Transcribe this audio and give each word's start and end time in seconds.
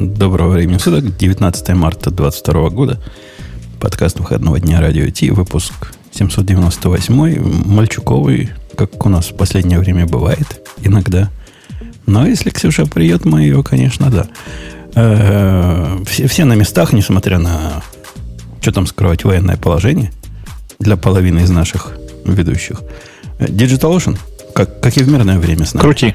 Доброго 0.00 0.52
времени 0.52 0.78
суток, 0.78 1.14
19 1.18 1.68
марта 1.74 2.10
2022 2.10 2.70
года. 2.70 2.98
Подкаст 3.80 4.18
выходного 4.18 4.58
дня 4.58 4.80
Радио 4.80 5.10
Ти, 5.10 5.30
выпуск 5.30 5.74
798, 6.12 7.66
мальчуковый, 7.66 8.48
как 8.78 9.04
у 9.04 9.10
нас 9.10 9.26
в 9.28 9.36
последнее 9.36 9.78
время 9.78 10.06
бывает, 10.06 10.66
иногда. 10.80 11.30
Но 12.06 12.26
если 12.26 12.48
Ксюша 12.48 12.86
придет, 12.86 13.26
мы 13.26 13.42
ее, 13.42 13.62
конечно, 13.62 14.10
да. 14.10 14.26
Э, 14.94 15.98
все, 16.06 16.26
все 16.28 16.46
на 16.46 16.54
местах, 16.54 16.94
несмотря 16.94 17.38
на, 17.38 17.82
что 18.62 18.72
там 18.72 18.86
скрывать, 18.86 19.24
военное 19.24 19.58
положение 19.58 20.12
для 20.78 20.96
половины 20.96 21.40
из 21.40 21.50
наших 21.50 21.92
ведущих. 22.24 22.80
Э, 23.38 23.48
Digital 23.48 23.94
Ocean, 23.94 24.18
как, 24.54 24.80
как 24.80 24.96
и 24.96 25.02
в 25.02 25.10
мирное 25.10 25.38
время 25.38 25.66
с 25.66 25.74
нами. 25.74 25.82
Крути. 25.82 26.14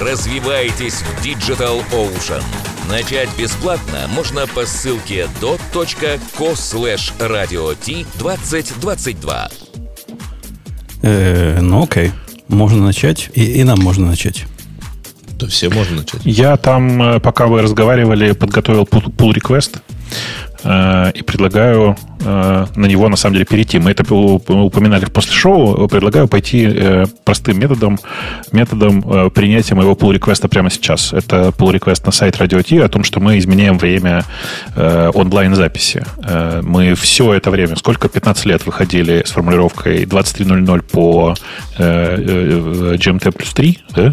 Развивайтесь 0.00 0.94
в 0.94 1.24
Digital 1.24 1.82
Ocean. 1.92 2.42
Начать 2.88 3.28
бесплатно 3.38 4.08
можно 4.08 4.46
по 4.46 4.66
ссылке 4.66 5.28
dot.co 5.40 6.52
slash 6.54 7.12
radio 7.18 7.74
t 7.74 8.04
2022. 8.18 9.50
Э, 11.02 11.60
ну 11.60 11.84
окей, 11.84 12.12
можно 12.48 12.84
начать, 12.84 13.30
и, 13.34 13.44
и 13.44 13.64
нам 13.64 13.80
можно 13.80 14.06
начать. 14.06 14.44
Да 15.32 15.46
все 15.46 15.70
можно 15.70 15.98
начать. 15.98 16.20
Я 16.24 16.56
там, 16.56 17.02
э, 17.02 17.20
пока 17.20 17.46
вы 17.46 17.62
разговаривали, 17.62 18.32
подготовил 18.32 18.84
pull 18.84 19.32
request 19.32 19.80
и 20.64 21.22
предлагаю 21.22 21.96
э, 22.24 22.66
на 22.74 22.86
него, 22.86 23.08
на 23.08 23.16
самом 23.16 23.34
деле, 23.34 23.46
перейти. 23.46 23.78
Мы 23.78 23.90
это 23.90 24.02
упоминали 24.14 25.04
после 25.06 25.32
шоу. 25.32 25.88
Предлагаю 25.88 26.28
пойти 26.28 26.66
э, 26.68 27.06
простым 27.24 27.58
методом, 27.58 27.98
методом 28.52 29.04
э, 29.06 29.30
принятия 29.30 29.74
моего 29.74 29.92
pull 29.92 30.16
request 30.18 30.46
прямо 30.48 30.70
сейчас. 30.70 31.12
Это 31.12 31.48
pull 31.48 31.72
request 31.72 32.02
на 32.06 32.12
сайт 32.12 32.36
Radio 32.36 32.62
T 32.62 32.82
о 32.82 32.88
том, 32.88 33.04
что 33.04 33.20
мы 33.20 33.38
изменяем 33.38 33.78
время 33.78 34.24
э, 34.76 35.10
онлайн-записи. 35.12 36.04
Э, 36.24 36.60
мы 36.62 36.94
все 36.94 37.34
это 37.34 37.50
время, 37.50 37.76
сколько, 37.76 38.08
15 38.08 38.46
лет 38.46 38.66
выходили 38.66 39.22
с 39.24 39.30
формулировкой 39.30 40.04
23.00 40.04 40.82
по 40.82 41.34
э, 41.78 42.16
э, 42.18 42.94
GMT 42.96 43.32
плюс 43.32 43.52
3, 43.52 43.78
да? 43.96 44.12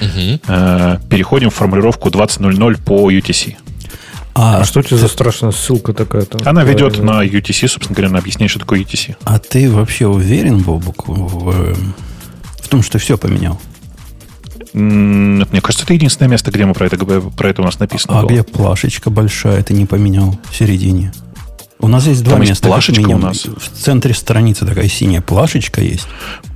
Угу. 0.00 0.40
Э, 0.48 0.98
переходим 1.10 1.50
в 1.50 1.54
формулировку 1.54 2.08
20.00 2.08 2.82
по 2.84 3.10
UTC. 3.10 3.56
А, 4.34 4.60
а 4.60 4.64
что 4.64 4.80
это 4.80 4.96
за 4.96 5.08
страшная 5.08 5.50
ссылка 5.50 5.92
такая? 5.92 6.22
Там? 6.22 6.40
Она 6.44 6.64
ведет 6.64 6.98
на 6.98 7.24
UTC, 7.24 7.68
собственно 7.68 7.94
говоря, 7.94 8.08
она 8.08 8.18
объясняет, 8.18 8.50
что 8.50 8.60
такое 8.60 8.80
UTC. 8.80 9.16
А 9.24 9.38
ты 9.38 9.70
вообще 9.70 10.06
уверен, 10.06 10.62
Бобук, 10.62 11.08
в, 11.08 11.74
в 12.62 12.68
том, 12.68 12.82
что 12.82 12.98
все 12.98 13.18
поменял? 13.18 13.60
Мне 14.72 15.60
кажется, 15.60 15.84
это 15.84 15.94
единственное 15.94 16.28
место, 16.28 16.50
где 16.50 16.64
мы 16.66 16.74
про 16.74 16.86
это, 16.86 16.96
про 16.98 17.48
это 17.48 17.62
у 17.62 17.64
нас 17.64 17.78
написано. 17.80 18.18
А 18.18 18.22
было. 18.22 18.30
где 18.30 18.42
плашечка 18.42 19.10
большая, 19.10 19.62
ты 19.62 19.74
не 19.74 19.86
поменял 19.86 20.38
в 20.50 20.56
середине? 20.56 21.12
У 21.80 21.86
нас 21.86 22.06
есть 22.06 22.24
два 22.24 22.32
Там 22.32 22.40
места. 22.40 22.52
Есть 22.52 22.62
плашечка 22.62 23.08
у 23.08 23.18
нас. 23.18 23.44
В 23.44 23.84
центре 23.84 24.12
страницы 24.12 24.66
такая 24.66 24.88
синяя 24.88 25.20
плашечка 25.20 25.80
есть. 25.80 26.06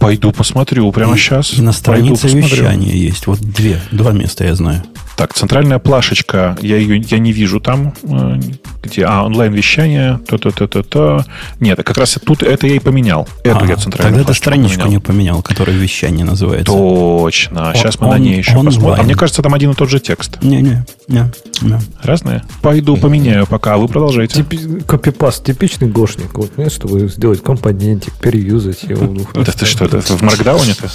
Пойду 0.00 0.32
посмотрю 0.32 0.90
прямо 0.90 1.14
и, 1.14 1.18
сейчас. 1.18 1.54
И 1.54 1.62
на 1.62 1.72
странице 1.72 2.28
вещания 2.28 2.94
есть. 2.94 3.26
Вот 3.26 3.38
две, 3.40 3.80
два 3.92 4.12
места 4.12 4.44
я 4.44 4.54
знаю. 4.54 4.82
Так, 5.16 5.34
центральная 5.34 5.78
плашечка, 5.78 6.56
я 6.60 6.76
ее 6.76 6.98
я 6.98 7.18
не 7.18 7.32
вижу 7.32 7.60
там, 7.60 7.94
э, 8.02 8.40
где, 8.82 9.04
а, 9.04 9.22
онлайн-вещание, 9.24 10.20
то-то-то-то-то. 10.26 11.24
Нет, 11.60 11.82
как 11.84 11.96
раз 11.96 12.18
тут 12.24 12.42
это 12.42 12.66
я 12.66 12.76
и 12.76 12.78
поменял. 12.78 13.28
Эту 13.44 13.64
а, 13.64 13.66
я 13.66 13.76
центральную 13.76 14.24
Тогда 14.24 14.32
ты 14.32 14.38
страничку 14.38 14.80
поменял. 14.80 14.90
не 14.90 14.98
поменял, 14.98 15.42
которая 15.42 15.76
вещание 15.76 16.24
называется. 16.24 16.72
Точно. 16.72 17.72
Сейчас 17.74 18.00
мы 18.00 18.08
он, 18.08 18.14
на 18.14 18.18
ней 18.18 18.38
еще 18.38 18.56
онлайн. 18.56 18.66
посмотрим. 18.66 19.00
А 19.00 19.04
мне 19.04 19.14
кажется, 19.14 19.42
там 19.42 19.54
один 19.54 19.70
и 19.70 19.74
тот 19.74 19.90
же 19.90 20.00
текст. 20.00 20.42
Не-не. 20.42 20.84
не, 21.08 21.30
не. 21.60 21.78
Разные? 22.02 22.42
Пойду 22.60 22.96
поменяю 22.96 23.46
пока, 23.46 23.74
а 23.74 23.76
вы 23.76 23.88
продолжайте. 23.88 24.36
Типи, 24.36 24.80
копипаст, 24.86 25.44
типичный 25.44 25.88
гошник. 25.88 26.32
Вот, 26.34 26.52
знаешь, 26.54 26.72
чтобы 26.72 27.08
сделать 27.08 27.42
компонентик, 27.42 28.14
переюзать 28.14 28.82
его. 28.84 29.16
Это 29.34 29.56
ты 29.56 29.66
что, 29.66 29.84
это 29.84 30.00
в 30.00 30.22
Маркдауне-то? 30.22 30.88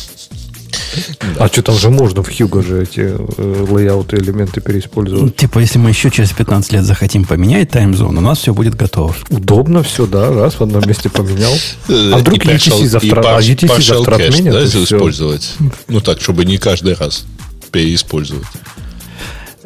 А 1.39 1.47
что 1.47 1.61
там 1.61 1.75
же 1.75 1.89
можно 1.89 2.23
в 2.23 2.29
Hugo 2.29 2.65
же 2.65 2.83
эти 2.83 3.01
э, 3.01 3.65
лейауты, 3.69 4.17
элементы 4.17 4.61
переиспользовать? 4.61 5.23
Ну, 5.23 5.29
типа, 5.29 5.59
если 5.59 5.77
мы 5.77 5.89
еще 5.89 6.09
через 6.09 6.31
15 6.31 6.73
лет 6.73 6.85
захотим 6.85 7.25
поменять 7.25 7.69
таймзон, 7.69 8.17
у 8.17 8.21
нас 8.21 8.39
все 8.39 8.53
будет 8.53 8.75
готово. 8.75 9.15
Удобно 9.29 9.83
все, 9.83 10.05
да, 10.05 10.31
раз 10.31 10.55
в 10.55 10.61
одном 10.61 10.87
месте 10.87 11.09
поменял. 11.09 11.53
Э, 11.89 12.11
а 12.13 12.17
вдруг 12.17 12.39
UTC 12.39 12.85
завтра, 12.85 13.21
а 13.21 13.39
UTC 13.39 13.81
завтра 13.81 14.15
отменят? 14.15 14.53
Да, 14.53 14.65
использовать. 14.65 15.55
Ну 15.87 16.01
так, 16.01 16.21
чтобы 16.21 16.45
не 16.45 16.57
каждый 16.57 16.93
раз 16.93 17.25
переиспользовать. 17.71 18.45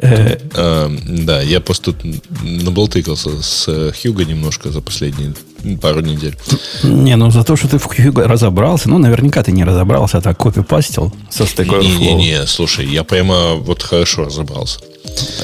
Э, 0.02 0.36
эм, 0.56 1.24
да, 1.24 1.40
я 1.40 1.60
просто 1.60 1.94
наболтыкался 2.42 3.40
с 3.40 3.92
Хьюго 4.02 4.24
немножко 4.24 4.70
за 4.70 4.80
последние 4.80 5.32
пару 5.80 6.00
недель. 6.00 6.36
Не, 6.82 7.14
ну 7.16 7.30
за 7.30 7.44
то, 7.44 7.54
что 7.54 7.68
ты 7.68 7.78
в 7.78 7.84
Хьюго 7.84 8.26
разобрался, 8.26 8.88
ну, 8.88 8.98
наверняка 8.98 9.44
ты 9.44 9.52
не 9.52 9.62
разобрался, 9.64 10.18
а 10.18 10.20
так 10.20 10.38
копипастил 10.38 11.14
со 11.30 11.46
стекой 11.46 11.86
Не-не-не, 11.86 12.46
слушай, 12.46 12.84
я 12.84 13.04
прямо 13.04 13.54
вот 13.54 13.82
хорошо 13.82 14.24
разобрался. 14.24 14.80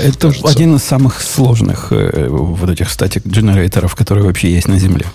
Это 0.02 0.32
один 0.44 0.74
из 0.74 0.82
самых 0.82 1.22
сложных 1.22 1.88
э, 1.92 2.26
вот 2.28 2.68
этих 2.68 2.90
статик 2.90 3.26
генераторов, 3.26 3.94
которые 3.94 4.24
вообще 4.24 4.50
есть 4.50 4.66
на 4.66 4.78
Земле. 4.78 5.06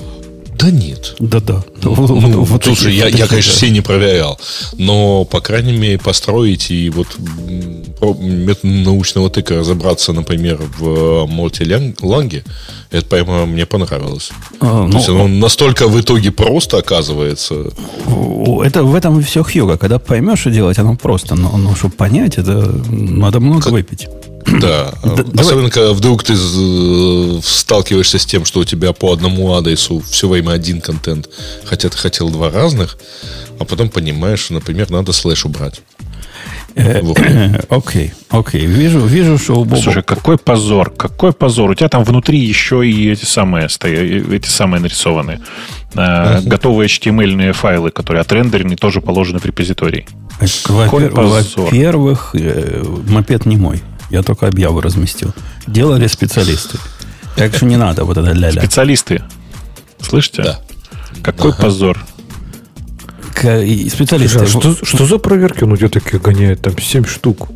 Да 0.64 0.72
нет. 0.72 1.16
Да-да. 1.20 1.62
Ну, 1.82 1.94
вот, 1.94 2.10
ну, 2.10 2.44
вот 2.44 2.64
слушай, 2.64 2.86
такие, 2.86 2.98
я, 3.00 3.04
такие, 3.06 3.20
я, 3.20 3.28
конечно, 3.28 3.52
да. 3.52 3.58
все 3.58 3.70
не 3.70 3.82
проверял, 3.82 4.40
но, 4.78 5.26
по 5.26 5.42
крайней 5.42 5.74
мере, 5.74 5.98
построить 5.98 6.72
и 6.72 6.90
вот 6.90 7.08
метод 8.18 8.64
научного 8.64 9.30
тыка 9.30 9.58
разобраться, 9.58 10.14
например, 10.14 10.62
в 10.80 11.26
мультиланге, 11.26 12.46
это 12.92 13.06
прямо 13.06 13.46
мне 13.46 13.66
понравилось. 13.66 14.32
А, 14.62 14.86
То 14.86 14.88
ну, 14.88 14.98
есть 14.98 15.10
оно 15.10 15.28
настолько 15.28 15.90
в 15.90 16.00
итоге 16.00 16.32
просто 16.32 16.78
оказывается. 16.78 17.66
Это 18.64 18.84
в 18.84 18.96
этом 18.96 19.22
все 19.22 19.44
хьюга. 19.44 19.78
Когда 19.78 20.00
поймешь, 20.00 20.40
что 20.40 20.50
делать, 20.50 20.80
оно 20.80 20.96
просто. 20.96 21.36
Но, 21.36 21.58
но 21.58 21.76
чтобы 21.76 21.96
понять, 21.96 22.38
это 22.38 22.74
надо 22.90 23.42
много 23.42 23.64
как... 23.64 23.74
выпить. 23.74 24.08
Да. 24.46 24.94
Особенно, 25.38 25.70
когда 25.70 25.94
вдруг 25.94 26.24
ты 26.24 26.36
сталкиваешься 27.42 28.20
с 28.20 28.26
тем, 28.26 28.46
что 28.46 28.62
у 28.62 28.66
тебя 28.66 28.94
по 28.94 29.12
одному 29.12 29.54
адресу 29.54 30.02
все 30.10 30.28
время 30.28 30.52
один 30.52 30.82
контент, 30.82 31.30
хотя 31.66 31.90
ты 31.90 31.98
хотел 31.98 32.30
два 32.30 32.50
разных, 32.50 32.98
а 33.60 33.66
потом 33.66 33.90
понимаешь, 33.90 34.40
что, 34.40 34.54
например, 34.54 34.90
надо 34.90 35.14
слэш 35.14 35.46
убрать. 35.46 35.82
Э, 36.76 37.02
окей, 37.70 38.14
окей. 38.30 38.66
Вижу, 38.66 39.00
вижу, 39.00 39.38
что 39.38 39.56
у 39.56 39.66
Боба... 39.66 39.82
Слушай, 39.82 40.04
какой 40.04 40.38
позор, 40.38 40.90
какой 40.90 41.34
позор. 41.34 41.70
У 41.70 41.76
тебя 41.76 41.90
там 41.90 42.04
внутри 42.04 42.40
еще 42.40 42.88
и 42.88 43.12
эти 43.12 43.26
самые, 43.26 43.68
эти 43.68 44.48
самые 44.48 44.82
нарисованы. 44.82 45.40
Uh-huh. 45.94 46.42
Готовые 46.48 46.88
HTML 46.88 47.54
файлы, 47.54 47.92
которые 47.92 48.22
отрендерены, 48.22 48.76
тоже 48.76 49.02
положены 49.02 49.40
в 49.40 49.46
репозиторий. 49.46 50.08
Во-первых, 50.68 52.32
э, 52.34 52.84
мопед 53.08 53.46
не 53.46 53.58
мой. 53.58 53.82
Я 54.14 54.22
только 54.22 54.48
объяву 54.48 54.80
разместил. 54.80 55.34
Делали 55.66 56.06
специалисты. 56.06 56.78
Так 57.36 57.56
что 57.56 57.66
не 57.66 57.78
надо 57.78 58.06
вот 58.06 58.16
это 58.16 58.32
ля-ля. 58.32 58.62
Специалисты. 58.62 59.24
Слышите? 60.00 60.44
Да. 60.44 60.60
Какой 61.24 61.50
ага. 61.50 61.64
позор. 61.64 62.06
К, 63.34 63.64
специалисты. 63.90 64.46
Слушай, 64.46 64.72
а 64.72 64.76
что, 64.76 64.86
что 64.86 65.06
за 65.08 65.18
проверки 65.18 65.64
он 65.64 65.72
у 65.72 65.78
тебя 65.78 65.90
такие 65.90 66.20
гоняет? 66.20 66.62
Там 66.62 66.78
7 66.78 67.06
штук. 67.06 67.50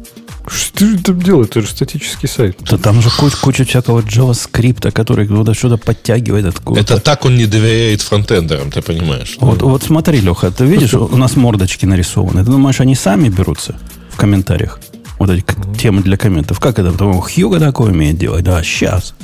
Что 0.48 0.88
же 0.88 0.98
там 0.98 1.22
делать? 1.22 1.52
Это 1.52 1.62
же 1.62 1.68
статический 1.68 2.28
сайт. 2.28 2.58
Да 2.68 2.80
там 2.80 3.04
же 3.04 3.12
куча, 3.12 3.38
куча 3.38 3.64
всякого 3.64 4.00
JavaScript, 4.00 4.90
который 4.92 5.28
куда 5.28 5.54
что-то 5.54 5.78
подтягивает 5.78 6.48
откуда 6.48 6.80
Это 6.80 7.00
так 7.00 7.24
он 7.24 7.38
не 7.38 7.46
доверяет 7.46 8.02
фронтендерам, 8.02 8.72
ты 8.72 8.82
понимаешь? 8.82 9.38
Вот, 9.40 9.62
вот 9.62 9.84
смотри, 9.84 10.22
Леха, 10.22 10.50
ты 10.50 10.66
видишь, 10.66 10.96
у 10.96 11.18
нас 11.18 11.36
мордочки 11.36 11.86
нарисованы. 11.86 12.44
Ты 12.44 12.50
думаешь, 12.50 12.82
они 12.82 12.96
сами 12.96 13.30
берутся 13.30 13.76
в 14.10 14.18
комментариях? 14.18 14.80
Вот 15.20 15.30
эти 15.30 15.46
темы 15.80 16.02
для 16.02 16.18
комментов. 16.18 16.60
Как 16.60 16.80
это? 16.80 16.92
Потому 16.92 17.22
Хьюга 17.22 17.60
такое 17.60 17.92
умеет 17.92 18.18
делать. 18.18 18.44
Да, 18.44 18.62
сейчас. 18.64 19.16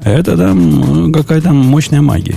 Это 0.00 0.36
там 0.36 1.10
э, 1.10 1.12
какая-то 1.12 1.52
мощная 1.52 2.02
магия. 2.02 2.36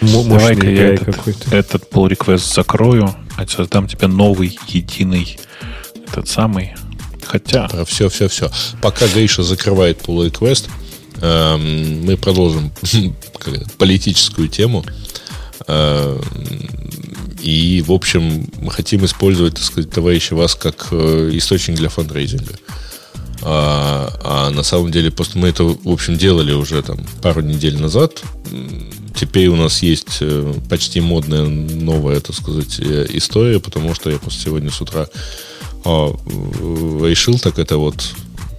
Давай-ка 0.00 0.68
я 0.68 0.94
этот, 0.94 1.52
этот 1.52 1.90
pull 1.92 2.08
request 2.08 2.52
закрою, 2.54 3.14
а 3.36 3.46
создам 3.46 3.86
тебе 3.86 4.08
новый, 4.08 4.58
единый, 4.66 5.38
этот 6.08 6.28
самый. 6.28 6.74
Хотя, 7.24 7.68
Про 7.68 7.84
все, 7.84 8.08
все, 8.08 8.28
все. 8.28 8.50
Пока 8.80 9.06
Гриша 9.06 9.42
закрывает 9.42 10.00
pull 10.02 10.28
request, 10.28 10.68
эм, 11.20 12.04
мы 12.04 12.16
продолжим 12.16 12.72
политическую 13.78 14.48
тему. 14.48 14.84
Эм, 15.68 16.20
И, 17.42 17.82
в 17.84 17.92
общем, 17.92 18.46
мы 18.60 18.70
хотим 18.70 19.04
использовать, 19.04 19.54
так 19.54 19.64
сказать, 19.64 19.90
товарищи 19.90 20.32
вас 20.32 20.54
как 20.54 20.88
э, 20.92 21.30
источник 21.34 21.76
для 21.76 21.88
фандрейзинга. 21.88 22.54
А, 23.42 24.12
а 24.22 24.50
на 24.50 24.62
самом 24.62 24.92
деле, 24.92 25.10
просто 25.10 25.38
мы 25.38 25.48
это, 25.48 25.64
в 25.64 25.88
общем, 25.88 26.16
делали 26.16 26.52
уже 26.52 26.80
там 26.82 26.98
пару 27.20 27.40
недель 27.40 27.80
назад. 27.80 28.22
Теперь 29.16 29.48
у 29.48 29.56
нас 29.56 29.82
есть 29.82 30.18
э, 30.20 30.54
почти 30.70 31.00
модная 31.00 31.44
новая, 31.44 32.20
так 32.20 32.36
сказать, 32.36 32.78
э, 32.78 33.06
история, 33.10 33.58
потому 33.58 33.94
что 33.94 34.10
я 34.10 34.18
просто 34.18 34.40
сегодня 34.44 34.70
с 34.70 34.80
утра 34.80 35.08
а, 35.84 36.16
решил 37.04 37.38
так 37.40 37.58
это 37.58 37.76
вот 37.76 38.04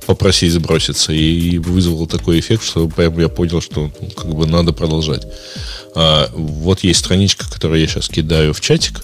попросить 0.06 0.52
сброситься 0.52 1.14
и 1.14 1.58
вызвал 1.58 2.08
такой 2.08 2.40
эффект, 2.40 2.64
что 2.64 2.88
прям 2.88 3.20
я 3.20 3.30
понял, 3.30 3.62
что 3.62 3.92
ну, 4.00 4.10
как 4.10 4.34
бы 4.34 4.46
надо 4.48 4.74
продолжать. 4.74 5.26
А, 5.96 6.30
вот 6.34 6.84
есть 6.84 7.00
страничка, 7.00 7.50
которую 7.50 7.82
я 7.82 7.88
сейчас 7.88 8.10
кидаю 8.10 8.54
в 8.54 8.62
чатик. 8.62 9.04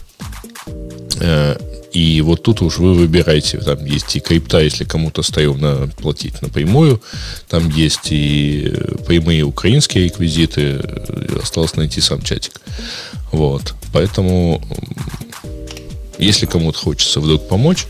Э, 1.19 1.57
И 1.92 2.22
вот 2.22 2.44
тут 2.44 2.62
уж 2.62 2.78
вы 2.78 2.94
выбираете. 2.94 3.57
Там 3.57 3.84
есть 3.84 4.16
и 4.16 4.19
крипта, 4.19 4.60
если 4.60 4.84
кому-то 4.84 5.24
стоимно 5.24 5.90
платить 5.98 6.42
напрямую. 6.42 7.02
Там 7.48 7.68
есть 7.69 8.12
и 8.12 8.72
прямые 9.07 9.44
украинские 9.44 10.04
реквизиты. 10.06 10.80
Осталось 11.42 11.75
найти 11.75 12.00
сам 12.02 12.22
чатик. 12.22 12.62
Вот. 13.31 13.74
Поэтому, 13.92 14.62
если 16.19 16.45
кому-то 16.45 16.78
хочется 16.78 17.19
вдруг 17.19 17.48
помочь, 17.48 17.88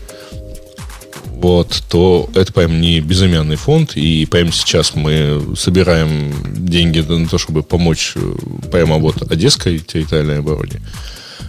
вот, 1.40 1.82
то 1.88 2.28
это 2.34 2.52
прям 2.52 2.82
не 2.82 3.00
безымянный 3.00 3.56
фонд, 3.56 3.96
и 3.96 4.26
прямо 4.26 4.52
сейчас 4.52 4.94
мы 4.94 5.42
собираем 5.56 6.34
деньги 6.44 7.00
на 7.00 7.26
то, 7.28 7.38
чтобы 7.38 7.62
помочь 7.62 8.12
э, 8.14 8.34
прямо 8.70 8.98
вот 8.98 9.22
Одесской 9.32 9.78
территориальной 9.78 10.40
обороне. 10.40 10.82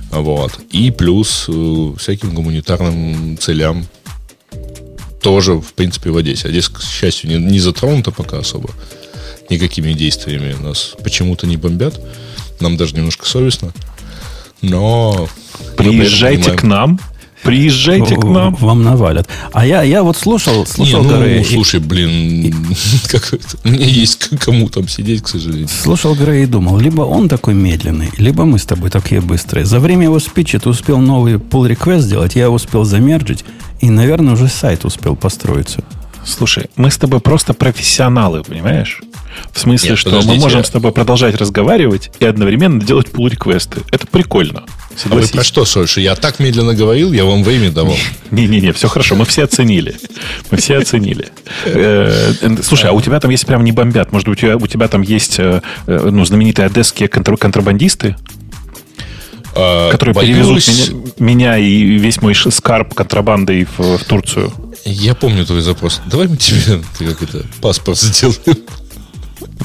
Вот. 0.10 0.60
И 0.72 0.92
плюс 0.92 1.46
э, 1.50 1.94
всяким 1.98 2.34
гуманитарным 2.34 3.38
целям 3.38 3.86
тоже, 5.22 5.56
в 5.56 5.74
принципе, 5.74 6.12
в 6.12 6.18
Одессе. 6.18 6.48
Одесса, 6.48 6.72
к 6.74 6.82
счастью, 6.82 7.30
не, 7.30 7.36
не 7.36 7.60
затронута 7.60 8.12
пока 8.12 8.40
особо 8.40 8.70
никакими 9.50 9.92
действиями. 9.92 10.56
Нас 10.62 10.96
почему-то 11.04 11.48
не 11.48 11.58
бомбят. 11.58 12.00
Нам 12.62 12.78
даже 12.78 12.96
немножко 12.96 13.26
совестно. 13.28 13.74
Но... 14.62 15.28
приезжайте 15.76 16.54
к 16.54 16.64
нам. 16.64 16.98
Приезжайте 17.44 18.16
к 18.16 18.24
нам. 18.24 18.56
Вам 18.56 18.84
навалят. 18.84 19.28
А 19.52 19.66
я, 19.66 19.82
я 19.84 20.04
вот 20.04 20.18
слушал, 20.18 20.66
слушал 20.66 21.04
Не, 21.04 21.10
ну, 21.10 21.20
Грея, 21.20 21.42
и- 21.42 21.44
слушай, 21.44 21.80
блин, 21.80 22.54
как 23.10 23.34
это? 23.34 23.58
У 23.64 23.70
меня 23.70 23.86
есть 23.86 24.30
кому 24.40 24.70
там 24.70 24.88
сидеть, 24.88 25.24
к 25.24 25.28
сожалению. 25.28 25.68
Слушал 25.68 26.16
Грея 26.16 26.44
и 26.44 26.46
думал, 26.48 26.78
либо 26.78 27.02
он 27.02 27.30
такой 27.30 27.54
медленный, 27.54 28.12
либо 28.18 28.46
мы 28.46 28.60
с 28.60 28.66
тобой 28.66 28.90
такие 28.90 29.22
быстрые. 29.22 29.66
За 29.66 29.80
время 29.80 30.04
его 30.04 30.20
спича 30.20 30.60
ты 30.60 30.70
успел 30.70 31.00
новый 31.00 31.36
pull 31.36 31.70
request 31.70 32.02
сделать, 32.02 32.36
я 32.36 32.50
успел 32.50 32.84
замерджить, 32.84 33.44
и, 33.80 33.90
наверное, 33.90 34.34
уже 34.34 34.48
сайт 34.48 34.86
успел 34.86 35.16
построиться. 35.16 35.84
Слушай, 36.24 36.70
мы 36.76 36.92
с 36.92 36.98
тобой 36.98 37.20
просто 37.20 37.54
профессионалы, 37.54 38.44
понимаешь? 38.44 39.02
В 39.54 39.60
смысле, 39.60 39.92
Нет, 39.92 40.00
что 40.00 40.22
мы 40.22 40.36
можем 40.36 40.64
с 40.64 40.70
тобой 40.70 40.92
продолжать 40.92 41.36
разговаривать 41.36 42.12
и 42.20 42.26
одновременно 42.26 42.82
делать 42.82 43.08
pull-реквесты. 43.08 43.82
Это 43.92 44.08
прикольно. 44.08 44.64
А 44.66 44.94
вы 44.94 44.98
Согласись. 44.98 45.32
про 45.32 45.44
что, 45.44 45.66
Сольша? 45.66 46.02
Я 46.02 46.16
так 46.16 46.40
медленно 46.40 46.74
говорил, 46.74 47.14
я 47.14 47.24
вам 47.26 47.44
время 47.44 47.72
давал. 47.72 47.96
Не-не-не, 48.30 48.74
все 48.74 48.88
хорошо, 48.88 49.16
мы 49.16 49.26
все 49.26 49.44
оценили. 49.44 49.96
Мы 50.52 50.58
все 50.58 50.78
оценили. 50.78 51.30
Э, 51.66 52.34
Слушай, 52.62 52.90
а 52.90 52.94
у 52.94 53.02
тебя 53.02 53.20
там, 53.20 53.32
если 53.32 53.46
прям 53.46 53.64
не 53.64 53.72
бомбят, 53.72 54.12
может 54.12 54.28
быть, 54.28 54.38
у 54.38 54.42
тебя, 54.42 54.58
у 54.58 54.68
тебя 54.68 54.88
там 54.88 55.02
есть 55.02 55.40
э, 55.40 55.62
э, 55.88 56.10
ну, 56.12 56.26
знаменитые 56.26 56.66
одесские 56.66 57.08
контр- 57.08 57.38
контрабандисты, 57.38 58.16
А, 59.56 59.92
которые 59.92 60.14
боюсь, 60.14 60.66
перевезут 60.66 60.68
меня, 61.18 61.56
меня 61.56 61.58
и 61.58 61.98
весь 61.98 62.22
мой 62.22 62.36
скарб 62.36 62.94
контрабандой 62.94 63.68
в, 63.78 63.98
в 63.98 64.04
Турцию? 64.04 64.52
Я 64.86 65.14
помню 65.16 65.46
твой 65.46 65.62
запрос. 65.62 66.02
Давай 66.06 66.28
мы 66.28 66.38
тебе 66.38 66.82
как 67.00 67.22
это, 67.24 67.46
паспорт 67.62 68.00
сделаем. 68.00 68.58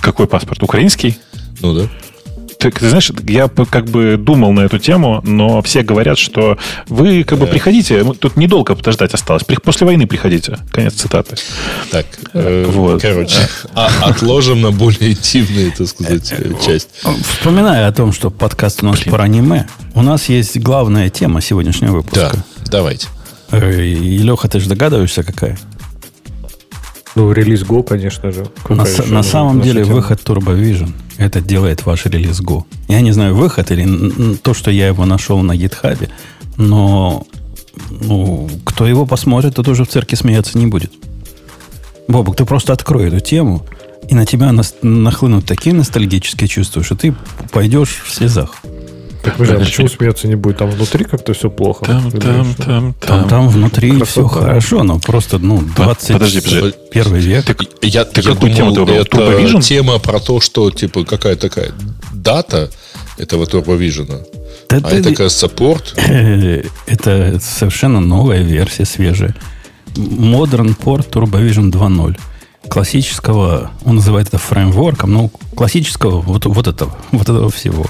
Какой 0.00 0.26
паспорт? 0.26 0.62
Украинский? 0.62 1.18
Ну 1.60 1.74
да. 1.74 1.88
Ты, 2.58 2.70
ты 2.70 2.88
знаешь, 2.88 3.12
я 3.28 3.48
как 3.48 3.84
бы 3.86 4.16
думал 4.16 4.50
на 4.52 4.60
эту 4.60 4.78
тему, 4.78 5.20
но 5.24 5.60
все 5.60 5.82
говорят, 5.82 6.16
что 6.16 6.56
вы 6.88 7.22
как 7.22 7.38
бы 7.38 7.46
приходите, 7.46 8.02
ну, 8.02 8.14
тут 8.14 8.36
недолго 8.36 8.74
подождать 8.74 9.12
осталось. 9.12 9.42
После 9.62 9.86
войны 9.86 10.06
приходите. 10.06 10.58
Конец 10.72 10.94
цитаты. 10.94 11.36
Так, 11.90 12.06
э, 12.32 12.64
Вот. 12.68 13.02
короче, 13.02 13.36
а, 13.74 13.90
отложим 14.02 14.62
на 14.62 14.70
более 14.70 15.10
интимную, 15.12 15.70
так 15.72 15.86
сказать, 15.86 16.32
э, 16.32 16.52
часть. 16.64 16.88
Вспоминая 17.38 17.88
о 17.88 17.92
том, 17.92 18.12
что 18.12 18.30
подкаст 18.30 18.82
у 18.82 18.86
нас 18.86 19.00
про 19.00 19.24
аниме, 19.24 19.66
у 19.94 20.00
нас 20.02 20.30
есть 20.30 20.58
главная 20.58 21.10
тема 21.10 21.42
сегодняшнего 21.42 21.92
Да, 21.92 21.96
выпуска. 22.30 22.44
давайте. 22.70 23.08
Э, 23.50 23.82
И, 23.84 24.18
Леха, 24.18 24.48
ты 24.48 24.60
же 24.60 24.68
догадываешься, 24.70 25.22
какая? 25.22 25.58
Ну, 27.16 27.32
релиз 27.32 27.62
Go, 27.62 27.82
конечно 27.82 28.30
же. 28.30 28.46
На, 28.68 28.84
на 29.08 29.22
самом 29.22 29.62
деле 29.62 29.82
тема? 29.82 29.96
выход 29.96 30.20
Turbo 30.24 30.54
Vision 30.54 30.92
это 31.16 31.40
делает 31.40 31.86
ваш 31.86 32.04
релиз 32.06 32.40
Go. 32.40 32.64
Я 32.88 33.00
не 33.00 33.12
знаю, 33.12 33.34
выход 33.34 33.70
или 33.70 34.36
то, 34.36 34.54
что 34.54 34.70
я 34.70 34.86
его 34.86 35.06
нашел 35.06 35.40
на 35.40 35.56
гитхабе, 35.56 36.10
но 36.56 37.26
ну, 37.90 38.48
кто 38.64 38.86
его 38.86 39.06
посмотрит, 39.06 39.54
тот 39.54 39.68
уже 39.68 39.84
в 39.84 39.88
церкви 39.88 40.14
смеяться 40.16 40.58
не 40.58 40.66
будет. 40.66 40.92
Бобок, 42.08 42.36
ты 42.36 42.44
просто 42.44 42.72
открой 42.72 43.08
эту 43.08 43.20
тему, 43.20 43.64
и 44.08 44.14
на 44.14 44.26
тебя 44.26 44.52
нас- 44.52 44.74
нахлынут 44.82 45.46
такие 45.46 45.74
ностальгические 45.74 46.48
чувства, 46.48 46.84
что 46.84 46.96
ты 46.96 47.14
пойдешь 47.50 48.02
в 48.04 48.14
слезах. 48.14 48.56
Так, 49.26 49.36
подожди, 49.36 49.56
а 49.56 49.64
почему 49.64 49.88
смеяться 49.88 50.28
не 50.28 50.34
будет? 50.36 50.58
Там 50.58 50.70
внутри 50.70 51.04
как-то 51.04 51.32
все 51.34 51.50
плохо. 51.50 51.84
Там, 51.84 52.10
там, 52.10 52.54
там, 52.54 52.94
Там, 52.94 53.28
там. 53.28 53.48
внутри 53.48 54.02
все 54.04 54.26
хорошо, 54.26 54.82
но 54.82 54.98
просто, 54.98 55.38
ну, 55.38 55.60
20 55.76 56.12
подожди, 56.12 56.40
подожди. 56.40 57.28
век. 57.28 57.44
Ты, 57.44 57.56
Я, 57.82 58.04
ты 58.04 58.20
я 58.22 58.30
какую 58.32 58.54
тему 58.54 58.72
думал, 58.72 58.86
ты 59.04 59.16
выбрал? 59.16 59.48
это 59.58 59.60
тема 59.62 59.98
про 59.98 60.18
то, 60.20 60.40
что, 60.40 60.70
типа, 60.70 61.04
какая 61.04 61.36
такая 61.36 61.72
дата 62.12 62.70
этого 63.18 63.44
Turbo 63.44 63.78
Vision. 63.78 64.06
Да 64.68 64.80
А 64.82 64.90
это, 64.92 65.14
кажется, 65.14 65.48
порт. 65.48 65.94
Э, 65.96 66.62
Это 66.86 67.38
совершенно 67.40 68.00
новая 68.00 68.42
версия, 68.42 68.84
свежая. 68.84 69.34
Modern 69.94 70.76
Port 70.76 71.10
Turbo 71.10 71.40
Vision 71.40 71.70
2.0. 71.70 72.16
Классического, 72.68 73.70
он 73.84 73.96
называет 73.96 74.28
это 74.28 74.38
фреймворком, 74.38 75.12
но 75.12 75.28
классического 75.54 76.20
вот, 76.20 76.46
вот 76.46 76.66
этого, 76.66 76.96
вот 77.12 77.22
этого 77.22 77.48
всего. 77.50 77.86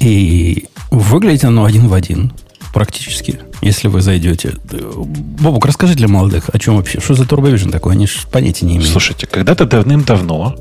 И 0.00 0.66
выглядит 0.90 1.44
оно 1.44 1.64
один 1.64 1.88
в 1.88 1.94
один, 1.94 2.32
практически, 2.72 3.40
если 3.62 3.88
вы 3.88 4.00
зайдете. 4.00 4.54
Бобук, 4.70 5.66
расскажи 5.66 5.94
для 5.94 6.08
молодых, 6.08 6.50
о 6.52 6.58
чем 6.58 6.76
вообще, 6.76 7.00
что 7.00 7.14
за 7.14 7.24
Turbo 7.24 7.52
Vision 7.52 7.70
такое, 7.70 7.94
они 7.94 8.06
же 8.06 8.20
понятия 8.30 8.66
не 8.66 8.76
имеют. 8.76 8.90
Слушайте, 8.90 9.26
когда-то 9.26 9.66
давным-давно, 9.66 10.56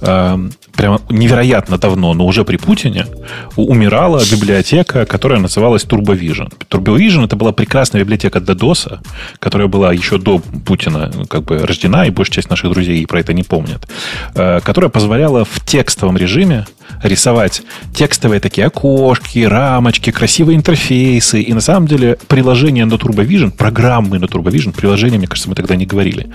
эм, 0.00 0.52
прямо 0.76 1.00
невероятно 1.08 1.78
давно, 1.78 2.14
но 2.14 2.26
уже 2.26 2.44
при 2.44 2.56
Путине, 2.56 3.06
умирала 3.56 4.22
библиотека, 4.30 5.06
которая 5.06 5.40
называлась 5.40 5.84
TurboVision. 5.84 6.52
TurboVision 6.68 7.24
это 7.24 7.36
была 7.36 7.52
прекрасная 7.52 8.02
библиотека 8.02 8.38
DDoS, 8.38 8.98
которая 9.38 9.68
была 9.68 9.92
еще 9.92 10.18
до 10.18 10.38
Путина 10.38 11.10
ну, 11.14 11.24
как 11.26 11.44
бы 11.44 11.58
рождена, 11.58 12.06
и 12.06 12.10
большая 12.10 12.36
часть 12.36 12.50
наших 12.50 12.70
друзей 12.70 13.06
про 13.06 13.20
это 13.20 13.32
не 13.32 13.42
помнят, 13.42 13.88
э, 14.34 14.60
которая 14.60 14.90
позволяла 14.90 15.44
в 15.44 15.60
текстовом 15.64 16.16
режиме 16.16 16.66
рисовать 17.02 17.62
текстовые 17.94 18.40
такие 18.40 18.66
окошки, 18.66 19.40
рамочки, 19.40 20.10
красивые 20.10 20.56
интерфейсы. 20.56 21.40
И 21.40 21.52
на 21.52 21.60
самом 21.60 21.86
деле 21.86 22.18
приложение 22.36 22.84
на 22.84 22.94
TurboVision, 22.94 23.50
программы 23.50 24.18
на 24.18 24.26
TurboVision, 24.26 24.72
приложения, 24.76 25.16
мне 25.16 25.26
кажется, 25.26 25.48
мы 25.48 25.54
тогда 25.54 25.74
не 25.74 25.86
говорили, 25.86 26.28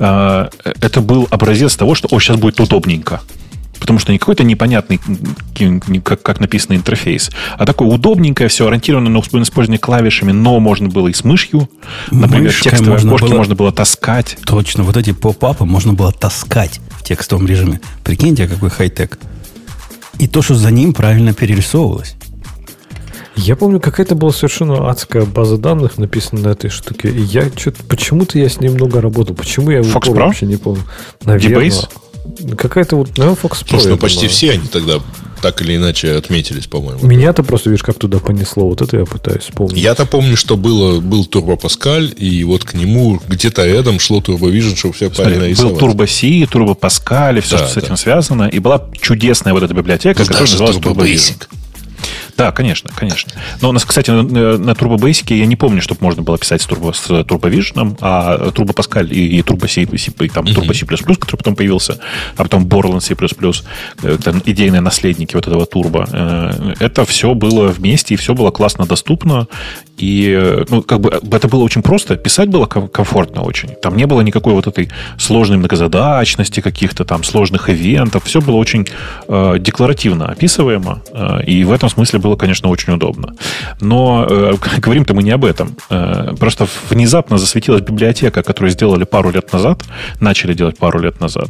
а, 0.00 0.50
это 0.64 1.00
был 1.00 1.28
образец 1.30 1.76
того, 1.76 1.94
что, 1.94 2.08
о, 2.10 2.18
сейчас 2.18 2.36
будет 2.36 2.58
удобненько. 2.58 3.20
потому 3.78 4.00
что 4.00 4.10
не 4.10 4.18
какой-то 4.18 4.42
непонятный, 4.42 4.98
как, 6.02 6.20
как 6.22 6.40
написанный 6.40 6.78
интерфейс, 6.78 7.30
а 7.56 7.64
такое 7.64 7.86
удобненькое, 7.86 8.48
все 8.48 8.66
ориентировано 8.66 9.08
на 9.08 9.20
использование 9.20 9.78
клавишами, 9.78 10.32
но 10.32 10.58
можно 10.58 10.88
было 10.88 11.06
и 11.06 11.12
с 11.12 11.22
мышью. 11.22 11.68
Например, 12.10 12.46
Мышкой 12.46 12.70
текстовые 12.70 12.94
можно 12.94 13.10
окошки 13.10 13.28
было... 13.28 13.36
можно 13.36 13.54
было 13.54 13.72
таскать. 13.72 14.36
Точно, 14.44 14.82
вот 14.82 14.96
эти 14.96 15.12
поп-апы 15.12 15.64
можно 15.64 15.92
было 15.92 16.10
таскать 16.10 16.80
в 16.98 17.04
текстовом 17.04 17.46
режиме. 17.46 17.80
Прикиньте, 18.02 18.48
какой 18.48 18.70
хай-тек. 18.70 19.20
И 20.18 20.26
то, 20.26 20.42
что 20.42 20.54
за 20.54 20.72
ним 20.72 20.92
правильно 20.92 21.34
перерисовывалось. 21.34 22.16
Я 23.36 23.56
помню, 23.56 23.80
какая-то 23.80 24.14
была 24.14 24.32
совершенно 24.32 24.88
адская 24.88 25.24
база 25.24 25.58
данных 25.58 25.98
написана 25.98 26.42
на 26.42 26.48
этой 26.48 26.70
штуке. 26.70 27.08
И 27.10 27.20
я 27.20 27.50
что-то 27.56 27.82
почему-то 27.84 28.38
я 28.38 28.48
с 28.48 28.60
ней 28.60 28.68
много 28.68 29.00
работал. 29.00 29.34
Почему 29.34 29.70
я 29.70 29.78
его 29.78 30.00
вообще 30.12 30.46
не 30.46 30.56
помню. 30.56 30.82
Наверное. 31.24 31.72
Какая-то 32.56 32.96
вот, 32.96 33.18
наверное, 33.18 33.38
Fox 33.40 33.64
Pro. 33.64 33.70
Слушай, 33.70 33.90
ну 33.90 33.98
почти 33.98 34.20
думаю. 34.20 34.30
все 34.30 34.52
они 34.52 34.66
тогда 34.66 34.98
так 35.42 35.60
или 35.60 35.76
иначе 35.76 36.12
отметились, 36.12 36.66
по-моему. 36.66 37.06
Меня-то 37.06 37.42
просто, 37.42 37.68
видишь, 37.68 37.82
как 37.82 37.98
туда 37.98 38.18
понесло. 38.18 38.66
Вот 38.66 38.80
это 38.80 38.96
я 38.96 39.04
пытаюсь 39.04 39.42
вспомнить. 39.42 39.76
Я-то 39.76 40.06
помню, 40.06 40.38
что 40.38 40.56
было, 40.56 41.00
был 41.00 41.28
Turbo 41.30 41.60
Pascal, 41.60 42.06
и 42.14 42.42
вот 42.44 42.64
к 42.64 42.72
нему 42.72 43.20
где-то 43.28 43.66
рядом 43.66 44.00
шло 44.00 44.20
Turbo 44.20 44.50
Vision, 44.50 44.74
чтобы 44.74 44.94
все 44.94 45.10
правильно 45.10 45.44
рисовать. 45.44 45.78
Был 45.78 45.90
Turbo 45.90 46.06
C, 46.06 46.44
Turbo 46.50 46.78
Pascal, 46.78 47.36
и 47.36 47.40
все, 47.42 47.58
да, 47.58 47.66
что 47.66 47.74
с 47.74 47.76
этим 47.76 47.90
да. 47.90 47.96
связано. 47.96 48.44
И 48.44 48.58
была 48.58 48.82
чудесная 48.98 49.52
вот 49.52 49.62
эта 49.62 49.74
библиотека, 49.74 50.20
ну, 50.20 50.26
которая 50.26 50.50
называлась 50.50 50.76
Turbo, 50.76 50.94
Turbo 50.94 51.04
Basic. 51.04 51.38
Vision. 51.40 51.48
Да, 52.36 52.52
конечно, 52.52 52.90
конечно. 52.94 53.32
Но, 53.60 53.68
у 53.68 53.72
нас, 53.72 53.84
кстати, 53.84 54.10
на, 54.10 54.22
на 54.22 54.70
Turbo 54.70 54.96
Basic 54.96 55.34
я 55.34 55.46
не 55.46 55.56
помню, 55.56 55.82
чтобы 55.82 56.02
можно 56.02 56.22
было 56.22 56.38
писать 56.38 56.62
с 56.62 56.68
Turbo, 56.68 56.92
с 56.92 57.08
Turbo 57.10 57.50
Vision, 57.50 57.96
а 58.00 58.48
Turbo 58.50 58.74
Pascal 58.74 59.08
и, 59.08 59.38
и 59.38 59.42
Turbo 59.42 59.68
C, 59.68 59.82
и, 59.82 60.28
там. 60.28 60.44
Turbo 60.44 60.74
C++, 60.74 60.86
который 60.86 61.36
потом 61.36 61.56
появился, 61.56 61.98
а 62.36 62.42
потом 62.42 62.66
Borland 62.66 63.00
C++, 63.00 63.14
э, 63.14 64.18
там, 64.22 64.42
идейные 64.44 64.80
наследники 64.80 65.34
вот 65.34 65.46
этого 65.46 65.64
Turbo, 65.64 66.08
э, 66.10 66.74
это 66.80 67.04
все 67.04 67.34
было 67.34 67.68
вместе, 67.68 68.14
и 68.14 68.16
все 68.16 68.34
было 68.34 68.50
классно 68.50 68.86
доступно, 68.86 69.46
и, 69.96 70.34
э, 70.36 70.64
ну, 70.68 70.82
как 70.82 71.00
бы, 71.00 71.20
это 71.36 71.48
было 71.48 71.62
очень 71.62 71.82
просто, 71.82 72.16
писать 72.16 72.48
было 72.48 72.66
комфортно 72.66 73.42
очень. 73.42 73.68
Там 73.82 73.96
не 73.96 74.06
было 74.06 74.22
никакой 74.22 74.54
вот 74.54 74.66
этой 74.66 74.90
сложной 75.18 75.58
многозадачности 75.58 76.60
каких-то 76.60 77.04
там 77.04 77.22
сложных 77.22 77.70
ивентов, 77.70 78.24
все 78.24 78.40
было 78.40 78.56
очень 78.56 78.86
э, 79.28 79.56
декларативно 79.60 80.26
описываемо, 80.26 81.02
э, 81.12 81.44
и 81.46 81.64
в 81.64 81.72
этом 81.72 81.88
смысле 81.94 82.18
было, 82.18 82.36
конечно, 82.36 82.68
очень 82.68 82.92
удобно. 82.92 83.34
Но 83.80 84.26
э, 84.28 84.54
говорим-то 84.78 85.14
мы 85.14 85.22
не 85.22 85.30
об 85.30 85.44
этом. 85.44 85.76
Э, 85.90 86.34
просто 86.38 86.66
внезапно 86.90 87.38
засветилась 87.38 87.80
библиотека, 87.80 88.42
которую 88.42 88.70
сделали 88.70 89.04
пару 89.04 89.30
лет 89.30 89.52
назад, 89.52 89.82
начали 90.20 90.54
делать 90.54 90.78
пару 90.78 91.00
лет 91.00 91.20
назад, 91.20 91.48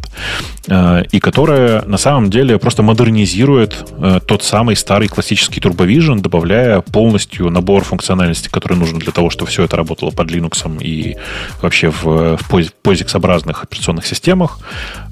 э, 0.69 1.05
и 1.11 1.21
которая 1.21 1.83
на 1.83 1.99
самом 1.99 2.31
деле 2.31 2.59
просто 2.59 2.83
модернизирует 2.83 3.91
э, 3.99 4.21
тот 4.27 4.43
самый 4.43 4.77
старый 4.77 5.09
классический 5.09 5.61
TurboVision, 5.61 6.21
добавляя 6.21 6.81
полностью 6.81 7.51
набор 7.51 7.85
функциональности, 7.85 8.49
который 8.49 8.77
нужен 8.77 8.99
для 8.99 9.13
того, 9.13 9.31
чтобы 9.31 9.51
все 9.51 9.65
это 9.65 9.77
работало 9.77 10.11
под 10.11 10.31
Linux 10.31 10.83
и 10.83 11.17
вообще 11.63 11.91
в, 11.91 12.37
в 12.37 12.51
POSIX-образных 12.51 13.63
операционных 13.65 14.07
системах. 14.07 14.59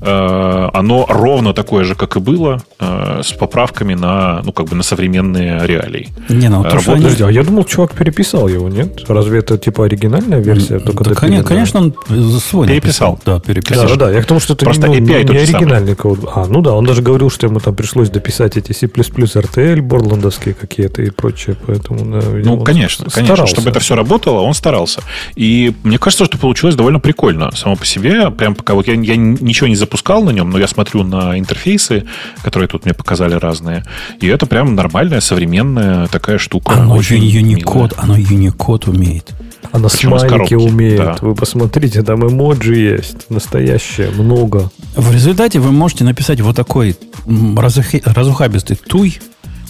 Э, 0.00 0.68
оно 0.72 1.06
ровно 1.08 1.52
такое 1.52 1.84
же, 1.84 1.94
как 1.94 2.16
и 2.16 2.20
было, 2.20 2.62
э, 2.78 3.20
с 3.22 3.32
поправками 3.32 3.94
на, 3.94 4.42
ну, 4.44 4.52
как 4.52 4.66
бы 4.66 4.76
на 4.76 4.82
современные 4.82 5.21
реалий. 5.22 6.08
Не, 6.28 6.48
ну, 6.48 6.62
то, 6.62 6.80
что 6.80 6.92
они... 6.92 7.06
а 7.20 7.30
я 7.30 7.42
думал, 7.42 7.64
чувак 7.64 7.92
переписал 7.92 8.48
его, 8.48 8.68
нет? 8.68 9.04
Разве 9.08 9.38
это 9.38 9.58
типа 9.58 9.84
оригинальная 9.84 10.40
версия? 10.40 10.78
Только 10.78 11.04
да, 11.04 11.14
конечно, 11.14 11.44
конечно, 11.44 11.80
он 11.80 11.94
свой 12.40 12.68
переписал. 12.68 13.20
Да, 13.24 13.40
переписал. 13.40 13.88
Да, 13.88 13.96
да, 13.96 14.10
я 14.10 14.22
к 14.22 14.26
тому, 14.26 14.40
что 14.40 14.54
это 14.54 14.64
Просто 14.64 14.88
не, 14.88 14.98
API 14.98 15.24
не, 15.24 15.30
не 15.32 15.38
оригинальный 15.38 15.94
код. 15.94 16.20
А, 16.34 16.46
ну 16.46 16.60
да, 16.62 16.72
он 16.72 16.84
даже 16.84 17.02
говорил, 17.02 17.30
что 17.30 17.46
ему 17.46 17.60
там 17.60 17.74
пришлось 17.74 18.10
дописать 18.10 18.56
эти 18.56 18.72
C++ 18.72 18.86
RTL 18.86 19.80
бордландовские 19.80 20.54
какие-то 20.54 21.02
и 21.02 21.10
прочее, 21.10 21.56
поэтому, 21.66 22.20
да, 22.20 22.26
Ну, 22.44 22.60
конечно, 22.60 23.08
старался. 23.10 23.34
конечно, 23.34 23.46
чтобы 23.46 23.70
это 23.70 23.80
все 23.80 23.94
работало, 23.94 24.40
он 24.40 24.54
старался. 24.54 25.02
И 25.36 25.74
мне 25.82 25.98
кажется, 25.98 26.24
что 26.24 26.38
получилось 26.38 26.74
довольно 26.74 27.00
прикольно 27.00 27.50
само 27.54 27.76
по 27.76 27.86
себе. 27.86 28.30
Прям 28.30 28.54
пока 28.54 28.74
вот 28.74 28.88
я, 28.88 28.94
я 28.94 29.16
ничего 29.16 29.68
не 29.68 29.76
запускал 29.76 30.22
на 30.22 30.30
нем, 30.30 30.50
но 30.50 30.58
я 30.58 30.66
смотрю 30.66 31.02
на 31.02 31.38
интерфейсы, 31.38 32.04
которые 32.42 32.68
тут 32.68 32.84
мне 32.84 32.94
показали 32.94 33.34
разные, 33.34 33.84
и 34.20 34.26
это 34.26 34.46
прям 34.46 34.76
нормальная 35.12 35.20
современная 35.20 36.06
такая 36.08 36.38
штука. 36.38 36.72
Оно 36.72 36.94
очень 36.94 37.22
Unicode, 37.22 37.94
оно 37.96 38.16
Unicode 38.16 38.90
умеет. 38.90 39.32
Она 39.70 39.88
Причем 39.88 40.18
смайлики 40.18 40.54
умеет. 40.54 40.96
Да. 40.98 41.16
Вы 41.20 41.34
посмотрите, 41.34 42.02
там 42.02 42.26
эмоджи 42.26 42.74
есть. 42.74 43.30
Настоящее, 43.30 44.10
много. 44.10 44.70
В 44.96 45.12
результате 45.12 45.60
вы 45.60 45.72
можете 45.72 46.04
написать 46.04 46.40
вот 46.40 46.56
такой 46.56 46.96
разухабистый 47.26 48.76
туй, 48.76 49.18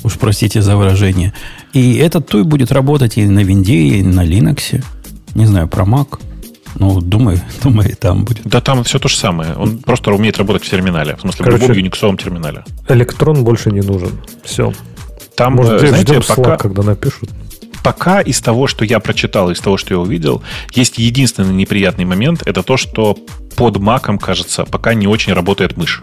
уж 0.04 0.18
простите 0.18 0.62
за 0.62 0.76
выражение. 0.76 1.32
И 1.72 1.96
этот 1.96 2.26
туй 2.26 2.42
будет 2.44 2.72
работать 2.72 3.18
и 3.18 3.26
на 3.26 3.40
винде, 3.40 3.74
и 3.74 4.02
на 4.02 4.24
Linux. 4.24 4.82
Не 5.34 5.46
знаю, 5.46 5.68
про 5.68 5.84
Mac. 5.84 6.18
Ну, 6.74 7.00
думаю, 7.00 7.38
думаю, 7.62 7.90
и 7.90 7.94
там 7.94 8.24
будет. 8.24 8.42
Да, 8.44 8.60
там 8.60 8.82
все 8.84 8.98
то 8.98 9.08
же 9.08 9.16
самое. 9.16 9.54
Он 9.54 9.78
просто 9.78 10.12
умеет 10.12 10.38
работать 10.38 10.64
в 10.64 10.70
терминале. 10.70 11.16
В 11.16 11.20
смысле, 11.20 11.44
Короче, 11.44 11.58
в 11.58 11.62
любом 11.68 11.76
юниксовом 11.78 12.16
терминале. 12.16 12.64
Электрон 12.88 13.44
больше 13.44 13.70
не 13.70 13.82
нужен. 13.82 14.10
Все. 14.42 14.72
Там, 15.36 15.54
Может, 15.54 15.82
э, 15.82 15.88
знаете, 15.88 16.20
пока, 16.20 16.42
Slack, 16.42 16.58
когда 16.58 16.82
напишут. 16.82 17.30
Пока 17.82 18.20
из 18.20 18.40
того, 18.40 18.66
что 18.66 18.84
я 18.84 19.00
прочитал, 19.00 19.50
из 19.50 19.60
того, 19.60 19.76
что 19.76 19.94
я 19.94 20.00
увидел, 20.00 20.42
есть 20.72 20.98
единственный 20.98 21.54
неприятный 21.54 22.04
момент. 22.04 22.42
Это 22.46 22.62
то, 22.62 22.76
что 22.76 23.16
под 23.56 23.78
маком, 23.78 24.18
кажется, 24.18 24.64
пока 24.64 24.94
не 24.94 25.06
очень 25.06 25.32
работает 25.32 25.76
мышь 25.76 26.02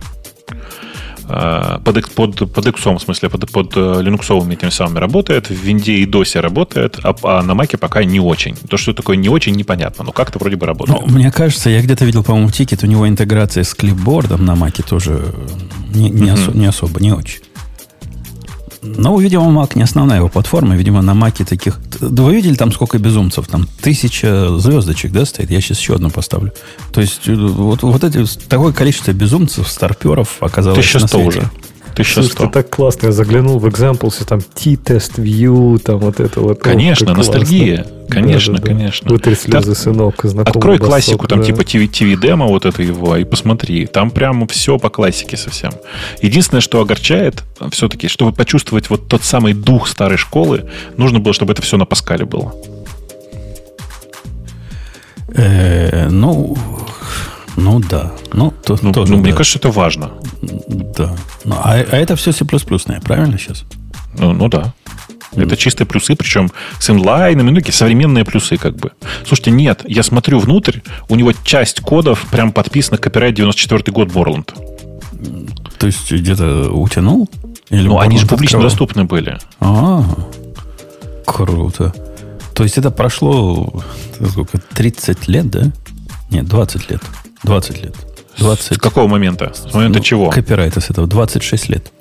э, 1.29 1.79
под, 1.83 2.09
под, 2.11 2.53
под 2.53 2.67
X, 2.67 2.85
в 2.85 2.99
смысле, 2.99 3.29
под, 3.29 3.51
под 3.51 3.75
линуксовыми 3.75 4.55
этими 4.55 4.69
самыми 4.69 4.99
работает, 4.99 5.49
в 5.49 5.53
винде 5.53 5.93
и 5.93 6.05
досе 6.05 6.39
работает, 6.41 6.99
а, 7.03 7.15
а 7.23 7.41
на 7.43 7.53
маке 7.53 7.77
пока 7.77 8.03
не 8.03 8.19
очень. 8.19 8.55
То, 8.55 8.77
что 8.77 8.93
такое 8.93 9.15
не 9.15 9.29
очень, 9.29 9.55
непонятно, 9.55 10.03
но 10.03 10.11
как-то 10.11 10.39
вроде 10.39 10.57
бы 10.57 10.65
работает. 10.65 11.01
Ну, 11.05 11.13
мне 11.13 11.31
кажется, 11.31 11.69
я 11.69 11.81
где-то 11.81 12.03
видел, 12.03 12.23
по-моему, 12.23 12.49
тикет, 12.49 12.83
у 12.83 12.87
него 12.87 13.07
интеграция 13.07 13.63
с 13.63 13.73
клипбордом 13.73 14.45
на 14.45 14.55
маке 14.55 14.83
тоже 14.83 15.33
не, 15.93 16.09
не, 16.09 16.29
mm-hmm. 16.29 16.33
осо, 16.33 16.51
не 16.57 16.65
особо, 16.65 16.99
не 16.99 17.11
очень. 17.13 17.39
Но, 18.81 19.19
видимо, 19.19 19.45
Mac 19.45 19.71
не 19.75 19.83
основная 19.83 20.17
его 20.17 20.29
платформа. 20.29 20.75
Видимо, 20.75 21.01
на 21.01 21.11
Mac 21.11 21.43
таких... 21.43 21.79
Да 21.99 22.23
вы 22.23 22.35
видели 22.35 22.55
там 22.55 22.71
сколько 22.71 22.97
безумцев? 22.97 23.47
Там 23.47 23.67
тысяча 23.81 24.57
звездочек, 24.57 25.11
да, 25.11 25.25
стоит? 25.25 25.51
Я 25.51 25.59
сейчас 25.61 25.79
еще 25.79 25.95
одну 25.95 26.09
поставлю. 26.09 26.53
То 26.93 27.01
есть, 27.01 27.27
э, 27.27 27.35
вот, 27.35 27.83
вот 27.83 28.03
эти, 28.03 28.23
такое 28.47 28.71
количество 28.71 29.11
безумцев, 29.11 29.67
старперов 29.67 30.37
оказалось 30.39 30.79
1100 30.79 30.99
на 30.99 31.07
свете. 31.07 31.27
уже. 31.27 31.51
1100. 31.93 32.21
Слушай, 32.21 32.51
так 32.51 32.69
классно. 32.69 33.07
Я 33.07 33.11
заглянул 33.11 33.59
в 33.59 33.65
Examples, 33.65 34.25
там 34.25 34.41
T-Test 34.41 35.15
View, 35.17 35.77
там 35.79 35.99
вот 35.99 36.19
это 36.19 36.41
вот. 36.41 36.59
Конечно, 36.59 37.13
ностальгия. 37.13 37.85
Конечно, 38.09 38.55
да, 38.55 38.61
да, 38.61 38.67
конечно. 38.67 39.09
Вытри 39.09 39.35
слезы, 39.35 39.75
сынок. 39.75 40.25
Открой 40.25 40.79
классику, 40.79 41.27
там 41.27 41.39
да. 41.39 41.45
типа 41.45 41.61
TV-демо 41.61 42.47
вот 42.47 42.65
это 42.65 42.81
его, 42.81 43.15
и 43.15 43.23
посмотри. 43.23 43.85
Там 43.85 44.09
прямо 44.09 44.47
все 44.47 44.79
по 44.79 44.89
классике 44.89 45.37
совсем. 45.37 45.71
Единственное, 46.21 46.61
что 46.61 46.81
огорчает, 46.81 47.43
все-таки, 47.71 48.07
чтобы 48.07 48.33
почувствовать 48.33 48.89
вот 48.89 49.07
тот 49.07 49.23
самый 49.23 49.53
дух 49.53 49.87
старой 49.87 50.17
школы, 50.17 50.65
нужно 50.97 51.19
было, 51.19 51.33
чтобы 51.33 51.53
это 51.53 51.61
все 51.61 51.77
на 51.77 51.85
Паскале 51.85 52.25
было. 52.25 52.53
Э, 55.35 56.09
ну, 56.09 56.57
ну 57.59 57.79
да. 57.79 58.11
Ну, 58.33 58.51
то, 58.51 58.77
ну, 58.81 58.91
тоже, 58.91 59.11
ну, 59.11 59.17
да. 59.17 59.23
мне 59.23 59.33
кажется, 59.33 59.59
это 59.59 59.69
важно. 59.69 60.11
Да. 60.41 61.15
Ну, 61.45 61.55
а, 61.55 61.73
а 61.73 61.97
это 61.97 62.15
все 62.15 62.31
C++, 62.31 62.45
правильно 62.45 63.37
сейчас? 63.37 63.65
Ну, 64.17 64.33
ну 64.33 64.47
да. 64.47 64.73
Это 65.35 65.55
чистые 65.55 65.85
плюсы, 65.85 66.15
причем 66.15 66.49
с 66.79 66.89
инлайнами, 66.89 67.51
ну, 67.51 67.57
такие 67.57 67.73
современные 67.73 68.25
плюсы 68.25 68.57
как 68.57 68.75
бы. 68.75 68.91
Слушайте, 69.25 69.51
нет, 69.51 69.83
я 69.85 70.01
смотрю 70.03 70.39
внутрь, 70.39 70.79
у 71.07 71.15
него 71.15 71.33
часть 71.43 71.81
кодов 71.81 72.25
прям 72.31 72.51
подписана 72.51 72.97
копирайт 72.97 73.35
94 73.35 73.93
год 73.93 74.11
Борланд. 74.11 74.53
То 75.77 75.85
есть 75.85 76.11
где-то 76.11 76.71
утянул? 76.71 77.29
Или 77.69 77.87
ну, 77.87 77.99
они 77.99 78.17
же 78.17 78.25
публично 78.25 78.57
открывал? 78.57 78.69
доступны 78.69 79.03
были. 79.03 79.37
А, 79.59 80.03
круто. 81.25 81.93
То 82.55 82.63
есть 82.63 82.77
это 82.77 82.89
прошло 82.89 83.83
сколько, 84.31 84.57
30 84.57 85.27
лет, 85.27 85.49
да? 85.49 85.71
Нет, 86.31 86.47
20 86.47 86.89
лет. 86.89 87.01
20 87.43 87.83
лет. 87.83 87.95
20. 88.37 88.75
С 88.75 88.77
какого 88.77 89.07
момента? 89.07 89.51
С 89.53 89.73
момента 89.73 89.99
ну, 89.99 90.03
чего? 90.03 90.29
Копирайта 90.29 90.81
с 90.81 90.89
этого. 90.89 91.07
26 91.07 91.69
лет. 91.69 91.91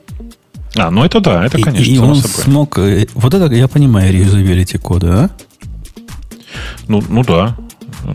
А, 0.76 0.90
ну 0.90 1.04
это 1.04 1.20
да, 1.20 1.44
это, 1.44 1.60
конечно. 1.60 1.90
И, 1.90 1.96
и 1.96 1.98
он 1.98 2.16
собой. 2.16 2.44
смог... 2.44 2.78
Э, 2.78 3.06
вот 3.14 3.34
это, 3.34 3.52
я 3.54 3.68
понимаю, 3.68 4.12
реюзабилити 4.12 4.78
кода, 4.78 5.24
а? 5.24 5.30
Ну, 6.86 7.02
ну 7.08 7.24
да. 7.24 7.56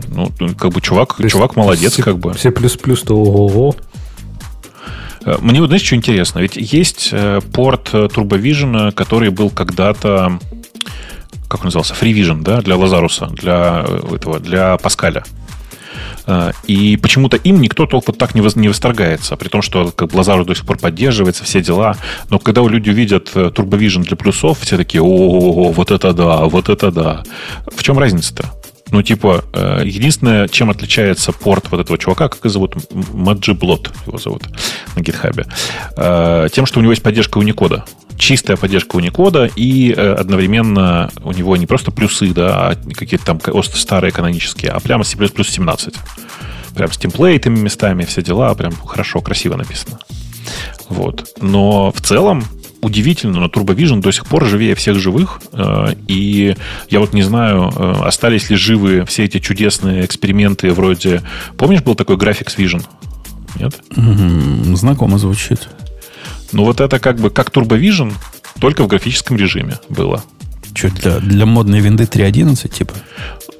Ну, 0.08 0.30
как 0.56 0.72
бы 0.72 0.80
чувак, 0.80 1.16
чувак 1.28 1.56
молодец, 1.56 1.94
C, 1.94 2.02
как 2.02 2.18
бы. 2.18 2.34
C++ 2.34 2.50
то 2.50 3.16
ого 3.16 3.76
э, 5.24 5.36
Мне 5.40 5.60
вот, 5.60 5.66
знаешь, 5.66 5.82
что 5.82 5.94
интересно? 5.96 6.38
Ведь 6.38 6.56
есть 6.56 7.10
э, 7.12 7.40
порт 7.52 7.92
Turbo 7.92 8.40
Vision, 8.40 8.92
который 8.92 9.30
был 9.30 9.50
когда-то, 9.50 10.38
как 11.48 11.60
он 11.60 11.66
назывался, 11.66 11.94
Free 11.94 12.14
Vision, 12.14 12.42
да, 12.42 12.62
для 12.62 12.76
Лазаруса, 12.76 13.26
для 13.26 13.84
этого, 14.12 14.40
для 14.40 14.76
Паскаля. 14.78 15.24
И 16.66 16.96
почему-то 16.96 17.36
им 17.36 17.60
никто 17.60 17.86
только 17.86 18.12
так 18.12 18.34
не, 18.34 18.42
не 18.60 18.68
восторгается, 18.68 19.36
при 19.36 19.48
том, 19.48 19.62
что 19.62 19.90
как 19.90 20.10
Blazar 20.10 20.44
до 20.44 20.54
сих 20.54 20.64
пор 20.64 20.78
поддерживается, 20.78 21.44
все 21.44 21.60
дела. 21.62 21.96
Но 22.30 22.38
когда 22.38 22.62
люди 22.62 22.90
увидят 22.90 23.30
э, 23.34 23.50
Turbo 23.54 23.78
Vision 23.78 24.04
для 24.04 24.16
плюсов, 24.16 24.60
все 24.60 24.76
такие, 24.76 25.02
о, 25.02 25.72
вот 25.72 25.90
это 25.90 26.12
да, 26.12 26.44
вот 26.44 26.68
это 26.68 26.90
да. 26.90 27.22
В 27.66 27.82
чем 27.82 27.98
разница-то? 27.98 28.50
Ну, 28.90 29.02
типа, 29.02 29.44
э, 29.52 29.82
единственное, 29.84 30.48
чем 30.48 30.70
отличается 30.70 31.32
порт 31.32 31.70
вот 31.70 31.80
этого 31.80 31.98
чувака, 31.98 32.28
как 32.28 32.40
его 32.40 32.50
зовут, 32.50 32.76
Маджиблот 33.12 33.90
его 34.06 34.18
зовут 34.18 34.44
на 34.96 35.00
гитхабе, 35.00 35.46
тем, 36.52 36.66
что 36.66 36.78
у 36.78 36.82
него 36.82 36.92
есть 36.92 37.02
поддержка 37.02 37.40
Unicode 37.40 37.82
чистая 38.16 38.56
поддержка 38.56 38.98
Unicode, 38.98 39.52
и 39.56 39.92
э, 39.92 40.14
одновременно 40.14 41.10
у 41.22 41.32
него 41.32 41.56
не 41.56 41.66
просто 41.66 41.90
плюсы, 41.90 42.32
да, 42.32 42.70
а 42.70 42.74
какие-то 42.94 43.24
там 43.24 43.40
старые 43.62 44.12
канонические, 44.12 44.70
а 44.70 44.80
прямо 44.80 45.04
C++ 45.04 45.16
17. 45.16 45.94
Прям 46.74 46.92
с 46.92 46.96
темплейтами 46.96 47.58
местами, 47.58 48.04
все 48.04 48.22
дела, 48.22 48.54
прям 48.54 48.72
хорошо, 48.72 49.20
красиво 49.20 49.56
написано. 49.56 49.98
Вот. 50.88 51.28
Но 51.40 51.92
в 51.92 52.00
целом 52.00 52.44
удивительно, 52.84 53.40
но 53.40 53.46
Turbo 53.46 53.74
Vision 53.74 54.00
до 54.00 54.12
сих 54.12 54.26
пор 54.26 54.44
живее 54.44 54.74
всех 54.74 54.98
живых. 54.98 55.40
Э, 55.52 55.94
и 56.06 56.56
я 56.90 57.00
вот 57.00 57.14
не 57.14 57.22
знаю, 57.22 57.72
э, 57.74 57.92
остались 58.04 58.50
ли 58.50 58.56
живы 58.56 59.04
все 59.06 59.24
эти 59.24 59.38
чудесные 59.38 60.04
эксперименты 60.04 60.72
вроде... 60.72 61.22
Помнишь, 61.56 61.82
был 61.82 61.94
такой 61.94 62.16
Graphics 62.16 62.56
Vision? 62.56 62.84
Нет? 63.58 63.80
Знакомо 64.76 65.18
звучит. 65.18 65.68
Ну, 66.54 66.64
вот 66.64 66.80
это 66.80 66.98
как 66.98 67.16
бы 67.16 67.30
как 67.30 67.50
Turbo 67.50 67.78
Vision, 67.78 68.12
только 68.60 68.84
в 68.84 68.86
графическом 68.86 69.36
режиме 69.36 69.78
было. 69.88 70.22
Что, 70.72 70.88
для, 70.90 71.18
для 71.18 71.46
модной 71.46 71.80
винды 71.80 72.04
3.11 72.04 72.68
типа? 72.68 72.94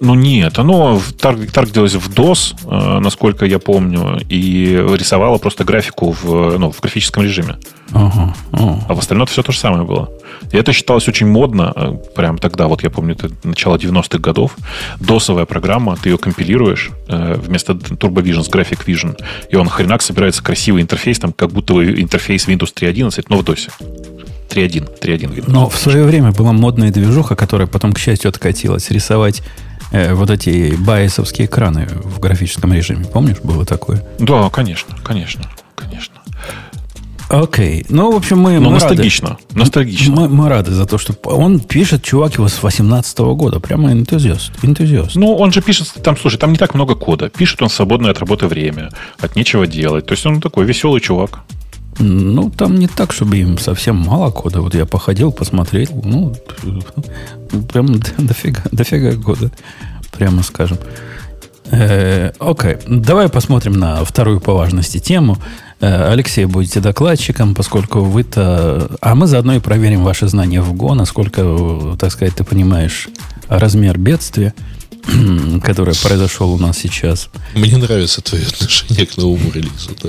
Ну 0.01 0.15
нет, 0.15 0.59
оно 0.59 1.01
тарг, 1.21 1.51
таргетилось 1.51 1.95
в 1.95 2.11
DOS, 2.11 2.55
э, 2.65 2.99
насколько 3.01 3.47
я 3.47 3.59
помню, 3.59 4.21
и 4.29 4.75
рисовало 4.97 5.39
просто 5.39 5.65
графику 5.65 6.13
в, 6.23 6.59
ну, 6.59 6.71
в 6.71 6.81
графическом 6.81 7.25
режиме. 7.25 7.57
Ага, 7.93 8.35
ага. 8.53 8.85
А 8.89 8.95
в 8.95 8.99
остальном 8.99 9.27
все 9.27 9.43
то 9.43 9.53
же 9.53 9.59
самое 9.59 9.85
было. 9.85 10.11
И 10.53 10.57
это 10.57 10.73
считалось 10.73 11.09
очень 11.09 11.27
модно, 11.27 11.73
э, 11.75 11.97
прям 12.15 12.39
тогда, 12.39 12.67
вот 12.67 12.83
я 12.83 12.91
помню, 12.91 13.15
это 13.15 13.31
начало 13.43 13.77
90-х 13.77 14.19
годов. 14.19 14.57
Досовая 15.01 15.47
программа, 15.47 15.97
ты 15.97 16.11
ее 16.11 16.19
компилируешь 16.19 16.91
э, 17.09 17.35
вместо 17.37 17.73
Turbo 17.73 18.23
Vision 18.23 18.43
с 18.43 18.49
Graphic 18.49 18.85
Vision, 18.87 19.17
и 19.51 19.57
он 19.57 19.69
хренак 19.69 20.03
собирается 20.03 20.43
красивый 20.43 20.83
интерфейс, 20.83 21.19
там 21.19 21.33
как 21.33 21.51
будто 21.51 21.75
интерфейс 21.75 22.47
Windows 22.49 22.73
3.11, 22.75 23.27
но 23.29 23.39
в 23.39 23.43
DOS. 23.43 23.71
3.1, 24.49 25.01
3.1 25.01 25.45
Но 25.49 25.69
в 25.69 25.77
свое 25.77 26.05
время 26.05 26.33
была 26.33 26.53
модная 26.53 26.93
движуха, 26.93 27.35
которая 27.35 27.67
потом, 27.67 27.93
к 27.93 27.99
счастью, 27.99 28.29
откатилась, 28.29 28.91
рисовать 28.91 29.43
э, 29.91 30.15
вот 30.15 30.31
эти 30.31 30.75
байесовские 30.77 31.47
экраны 31.47 31.89
в 31.89 32.21
графическом 32.21 32.73
режиме. 32.73 33.05
Помнишь, 33.07 33.39
было 33.43 33.65
такое? 33.65 34.05
Да, 34.19 34.49
конечно, 34.51 34.97
конечно. 35.03 35.43
Окей. 37.29 37.87
Ну, 37.89 38.13
в 38.13 38.17
общем, 38.17 38.39
мы, 38.39 38.59
Но 38.59 38.69
мы 38.69 38.75
ностальгично. 38.75 39.29
рады. 39.31 39.41
Ностальгично. 39.55 40.15
Мы, 40.15 40.29
мы 40.29 40.49
рады 40.49 40.73
за 40.73 40.87
то, 40.87 40.99
что 40.99 41.15
он 41.25 41.61
пишет, 41.61 42.03
чувак, 42.03 42.35
его 42.35 42.49
с 42.49 42.63
18 42.63 43.19
года. 43.19 43.61
Прямо 43.61 43.93
энтузиаст. 43.93 44.53
энтузиаст. 44.63 45.17
Ну, 45.17 45.35
он 45.35 45.53
же 45.53 45.63
пишет, 45.63 45.93
там, 46.03 46.17
слушай, 46.17 46.39
там 46.39 46.53
не 46.53 46.59
так 46.59 46.75
много 46.75 46.95
кода. 46.95 47.29
Пишет 47.31 47.63
он 47.63 47.71
свободное 47.71 48.11
от 48.11 48.19
работы 48.19 48.47
время, 48.47 48.91
от 49.19 49.37
нечего 49.37 49.67
делать. 49.67 50.07
То 50.07 50.13
есть 50.13 50.27
он 50.27 50.41
такой 50.41 50.67
веселый 50.67 51.01
чувак. 51.01 51.41
Ну, 51.99 52.51
там 52.51 52.75
не 52.75 52.89
так, 52.89 53.13
чтобы 53.13 53.37
им 53.39 53.59
совсем 53.59 53.97
мало 53.97 54.31
кода. 54.31 54.61
Вот 54.61 54.75
я 54.75 54.85
походил, 54.85 55.33
посмотрел. 55.33 55.89
Ну, 56.05 56.35
прям 57.73 57.87
дофига, 58.19 58.63
дофига 58.71 59.17
кода. 59.17 59.51
Прямо 60.11 60.43
скажем. 60.43 60.79
Э, 61.71 62.33
окей, 62.39 62.77
давай 62.87 63.29
посмотрим 63.29 63.73
на 63.73 64.05
вторую 64.05 64.41
по 64.41 64.53
важности 64.55 64.99
тему. 64.99 65.39
Э, 65.85 66.11
Алексей, 66.11 66.47
будете 66.47 66.81
докладчиком, 66.81 67.55
поскольку 67.55 68.01
вы-то... 68.01 68.91
А 69.03 69.15
мы 69.15 69.27
заодно 69.27 69.55
и 69.55 69.61
проверим 69.61 70.03
ваши 70.03 70.27
знания 70.29 70.63
в 70.63 70.73
ГО, 70.73 70.95
насколько, 70.95 71.97
так 71.99 72.11
сказать, 72.11 72.35
ты 72.35 72.43
понимаешь 72.43 73.09
размер 73.49 73.99
бедствия, 73.99 74.55
которое 75.63 75.95
произошло 76.03 76.51
у 76.51 76.57
нас 76.57 76.79
сейчас. 76.79 77.29
Мне 77.55 77.77
нравится 77.77 78.23
твое 78.23 78.47
отношение 78.47 79.05
к 79.05 79.19
новому 79.19 79.51
релизу, 79.53 79.91
да. 80.03 80.09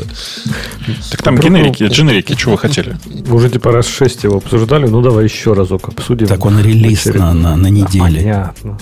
Так 1.12 1.22
там 1.22 1.38
генерики, 1.38 1.84
дженерики, 1.84 2.36
чего 2.36 2.53
вы 2.53 2.58
хотели? 2.58 2.97
Вы 3.06 3.36
уже 3.36 3.50
типа 3.50 3.73
раз 3.73 3.86
шесть 3.86 4.23
его 4.23 4.38
обсуждали, 4.38 4.88
ну 4.88 5.02
давай 5.02 5.26
еще 5.26 5.52
разок 5.52 5.89
обсудим. 5.89 6.28
Так 6.28 6.45
он 6.45 6.58
релиз 6.62 7.04
на, 7.06 7.34
на, 7.34 7.58
на 7.58 7.67
неделе. 7.67 8.21
Понятно. 8.21 8.80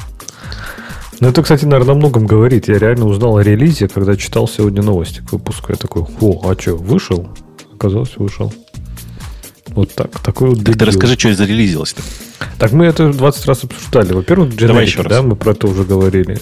Ну, 1.19 1.30
это, 1.30 1.41
кстати, 1.41 1.65
наверное, 1.65 1.93
о 1.93 1.97
многом 1.97 2.26
говорит. 2.26 2.67
Я 2.67 2.80
реально 2.80 3.06
узнал 3.06 3.38
о 3.38 3.43
релизе, 3.43 3.88
когда 3.88 4.15
читал 4.15 4.47
сегодня 4.47 4.82
новости 4.82 5.21
к 5.21 5.32
выпуску. 5.32 5.71
Я 5.71 5.76
такой, 5.76 6.04
о, 6.21 6.41
а 6.49 6.60
что, 6.60 6.76
вышел? 6.76 7.28
Оказалось, 7.73 8.17
вышел. 8.17 8.52
Вот 9.76 9.94
так. 9.94 10.20
Такой 10.20 10.50
вот 10.50 10.64
Так 10.64 10.78
ты 10.78 10.86
расскажи, 10.86 11.18
что 11.18 11.34
зарелизилось-то. 11.34 12.02
Так 12.60 12.72
мы 12.72 12.86
это 12.86 13.12
20 13.12 13.46
раз 13.46 13.64
обсуждали. 13.64 14.14
Во-первых, 14.14 14.56
дженерики, 14.56 15.08
да, 15.08 15.22
мы 15.22 15.36
про 15.36 15.52
это 15.52 15.68
уже 15.68 15.84
говорили. 15.84 16.40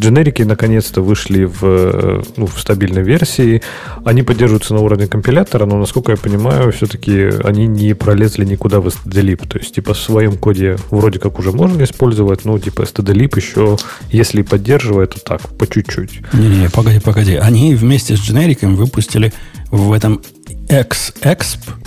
Дженерики 0.00 0.42
наконец-то 0.42 1.00
вышли 1.00 1.44
в, 1.44 2.24
ну, 2.36 2.46
в 2.46 2.60
стабильной 2.60 3.02
версии. 3.02 3.62
Они 4.04 4.22
поддерживаются 4.22 4.74
на 4.74 4.80
уровне 4.80 5.06
компилятора, 5.06 5.66
но, 5.66 5.78
насколько 5.78 6.12
я 6.12 6.18
понимаю, 6.18 6.72
все-таки 6.72 7.30
они 7.44 7.66
не 7.66 7.94
пролезли 7.94 8.44
никуда 8.44 8.80
в 8.80 8.88
stdlib. 8.88 9.48
То 9.48 9.58
есть, 9.58 9.74
типа, 9.74 9.94
в 9.94 9.98
своем 9.98 10.36
коде 10.36 10.76
вроде 10.90 11.18
как 11.18 11.38
уже 11.38 11.52
можно 11.52 11.82
использовать, 11.84 12.44
но, 12.44 12.58
типа, 12.58 12.82
stdlib 12.82 13.36
еще, 13.36 13.76
если 14.10 14.42
поддерживает, 14.42 15.14
то 15.14 15.20
так, 15.20 15.40
по 15.56 15.66
чуть-чуть. 15.66 16.20
Не-не, 16.32 16.68
погоди, 16.68 17.00
погоди. 17.00 17.36
Они 17.36 17.74
вместе 17.74 18.16
с 18.16 18.20
дженериком 18.20 18.76
выпустили 18.76 19.32
в 19.70 19.92
этом 19.92 20.20
XExp 20.68 21.83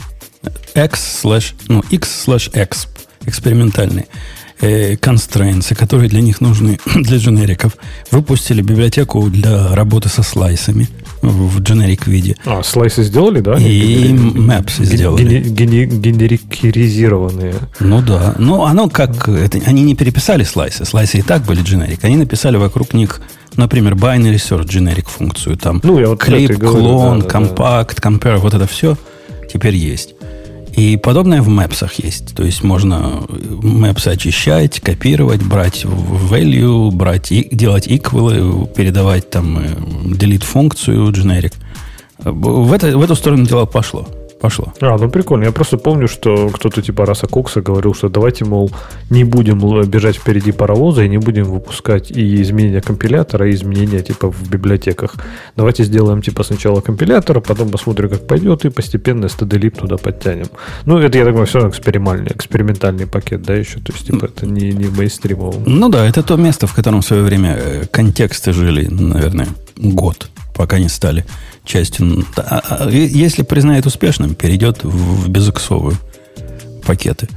X 0.76 1.24
slash, 1.24 1.54
ну, 1.68 1.84
X 1.90 2.28
slash 2.28 2.52
Exp 2.52 2.88
экспериментальные 3.26 4.06
э, 4.62 4.94
constraints, 4.96 5.76
которые 5.76 6.10
для 6.10 6.22
них 6.22 6.42
нужны 6.42 6.80
для 6.96 7.18
дженериков, 7.18 7.78
выпустили 8.12 8.62
библиотеку 8.62 9.30
для 9.30 9.76
работы 9.76 10.10
со 10.10 10.24
слайсами 10.24 10.90
в 11.22 11.62
дженерик 11.62 12.08
виде. 12.08 12.36
А, 12.46 12.64
слайсы 12.64 13.04
сделали, 13.04 13.42
да? 13.42 13.56
И 13.56 14.14
maps 14.14 14.84
сделали. 14.84 15.42
Генерикизированные. 15.42 17.56
Ну 17.80 18.02
да. 18.02 18.34
Ну, 18.38 18.64
оно 18.64 18.90
как... 18.90 19.28
Это, 19.28 19.60
они 19.66 19.84
не 19.84 19.96
переписали 19.96 20.44
слайсы. 20.44 20.86
Слайсы 20.86 21.20
и 21.20 21.22
так 21.22 21.44
были 21.44 21.62
дженерик. 21.62 22.04
Они 22.04 22.18
написали 22.18 22.58
вокруг 22.58 22.94
них, 22.94 23.22
например, 23.56 23.94
binary 23.96 24.36
search 24.36 24.68
generic 24.68 25.08
функцию. 25.08 25.58
Там 25.58 25.80
ну, 25.84 26.00
я 26.00 26.10
вот 26.10 26.20
клип, 26.20 26.60
клон, 26.60 27.22
да, 27.22 27.28
компакт, 27.28 28.02
да. 28.02 28.10
compare, 28.10 28.38
вот 28.38 28.54
это 28.54 28.68
все 28.68 28.98
теперь 29.52 29.76
есть. 29.76 30.14
И 30.78 30.96
подобное 30.96 31.42
в 31.42 31.50
Maps 31.50 31.90
есть. 31.98 32.36
То 32.36 32.44
есть 32.44 32.64
можно 32.64 33.24
Maps 33.28 34.08
очищать, 34.08 34.80
копировать, 34.80 35.42
брать 35.42 35.84
value, 35.86 36.92
брать, 36.92 37.30
делать 37.52 37.88
equal, 37.88 38.72
передавать 38.74 39.30
там 39.30 39.58
э, 39.58 39.74
delete 40.14 40.46
функцию 40.46 41.10
generic. 41.10 41.54
В, 42.20 42.72
это, 42.72 42.96
в 42.96 43.02
эту 43.02 43.16
сторону 43.16 43.46
дело 43.46 43.66
пошло 43.66 44.08
пошло. 44.40 44.74
А, 44.82 44.98
ну 44.98 45.10
прикольно. 45.10 45.46
Я 45.46 45.52
просто 45.52 45.78
помню, 45.78 46.08
что 46.08 46.50
кто-то 46.50 46.82
типа 46.82 47.06
Раса 47.06 47.28
Кокса 47.28 47.62
говорил, 47.62 47.94
что 47.94 48.10
давайте, 48.10 48.46
мол, 48.46 48.72
не 49.10 49.24
будем 49.24 49.60
бежать 49.90 50.18
впереди 50.18 50.52
паровоза 50.52 51.04
и 51.04 51.10
не 51.10 51.18
будем 51.18 51.46
выпускать 51.46 52.12
и 52.12 52.42
изменения 52.42 52.82
компилятора, 52.82 53.50
и 53.50 53.54
изменения 53.54 54.02
типа 54.02 54.32
в 54.32 54.50
библиотеках. 54.50 55.16
Давайте 55.56 55.84
сделаем 55.84 56.22
типа 56.22 56.44
сначала 56.44 56.82
компилятор, 56.82 57.38
а 57.38 57.42
потом 57.42 57.70
посмотрим, 57.70 58.10
как 58.10 58.28
пойдет, 58.28 58.66
и 58.66 58.70
постепенно 58.70 59.26
stdlib 59.26 59.80
туда 59.80 59.98
подтянем. 59.98 60.48
Ну, 60.86 60.98
это, 61.00 61.18
я 61.18 61.24
так 61.24 61.34
понимаю, 61.34 61.48
все 61.48 61.60
равно 61.60 61.72
экспериментальный, 61.72 62.32
экспериментальный 62.32 63.08
пакет, 63.08 63.42
да, 63.42 63.56
еще. 63.56 63.80
То 63.80 63.94
есть, 63.94 64.08
типа, 64.08 64.26
это 64.26 64.46
не, 64.46 64.72
не 64.72 64.88
мейнстримовый. 64.88 65.62
Ну 65.66 65.90
да, 65.90 66.06
это 66.06 66.24
то 66.24 66.36
место, 66.36 66.68
в 66.68 66.74
котором 66.74 67.02
в 67.02 67.06
свое 67.06 67.24
время 67.24 67.58
э, 67.60 67.86
контексты 67.92 68.54
жили, 68.54 68.88
наверное, 68.88 69.48
год, 69.76 70.30
пока 70.56 70.80
не 70.80 70.90
стали 70.90 71.26
частью. 71.68 72.26
А, 72.38 72.62
а, 72.70 72.90
если 72.90 73.44
признает 73.44 73.86
успешным, 73.86 74.34
перейдет 74.34 74.84
в 74.84 75.30
безуксовые 75.30 75.98
пакеты. 76.86 77.28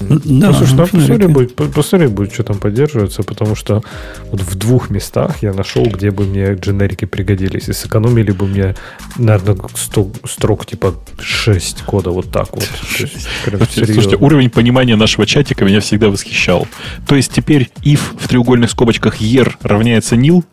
Да, 0.00 0.16
ну, 0.24 0.52
слушай, 0.52 0.76
там 0.76 0.88
посмотри 0.88 1.26
будет, 1.26 1.54
посмотри 1.56 2.06
будет, 2.06 2.32
что 2.32 2.44
там 2.44 2.58
поддерживается, 2.58 3.24
потому 3.24 3.56
что 3.56 3.82
вот 4.30 4.40
в 4.40 4.54
двух 4.54 4.90
местах 4.90 5.42
я 5.42 5.52
нашел, 5.52 5.84
где 5.86 6.12
бы 6.12 6.24
мне 6.24 6.54
дженерики 6.54 7.04
пригодились. 7.04 7.68
И 7.68 7.72
сэкономили 7.72 8.30
бы 8.30 8.46
мне, 8.46 8.76
наверное, 9.16 9.56
100 9.74 10.12
строк 10.24 10.66
типа 10.66 10.94
6 11.18 11.82
кода 11.82 12.10
вот 12.10 12.30
так 12.30 12.48
вот. 12.52 12.68
Есть, 12.98 13.28
Слушайте, 13.74 14.16
уровень 14.16 14.50
понимания 14.50 14.94
нашего 14.94 15.26
чатика 15.26 15.64
меня 15.64 15.80
всегда 15.80 16.08
восхищал. 16.10 16.68
То 17.08 17.16
есть 17.16 17.32
теперь 17.32 17.68
if 17.82 18.00
в 18.18 18.28
треугольных 18.28 18.70
скобочках 18.70 19.20
year 19.20 19.52
равняется 19.62 20.14
nil, 20.14 20.44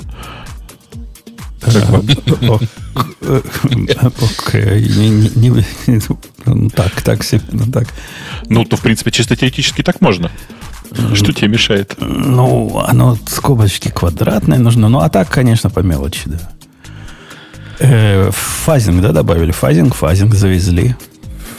так, 6.70 7.02
так 7.02 7.24
себе, 7.24 7.44
ну 7.52 7.72
так. 7.72 7.88
Ну, 8.50 8.66
то, 8.66 8.78
в 8.78 8.82
принципе, 8.82 9.12
чисто 9.12 9.36
теоретически 9.36 9.82
так 9.82 10.02
можно. 10.02 10.32
Что 11.14 11.34
тебе 11.34 11.48
мешает? 11.48 11.96
Ну, 12.00 12.80
оно 12.88 13.18
скобочки 13.28 13.90
квадратные 13.90 14.60
нужно. 14.60 14.90
Ну, 14.90 15.00
а 15.00 15.10
так, 15.10 15.30
конечно, 15.30 15.70
по 15.70 15.80
мелочи, 15.80 16.22
да. 16.26 16.40
Э, 17.80 18.30
фазинг, 18.32 19.02
да, 19.02 19.12
добавили? 19.12 19.52
Фазинг, 19.52 19.96
фазинг 19.96 20.34
завезли. 20.36 20.96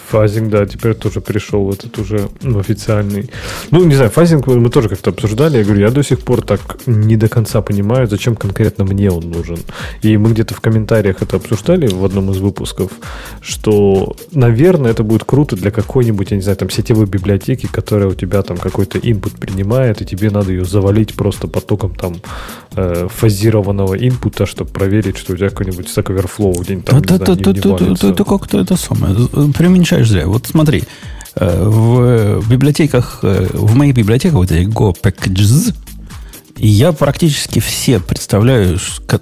Фазинг, 0.09 0.51
да, 0.51 0.67
теперь 0.67 0.95
тоже 0.95 1.21
пришел 1.21 1.73
этот 1.73 1.99
уже 1.99 2.29
ну, 2.43 2.61
официальный. 2.61 3.29
Ну, 3.71 3.85
не 3.85 3.95
знаю, 3.95 4.11
фазинг 4.11 4.47
мы 4.47 4.71
тоже 4.71 4.89
как-то 4.89 5.11
обсуждали. 5.11 5.59
Я 5.59 5.65
говорю, 5.65 5.81
я 5.81 5.91
до 5.91 6.03
сих 6.03 6.21
пор 6.21 6.43
так 6.43 6.61
не 6.87 7.17
до 7.17 7.29
конца 7.29 7.61
понимаю, 7.61 8.07
зачем 8.07 8.37
конкретно 8.37 8.85
мне 8.85 9.11
он 9.11 9.31
нужен. 9.31 9.59
И 10.03 10.17
мы 10.17 10.31
где-то 10.31 10.55
в 10.55 10.61
комментариях 10.61 11.23
это 11.23 11.37
обсуждали 11.37 11.89
в 11.89 12.05
одном 12.05 12.31
из 12.31 12.39
выпусков, 12.39 12.93
что, 13.41 14.15
наверное, 14.33 14.93
это 14.93 15.03
будет 15.03 15.25
круто 15.25 15.57
для 15.57 15.71
какой-нибудь, 15.71 16.31
я 16.31 16.37
не 16.37 16.43
знаю, 16.43 16.57
там 16.57 16.71
сетевой 16.71 17.07
библиотеки, 17.07 17.67
которая 17.67 18.09
у 18.09 18.15
тебя 18.15 18.43
там 18.43 18.59
какой-то 18.59 18.99
input 18.99 19.39
принимает, 19.41 20.03
и 20.03 20.05
тебе 20.05 20.31
надо 20.31 20.53
ее 20.53 20.65
завалить 20.65 21.15
просто 21.15 21.49
потоком 21.49 21.95
там 21.95 22.17
э, 22.77 23.09
фазированного 23.11 23.97
инпута, 23.97 24.47
чтобы 24.47 24.71
проверить, 24.71 25.17
что 25.17 25.33
у 25.33 25.37
тебя 25.37 25.49
какой-нибудь 25.49 25.87
Stack 25.87 26.15
Overflow 26.15 26.63
где-нибудь 26.63 26.85
там, 26.87 27.01
не 27.03 27.17
знаю, 27.17 27.37
не, 27.37 28.13
Это 28.13 28.25
как-то 28.25 28.61
это 28.61 28.77
самое, 28.77 29.15
преуменьшаешь 29.97 30.09
зря. 30.09 30.27
Вот 30.27 30.47
смотри, 30.47 30.85
э, 31.35 31.65
в 31.65 32.49
библиотеках, 32.49 33.21
э, 33.23 33.49
в 33.53 33.75
моих 33.75 33.95
библиотеках, 33.95 34.35
вот 34.35 34.51
эти 34.51 34.67
Go 34.67 34.95
Packages, 35.01 35.75
я 36.57 36.93
практически 36.93 37.59
все 37.59 38.01
представляю, 38.01 38.79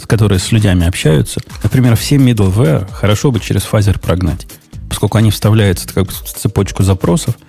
которые 0.07 0.39
с 0.39 0.53
людьми 0.53 0.87
общаются. 0.87 1.41
Например, 1.63 1.97
все 1.97 2.17
middleware 2.17 2.89
хорошо 2.93 3.33
бы 3.33 3.41
через 3.41 3.63
фазер 3.63 3.99
прогнать, 3.99 4.47
поскольку 4.89 5.19
они 5.19 5.31
вставляются 5.31 5.89
как 5.93 6.11
в 6.11 6.23
цепочку 6.23 6.83
запросов– 6.83 7.35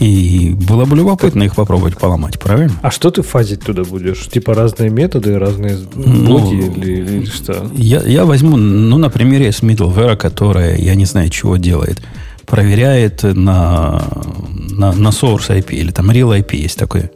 и 0.00 0.56
было 0.58 0.86
бы 0.86 0.96
любопытно 0.96 1.42
их 1.42 1.54
попробовать 1.54 1.98
поломать, 1.98 2.38
правильно? 2.38 2.72
А 2.80 2.90
что 2.90 3.10
ты 3.10 3.20
фазить 3.20 3.60
туда 3.60 3.84
будешь? 3.84 4.26
Типа 4.28 4.54
разные 4.54 4.88
методы, 4.88 5.38
разные 5.38 5.78
ну, 5.94 6.24
блоки 6.24 6.54
или, 6.54 6.92
или 7.02 7.24
что? 7.26 7.70
Я, 7.74 8.00
я 8.02 8.24
возьму, 8.24 8.56
ну, 8.56 8.96
на 8.96 9.10
примере 9.10 9.52
с 9.52 9.62
middleware, 9.62 10.16
которая, 10.16 10.78
я 10.78 10.94
не 10.94 11.04
знаю, 11.04 11.28
чего 11.28 11.58
делает. 11.58 12.00
Проверяет 12.46 13.22
на, 13.22 14.02
на, 14.70 14.92
на 14.92 15.08
source 15.08 15.48
IP 15.48 15.72
или 15.72 15.90
там 15.90 16.10
real 16.10 16.38
IP 16.38 16.56
есть 16.56 16.78
такой. 16.78 17.10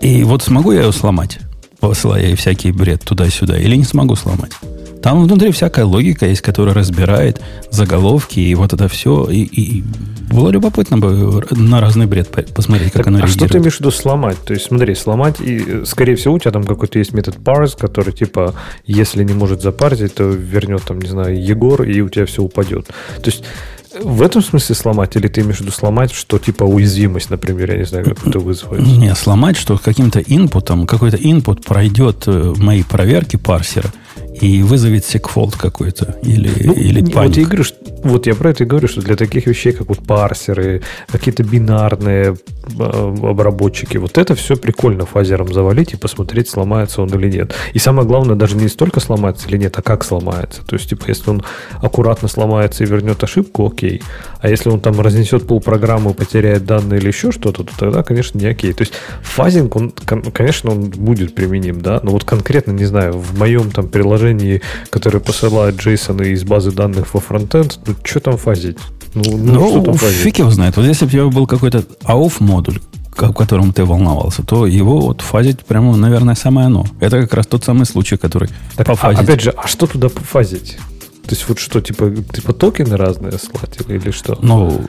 И 0.00 0.24
вот 0.24 0.42
смогу 0.42 0.72
я 0.72 0.82
ее 0.82 0.92
сломать, 0.92 1.38
посылая 1.80 2.26
ей 2.26 2.36
всякий 2.36 2.70
бред 2.70 3.02
туда-сюда, 3.02 3.58
или 3.58 3.76
не 3.76 3.84
смогу 3.84 4.14
сломать? 4.14 4.52
Там 5.06 5.22
внутри 5.22 5.52
всякая 5.52 5.84
логика 5.84 6.26
есть, 6.26 6.40
которая 6.40 6.74
разбирает 6.74 7.40
заголовки 7.70 8.40
и 8.40 8.54
вот 8.56 8.72
это 8.72 8.88
все. 8.88 9.28
И, 9.30 9.42
и 9.42 9.84
было 10.32 10.50
любопытно 10.50 10.98
бы 10.98 11.44
на 11.52 11.80
разный 11.80 12.06
бред 12.06 12.28
посмотреть, 12.52 12.90
как 12.90 13.04
так, 13.04 13.06
оно 13.06 13.20
А 13.22 13.28
что 13.28 13.46
ты 13.46 13.58
имеешь 13.58 13.76
в 13.76 13.80
виду 13.80 13.92
сломать? 13.92 14.36
То 14.44 14.52
есть, 14.52 14.66
смотри, 14.66 14.96
сломать, 14.96 15.40
и, 15.40 15.84
скорее 15.84 16.16
всего, 16.16 16.34
у 16.34 16.38
тебя 16.40 16.50
там 16.50 16.64
какой-то 16.64 16.98
есть 16.98 17.12
метод 17.12 17.36
parse, 17.36 17.78
который, 17.78 18.12
типа, 18.12 18.54
если 18.84 19.22
не 19.22 19.32
может 19.32 19.62
запарсить, 19.62 20.14
то 20.14 20.24
вернет, 20.24 20.82
там, 20.82 21.00
не 21.00 21.08
знаю, 21.08 21.40
Егор, 21.40 21.84
и 21.84 22.00
у 22.00 22.08
тебя 22.08 22.26
все 22.26 22.42
упадет. 22.42 22.86
То 22.86 23.26
есть, 23.26 23.44
в 24.02 24.22
этом 24.22 24.42
смысле 24.42 24.74
сломать, 24.74 25.16
или 25.16 25.28
ты 25.28 25.40
имеешь 25.40 25.58
в 25.58 25.60
виду 25.60 25.72
сломать, 25.72 26.12
что 26.12 26.38
типа 26.38 26.64
уязвимость, 26.64 27.30
например, 27.30 27.72
я 27.72 27.78
не 27.78 27.84
знаю, 27.84 28.04
как 28.04 28.26
это 28.26 28.38
вызывает? 28.38 28.86
Не, 28.86 29.14
сломать, 29.14 29.56
что 29.56 29.78
каким-то 29.78 30.20
инпутом, 30.20 30.86
какой-то 30.86 31.16
инпут 31.16 31.64
пройдет 31.64 32.24
э, 32.26 32.54
мои 32.56 32.82
проверки 32.82 33.36
парсера– 33.36 33.92
и 34.40 34.62
вызовет 34.62 35.04
секфолд 35.04 35.56
какой-то 35.56 36.16
или, 36.22 36.50
ну, 36.62 36.72
или 36.74 37.00
паник. 37.00 37.28
Вот 37.28 37.36
я, 37.36 37.44
говорю, 37.44 37.64
что, 37.64 37.76
вот 38.04 38.26
я 38.26 38.34
про 38.34 38.50
это 38.50 38.64
и 38.64 38.66
говорю, 38.66 38.88
что 38.88 39.00
для 39.00 39.16
таких 39.16 39.46
вещей, 39.46 39.72
как 39.72 39.88
вот 39.88 40.00
парсеры, 40.00 40.82
какие-то 41.10 41.42
бинарные 41.42 42.36
э, 42.78 43.14
обработчики, 43.22 43.96
вот 43.96 44.18
это 44.18 44.34
все 44.34 44.56
прикольно 44.56 45.06
фазером 45.06 45.52
завалить 45.52 45.94
и 45.94 45.96
посмотреть, 45.96 46.50
сломается 46.50 47.02
он 47.02 47.08
или 47.08 47.30
нет. 47.30 47.54
И 47.72 47.78
самое 47.78 48.06
главное, 48.06 48.36
даже 48.36 48.56
не 48.56 48.68
столько 48.68 49.00
сломается 49.00 49.48
или 49.48 49.56
нет, 49.56 49.78
а 49.78 49.82
как 49.82 50.04
сломается. 50.04 50.62
То 50.66 50.76
есть, 50.76 50.90
типа, 50.90 51.04
если 51.08 51.30
он 51.30 51.42
аккуратно 51.82 52.28
сломается 52.28 52.84
и 52.84 52.86
вернет 52.86 53.22
ошибку, 53.24 53.66
окей. 53.66 53.85
А 54.40 54.48
если 54.48 54.68
он 54.68 54.80
там 54.80 55.00
разнесет 55.00 55.46
полпрограммы, 55.46 56.14
потеряет 56.14 56.64
данные 56.66 57.00
или 57.00 57.08
еще 57.08 57.32
что-то, 57.32 57.64
то 57.64 57.72
тогда, 57.78 58.02
конечно, 58.02 58.38
не 58.38 58.46
окей. 58.46 58.72
То 58.72 58.82
есть, 58.82 58.92
фазинг, 59.22 59.74
он, 59.76 59.90
конечно, 59.90 60.70
он 60.70 60.90
будет 60.90 61.34
применим, 61.34 61.80
да, 61.80 62.00
но 62.02 62.10
вот 62.10 62.24
конкретно, 62.24 62.72
не 62.72 62.84
знаю, 62.84 63.12
в 63.12 63.38
моем 63.38 63.70
там 63.70 63.88
приложении 63.88 64.62
которое 64.90 65.20
посылает 65.20 65.76
JSON 65.76 66.26
из 66.26 66.44
базы 66.44 66.70
данных 66.70 67.14
во 67.14 67.20
фронтенд, 67.20 67.78
ну 67.86 67.94
что 68.02 68.20
там 68.20 68.36
фазить? 68.38 68.78
Ну, 69.14 69.22
ну, 69.26 69.36
ну 69.36 69.68
что 69.68 69.82
там 69.82 69.94
фазить? 69.94 70.16
фиг 70.16 70.38
его 70.38 70.50
знает. 70.50 70.76
Вот 70.76 70.86
если 70.86 71.04
бы 71.04 71.08
у 71.08 71.12
тебя 71.12 71.26
был 71.26 71.46
какой-то 71.46 71.84
AUF 72.04 72.34
модуль, 72.40 72.80
о 73.16 73.32
котором 73.32 73.72
ты 73.72 73.84
волновался, 73.84 74.42
то 74.42 74.66
его 74.66 75.00
вот 75.00 75.20
фазить 75.20 75.64
прямо, 75.64 75.96
наверное, 75.96 76.34
самое 76.34 76.66
оно. 76.66 76.86
Это 77.00 77.20
как 77.22 77.34
раз 77.34 77.46
тот 77.46 77.64
самый 77.64 77.86
случай, 77.86 78.16
который 78.16 78.48
так, 78.76 78.86
пофазить. 78.86 79.20
А, 79.20 79.22
опять 79.22 79.40
же, 79.40 79.50
а 79.50 79.66
что 79.66 79.86
туда 79.86 80.08
пофазить? 80.08 80.78
То 81.26 81.34
есть 81.34 81.48
вот 81.48 81.58
что, 81.58 81.80
типа, 81.80 82.10
типа 82.32 82.52
токены 82.52 82.96
разные 82.96 83.32
слать 83.32 83.78
или, 83.86 83.98
или 83.98 84.10
что? 84.12 84.38
Ну, 84.42 84.86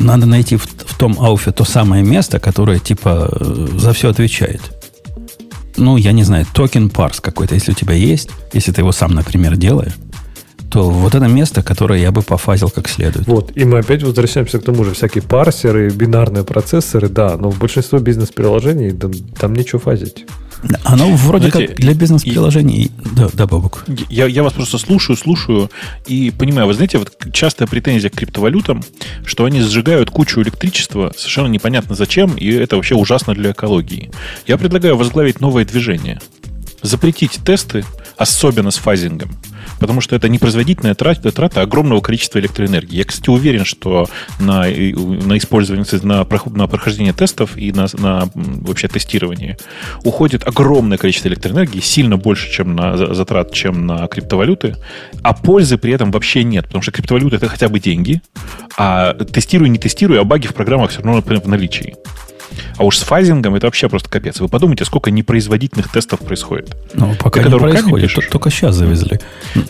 надо 0.00 0.26
найти 0.26 0.56
в, 0.56 0.64
в 0.64 0.98
том 0.98 1.16
ауфе 1.20 1.52
то 1.52 1.64
самое 1.64 2.02
место, 2.02 2.40
которое, 2.40 2.78
типа, 2.78 3.30
за 3.76 3.92
все 3.92 4.10
отвечает 4.10 4.62
ну, 5.76 5.96
я 5.96 6.12
не 6.12 6.22
знаю, 6.22 6.46
токен 6.54 6.88
парс 6.88 7.20
какой-то, 7.20 7.54
если 7.54 7.72
у 7.72 7.74
тебя 7.74 7.94
есть, 7.94 8.30
если 8.52 8.72
ты 8.72 8.80
его 8.80 8.92
сам, 8.92 9.12
например, 9.12 9.56
делаешь, 9.56 9.94
то 10.70 10.90
вот 10.90 11.14
это 11.14 11.26
место, 11.28 11.62
которое 11.62 12.00
я 12.00 12.10
бы 12.10 12.22
пофазил 12.22 12.68
как 12.68 12.88
следует. 12.88 13.26
Вот, 13.26 13.52
и 13.54 13.64
мы 13.64 13.78
опять 13.78 14.02
возвращаемся 14.02 14.58
к 14.58 14.64
тому 14.64 14.84
же. 14.84 14.92
Всякие 14.92 15.22
парсеры, 15.22 15.90
бинарные 15.90 16.42
процессоры, 16.42 17.08
да, 17.08 17.36
но 17.36 17.50
в 17.50 17.58
большинстве 17.58 18.00
бизнес-приложений 18.00 18.92
да, 18.92 19.08
там 19.38 19.54
нечего 19.54 19.80
фазить. 19.80 20.26
Оно 20.84 21.10
вроде 21.14 21.50
Знаете, 21.50 21.72
как 21.72 21.80
для 21.80 21.94
бизнес-приложений. 21.94 22.90
Да, 23.16 23.28
да, 23.32 23.46
Бабук. 23.46 23.84
Я, 24.08 24.26
я 24.26 24.42
вас 24.42 24.52
просто 24.52 24.78
слушаю, 24.78 25.16
слушаю 25.16 25.70
и 26.06 26.30
понимаю. 26.30 26.66
Вы 26.66 26.74
знаете, 26.74 26.98
вот 26.98 27.12
частая 27.32 27.68
претензия 27.68 28.10
к 28.10 28.14
криптовалютам, 28.14 28.82
что 29.24 29.44
они 29.44 29.60
сжигают 29.60 30.10
кучу 30.10 30.40
электричества, 30.42 31.12
совершенно 31.16 31.48
непонятно 31.48 31.94
зачем, 31.94 32.34
и 32.36 32.50
это 32.50 32.76
вообще 32.76 32.94
ужасно 32.94 33.34
для 33.34 33.52
экологии. 33.52 34.10
Я 34.46 34.58
предлагаю 34.58 34.96
возглавить 34.96 35.40
новое 35.40 35.64
движение. 35.64 36.20
Запретить 36.82 37.40
тесты, 37.44 37.84
особенно 38.16 38.70
с 38.70 38.76
фазингом 38.76 39.30
потому 39.78 40.00
что 40.00 40.16
это 40.16 40.28
непроизводительная 40.28 40.94
трата, 40.94 41.32
трата 41.32 41.60
огромного 41.60 42.00
количества 42.00 42.38
электроэнергии. 42.38 42.96
Я, 42.96 43.04
кстати, 43.04 43.30
уверен, 43.30 43.64
что 43.64 44.08
на, 44.38 44.62
на 44.62 45.38
использование, 45.38 45.86
на, 46.02 46.26
на 46.50 46.66
прохождение 46.66 47.12
тестов 47.12 47.56
и 47.56 47.72
на, 47.72 47.86
на 47.94 48.28
вообще 48.34 48.88
тестирование 48.88 49.58
уходит 50.04 50.46
огромное 50.46 50.98
количество 50.98 51.28
электроэнергии, 51.28 51.80
сильно 51.80 52.16
больше, 52.16 52.50
чем 52.50 52.74
на 52.74 53.14
затрат, 53.14 53.52
чем 53.52 53.86
на 53.86 54.06
криптовалюты, 54.06 54.76
а 55.22 55.34
пользы 55.34 55.78
при 55.78 55.92
этом 55.92 56.10
вообще 56.10 56.44
нет, 56.44 56.66
потому 56.66 56.82
что 56.82 56.92
криптовалюта 56.92 57.36
это 57.36 57.48
хотя 57.48 57.68
бы 57.68 57.80
деньги, 57.80 58.22
а 58.76 59.14
тестируй, 59.14 59.68
не 59.68 59.78
тестируй, 59.78 60.20
а 60.20 60.24
баги 60.24 60.46
в 60.46 60.54
программах 60.54 60.90
все 60.90 61.02
равно 61.02 61.20
в 61.20 61.48
наличии. 61.48 61.94
А 62.76 62.84
уж 62.84 62.98
с 62.98 63.02
фазингом 63.02 63.54
это 63.54 63.66
вообще 63.66 63.88
просто 63.88 64.08
капец. 64.08 64.40
Вы 64.40 64.48
подумайте, 64.48 64.84
сколько 64.84 65.10
непроизводительных 65.10 65.90
тестов 65.90 66.20
происходит. 66.20 66.76
Ну, 66.94 67.14
пока 67.20 67.42
Ты, 67.42 67.48
не 67.48 67.58
происходит, 67.58 68.10
пишешь, 68.10 68.28
только 68.30 68.50
сейчас 68.50 68.74
завезли. 68.74 69.20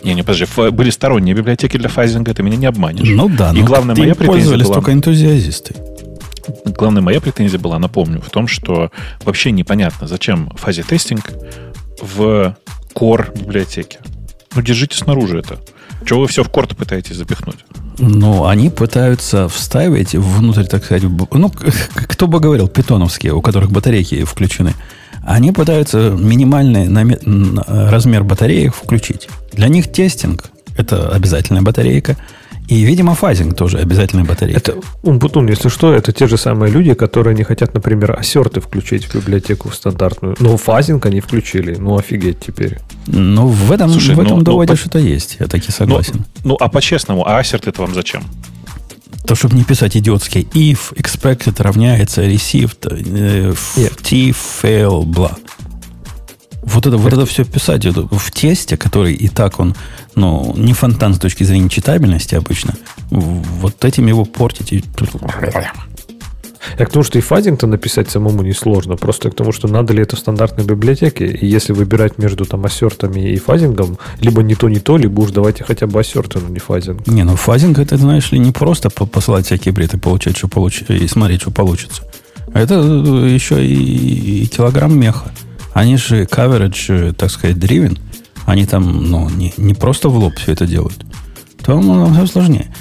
Не, 0.03 0.13
не, 0.13 0.23
подожди, 0.23 0.45
были 0.71 0.89
сторонние 0.89 1.35
библиотеки 1.35 1.77
для 1.77 1.89
фазинга, 1.89 2.33
ты 2.33 2.43
меня 2.43 2.57
не 2.57 2.65
обманешь. 2.65 3.07
Ну 3.07 3.29
да, 3.29 3.51
и 3.53 3.61
главная 3.61 3.95
моя 3.95 4.15
пользовались 4.15 4.65
была... 4.65 4.75
только 4.75 4.93
энтузиазисты. 4.93 5.75
Главная 6.65 7.01
моя 7.01 7.21
претензия 7.21 7.59
была, 7.59 7.79
напомню, 7.79 8.21
в 8.21 8.29
том, 8.29 8.47
что 8.47 8.91
вообще 9.23 9.51
непонятно, 9.51 10.07
зачем 10.07 10.51
фази-тестинг 10.55 11.31
в 12.01 12.55
core 12.93 13.37
библиотеке. 13.37 13.99
Ну, 14.55 14.61
держите 14.61 14.97
снаружи 14.97 15.39
это. 15.39 15.59
Чего 16.05 16.21
вы 16.21 16.27
все 16.27 16.43
в 16.43 16.49
корт 16.49 16.75
пытаетесь 16.75 17.15
запихнуть? 17.15 17.65
Ну, 17.97 18.45
они 18.45 18.69
пытаются 18.69 19.47
вставить 19.47 20.13
внутрь, 20.15 20.65
так 20.65 20.83
сказать, 20.83 21.03
ну, 21.03 21.51
кто 21.95 22.27
бы 22.27 22.39
говорил, 22.39 22.67
питоновские, 22.67 23.33
у 23.33 23.41
которых 23.41 23.71
батарейки 23.71 24.23
включены. 24.23 24.73
Они 25.23 25.51
пытаются 25.51 26.09
минимальный 26.09 26.87
размер 27.67 28.23
батареек 28.23 28.75
включить. 28.75 29.29
Для 29.53 29.67
них 29.69 29.91
тестинг– 29.91 30.45
это 30.77 31.09
обязательная 31.09 31.61
батарейка– 31.61 32.17
и, 32.67 32.83
видимо, 32.83 33.13
фазинг 33.15 33.55
тоже 33.55 33.77
обязательная 33.77 34.25
батарейка. 34.25 34.59
Это, 34.59 34.81
Умпутун, 35.03 35.47
если 35.47 35.69
что, 35.69 35.93
это 35.93 36.11
те 36.11 36.27
же 36.27 36.37
самые 36.37 36.71
люди, 36.71 36.93
которые 36.93 37.35
не 37.35 37.43
хотят, 37.43 37.73
например, 37.73 38.17
ассерты 38.17 38.59
включить 38.59 39.05
в 39.05 39.15
библиотеку 39.15 39.71
стандартную. 39.71 40.35
Но 40.39 40.57
фазинг 40.57 41.05
они 41.05 41.19
включили. 41.19 41.75
Ну, 41.75 41.97
офигеть 41.97 42.39
теперь. 42.39 42.79
Ну, 43.07 43.47
в 43.47 43.71
этом, 43.71 43.91
Слушай, 43.91 44.15
в 44.15 44.19
этом 44.19 44.39
ну, 44.39 44.43
доводе 44.43 44.73
ну, 44.73 44.77
что-то 44.77 44.99
есть. 44.99 45.37
Я 45.39 45.47
таки 45.47 45.71
согласен. 45.71 46.25
Ну, 46.43 46.51
ну 46.51 46.57
а 46.59 46.69
по-честному, 46.69 47.27
а 47.27 47.37
ассерт 47.37 47.67
это 47.67 47.81
вам 47.81 47.93
зачем? 47.93 48.23
То, 49.27 49.33
чтобы 49.35 49.55
не 49.55 49.63
писать 49.63 49.97
идиотские 49.97 50.43
if, 50.43 50.93
expected 50.95 51.61
равняется 51.61 52.23
received, 52.23 52.87
э, 52.89 53.53
t, 54.03 54.29
fail, 54.29 55.03
бла. 55.03 55.35
Вот 56.65 56.85
это, 56.87 56.97
вот 56.97 57.13
это 57.13 57.25
все 57.25 57.45
писать 57.45 57.85
это, 57.85 58.07
в 58.07 58.31
тесте, 58.31 58.75
который 58.75 59.13
и 59.13 59.27
так 59.27 59.59
он, 59.59 59.75
ну, 60.15 60.53
не 60.57 60.73
фонтан 60.73 61.13
с 61.13 61.19
точки 61.19 61.43
зрения 61.43 61.69
читабельности 61.69 62.35
обычно, 62.35 62.73
вот 63.09 63.85
этим 63.85 64.07
его 64.07 64.25
портить. 64.25 64.73
И... 64.73 64.83
Я 66.79 66.85
к 66.85 66.89
тому, 66.89 67.03
что 67.03 67.19
и 67.19 67.21
фазинг-то 67.21 67.67
написать 67.67 68.09
самому 68.09 68.41
несложно. 68.43 68.95
Просто 68.95 69.29
к 69.29 69.35
тому, 69.35 69.51
что 69.51 69.67
надо 69.67 69.93
ли 69.93 70.01
это 70.01 70.15
в 70.15 70.19
стандартной 70.19 70.65
библиотеке. 70.65 71.27
И 71.27 71.45
если 71.45 71.73
выбирать 71.73 72.17
между 72.17 72.45
там 72.45 72.65
ассертами 72.65 73.21
и 73.31 73.37
фазингом, 73.37 73.97
либо 74.19 74.41
не 74.41 74.55
то, 74.55 74.67
не 74.67 74.79
то, 74.79 74.97
либо 74.97 75.21
уж 75.21 75.31
давайте 75.31 75.63
хотя 75.63 75.87
бы 75.87 75.99
ассерты, 75.99 76.39
но 76.39 76.49
не 76.49 76.59
фазинг. 76.59 77.05
Не, 77.07 77.23
ну 77.23 77.35
фазинг 77.35 77.79
это, 77.79 77.97
знаешь 77.97 78.31
ли, 78.31 78.39
не 78.39 78.51
просто 78.51 78.89
посылать 78.89 79.45
всякие 79.45 79.73
бреты, 79.73 79.97
получать, 79.97 80.37
что 80.37 80.47
получится, 80.47 80.93
и 80.93 81.07
смотреть, 81.07 81.41
что 81.41 81.51
получится. 81.51 82.01
А 82.53 82.59
это 82.59 82.75
еще 82.75 83.65
и, 83.65 84.43
и 84.43 84.47
килограмм 84.47 84.97
меха. 84.97 85.31
Они 85.75 85.97
же 85.97 86.23
coverage, 86.23 87.13
так 87.15 87.29
сказать, 87.29 87.57
driven. 87.57 87.99
Они 88.45 88.65
там, 88.65 89.11
ну, 89.11 89.29
не, 89.29 89.53
не 89.57 89.73
просто 89.73 90.07
в 90.07 90.17
лоб 90.17 90.33
все 90.37 90.53
это 90.53 90.65
делают. 90.65 91.05
То 91.65 91.75
намного 91.81 92.25
сложнее. 92.27 92.73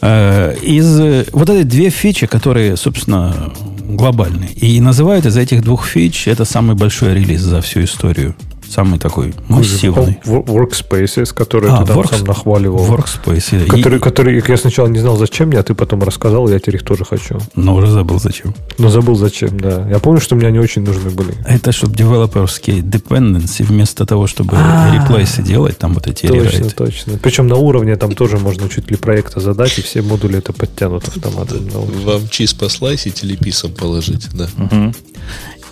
Э, 0.00 0.56
из 0.62 1.26
вот 1.32 1.50
эти 1.50 1.64
две 1.64 1.90
фичи, 1.90 2.26
которые, 2.26 2.78
собственно, 2.78 3.52
глобальные. 3.78 4.52
И 4.52 4.80
называют 4.80 5.26
из 5.26 5.36
этих 5.36 5.62
двух 5.62 5.84
фич 5.84 6.26
это 6.26 6.46
самый 6.46 6.76
большой 6.76 7.14
релиз 7.14 7.42
за 7.42 7.60
всю 7.60 7.84
историю 7.84 8.34
самый 8.70 8.98
такой 8.98 9.34
массивный. 9.48 10.18
Workspaces, 10.24 11.34
который 11.34 11.70
а, 11.70 11.78
ты 11.78 11.86
там 11.86 11.98
works, 11.98 12.16
сам 12.16 12.26
нахваливал. 12.26 12.86
Workspace. 12.86 13.66
Который, 13.66 13.98
и... 13.98 14.00
который 14.00 14.42
я 14.46 14.56
сначала 14.56 14.88
не 14.88 14.98
знал, 14.98 15.16
зачем 15.16 15.48
мне, 15.48 15.58
а 15.58 15.62
ты 15.62 15.74
потом 15.74 16.02
рассказал, 16.02 16.48
я 16.48 16.58
теперь 16.58 16.76
их 16.76 16.84
тоже 16.84 17.04
хочу. 17.04 17.38
Но 17.54 17.74
уже 17.74 17.90
забыл, 17.90 18.18
зачем. 18.18 18.54
Но 18.78 18.88
забыл, 18.88 19.16
зачем, 19.16 19.58
да. 19.60 19.86
Я 19.88 19.98
помню, 19.98 20.20
что 20.20 20.36
мне 20.36 20.46
они 20.46 20.58
очень 20.58 20.82
нужны 20.82 21.10
были. 21.10 21.34
Это 21.46 21.72
чтобы 21.72 21.96
девелоперские 21.96 22.78
dependency 22.78 23.64
вместо 23.64 24.06
того, 24.06 24.26
чтобы 24.26 24.56
реплейсы 24.92 25.42
делать, 25.42 25.78
там 25.78 25.94
вот 25.94 26.06
эти 26.06 26.26
Точно, 26.26 26.70
точно. 26.70 27.18
Причем 27.22 27.48
на 27.48 27.56
уровне 27.56 27.96
там 27.96 28.14
тоже 28.14 28.38
можно 28.38 28.68
чуть 28.68 28.90
ли 28.90 28.96
проекта 28.96 29.40
задать, 29.40 29.78
и 29.78 29.82
все 29.82 30.02
модули 30.02 30.38
это 30.38 30.52
подтянут 30.52 31.08
автоматом. 31.08 31.68
Вам 32.04 32.28
чиз 32.28 32.54
послайсить 32.54 33.24
или 33.24 33.36
писом 33.36 33.72
положить, 33.72 34.28
да. 34.32 34.48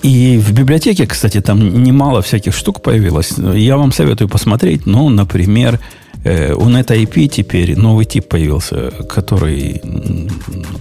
И 0.03 0.39
в 0.39 0.53
библиотеке, 0.53 1.07
кстати, 1.07 1.41
там 1.41 1.83
немало 1.83 2.21
всяких 2.21 2.55
штук 2.55 2.83
появилось. 2.83 3.35
Я 3.55 3.77
вам 3.77 3.93
советую 3.93 4.29
посмотреть. 4.29 4.87
Ну, 4.87 5.09
например, 5.09 5.81
э, 6.25 6.55
у 6.55 6.69
NetIP 6.69 7.29
теперь 7.29 7.77
новый 7.77 8.05
тип 8.05 8.29
появился, 8.29 8.93
который 9.09 9.81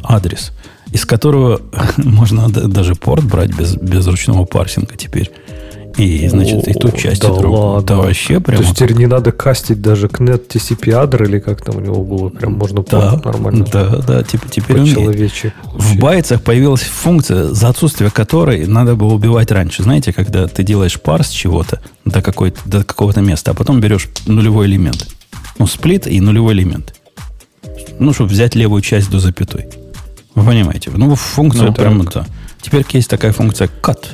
адрес, 0.03 0.51
из 0.91 1.05
которого 1.05 1.61
можно 1.97 2.49
даже 2.49 2.95
порт 2.95 3.23
брать 3.23 3.55
без, 3.57 3.75
без 3.75 4.07
ручного 4.07 4.45
парсинга 4.45 4.95
теперь. 4.95 5.31
И, 5.97 6.27
значит, 6.27 6.67
и 6.67 6.73
ту 6.73 6.91
часть, 6.91 7.23
да 7.23 7.29
и 7.29 7.31
другую. 7.31 7.61
Ладно. 7.61 7.87
Да 7.87 7.95
вообще 7.95 8.39
прямо... 8.39 8.61
То 8.61 8.67
есть 8.67 8.77
теперь 8.77 8.93
не 8.93 9.07
надо 9.07 9.31
кастить 9.31 9.81
даже 9.81 10.07
к 10.07 10.19
net 10.19 10.47
TCP 10.47 10.91
адрес 10.91 11.27
или 11.27 11.39
как 11.39 11.61
там 11.61 11.77
у 11.77 11.79
него 11.79 12.03
было. 12.03 12.29
Прям 12.29 12.53
можно 12.53 12.83
да, 12.83 13.19
нормально. 13.23 13.65
Да, 13.71 13.97
да, 14.07 14.23
теперь, 14.23 14.49
теперь 14.51 14.79
умеет. 14.79 15.53
В 15.73 15.97
байтсах 15.97 16.43
появилась 16.43 16.81
функция, 16.81 17.45
за 17.45 17.69
отсутствие 17.69 18.11
которой 18.11 18.67
надо 18.67 18.95
было 18.95 19.13
убивать 19.13 19.51
раньше. 19.51 19.81
Знаете, 19.81 20.13
когда 20.13 20.47
ты 20.47 20.61
делаешь 20.61 21.01
парс 21.01 21.29
чего-то 21.29 21.81
до, 22.05 22.21
какой 22.21 22.53
до 22.65 22.83
какого-то 22.83 23.21
места, 23.21 23.51
а 23.51 23.53
потом 23.55 23.81
берешь 23.81 24.07
нулевой 24.27 24.67
элемент. 24.67 25.07
Ну, 25.57 25.65
сплит 25.65 26.05
и 26.05 26.21
нулевой 26.21 26.53
элемент. 26.53 26.93
Ну, 27.97 28.13
чтобы 28.13 28.29
взять 28.29 28.53
левую 28.53 28.83
часть 28.83 29.09
до 29.09 29.19
запятой. 29.19 29.65
Вы 30.35 30.45
понимаете? 30.45 30.91
Ну, 30.93 31.15
функция 31.15 31.65
ну, 31.65 31.73
прямо 31.73 32.03
да. 32.05 32.27
Теперь 32.61 32.85
есть 32.93 33.09
такая 33.09 33.31
функция 33.33 33.67
cut 33.81 34.05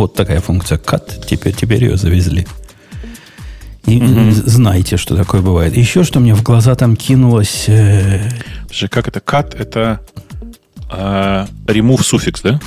вот 0.00 0.14
такая 0.14 0.40
функция 0.40 0.78
cut. 0.78 1.26
Теперь, 1.26 1.54
теперь 1.54 1.84
ее 1.84 1.96
завезли. 1.96 2.46
И 3.86 3.98
mm 3.98 4.30
знаете, 4.32 4.96
что 4.96 5.16
такое 5.16 5.40
бывает. 5.40 5.76
Еще 5.76 6.04
что 6.04 6.20
мне 6.20 6.34
в 6.34 6.42
глаза 6.42 6.74
там 6.74 6.96
кинулось... 6.96 7.64
Э... 7.68 8.30
как 8.90 9.08
это? 9.08 9.20
Cut 9.20 9.56
это 9.56 10.00
э, 10.90 11.46
remove 11.66 12.02
суффикс, 12.02 12.42
да? 12.42 12.60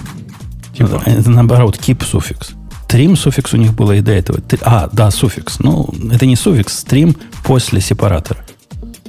Типа. 0.76 1.02
Это 1.06 1.30
наоборот, 1.30 1.78
keep 1.78 2.04
суффикс. 2.04 2.52
Трим 2.88 3.16
суффикс 3.16 3.54
у 3.54 3.58
них 3.58 3.74
было 3.74 3.94
и 3.94 4.02
до 4.02 4.12
этого. 4.12 4.40
А, 4.62 4.90
да, 4.92 5.12
суффикс. 5.12 5.60
Ну, 5.60 5.90
это 6.12 6.26
не 6.26 6.36
суффикс, 6.36 6.80
стрим 6.80 7.16
после 7.44 7.82
сепаратора. 7.82 8.44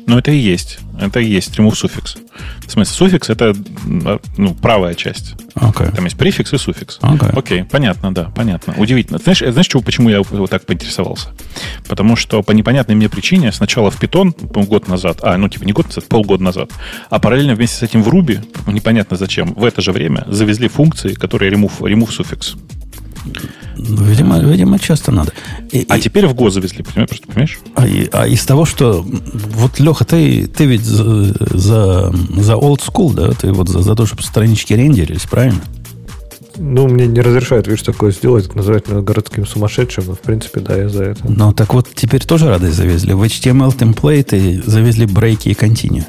Ну, 0.06 0.18
это 0.18 0.30
и 0.30 0.36
есть. 0.36 0.78
Это 1.00 1.20
и 1.20 1.26
есть 1.26 1.58
remove 1.58 1.74
суффикс. 1.74 2.16
В 2.66 2.70
смысле, 2.70 2.94
суффикс 2.94 3.30
это 3.30 3.54
ну, 4.36 4.54
правая 4.54 4.94
часть. 4.94 5.34
Okay. 5.54 5.94
Там 5.94 6.04
есть 6.04 6.16
префикс 6.16 6.52
и 6.52 6.58
суффикс. 6.58 6.98
Okay. 7.00 7.38
Окей, 7.38 7.64
понятно, 7.64 8.12
да, 8.12 8.24
понятно. 8.34 8.74
Удивительно. 8.76 9.18
Знаешь, 9.18 9.38
знаешь 9.38 9.68
чего, 9.68 9.82
почему 9.82 10.10
я 10.10 10.20
вот 10.22 10.50
так 10.50 10.66
поинтересовался? 10.66 11.28
Потому 11.88 12.16
что 12.16 12.42
по 12.42 12.52
непонятной 12.52 12.96
мне 12.96 13.08
причине 13.08 13.52
сначала 13.52 13.90
в 13.90 14.02
Python 14.02 14.32
год 14.66 14.88
назад, 14.88 15.18
а, 15.22 15.36
ну 15.36 15.48
типа 15.48 15.64
не 15.64 15.72
год 15.72 15.86
назад, 15.86 16.06
полгода 16.06 16.42
назад, 16.42 16.70
а 17.08 17.18
параллельно 17.20 17.54
вместе 17.54 17.76
с 17.76 17.82
этим 17.82 18.02
в 18.02 18.08
Ruby, 18.08 18.44
непонятно 18.66 19.16
зачем, 19.16 19.54
в 19.54 19.64
это 19.64 19.80
же 19.80 19.92
время 19.92 20.24
завезли 20.28 20.68
функции, 20.68 21.14
которые 21.14 21.52
remove, 21.52 21.78
remove 21.80 22.10
суффикс. 22.10 22.56
Видимо, 23.88 24.38
видимо, 24.38 24.78
часто 24.78 25.12
надо. 25.12 25.32
И, 25.70 25.86
а 25.88 25.98
и, 25.98 26.00
теперь 26.00 26.26
в 26.26 26.34
Go 26.34 26.50
завезли, 26.50 26.82
понимаешь? 26.82 27.20
понимаешь? 27.26 27.58
А, 27.74 27.86
и, 27.86 28.08
а 28.12 28.26
из 28.26 28.44
того, 28.44 28.64
что... 28.64 29.04
Вот, 29.04 29.78
Леха, 29.78 30.04
ты, 30.04 30.46
ты 30.46 30.64
ведь 30.64 30.82
за, 30.82 31.04
за, 31.56 32.12
за 32.12 32.52
old 32.54 32.80
school, 32.80 33.14
да? 33.14 33.32
Ты 33.32 33.52
вот 33.52 33.68
за, 33.68 33.82
за 33.82 33.94
то, 33.94 34.06
чтобы 34.06 34.22
странички 34.22 34.72
рендерились, 34.72 35.22
правильно? 35.22 35.60
Ну, 36.56 36.86
мне 36.86 37.06
не 37.06 37.20
разрешают, 37.20 37.66
видишь, 37.66 37.82
такое 37.82 38.12
сделать, 38.12 38.54
называть 38.54 38.88
меня 38.88 39.00
городским 39.00 39.46
сумасшедшим, 39.46 40.04
но, 40.06 40.14
в 40.14 40.20
принципе, 40.20 40.60
да, 40.60 40.76
я 40.76 40.88
за 40.88 41.04
это. 41.04 41.20
Ну, 41.28 41.52
так 41.52 41.74
вот, 41.74 41.88
теперь 41.94 42.24
тоже 42.24 42.48
радость 42.48 42.76
завезли. 42.76 43.12
В 43.12 43.22
HTML 43.22 43.76
темплейты 43.76 44.62
завезли 44.64 45.06
брейки 45.06 45.48
и 45.48 45.54
континью. 45.54 46.04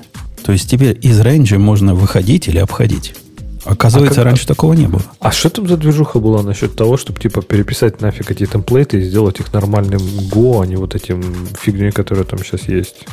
То 0.46 0.52
есть 0.52 0.70
теперь 0.70 0.98
из 1.02 1.20
рейнджа 1.20 1.58
можно 1.58 1.96
выходить 1.96 2.48
или 2.48 2.60
обходить. 2.60 3.16
Оказывается, 3.66 4.22
а 4.22 4.24
раньше 4.24 4.46
а, 4.46 4.48
такого 4.48 4.74
не 4.74 4.88
было. 4.88 5.02
А 5.20 5.32
что 5.32 5.50
там 5.50 5.68
за 5.68 5.78
движуха 5.78 6.20
была 6.20 6.44
насчет 6.44 6.76
того, 6.76 6.98
чтобы 6.98 7.20
типа 7.20 7.42
переписать 7.42 8.00
нафиг 8.00 8.30
эти 8.32 8.46
темплейты 8.46 9.00
и 9.00 9.04
сделать 9.04 9.40
их 9.40 9.52
нормальным 9.52 10.02
Go, 10.32 10.62
а 10.62 10.68
не 10.68 10.76
вот 10.76 10.96
этим 10.96 11.24
фигней, 11.60 11.92
которая 11.92 12.26
там 12.26 12.40
сейчас 12.40 12.70
есть? 12.70 13.06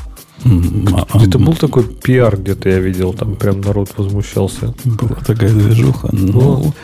А, 0.44 1.18
где-то 1.18 1.38
был 1.38 1.54
такой 1.54 1.84
пиар, 1.84 2.36
где-то 2.36 2.68
я 2.68 2.78
видел, 2.78 3.14
там 3.14 3.36
прям 3.36 3.60
народ 3.60 3.90
возмущался. 3.96 4.74
Была 4.84 5.16
такая 5.26 5.50
движуха. 5.50 6.10
Ну, 6.12 6.32
ну 6.32 6.74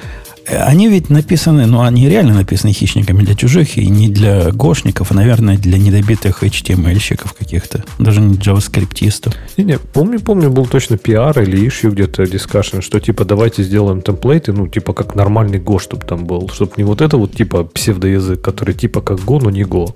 они 0.51 0.89
ведь 0.89 1.11
написаны, 1.11 1.67
ну, 1.67 1.83
они 1.83 2.09
реально 2.09 2.35
написаны 2.35 2.73
хищниками 2.73 3.23
для 3.23 3.35
чужих 3.35 3.77
и 3.77 3.89
не 3.89 4.09
для 4.09 4.51
гошников, 4.51 5.11
а, 5.11 5.15
наверное, 5.15 5.57
для 5.57 5.79
недобитых 5.79 6.43
HTML-щиков 6.43 7.35
каких-то, 7.35 7.85
даже 7.99 8.21
не 8.21 8.37
джаваскриптистов. 8.37 9.35
Не-не, 9.57 9.79
помню, 9.79 10.21
помню, 10.21 10.51
был 10.51 10.67
точно 10.67 10.97
пиар 10.97 11.41
или 11.41 11.67
issue 11.67 11.91
где-то 11.91 12.27
дискашн, 12.27 12.81
что 12.81 13.01
типа 13.01 13.25
давайте 13.25 13.63
сделаем 13.63 14.03
темплейты, 14.03 14.53
ну, 14.53 14.69
типа 14.69 14.93
как 14.93 15.15
нормальный 15.15 15.59
Go, 15.59 15.79
чтобы 15.81 16.07
там 16.07 16.25
был, 16.25 16.49
чтобы 16.49 16.73
не 16.77 16.85
вот 16.85 17.01
это 17.01 17.17
вот 17.17 17.35
типа 17.35 17.65
псевдоязык, 17.65 18.41
который 18.41 18.75
типа 18.75 19.01
как 19.01 19.19
Go, 19.19 19.41
но 19.43 19.51
не 19.51 19.63
Go, 19.63 19.95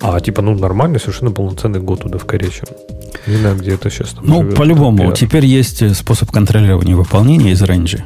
а 0.00 0.20
типа, 0.20 0.42
ну, 0.42 0.58
нормальный, 0.58 1.00
совершенно 1.00 1.30
полноценный 1.30 1.80
Go 1.80 1.96
туда 1.96 2.18
вкоречен. 2.18 2.68
Не 3.26 3.36
знаю, 3.36 3.56
где 3.56 3.72
это 3.72 3.90
сейчас. 3.90 4.10
Там 4.10 4.24
ну, 4.26 4.52
по-любому, 4.52 5.12
теперь 5.12 5.46
есть 5.46 5.96
способ 5.96 6.30
контролирования 6.30 6.96
выполнения 6.96 7.52
из 7.52 7.62
рейнджа 7.62 8.04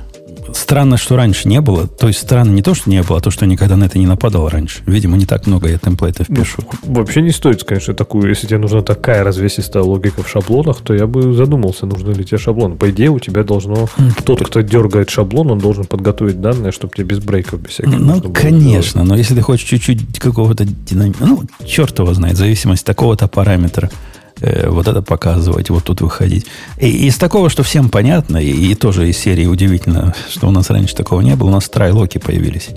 странно, 0.52 0.96
что 0.96 1.16
раньше 1.16 1.48
не 1.48 1.60
было. 1.60 1.86
То 1.86 2.08
есть 2.08 2.20
странно 2.20 2.50
не 2.50 2.62
то, 2.62 2.74
что 2.74 2.90
не 2.90 3.02
было, 3.02 3.18
а 3.18 3.20
то, 3.20 3.30
что 3.30 3.46
никогда 3.46 3.76
на 3.76 3.84
это 3.84 3.98
не 3.98 4.06
нападал 4.06 4.48
раньше. 4.48 4.82
Видимо, 4.86 5.16
не 5.16 5.26
так 5.26 5.46
много 5.46 5.68
я 5.68 5.78
темплейтов 5.78 6.28
ну, 6.28 6.36
пишу. 6.36 6.62
Ну, 6.84 6.94
вообще 6.94 7.22
не 7.22 7.30
стоит, 7.30 7.64
конечно, 7.64 7.94
такую. 7.94 8.28
Если 8.28 8.46
тебе 8.46 8.58
нужна 8.58 8.82
такая 8.82 9.24
развесистая 9.24 9.82
логика 9.82 10.22
в 10.22 10.28
шаблонах, 10.28 10.80
то 10.80 10.94
я 10.94 11.06
бы 11.06 11.32
задумался, 11.32 11.86
нужны 11.86 12.12
ли 12.12 12.24
тебе 12.24 12.38
шаблоны. 12.38 12.76
По 12.76 12.90
идее, 12.90 13.10
у 13.10 13.18
тебя 13.18 13.44
должно... 13.44 13.88
Тот, 14.24 14.44
кто 14.46 14.60
дергает 14.60 15.10
шаблон, 15.10 15.50
он 15.50 15.58
должен 15.58 15.84
подготовить 15.84 16.40
данные, 16.40 16.72
чтобы 16.72 16.94
тебе 16.94 17.06
без 17.06 17.18
брейков, 17.18 17.60
без 17.60 17.72
всяких... 17.72 17.98
Ну, 17.98 18.20
конечно, 18.32 19.04
но 19.04 19.16
если 19.16 19.34
ты 19.34 19.42
хочешь 19.42 19.68
чуть-чуть 19.68 20.18
какого-то 20.18 20.64
динамика... 20.64 21.24
Ну, 21.24 21.42
черт 21.66 21.98
его 21.98 22.12
знает, 22.14 22.36
зависимость 22.36 22.84
такого-то 22.84 23.28
параметра 23.28 23.90
э, 24.40 24.68
вот 24.68 24.88
это 24.88 25.02
показывать, 25.02 25.70
вот 25.70 25.84
тут 25.84 26.00
выходить. 26.00 26.46
И 26.78 27.06
из 27.06 27.16
такого, 27.16 27.50
что 27.50 27.62
всем 27.62 27.88
понятно, 27.88 28.38
и, 28.38 28.50
и 28.50 28.74
тоже 28.74 29.08
из 29.08 29.18
серии 29.18 29.46
удивительно, 29.46 30.14
что 30.28 30.48
у 30.48 30.50
нас 30.50 30.70
раньше 30.70 30.94
такого 30.94 31.20
не 31.20 31.36
было, 31.36 31.48
у 31.48 31.52
нас 31.52 31.68
трайлоки 31.68 32.18
появились. 32.18 32.68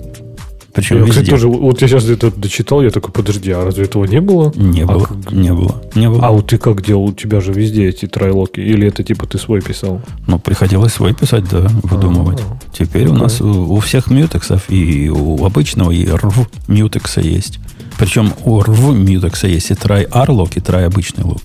Причем 0.72 0.96
я, 0.96 1.02
везде. 1.02 1.12
Кстати, 1.12 1.30
тоже, 1.30 1.48
вот 1.48 1.82
я 1.82 1.88
сейчас 1.88 2.04
это 2.04 2.30
дочитал, 2.30 2.82
я 2.82 2.90
такой, 2.90 3.12
подожди, 3.12 3.50
а 3.50 3.64
разве 3.64 3.84
этого 3.84 4.04
не 4.04 4.20
было? 4.20 4.52
Не 4.56 4.82
а 4.82 4.86
было, 4.86 5.04
как... 5.04 5.32
не 5.32 5.52
было, 5.52 5.82
не 5.94 6.08
было. 6.08 6.26
А 6.26 6.30
вот 6.30 6.46
ты 6.46 6.56
как 6.56 6.82
делал? 6.82 7.04
У 7.04 7.12
тебя 7.12 7.40
же 7.40 7.52
везде 7.52 7.88
эти 7.88 8.06
трайлоки, 8.06 8.60
или 8.60 8.88
это 8.88 9.04
типа 9.04 9.26
ты 9.26 9.38
свой 9.38 9.60
писал? 9.60 10.00
Ну, 10.26 10.38
приходилось 10.38 10.94
свой 10.94 11.14
писать, 11.14 11.48
да, 11.50 11.68
выдумывать. 11.82 12.40
А-а-а. 12.40 12.76
Теперь 12.76 13.08
у 13.08 13.14
нас 13.14 13.40
у, 13.40 13.74
у 13.74 13.80
всех 13.80 14.10
мьютексов 14.10 14.70
и 14.70 15.10
у 15.10 15.44
обычного, 15.44 15.90
и 15.90 16.06
рв 16.08 16.48
мьютекса 16.68 17.20
есть. 17.20 17.58
Причем 17.98 18.32
у 18.44 18.60
рв 18.60 18.94
мьютекса 18.94 19.48
есть 19.48 19.70
и 19.70 19.74
r 19.74 20.30
лог, 20.30 20.56
и 20.56 20.60
try 20.60 20.84
обычный 20.84 21.24
лог. 21.24 21.42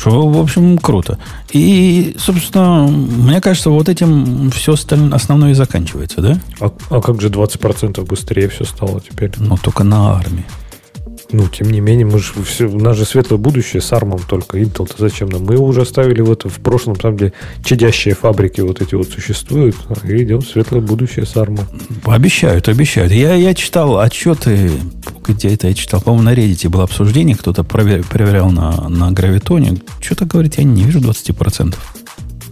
Что, 0.00 0.26
в 0.26 0.38
общем, 0.38 0.78
круто. 0.78 1.18
И, 1.50 2.16
собственно, 2.18 2.86
мне 2.88 3.38
кажется, 3.42 3.68
вот 3.68 3.90
этим 3.90 4.50
все 4.50 4.72
остальное, 4.72 5.14
основное 5.14 5.50
и 5.50 5.54
заканчивается, 5.54 6.22
да? 6.22 6.38
А, 6.58 6.72
а 6.88 7.00
как 7.02 7.20
же 7.20 7.28
20% 7.28 8.02
быстрее 8.06 8.48
все 8.48 8.64
стало 8.64 9.02
теперь? 9.02 9.30
Ну, 9.36 9.58
только 9.58 9.84
на 9.84 10.14
армии. 10.14 10.46
Ну, 11.32 11.46
тем 11.48 11.70
не 11.70 11.80
менее, 11.80 12.06
мы 12.06 12.18
же 12.18 12.32
все, 12.44 12.66
у 12.66 12.78
нас 12.78 12.96
же 12.96 13.04
светлое 13.04 13.38
будущее 13.38 13.80
с 13.80 13.92
армом 13.92 14.20
только. 14.28 14.58
Intel-то 14.58 14.94
зачем 14.98 15.28
нам? 15.28 15.44
Мы 15.44 15.56
уже 15.56 15.82
оставили 15.82 16.22
в 16.22 16.30
это 16.30 16.48
в 16.48 16.58
прошлом, 16.58 16.96
там, 16.96 17.16
где 17.16 17.32
чадящие 17.64 18.14
фабрики 18.14 18.60
вот 18.60 18.80
эти 18.80 18.94
вот 18.94 19.08
существуют, 19.08 19.76
и 20.04 20.22
идем 20.22 20.40
в 20.40 20.48
светлое 20.48 20.80
будущее 20.80 21.26
с 21.26 21.36
армом. 21.36 21.66
Обещают, 22.04 22.68
обещают. 22.68 23.12
Я, 23.12 23.34
я 23.34 23.54
читал 23.54 24.00
отчеты, 24.00 24.70
где 25.26 25.54
это 25.54 25.68
я 25.68 25.74
читал, 25.74 26.00
по-моему, 26.00 26.24
на 26.24 26.34
Reddit 26.34 26.68
было 26.68 26.84
обсуждение, 26.84 27.36
кто-то 27.36 27.62
проверял, 27.62 28.04
проверял 28.04 28.50
на, 28.50 28.88
на 28.88 29.12
гравитоне. 29.12 29.78
Что-то, 30.00 30.24
говорит, 30.24 30.58
я 30.58 30.64
не 30.64 30.82
вижу 30.82 31.00
20% 31.00 31.76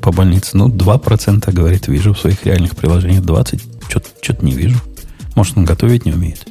по 0.01 0.13
больнице. 0.13 0.57
Ну, 0.57 0.69
2%, 0.69 1.53
говорит, 1.53 1.89
вижу 1.89 2.15
в 2.15 2.19
своих 2.19 2.45
реальных 2.47 2.77
приложениях. 2.77 3.23
20% 3.23 3.61
что-то 3.89 4.45
не 4.45 4.53
вижу. 4.53 4.79
Может, 5.35 5.57
он 5.57 5.65
готовить 5.65 6.05
не 6.05 6.13
умеет. 6.13 6.47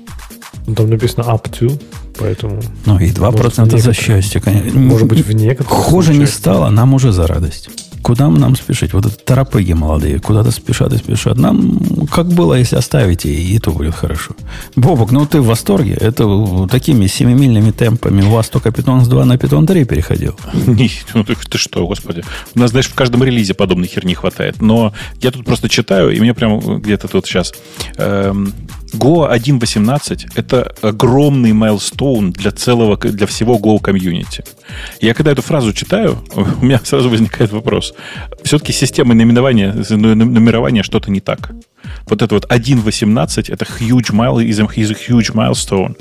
Ну, 0.66 0.76
там 0.76 0.90
написано 0.90 1.24
up 1.24 1.50
to, 1.50 1.82
поэтому... 2.20 2.62
Ну, 2.86 3.00
и 3.00 3.10
2% 3.12 3.32
может, 3.32 3.82
за 3.82 3.94
счастье, 3.94 4.42
конечно. 4.42 4.80
Может 4.80 5.08
быть, 5.08 5.26
в 5.26 5.32
некоторых 5.32 5.72
Хуже 5.72 6.08
случаях. 6.08 6.18
не 6.18 6.26
стало, 6.26 6.70
нам 6.70 6.94
уже 6.94 7.12
за 7.12 7.28
радость. 7.28 7.70
Куда 8.02 8.30
нам 8.30 8.56
спешить? 8.56 8.94
Вот 8.94 9.06
это 9.06 9.18
торопыги 9.18 9.74
молодые, 9.74 10.20
куда-то 10.20 10.52
спешат 10.52 10.94
и 10.94 10.98
спешат. 10.98 11.38
Нам, 11.38 12.08
как 12.10 12.28
было, 12.28 12.54
если 12.54 12.78
оставите, 12.78 13.34
и 13.34 13.60
то 13.60 13.72
будет 13.72 13.96
хорошо. 13.96 14.34
Бобок, 14.78 15.12
ну 15.12 15.26
ты 15.26 15.42
в 15.42 15.48
восторге? 15.48 15.94
Это 15.94 16.68
такими 16.72 17.08
семимильными 17.08 17.72
темпами 17.72 18.22
у 18.22 18.30
вас 18.30 18.48
только 18.48 18.70
Python 18.70 19.04
2 19.04 19.26
на 19.26 19.34
Python 19.34 19.66
3 19.66 19.84
переходил? 19.86 20.40
Не, 20.68 20.90
ну 21.16 21.24
ты, 21.26 21.36
ты 21.36 21.58
что, 21.58 21.86
господи. 21.86 22.24
У 22.56 22.60
нас, 22.60 22.72
знаешь, 22.72 22.88
в 22.88 22.94
каждом 22.94 23.24
релизе 23.24 23.54
подобной 23.54 23.88
херни 23.88 24.14
хватает. 24.14 24.62
Но 24.62 24.94
я 25.22 25.32
тут 25.32 25.46
просто 25.46 25.68
читаю, 25.68 26.12
и 26.12 26.20
мне 26.22 26.34
прям 26.34 26.80
где-то 26.80 27.08
тут 27.10 27.26
сейчас... 27.26 27.54
Эм, 27.98 28.54
Go 28.94 29.30
1.18— 29.30 30.32
это 30.36 30.74
огромный 30.82 31.54
майлстоун 31.54 32.32
для 32.32 32.52
целого, 32.52 32.98
для 32.98 33.28
всего 33.28 33.58
Go 33.58 33.80
комьюнити. 33.80 34.44
Я 35.02 35.14
когда 35.14 35.32
эту 35.32 35.42
фразу 35.42 35.74
читаю, 35.74 36.24
у 36.62 36.66
меня 36.66 36.80
сразу 36.84 37.10
возникает 37.10 37.52
вопрос. 37.52 37.94
Все-таки 38.44 38.74
система 38.74 39.14
наименования, 39.14 39.74
номерования 39.90 40.84
что-то 40.84 41.12
не 41.12 41.20
так. 41.20 41.52
Вот 42.10 42.22
это 42.22 42.36
вот 42.36 42.46
1.18 42.46 43.52
это 43.52 43.66
huge 43.66 44.12
mile 44.12 44.38
is 44.38 44.60
a, 44.60 44.66
is 44.76 44.92
a 44.92 44.96
huge 44.96 45.34
milestone. 45.34 45.96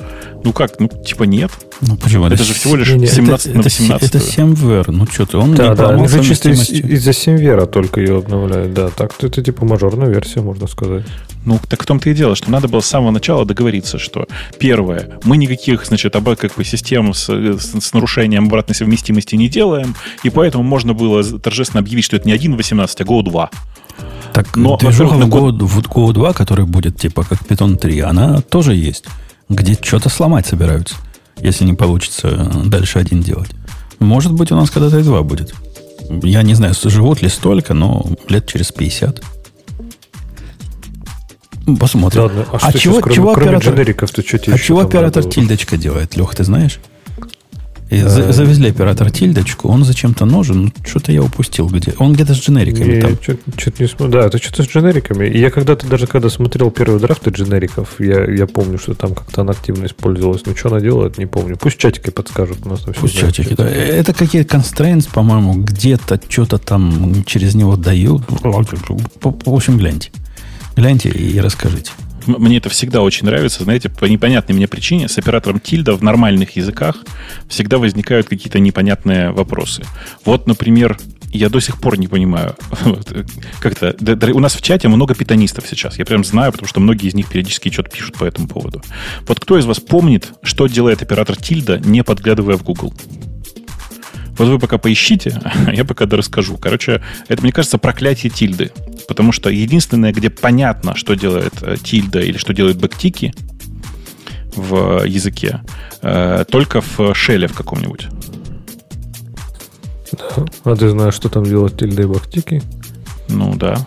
Ну 0.45 0.53
как, 0.53 0.79
ну 0.79 0.89
типа 0.89 1.25
нет. 1.25 1.51
Ну 1.81 1.97
почему? 1.97 2.27
Это, 2.27 2.35
это 2.37 2.45
же 2.45 2.55
всего 2.55 2.77
лишь 2.77 2.89
17 2.89 3.47
это, 3.47 3.57
на 3.57 3.63
18. 3.63 4.09
Это, 4.09 4.19
это 4.19 4.27
7VR. 4.27 4.85
Ну 4.93 5.07
что 5.07 5.27
ты, 5.27 5.37
он 5.37 5.55
да, 5.55 5.69
не 5.69 5.75
да, 5.75 5.89
они 5.91 6.09
же 6.09 6.23
чисто 6.23 6.51
из, 6.51 6.71
из-за 6.71 7.11
7VR 7.11 7.67
только 7.67 8.01
ее 8.01 8.19
обновляют. 8.19 8.73
Да, 8.73 8.89
так-то 8.91 9.27
это 9.27 9.43
типа 9.43 9.65
мажорная 9.65 10.09
версия, 10.09 10.41
можно 10.41 10.67
сказать. 10.67 11.05
Ну, 11.45 11.61
так 11.69 11.83
в 11.83 11.87
том-то 11.87 12.11
и 12.11 12.15
дело, 12.15 12.35
что 12.35 12.51
надо 12.51 12.67
было 12.67 12.81
с 12.81 12.87
самого 12.87 13.13
начала 13.13 13.45
договориться, 13.45 13.99
что 13.99 14.27
первое, 14.59 15.21
мы 15.23 15.37
никаких, 15.37 15.87
значит, 15.87 16.13
как 16.13 16.55
бы 16.57 16.65
систем 16.65 17.15
с, 17.15 17.29
с, 17.29 17.81
с 17.81 17.93
нарушением 17.93 18.47
обратной 18.47 18.75
совместимости 18.75 19.37
не 19.37 19.49
делаем, 19.49 19.95
и 20.25 20.31
поэтому 20.31 20.65
можно 20.65 20.93
было 20.93 21.23
торжественно 21.39 21.81
объявить, 21.81 22.05
что 22.05 22.17
это 22.17 22.29
не 22.29 22.35
1.18, 22.35 22.95
а 22.99 23.05
Go 23.05 23.23
2. 23.23 23.51
Так 24.33 24.55
Но, 24.57 24.77
движок 24.77 25.13
в 25.13 25.21
Go, 25.29 25.51
в 25.65 25.79
Go 25.81 26.13
2, 26.13 26.33
который 26.33 26.67
будет 26.67 26.99
типа 26.99 27.25
как 27.25 27.41
Python 27.43 27.77
3, 27.77 28.01
она 28.01 28.41
тоже 28.41 28.75
есть, 28.75 29.07
где 29.49 29.75
что-то 29.75 30.09
сломать 30.09 30.47
собираются, 30.47 30.97
если 31.39 31.65
не 31.65 31.75
получится 31.75 32.51
дальше 32.67 32.99
один 32.99 33.23
делать. 33.23 33.51
Может 33.99 34.33
быть, 34.33 34.53
у 34.53 34.57
нас 34.57 34.71
когда-то 34.71 34.99
и 34.99 35.03
два 35.03 35.23
будет. 35.23 35.55
Я 36.23 36.43
не 36.43 36.55
знаю, 36.55 36.75
живут 36.85 37.23
ли 37.23 37.29
столько, 37.29 37.75
но 37.75 38.07
лет 38.29 38.47
через 38.47 38.73
50. 38.73 39.23
Посмотрим. 41.81 42.23
Ладно, 42.23 42.47
а, 42.53 42.59
а 42.63 42.73
чего, 42.73 42.95
сейчас, 42.95 43.03
кроме, 43.03 43.17
чего 43.17 43.33
кроме 43.35 43.49
оператор, 43.49 43.75
дженериков, 43.75 44.11
то 44.13 44.23
что 44.23 44.37
а 44.53 44.59
чего 44.59 44.81
оператор 44.81 45.25
тильдочка 45.25 45.77
делает, 45.77 46.17
Лех, 46.17 46.35
ты 46.35 46.45
знаешь? 46.45 46.79
И 47.89 47.97
э, 47.97 48.33
завезли 48.33 48.71
оператор 48.71 49.11
тильдочку, 49.11 49.69
он 49.69 49.85
зачем-то 49.85 50.25
нужен. 50.25 50.65
Ну, 50.65 50.73
что-то 50.85 51.13
я 51.13 51.23
упустил 51.23 51.69
где. 51.69 51.95
Он 51.99 52.13
где-то 52.13 52.35
с 52.35 52.39
дженериками. 52.39 53.01
там. 53.01 53.17
Что-то 53.21 53.83
не 53.83 53.89
смотрю. 53.89 54.21
Да, 54.21 54.27
это 54.27 54.39
что-то 54.39 54.65
с 54.65 54.67
дженериками. 54.67 55.27
И 55.29 55.39
я 55.39 55.51
когда-то 55.51 55.87
даже 55.87 56.07
когда 56.07 56.29
смотрел 56.29 56.71
первые 56.71 56.99
драфты 56.99 57.31
дженериков, 57.31 58.01
я, 58.01 58.25
я 58.25 58.47
помню, 58.47 58.79
что 58.79 58.95
там 58.95 59.15
как-то 59.15 59.43
она 59.43 59.53
активно 59.53 59.87
использовалась. 59.87 60.45
Но 60.47 60.57
что 60.57 60.71
она 60.71 60.81
делает, 60.81 61.17
не 61.19 61.27
помню. 61.27 61.57
Пусть 61.57 61.79
чатики 61.79 62.11
подскажут. 62.11 62.59
У 62.65 62.69
нас 62.69 62.81
там 62.81 62.95
Пусть 62.95 63.17
чатики, 63.17 63.55
да. 63.55 63.69
Это 63.69 64.13
какие-то 64.13 64.57
constraints, 64.57 65.09
по-моему, 65.13 65.55
где-то 65.55 66.21
что-то 66.29 66.59
там 66.59 67.25
через 67.25 67.55
него 67.55 67.77
дают. 67.77 68.23
В 68.29 69.55
общем, 69.55 69.79
гляньте. 69.79 70.11
Гляньте 70.75 71.09
и 71.09 71.39
расскажите. 71.39 71.93
Мне 72.27 72.59
это 72.59 72.69
всегда 72.69 73.03
очень 73.03 73.27
нравится. 73.27 73.65
Знаете, 73.65 73.89
по 73.89 74.05
непонятной 74.05 74.55
мне 74.55 74.69
причине 74.69 75.09
с 75.09 75.19
оператором 75.19 75.61
тильда 75.61 75.95
в 75.95 76.03
нормальных 76.03 76.57
языках 76.57 76.97
всегда 77.49 77.79
возникают 77.79 78.29
какие-то 78.29 78.59
непонятные 78.59 79.31
вопросы. 79.31 79.85
Вот, 80.25 80.47
например, 80.47 80.99
я 81.33 81.49
до 81.49 81.61
сих 81.61 81.81
пор 81.81 81.99
не 81.99 82.09
понимаю. 82.09 82.57
Как-то 83.61 83.95
у 84.33 84.41
нас 84.41 84.55
в 84.55 84.63
чате 84.63 84.89
много 84.89 85.15
питонистов 85.15 85.67
сейчас. 85.67 85.99
Я 85.99 86.05
прям 86.05 86.25
знаю, 86.25 86.53
потому 86.53 86.69
что 86.69 86.81
многие 86.81 87.09
из 87.09 87.15
них 87.15 87.29
периодически 87.29 87.71
что-то 87.71 87.91
пишут 87.91 88.17
по 88.17 88.25
этому 88.25 88.49
поводу. 88.49 88.83
Вот 89.27 89.41
кто 89.41 89.59
из 89.59 89.67
вас 89.67 89.81
помнит, 89.81 90.33
что 90.43 90.67
делает 90.67 91.03
оператор 91.03 91.37
тильда, 91.37 91.79
не 91.79 92.03
подглядывая 92.03 92.57
в 92.57 92.63
Google? 92.63 92.95
Вот 94.39 94.49
вы 94.49 94.59
пока 94.59 94.79
поищите, 94.79 95.41
а 95.45 95.73
я 95.73 95.85
пока 95.85 96.07
расскажу. 96.07 96.57
Короче, 96.59 97.03
это, 97.29 97.43
мне 97.43 97.53
кажется, 97.53 97.79
проклятие 97.79 98.31
тильды. 98.31 98.71
Потому 99.09 99.33
что 99.33 99.51
единственное, 99.51 100.13
где 100.13 100.31
понятно, 100.31 100.95
что 100.95 101.15
делает 101.15 101.55
э, 101.63 101.77
тильда 101.83 102.21
или 102.21 102.37
что 102.37 102.53
делают 102.53 102.79
бэктики 102.79 103.33
в 104.55 105.05
языке, 105.05 105.61
э, 106.03 106.45
только 106.51 106.81
в 106.81 107.15
шеле 107.15 107.47
в 107.47 107.55
каком-нибудь. 107.55 108.09
Да. 110.13 110.45
А 110.65 110.77
ты 110.77 110.89
знаешь, 110.91 111.15
что 111.15 111.29
там 111.29 111.45
делают 111.45 111.79
тильда 111.79 112.03
и 112.03 112.07
бэктики? 112.07 112.63
Ну 113.29 113.55
да. 113.55 113.79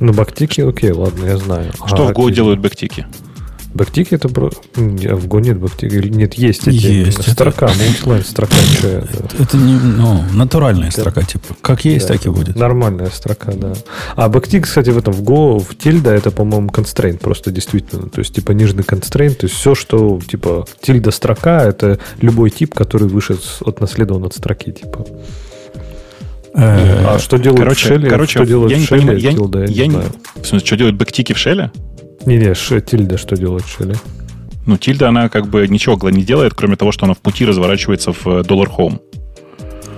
Ну, 0.00 0.12
бэктики, 0.12 0.60
окей, 0.60 0.92
ладно, 0.92 1.26
я 1.26 1.36
знаю. 1.36 1.72
Что 1.86 2.08
а, 2.08 2.12
в 2.12 2.16
Go 2.16 2.30
делают 2.30 2.60
бэктики? 2.60 3.06
Бэктики 3.74 4.14
это 4.14 4.28
про... 4.28 4.46
А 4.46 4.80
в 4.80 5.26
Go 5.26 5.40
нет 5.40 5.58
бэктики. 5.58 5.94
Нет, 6.08 6.34
есть 6.34 6.66
эти. 6.66 6.86
Есть. 6.86 7.30
Строка, 7.30 7.66
это... 7.70 7.74
multiline 7.74 8.24
строка. 8.24 8.56
Это, 8.78 9.08
это 9.38 9.56
не, 9.56 9.74
ну, 9.74 10.24
натуральная 10.32 10.90
строка, 10.90 11.22
типа. 11.22 11.54
Как 11.60 11.84
есть, 11.84 12.08
да, 12.08 12.14
так 12.14 12.26
и 12.26 12.30
будет. 12.30 12.56
Нормальная 12.56 13.10
строка, 13.10 13.52
да. 13.52 13.74
А 14.16 14.28
бэктик, 14.28 14.64
кстати, 14.64 14.90
в 14.90 14.98
этом, 14.98 15.12
в 15.12 15.22
Go, 15.22 15.58
в 15.58 15.76
тильда, 15.76 16.12
это, 16.12 16.30
по-моему, 16.30 16.68
constraint 16.68 17.18
просто 17.18 17.50
действительно. 17.50 18.08
То 18.08 18.20
есть, 18.20 18.34
типа, 18.34 18.52
нижний 18.52 18.82
constraint, 18.82 19.34
то 19.34 19.46
есть, 19.46 19.56
все, 19.56 19.74
что, 19.74 20.18
типа, 20.26 20.66
тильда 20.80 21.10
строка, 21.10 21.62
это 21.62 21.98
любой 22.20 22.50
тип, 22.50 22.74
который 22.74 23.08
выше 23.08 23.36
от 23.60 23.80
наследован 23.80 24.24
от 24.24 24.34
строки, 24.34 24.72
типа. 24.72 25.06
Э, 26.54 27.04
а 27.06 27.18
что 27.18 27.36
делают 27.36 27.60
короче, 27.60 27.84
в 27.84 27.88
шеле? 27.88 28.08
Короче, 28.08 28.30
что 28.32 28.46
делают 28.46 28.72
я 28.72 28.78
в 28.78 28.86
шеле? 28.86 29.00
Понимаю, 29.02 29.20
я, 29.20 29.30
я, 29.30 29.66
я 29.66 29.86
не, 29.86 29.98
в 30.42 30.46
смысле, 30.46 30.66
что 30.66 30.76
делают 30.76 30.96
бэктики 30.96 31.34
в 31.34 31.38
шеле? 31.38 31.70
Не-не, 32.28 32.54
тильда 32.82 33.16
что 33.16 33.36
делает 33.36 33.64
Шелли? 33.66 33.96
Ну, 34.66 34.76
тильда, 34.76 35.08
она 35.08 35.30
как 35.30 35.48
бы 35.48 35.66
ничего 35.66 36.10
не 36.10 36.22
делает, 36.22 36.52
кроме 36.52 36.76
того, 36.76 36.92
что 36.92 37.06
она 37.06 37.14
в 37.14 37.18
пути 37.18 37.46
разворачивается 37.46 38.12
в 38.12 38.26
э, 38.26 38.42
доллар 38.44 38.68
home. 38.68 39.00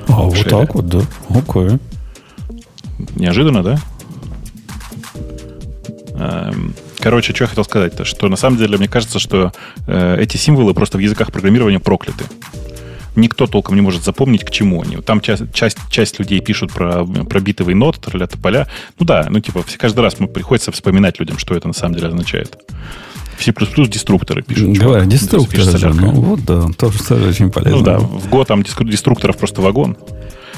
А, 0.07 0.23
вот 0.23 0.37
Шелли. 0.37 0.49
так 0.49 0.75
вот, 0.77 0.87
да. 0.87 1.01
Окей. 1.29 1.79
Неожиданно, 3.17 3.65
да? 3.65 3.81
Эм, 6.15 6.73
короче, 7.01 7.35
что 7.35 7.43
я 7.43 7.49
хотел 7.49 7.65
сказать-то, 7.65 8.05
что 8.05 8.29
на 8.29 8.37
самом 8.37 8.59
деле 8.59 8.79
мне 8.79 8.87
кажется, 8.87 9.19
что 9.19 9.53
э, 9.89 10.21
эти 10.21 10.37
символы 10.37 10.73
просто 10.73 10.99
в 10.99 11.01
языках 11.01 11.33
программирования 11.33 11.81
прокляты. 11.81 12.27
Никто 13.17 13.47
толком 13.47 13.75
не 13.77 13.83
может 13.83 14.05
запомнить, 14.05 14.45
к 14.45 14.51
чему 14.51 14.83
они. 14.83 14.97
Там 14.97 15.21
часть, 15.21 15.53
часть, 15.53 15.79
часть 15.91 16.19
людей 16.19 16.41
пишут 16.41 16.73
про, 16.73 17.05
про 17.05 17.41
битовый 17.41 17.75
нот, 17.75 17.99
тролля 18.01 18.27
поля. 18.27 18.69
Ну 18.99 19.07
да, 19.07 19.27
ну 19.29 19.41
типа 19.41 19.65
каждый 19.79 20.01
раз 20.01 20.21
мы 20.21 20.29
приходится 20.29 20.73
вспоминать 20.73 21.19
людям, 21.19 21.39
что 21.39 21.55
это 21.55 21.69
на 21.69 21.75
самом 21.75 21.95
деле 21.95 22.09
означает. 22.09 22.57
В 23.37 23.43
C++ 23.43 23.53
деструкторы 23.89 24.43
пишут. 24.43 24.77
Говоря, 24.77 25.07
деструкторы 25.07 25.79
же, 25.79 25.95
ну 25.95 26.13
вот 26.13 26.45
да, 26.45 26.69
тоже, 26.77 27.03
тоже 27.03 27.29
очень 27.29 27.51
полезно. 27.51 27.79
Ну 27.79 27.85
да, 27.85 27.99
в 27.99 28.29
Go 28.29 28.45
там 28.45 28.63
деструкторов 28.63 29.39
просто 29.39 29.63
вагон. 29.63 29.97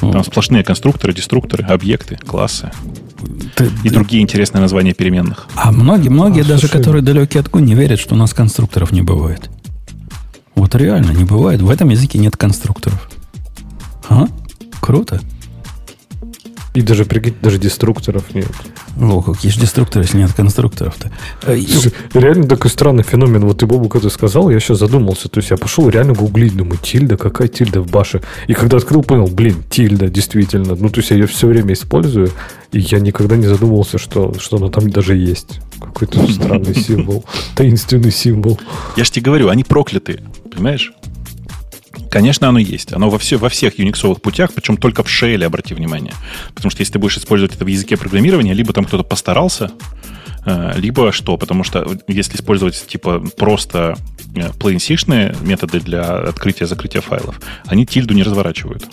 Там 0.00 0.24
сплошные 0.24 0.64
конструкторы, 0.64 1.14
деструкторы, 1.14 1.64
объекты, 1.64 2.18
классы. 2.26 2.72
Ты, 3.54 3.66
и 3.84 3.88
ты... 3.88 3.94
другие 3.94 4.20
интересные 4.20 4.60
названия 4.60 4.94
переменных. 4.94 5.46
А 5.54 5.70
многие, 5.70 6.08
многие 6.08 6.40
а, 6.40 6.44
даже, 6.44 6.66
слушай... 6.66 6.78
которые 6.78 7.02
далекие 7.02 7.40
от 7.40 7.46
Go, 7.46 7.60
не 7.60 7.74
верят, 7.74 8.00
что 8.00 8.16
у 8.16 8.18
нас 8.18 8.34
конструкторов 8.34 8.90
не 8.90 9.02
бывает. 9.02 9.48
Вот 10.54 10.74
реально 10.74 11.12
не 11.12 11.24
бывает. 11.24 11.62
В 11.62 11.70
этом 11.70 11.88
языке 11.88 12.18
нет 12.18 12.36
конструкторов. 12.36 13.10
А? 14.08 14.26
Круто. 14.80 15.20
И 16.74 16.80
даже, 16.80 17.04
прикинь, 17.04 17.34
даже 17.42 17.58
деструкторов 17.58 18.34
нет. 18.34 18.48
О, 18.98 19.20
какие 19.20 19.52
же 19.52 19.60
деструкторы, 19.60 20.04
если 20.06 20.16
нет 20.16 20.32
конструкторов-то? 20.32 21.10
Э, 21.42 21.54
реально 22.14 22.48
такой 22.48 22.70
странный 22.70 23.02
феномен. 23.02 23.44
Вот 23.44 23.58
ты, 23.58 23.66
Бобу, 23.66 23.90
когда 23.90 24.08
сказал, 24.08 24.48
я 24.48 24.58
сейчас 24.58 24.78
задумался. 24.78 25.28
То 25.28 25.38
есть 25.38 25.50
я 25.50 25.58
пошел 25.58 25.90
реально 25.90 26.14
гуглить, 26.14 26.56
думаю, 26.56 26.78
тильда, 26.78 27.18
какая 27.18 27.48
тильда 27.48 27.82
в 27.82 27.90
баше? 27.90 28.22
И 28.46 28.54
когда 28.54 28.78
открыл, 28.78 29.02
понял, 29.02 29.26
блин, 29.26 29.62
тильда, 29.68 30.08
действительно. 30.08 30.74
Ну, 30.74 30.88
то 30.88 31.00
есть 31.00 31.10
я 31.10 31.16
ее 31.16 31.26
все 31.26 31.46
время 31.46 31.74
использую, 31.74 32.30
и 32.72 32.80
я 32.80 33.00
никогда 33.00 33.36
не 33.36 33.46
задумывался, 33.46 33.98
что, 33.98 34.32
что 34.38 34.56
она 34.56 34.70
там 34.70 34.88
даже 34.88 35.14
есть. 35.14 35.60
Какой-то 35.78 36.26
странный 36.32 36.74
символ, 36.86 37.26
таинственный 37.54 38.10
символ. 38.10 38.58
Я 38.96 39.04
же 39.04 39.10
тебе 39.10 39.26
говорю, 39.26 39.50
они 39.50 39.62
проклятые. 39.62 40.22
Понимаешь? 40.50 40.92
Конечно, 42.12 42.46
оно 42.50 42.58
есть. 42.58 42.92
Оно 42.92 43.08
во, 43.08 43.18
все, 43.18 43.38
во 43.38 43.48
всех 43.48 43.78
юниксовых 43.78 44.20
путях, 44.20 44.52
причем 44.52 44.76
только 44.76 45.02
в 45.02 45.08
шейле, 45.08 45.46
обрати 45.46 45.72
внимание. 45.72 46.12
Потому 46.54 46.70
что 46.70 46.82
если 46.82 46.92
ты 46.92 46.98
будешь 46.98 47.16
использовать 47.16 47.54
это 47.54 47.64
в 47.64 47.68
языке 47.68 47.96
программирования, 47.96 48.52
либо 48.52 48.74
там 48.74 48.84
кто-то 48.84 49.02
постарался, 49.02 49.70
э, 50.44 50.74
либо 50.76 51.10
что? 51.10 51.38
Потому 51.38 51.64
что 51.64 51.98
если 52.06 52.36
использовать 52.36 52.86
типа 52.86 53.24
просто 53.38 53.96
э, 54.36 54.50
plain 54.50 55.34
методы 55.42 55.80
для 55.80 56.02
открытия-закрытия 56.02 57.00
файлов, 57.00 57.40
они 57.64 57.86
тильду 57.86 58.12
не 58.12 58.22
разворачивают. 58.22 58.84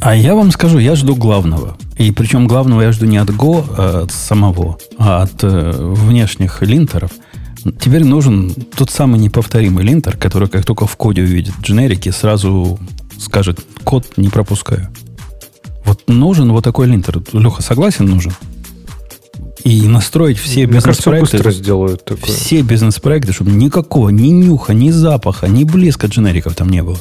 А 0.00 0.16
я 0.16 0.34
вам 0.34 0.50
скажу, 0.50 0.78
я 0.78 0.96
жду 0.96 1.14
главного. 1.14 1.78
И 1.96 2.10
причем 2.10 2.48
главного 2.48 2.82
я 2.82 2.90
жду 2.90 3.06
не 3.06 3.18
от 3.18 3.30
Go 3.30 3.64
а 3.78 4.02
от 4.02 4.10
самого, 4.10 4.78
а 4.98 5.22
от 5.22 5.44
э, 5.44 5.70
внешних 5.70 6.60
линтеров– 6.62 7.12
Теперь 7.72 8.04
нужен 8.04 8.54
тот 8.76 8.90
самый 8.90 9.18
неповторимый 9.20 9.84
линтер, 9.84 10.16
который 10.16 10.48
как 10.48 10.64
только 10.64 10.86
в 10.86 10.96
коде 10.96 11.22
увидит 11.22 11.54
дженерики, 11.62 12.10
сразу 12.10 12.78
скажет, 13.18 13.60
код 13.84 14.06
не 14.16 14.28
пропускаю. 14.28 14.88
Вот 15.84 16.02
нужен 16.06 16.52
вот 16.52 16.64
такой 16.64 16.86
линтер. 16.86 17.22
Леха, 17.32 17.62
согласен, 17.62 18.06
нужен? 18.06 18.32
И 19.64 19.86
настроить 19.88 20.38
все 20.38 20.66
бизнес-проекты. 20.66 21.50
сделают 21.50 22.04
такое. 22.04 22.24
Все 22.24 22.62
бизнес-проекты, 22.62 23.32
чтобы 23.32 23.50
никакого 23.50 24.10
ни 24.10 24.28
нюха, 24.28 24.72
ни 24.72 24.90
запаха, 24.90 25.48
ни 25.48 25.64
блеска 25.64 26.06
дженериков 26.06 26.54
там 26.54 26.68
не 26.68 26.82
было. 26.82 26.98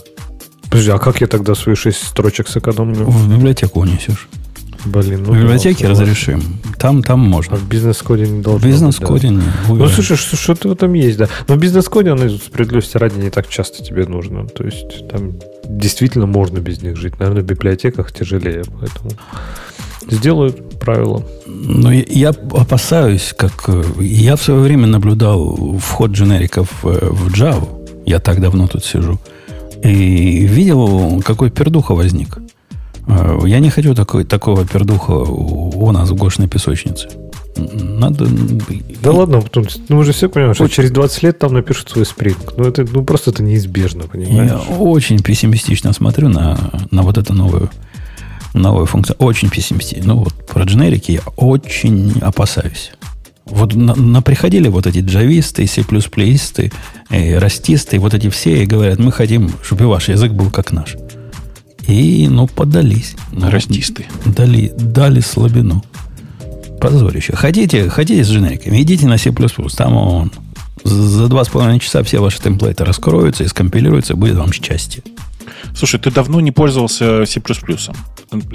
Подожди, 0.69 0.91
а 0.91 0.97
как 0.97 1.21
я 1.21 1.27
тогда 1.27 1.55
свои 1.55 1.75
шесть 1.75 2.05
строчек 2.05 2.47
сэкономлю? 2.47 3.05
В 3.05 3.29
библиотеку 3.29 3.79
унесешь. 3.79 4.27
Блин, 4.87 5.23
ну, 5.25 5.33
в 5.33 5.37
библиотеке 5.37 5.87
разрешим. 5.87 6.41
Там, 6.79 7.03
там 7.03 7.19
можно. 7.19 7.55
А 7.55 7.57
в 7.57 7.67
бизнес-коде 7.67 8.27
не 8.27 8.41
должно 8.41 8.67
бизнес-коде 8.67 9.29
быть. 9.29 9.39
Да. 9.39 9.73
Ну, 9.73 9.87
слушай, 9.89 10.15
что, 10.15 10.35
что-то 10.35 10.71
этом 10.71 10.93
есть, 10.93 11.17
да. 11.17 11.27
Но 11.47 11.55
в 11.55 11.57
бизнес-коде, 11.59 12.11
он, 12.11 12.29
справедливости 12.37 12.97
ради, 12.97 13.19
не 13.19 13.29
так 13.29 13.47
часто 13.49 13.83
тебе 13.83 14.05
нужно. 14.05 14.47
То 14.47 14.63
есть, 14.63 15.07
там 15.09 15.33
действительно 15.65 16.25
можно 16.25 16.59
без 16.59 16.81
них 16.81 16.97
жить. 16.97 17.19
Наверное, 17.19 17.43
в 17.43 17.45
библиотеках 17.45 18.11
тяжелее, 18.11 18.63
поэтому 18.79 19.11
сделают 20.09 20.79
правила. 20.79 21.23
Ну, 21.45 21.91
я, 21.91 22.03
я 22.07 22.29
опасаюсь, 22.29 23.33
как... 23.37 23.65
Э, 23.67 23.83
я 23.99 24.35
в 24.35 24.41
свое 24.41 24.59
время 24.61 24.87
наблюдал 24.87 25.77
вход 25.79 26.11
дженериков 26.11 26.69
э, 26.83 27.09
в 27.11 27.33
Java. 27.33 27.67
Я 28.05 28.19
так 28.19 28.39
давно 28.41 28.67
тут 28.67 28.85
сижу. 28.85 29.19
И 29.83 30.45
видел, 30.45 31.21
какой 31.25 31.51
пердуха 31.51 31.93
возник. 31.93 32.37
Э, 33.07 33.39
я 33.45 33.59
не 33.59 33.69
хочу 33.69 33.95
такой, 33.95 34.23
такого 34.23 34.65
пердуха 34.65 35.11
у 35.11 35.91
нас 35.91 36.09
в 36.09 36.15
Гошной 36.15 36.47
песочнице. 36.47 37.09
Надо... 37.57 38.27
Да 39.01 39.11
ладно, 39.11 39.41
потом, 39.41 39.65
ну 39.89 39.97
мы 39.97 40.03
же 40.03 40.11
все 40.11 40.29
понимаем, 40.29 40.53
что 40.53 40.65
очень... 40.65 40.75
через 40.75 40.91
20 40.91 41.23
лет 41.23 41.39
там 41.39 41.53
напишут 41.53 41.89
свой 41.89 42.05
спринг. 42.05 42.53
Ну, 42.55 42.65
это 42.65 42.85
ну, 42.91 43.03
просто 43.03 43.31
это 43.31 43.41
неизбежно, 43.41 44.03
понимаешь? 44.03 44.51
Я 44.51 44.75
очень 44.75 45.19
пессимистично 45.19 45.93
смотрю 45.93 46.29
на, 46.29 46.57
на 46.91 47.01
вот 47.01 47.17
эту 47.17 47.33
новую, 47.33 47.69
новую 48.53 48.85
функцию. 48.85 49.15
Очень 49.19 49.49
пессимистично. 49.49 50.13
Ну, 50.13 50.23
вот 50.23 50.33
про 50.45 50.63
дженерики 50.63 51.13
я 51.13 51.21
очень 51.35 52.19
опасаюсь. 52.21 52.91
Вот 53.45 53.73
на, 53.73 53.95
на 53.95 54.21
приходили 54.21 54.67
вот 54.67 54.85
эти 54.87 54.99
джависты, 54.99 55.65
C++, 55.67 55.83
плеисты, 55.83 56.71
э, 57.09 57.37
растисты, 57.37 57.97
вот 57.97 58.13
эти 58.13 58.29
все 58.29 58.61
и 58.63 58.65
говорят, 58.65 58.99
мы 58.99 59.11
хотим, 59.11 59.51
чтобы 59.63 59.87
ваш 59.87 60.09
язык 60.09 60.33
был 60.33 60.51
как 60.51 60.73
наш. 60.73 60.97
И, 61.87 62.27
ну, 62.29 62.47
подались. 62.47 63.15
Растисты. 63.31 64.05
Дали, 64.25 64.73
дали 64.77 65.21
слабину. 65.21 65.83
Позорище. 66.81 67.35
Хотите, 67.35 67.89
хотите 67.89 68.23
с 68.23 68.29
дженериками, 68.29 68.81
идите 68.81 69.07
на 69.07 69.17
C++. 69.17 69.31
Там 69.75 69.95
он 69.95 70.31
за 70.83 71.27
два 71.27 71.43
с 71.43 71.49
половиной 71.49 71.79
часа 71.79 72.03
все 72.03 72.19
ваши 72.19 72.39
темплейты 72.39 72.85
раскроются 72.85 73.43
и 73.43 73.47
скомпилируются, 73.47 74.15
будет 74.15 74.35
вам 74.35 74.53
счастье. 74.53 75.03
Слушай, 75.75 75.99
ты 75.99 76.11
давно 76.11 76.39
не 76.39 76.51
пользовался 76.51 77.25
C++. 77.25 77.41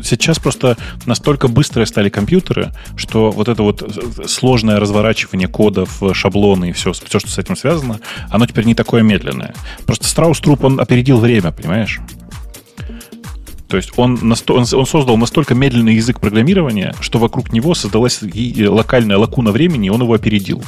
Сейчас 0.02 0.38
просто 0.38 0.76
настолько 1.06 1.48
быстрые 1.48 1.86
стали 1.86 2.08
компьютеры, 2.08 2.72
что 2.96 3.30
вот 3.30 3.48
это 3.48 3.62
вот 3.62 3.82
сложное 4.26 4.78
разворачивание 4.78 5.48
кодов, 5.48 6.02
шаблоны 6.12 6.70
и 6.70 6.72
все, 6.72 6.92
все, 6.92 7.18
что 7.18 7.28
с 7.28 7.38
этим 7.38 7.56
связано, 7.56 8.00
оно 8.30 8.46
теперь 8.46 8.64
не 8.64 8.74
такое 8.74 9.02
медленное. 9.02 9.54
Просто 9.86 10.06
Страус 10.06 10.40
Труп, 10.40 10.64
он 10.64 10.80
опередил 10.80 11.18
время, 11.18 11.52
понимаешь? 11.52 12.00
То 13.72 13.78
есть 13.78 13.90
он, 13.96 14.18
он 14.20 14.66
создал 14.66 15.16
настолько 15.16 15.54
медленный 15.54 15.94
язык 15.94 16.20
программирования, 16.20 16.94
что 17.00 17.18
вокруг 17.18 17.54
него 17.54 17.74
создалась 17.74 18.20
локальная 18.20 19.16
лакуна 19.16 19.50
времени, 19.50 19.86
и 19.86 19.88
он 19.90 20.02
его 20.02 20.12
опередил. 20.12 20.62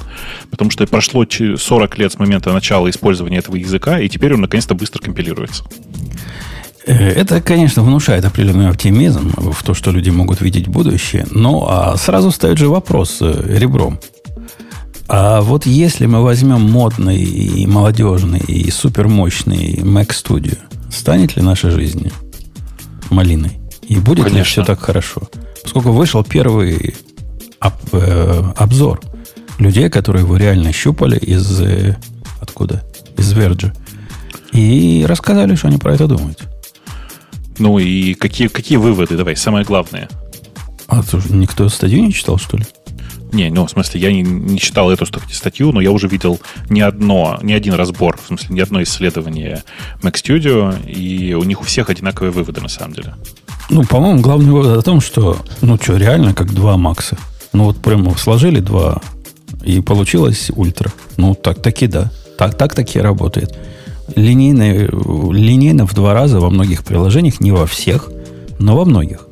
Потому 0.50 0.70
что 0.70 0.86
прошло 0.86 1.26
40 1.26 1.98
лет 1.98 2.14
с 2.14 2.18
момента 2.18 2.50
начала 2.50 2.88
использования 2.88 3.36
этого 3.36 3.57
языка, 3.57 4.00
и 4.00 4.09
теперь 4.09 4.32
он 4.32 4.40
наконец-то 4.40 4.74
быстро 4.74 5.02
компилируется. 5.02 5.64
Э, 6.86 6.94
это, 6.94 7.42
конечно, 7.42 7.82
внушает 7.82 8.24
определенный 8.24 8.70
оптимизм 8.70 9.34
в 9.36 9.62
то, 9.62 9.74
что 9.74 9.90
люди 9.90 10.09
могут 10.09 10.40
видеть 10.40 10.68
будущее. 10.68 11.26
Но 11.30 11.66
а 11.68 11.98
сразу 11.98 12.30
ставит 12.30 12.57
же 12.57 12.70
вопрос 12.70 13.18
э, 13.20 13.59
ребром. 13.59 14.00
А 15.09 15.42
вот 15.42 15.66
если 15.66 16.07
мы 16.07 16.22
возьмем 16.22 16.62
модный 16.62 17.22
и 17.22 17.66
молодежный 17.66 18.40
и 18.40 18.70
супермощный 18.70 19.74
Mac 19.74 20.09
Studio, 20.09 20.57
станет 20.90 21.36
ли 21.36 21.42
наша 21.42 21.70
жизнь 21.70 22.11
малиной? 23.14 23.58
И 23.82 23.96
будет 23.96 24.24
Конечно. 24.24 24.38
ли 24.38 24.44
все 24.44 24.64
так 24.64 24.80
хорошо? 24.80 25.22
Поскольку 25.62 25.92
вышел 25.92 26.24
первый 26.24 26.94
об, 27.60 27.74
э, 27.92 28.52
обзор 28.56 29.00
людей, 29.58 29.88
которые 29.88 30.24
его 30.24 30.36
реально 30.36 30.72
щупали 30.72 31.18
из... 31.18 31.60
Э, 31.60 31.96
откуда? 32.40 32.84
Из 33.16 33.32
Верджи. 33.32 33.72
И 34.52 35.04
рассказали, 35.08 35.54
что 35.54 35.68
они 35.68 35.78
про 35.78 35.94
это 35.94 36.06
думают. 36.06 36.42
Ну 37.58 37.78
и 37.78 38.14
какие, 38.14 38.48
какие 38.48 38.78
выводы? 38.78 39.16
Давай, 39.16 39.36
самое 39.36 39.64
главное. 39.64 40.08
А 40.86 41.02
слушай, 41.02 41.32
никто 41.32 41.68
статью 41.68 42.04
не 42.04 42.12
читал, 42.12 42.38
что 42.38 42.56
ли? 42.56 42.64
Не, 43.35 43.51
ну, 43.51 43.66
в 43.66 43.70
смысле, 43.70 44.01
я 44.01 44.12
не, 44.12 44.22
не 44.22 44.61
читал 44.61 44.93
эту 44.93 45.07
статью, 45.07 45.72
но 45.72 45.80
я 45.80 45.91
уже 45.91 46.07
видел 46.07 46.41
не 46.70 46.82
одно, 46.82 47.37
не 47.43 47.53
один 47.53 47.74
разбор, 47.74 48.16
в 48.22 48.28
смысле, 48.28 48.55
не 48.55 48.61
одно 48.61 48.80
исследование 48.85 49.64
Mac 50.03 50.12
Studio, 50.12 50.72
и 50.89 51.35
у 51.35 51.43
них 51.43 51.61
у 51.61 51.64
всех 51.64 51.91
одинаковые 51.91 52.30
выводы, 52.30 52.61
на 52.61 52.68
самом 52.68 52.95
деле. 52.95 53.14
Ну, 53.70 53.82
по-моему, 53.82 54.20
главный 54.20 54.53
вывод 54.53 54.78
о 54.78 54.82
том, 54.82 55.01
что, 55.01 55.37
ну, 55.62 55.76
что, 55.82 55.97
реально 55.97 56.32
как 56.32 56.55
два 56.55 56.76
Макса. 56.76 57.18
Ну, 57.53 57.64
вот 57.64 57.78
прямо 57.78 58.16
сложили 58.16 58.61
два, 58.61 59.03
и 59.64 59.80
получилось 59.80 60.53
ультра. 60.55 60.93
Ну, 61.16 61.35
так 61.35 61.61
таки 61.61 61.89
да. 61.89 62.12
Так, 62.39 62.57
так 62.57 62.72
таки 62.74 63.01
работает. 63.01 63.59
Линейно, 64.14 64.87
линейно 65.32 65.87
в 65.89 65.95
два 65.95 66.14
раза 66.14 66.39
во 66.39 66.51
многих 66.51 66.85
приложениях, 66.85 67.41
не 67.41 67.51
во 67.51 67.66
всех, 67.66 68.11
но 68.61 68.76
во 68.76 68.85
многих. 68.85 69.26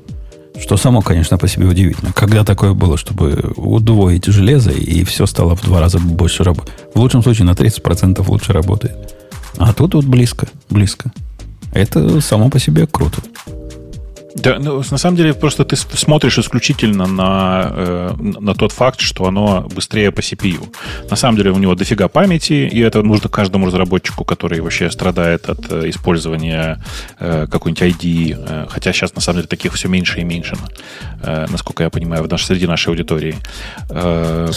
Что 0.61 0.77
само, 0.77 1.01
конечно, 1.01 1.39
по 1.39 1.49
себе 1.49 1.67
удивительно. 1.67 2.13
Когда 2.13 2.45
такое 2.45 2.73
было, 2.73 2.97
чтобы 2.97 3.53
удвоить 3.57 4.27
железо, 4.27 4.71
и 4.71 5.05
все 5.05 5.27
стало 5.27 5.57
в 5.57 5.63
два 5.63 5.81
раза 5.81 5.99
больше 5.99 6.45
работать. 6.45 6.75
В 6.95 7.01
лучшем 7.01 7.23
случае 7.23 7.47
на 7.47 7.53
30% 7.53 8.25
лучше 8.29 8.53
работает. 8.53 9.15
А 9.59 9.73
тут 9.73 9.95
вот 9.95 10.05
близко, 10.05 10.49
близко. 10.71 11.13
Это 11.73 12.21
само 12.21 12.51
по 12.51 12.59
себе 12.59 12.87
круто. 12.87 13.23
Да, 14.35 14.59
ну, 14.59 14.83
на 14.91 14.99
самом 14.99 15.17
деле, 15.17 15.35
просто 15.35 15.65
ты 15.65 15.77
смотришь 15.77 16.39
исключительно 16.39 17.07
на, 17.07 17.71
э, 17.71 18.15
на 18.19 18.55
тот 18.55 18.73
факт, 18.73 19.01
что 19.01 19.27
оно 19.27 19.69
быстрее 19.75 20.11
по 20.11 20.21
CPU. 20.21 20.75
На 21.11 21.17
самом 21.17 21.37
деле, 21.37 21.51
у 21.51 21.59
него 21.59 21.75
дофига 21.75 22.09
памяти, 22.09 22.69
и 22.73 22.81
это 22.81 23.03
нужно 23.03 23.29
каждому 23.29 23.67
разработчику, 23.67 24.25
который 24.25 24.61
вообще 24.61 24.91
страдает 24.91 25.49
от 25.49 25.71
э, 25.71 25.91
использования 25.91 26.83
э, 27.19 27.47
какой-нибудь 27.51 27.83
ID, 27.83 28.37
э, 28.39 28.67
хотя 28.71 28.93
сейчас, 28.93 29.15
на 29.15 29.21
самом 29.21 29.39
деле, 29.39 29.49
таких 29.49 29.75
все 29.75 29.89
меньше 29.89 30.21
и 30.21 30.25
меньше, 30.25 30.57
э, 31.23 31.47
насколько 31.51 31.83
я 31.83 31.91
понимаю, 31.91 32.25
в 32.25 32.29
наш, 32.29 32.45
среди 32.45 32.67
нашей 32.67 32.89
аудитории. 32.89 33.37
Э, 33.91 34.51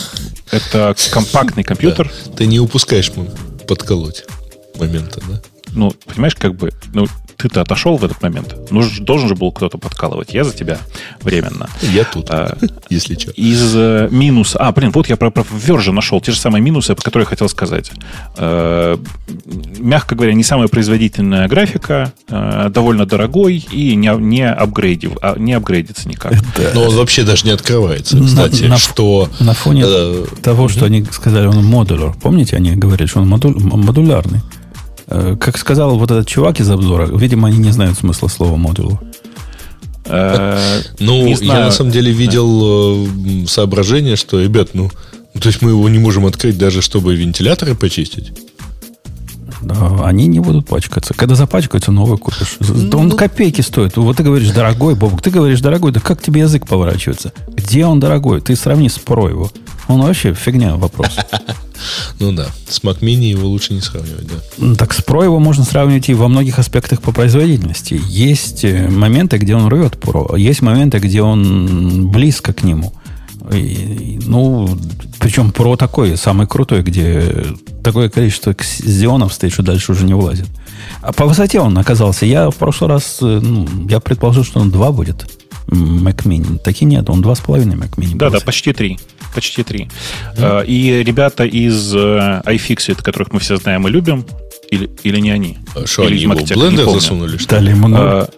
это 0.51 0.95
компактный 1.11 1.63
компьютер. 1.63 2.09
Да. 2.25 2.31
Ты 2.37 2.45
не 2.47 2.59
упускаешь 2.59 3.11
подколоть 3.67 4.23
момента, 4.79 5.21
да? 5.27 5.41
Ну, 5.73 5.93
понимаешь, 6.05 6.35
как 6.35 6.55
бы, 6.55 6.71
ну, 6.93 7.07
ты-то 7.37 7.61
отошел 7.61 7.97
в 7.97 8.05
этот 8.05 8.21
момент. 8.21 8.55
Ну, 8.71 8.83
должен 8.99 9.27
же 9.27 9.35
был 9.35 9.51
кто-то 9.51 9.77
подкалывать. 9.77 10.33
Я 10.33 10.43
за 10.43 10.53
тебя 10.53 10.79
временно. 11.21 11.69
Я 11.81 12.03
тут, 12.03 12.29
а, 12.29 12.57
если 12.89 13.15
что. 13.15 13.31
Из 13.31 13.73
э, 13.75 14.07
минуса... 14.11 14.59
А, 14.59 14.71
блин, 14.71 14.91
вот 14.91 15.07
я 15.09 15.17
про, 15.17 15.31
про 15.31 15.43
Verge 15.43 15.91
нашел 15.91 16.21
те 16.21 16.31
же 16.31 16.39
самые 16.39 16.61
минусы, 16.61 16.95
которые 16.95 17.25
я 17.25 17.29
хотел 17.29 17.49
сказать. 17.49 17.91
Э, 18.37 18.97
мягко 19.77 20.15
говоря, 20.15 20.33
не 20.33 20.43
самая 20.43 20.67
производительная 20.67 21.47
графика, 21.47 22.13
э, 22.27 22.69
довольно 22.69 23.05
дорогой 23.05 23.57
и 23.57 23.95
не, 23.95 24.09
не, 24.17 24.49
апгрейдив, 24.49 25.17
а, 25.21 25.37
не 25.37 25.53
апгрейдится 25.53 26.07
никак. 26.07 26.33
Да. 26.55 26.71
Но 26.73 26.83
он 26.83 26.95
вообще 26.95 27.23
даже 27.23 27.45
не 27.45 27.51
открывается. 27.51 28.17
Кстати, 28.17 28.63
на, 28.63 28.69
на, 28.69 28.77
что... 28.77 29.29
На 29.39 29.53
фоне 29.53 29.83
э, 29.85 30.25
того, 30.41 30.69
что 30.69 30.85
они 30.85 31.03
сказали, 31.11 31.47
он 31.47 31.65
модуляр. 31.65 32.13
Помните, 32.21 32.55
они 32.55 32.75
говорили, 32.75 33.07
что 33.07 33.19
он 33.19 33.27
модуль, 33.27 33.55
модулярный. 33.57 34.39
Э, 35.07 35.35
как 35.39 35.57
сказал 35.57 35.97
вот 35.97 36.11
этот 36.11 36.27
чувак 36.27 36.59
из 36.59 36.69
обзора, 36.69 37.07
видимо, 37.07 37.47
они 37.47 37.57
не 37.57 37.71
знают 37.71 37.97
смысла 37.97 38.27
слова 38.27 38.55
модулу. 38.55 38.99
Э, 40.05 40.81
ну, 40.99 41.27
я 41.27 41.65
на 41.65 41.71
самом 41.71 41.91
деле 41.91 42.11
видел 42.11 43.05
э, 43.05 43.47
соображение, 43.47 44.15
что, 44.15 44.41
ребят, 44.41 44.69
ну, 44.73 44.89
то 45.39 45.47
есть 45.47 45.61
мы 45.61 45.71
его 45.71 45.87
не 45.89 45.99
можем 45.99 46.25
открыть 46.25 46.57
даже, 46.57 46.81
чтобы 46.81 47.15
вентиляторы 47.15 47.75
почистить? 47.75 48.31
Да, 49.65 50.05
они 50.05 50.27
не 50.27 50.39
будут 50.39 50.67
пачкаться. 50.67 51.15
Когда 51.15 51.33
запачкаются, 51.33 51.91
новый 51.91 52.19
купишь. 52.19 52.57
Да 52.59 52.97
он 52.97 53.09
ну, 53.09 53.15
копейки 53.15 53.61
стоит. 53.61 53.97
Вот 53.97 54.17
ты 54.17 54.23
говоришь, 54.23 54.51
дорогой, 54.51 54.93
Бобок, 54.93 55.23
ты 55.23 55.31
говоришь, 55.31 55.59
дорогой, 55.59 55.91
да 55.91 55.99
как 55.99 56.21
тебе 56.21 56.41
язык 56.41 56.67
поворачивается? 56.67 57.33
Где 57.47 57.85
он 57.85 57.99
дорогой? 57.99 58.41
Ты 58.41 58.55
сравни 58.55 58.89
с 58.89 58.97
Pro 58.97 59.27
его. 59.27 59.51
Он 59.87 60.01
вообще 60.01 60.33
фигня 60.33 60.75
вопрос. 60.75 61.17
Ну 62.19 62.31
да, 62.31 62.47
с 62.69 62.81
Mac 62.83 63.01
Mini 63.01 63.25
его 63.25 63.49
лучше 63.49 63.73
не 63.73 63.81
сравнивать, 63.81 64.25
да. 64.27 64.75
Так 64.75 64.93
с 64.93 64.99
Pro 64.99 65.23
его 65.23 65.39
можно 65.39 65.65
сравнивать 65.65 66.07
и 66.07 66.13
во 66.13 66.29
многих 66.29 66.57
аспектах 66.57 67.01
по 67.01 67.11
производительности. 67.11 67.99
Есть 68.07 68.63
э, 68.63 68.87
моменты, 68.89 69.37
где 69.37 69.55
он 69.55 69.67
рвет 69.67 69.95
Pro, 69.95 70.39
есть 70.39 70.61
моменты, 70.61 70.99
где 70.99 71.21
он 71.21 72.07
близко 72.07 72.53
к 72.53 72.63
нему. 72.63 72.93
И, 73.53 74.19
ну, 74.25 74.77
причем 75.19 75.49
Pro 75.49 75.77
такой, 75.77 76.17
самый 76.17 76.47
крутой, 76.47 76.81
где 76.81 77.45
такое 77.83 78.09
количество 78.09 78.51
Xeon 78.51 79.31
стоит, 79.31 79.53
что 79.53 79.63
дальше 79.63 79.91
уже 79.91 80.05
не 80.05 80.13
влазит. 80.13 80.47
А 81.01 81.13
по 81.13 81.25
высоте 81.25 81.59
он 81.59 81.77
оказался. 81.77 82.25
Я 82.25 82.49
в 82.49 82.55
прошлый 82.55 82.89
раз, 82.89 83.19
э, 83.21 83.39
ну, 83.41 83.67
я 83.89 83.99
предположил, 83.99 84.43
что 84.43 84.59
он 84.59 84.71
2 84.71 84.91
будет. 84.91 85.27
Mac 85.67 86.23
Mini. 86.25 86.59
Таки 86.59 86.85
нет, 86.85 87.09
он 87.09 87.21
2,5 87.21 87.65
Mac 87.75 87.95
Mini. 87.97 88.15
Да, 88.15 88.29
да, 88.29 88.39
почти 88.39 88.73
3. 88.73 88.99
Почти 89.33 89.63
3. 89.63 89.89
Mm. 90.37 90.65
И 90.65 91.03
ребята 91.03 91.43
из 91.45 91.93
э, 91.93 92.41
iFixit, 92.45 93.01
которых 93.03 93.33
мы 93.33 93.39
все 93.39 93.57
знаем 93.57 93.87
и 93.87 93.91
любим, 93.91 94.25
или, 94.69 94.89
или 95.03 95.19
не 95.19 95.31
они? 95.31 95.57
А 95.75 95.85
что, 95.85 96.03
или 96.03 96.13
они 96.13 96.21
его 96.23 96.35
в 96.35 96.49
блендер 96.49 96.89
засунули? 96.89 97.37
Что 97.37 97.59
ли? 97.59 97.73
А, 97.93 98.29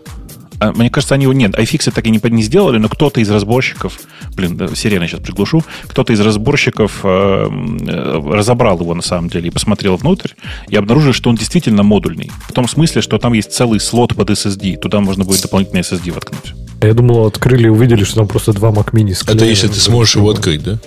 а, 0.60 0.72
мне 0.72 0.89
кажется, 0.89 1.16
они 1.16 1.24
его 1.24 1.34
нет. 1.34 1.58
iFixit 1.58 1.93
так 1.93 2.05
и 2.05 2.10
не, 2.10 2.20
не 2.24 2.43
сделали, 2.43 2.78
но 2.78 2.89
кто-то 2.89 3.22
из 3.22 3.30
разборщиков, 3.30 3.99
блин, 4.36 4.58
да, 4.58 4.68
серийно 4.76 5.08
сейчас 5.08 5.22
приглушу, 5.22 5.64
кто-то 5.84 6.14
из 6.14 6.20
разборщиков 6.20 6.99
э, 7.03 7.47
э, 7.88 8.22
разобрал 8.34 8.80
его 8.80 8.93
на 8.93 9.01
самом 9.01 9.30
деле 9.30 9.47
и 9.47 9.51
посмотрел 9.51 9.95
внутрь 9.97 10.32
и 10.68 10.76
обнаружил, 10.76 11.14
что 11.14 11.30
он 11.30 11.36
действительно 11.36 11.84
модульный. 11.84 12.32
В 12.47 12.53
том 12.53 12.68
смысле, 12.68 13.01
что 13.01 13.18
там 13.20 13.34
есть 13.34 13.53
целый 13.53 13.80
слот 13.80 14.16
под 14.16 14.30
SSD. 14.30 14.78
Туда 14.78 14.99
можно 14.99 15.24
будет 15.24 15.41
дополнительный 15.41 15.82
SSD 15.82 16.12
воткнуть. 16.12 16.53
Я 16.82 16.93
думал, 16.93 17.26
открыли 17.26 17.66
и 17.66 17.70
увидели, 17.70 18.03
что 18.03 18.18
там 18.18 18.28
просто 18.28 18.53
два 18.53 18.70
Mac 18.70 18.91
Mini 18.91 19.16
Это 19.28 19.45
если 19.45 19.68
ты 19.68 19.80
сможешь 19.80 20.16
его 20.16 20.30
открыть, 20.30 20.64
да? 20.64 20.80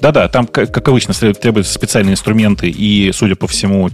Да-да, 0.00 0.28
там, 0.28 0.46
как, 0.46 0.72
как 0.72 0.88
обычно, 0.88 1.14
требуются 1.14 1.72
специальные 1.72 2.12
инструменты 2.12 2.68
и, 2.68 3.12
судя 3.12 3.36
по 3.36 3.46
всему, 3.46 3.88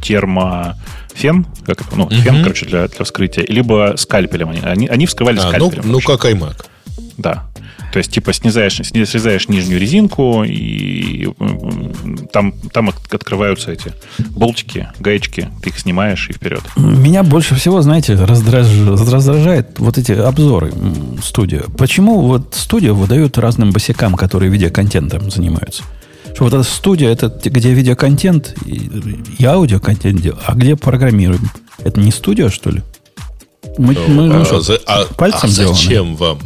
термофен, 1.20 1.46
как 1.66 1.82
это, 1.82 1.96
ну, 1.96 2.04
угу. 2.04 2.14
фен, 2.14 2.42
короче, 2.42 2.66
для, 2.66 2.88
для 2.88 3.04
вскрытия, 3.04 3.44
либо 3.46 3.94
скальпелем. 3.96 4.50
Они, 4.50 4.60
они, 4.62 4.86
они 4.88 5.06
вскрывали 5.06 5.38
а, 5.38 5.44
ну, 5.44 5.48
скальпелем. 5.48 5.82
Ну, 5.86 5.92
ну, 5.92 6.00
как 6.00 6.24
iMac. 6.24 6.66
Да. 7.18 7.46
То 7.92 7.98
есть, 7.98 8.12
типа, 8.12 8.32
снизаешь, 8.32 8.76
срезаешь 8.76 9.48
нижнюю 9.48 9.80
резинку, 9.80 10.44
и 10.46 11.28
там, 12.32 12.52
там 12.72 12.90
открываются 13.10 13.72
эти 13.72 13.92
болтики, 14.28 14.88
гаечки, 15.00 15.48
ты 15.60 15.70
их 15.70 15.78
снимаешь 15.78 16.28
и 16.30 16.32
вперед. 16.32 16.62
Меня 16.76 17.24
больше 17.24 17.56
всего, 17.56 17.82
знаете, 17.82 18.14
раздраж... 18.14 18.68
раздражает 18.86 19.80
вот 19.80 19.98
эти 19.98 20.12
обзоры 20.12 20.72
студия. 21.20 21.64
Почему 21.76 22.20
вот 22.22 22.54
студия 22.54 22.92
выдают 22.92 23.38
разным 23.38 23.72
босикам, 23.72 24.14
которые 24.14 24.52
видеоконтентом 24.52 25.28
занимаются? 25.28 25.82
Что 26.35 26.45
вот 26.45 26.55
эта 26.55 26.62
студия, 26.62 27.11
это 27.11 27.28
где 27.28 27.72
видеоконтент 27.72 28.57
и 28.64 29.45
аудиоконтент, 29.45 30.24
а 30.47 30.55
где 30.55 30.76
программируем? 30.76 31.51
Это 31.78 32.01
не 32.01 32.11
студия, 32.11 32.51
что 32.51 32.70
ли? 32.70 32.83
Мы, 33.78 33.97
мы, 34.09 34.26
мы 34.26 34.41
а, 34.41 34.45
что, 34.45 34.78
а, 34.87 35.05
пальцем 35.14 35.41
а 35.45 35.49
зачем 35.49 35.76
делаем? 35.89 36.16
вам? 36.16 36.39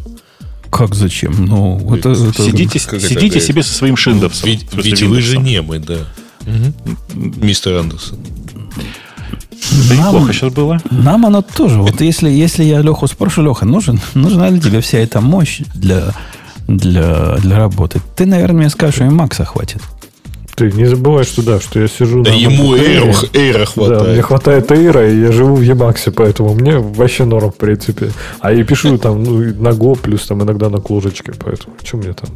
Как 0.70 0.94
зачем? 0.94 1.46
Ну, 1.46 1.94
это, 1.94 2.10
это, 2.10 2.42
сидите 2.42 2.80
как 2.80 3.00
сидите 3.00 3.38
это, 3.38 3.40
себе 3.40 3.62
со 3.62 3.72
своим 3.72 3.96
Шиндовсом. 3.96 4.48
Ведь, 4.48 4.66
ведь 4.72 5.02
вы 5.02 5.20
же 5.20 5.38
не 5.38 5.62
мы, 5.62 5.78
да. 5.78 5.98
Угу. 6.42 6.96
Мистер 7.14 7.76
Андерсон. 7.76 8.18
Это 9.86 9.94
нам, 9.94 10.14
неплохо 10.14 10.32
сейчас 10.32 10.52
было. 10.52 10.80
Нам 10.90 11.26
оно 11.26 11.42
тоже. 11.42 11.80
Вот 11.80 12.00
если, 12.00 12.28
если 12.28 12.64
я 12.64 12.82
Леху 12.82 13.06
спрошу, 13.06 13.42
Леха, 13.42 13.64
нужен, 13.64 14.00
нужна 14.14 14.50
ли 14.50 14.60
тебе 14.60 14.80
вся 14.80 14.98
эта 14.98 15.20
мощь 15.20 15.60
для, 15.74 16.12
для, 16.68 17.36
для 17.36 17.58
работы? 17.58 18.00
Ты, 18.16 18.26
наверное, 18.26 18.62
мне 18.62 18.70
скажешь, 18.70 18.96
что 18.96 19.04
и 19.04 19.08
Макса 19.08 19.44
хватит. 19.44 19.80
Ты 20.54 20.70
не 20.70 20.84
забывай, 20.84 21.24
что 21.24 21.42
да, 21.42 21.58
что 21.58 21.80
я 21.80 21.88
сижу 21.88 22.22
да 22.22 22.30
на 22.30 22.34
ему 22.36 22.76
эйра, 22.76 23.12
эйра 23.32 23.64
хватает. 23.64 24.02
Да, 24.02 24.08
мне 24.12 24.22
хватает 24.22 24.70
эйра, 24.70 25.10
и 25.10 25.20
я 25.20 25.32
живу 25.32 25.56
в 25.56 25.62
Емаксе, 25.62 26.12
поэтому 26.12 26.54
мне 26.54 26.78
вообще 26.78 27.24
норм, 27.24 27.50
в 27.50 27.56
принципе. 27.56 28.10
А 28.38 28.52
я 28.52 28.64
пишу 28.64 28.96
там 28.98 29.24
ну, 29.24 29.38
на 29.40 29.70
Go, 29.70 29.98
плюс 29.98 30.26
там 30.26 30.42
иногда 30.42 30.68
на 30.68 30.78
кложечке, 30.78 31.32
поэтому 31.32 31.74
что 31.82 31.96
мне 31.96 32.12
там... 32.12 32.30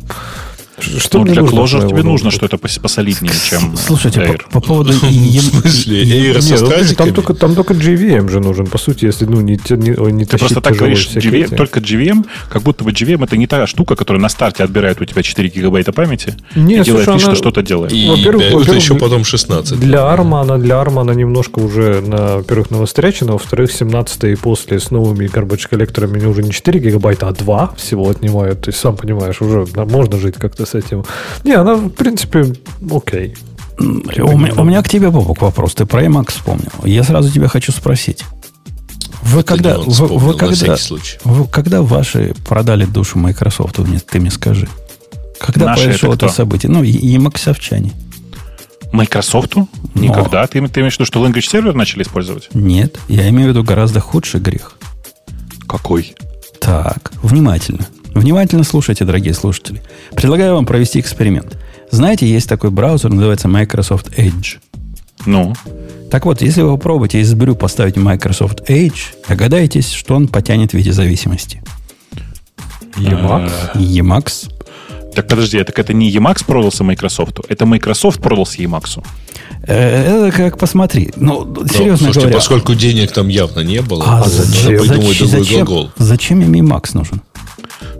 Что 0.81 1.18
ну, 1.18 1.24
для 1.24 1.43
Clojure 1.43 1.89
тебе 1.89 2.03
нужно 2.03 2.31
что-то 2.31 2.59
посолиднее, 2.59 3.33
чем 3.45 3.76
Слушайте, 3.76 4.20
Air. 4.20 4.43
По, 4.51 4.61
по 4.61 4.66
поводу... 4.66 4.93
В 4.99 5.41
смысле? 5.43 6.05
Air 6.05 6.41
со 6.41 6.95
там, 6.95 7.12
только, 7.12 7.35
там 7.35 7.55
только 7.55 7.74
JVM 7.74 8.29
же 8.29 8.41
нужен, 8.41 8.66
по 8.66 8.79
сути, 8.79 9.07
если 9.07 9.24
ну, 9.26 9.41
не, 9.41 9.59
не, 9.70 10.12
не 10.12 10.24
Ты 10.24 10.39
просто 10.39 10.61
так 10.61 10.76
говоришь, 10.76 11.09
GVM, 11.09 11.57
только 11.57 11.81
JVM, 11.81 12.26
как 12.49 12.62
будто 12.62 12.85
бы 12.85 12.91
JVM 12.91 13.24
это 13.24 13.37
не 13.37 13.47
та 13.47 13.66
штука, 13.66 13.97
которая 13.97 14.20
на 14.20 14.29
старте 14.29 14.64
отбирает 14.64 15.01
у 15.01 15.05
тебя 15.05 15.22
4 15.22 15.49
гигабайта 15.49 15.93
памяти 15.93 16.37
Нет, 16.55 16.83
и 16.83 16.85
делает 16.85 17.05
слушай, 17.05 17.18
вид, 17.18 17.26
она... 17.26 17.35
что 17.35 17.35
что-то 17.35 17.62
делает. 17.62 17.93
И 17.93 18.09
во-первых, 18.09 18.53
во 18.53 18.74
еще 18.74 18.95
потом 18.95 19.24
16. 19.24 19.79
Для 19.81 19.99
ARM 19.99 20.41
она, 20.41 20.59
для 20.59 20.76
ARM 20.76 21.01
она 21.01 21.14
немножко 21.14 21.59
уже, 21.59 22.01
на, 22.01 22.37
во-первых, 22.37 22.70
новострячена, 22.70 23.33
во-вторых, 23.33 23.72
17 23.72 24.24
и 24.24 24.35
после 24.37 24.79
с 24.81 24.91
новыми 24.91 25.26
garbage 25.26 25.68
коллекторами 25.68 26.24
уже 26.24 26.43
не 26.43 26.51
4 26.51 26.81
гигабайта, 26.81 27.29
а 27.29 27.33
2 27.33 27.74
всего 27.76 28.09
отнимают. 28.09 28.62
То 28.62 28.70
есть, 28.70 28.81
сам 28.81 28.97
понимаешь, 28.97 29.41
уже 29.41 29.66
можно 29.74 30.18
жить 30.18 30.37
как-то 30.37 30.66
с 30.69 30.75
этим. 30.75 31.05
Не, 31.45 31.53
она, 31.53 31.75
в 31.75 31.91
принципе, 31.91 32.55
окей. 32.91 33.37
У, 33.79 33.85
меня, 33.85 34.55
у 34.55 34.64
меня 34.64 34.83
к 34.83 34.89
тебе, 34.89 35.11
Бобок, 35.11 35.41
вопрос. 35.41 35.75
Ты 35.75 35.87
про 35.87 36.05
Emacs 36.05 36.33
вспомнил. 36.33 36.71
Я 36.85 37.05
сразу 37.05 37.31
тебя 37.31 37.49
хочу 37.49 37.71
спросить. 37.73 38.25
Вы 39.23 39.43
когда, 39.43 39.79
вы, 39.79 40.07
вы, 40.07 40.35
когда, 40.35 40.77
вы 41.25 41.47
когда 41.49 41.83
ваши 41.83 42.35
продали 42.47 42.87
душу 42.87 43.19
Microsoft, 43.19 43.79
ты 44.11 44.21
мне 44.21 44.31
скажи. 44.31 44.69
Когда 45.39 45.66
Наши 45.66 45.85
произошло 45.85 46.14
это, 46.14 46.27
это 46.27 46.35
событие? 46.35 46.71
Ну, 46.71 46.83
емаксовчане. 46.83 47.93
Microsoft? 48.93 49.55
Никогда. 49.95 50.47
Ты, 50.47 50.66
ты 50.66 50.81
имеешь 50.81 50.95
в 50.95 50.99
виду, 50.99 51.05
что 51.05 51.25
Language 51.25 51.51
Server 51.53 51.73
начали 51.73 52.03
использовать? 52.03 52.49
Нет, 52.55 52.99
я 53.09 53.29
имею 53.29 53.49
в 53.49 53.51
виду 53.51 53.62
гораздо 53.62 54.01
худший 54.01 54.41
грех. 54.41 54.77
Какой? 55.69 56.14
Так, 56.61 57.12
внимательно. 57.23 57.87
Внимательно 58.15 58.65
слушайте, 58.65 59.05
дорогие 59.05 59.35
слушатели. 59.35 59.83
Предлагаю 60.15 60.55
вам 60.55 60.67
провести 60.67 61.01
эксперимент. 61.01 61.59
Знаете, 61.91 62.27
есть 62.27 62.49
такой 62.49 62.71
браузер, 62.71 63.11
называется 63.11 63.49
Microsoft 63.49 64.09
Edge. 64.19 64.59
Ну? 65.27 65.55
Так 66.11 66.25
вот, 66.25 66.41
если 66.43 66.63
вы 66.63 66.73
попробуете 66.77 67.21
из 67.21 67.35
брю 67.35 67.55
поставить 67.55 67.97
Microsoft 67.97 68.69
Edge, 68.69 69.15
догадаетесь, 69.29 69.93
что 69.93 70.15
он 70.15 70.29
потянет 70.29 70.73
в 70.73 70.75
виде 70.75 70.93
зависимости. 70.93 71.63
Emacs? 72.97 73.75
Emacs. 73.75 74.51
Так 75.15 75.27
подожди, 75.27 75.63
так 75.65 75.79
это 75.79 75.93
не 75.93 76.11
Emacs 76.13 76.45
продался 76.47 76.85
Microsoft, 76.85 77.41
это 77.49 77.67
Microsoft 77.67 78.21
продался 78.21 78.63
Emacs. 78.63 79.03
Э, 79.67 80.29
это 80.29 80.37
как 80.37 80.59
посмотри. 80.59 81.11
Ну, 81.17 81.45
серьезно 81.67 81.97
слушайте, 81.97 82.21
говоря. 82.21 82.37
поскольку 82.37 82.75
денег 82.75 83.13
там 83.13 83.29
явно 83.29 83.61
не 83.61 83.83
было, 83.83 84.05
а 84.07 84.29
зачем, 84.29 84.79
зачем, 84.79 85.29
другой 85.29 85.45
глагол. 85.45 85.91
Зачем 85.97 86.41
им 86.43 86.53
Emacs 86.55 86.91
нужен? 86.95 87.21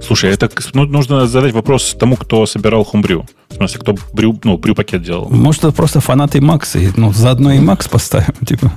Слушай, 0.09 0.31
это 0.31 0.49
ну, 0.73 0.87
нужно 0.87 1.27
задать 1.27 1.53
вопрос 1.53 1.95
тому, 2.01 2.17
кто 2.17 2.47
собирал 2.47 2.83
хумбрю. 2.83 3.27
В 3.51 3.57
смысле, 3.57 3.81
кто 3.81 3.95
брю, 4.15 4.41
ну, 4.43 4.57
брю 4.57 4.75
пакет 4.75 5.03
делал. 5.03 5.29
Может, 5.29 5.65
это 5.65 5.73
просто 5.75 6.01
фанаты 6.01 6.41
Макса, 6.41 6.79
и, 6.79 6.89
ну, 6.97 7.13
заодно 7.13 7.53
и 7.53 7.59
Макс 7.59 7.87
поставим, 7.89 8.33
типа. 8.47 8.73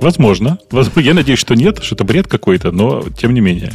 Возможно. 0.00 0.58
Я 0.96 1.14
надеюсь, 1.14 1.38
что 1.38 1.54
нет, 1.54 1.84
что 1.84 1.94
это 1.94 2.02
бред 2.02 2.26
какой-то, 2.26 2.72
но 2.72 3.04
тем 3.16 3.32
не 3.32 3.40
менее. 3.40 3.74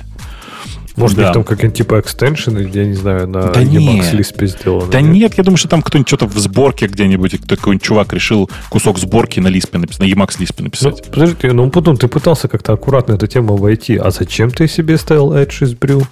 Может 0.97 1.16
да. 1.16 1.26
быть, 1.26 1.34
там 1.34 1.43
какие-нибудь 1.45 1.78
типа 1.78 1.99
экстеншены, 2.01 2.70
я 2.74 2.86
не 2.86 2.95
знаю, 2.95 3.28
на 3.28 3.51
да 3.53 3.62
Emacs 3.62 4.14
Lisp 4.14 4.45
сделаны. 4.45 4.91
Да 4.91 4.99
нет? 4.99 5.14
нет, 5.14 5.34
я 5.38 5.43
думаю, 5.43 5.58
что 5.58 5.70
там 5.70 5.84
кто-нибудь 5.84 6.10
что-то 6.10 6.26
в 6.26 6.38
сборке 6.38 6.88
где-нибудь, 6.88 7.39
какой-нибудь 7.47 7.86
чувак 7.86 8.12
решил 8.14 8.49
кусок 8.70 8.97
сборки 8.97 9.39
на 9.39 9.47
Lisp 9.47 9.78
написать, 9.78 9.99
на 9.99 10.05
Emacs 10.05 10.39
Lisp 10.39 10.62
написать. 10.62 11.03
Ну, 11.05 11.12
подожди, 11.14 11.47
ну 11.51 11.70
потом 11.70 11.97
ты 11.97 12.08
пытался 12.08 12.47
как-то 12.47 12.74
аккуратно 12.74 13.14
эту 13.14 13.28
тему 13.28 13.55
войти. 13.55 13.95
А 13.95 14.10
зачем 14.10 14.49
ты 14.49 14.68
себе 14.68 14.97
ставил 14.97 15.34
Edge 15.34 15.64
из 15.64 15.74
Brew? 15.74 16.03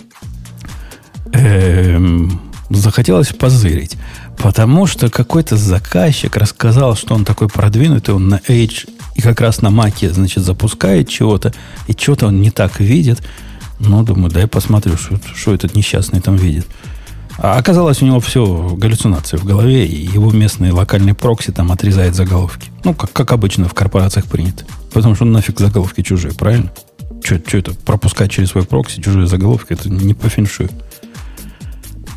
Эм, 1.38 2.40
захотелось 2.70 3.30
позырить. 3.30 3.98
Потому 4.38 4.86
что 4.86 5.10
какой-то 5.10 5.58
заказчик 5.58 6.36
рассказал, 6.36 6.96
что 6.96 7.16
он 7.16 7.26
такой 7.26 7.48
продвинутый, 7.48 8.16
он 8.16 8.28
на 8.28 8.42
Edge 8.48 8.90
и 9.16 9.22
как 9.22 9.42
раз 9.42 9.62
на 9.62 9.70
Маке, 9.70 10.10
значит, 10.12 10.44
запускает 10.44 11.10
чего-то, 11.10 11.54
и 11.88 11.94
что-то 11.94 12.28
он 12.28 12.42
не 12.42 12.52
так 12.52 12.80
видит. 12.80 13.22
Ну, 13.80 14.04
думаю, 14.04 14.32
дай 14.32 14.48
посмотрю, 14.48 14.98
что, 14.98 15.20
что 15.34 15.54
этот 15.54 15.76
несчастный 15.76 16.22
там 16.22 16.36
видит. 16.36 16.68
А 17.38 17.58
оказалось, 17.58 18.02
у 18.02 18.06
него 18.06 18.22
все 18.22 18.76
галлюцинации 18.78 19.38
в 19.38 19.44
голове, 19.44 19.86
и 19.86 20.06
его 20.06 20.32
местный 20.32 20.72
локальный 20.72 21.14
прокси 21.14 21.52
там 21.52 21.72
отрезает 21.72 22.16
заголовки. 22.16 22.70
Ну, 22.86 22.94
как, 22.94 23.12
как 23.12 23.32
обычно 23.34 23.68
в 23.68 23.74
корпорациях 23.74 24.26
принято. 24.26 24.64
Потому 24.94 25.16
что 25.16 25.26
нафиг 25.26 25.60
заголовки 25.60 26.02
чужие, 26.02 26.34
правильно? 26.34 26.72
Что 27.24 27.58
это? 27.58 27.74
Пропускать 27.74 28.32
через 28.32 28.50
свой 28.52 28.66
прокси 28.66 29.02
чужие 29.02 29.28
заголовки, 29.28 29.74
это 29.74 29.90
не 29.90 30.14
по 30.14 30.30
феншую. 30.30 30.70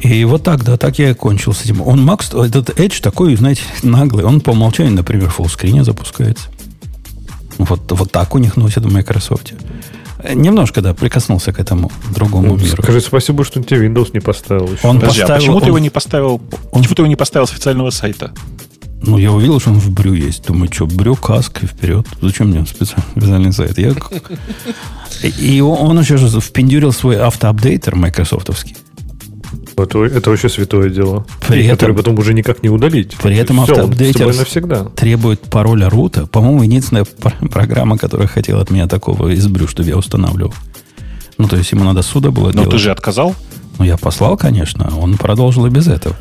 И 0.01 0.25
вот 0.25 0.45
так, 0.45 0.65
да, 0.65 0.77
так 0.77 0.99
я 0.99 1.11
и 1.11 1.15
кончил 1.15 1.53
с 1.53 1.65
этим. 1.65 1.81
Он 1.83 2.03
Макс, 2.05 2.33
этот 2.33 2.71
Edge 2.79 3.03
такой, 3.03 3.35
знаете, 3.37 3.63
наглый. 3.83 4.25
Он 4.25 4.41
по 4.41 4.51
умолчанию, 4.51 4.95
например, 4.95 5.29
в 5.29 5.35
фуллскрине 5.35 5.85
запускается. 5.85 6.49
Вот, 7.59 7.91
вот 7.91 8.13
так 8.13 8.35
у 8.35 8.39
них 8.39 8.57
носят 8.57 8.85
в 8.85 8.93
Microsoft. 8.93 9.55
Немножко, 10.35 10.81
да, 10.81 10.95
прикоснулся 10.95 11.53
к 11.53 11.61
этому 11.61 11.91
другому 12.15 12.49
ну, 12.49 12.57
миру. 12.57 12.83
Скажи 12.83 13.01
спасибо, 13.01 13.45
что 13.45 13.61
он 13.61 13.65
тебе 13.65 13.87
Windows 13.87 14.11
не 14.13 14.21
поставил. 14.21 14.65
Еще. 14.65 14.87
Он 14.87 15.01
Подожди, 15.01 15.21
а 15.21 15.23
поставил, 15.23 15.35
а 15.35 15.39
почему 15.39 15.57
он, 15.57 15.61
ты 15.61 15.67
его 15.69 15.79
не 15.79 15.91
поставил? 15.91 16.43
Он, 16.73 16.83
почему 16.83 16.95
ты 16.95 17.03
его 17.03 17.07
не 17.09 17.17
поставил 17.17 17.47
с 17.47 17.53
официального 17.53 17.91
сайта? 17.91 18.33
Ну, 19.01 19.17
я 19.17 19.31
увидел, 19.31 19.61
что 19.61 19.71
он 19.71 19.79
в 19.79 19.91
брю 19.91 20.13
есть. 20.13 20.45
Думаю, 20.45 20.73
что, 20.73 20.87
брю, 20.87 21.15
каск 21.15 21.63
и 21.63 21.67
вперед. 21.67 22.07
Зачем 22.21 22.49
мне 22.49 22.67
специальный 22.67 23.53
сайт? 23.53 23.79
Я... 23.79 23.95
И 25.39 25.61
он 25.61 25.99
еще 25.99 26.17
же 26.17 26.41
впендюрил 26.41 26.93
свой 26.93 27.17
автоапдейтер 27.21 27.95
майкрософтовский. 27.95 28.77
Это, 29.83 30.05
это 30.05 30.31
вообще 30.31 30.49
святое 30.49 30.91
дело. 30.91 31.27
При 31.47 31.65
этом, 31.65 31.77
который 31.77 31.97
потом 31.97 32.19
уже 32.19 32.35
никак 32.35 32.63
не 32.63 32.69
удалить. 32.69 33.17
При 33.23 33.37
этом 33.37 33.63
Все, 33.65 33.73
автоапдейтер 33.73 34.27
навсегда. 34.27 34.85
требует 34.97 35.41
пароля 35.43 35.89
рута. 35.89 36.27
По-моему, 36.27 36.63
единственная 36.63 37.05
программа, 37.05 37.99
которая 37.99 38.29
хотела 38.29 38.63
от 38.63 38.71
меня 38.71 38.87
такого 38.87 39.29
из 39.29 39.47
брю, 39.49 39.69
чтобы 39.69 39.89
я 39.89 39.97
устанавливал. 39.97 40.55
Ну, 41.39 41.47
то 41.47 41.57
есть 41.57 41.71
ему 41.73 41.85
надо 41.85 42.03
суда 42.03 42.31
было 42.31 42.47
Но 42.47 42.53
делать. 42.53 42.67
Но 42.67 42.73
ты 42.73 42.79
же 42.79 42.91
отказал? 42.91 43.35
Ну, 43.79 43.85
я 43.85 43.97
послал, 43.97 44.37
конечно. 44.37 44.91
Он 44.99 45.17
продолжил 45.17 45.67
и 45.67 45.71
без 45.71 45.87
этого. 45.87 46.17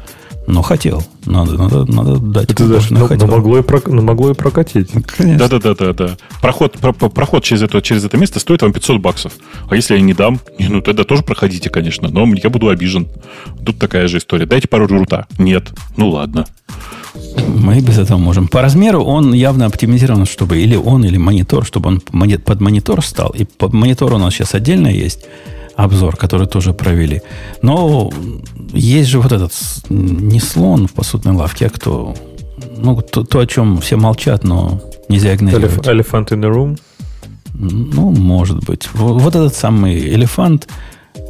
Но 0.47 0.61
хотел. 0.61 1.03
Надо, 1.25 1.57
надо, 1.57 1.85
надо 1.91 2.19
дать 2.19 2.51
Это 2.51 2.67
даже, 2.67 2.93
но, 2.93 3.09
но, 3.09 3.27
могло 3.27 3.59
и 3.59 3.61
про, 3.61 3.81
но 3.85 4.01
могло 4.01 4.31
и 4.31 4.33
прокатить. 4.33 4.89
Конечно. 5.05 5.37
Да, 5.37 5.59
да, 5.59 5.59
да, 5.59 5.75
да, 5.75 5.93
да. 5.93 6.17
Проход, 6.41 6.79
про, 6.79 6.93
проход 6.93 7.43
через, 7.43 7.63
это, 7.63 7.81
через 7.81 8.05
это 8.05 8.15
место 8.15 8.39
стоит 8.39 8.61
вам 8.61 8.71
500 8.71 9.01
баксов. 9.01 9.33
А 9.69 9.75
если 9.75 9.95
я 9.95 10.01
не 10.01 10.13
дам, 10.13 10.39
ну 10.57 10.81
тогда 10.81 11.03
тоже 11.03 11.23
проходите, 11.23 11.69
конечно. 11.69 12.07
Но 12.07 12.25
я 12.33 12.49
буду 12.49 12.69
обижен. 12.69 13.09
Тут 13.65 13.77
такая 13.77 14.07
же 14.07 14.19
история. 14.19 14.45
Дайте 14.45 14.69
пару 14.69 14.87
рута. 14.87 15.27
Нет. 15.37 15.69
Ну 15.97 16.11
ладно. 16.11 16.45
Мы 17.45 17.81
без 17.81 17.97
этого 17.97 18.17
можем. 18.17 18.47
По 18.47 18.61
размеру 18.61 19.03
он 19.03 19.33
явно 19.33 19.65
оптимизирован, 19.65 20.25
чтобы 20.25 20.59
или 20.59 20.77
он, 20.77 21.03
или 21.03 21.17
монитор, 21.17 21.65
чтобы 21.65 21.89
он 21.89 21.99
под 21.99 22.61
монитор 22.61 23.03
стал. 23.03 23.31
И 23.31 23.43
под 23.43 23.73
монитор 23.73 24.13
у 24.13 24.17
нас 24.17 24.33
сейчас 24.33 24.55
отдельно 24.55 24.87
есть 24.87 25.25
обзор, 25.77 26.17
который 26.17 26.47
тоже 26.47 26.73
провели. 26.73 27.21
Но 27.61 28.11
есть 28.73 29.09
же 29.09 29.19
вот 29.21 29.31
этот 29.31 29.53
не 29.89 30.39
слон 30.39 30.87
в 30.87 30.93
посудной 30.93 31.33
лавке, 31.33 31.67
а 31.67 31.69
кто... 31.69 32.15
Ну, 32.75 32.99
то, 33.01 33.23
то, 33.23 33.39
о 33.39 33.47
чем 33.47 33.79
все 33.79 33.95
молчат, 33.95 34.43
но 34.43 34.81
нельзя 35.07 35.35
игнорировать. 35.35 35.87
Elephant 35.87 36.29
in 36.29 36.41
the 36.41 36.51
room? 36.51 36.79
Ну, 37.53 38.11
может 38.11 38.65
быть. 38.65 38.89
Вот, 38.93 39.21
вот 39.21 39.35
этот 39.35 39.55
самый 39.55 39.97
элефант, 39.97 40.67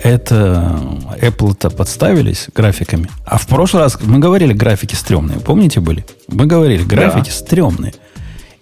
это 0.02 0.80
Apple-то 1.22 1.70
подставились 1.70 2.48
графиками. 2.56 3.10
А 3.26 3.38
в 3.38 3.48
прошлый 3.48 3.84
раз 3.84 3.98
мы 4.02 4.20
говорили, 4.20 4.54
графики 4.54 4.96
стрёмные. 4.96 5.40
Помните 5.40 5.80
были? 5.82 6.06
Мы 6.28 6.46
говорили, 6.46 6.84
графики 6.84 7.30
да. 7.30 7.36
стрёмные. 7.36 7.94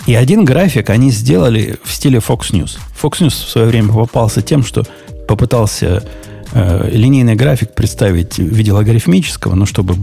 И 0.07 0.15
один 0.15 0.45
график 0.45 0.89
они 0.89 1.11
сделали 1.11 1.77
в 1.83 1.91
стиле 1.91 2.19
Fox 2.19 2.51
News. 2.51 2.77
Fox 3.01 3.21
News 3.21 3.45
в 3.45 3.49
свое 3.49 3.67
время 3.67 3.93
попался 3.93 4.41
тем, 4.41 4.63
что 4.63 4.83
попытался 5.28 6.03
э, 6.51 6.89
линейный 6.91 7.36
график 7.36 7.73
представить 7.73 8.38
в 8.38 8.53
виде 8.53 8.71
логарифмического, 8.71 9.55
но 9.55 9.65
чтобы 9.65 9.95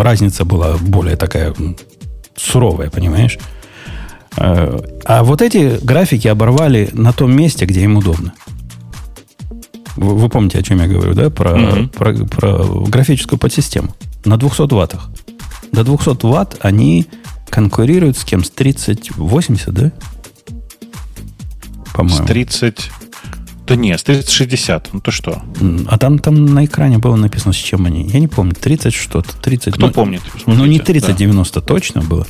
разница 0.00 0.44
была 0.44 0.76
более 0.78 1.16
такая 1.16 1.54
суровая, 2.36 2.90
понимаешь? 2.90 3.38
Э, 4.36 4.78
а 5.04 5.24
вот 5.24 5.42
эти 5.42 5.78
графики 5.84 6.28
оборвали 6.28 6.90
на 6.92 7.12
том 7.12 7.34
месте, 7.34 7.66
где 7.66 7.82
им 7.82 7.96
удобно. 7.96 8.32
Вы, 9.96 10.14
вы 10.16 10.28
помните, 10.28 10.58
о 10.58 10.62
чем 10.62 10.80
я 10.80 10.86
говорю, 10.86 11.14
да? 11.14 11.30
Про, 11.30 11.50
mm-hmm. 11.50 11.88
про, 11.88 12.12
про 12.26 12.84
графическую 12.86 13.38
подсистему. 13.38 13.94
На 14.24 14.36
200 14.36 14.72
ваттах. 14.72 15.10
До 15.72 15.84
200 15.84 16.26
ватт 16.26 16.58
они 16.60 17.06
конкурируют 17.48 18.16
с 18.16 18.24
кем? 18.24 18.44
С 18.44 18.50
3080, 18.50 19.70
да? 19.72 19.92
По-моему. 21.92 22.24
С 22.24 22.26
30... 22.26 22.90
Да 23.70 23.76
нет, 23.76 24.02
3060. 24.02 24.88
Ну 24.92 25.00
то 25.00 25.12
что? 25.12 25.42
А 25.86 25.96
там, 25.96 26.18
там 26.18 26.44
на 26.44 26.64
экране 26.64 26.98
было 26.98 27.14
написано, 27.14 27.52
с 27.52 27.56
чем 27.56 27.86
они. 27.86 28.02
Я 28.08 28.18
не 28.18 28.26
помню, 28.26 28.52
30 28.52 28.92
что-то. 28.92 29.32
30, 29.40 29.74
Кто 29.74 29.86
ну, 29.86 29.92
помнит? 29.92 30.22
Ну, 30.46 30.66
не 30.66 30.80
3090 30.80 31.60
да. 31.60 31.64
точно 31.64 32.00
было, 32.00 32.26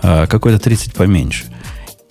а 0.00 0.26
какой-то 0.26 0.58
30 0.58 0.94
поменьше. 0.94 1.44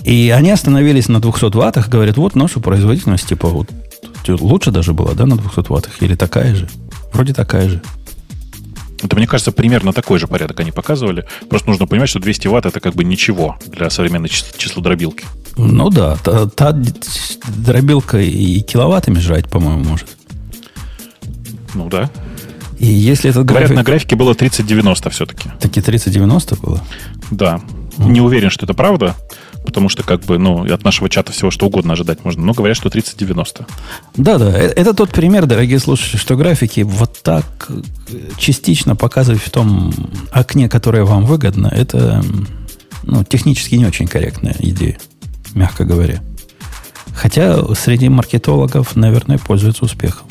И 0.03 0.29
они 0.29 0.51
остановились 0.51 1.07
на 1.07 1.19
200 1.19 1.55
ваттах, 1.57 1.89
говорят, 1.89 2.17
вот 2.17 2.35
наша 2.35 2.59
производительность, 2.59 3.27
типа, 3.27 3.47
вот, 3.47 3.67
лучше 4.27 4.69
даже 4.69 4.93
была, 4.93 5.13
да, 5.15 5.25
на 5.25 5.37
200 5.37 5.71
ваттах? 5.71 6.03
Или 6.03 6.13
такая 6.13 6.53
же? 6.53 6.69
Вроде 7.13 7.33
такая 7.33 7.67
же. 7.67 7.81
Это, 9.05 9.15
мне 9.15 9.27
кажется, 9.27 9.51
примерно 9.51 9.93
такой 9.93 10.19
же 10.19 10.27
порядок 10.27 10.59
они 10.59 10.71
показывали. 10.71 11.25
Просто 11.49 11.69
нужно 11.69 11.87
понимать, 11.87 12.09
что 12.09 12.19
200 12.19 12.47
ватт 12.47 12.65
это 12.65 12.79
как 12.79 12.93
бы 12.95 13.03
ничего 13.03 13.57
для 13.67 13.89
современной 13.89 14.29
числодробилки. 14.29 15.25
Ну 15.57 15.89
да, 15.89 16.17
та, 16.23 16.47
та 16.47 16.75
дробилка 17.47 18.19
и 18.19 18.61
киловаттами 18.61 19.19
жрать, 19.19 19.47
по-моему, 19.49 19.83
может. 19.83 20.07
Ну 21.73 21.89
да. 21.89 22.09
И 22.79 22.87
если 22.87 23.29
этот 23.29 23.45
график... 23.45 23.67
Говорят, 23.67 23.77
на 23.77 23.83
графике 23.83 24.15
было 24.15 24.35
3090 24.35 25.09
все-таки. 25.09 25.49
Таки 25.59 25.81
3090 25.81 26.55
было? 26.57 26.81
Да. 27.31 27.61
Mm. 27.97 28.09
Не 28.09 28.21
уверен, 28.21 28.49
что 28.49 28.65
это 28.65 28.73
правда, 28.73 29.15
потому 29.65 29.89
что 29.89 30.03
как 30.03 30.21
бы, 30.21 30.37
ну, 30.37 30.71
от 30.71 30.83
нашего 30.83 31.09
чата 31.09 31.31
всего 31.31 31.51
что 31.51 31.67
угодно 31.67 31.93
ожидать 31.93 32.23
можно. 32.23 32.43
Но 32.43 32.53
говорят, 32.53 32.77
что 32.77 32.89
3090. 32.89 33.65
Да-да, 34.15 34.51
э, 34.57 34.67
это 34.67 34.93
тот 34.93 35.11
пример, 35.11 35.45
дорогие 35.45 35.79
слушатели, 35.79 36.17
что 36.17 36.35
графики 36.35 36.81
вот 36.81 37.19
так 37.21 37.45
э, 37.69 37.81
частично 38.37 38.95
показывать 38.95 39.41
в 39.41 39.49
том 39.49 39.93
окне, 40.31 40.69
которое 40.69 41.03
вам 41.03 41.25
выгодно, 41.25 41.67
это 41.67 42.23
ну, 43.03 43.23
технически 43.23 43.75
не 43.75 43.85
очень 43.85 44.07
корректная 44.07 44.55
идея, 44.59 44.97
мягко 45.53 45.83
говоря. 45.83 46.21
Хотя 47.13 47.63
среди 47.75 48.09
маркетологов, 48.09 48.95
наверное, 48.95 49.37
пользуются 49.37 49.85
успехом. 49.85 50.27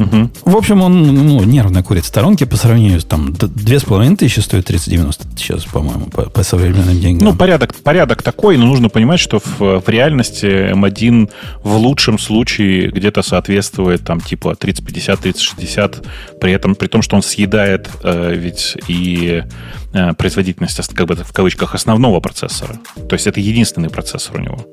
Угу. 0.00 0.30
В 0.46 0.56
общем, 0.56 0.80
он 0.80 1.02
ну, 1.02 1.44
нервно 1.44 1.82
курит 1.82 2.06
сторонки 2.06 2.44
по 2.44 2.56
сравнению 2.56 3.00
с 3.00 3.04
там 3.04 3.34
две 3.34 3.78
с 3.78 3.84
половиной 3.84 4.16
тысячи 4.16 4.40
стоит 4.40 4.64
3090 4.64 5.26
сейчас, 5.36 5.64
по-моему, 5.64 6.06
по, 6.06 6.22
по 6.22 6.42
современным 6.42 6.98
деньгам. 6.98 7.28
Ну, 7.28 7.36
порядок, 7.36 7.74
порядок 7.74 8.22
такой, 8.22 8.56
но 8.56 8.64
нужно 8.64 8.88
понимать, 8.88 9.20
что 9.20 9.40
в, 9.40 9.80
в 9.80 9.88
реальности 9.88 10.72
M1 10.72 11.30
в 11.62 11.76
лучшем 11.76 12.18
случае 12.18 12.90
где-то 12.90 13.20
соответствует 13.20 14.02
там 14.02 14.20
типа 14.20 14.54
3050, 14.54 15.20
3060, 15.20 16.06
при 16.40 16.52
этом, 16.52 16.76
при 16.76 16.86
том, 16.86 17.02
что 17.02 17.16
он 17.16 17.22
съедает 17.22 17.90
э, 18.02 18.34
ведь 18.34 18.78
и 18.88 19.44
э, 19.92 20.12
производительность, 20.14 20.94
как 20.94 21.06
бы 21.06 21.14
в 21.14 21.32
кавычках, 21.32 21.74
основного 21.74 22.20
процессора. 22.20 22.78
То 23.06 23.14
есть 23.14 23.26
это 23.26 23.38
единственный 23.40 23.90
процессор 23.90 24.36
у 24.36 24.40
него 24.40 24.64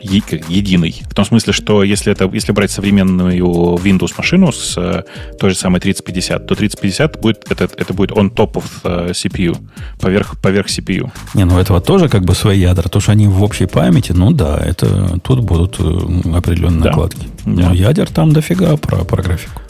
единый. 0.00 1.02
В 1.10 1.14
том 1.14 1.24
смысле, 1.24 1.52
что 1.52 1.82
если, 1.82 2.12
это, 2.12 2.28
если 2.32 2.52
брать 2.52 2.70
современную 2.70 3.76
Windows 3.76 4.14
машину 4.16 4.52
с 4.52 4.76
э, 4.76 5.02
той 5.38 5.50
же 5.50 5.56
самой 5.56 5.80
3050, 5.80 6.46
то 6.46 6.54
3050 6.54 7.20
будет, 7.20 7.50
это, 7.50 7.64
это 7.64 7.94
будет 7.94 8.10
on 8.12 8.32
top 8.32 8.52
of 8.52 8.64
э, 8.84 9.10
CPU, 9.12 9.56
поверх, 10.00 10.40
поверх 10.40 10.68
CPU. 10.68 11.10
Не, 11.34 11.44
ну 11.44 11.58
этого 11.58 11.80
тоже 11.80 12.08
как 12.08 12.24
бы 12.24 12.34
свои 12.34 12.60
ядра. 12.60 12.88
То, 12.88 13.00
что 13.00 13.12
они 13.12 13.28
в 13.28 13.42
общей 13.42 13.66
памяти, 13.66 14.12
ну 14.12 14.32
да, 14.32 14.58
это 14.58 15.18
тут 15.20 15.40
будут 15.40 15.76
э, 15.78 16.36
определенные 16.36 16.82
да. 16.82 16.90
накладки. 16.90 17.28
Да. 17.44 17.68
Но 17.68 17.74
ядер 17.74 18.08
там 18.08 18.32
дофига 18.32 18.76
про, 18.76 19.04
про 19.04 19.22
графику. 19.22 19.62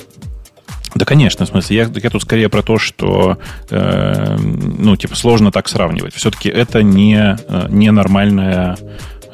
Да, 0.95 1.05
конечно, 1.05 1.45
в 1.45 1.49
смысле, 1.49 1.77
я, 1.77 1.91
я 2.03 2.11
тут 2.11 2.23
скорее 2.23 2.49
про 2.49 2.63
то, 2.63 2.79
что, 2.79 3.39
э, 3.71 4.37
ну, 4.39 4.97
типа, 4.97 5.15
сложно 5.17 5.53
так 5.53 5.69
сравнивать. 5.69 6.15
Все-таки 6.15 6.49
это 6.49 6.83
не, 6.83 7.37
не 7.69 7.93
нормальная 7.93 8.77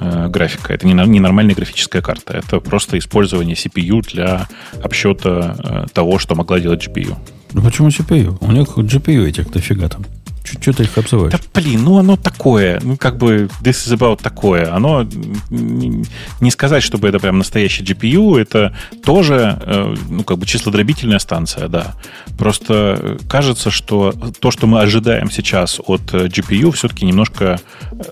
Э, 0.01 0.28
графика. 0.28 0.72
Это 0.72 0.86
не, 0.86 0.92
не 0.92 1.20
нормальная 1.20 1.55
графическая 1.55 2.03
карта. 2.03 2.34
Это 2.34 2.61
просто 2.61 2.99
использование 2.99 3.55
CPU 3.55 4.03
для 4.03 4.49
обсчета 4.82 5.57
э, 5.59 5.86
того, 5.92 6.18
что 6.18 6.34
могла 6.34 6.59
делать 6.59 6.86
GPU. 6.86 7.16
Ну 7.53 7.62
почему 7.62 7.88
CPU? 7.88 8.36
У 8.40 8.51
них 8.51 8.68
GPU 8.76 9.26
этих 9.26 9.51
дофига 9.51 9.88
там. 9.88 10.05
Что 10.45 10.72
ты 10.74 10.82
их 10.82 10.99
обзываешь? 10.99 11.32
Да, 11.32 11.38
блин, 11.55 11.84
ну 11.84 11.99
оно 11.99 12.16
такое. 12.16 12.78
Ну, 12.82 12.99
как 12.99 13.16
бы, 13.16 13.49
this 13.62 13.88
is 13.88 13.97
about 13.97 14.22
такое. 14.22 14.74
Оно, 14.74 15.07
не 15.51 16.51
сказать, 16.51 16.82
чтобы 16.82 17.09
это 17.09 17.18
прям 17.18 17.38
настоящий 17.38 17.82
GPU, 17.82 18.38
это 18.38 18.76
тоже, 19.05 19.59
э, 19.62 19.95
ну, 20.11 20.22
как 20.22 20.38
бы, 20.38 20.47
числодробительная 20.47 21.18
станция, 21.18 21.68
да. 21.68 21.95
Просто 22.36 23.18
кажется, 23.28 23.70
что 23.70 24.12
то, 24.38 24.51
что 24.51 24.66
мы 24.66 24.80
ожидаем 24.80 25.30
сейчас 25.30 25.80
от 25.86 26.12
GPU, 26.12 26.72
все-таки 26.72 27.07
немножко 27.07 27.59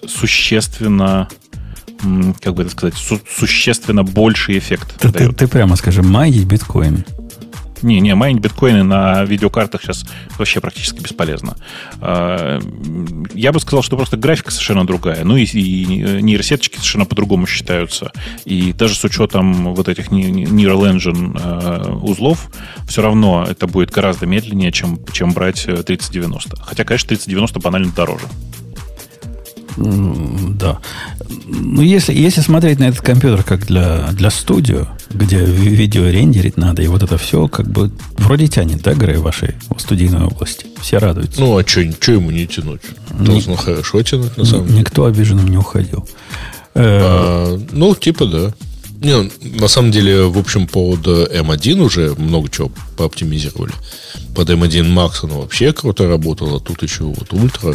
существенно 0.06 1.28
как 2.40 2.54
бы 2.54 2.62
это 2.62 2.70
сказать, 2.70 2.94
су- 2.94 3.20
существенно 3.28 4.02
больший 4.02 4.58
эффект. 4.58 4.94
Ты, 4.98 5.10
ты, 5.12 5.32
ты 5.32 5.48
прямо 5.48 5.76
скажи, 5.76 6.02
майнить 6.02 6.44
биткоины. 6.44 7.04
Не, 7.82 8.00
не, 8.00 8.14
майнить 8.14 8.40
биткоины 8.40 8.84
на 8.84 9.24
видеокартах 9.24 9.82
сейчас 9.82 10.04
вообще 10.38 10.60
практически 10.60 11.00
бесполезно. 11.00 11.56
А, 12.00 12.60
я 13.34 13.52
бы 13.52 13.60
сказал, 13.60 13.82
что 13.82 13.96
просто 13.96 14.16
графика 14.16 14.50
совершенно 14.50 14.86
другая. 14.86 15.24
Ну 15.24 15.36
и, 15.36 15.44
и 15.44 16.22
нейросеточки 16.22 16.76
совершенно 16.76 17.06
по-другому 17.06 17.46
считаются. 17.46 18.12
И 18.44 18.72
даже 18.72 18.94
с 18.94 19.04
учетом 19.04 19.74
вот 19.74 19.88
этих 19.88 20.08
Neural 20.08 20.94
Engine 20.94 21.38
а, 21.42 21.92
узлов, 21.92 22.50
все 22.86 23.02
равно 23.02 23.46
это 23.48 23.66
будет 23.66 23.90
гораздо 23.90 24.26
медленнее, 24.26 24.70
чем, 24.70 25.00
чем 25.12 25.32
брать 25.32 25.64
3090. 25.64 26.56
Хотя, 26.62 26.84
конечно, 26.84 27.08
3090 27.08 27.58
банально 27.60 27.92
дороже. 27.94 28.26
Да. 29.76 30.80
Ну, 31.46 31.82
если, 31.82 32.14
если 32.14 32.40
смотреть 32.40 32.78
на 32.78 32.84
этот 32.84 33.00
компьютер 33.00 33.42
как 33.42 33.66
для, 33.66 34.08
для 34.12 34.30
студио, 34.30 34.88
где 35.10 35.38
видео 35.44 36.08
рендерить 36.08 36.56
надо, 36.56 36.82
и 36.82 36.86
вот 36.86 37.02
это 37.02 37.18
все, 37.18 37.48
как 37.48 37.68
бы 37.70 37.90
вроде 38.18 38.48
тянет, 38.48 38.82
да, 38.82 38.94
Грей, 38.94 39.16
в 39.16 39.22
вашей 39.22 39.54
студийной 39.78 40.24
области? 40.24 40.66
Все 40.80 40.98
радуются. 40.98 41.40
Ну, 41.40 41.56
а 41.56 41.66
что 41.66 41.80
ему 41.80 42.30
не 42.30 42.46
тянуть? 42.46 42.82
Должно 43.18 43.52
Ник, 43.52 43.60
хорошо 43.60 44.02
тянуть, 44.02 44.36
на 44.36 44.44
самом 44.44 44.66
деле. 44.66 44.80
Никто 44.80 45.04
обиженным 45.04 45.48
не 45.48 45.56
уходил. 45.56 46.08
А, 46.74 47.58
ну, 47.72 47.94
типа, 47.94 48.26
да. 48.26 48.54
Не, 49.00 49.30
на 49.58 49.66
самом 49.66 49.90
деле, 49.90 50.26
в 50.26 50.38
общем, 50.38 50.68
под 50.68 51.06
M1 51.06 51.80
уже 51.80 52.14
много 52.14 52.48
чего 52.48 52.70
пооптимизировали. 52.96 53.72
Под 54.34 54.48
M1 54.48 54.94
Max 54.94 55.24
оно 55.24 55.40
вообще 55.40 55.72
круто 55.72 56.06
работало, 56.06 56.60
тут 56.60 56.82
еще 56.84 57.04
вот 57.04 57.32
ультра 57.32 57.74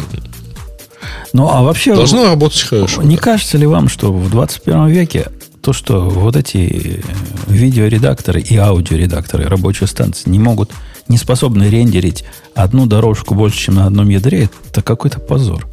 ну, 1.32 1.48
а 1.48 1.62
вообще... 1.62 1.94
Должно 1.94 2.24
работать 2.24 2.62
хорошо. 2.62 3.02
Не 3.02 3.16
да. 3.16 3.22
кажется 3.22 3.58
ли 3.58 3.66
вам, 3.66 3.88
что 3.88 4.12
в 4.12 4.30
21 4.30 4.86
веке 4.88 5.28
то, 5.60 5.72
что 5.72 6.08
вот 6.08 6.36
эти 6.36 7.02
видеоредакторы 7.46 8.40
и 8.40 8.56
аудиоредакторы 8.56 9.44
рабочей 9.44 9.86
станции 9.86 10.30
не 10.30 10.38
могут, 10.38 10.70
не 11.08 11.18
способны 11.18 11.68
рендерить 11.68 12.24
одну 12.54 12.86
дорожку 12.86 13.34
больше, 13.34 13.58
чем 13.58 13.74
на 13.76 13.86
одном 13.86 14.08
ядре, 14.08 14.50
это 14.70 14.82
какой-то 14.82 15.20
позор. 15.20 15.66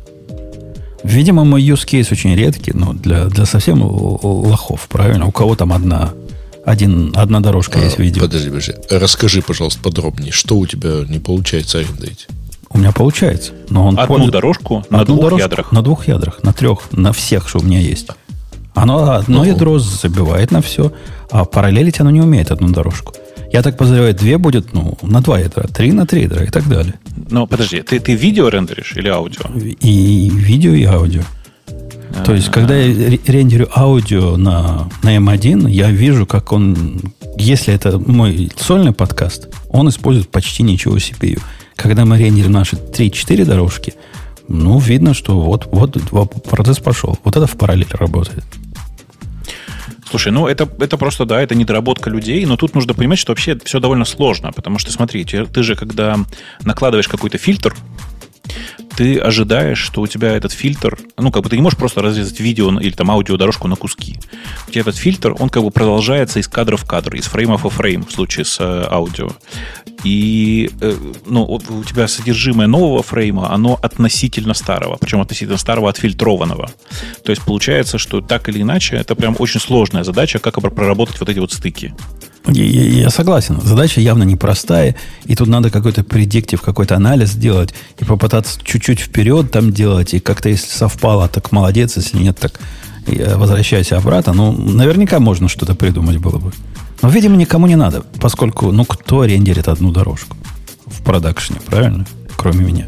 Видимо, 1.03 1.43
мой 1.43 1.61
use 1.61 1.85
case 1.85 2.07
очень 2.11 2.35
редкий, 2.35 2.71
но 2.73 2.93
для, 2.93 3.25
для 3.25 3.45
совсем 3.45 3.83
лохов, 3.83 4.87
правильно? 4.89 5.27
У 5.27 5.31
кого 5.31 5.55
там 5.55 5.71
одна, 5.71 6.13
один, 6.65 7.13
одна 7.15 7.41
дорожка 7.41 7.79
а, 7.79 7.83
есть 7.83 7.99
видео. 7.99 8.23
Подожди, 8.23 8.49
подожди. 8.49 8.73
Расскажи, 8.89 9.41
пожалуйста, 9.43 9.81
подробнее, 9.81 10.31
что 10.31 10.57
у 10.57 10.65
тебя 10.65 11.05
не 11.07 11.19
получается 11.19 11.77
арендовать? 11.77 12.27
У 12.75 12.77
меня 12.77 12.91
получается. 12.91 13.53
Но 13.69 13.87
он 13.87 13.97
Одну 13.97 14.07
пользует... 14.07 14.33
дорожку 14.33 14.83
на 14.89 14.99
Одну 14.99 15.15
двух 15.15 15.23
дорожку, 15.23 15.43
ядрах? 15.43 15.71
На 15.71 15.81
двух 15.81 16.07
ядрах, 16.09 16.43
на 16.43 16.51
трех, 16.51 16.91
на 16.91 17.13
всех, 17.13 17.47
что 17.47 17.59
у 17.59 17.63
меня 17.63 17.79
есть. 17.79 18.07
Оно 18.73 19.13
одно 19.13 19.37
ну. 19.37 19.43
ядро 19.45 19.79
забивает 19.79 20.51
на 20.51 20.61
все, 20.61 20.91
а 21.31 21.45
параллелить 21.45 22.01
оно 22.01 22.09
не 22.11 22.19
умеет 22.19 22.51
одну 22.51 22.67
дорожку. 22.67 23.13
Я 23.53 23.61
так 23.61 23.77
подозреваю, 23.77 24.13
две 24.13 24.37
будет, 24.37 24.73
ну, 24.73 24.97
на 25.03 25.21
два 25.21 25.39
ядра, 25.39 25.63
три 25.69 25.93
на 25.93 26.05
три 26.05 26.23
ядра 26.23 26.43
и 26.43 26.49
так 26.49 26.67
далее. 26.67 26.95
Но 27.29 27.47
подожди, 27.47 27.81
ты, 27.81 28.01
ты 28.01 28.13
видео 28.13 28.49
рендеришь 28.49 28.91
или 28.97 29.07
аудио? 29.07 29.43
И 29.55 30.29
видео, 30.29 30.73
и 30.73 30.83
аудио. 30.83 31.21
То 32.25 32.33
есть, 32.33 32.51
когда 32.51 32.75
я 32.75 33.17
рендерю 33.25 33.69
аудио 33.73 34.35
на, 34.35 34.89
на 35.01 35.15
M1, 35.15 35.69
я 35.69 35.89
вижу, 35.91 36.25
как 36.25 36.51
он, 36.51 36.99
если 37.37 37.73
это 37.73 37.97
мой 37.99 38.51
сольный 38.57 38.91
подкаст, 38.91 39.47
он 39.69 39.87
использует 39.87 40.29
почти 40.29 40.63
ничего 40.63 40.97
CPU. 40.97 41.41
Когда 41.75 42.05
мы 42.05 42.17
рендерим 42.17 42.51
наши 42.51 42.75
3-4 42.75 43.45
дорожки, 43.45 43.93
ну, 44.47 44.79
видно, 44.79 45.13
что 45.13 45.39
вот, 45.39 45.67
вот 45.71 46.43
процесс 46.43 46.79
пошел. 46.79 47.17
Вот 47.23 47.35
это 47.35 47.47
в 47.47 47.57
параллель 47.57 47.87
работает. 47.91 48.45
Слушай, 50.09 50.31
ну 50.31 50.47
это, 50.47 50.69
это 50.79 50.97
просто, 50.97 51.25
да, 51.25 51.41
это 51.41 51.55
недоработка 51.55 52.09
людей, 52.09 52.45
но 52.45 52.57
тут 52.57 52.75
нужно 52.75 52.93
понимать, 52.93 53.19
что 53.19 53.31
вообще 53.31 53.57
все 53.65 53.79
довольно 53.79 54.05
сложно, 54.05 54.51
потому 54.51 54.77
что, 54.77 54.91
смотри, 54.91 55.25
ты 55.25 55.63
же, 55.63 55.75
когда 55.75 56.17
накладываешь 56.63 57.07
какой-то 57.07 57.37
фильтр, 57.37 57.75
ты 58.95 59.17
ожидаешь, 59.19 59.77
что 59.77 60.01
у 60.01 60.07
тебя 60.07 60.35
этот 60.35 60.51
фильтр, 60.51 60.97
ну, 61.17 61.31
как 61.31 61.43
бы 61.43 61.49
ты 61.49 61.57
не 61.57 61.61
можешь 61.61 61.77
просто 61.77 62.01
разрезать 62.01 62.39
видео 62.39 62.79
или 62.79 62.91
там 62.91 63.11
аудиодорожку 63.11 63.67
на 63.67 63.75
куски. 63.75 64.17
У 64.67 64.71
тебя 64.71 64.81
этот 64.81 64.95
фильтр, 64.95 65.35
он 65.37 65.49
как 65.49 65.63
бы 65.63 65.71
продолжается 65.71 66.39
из 66.39 66.47
кадра 66.47 66.77
в 66.77 66.85
кадр, 66.85 67.15
из 67.15 67.25
фрейма 67.25 67.57
в 67.57 67.67
фрейм 67.69 68.05
в 68.05 68.11
случае 68.11 68.45
с 68.45 68.59
э, 68.59 68.87
аудио. 68.89 69.29
И 70.03 70.69
э, 70.81 70.95
ну, 71.25 71.43
у 71.45 71.83
тебя 71.83 72.07
содержимое 72.07 72.67
нового 72.67 73.03
фрейма, 73.03 73.51
оно 73.51 73.79
относительно 73.81 74.53
старого, 74.53 74.97
причем 74.97 75.19
относительно 75.19 75.57
старого 75.57 75.89
отфильтрованного. 75.89 76.69
То 77.23 77.31
есть 77.31 77.41
получается, 77.43 77.97
что 77.97 78.21
так 78.21 78.47
или 78.49 78.61
иначе, 78.61 78.95
это 78.95 79.15
прям 79.15 79.35
очень 79.39 79.59
сложная 79.59 80.03
задача, 80.03 80.39
как 80.39 80.55
проработать 80.55 81.19
вот 81.19 81.29
эти 81.29 81.39
вот 81.39 81.51
стыки. 81.51 81.93
Я, 82.47 82.63
я 82.63 83.09
согласен. 83.09 83.59
Задача 83.61 84.01
явно 84.01 84.23
непростая, 84.23 84.95
и 85.25 85.35
тут 85.35 85.47
надо 85.47 85.69
какой-то 85.69 86.03
предиктив, 86.03 86.61
какой-то 86.61 86.95
анализ 86.95 87.31
сделать, 87.31 87.73
и 87.99 88.05
попытаться 88.05 88.59
чуть-чуть 88.63 88.99
вперед 88.99 89.51
там 89.51 89.71
делать, 89.71 90.13
и 90.13 90.19
как-то 90.19 90.49
если 90.49 90.69
совпало, 90.69 91.27
так 91.27 91.51
молодец, 91.51 91.97
если 91.97 92.17
нет, 92.17 92.37
так 92.37 92.59
возвращайся 93.07 93.97
обратно. 93.97 94.33
Ну, 94.33 94.51
наверняка 94.51 95.19
можно 95.19 95.47
что-то 95.47 95.75
придумать 95.75 96.17
было 96.17 96.37
бы. 96.37 96.51
Но, 97.01 97.09
видимо, 97.09 97.35
никому 97.35 97.67
не 97.67 97.75
надо, 97.75 98.03
поскольку, 98.19 98.71
ну, 98.71 98.85
кто 98.85 99.25
рендерит 99.25 99.67
одну 99.67 99.91
дорожку 99.91 100.37
в 100.85 101.03
продакшне, 101.03 101.57
правильно? 101.65 102.05
Кроме 102.35 102.63
меня. 102.63 102.87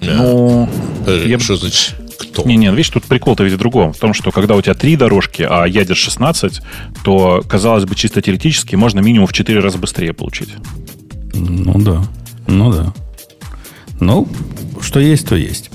Ну, 0.00 0.68
я... 1.06 1.38
что 1.38 1.56
значит 1.56 1.94
кто? 2.18 2.42
Не, 2.44 2.56
не, 2.56 2.70
видишь, 2.70 2.90
тут 2.90 3.04
прикол-то 3.04 3.44
ведь 3.44 3.54
в 3.54 3.58
другом. 3.58 3.92
В 3.92 3.98
том, 3.98 4.12
что 4.12 4.30
когда 4.30 4.54
у 4.54 4.62
тебя 4.62 4.74
три 4.74 4.96
дорожки, 4.96 5.46
а 5.48 5.64
ядер 5.66 5.96
16, 5.96 6.60
то, 7.04 7.42
казалось 7.48 7.84
бы, 7.84 7.94
чисто 7.94 8.20
теоретически 8.20 8.74
можно 8.76 9.00
минимум 9.00 9.26
в 9.26 9.32
4 9.32 9.60
раза 9.60 9.78
быстрее 9.78 10.12
получить. 10.12 10.50
Ну 11.34 11.78
да. 11.78 12.02
Ну 12.46 12.72
да. 12.72 12.92
Ну, 14.00 14.28
что 14.80 15.00
есть, 15.00 15.28
то 15.28 15.36
есть. 15.36 15.70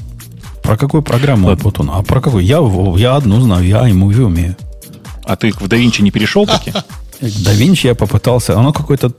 Про 0.62 0.78
какую 0.78 1.04
программу 1.04 1.48
Ладно. 1.48 1.64
вот 1.64 1.80
он? 1.80 1.90
А 1.92 2.02
про 2.04 2.22
какую? 2.22 2.44
Я, 2.44 2.60
я 2.98 3.16
одну 3.16 3.42
знаю, 3.42 3.66
я 3.66 3.90
iMovie 3.90 4.24
умею. 4.24 4.56
А 5.26 5.36
ты 5.36 5.52
в 5.52 5.62
DaVinci 5.64 6.02
не 6.02 6.12
перешел 6.12 6.46
таки? 6.46 6.74
DaVinci 7.22 7.88
я 7.88 7.96
попытался. 7.96 8.58
Оно 8.58 8.74
какое-то... 8.74 9.12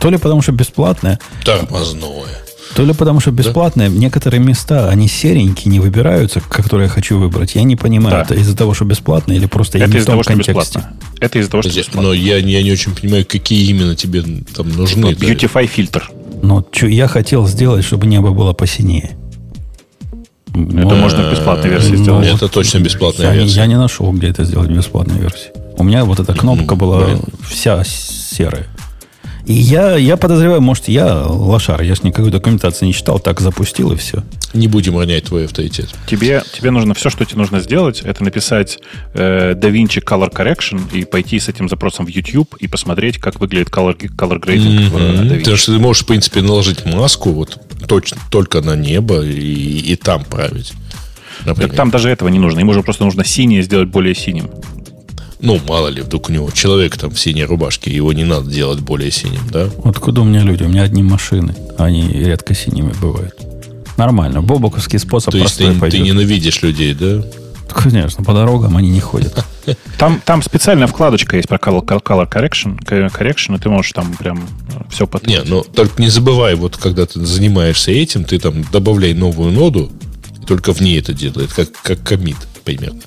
То 0.00 0.10
ли 0.10 0.18
потому, 0.18 0.42
что 0.42 0.52
бесплатное. 0.52 1.18
Тормозное. 1.44 2.39
То 2.74 2.84
ли 2.84 2.92
потому, 2.94 3.20
что 3.20 3.30
бесплатные, 3.30 3.90
да? 3.90 3.96
некоторые 3.96 4.40
места, 4.40 4.88
они 4.88 5.08
серенькие, 5.08 5.72
не 5.72 5.80
выбираются, 5.80 6.40
которые 6.40 6.86
я 6.86 6.90
хочу 6.90 7.18
выбрать. 7.18 7.54
Я 7.54 7.62
не 7.64 7.76
понимаю, 7.76 8.16
да. 8.16 8.22
это 8.22 8.34
из-за 8.34 8.56
того, 8.56 8.74
что 8.74 8.84
бесплатно 8.84 9.32
или 9.32 9.46
просто 9.46 9.78
это 9.78 9.86
я 9.86 9.92
не 9.92 9.98
из-за 9.98 10.06
того, 10.06 10.22
что 10.22 10.34
бесплатно. 10.34 10.92
Это 11.18 11.38
из-за 11.38 11.50
того, 11.50 11.62
что 11.62 11.76
бесплатно. 11.76 12.02
Но 12.02 12.12
я, 12.12 12.36
я 12.36 12.62
не 12.62 12.72
очень 12.72 12.94
понимаю, 12.94 13.26
какие 13.26 13.68
именно 13.68 13.96
тебе 13.96 14.22
там 14.54 14.68
нужны. 14.68 15.06
Beautify 15.06 15.66
фильтр. 15.66 16.10
Но 16.42 16.64
что 16.70 16.86
я 16.86 17.08
хотел 17.08 17.46
сделать, 17.46 17.84
чтобы 17.84 18.06
небо 18.06 18.30
было 18.30 18.52
посинее. 18.52 19.16
Это 20.54 20.94
можно 20.94 21.28
в 21.28 21.32
бесплатной 21.32 21.70
версии 21.70 21.96
сделать. 21.96 22.28
Это 22.28 22.48
точно 22.48 22.78
бесплатная 22.78 23.34
версия. 23.34 23.56
Я 23.56 23.66
не 23.66 23.76
нашел, 23.76 24.10
где 24.12 24.28
это 24.28 24.44
сделать 24.44 24.70
в 24.70 24.76
бесплатной 24.76 25.18
версии. 25.18 25.50
У 25.76 25.84
меня 25.84 26.04
вот 26.04 26.20
эта 26.20 26.34
кнопка 26.34 26.74
была 26.74 27.18
вся 27.48 27.82
серая. 27.84 28.66
И 29.50 29.54
я, 29.54 29.96
я 29.96 30.16
подозреваю, 30.16 30.60
может, 30.60 30.86
я 30.86 31.26
лошар, 31.26 31.82
я 31.82 31.96
же 31.96 32.02
никакой 32.04 32.30
документации 32.30 32.86
не 32.86 32.94
читал, 32.94 33.18
так 33.18 33.40
запустил 33.40 33.90
и 33.90 33.96
все. 33.96 34.22
Не 34.54 34.68
будем 34.68 34.96
ронять 34.96 35.24
твой 35.24 35.46
авторитет. 35.46 35.88
Тебе, 36.06 36.44
тебе 36.56 36.70
нужно 36.70 36.94
все, 36.94 37.10
что 37.10 37.24
тебе 37.24 37.38
нужно 37.38 37.58
сделать, 37.58 38.02
это 38.02 38.22
написать 38.22 38.78
э, 39.12 39.54
DaVinci 39.54 40.04
Color 40.04 40.32
Correction 40.32 40.80
и 40.96 41.04
пойти 41.04 41.40
с 41.40 41.48
этим 41.48 41.68
запросом 41.68 42.06
в 42.06 42.10
YouTube 42.10 42.54
и 42.60 42.68
посмотреть, 42.68 43.18
как 43.18 43.40
выглядит 43.40 43.70
color, 43.70 43.98
color 43.98 44.40
grading 44.40 44.78
mm-hmm. 44.78 44.88
в 44.88 44.96
э, 44.96 45.24
DaVinci. 45.24 45.38
Потому 45.40 45.56
что 45.56 45.72
ты 45.72 45.78
можешь, 45.80 46.04
в 46.04 46.06
принципе, 46.06 46.42
наложить 46.42 46.86
маску 46.86 47.32
вот 47.32 47.58
точно, 47.88 48.18
только 48.30 48.60
на 48.60 48.76
небо 48.76 49.20
и, 49.20 49.78
и 49.80 49.96
там 49.96 50.24
править. 50.26 50.74
Так 51.44 51.74
там 51.74 51.90
даже 51.90 52.08
этого 52.08 52.28
не 52.28 52.38
нужно. 52.38 52.60
Ему 52.60 52.72
же 52.72 52.84
просто 52.84 53.02
нужно 53.02 53.24
синее 53.24 53.62
сделать 53.62 53.88
более 53.88 54.14
синим. 54.14 54.48
Ну, 55.42 55.60
мало 55.66 55.88
ли, 55.88 56.02
вдруг 56.02 56.28
у 56.28 56.32
него 56.32 56.50
человек 56.50 56.96
там 56.96 57.10
в 57.10 57.18
синей 57.20 57.44
рубашке, 57.44 57.90
его 57.90 58.12
не 58.12 58.24
надо 58.24 58.50
делать 58.50 58.80
более 58.80 59.10
синим, 59.10 59.42
да? 59.50 59.68
Откуда 59.84 60.20
у 60.20 60.24
меня 60.24 60.42
люди? 60.42 60.64
У 60.64 60.68
меня 60.68 60.82
одни 60.82 61.02
машины, 61.02 61.54
они 61.78 62.08
редко 62.08 62.54
синими 62.54 62.92
бывают. 63.00 63.34
Нормально. 63.96 64.42
Бобоковский 64.42 64.98
способ 64.98 65.32
То 65.32 65.38
есть 65.38 65.58
ты, 65.58 65.72
ты 65.90 65.98
ненавидишь 65.98 66.62
людей, 66.62 66.94
да? 66.94 67.22
Конечно, 67.72 68.24
по 68.24 68.32
дорогам 68.32 68.76
они 68.76 68.90
не 68.90 69.00
ходят. 69.00 69.44
Там, 69.98 70.20
там 70.24 70.42
специальная 70.42 70.86
вкладочка 70.86 71.36
есть 71.36 71.48
про 71.48 71.58
color, 71.58 71.84
color 71.84 72.28
correction, 72.28 72.78
correction, 72.82 73.56
и 73.56 73.60
ты 73.60 73.68
можешь 73.68 73.92
там 73.92 74.12
прям 74.14 74.48
э, 74.74 74.82
все 74.90 75.06
подписать. 75.06 75.44
Не, 75.44 75.48
ну 75.48 75.62
только 75.62 76.00
не 76.02 76.08
забывай, 76.08 76.54
вот 76.54 76.78
когда 76.78 77.04
ты 77.04 77.24
занимаешься 77.24 77.92
этим, 77.92 78.24
ты 78.24 78.38
там 78.38 78.64
добавляй 78.72 79.12
новую 79.12 79.52
ноду, 79.52 79.92
и 80.42 80.46
только 80.46 80.72
в 80.72 80.80
ней 80.80 80.98
это 80.98 81.12
делает, 81.12 81.52
как, 81.52 81.70
как 81.82 82.02
комит 82.02 82.38
примерно. 82.64 83.02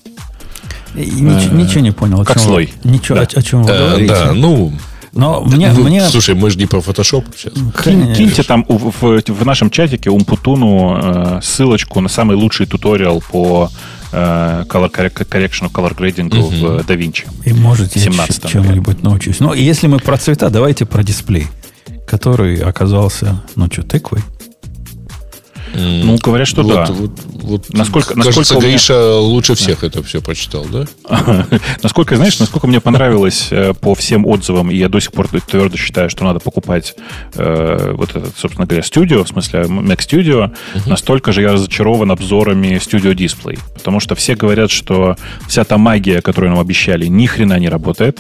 Ничего, 0.96 1.56
ничего 1.56 1.82
не 1.82 1.92
понял. 1.92 2.24
Как 2.24 2.40
слой. 2.40 2.74
Ничего, 2.84 3.20
о, 3.20 3.22
о 3.22 3.42
чем 3.42 3.64
вы 3.64 3.72
э, 3.72 3.78
говорите. 3.78 4.14
Да, 4.14 4.34
ну, 4.34 4.74
но 5.14 5.42
мне, 5.44 5.72
ну, 5.72 5.84
мне... 5.84 6.08
Слушай, 6.10 6.34
мы 6.34 6.50
же 6.50 6.58
не 6.58 6.66
про 6.66 6.80
Photoshop 6.80 7.26
сейчас. 7.36 7.54
Кинь, 7.84 8.14
киньте 8.16 8.42
там 8.44 8.66
в, 8.68 8.92
в, 8.92 9.22
в 9.28 9.46
нашем 9.46 9.70
чатике 9.70 10.10
Умпутуну 10.10 10.98
э, 10.98 11.40
ссылочку 11.44 12.02
на 12.02 12.10
самый 12.10 12.36
лучший 12.36 12.66
туториал 12.66 13.22
по 13.32 13.70
э, 14.12 14.64
color 14.68 14.92
correction, 14.92 15.72
color 15.72 15.96
grading 15.96 16.30
uh-huh. 16.30 16.82
в 16.82 16.90
DaVinci. 16.90 17.28
И 17.46 17.54
можете 17.54 18.00
17 18.00 18.50
чему-нибудь 18.50 19.04
научусь. 19.04 19.40
Ну, 19.40 19.54
если 19.54 19.86
мы 19.86 20.00
про 20.00 20.18
цвета, 20.18 20.50
давайте 20.50 20.86
про 20.86 21.04
дисплей, 21.04 21.48
который 22.08 22.58
оказался, 22.62 23.44
ну 23.56 23.68
что, 23.72 23.84
тыквой? 23.84 24.22
Ну, 25.74 26.18
говорят, 26.18 26.48
что 26.48 26.64
вот, 26.64 26.74
да. 26.74 26.86
Вот, 26.90 27.12
вот, 27.26 27.74
насколько, 27.74 28.14
кажется, 28.14 28.40
насколько 28.40 28.68
Гриша 28.68 28.94
меня... 28.94 29.16
лучше 29.16 29.56
всех 29.56 29.82
да. 29.82 29.88
это 29.88 30.04
все 30.04 30.22
прочитал, 30.22 30.66
да? 30.66 30.86
насколько, 31.84 32.16
знаешь, 32.16 32.40
насколько 32.40 32.68
мне 32.68 32.80
понравилось 32.80 33.48
э, 33.52 33.74
по 33.74 33.96
всем 33.96 34.26
отзывам, 34.26 34.70
и 34.70 34.76
я 34.76 34.90
до 34.90 35.00
сих 35.00 35.12
пор 35.12 35.28
твердо 35.28 35.78
считаю, 35.78 36.10
что 36.10 36.24
надо 36.24 36.40
покупать 36.40 36.96
э, 37.36 37.94
вот 37.96 38.12
этот, 38.12 38.38
собственно 38.38 38.68
говоря, 38.68 38.84
студио, 38.84 39.24
в 39.24 39.28
смысле 39.28 39.62
Mac 39.62 39.98
Studio, 39.98 40.52
uh-huh. 40.52 40.90
настолько 40.90 41.32
же 41.32 41.42
я 41.42 41.52
разочарован 41.52 42.12
обзорами 42.12 42.76
Studio 42.76 43.14
Display. 43.14 43.60
Потому 43.74 44.00
что 44.00 44.16
все 44.16 44.36
говорят, 44.36 44.72
что 44.72 45.16
вся 45.48 45.64
та 45.64 45.78
магия, 45.78 46.22
которую 46.22 46.52
нам 46.52 46.60
обещали, 46.60 47.08
ни 47.08 47.26
хрена 47.26 47.60
не 47.60 47.70
работает. 47.70 48.20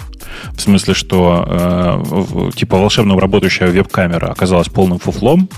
В 0.53 0.61
смысле, 0.61 0.93
что 0.93 1.45
э, 1.47 2.51
типа 2.55 2.77
волшебно 2.77 3.19
работающая 3.19 3.67
веб-камера 3.67 4.27
оказалась 4.27 4.69
полным 4.69 4.99
фуфлом. 4.99 5.49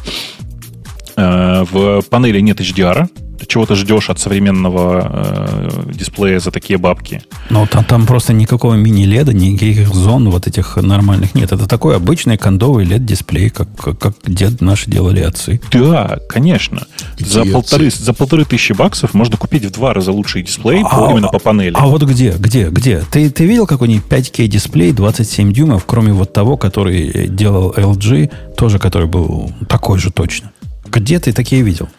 Э, 1.15 1.63
в 1.71 2.01
панели 2.09 2.39
нет 2.39 2.59
HDR, 2.59 3.09
чего 3.47 3.65
ты 3.65 3.75
ждешь 3.75 4.09
от 4.09 4.19
современного 4.19 5.69
э, 5.87 5.91
дисплея 5.93 6.39
за 6.39 6.51
такие 6.51 6.77
бабки. 6.77 7.21
Ну, 7.49 7.67
там, 7.67 7.83
там 7.83 8.05
просто 8.05 8.33
никакого 8.33 8.75
мини-леда, 8.75 9.33
никаких 9.33 9.93
зон 9.93 10.29
вот 10.29 10.47
этих 10.47 10.77
нормальных 10.77 11.35
нет. 11.35 11.51
Это 11.51 11.67
такой 11.67 11.95
обычный 11.95 12.37
кондовый 12.37 12.85
LED-дисплей, 12.85 13.49
как, 13.49 13.67
как, 13.75 13.99
как 13.99 14.15
дед 14.25 14.61
наши 14.61 14.89
делали 14.89 15.21
отцы. 15.21 15.61
Да, 15.71 16.19
конечно. 16.27 16.87
за 17.17 17.45
полторы, 17.45 17.89
за 17.89 18.13
полторы 18.13 18.45
тысячи 18.45 18.73
баксов 18.73 19.13
можно 19.13 19.37
купить 19.37 19.65
в 19.65 19.71
два 19.71 19.93
раза 19.93 20.11
лучший 20.11 20.43
дисплей 20.43 20.81
а, 20.83 20.89
по, 20.89 21.11
именно 21.11 21.27
по 21.27 21.39
панели. 21.39 21.75
А 21.77 21.87
вот 21.87 22.03
где, 22.03 22.31
где, 22.31 22.69
где? 22.69 23.03
Ты, 23.11 23.29
ты 23.29 23.45
видел, 23.45 23.67
как 23.67 23.81
у 23.81 23.85
них 23.85 24.03
5К 24.09 24.47
дисплей 24.47 24.91
27 24.91 25.53
дюймов, 25.53 25.85
кроме 25.85 26.13
вот 26.13 26.33
того, 26.33 26.57
который 26.57 27.27
делал 27.27 27.71
LG, 27.71 28.55
тоже 28.55 28.79
который 28.79 29.07
был 29.07 29.51
такой 29.67 29.99
же 29.99 30.11
точно? 30.11 30.51
Где 30.95 31.19
ты 31.19 31.33
такие 31.33 31.61
видел? 31.61 31.89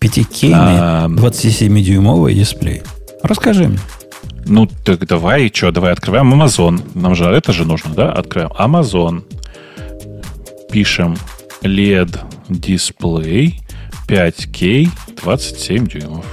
5К 0.00 1.08
27-дюймовый 1.08 2.32
дисплей. 2.32 2.82
Расскажи 3.22 3.68
мне. 3.68 3.78
Ну, 4.46 4.66
так 4.66 5.06
давай, 5.06 5.50
что, 5.52 5.70
давай 5.70 5.92
открываем 5.92 6.32
Amazon. 6.32 6.80
Нам 6.94 7.14
же 7.14 7.26
это 7.26 7.52
же 7.52 7.66
нужно, 7.66 7.94
да? 7.94 8.12
Открываем 8.12 8.52
Amazon. 8.58 9.24
Пишем 10.70 11.18
LED 11.60 12.18
дисплей 12.48 13.60
5К 14.08 14.88
27 15.22 15.86
дюймов. 15.86 16.24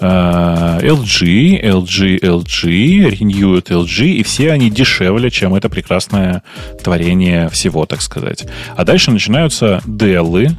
LG, 0.00 1.62
LG, 1.62 2.20
LG, 2.20 3.18
Renewed 3.18 3.64
LG, 3.64 4.06
и 4.06 4.22
все 4.22 4.52
они 4.52 4.70
дешевле, 4.70 5.30
чем 5.30 5.54
это 5.54 5.68
прекрасное 5.68 6.42
творение 6.82 7.48
всего, 7.48 7.84
так 7.86 8.00
сказать. 8.00 8.46
А 8.76 8.84
дальше 8.84 9.10
начинаются 9.10 9.82
Dell, 9.86 10.54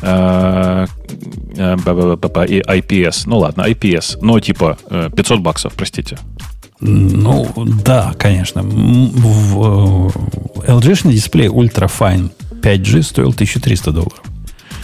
Э, 0.00 0.86
э, 1.56 1.74
и 1.74 2.60
IPS. 2.60 3.22
Ну 3.26 3.38
ладно, 3.38 3.62
IPS. 3.62 4.18
Но 4.20 4.38
типа 4.40 4.78
500 5.16 5.38
э, 5.38 5.40
баксов, 5.40 5.72
простите. 5.74 6.18
Ну, 6.80 7.50
да, 7.84 8.14
конечно. 8.16 8.60
LG-шный 10.60 11.12
дисплей 11.12 11.48
Ultra 11.48 11.90
Fine 11.90 12.30
5G 12.62 13.02
стоил 13.02 13.30
1300 13.30 13.90
долларов. 13.90 14.22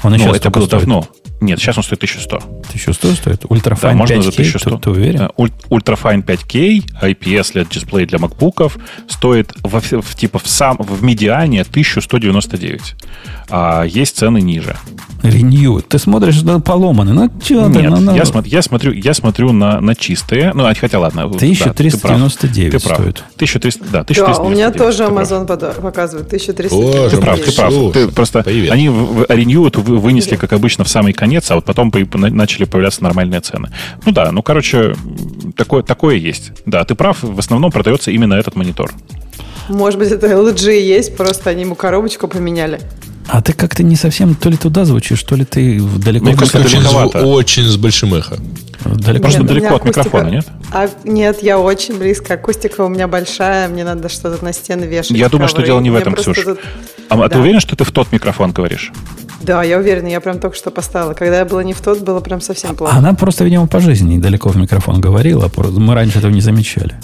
Он 0.03 0.15
еще 0.15 0.31
это 0.31 0.51
было 0.51 0.67
давно. 0.67 1.07
Нет, 1.41 1.59
сейчас 1.59 1.77
он 1.77 1.85
стоит 1.85 1.99
1100. 1.99 2.37
1100 2.37 3.15
стоит? 3.15 3.45
Ультрafine 3.45 3.81
да, 3.83 3.93
можно 3.93 4.15
5K, 4.15 4.23
за 4.23 4.29
1100. 4.31 4.71
Ты, 4.71 4.83
ты 4.83 4.91
уверен? 4.91 5.29
Ульtрафайн 5.69 6.21
5K, 6.21 6.85
IPS 7.03 7.55
LED 7.55 7.69
дисплей 7.71 8.07
для 8.07 8.19
макбуков 8.19 8.79
стоит 9.09 9.53
в, 9.63 9.81
в, 10.01 10.15
типа 10.15 10.39
в, 10.39 10.49
сам, 10.49 10.77
в 10.79 11.03
медиане 11.03 11.63
1199. 11.63 12.95
А 13.51 13.85
есть 13.85 14.17
цены 14.17 14.41
ниже. 14.41 14.77
Renew. 15.23 15.83
Ты 15.83 15.99
смотришь 15.99 16.43
на 16.43 16.61
поломанный. 16.61 17.13
Ну, 17.13 17.31
что 17.43 17.69
Нет, 17.69 17.91
ну, 17.91 18.01
ну. 18.01 18.15
Я, 18.15 18.25
см- 18.25 18.47
я, 18.47 18.63
смотрю, 18.63 18.93
я 18.93 19.15
смотрю 19.15 19.53
на, 19.53 19.81
на 19.81 19.95
чистые. 19.95 20.53
Ну, 20.55 20.65
а 20.65 20.75
хотя 20.75 20.99
ладно. 20.99 21.25
1399 21.25 22.73
да, 22.73 22.79
ты 22.79 22.85
прав. 22.85 22.99
стоит. 22.99 23.25
1300, 23.37 23.85
да, 23.91 24.01
1399. 24.01 24.37
Да, 24.37 24.43
у 24.43 24.49
меня 24.51 24.71
тоже 24.71 25.05
Amazon 25.05 25.47
прав. 25.47 25.77
показывает 25.77 26.27
1399. 26.27 27.11
Ты 27.11 27.17
прав, 27.19 27.41
ты 27.41 27.53
прав. 27.53 27.93
Ты 27.93 28.09
просто, 28.09 28.43
Привет. 28.43 28.71
они 28.71 28.89
в, 28.89 29.23
Renew 29.25 29.99
вынесли, 29.99 30.37
как 30.37 30.53
обычно, 30.53 30.85
в 30.85 30.89
самый 30.89 31.13
конец, 31.13 31.34
а 31.49 31.55
вот 31.57 31.65
потом 31.65 31.93
начали 32.13 32.65
появляться 32.65 33.03
нормальные 33.03 33.41
цены. 33.41 33.71
Ну 34.05 34.13
да, 34.13 34.31
ну, 34.33 34.43
короче, 34.43 34.95
такое, 35.57 35.83
такое 35.83 36.17
есть. 36.17 36.53
Да, 36.67 36.85
ты 36.85 36.95
прав, 36.95 37.23
в 37.23 37.39
основном 37.39 37.71
продается 37.71 38.11
именно 38.11 38.35
этот 38.35 38.57
монитор. 38.57 38.93
Может 39.69 39.99
быть, 39.99 40.11
это 40.11 40.27
LG 40.27 40.81
есть, 40.81 41.17
просто 41.17 41.51
они 41.51 41.63
ему 41.63 41.75
коробочку 41.75 42.29
поменяли. 42.29 42.81
А 43.29 43.41
ты 43.41 43.53
как-то 43.53 43.83
не 43.83 43.97
совсем 43.97 44.35
то 44.35 44.51
ли 44.51 44.57
туда 44.57 44.85
звучишь, 44.85 45.23
то 45.23 45.35
ли 45.35 45.45
ты 45.45 45.81
далеко... 45.81 46.27
Мне 46.27 46.37
кажется, 46.37 46.61
очень, 46.61 46.85
очень 47.25 47.63
с 47.65 47.77
большим 47.77 48.15
эхо. 48.15 48.39
Далеко, 48.85 49.23
Просто 49.23 49.43
далеко 49.43 49.77
от 49.77 49.85
микрофона, 49.85 50.29
нет? 50.29 50.47
А, 50.73 50.89
нет, 51.05 51.43
я 51.43 51.59
очень 51.59 51.99
близко. 51.99 52.35
Акустика 52.35 52.83
у 52.83 52.89
меня 52.89 53.09
большая, 53.09 53.69
мне 53.69 53.85
надо 53.85 54.09
что-то 54.09 54.45
на 54.45 54.53
стены 54.53 54.85
вешать. 54.85 55.17
Я 55.17 55.29
думаю, 55.29 55.49
что 55.49 55.63
дело 55.63 55.81
не 55.81 55.91
в 55.91 55.95
этом, 55.95 56.15
Ксюш. 56.15 56.39
Тут... 56.45 56.61
А, 57.09 57.17
да. 57.17 57.25
а 57.25 57.29
ты 57.29 57.39
уверен, 57.39 57.61
что 57.61 57.77
ты 57.77 57.85
в 57.85 57.91
тот 57.91 58.13
микрофон 58.13 58.53
говоришь? 58.53 58.93
Да, 59.43 59.63
я 59.63 59.79
уверена, 59.79 60.09
я 60.09 60.21
прям 60.21 60.39
только 60.39 60.57
что 60.57 60.71
поставила. 60.71 61.13
Когда 61.13 61.39
я 61.39 61.45
была 61.45 61.63
не 61.63 61.75
в 61.75 61.81
тот, 61.81 62.01
было 62.01 62.21
прям 62.21 62.41
совсем 62.41 62.75
плохо. 62.77 62.97
Она 62.97 63.13
просто, 63.13 63.45
видимо, 63.45 63.67
по 63.67 63.79
жизни 63.79 64.15
недалеко 64.15 64.49
в 64.49 64.57
микрофон 64.57 65.01
говорила, 65.01 65.51
мы 65.57 65.95
раньше 65.95 66.19
этого 66.19 66.33
не 66.33 66.41
замечали. 66.41 66.95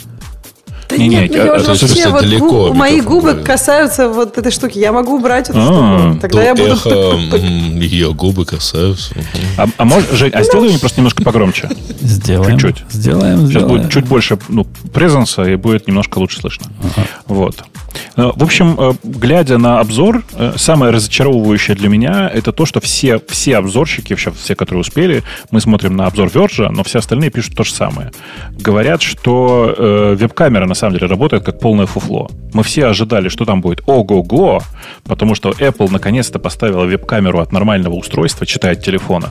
Да 0.91 0.97
не, 0.97 1.09
нет, 1.09 1.31
ну, 1.31 1.37
я 1.37 1.53
вообще 1.59 2.09
вот 2.09 2.23
далеко 2.23 2.69
губ, 2.69 2.75
мои 2.75 3.01
губы 3.01 3.29
говорит. 3.29 3.47
касаются 3.47 4.09
вот 4.09 4.37
этой 4.37 4.51
штуки. 4.51 4.79
Я 4.79 4.93
могу 4.93 5.17
убрать 5.17 5.49
эту 5.49 5.59
а, 5.61 5.63
штуку. 5.63 6.21
Тогда 6.21 6.43
я 6.43 6.55
буду... 6.55 6.75
Эхо, 6.75 7.37
ее 7.37 8.13
губы 8.13 8.45
касаются. 8.45 9.15
А, 9.57 9.67
а 9.77 9.85
может, 9.85 10.11
Жень, 10.13 10.33
а 10.33 10.43
сделай 10.43 10.69
мне 10.69 10.79
просто 10.79 10.99
немножко 10.99 11.23
погромче. 11.23 11.71
Сделаем. 12.01 12.59
Чуть-чуть. 12.59 12.85
Сделаем, 12.91 13.47
Сейчас 13.47 13.63
будет 13.63 13.91
чуть 13.91 14.07
больше 14.07 14.39
ну, 14.49 14.67
презенса, 14.93 15.45
и 15.45 15.57
будет 15.57 15.87
немножко 15.87 16.19
лучше 16.19 16.41
слышно. 16.41 16.67
Ага. 16.83 17.07
Вот. 17.27 17.65
Э, 18.17 18.31
в 18.35 18.43
общем, 18.43 18.77
э, 18.79 18.93
глядя 19.03 19.59
на 19.59 19.81
обзор, 19.81 20.23
э, 20.35 20.55
самое 20.57 20.93
разочаровывающее 20.93 21.77
для 21.77 21.89
меня 21.89 22.31
это 22.33 22.53
то, 22.53 22.67
что 22.67 22.81
все, 22.81 23.21
все 23.29 23.57
обзорщики, 23.57 24.13
вообще 24.13 24.33
все, 24.33 24.55
которые 24.55 24.81
успели, 24.81 25.23
мы 25.51 25.61
смотрим 25.61 25.97
на 25.97 26.07
обзор 26.07 26.29
Verge, 26.29 26.69
но 26.71 26.85
все 26.85 26.99
остальные 26.99 27.31
пишут 27.31 27.57
то 27.57 27.65
же 27.65 27.73
самое. 27.73 28.13
Говорят, 28.53 29.03
что 29.03 29.75
э, 29.77 30.17
веб-камера 30.19 30.67
на 30.67 30.75
самом 30.81 30.95
деле 30.95 31.07
работает 31.07 31.45
как 31.45 31.61
полное 31.61 31.87
фуфло. 31.87 32.31
Мы 32.53 32.63
все 32.63 32.87
ожидали, 32.87 33.29
что 33.29 33.45
там 33.45 33.61
будет 33.61 33.83
ого-го, 33.87 34.63
потому 35.05 35.35
что 35.35 35.51
Apple 35.51 35.91
наконец-то 35.91 36.39
поставила 36.39 36.85
веб-камеру 36.85 37.41
от 37.41 37.53
нормального 37.53 37.95
устройства, 37.95 38.47
читая 38.47 38.73
от 38.73 38.83
телефона, 38.83 39.29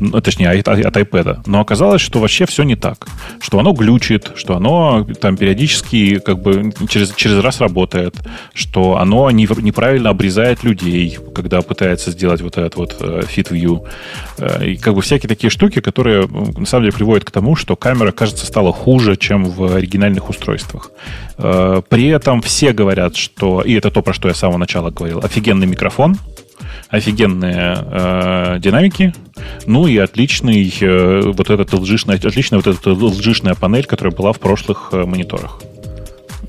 ну, 0.00 0.20
точнее, 0.20 0.50
от, 0.50 0.68
от 0.68 0.96
iPad. 0.96 1.42
Но 1.46 1.60
оказалось, 1.60 2.00
что 2.00 2.18
вообще 2.18 2.46
все 2.46 2.64
не 2.64 2.76
так. 2.76 3.06
Что 3.40 3.58
оно 3.58 3.72
глючит, 3.72 4.32
что 4.34 4.56
оно 4.56 5.06
там 5.20 5.36
периодически 5.36 6.18
как 6.18 6.40
бы 6.42 6.72
через, 6.88 7.14
через 7.14 7.42
раз 7.42 7.60
работает, 7.60 8.14
что 8.54 8.98
оно 8.98 9.30
неправильно 9.30 10.10
обрезает 10.10 10.64
людей, 10.64 11.18
когда 11.34 11.62
пытается 11.62 12.10
сделать 12.10 12.40
вот 12.40 12.56
этот 12.56 12.76
вот 12.76 12.96
э, 13.00 13.22
fit 13.22 13.50
view. 13.52 13.86
Э, 14.38 14.66
и 14.66 14.76
как 14.76 14.94
бы 14.94 15.02
всякие 15.02 15.28
такие 15.28 15.50
штуки, 15.50 15.80
которые 15.80 16.26
на 16.26 16.66
самом 16.66 16.84
деле 16.84 16.92
приводят 16.92 17.24
к 17.24 17.30
тому, 17.30 17.54
что 17.56 17.76
камера, 17.76 18.12
кажется, 18.12 18.46
стала 18.46 18.72
хуже, 18.72 19.16
чем 19.16 19.44
в 19.44 19.74
оригинальных 19.74 20.28
устройствах. 20.28 20.85
Э, 21.38 21.82
при 21.88 22.06
этом 22.08 22.42
все 22.42 22.72
говорят, 22.72 23.16
что, 23.16 23.62
и 23.62 23.74
это 23.74 23.90
то, 23.90 24.02
про 24.02 24.12
что 24.12 24.28
я 24.28 24.34
с 24.34 24.38
самого 24.38 24.58
начала 24.58 24.90
говорил, 24.90 25.20
офигенный 25.20 25.66
микрофон, 25.66 26.16
офигенные 26.88 27.78
э, 27.80 28.58
динамики, 28.60 29.14
ну 29.66 29.86
и 29.86 29.96
отличный 29.98 30.72
э, 30.80 31.20
вот 31.24 31.50
этот 31.50 31.72
LG, 31.72 32.26
отличная 32.26 32.60
вот 32.60 32.66
эта 32.66 32.90
LG 32.90 33.58
панель, 33.58 33.86
которая 33.86 34.14
была 34.14 34.32
в 34.32 34.40
прошлых 34.40 34.90
э, 34.92 35.04
мониторах. 35.04 35.60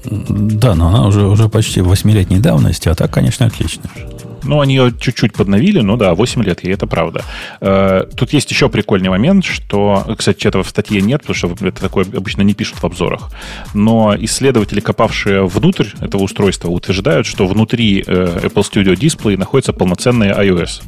Да, 0.06 0.76
но 0.76 0.88
она 0.88 1.06
уже, 1.08 1.26
уже 1.26 1.50
почти 1.50 1.82
восьмилетней 1.82 2.40
давности, 2.40 2.88
а 2.88 2.96
так, 2.96 3.12
конечно, 3.12 3.46
отлично. 3.46 3.90
Ну, 4.44 4.62
они 4.62 4.76
ее 4.76 4.94
чуть-чуть 4.98 5.34
подновили, 5.34 5.82
ну 5.82 5.98
да, 5.98 6.14
8 6.14 6.44
лет, 6.44 6.64
и 6.64 6.70
это 6.70 6.88
правда. 6.88 7.24
Э, 7.62 8.06
тут 8.16 8.34
есть 8.34 8.50
еще 8.52 8.70
прикольный 8.70 9.10
момент, 9.10 9.46
что, 9.46 10.06
кстати, 10.18 10.48
этого 10.48 10.64
в 10.64 10.70
статье 10.70 11.02
нет, 11.02 11.22
потому 11.22 11.36
что 11.36 11.68
это 11.68 11.82
такое 11.82 12.06
обычно 12.06 12.42
не 12.42 12.54
пишут 12.54 12.78
в 12.78 12.86
обзорах, 12.86 13.32
но 13.74 14.16
исследователи, 14.18 14.80
копавшие 14.80 15.46
внутрь 15.46 15.88
этого 16.00 16.24
устройства, 16.24 16.70
утверждают, 16.70 17.28
что 17.28 17.48
внутри 17.48 18.04
э, 18.06 18.40
Apple 18.44 18.64
Studio 18.64 18.96
Display 18.96 19.38
находится 19.38 19.74
полноценный 19.74 20.30
iOS 20.30 20.82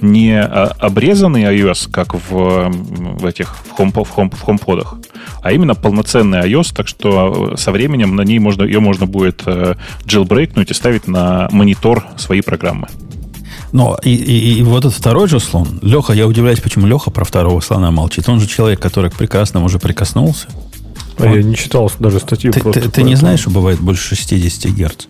не 0.00 0.40
а, 0.40 0.74
обрезанный 0.78 1.44
iOS, 1.44 1.90
как 1.90 2.14
в, 2.14 2.20
в 2.30 3.26
этих 3.26 3.56
в, 3.56 3.78
home, 3.78 3.92
в, 3.92 4.18
home, 4.18 4.34
в 4.34 4.48
HomePod, 4.48 5.06
а 5.42 5.52
именно 5.52 5.74
полноценный 5.74 6.40
iOS, 6.40 6.74
так 6.74 6.88
что 6.88 7.54
со 7.56 7.72
временем 7.72 8.16
на 8.16 8.22
ней 8.22 8.38
можно, 8.38 8.62
ее 8.62 8.80
можно 8.80 9.06
будет 9.06 9.42
э, 9.46 9.74
jailbreakнуть 10.04 10.70
и 10.70 10.74
ставить 10.74 11.06
на 11.06 11.48
монитор 11.50 12.04
свои 12.16 12.40
программы. 12.40 12.88
Но 13.72 13.98
и, 14.04 14.14
и, 14.14 14.58
и 14.58 14.62
вот 14.62 14.84
этот 14.84 14.94
второй 14.94 15.28
же 15.28 15.40
слон, 15.40 15.80
Леха, 15.82 16.12
я 16.12 16.28
удивляюсь, 16.28 16.60
почему 16.60 16.86
Леха 16.86 17.10
про 17.10 17.24
второго 17.24 17.60
слона 17.60 17.90
молчит. 17.90 18.28
Он 18.28 18.38
же 18.38 18.46
человек, 18.46 18.80
который 18.80 19.10
к 19.10 19.14
прекрасному 19.14 19.66
уже 19.66 19.80
прикоснулся. 19.80 20.46
А 21.18 21.24
он... 21.24 21.34
я 21.34 21.42
не 21.42 21.56
читал 21.56 21.90
даже 21.98 22.20
статью. 22.20 22.52
Ты, 22.52 22.60
ты, 22.60 22.88
ты 22.88 23.02
не 23.02 23.16
знаешь, 23.16 23.40
что 23.40 23.50
бывает 23.50 23.80
больше 23.80 24.14
60 24.14 24.72
Герц? 24.72 25.06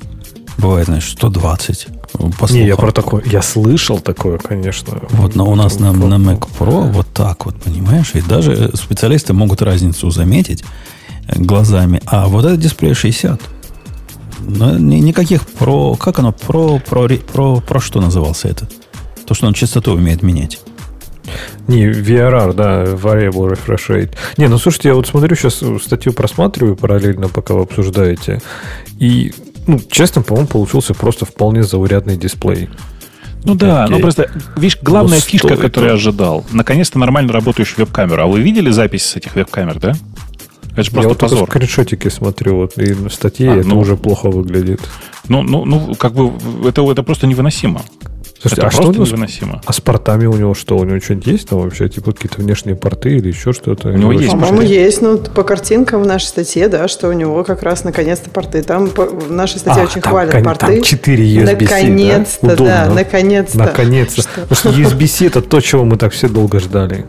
Бывает, 0.57 0.87
знаешь, 0.87 1.11
120. 1.11 1.89
По 2.39 2.47
Не, 2.53 2.67
я 2.67 2.77
про 2.77 2.93
такое, 2.93 3.23
я 3.27 3.43
слышал 3.43 3.99
такое, 3.99 4.39
конечно. 4.39 5.01
Вот, 5.11 5.35
но 5.35 5.51
у 5.51 5.55
нас 5.57 5.81
на, 5.81 5.93
на 5.93 6.15
Mac 6.15 6.49
Pro 6.59 6.91
вот 6.91 7.09
так 7.13 7.47
вот, 7.47 7.57
понимаешь? 7.57 8.13
И 8.15 8.21
даже 8.21 8.71
специалисты 8.75 9.33
могут 9.33 9.63
разницу 9.63 10.11
заметить 10.11 10.65
глазами. 11.29 12.01
А 12.07 12.29
вот 12.29 12.45
этот 12.45 12.61
дисплей 12.61 12.95
60. 12.95 13.41
Но 14.47 14.79
никаких 14.79 15.47
про... 15.47 15.95
Как 15.97 16.19
оно? 16.19 16.33
Про, 16.33 16.79
про, 16.79 17.09
про, 17.09 17.61
про 17.61 17.81
что 17.81 18.01
назывался 18.01 18.49
это? 18.49 18.69
То, 19.27 19.35
что 19.35 19.47
он 19.47 19.55
частоту 19.55 19.93
умеет 19.93 20.23
менять. 20.23 20.61
Не, 21.67 21.87
VRR, 21.87 22.53
да, 22.53 22.85
Variable 22.85 23.53
Refresh 23.53 23.89
Rate. 23.89 24.11
Не, 24.37 24.49
ну 24.49 24.59
слушайте, 24.59 24.89
я 24.89 24.95
вот 24.95 25.07
смотрю, 25.07 25.35
сейчас 25.35 25.63
статью 25.83 26.13
просматриваю 26.13 26.77
параллельно, 26.77 27.29
пока 27.29 27.55
вы 27.55 27.63
обсуждаете. 27.63 28.43
И, 28.99 29.33
ну, 29.67 29.81
честно, 29.91 30.23
по-моему, 30.23 30.49
получился 30.49 30.95
просто 30.95 31.25
вполне 31.25 31.63
заурядный 31.63 32.17
дисплей. 32.17 32.69
Ну 33.45 33.55
да, 33.55 33.87
ну 33.89 34.01
просто, 34.01 34.31
видишь, 34.57 34.79
главная 34.81 35.19
ну, 35.19 35.23
фишка, 35.23 35.57
которую 35.57 35.91
я 35.91 35.95
ожидал, 35.95 36.45
наконец-то 36.51 36.99
нормально 36.99 37.33
работающую 37.33 37.79
веб-камеру. 37.79 38.23
А 38.23 38.27
вы 38.27 38.41
видели 38.41 38.71
запись 38.71 39.05
с 39.05 39.17
этих 39.17 39.35
веб-камер, 39.35 39.79
да? 39.79 39.95
Это 40.73 40.83
же 40.83 40.91
просто 40.91 41.11
я 41.11 41.15
позор. 41.15 41.41
вот 41.41 41.51
скриншотики 41.51 42.09
смотрю, 42.09 42.57
вот, 42.57 42.79
и 42.79 42.95
на 42.95 43.09
статье 43.09 43.53
а, 43.53 43.57
это 43.57 43.69
ну, 43.69 43.79
уже 43.79 43.97
плохо 43.97 44.31
выглядит. 44.31 44.81
Ну, 45.29 45.43
ну, 45.43 45.65
ну, 45.65 45.95
как 45.95 46.15
бы 46.15 46.33
это, 46.67 46.91
это 46.91 47.03
просто 47.03 47.27
невыносимо. 47.27 47.83
Слушайте, 48.49 48.67
это 48.67 48.69
а 48.69 48.83
что 48.83 48.93
невыносимо. 48.93 49.63
А 49.65 49.73
с 49.73 49.81
портами 49.81 50.27
у 50.27 50.37
него 50.37 50.55
что? 50.55 50.77
У 50.77 50.85
него 50.85 51.01
что-нибудь 51.01 51.27
есть 51.27 51.49
там 51.49 51.61
вообще? 51.61 51.89
Типа 51.89 52.13
какие-то 52.13 52.43
внешние 52.43 52.77
порты 52.77 53.17
или 53.17 53.29
еще 53.29 53.55
что-то? 53.55 53.89
У 53.89 53.93
него 53.93 54.13
есть 54.13 54.31
По-моему, 54.31 54.61
есть. 54.61 55.01
Ну, 55.01 55.17
по 55.17 55.45
картинкам 55.45 56.03
в 56.03 56.07
нашей 56.07 56.27
статье, 56.27 56.69
да, 56.69 56.87
что 56.87 57.09
у 57.09 57.13
него 57.13 57.43
как 57.43 57.63
раз 57.63 57.85
наконец-то 57.85 58.29
порты. 58.29 58.63
Там 58.63 58.89
в 58.89 59.33
нашей 59.33 59.61
статье 59.61 59.83
а, 59.83 59.87
очень 59.87 60.03
там, 60.03 60.13
хвалят 60.13 60.33
кон- 60.33 60.45
порты. 60.45 60.67
Там 60.67 60.83
4 60.83 61.25
USB-C, 61.25 61.53
Наконец-то, 61.53 62.47
да? 62.49 62.57
да, 62.57 62.91
наконец-то. 62.95 63.59
Наконец-то. 63.59 64.41
Потому 64.47 64.57
что 64.57 64.69
USB-C 64.71 65.27
это 65.27 65.41
то, 65.41 65.61
чего 65.61 65.85
мы 65.85 65.97
так 65.97 66.13
все 66.13 66.29
долго 66.29 66.61
ждали. 66.61 67.07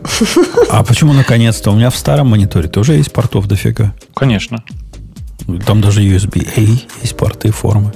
А 0.70 0.84
почему 0.84 1.12
наконец-то? 1.12 1.70
У 1.70 1.74
меня 1.74 1.90
в 1.90 1.96
старом 1.96 2.28
мониторе 2.28 2.68
тоже 2.68 2.94
есть 2.94 3.12
портов 3.12 3.46
дофига. 3.46 3.94
Конечно. 4.14 4.62
Там 5.66 5.82
даже 5.82 6.00
USB-A 6.00 6.60
есть 7.02 7.16
порты 7.16 7.50
формы. 7.50 7.92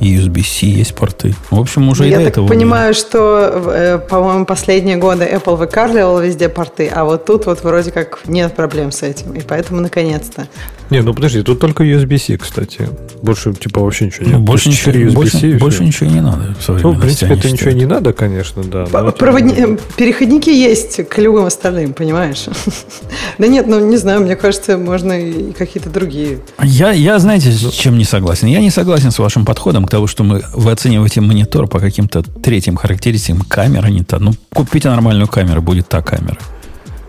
USB-C 0.00 0.66
есть 0.66 0.94
порты. 0.94 1.34
В 1.50 1.58
общем, 1.58 1.88
уже 1.88 2.06
Я 2.06 2.20
и 2.20 2.24
до 2.24 2.28
этого. 2.28 2.44
Я 2.44 2.48
понимаю, 2.48 2.90
умею. 2.90 2.94
что, 2.94 3.72
э, 3.74 3.98
по-моему, 3.98 4.44
последние 4.46 4.96
годы 4.96 5.24
Apple 5.24 5.56
выкармливал 5.56 6.20
везде 6.20 6.48
порты, 6.48 6.88
а 6.88 7.04
вот 7.04 7.24
тут 7.24 7.46
вот 7.46 7.62
вроде 7.64 7.90
как 7.90 8.20
нет 8.26 8.54
проблем 8.54 8.92
с 8.92 9.02
этим. 9.02 9.32
И 9.32 9.40
поэтому 9.40 9.80
наконец-то. 9.80 10.48
Не, 10.90 11.02
ну 11.02 11.14
подожди, 11.14 11.42
тут 11.42 11.60
только 11.60 11.84
USB-C, 11.84 12.36
кстати. 12.38 12.88
Больше, 13.22 13.54
типа, 13.54 13.80
вообще 13.80 14.06
ничего 14.06 14.26
нет. 14.26 14.34
Ну, 14.34 14.44
больше, 14.44 14.68
ничего, 14.68 15.12
больше, 15.12 15.58
больше 15.58 15.84
ничего 15.84 16.10
не 16.10 16.20
надо. 16.20 16.54
В 16.58 16.68
ну, 16.68 16.92
в 16.92 17.00
принципе, 17.00 17.34
это 17.34 17.50
ничего 17.50 17.70
не 17.70 17.86
надо, 17.86 18.12
конечно, 18.12 18.62
да. 18.62 18.84
Проводни... 19.12 19.78
Переходники 19.96 20.50
есть 20.50 21.08
к 21.08 21.18
любым 21.18 21.46
остальным, 21.46 21.94
понимаешь? 21.94 22.44
да 23.38 23.46
нет, 23.46 23.66
ну 23.66 23.80
не 23.80 23.96
знаю, 23.96 24.20
мне 24.20 24.36
кажется, 24.36 24.76
можно 24.76 25.12
и 25.12 25.52
какие-то 25.52 25.88
другие. 25.88 26.40
Я, 26.62 26.92
я 26.92 27.18
знаете, 27.18 27.50
с 27.50 27.72
чем 27.72 27.96
не 27.96 28.04
согласен? 28.04 28.48
Я 28.48 28.60
не 28.60 28.70
согласен 28.70 29.10
с 29.10 29.18
вашим 29.18 29.44
подходом 29.44 29.83
к 29.86 29.90
тому, 29.90 30.06
что 30.06 30.24
мы, 30.24 30.42
вы 30.54 30.72
оцениваете 30.72 31.20
монитор 31.20 31.66
по 31.68 31.80
каким-то 31.80 32.22
третьим 32.22 32.76
характеристикам. 32.76 33.42
Камера 33.48 33.88
не 33.88 34.02
та. 34.02 34.18
Ну, 34.18 34.32
купите 34.52 34.88
нормальную 34.88 35.28
камеру, 35.28 35.62
будет 35.62 35.88
та 35.88 36.02
камера. 36.02 36.38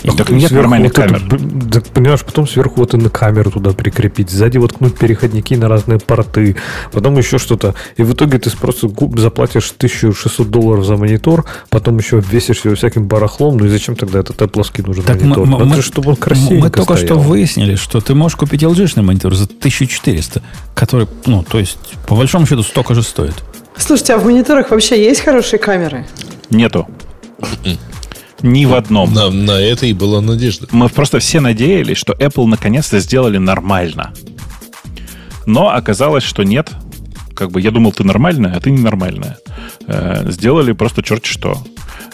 И 0.04 0.10
так 0.10 0.30
нет 0.30 0.52
нормальных 0.52 0.96
вот 0.96 1.06
камер. 1.06 1.24
Это, 1.26 1.38
да, 1.40 1.82
понимаешь, 1.94 2.24
потом 2.24 2.48
сверху 2.48 2.76
вот 2.78 2.94
и 2.94 2.98
на 2.98 3.10
камеру 3.10 3.52
туда 3.52 3.72
прикрепить, 3.72 4.30
сзади 4.30 4.58
воткнуть 4.58 4.98
переходники 4.98 5.54
на 5.56 5.68
разные 5.68 6.00
порты, 6.00 6.58
потом 6.92 7.18
еще 7.18 7.38
что-то. 7.38 7.76
И 7.98 8.04
в 8.04 8.14
итоге 8.14 8.38
ты 8.38 8.56
просто 8.56 8.90
заплатишь 9.16 9.74
1600 9.76 10.50
долларов 10.50 10.86
за 10.86 10.98
монитор, 10.98 11.46
потом 11.70 11.98
еще 11.98 12.20
обвесишь 12.20 12.66
его 12.66 12.76
всяким 12.76 13.08
барахлом. 13.08 13.58
Ну 13.58 13.66
и 13.66 13.70
зачем 13.70 13.96
тогда 13.96 14.20
этот 14.20 14.42
Apple 14.42 14.64
нужен 14.86 15.04
так 15.04 15.22
монитор? 15.22 15.46
Мы, 15.46 15.66
мы, 15.66 15.82
чтобы 15.82 16.12
он 16.12 16.16
красивее 16.16 16.62
Мы 16.62 16.70
только 16.70 16.96
стоял. 16.96 17.20
что 17.20 17.20
выяснили, 17.20 17.76
что 17.76 18.02
ты 18.02 18.14
можешь 18.14 18.38
купить 18.38 18.64
LG-шный 18.64 19.02
монитор 19.02 19.34
за 19.34 19.46
1400, 19.46 20.42
который, 20.74 21.08
ну, 21.26 21.44
то 21.44 21.60
есть, 21.60 21.78
по 22.08 22.16
большому 22.16 22.46
счету, 22.46 22.64
столько 22.64 22.94
же 22.94 23.04
стоит. 23.04 23.36
Слушайте, 23.78 24.14
а 24.14 24.18
в 24.18 24.26
мониторах 24.26 24.72
вообще 24.72 25.04
есть 25.04 25.22
хорошие 25.22 25.60
камеры? 25.60 26.06
Нету. 26.50 26.88
Ни 28.46 28.66
в 28.66 28.76
одном. 28.76 29.12
На, 29.12 29.32
на 29.32 29.60
это 29.60 29.88
и 29.88 29.94
была 29.94 30.22
надежда. 30.22 30.68
Мы 30.72 30.88
просто 30.90 31.18
все 31.18 31.40
надеялись, 31.40 31.98
что 31.98 32.14
Apple 32.14 32.46
наконец-то 32.46 33.00
сделали 33.00 33.40
нормально. 33.40 34.14
Но 35.48 35.70
оказалось, 35.70 36.24
что 36.24 36.44
нет. 36.44 36.72
Как 37.34 37.50
бы 37.50 37.60
я 37.60 37.72
думал, 37.72 37.92
ты 37.92 38.04
нормальная, 38.04 38.54
а 38.56 38.60
ты 38.60 38.70
ненормальная. 38.70 39.40
Э, 39.88 40.30
сделали 40.30 40.74
просто 40.74 41.02
черт 41.02 41.26
что. 41.26 41.58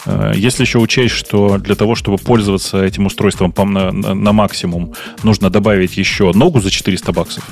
Э, 0.06 0.32
если 0.34 0.62
еще 0.62 0.78
учесть, 0.78 1.14
что 1.14 1.58
для 1.58 1.74
того, 1.74 1.94
чтобы 1.94 2.16
пользоваться 2.16 2.82
этим 2.82 3.06
устройством 3.06 3.52
на, 3.54 3.92
на, 3.92 4.14
на 4.14 4.32
максимум, 4.32 4.94
нужно 5.22 5.50
добавить 5.50 5.98
еще 5.98 6.32
ногу 6.32 6.62
за 6.62 6.70
400 6.70 7.12
баксов. 7.12 7.44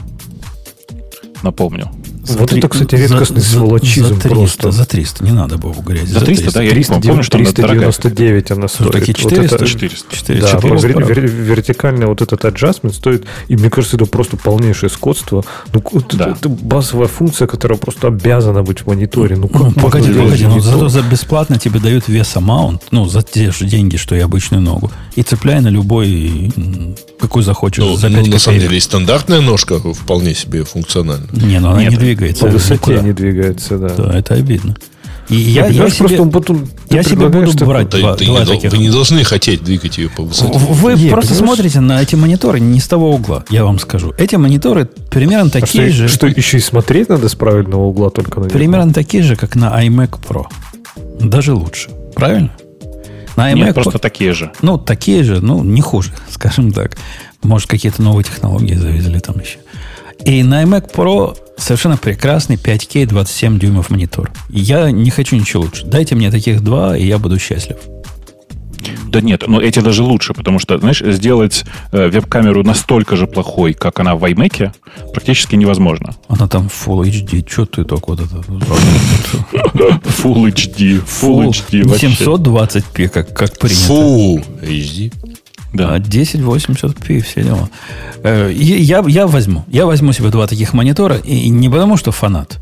Напомню. 1.42 1.90
Вот 2.38 2.50
3, 2.50 2.58
это, 2.58 2.68
кстати, 2.68 2.94
редкостный 2.94 3.40
за, 3.40 3.50
сволочизм 3.50 4.14
за 4.14 4.14
300, 4.14 4.28
просто. 4.28 4.70
За 4.70 4.84
300, 4.84 5.24
не 5.24 5.32
надо 5.32 5.58
Богу 5.58 5.82
грязь. 5.82 6.08
За 6.08 6.20
300, 6.20 6.50
за 6.50 6.50
300 6.50 6.58
да, 6.58 6.62
я 6.62 6.70
300, 6.70 6.94
помню, 7.00 7.22
что 7.22 7.38
399 7.38 8.50
она 8.50 8.68
стоит. 8.68 8.92
Такие 8.92 9.14
400? 9.14 9.42
Вот 9.42 9.62
это, 9.62 9.66
400. 9.66 10.16
400. 10.16 10.46
Да, 10.46 10.60
400, 10.60 10.86
вер, 10.86 11.06
вер, 11.06 11.20
вертикальный 11.26 12.06
вот 12.06 12.22
этот 12.22 12.44
аджастмент 12.44 12.94
стоит, 12.94 13.24
и 13.48 13.56
мне 13.56 13.70
кажется, 13.70 13.96
это 13.96 14.06
просто 14.06 14.36
полнейшее 14.36 14.90
скотство. 14.90 15.44
Ну, 15.72 15.82
да. 16.12 16.36
это, 16.36 16.48
базовая 16.48 17.08
функция, 17.08 17.46
которая 17.46 17.78
просто 17.78 18.08
обязана 18.08 18.62
быть 18.62 18.80
в 18.80 18.86
мониторе. 18.86 19.36
Ну, 19.36 19.48
как 19.48 19.62
ну, 19.62 19.72
погоди, 19.72 20.12
погоди, 20.12 20.46
ну, 20.46 20.60
зато 20.60 20.88
за 20.88 21.02
бесплатно 21.02 21.58
тебе 21.58 21.80
дают 21.80 22.08
вес-амаунт, 22.08 22.82
ну, 22.90 23.06
за 23.08 23.22
те 23.22 23.50
же 23.50 23.64
деньги, 23.64 23.96
что 23.96 24.14
и 24.14 24.20
обычную 24.20 24.62
ногу. 24.62 24.90
И 25.16 25.22
цепляй 25.22 25.60
на 25.60 25.68
любой, 25.68 26.52
какой 27.18 27.42
захочешь. 27.42 27.84
Ну, 27.84 27.96
за 27.96 28.08
ну, 28.08 28.24
на 28.26 28.38
самом 28.38 28.60
деле, 28.60 28.76
и 28.76 28.80
стандартная 28.80 29.40
ножка 29.40 29.78
вполне 29.78 30.34
себе 30.34 30.64
функциональна. 30.64 31.26
Не, 31.32 31.60
ну 31.60 31.70
она 31.70 31.82
Нет, 31.82 31.92
не 31.92 31.98
двигается. 31.98 32.19
По 32.40 32.46
высоте 32.46 32.92
никуда. 32.92 33.02
не 33.02 33.12
двигается, 33.12 33.78
да. 33.78 33.88
Да, 33.88 34.18
это 34.18 34.34
обидно. 34.34 34.76
И 35.30 35.36
я, 35.36 35.68
я, 35.68 35.84
я 35.84 35.90
себе, 35.90 36.26
потом, 36.26 36.68
я 36.90 37.04
себе 37.04 37.28
буду 37.28 37.52
что 37.52 37.64
брать 37.64 37.88
ты, 37.88 38.00
два, 38.00 38.16
ты, 38.16 38.26
два 38.26 38.40
не, 38.40 38.46
таких. 38.46 38.72
Вы 38.72 38.78
не 38.78 38.90
должны 38.90 39.22
хотеть 39.22 39.62
двигать 39.62 39.96
ее 39.96 40.08
по 40.08 40.24
высоте. 40.24 40.58
Вы 40.58 40.94
Нет, 40.94 41.12
просто 41.12 41.34
понимаешь? 41.34 41.54
смотрите 41.54 41.80
на 41.80 42.02
эти 42.02 42.16
мониторы 42.16 42.58
не 42.58 42.80
с 42.80 42.88
того 42.88 43.14
угла, 43.14 43.44
я 43.48 43.64
вам 43.64 43.78
скажу. 43.78 44.12
Эти 44.18 44.34
мониторы 44.34 44.86
примерно 44.86 45.46
а 45.46 45.50
такие 45.50 45.92
что, 45.92 45.96
же... 45.96 46.08
Что, 46.08 46.26
еще 46.26 46.58
и 46.58 46.60
смотреть 46.60 47.10
надо 47.10 47.28
с 47.28 47.36
правильного 47.36 47.82
угла 47.82 48.10
только 48.10 48.40
на 48.40 48.44
них? 48.44 48.52
Примерно 48.52 48.92
такие 48.92 49.22
же, 49.22 49.36
как 49.36 49.54
на 49.54 49.66
iMac 49.86 50.18
Pro. 50.28 50.46
Даже 51.20 51.54
лучше. 51.54 51.90
Правильно? 52.16 52.50
На 53.36 53.52
iMac 53.52 53.54
Нет, 53.54 53.74
просто 53.74 53.98
Pro, 53.98 54.00
такие 54.00 54.32
же. 54.32 54.50
Ну, 54.62 54.78
такие 54.78 55.22
же, 55.22 55.40
ну, 55.40 55.62
не 55.62 55.80
хуже, 55.80 56.10
скажем 56.30 56.72
так. 56.72 56.96
Может, 57.44 57.68
какие-то 57.68 58.02
новые 58.02 58.24
технологии 58.24 58.74
завезли 58.74 59.20
там 59.20 59.38
еще. 59.38 59.58
И 60.24 60.42
на 60.42 60.62
iMac 60.64 60.92
Pro 60.94 61.36
совершенно 61.56 61.96
прекрасный 61.96 62.56
5К 62.56 63.06
27 63.06 63.58
дюймов 63.58 63.90
монитор. 63.90 64.30
Я 64.48 64.90
не 64.90 65.10
хочу 65.10 65.36
ничего 65.36 65.62
лучше. 65.64 65.84
Дайте 65.84 66.14
мне 66.14 66.30
таких 66.30 66.62
два, 66.62 66.96
и 66.96 67.06
я 67.06 67.18
буду 67.18 67.38
счастлив. 67.38 67.76
Да 69.08 69.20
нет, 69.20 69.44
но 69.48 69.60
эти 69.60 69.80
даже 69.80 70.02
лучше, 70.02 70.34
потому 70.34 70.58
что, 70.58 70.78
знаешь, 70.78 71.02
сделать 71.04 71.64
э, 71.92 72.08
веб-камеру 72.08 72.62
настолько 72.62 73.16
же 73.16 73.26
плохой, 73.26 73.74
как 73.74 73.98
она 73.98 74.14
в 74.14 74.24
iMac, 74.24 74.72
практически 75.12 75.56
невозможно. 75.56 76.14
Она 76.28 76.46
там 76.46 76.68
Full 76.68 77.02
HD. 77.02 77.44
Что 77.50 77.66
ты 77.66 77.84
так 77.84 78.06
вот 78.06 78.20
это... 78.20 78.36
Full 80.22 80.52
HD. 80.52 81.02
Full 81.04 81.48
HD. 81.48 81.82
720p, 81.82 83.08
как, 83.08 83.34
как 83.34 83.58
принято. 83.58 83.92
Full 83.92 84.62
HD. 84.62 85.12
Да. 85.72 85.98
1080p, 85.98 87.20
все 87.20 87.42
дела. 87.42 87.68
Э, 88.22 88.50
я, 88.52 89.02
я 89.06 89.26
возьму. 89.26 89.64
Я 89.68 89.86
возьму 89.86 90.12
себе 90.12 90.30
два 90.30 90.46
таких 90.46 90.72
монитора. 90.72 91.16
И 91.16 91.48
не 91.48 91.68
потому, 91.68 91.96
что 91.96 92.12
фанат, 92.12 92.58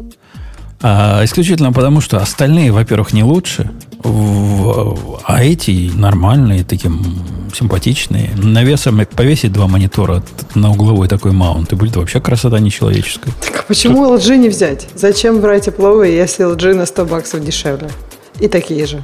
а 0.81 1.25
исключительно 1.25 1.73
потому, 1.73 2.01
что 2.01 2.19
остальные, 2.19 2.71
во-первых, 2.71 3.13
не 3.13 3.25
лучше, 3.25 3.71
а 4.05 5.43
эти 5.43 5.91
нормальные, 5.93 6.65
таким 6.65 7.19
симпатичные. 7.53 8.31
Навесом 8.37 9.05
повесить 9.07 9.53
два 9.53 9.67
монитора 9.67 10.23
на 10.55 10.71
угловой 10.71 11.09
такой 11.09 11.33
маунт, 11.33 11.73
и 11.73 11.77
будет 11.77 11.97
вообще 11.97 12.21
красота 12.21 12.61
нечеловеческая. 12.61 13.35
Так 13.41 13.61
а 13.61 13.63
почему 13.67 14.15
LG 14.15 14.37
не 14.37 14.49
взять? 14.49 14.87
Зачем 14.95 15.41
брать 15.41 15.67
Apple, 15.67 16.09
если 16.09 16.47
LG 16.47 16.75
на 16.75 16.87
100 16.87 17.05
баксов 17.07 17.45
дешевле? 17.45 17.91
И 18.39 18.47
такие 18.47 18.87
же. 18.87 19.03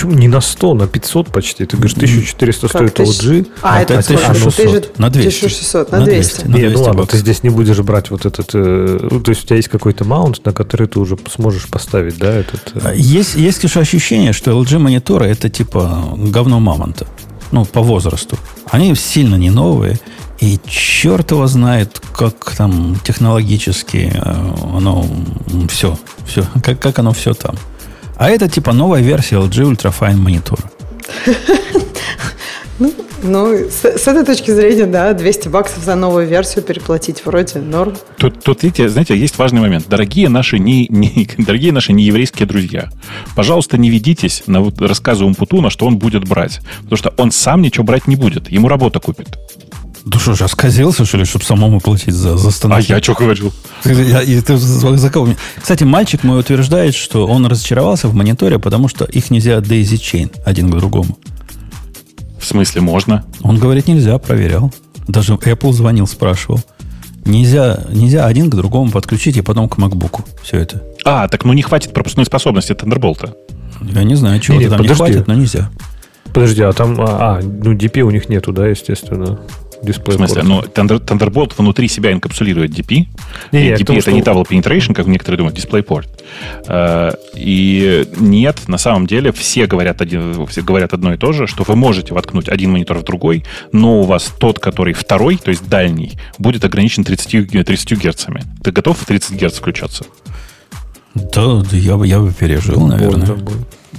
Почему 0.00 0.14
не 0.14 0.28
на 0.28 0.40
100, 0.40 0.74
на 0.74 0.86
500 0.86 1.28
почти? 1.28 1.66
Ты 1.66 1.76
говоришь, 1.76 1.92
1400 1.92 2.68
как 2.68 2.88
стоит 2.88 3.00
LG. 3.00 3.46
А, 3.60 3.76
а 3.76 3.82
это 3.82 3.98
1600. 3.98 4.98
На 4.98 5.10
200. 5.10 5.28
1600, 5.44 5.92
на 5.92 6.00
200. 6.00 6.44
На 6.46 6.52
200. 6.54 6.62
Не, 6.62 6.68
ну 6.70 6.82
ладно, 6.82 7.04
ты 7.04 7.18
здесь 7.18 7.42
не 7.42 7.50
будешь 7.50 7.78
брать 7.80 8.10
вот 8.10 8.24
этот... 8.24 8.54
Э, 8.54 9.08
ну, 9.10 9.20
то 9.20 9.28
есть 9.28 9.44
у 9.44 9.46
тебя 9.46 9.56
есть 9.56 9.68
какой-то 9.68 10.06
маунт, 10.06 10.42
на 10.46 10.54
который 10.54 10.86
ты 10.86 10.98
уже 10.98 11.18
сможешь 11.30 11.68
поставить, 11.68 12.16
да, 12.16 12.32
этот... 12.32 12.72
Э? 12.76 12.94
Есть, 12.96 13.34
есть, 13.34 13.58
конечно, 13.58 13.82
ощущение, 13.82 14.32
что 14.32 14.52
LG 14.52 14.78
мониторы 14.78 15.26
это 15.26 15.50
типа 15.50 16.16
говно 16.16 16.60
мамонта. 16.60 17.06
ну, 17.52 17.66
по 17.66 17.82
возрасту. 17.82 18.38
Они 18.70 18.94
сильно 18.94 19.34
не 19.34 19.50
новые. 19.50 20.00
И 20.38 20.58
черт 20.66 21.30
его 21.32 21.46
знает, 21.46 22.00
как 22.14 22.54
там 22.56 22.96
технологически 23.04 24.10
э, 24.14 24.76
оно 24.78 25.04
все, 25.68 25.98
все, 26.24 26.46
как, 26.64 26.80
как 26.80 26.98
оно 27.00 27.12
все 27.12 27.34
там. 27.34 27.54
А 28.20 28.28
это 28.28 28.50
типа 28.50 28.74
новая 28.74 29.00
версия 29.00 29.36
LG 29.36 29.72
Ultrafine 29.72 30.16
монитора. 30.16 30.70
Ну, 32.78 32.94
ну 33.22 33.54
с, 33.68 33.84
с 33.84 34.08
этой 34.08 34.24
точки 34.24 34.50
зрения, 34.52 34.86
да, 34.86 35.12
200 35.12 35.48
баксов 35.48 35.84
за 35.84 35.96
новую 35.96 36.26
версию 36.26 36.64
переплатить 36.64 37.26
вроде 37.26 37.58
норм. 37.58 37.94
Тут, 38.16 38.42
тут 38.42 38.62
видите, 38.62 38.88
знаете, 38.88 39.14
есть 39.14 39.36
важный 39.36 39.60
момент. 39.60 39.86
Дорогие 39.86 40.30
наши, 40.30 40.58
не, 40.58 40.86
не, 40.88 41.28
дорогие 41.38 41.72
наши 41.72 41.92
нееврейские 41.92 42.46
друзья, 42.46 42.88
пожалуйста, 43.36 43.76
не 43.76 43.90
ведитесь 43.90 44.44
на 44.46 44.62
вот 44.62 44.80
рассказы 44.80 45.26
Умпутуна, 45.26 45.68
что 45.68 45.84
он 45.84 45.98
будет 45.98 46.26
брать. 46.26 46.60
Потому 46.84 46.96
что 46.96 47.12
он 47.18 47.32
сам 47.32 47.60
ничего 47.60 47.84
брать 47.84 48.06
не 48.06 48.16
будет. 48.16 48.50
Ему 48.50 48.68
работа 48.68 48.98
купит. 48.98 49.28
Да 50.04 50.18
что 50.18 50.34
ж, 50.34 50.48
сказился, 50.48 51.04
что 51.04 51.18
ли, 51.18 51.24
чтобы 51.24 51.44
самому 51.44 51.80
платить 51.80 52.14
за, 52.14 52.36
за 52.36 52.50
стандарт? 52.50 52.88
А 52.88 52.94
я 52.94 53.02
что 53.02 53.14
говорил? 53.14 53.52
Я, 53.84 54.22
и 54.22 54.40
ты 54.40 54.56
за 54.56 55.10
кого? 55.10 55.28
Кстати, 55.60 55.84
мальчик 55.84 56.24
мой 56.24 56.40
утверждает, 56.40 56.94
что 56.94 57.26
он 57.26 57.46
разочаровался 57.46 58.08
в 58.08 58.14
мониторе, 58.14 58.58
потому 58.58 58.88
что 58.88 59.04
их 59.04 59.30
нельзя 59.30 59.58
daisy 59.58 59.96
chain 59.96 60.32
один 60.44 60.70
к 60.70 60.76
другому. 60.76 61.18
В 62.40 62.46
смысле, 62.46 62.80
можно? 62.80 63.24
Он 63.42 63.58
говорит, 63.58 63.88
нельзя, 63.88 64.18
проверял. 64.18 64.72
Даже 65.06 65.34
Apple 65.34 65.72
звонил, 65.72 66.06
спрашивал. 66.06 66.60
Нельзя, 67.26 67.84
нельзя 67.90 68.24
один 68.24 68.48
к 68.48 68.54
другому 68.54 68.90
подключить 68.90 69.36
и 69.36 69.42
потом 69.42 69.68
к 69.68 69.76
MacBook. 69.76 70.24
Все 70.42 70.58
это. 70.58 70.82
А, 71.04 71.28
так 71.28 71.44
ну 71.44 71.52
не 71.52 71.62
хватит 71.62 71.92
пропускной 71.92 72.24
способности 72.24 72.72
Thunderbolt. 72.72 73.34
Я 73.82 74.02
не 74.04 74.14
знаю, 74.14 74.40
чего 74.40 74.58
там 74.60 74.78
подожди. 74.78 74.88
не 74.88 74.94
хватит, 74.94 75.26
но 75.26 75.34
нельзя. 75.34 75.70
Подожди, 76.32 76.62
а 76.62 76.72
там, 76.72 76.98
а, 77.00 77.38
а 77.38 77.40
ну 77.42 77.74
DP 77.74 78.00
у 78.00 78.10
них 78.10 78.28
нету, 78.30 78.52
да, 78.52 78.66
естественно 78.68 79.38
дисплей. 79.82 80.16
В 80.16 80.18
смысле, 80.18 80.42
ну, 80.42 80.60
Thunderbolt 80.60 81.54
внутри 81.56 81.88
себя 81.88 82.12
инкапсулирует 82.12 82.70
DP. 82.70 83.06
Не, 83.52 83.68
и 83.68 83.72
DP 83.72 83.84
том, 83.84 83.96
это 83.96 84.02
что... 84.02 84.12
не 84.12 84.22
Double 84.22 84.46
Penetration, 84.46 84.94
как 84.94 85.06
некоторые 85.06 85.38
думают, 85.38 85.56
DisplayPort. 85.56 86.08
Э, 86.68 87.12
и 87.34 88.06
нет, 88.18 88.68
на 88.68 88.78
самом 88.78 89.06
деле 89.06 89.32
все 89.32 89.66
говорят, 89.66 90.00
один, 90.00 90.46
все 90.46 90.62
говорят 90.62 90.92
одно 90.92 91.14
и 91.14 91.16
то 91.16 91.32
же, 91.32 91.46
что 91.46 91.64
вы 91.64 91.76
можете 91.76 92.14
воткнуть 92.14 92.48
один 92.48 92.72
монитор 92.72 92.98
в 92.98 93.04
другой, 93.04 93.44
но 93.72 94.00
у 94.00 94.04
вас 94.04 94.32
тот, 94.38 94.58
который 94.58 94.92
второй, 94.92 95.36
то 95.36 95.50
есть 95.50 95.68
дальний, 95.68 96.18
будет 96.38 96.64
ограничен 96.64 97.04
30, 97.04 97.50
30 97.50 98.02
герцами. 98.02 98.42
Ты 98.62 98.72
готов 98.72 98.98
в 98.98 99.06
30 99.06 99.32
герц 99.36 99.58
включаться? 99.58 100.04
Да, 101.14 101.62
я 101.72 101.96
бы, 101.96 102.06
я 102.06 102.20
бы 102.20 102.32
пережил, 102.32 102.86
наверное. 102.86 103.36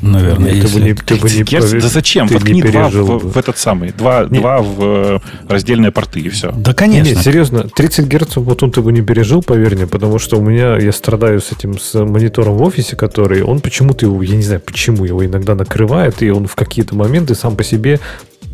Наверное, 0.01 0.51
Нет, 0.51 0.63
если... 0.63 0.67
Ты 0.67 0.79
бы 0.79 0.85
не, 0.85 0.93
ты 0.93 1.15
бы 1.15 1.29
не 1.29 1.43
Герц, 1.43 1.71
да 1.71 1.87
зачем? 1.87 2.27
Ты 2.27 2.35
Воткни 2.35 2.61
два 2.61 2.89
в, 2.89 3.31
в 3.33 3.37
этот 3.37 3.57
самый, 3.57 3.91
два, 3.91 4.25
два 4.25 4.61
в 4.61 4.77
э, 4.79 5.19
раздельные 5.47 5.91
порты 5.91 6.21
и 6.21 6.29
все. 6.29 6.51
Да, 6.51 6.73
конечно. 6.73 7.13
Нет, 7.13 7.23
серьезно, 7.23 7.67
30 7.67 8.07
Герц 8.07 8.35
вот 8.35 8.63
он 8.63 8.71
ты 8.71 8.81
бы 8.81 8.91
не 8.91 9.01
пережил, 9.01 9.43
поверь 9.43 9.75
мне, 9.75 9.87
потому 9.87 10.17
что 10.19 10.37
у 10.37 10.41
меня, 10.41 10.77
я 10.77 10.91
страдаю 10.91 11.39
с 11.39 11.51
этим, 11.51 11.79
с 11.79 11.93
монитором 12.03 12.55
в 12.55 12.61
офисе, 12.63 12.95
который, 12.95 13.43
он 13.43 13.59
почему-то 13.59 14.05
его, 14.05 14.21
я 14.23 14.35
не 14.35 14.43
знаю, 14.43 14.61
почему 14.61 15.05
его 15.05 15.25
иногда 15.25 15.55
накрывает, 15.55 16.23
и 16.23 16.31
он 16.31 16.47
в 16.47 16.55
какие-то 16.55 16.95
моменты 16.95 17.35
сам 17.35 17.55
по 17.55 17.63
себе 17.63 17.99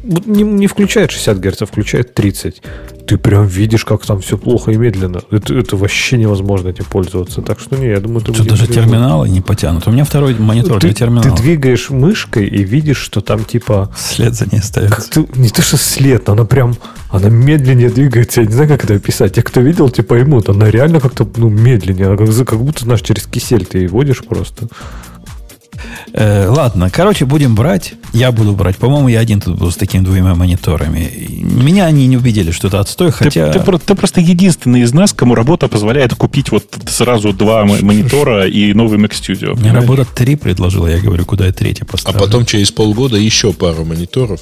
не, 0.04 0.44
не 0.44 0.68
включает 0.68 1.12
60 1.12 1.40
Гц, 1.40 1.62
а 1.62 1.66
включает 1.66 2.14
30. 2.14 2.62
Ты 3.08 3.18
прям 3.18 3.48
видишь, 3.48 3.86
как 3.86 4.06
там 4.06 4.20
все 4.20 4.38
плохо 4.38 4.72
и 4.72 4.78
медленно. 4.78 5.22
Это, 5.32 5.54
это 5.54 5.78
вообще 5.78 6.18
невозможно 6.18 6.70
этим 6.70 6.86
пользоваться. 6.86 7.42
Так 7.42 7.60
что 7.60 7.78
не, 7.78 7.88
я 7.88 8.00
думаю, 8.00 8.22
ты 8.22 8.34
Что, 8.34 8.44
даже 8.44 8.68
терминалы 8.68 9.30
не 9.30 9.42
потянут. 9.42 9.88
У 9.88 9.92
меня 9.92 10.04
второй 10.04 10.36
монитор 10.36 10.82
ты, 10.82 10.88
для 10.88 10.94
терминала. 10.94 11.24
Ты 11.24 11.42
двигаешь 11.42 11.90
мышкой 11.90 12.48
и 12.48 12.64
видишь, 12.64 12.98
что 12.98 13.22
там 13.22 13.46
типа... 13.46 13.92
След 13.98 14.36
за 14.36 14.46
ней 14.46 14.60
остается. 14.60 15.10
Ты, 15.10 15.26
не 15.36 15.50
то, 15.50 15.62
что 15.62 15.78
след, 15.78 16.28
она 16.30 16.46
прям... 16.46 16.76
Она 17.10 17.30
медленнее 17.30 17.90
двигается. 17.90 18.42
Я 18.42 18.48
не 18.48 18.54
знаю, 18.54 18.68
как 18.68 18.84
это 18.84 18.96
описать. 18.96 19.34
Те, 19.36 19.42
кто 19.42 19.62
видел, 19.62 19.90
те 19.90 20.04
поймут. 20.04 20.50
Она 20.50 20.70
реально 20.70 21.00
как-то 21.00 21.28
ну, 21.38 21.50
медленнее. 21.50 22.08
Она 22.08 22.18
как, 22.18 22.28
как 22.46 22.60
будто, 22.60 22.84
знаешь, 22.84 23.02
через 23.02 23.26
кисель 23.26 23.66
ты 23.66 23.86
и 23.86 23.88
водишь 23.88 24.24
просто. 24.26 24.68
Э, 26.14 26.48
ладно, 26.48 26.90
короче, 26.90 27.26
будем 27.26 27.56
брать. 27.56 27.94
Я 28.14 28.32
буду 28.32 28.54
брать. 28.54 28.78
По-моему, 28.78 29.08
я 29.08 29.20
один 29.20 29.42
тут 29.42 29.58
был 29.58 29.72
с 29.72 29.76
такими 29.76 30.04
двумя 30.04 30.36
мониторами. 30.36 31.10
Меня 31.30 31.86
они 31.86 32.08
не 32.08 32.18
убедили, 32.18 32.52
что 32.52 32.68
это 32.68 32.80
отстой, 32.80 33.12
хотя... 33.12 33.52
Ты, 33.52 33.60
ты, 33.60 33.78
ты 33.78 33.96
просто 33.96 34.22
единственный 34.22 34.82
из 34.82 34.94
нас, 34.94 35.14
кому 35.14 35.36
работа 35.36 35.68
позволяет 35.68 36.16
купить 36.16 36.52
вот 36.52 36.66
сразу 36.88 37.34
два 37.34 37.66
монитора 37.66 38.48
и 38.48 38.74
новый 38.74 39.00
Mac 39.00 39.12
Studio. 39.12 39.58
Мне 39.60 39.72
работа 39.72 40.06
три 40.06 40.36
предложила, 40.36 40.88
я 40.88 41.00
говорю, 41.00 41.26
куда 41.26 41.46
я 41.46 41.54
третий 41.54 41.84
поставлю. 41.84 42.18
А 42.18 42.22
потом 42.22 42.46
через 42.46 42.72
полгода 42.72 43.18
еще 43.18 43.54
пару 43.54 43.86
мониторов. 43.86 44.42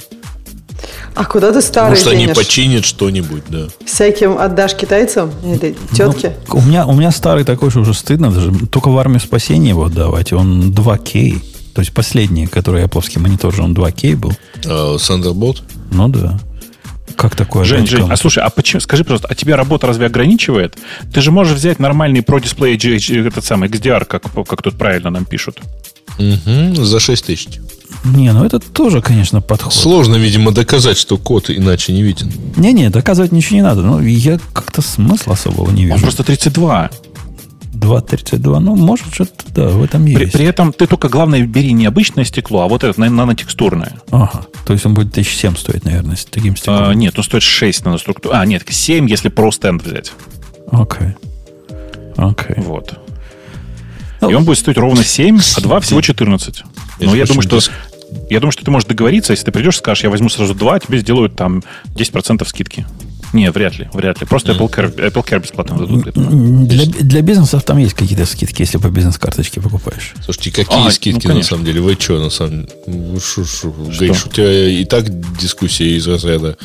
А 1.13 1.25
куда 1.25 1.51
ты 1.51 1.61
старый 1.61 1.91
Может, 1.91 2.07
они 2.07 2.27
починят 2.27 2.85
что-нибудь, 2.85 3.43
да. 3.49 3.67
Всяким 3.85 4.37
отдашь 4.37 4.75
китайцам 4.75 5.31
или 5.43 5.75
тетке? 5.93 6.35
Ну, 6.49 6.57
у, 6.57 6.61
меня, 6.61 6.85
у 6.85 6.93
меня 6.93 7.11
старый 7.11 7.43
такой, 7.43 7.69
что 7.69 7.79
уже 7.81 7.93
стыдно 7.93 8.31
даже. 8.31 8.51
Только 8.67 8.89
в 8.89 8.97
армию 8.97 9.19
спасения 9.19 9.69
его 9.69 9.85
отдавать. 9.85 10.33
Он 10.33 10.71
2К. 10.71 11.41
То 11.73 11.81
есть 11.81 11.93
последний, 11.93 12.47
который 12.47 12.83
Apple 12.83 13.19
монитор 13.19 13.53
же, 13.53 13.61
он 13.61 13.73
2К 13.73 14.15
был. 14.15 14.33
А, 14.65 14.95
Thunderbolt? 14.95 15.61
Ну 15.91 16.07
да. 16.09 16.39
Как 17.15 17.35
такое? 17.35 17.63
Жень, 17.63 17.87
Жень, 17.87 18.07
а 18.09 18.15
слушай, 18.17 18.43
а 18.43 18.49
почему, 18.49 18.81
скажи, 18.81 19.03
просто, 19.03 19.27
а 19.29 19.35
тебе 19.35 19.55
работа 19.55 19.87
разве 19.87 20.05
ограничивает? 20.05 20.77
Ты 21.13 21.21
же 21.21 21.31
можешь 21.31 21.57
взять 21.57 21.79
нормальный 21.79 22.19
Pro 22.19 22.41
Display 22.41 22.75
этот 23.27 23.45
самый 23.45 23.69
XDR, 23.69 24.05
как, 24.05 24.23
как 24.47 24.61
тут 24.61 24.77
правильно 24.77 25.09
нам 25.09 25.25
пишут. 25.25 25.59
Угу, 26.17 26.83
за 26.83 26.99
6 26.99 27.25
тысяч. 27.25 27.59
Не, 28.03 28.31
ну 28.33 28.43
это 28.43 28.59
тоже, 28.59 29.01
конечно, 29.01 29.41
подход. 29.41 29.73
Сложно, 29.73 30.15
видимо, 30.15 30.51
доказать, 30.51 30.97
что 30.97 31.17
код 31.17 31.49
иначе 31.49 31.93
не 31.93 32.03
виден. 32.03 32.31
Не-не, 32.55 32.89
доказывать 32.89 33.31
ничего 33.31 33.55
не 33.57 33.63
надо. 33.63 33.81
Ну, 33.81 34.01
я 34.01 34.39
как-то 34.53 34.81
смысла 34.81 35.33
особого 35.33 35.71
не 35.71 35.83
вижу. 35.83 35.95
Он 35.95 36.01
просто 36.01 36.23
32. 36.23 36.89
2.32, 37.73 38.59
ну, 38.59 38.75
может, 38.75 39.13
что-то, 39.13 39.31
да, 39.49 39.67
в 39.67 39.83
этом 39.83 40.05
есть. 40.05 40.17
При, 40.17 40.29
при 40.29 40.45
этом 40.45 40.71
ты 40.73 40.87
только, 40.87 41.09
главное, 41.09 41.45
бери 41.45 41.73
не 41.73 41.85
обычное 41.85 42.23
стекло, 42.23 42.61
а 42.61 42.67
вот 42.67 42.83
это 42.83 42.99
нанотекстурное. 42.99 43.99
Ага, 44.11 44.45
то 44.65 44.73
есть 44.73 44.85
он 44.85 44.93
будет 44.93 45.09
1007 45.09 45.55
стоить, 45.55 45.83
наверное, 45.83 46.15
с 46.15 46.25
таким 46.25 46.55
стеклом. 46.55 46.89
А, 46.89 46.93
нет, 46.93 47.17
он 47.17 47.23
стоит 47.23 47.43
6 47.43 47.85
наноструктур. 47.85 48.31
А, 48.33 48.45
нет, 48.45 48.63
7, 48.67 49.09
если 49.09 49.29
про 49.29 49.51
стенд 49.51 49.83
взять. 49.83 50.13
Окей. 50.71 51.15
Окей. 52.17 52.55
Вот. 52.57 52.97
И 54.21 54.33
он 54.33 54.45
будет 54.45 54.57
стоить 54.57 54.77
ровно 54.77 55.03
7, 55.03 55.39
а 55.57 55.61
2 55.61 55.79
всего 55.81 56.01
14. 56.01 56.63
Но 56.99 57.15
я 57.15 57.25
думаю, 57.25 57.41
что 57.41 57.59
я 58.29 58.39
думаю, 58.39 58.51
что 58.51 58.63
ты 58.63 58.71
можешь 58.71 58.87
договориться, 58.87 59.33
если 59.33 59.45
ты 59.45 59.51
придешь 59.51 59.75
и 59.75 59.77
скажешь, 59.79 60.03
я 60.03 60.09
возьму 60.09 60.29
сразу 60.29 60.53
два, 60.53 60.79
тебе 60.79 60.99
сделают 60.99 61.35
там 61.35 61.63
10% 61.95 62.47
скидки. 62.47 62.85
Не, 63.35 63.51
вряд 63.51 63.77
ли, 63.77 63.89
вряд 63.91 64.21
ли. 64.21 64.27
Просто 64.27 64.53
Apple 64.53 64.69
Care, 64.69 64.95
Apple 64.95 65.25
Care 65.25 65.41
бесплатно 65.41 65.77
дадут. 65.77 66.13
Для, 66.13 66.85
для 66.85 67.21
бизнесов 67.21 67.63
там 67.63 67.77
есть 67.79 67.93
какие-то 67.93 68.25
скидки, 68.25 68.61
если 68.61 68.77
по 68.77 68.87
бизнес-карточке 68.87 69.59
покупаешь. 69.59 70.13
Слушайте, 70.23 70.51
какие 70.51 70.87
а, 70.87 70.91
скидки 70.91 71.27
ну, 71.27 71.35
на 71.35 71.43
самом 71.43 71.65
деле? 71.65 71.81
Вы 71.81 71.97
что, 71.99 72.17
на 72.17 72.29
самом 72.29 72.65
деле? 72.87 73.19
Шу, 73.19 73.43
шу. 73.43 73.73
Гриш, 73.99 74.25
у 74.25 74.29
тебя 74.29 74.69
и 74.69 74.85
так 74.85 75.05
дискуссия 75.37 75.97
из 75.97 76.07
разряда. 76.07 76.57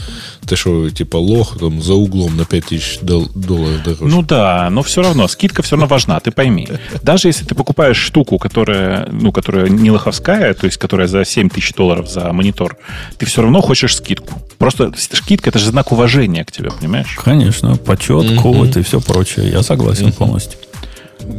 Ты 0.46 0.54
что, 0.54 0.88
типа 0.90 1.16
лох 1.16 1.58
там 1.58 1.82
за 1.82 1.94
углом 1.94 2.36
на 2.36 2.44
5000 2.44 3.00
дол- 3.00 3.28
долларов 3.34 3.82
дороже? 3.82 4.04
Ну 4.04 4.22
да, 4.22 4.68
но 4.70 4.84
все 4.84 5.02
равно, 5.02 5.26
скидка 5.26 5.62
все 5.62 5.74
равно 5.74 5.88
важна, 5.88 6.20
ты 6.20 6.30
пойми. 6.30 6.68
Даже 7.02 7.26
если 7.26 7.44
ты 7.44 7.56
покупаешь 7.56 7.96
штуку, 7.96 8.38
которая, 8.38 9.08
ну, 9.10 9.32
которая 9.32 9.68
не 9.68 9.90
лоховская, 9.90 10.54
то 10.54 10.66
есть 10.66 10.78
которая 10.78 11.08
за 11.08 11.24
7 11.24 11.48
тысяч 11.48 11.74
долларов 11.74 12.08
за 12.08 12.32
монитор, 12.32 12.76
ты 13.18 13.26
все 13.26 13.42
равно 13.42 13.60
хочешь 13.60 13.96
скидку. 13.96 14.40
Просто 14.58 14.92
скидка 14.96 15.48
это 15.48 15.58
же 15.58 15.70
знак 15.70 15.90
уважения 15.90 16.44
к 16.44 16.52
тебе 16.52 16.59
тебя, 16.60 16.70
понимаешь? 16.70 17.16
Конечно, 17.22 17.76
почет, 17.76 18.24
mm-hmm. 18.24 18.42
ковод 18.42 18.76
и 18.76 18.82
все 18.82 19.00
прочее. 19.00 19.50
Я 19.50 19.62
согласен 19.62 20.06
mm-hmm. 20.08 20.16
полностью. 20.16 20.58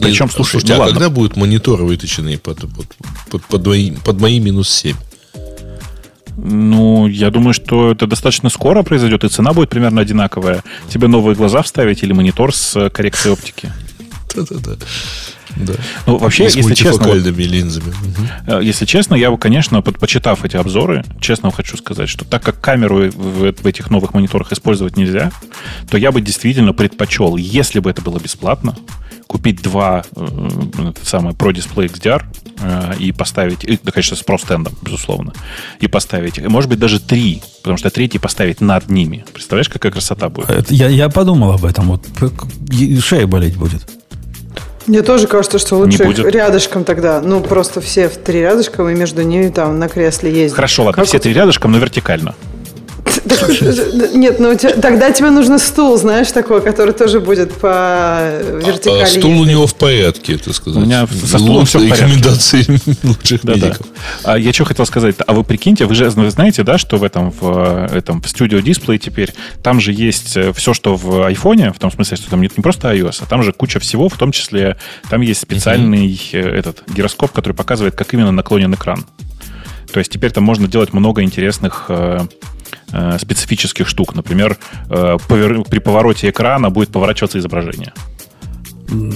Причем, 0.01 0.27
и, 0.27 0.29
слушай, 0.29 0.51
слушайте, 0.51 0.73
ну, 0.73 0.75
а 0.75 0.79
ладно. 0.79 0.93
когда 0.93 1.09
будут 1.09 1.35
мониторы 1.37 1.83
выточенные 1.83 2.37
под, 2.37 2.59
под, 2.59 2.87
под, 3.29 3.43
под, 3.43 3.65
мои, 3.65 3.91
под 3.91 4.19
мои 4.19 4.39
минус 4.39 4.69
7? 4.69 4.95
Ну, 6.37 7.07
я 7.07 7.29
думаю, 7.29 7.53
что 7.53 7.91
это 7.91 8.07
достаточно 8.07 8.49
скоро 8.49 8.83
произойдет, 8.83 9.23
и 9.23 9.29
цена 9.29 9.53
будет 9.53 9.69
примерно 9.69 10.01
одинаковая. 10.01 10.63
Тебе 10.89 11.07
новые 11.07 11.35
глаза 11.35 11.61
вставить 11.61 12.03
или 12.03 12.13
монитор 12.13 12.55
с 12.55 12.89
коррекцией 12.89 13.33
оптики. 13.33 13.71
Да-да-да. 14.35 14.77
Да. 15.55 15.73
Ну, 16.05 16.17
вообще, 16.17 16.49
с 16.49 16.55
если 16.55 16.73
честно, 16.73 17.07
вот, 17.07 17.25
линзами. 17.25 17.93
Угу. 18.47 18.59
Если 18.61 18.85
честно, 18.85 19.15
я, 19.15 19.35
конечно, 19.37 19.81
почитав 19.81 20.43
эти 20.45 20.57
обзоры, 20.57 21.03
честно 21.19 21.51
хочу 21.51 21.77
сказать, 21.77 22.09
что 22.09 22.25
так 22.25 22.43
как 22.43 22.59
камеру 22.59 23.09
в, 23.09 23.51
в 23.51 23.65
этих 23.65 23.89
новых 23.89 24.13
мониторах 24.13 24.51
использовать 24.51 24.97
нельзя, 24.97 25.31
то 25.89 25.97
я 25.97 26.11
бы 26.11 26.21
действительно 26.21 26.73
предпочел, 26.73 27.35
если 27.37 27.79
бы 27.79 27.89
это 27.89 28.01
было 28.01 28.19
бесплатно, 28.19 28.75
купить 29.31 29.61
два 29.61 30.03
э, 30.13 30.93
самое 31.03 31.33
Pro 31.33 31.53
Display 31.53 31.89
XDR 31.89 32.23
э, 32.59 32.97
и 32.99 33.13
поставить, 33.13 33.63
и, 33.63 33.79
да, 33.81 33.91
конечно, 33.93 34.17
с 34.17 34.23
Pro 34.25 34.37
стендом, 34.37 34.73
безусловно, 34.81 35.31
и 35.79 35.87
поставить, 35.87 36.37
может 36.45 36.69
быть, 36.69 36.79
даже 36.79 36.99
три, 36.99 37.41
потому 37.61 37.77
что 37.77 37.89
третий 37.89 38.19
поставить 38.19 38.59
над 38.59 38.89
ними. 38.89 39.23
Представляешь, 39.31 39.69
какая 39.69 39.91
красота 39.93 40.27
будет? 40.27 40.49
Это, 40.49 40.73
я, 40.73 40.89
я 40.89 41.07
подумал 41.07 41.53
об 41.53 41.63
этом. 41.63 41.87
Вот 41.87 42.05
шея 43.01 43.25
болеть 43.25 43.55
будет. 43.55 43.89
Мне 44.87 45.01
тоже 45.01 45.27
кажется, 45.27 45.59
что 45.59 45.75
лучше 45.75 46.03
будет. 46.03 46.25
рядышком 46.25 46.83
тогда. 46.83 47.21
Ну, 47.21 47.41
просто 47.41 47.81
все 47.81 48.09
в 48.09 48.17
три 48.17 48.41
рядышком, 48.41 48.89
и 48.89 48.93
между 48.93 49.21
ними 49.21 49.49
там 49.49 49.79
на 49.79 49.87
кресле 49.89 50.31
ездить. 50.31 50.55
Хорошо, 50.55 50.83
ладно, 50.83 51.01
как 51.01 51.07
все 51.07 51.19
три 51.19 51.33
рядышком, 51.33 51.71
но 51.71 51.77
вертикально. 51.77 52.35
Нет, 54.13 54.39
ну 54.39 54.57
тогда 54.57 55.11
тебе 55.11 55.29
нужен 55.29 55.59
стул, 55.59 55.97
знаешь, 55.97 56.31
такой, 56.31 56.61
который 56.61 56.93
тоже 56.93 57.19
будет 57.19 57.53
по 57.53 58.39
вертикали. 58.63 59.03
А, 59.03 59.05
стул 59.05 59.39
у 59.41 59.45
него 59.45 59.67
в 59.67 59.75
порядке, 59.75 60.35
это 60.35 60.53
сказать. 60.53 60.81
У 60.81 60.85
меня 60.85 61.07
со 61.07 61.37
стулом 61.37 61.65
все 61.65 61.79
в 61.79 61.83
порядке. 61.83 62.05
Рекомендации 62.05 62.65
лучших 63.03 63.41
да, 63.43 63.53
медиков. 63.53 63.87
А 64.23 64.37
я 64.37 64.53
что 64.53 64.65
хотел 64.65 64.85
сказать? 64.85 65.15
А 65.25 65.33
вы 65.33 65.43
прикиньте, 65.43 65.85
вы 65.85 65.95
же 65.95 66.09
знаете, 66.09 66.63
да, 66.63 66.77
что 66.77 66.97
в 66.97 67.03
этом 67.03 67.31
в 67.31 67.89
этом 67.93 68.21
в 68.21 68.25
Studio 68.25 68.61
Display 68.61 68.97
теперь 68.97 69.33
там 69.61 69.79
же 69.79 69.93
есть 69.93 70.35
э, 70.35 70.53
все, 70.53 70.73
что 70.73 70.95
в 70.95 71.25
айфоне, 71.25 71.71
в 71.73 71.79
том 71.79 71.91
смысле, 71.91 72.17
что 72.17 72.29
там 72.29 72.41
нет 72.41 72.57
не 72.57 72.61
просто 72.61 72.91
iOS, 72.93 73.19
а 73.21 73.25
там 73.25 73.43
же 73.43 73.53
куча 73.53 73.79
всего, 73.79 74.09
в 74.09 74.17
том 74.17 74.31
числе 74.31 74.77
там 75.09 75.21
есть 75.21 75.41
специальный 75.41 76.07
uh-huh. 76.07 76.39
этот 76.39 76.83
гироскоп, 76.89 77.31
который 77.31 77.53
показывает, 77.53 77.95
как 77.95 78.13
именно 78.13 78.31
наклонен 78.31 78.73
экран. 78.73 79.05
То 79.91 79.99
есть 79.99 80.11
теперь 80.11 80.31
там 80.31 80.43
можно 80.43 80.67
делать 80.67 80.93
много 80.93 81.21
интересных 81.21 81.85
э, 82.91 83.17
специфических 83.19 83.87
штук. 83.87 84.15
Например, 84.15 84.57
э, 84.89 85.17
повер... 85.27 85.63
при 85.63 85.79
повороте 85.79 86.29
экрана 86.29 86.69
будет 86.69 86.89
поворачиваться 86.89 87.39
изображение. 87.39 87.93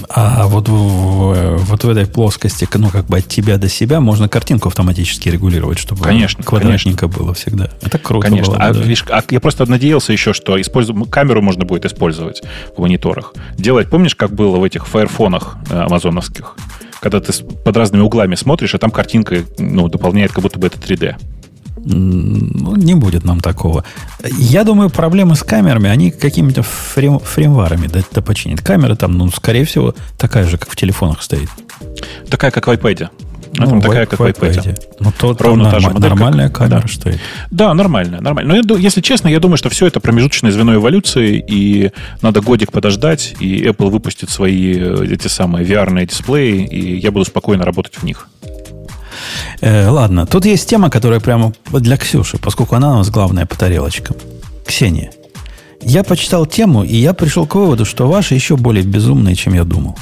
А 0.08 0.46
вот 0.46 0.68
в, 0.68 1.56
вот 1.58 1.84
в 1.84 1.88
этой 1.88 2.06
плоскости, 2.06 2.66
ну, 2.74 2.88
как 2.88 3.06
бы 3.06 3.18
от 3.18 3.28
тебя 3.28 3.58
до 3.58 3.68
себя, 3.68 4.00
можно 4.00 4.28
картинку 4.28 4.68
автоматически 4.68 5.28
регулировать, 5.28 5.78
чтобы 5.78 6.02
конечно, 6.02 6.42
квадратненько 6.42 7.06
конечно. 7.06 7.24
было 7.24 7.34
всегда. 7.34 7.70
Это 7.82 7.98
круто 7.98 8.26
Конечно. 8.26 8.54
Было 8.54 8.58
бы, 8.58 8.64
а, 8.64 8.72
да. 8.72 8.80
видишь, 8.80 9.04
а 9.10 9.22
я 9.28 9.40
просто 9.40 9.66
надеялся 9.66 10.12
еще, 10.12 10.32
что 10.32 10.58
использу... 10.58 10.94
камеру 11.04 11.42
можно 11.42 11.66
будет 11.66 11.84
использовать 11.84 12.42
в 12.74 12.80
мониторах. 12.80 13.34
Делать, 13.58 13.90
помнишь, 13.90 14.14
как 14.14 14.34
было 14.34 14.56
в 14.56 14.64
этих 14.64 14.86
фаерфонах 14.86 15.58
э, 15.70 15.78
амазоновских? 15.78 16.56
Когда 17.00 17.20
ты 17.20 17.32
под 17.44 17.76
разными 17.76 18.02
углами 18.02 18.34
смотришь, 18.34 18.74
а 18.74 18.78
там 18.78 18.90
картинка 18.90 19.44
ну, 19.58 19.88
дополняет, 19.88 20.32
как 20.32 20.42
будто 20.42 20.58
бы 20.58 20.68
это 20.68 20.78
3D. 20.78 21.16
Ну, 21.76 22.76
не 22.76 22.94
будет 22.94 23.24
нам 23.24 23.40
такого. 23.40 23.84
Я 24.38 24.64
думаю, 24.64 24.90
проблемы 24.90 25.36
с 25.36 25.42
камерами, 25.42 25.90
они 25.90 26.10
какими-то 26.10 26.62
фрем, 26.62 27.18
фреймварами 27.18 27.88
допочинят. 28.12 28.60
Камера 28.60 28.96
там, 28.96 29.16
ну, 29.16 29.30
скорее 29.30 29.64
всего, 29.64 29.94
такая 30.18 30.44
же, 30.44 30.58
как 30.58 30.70
в 30.70 30.76
телефонах 30.76 31.22
стоит. 31.22 31.48
Такая, 32.28 32.50
как 32.50 32.66
в 32.66 32.70
iPad. 32.70 33.10
Ну, 33.58 33.66
там 33.66 33.80
такая, 33.80 34.06
как 34.06 34.18
в 34.18 34.22
iPad. 34.22 34.78
Ну, 35.00 35.12
то 35.18 35.36
Ровно 35.38 35.64
норм, 35.64 35.74
та 35.74 35.80
же 35.80 35.88
модель, 35.88 36.10
нормальная 36.10 36.48
как, 36.48 36.68
камера 36.68 36.82
да. 36.82 36.88
стоит. 36.88 37.20
Да, 37.50 37.74
нормальная, 37.74 38.20
нормальная. 38.20 38.62
Но 38.62 38.76
если 38.76 39.00
честно, 39.00 39.28
я 39.28 39.40
думаю, 39.40 39.56
что 39.56 39.70
все 39.70 39.86
это 39.86 40.00
промежуточное 40.00 40.50
звено 40.50 40.74
эволюции, 40.74 41.42
и 41.46 41.92
надо 42.22 42.40
годик 42.40 42.72
подождать, 42.72 43.34
и 43.40 43.62
Apple 43.64 43.90
выпустит 43.90 44.30
свои 44.30 44.74
э, 44.76 45.06
эти 45.10 45.28
самые 45.28 45.66
VR-ные 45.66 46.06
дисплеи, 46.06 46.66
и 46.66 46.98
я 46.98 47.10
буду 47.10 47.24
спокойно 47.24 47.64
работать 47.64 47.94
в 47.96 48.02
них. 48.02 48.28
Э, 49.60 49.88
ладно, 49.88 50.26
тут 50.26 50.44
есть 50.44 50.68
тема, 50.68 50.90
которая 50.90 51.20
прямо 51.20 51.52
для 51.70 51.96
Ксюши, 51.96 52.38
поскольку 52.38 52.76
она 52.76 52.92
у 52.92 52.96
нас 52.96 53.10
главная 53.10 53.46
по 53.46 53.56
тарелочкам. 53.56 54.16
Ксения, 54.66 55.12
я 55.80 56.02
почитал 56.02 56.46
тему, 56.46 56.84
и 56.84 56.96
я 56.96 57.14
пришел 57.14 57.46
к 57.46 57.54
выводу, 57.54 57.84
что 57.84 58.08
ваши 58.08 58.34
еще 58.34 58.56
более 58.56 58.84
безумные, 58.84 59.34
чем 59.34 59.54
я 59.54 59.64
думал. 59.64 59.96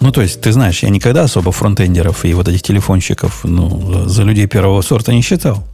Ну, 0.00 0.10
то 0.10 0.20
есть, 0.20 0.40
ты 0.40 0.52
знаешь, 0.52 0.82
я 0.82 0.90
никогда 0.90 1.22
особо 1.22 1.52
фронтендеров 1.52 2.24
и 2.24 2.34
вот 2.34 2.48
этих 2.48 2.62
телефонщиков 2.62 3.44
ну, 3.44 4.08
за 4.08 4.24
людей 4.24 4.46
первого 4.46 4.82
сорта 4.82 5.12
не 5.12 5.22
считал. 5.22 5.64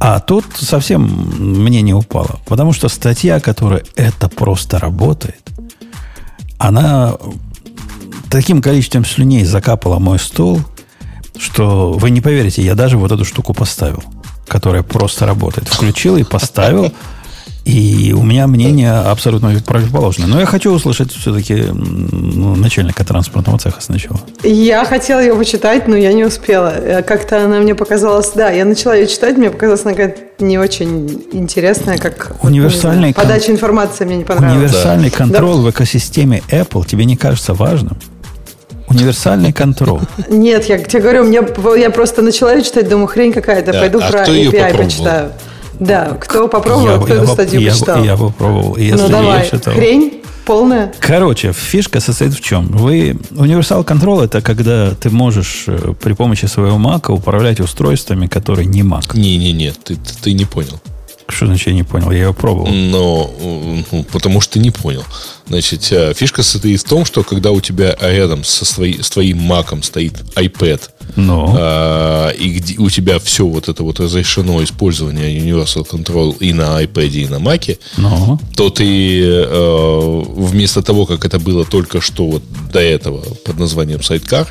А 0.00 0.20
тут 0.20 0.44
совсем 0.54 1.02
мне 1.02 1.80
не 1.80 1.94
упало. 1.94 2.40
Потому 2.46 2.72
что 2.72 2.88
статья, 2.88 3.40
которая 3.40 3.82
это 3.96 4.28
просто 4.28 4.78
работает, 4.78 5.40
она 6.58 7.16
таким 8.30 8.60
количеством 8.60 9.04
слюней 9.04 9.44
закапала 9.44 9.98
мой 9.98 10.18
стол– 10.18 10.60
что 11.38 11.92
вы 11.92 12.10
не 12.10 12.20
поверите, 12.20 12.62
я 12.62 12.74
даже 12.74 12.98
вот 12.98 13.12
эту 13.12 13.24
штуку 13.24 13.54
поставил, 13.54 14.02
которая 14.46 14.82
просто 14.82 15.26
работает. 15.26 15.68
Включил 15.68 16.16
и 16.16 16.24
поставил. 16.24 16.92
И 17.64 18.14
у 18.16 18.22
меня 18.22 18.46
мнение 18.46 18.92
абсолютно 18.92 19.50
противоположное. 19.60 20.26
Но 20.26 20.40
я 20.40 20.46
хочу 20.46 20.72
услышать 20.72 21.12
все-таки 21.12 21.66
ну, 21.70 22.56
начальника 22.56 23.04
транспортного 23.04 23.58
цеха 23.58 23.82
сначала. 23.82 24.18
Я 24.42 24.86
хотела 24.86 25.20
ее 25.20 25.34
почитать, 25.34 25.86
но 25.86 25.94
я 25.94 26.14
не 26.14 26.24
успела. 26.24 26.72
Э, 26.74 27.02
как-то 27.02 27.44
она 27.44 27.58
мне 27.58 27.74
показалась... 27.74 28.30
Да, 28.34 28.48
я 28.48 28.64
начала 28.64 28.94
ее 28.94 29.06
читать, 29.06 29.36
мне 29.36 29.50
показалась 29.50 29.82
она 29.84 29.90
какая-то 29.90 30.42
не 30.42 30.56
очень 30.56 31.26
интересная, 31.32 31.98
как... 31.98 32.36
Универсальный... 32.42 33.12
Знаю, 33.12 33.14
подача 33.14 33.52
информации 33.52 34.06
мне 34.06 34.16
не 34.16 34.24
понравилась. 34.24 34.70
Универсальный 34.70 35.10
да. 35.10 35.16
контроль 35.18 35.56
да. 35.56 35.62
в 35.62 35.70
экосистеме 35.70 36.42
Apple 36.50 36.86
тебе 36.86 37.04
не 37.04 37.18
кажется 37.18 37.52
важным? 37.52 37.98
Универсальный 38.88 39.52
контроль. 39.52 40.00
Нет, 40.28 40.64
я 40.66 40.78
тебе 40.78 41.02
говорю, 41.02 41.24
мне, 41.24 41.42
я 41.78 41.90
просто 41.90 42.22
начала 42.22 42.60
читать, 42.62 42.88
думаю, 42.88 43.06
хрень 43.06 43.32
какая-то, 43.32 43.72
да. 43.72 43.80
пойду 43.80 44.00
а 44.02 44.10
про 44.10 44.24
API 44.24 44.76
почитаю. 44.76 45.32
Да, 45.78 46.16
кто 46.20 46.48
попробовал, 46.48 46.86
я, 46.86 46.98
кто 46.98 47.14
я, 47.14 47.22
эту 47.22 47.32
статью 47.32 47.60
я, 47.60 47.70
почитал? 47.70 47.98
Я, 47.98 48.12
я 48.12 48.16
попробовал. 48.16 48.76
Если 48.76 49.02
ну 49.02 49.08
давай, 49.08 49.38
я 49.38 49.44
читал. 49.44 49.74
хрень 49.74 50.22
полная. 50.44 50.92
Короче, 50.98 51.52
фишка 51.52 52.00
состоит 52.00 52.34
в 52.34 52.40
чем? 52.40 52.68
Вы 52.68 53.18
универсал 53.30 53.84
контроль 53.84 54.24
это 54.24 54.40
когда 54.40 54.92
ты 54.94 55.10
можешь 55.10 55.64
э, 55.66 55.92
при 56.00 56.14
помощи 56.14 56.46
своего 56.46 56.78
мака 56.78 57.10
управлять 57.10 57.60
устройствами, 57.60 58.26
которые 58.26 58.66
не 58.66 58.82
Mac. 58.82 59.14
Не-не-не, 59.14 59.72
ты, 59.72 59.96
ты 60.22 60.32
не 60.32 60.46
понял. 60.46 60.80
Что 61.28 61.46
значит 61.46 61.66
я 61.66 61.72
не 61.74 61.82
понял? 61.82 62.10
Я 62.10 62.22
его 62.22 62.32
пробовал. 62.32 62.68
Но, 62.68 63.30
ну, 63.92 64.04
потому 64.12 64.40
что 64.40 64.54
ты 64.54 64.60
не 64.60 64.70
понял. 64.70 65.04
Значит, 65.46 65.86
э, 65.90 66.14
фишка 66.14 66.42
состоит 66.42 66.80
в 66.80 66.84
том, 66.84 67.04
что 67.04 67.22
когда 67.22 67.50
у 67.52 67.60
тебя 67.60 67.96
рядом 68.00 68.44
со 68.44 68.64
свои, 68.64 69.00
с 69.00 69.10
твоим 69.10 69.38
маком 69.38 69.82
стоит 69.82 70.14
iPad, 70.36 70.80
Но. 71.16 71.54
А, 71.58 72.30
и 72.30 72.48
где 72.48 72.78
у 72.78 72.88
тебя 72.88 73.18
все 73.18 73.46
вот 73.46 73.68
это 73.68 73.82
вот 73.82 74.00
разрешено 74.00 74.62
использование 74.64 75.38
Universal 75.38 75.86
Control 75.88 76.36
и 76.38 76.52
на 76.54 76.82
iPad, 76.82 77.08
и 77.08 77.28
на 77.28 77.36
Mac, 77.36 77.78
Но. 77.98 78.40
то 78.56 78.70
ты 78.70 79.20
э, 79.22 80.22
вместо 80.28 80.82
того, 80.82 81.04
как 81.04 81.26
это 81.26 81.38
было 81.38 81.66
только 81.66 82.00
что 82.00 82.26
вот 82.26 82.42
до 82.72 82.80
этого 82.80 83.20
под 83.44 83.58
названием 83.58 84.00
Sidecar, 84.00 84.48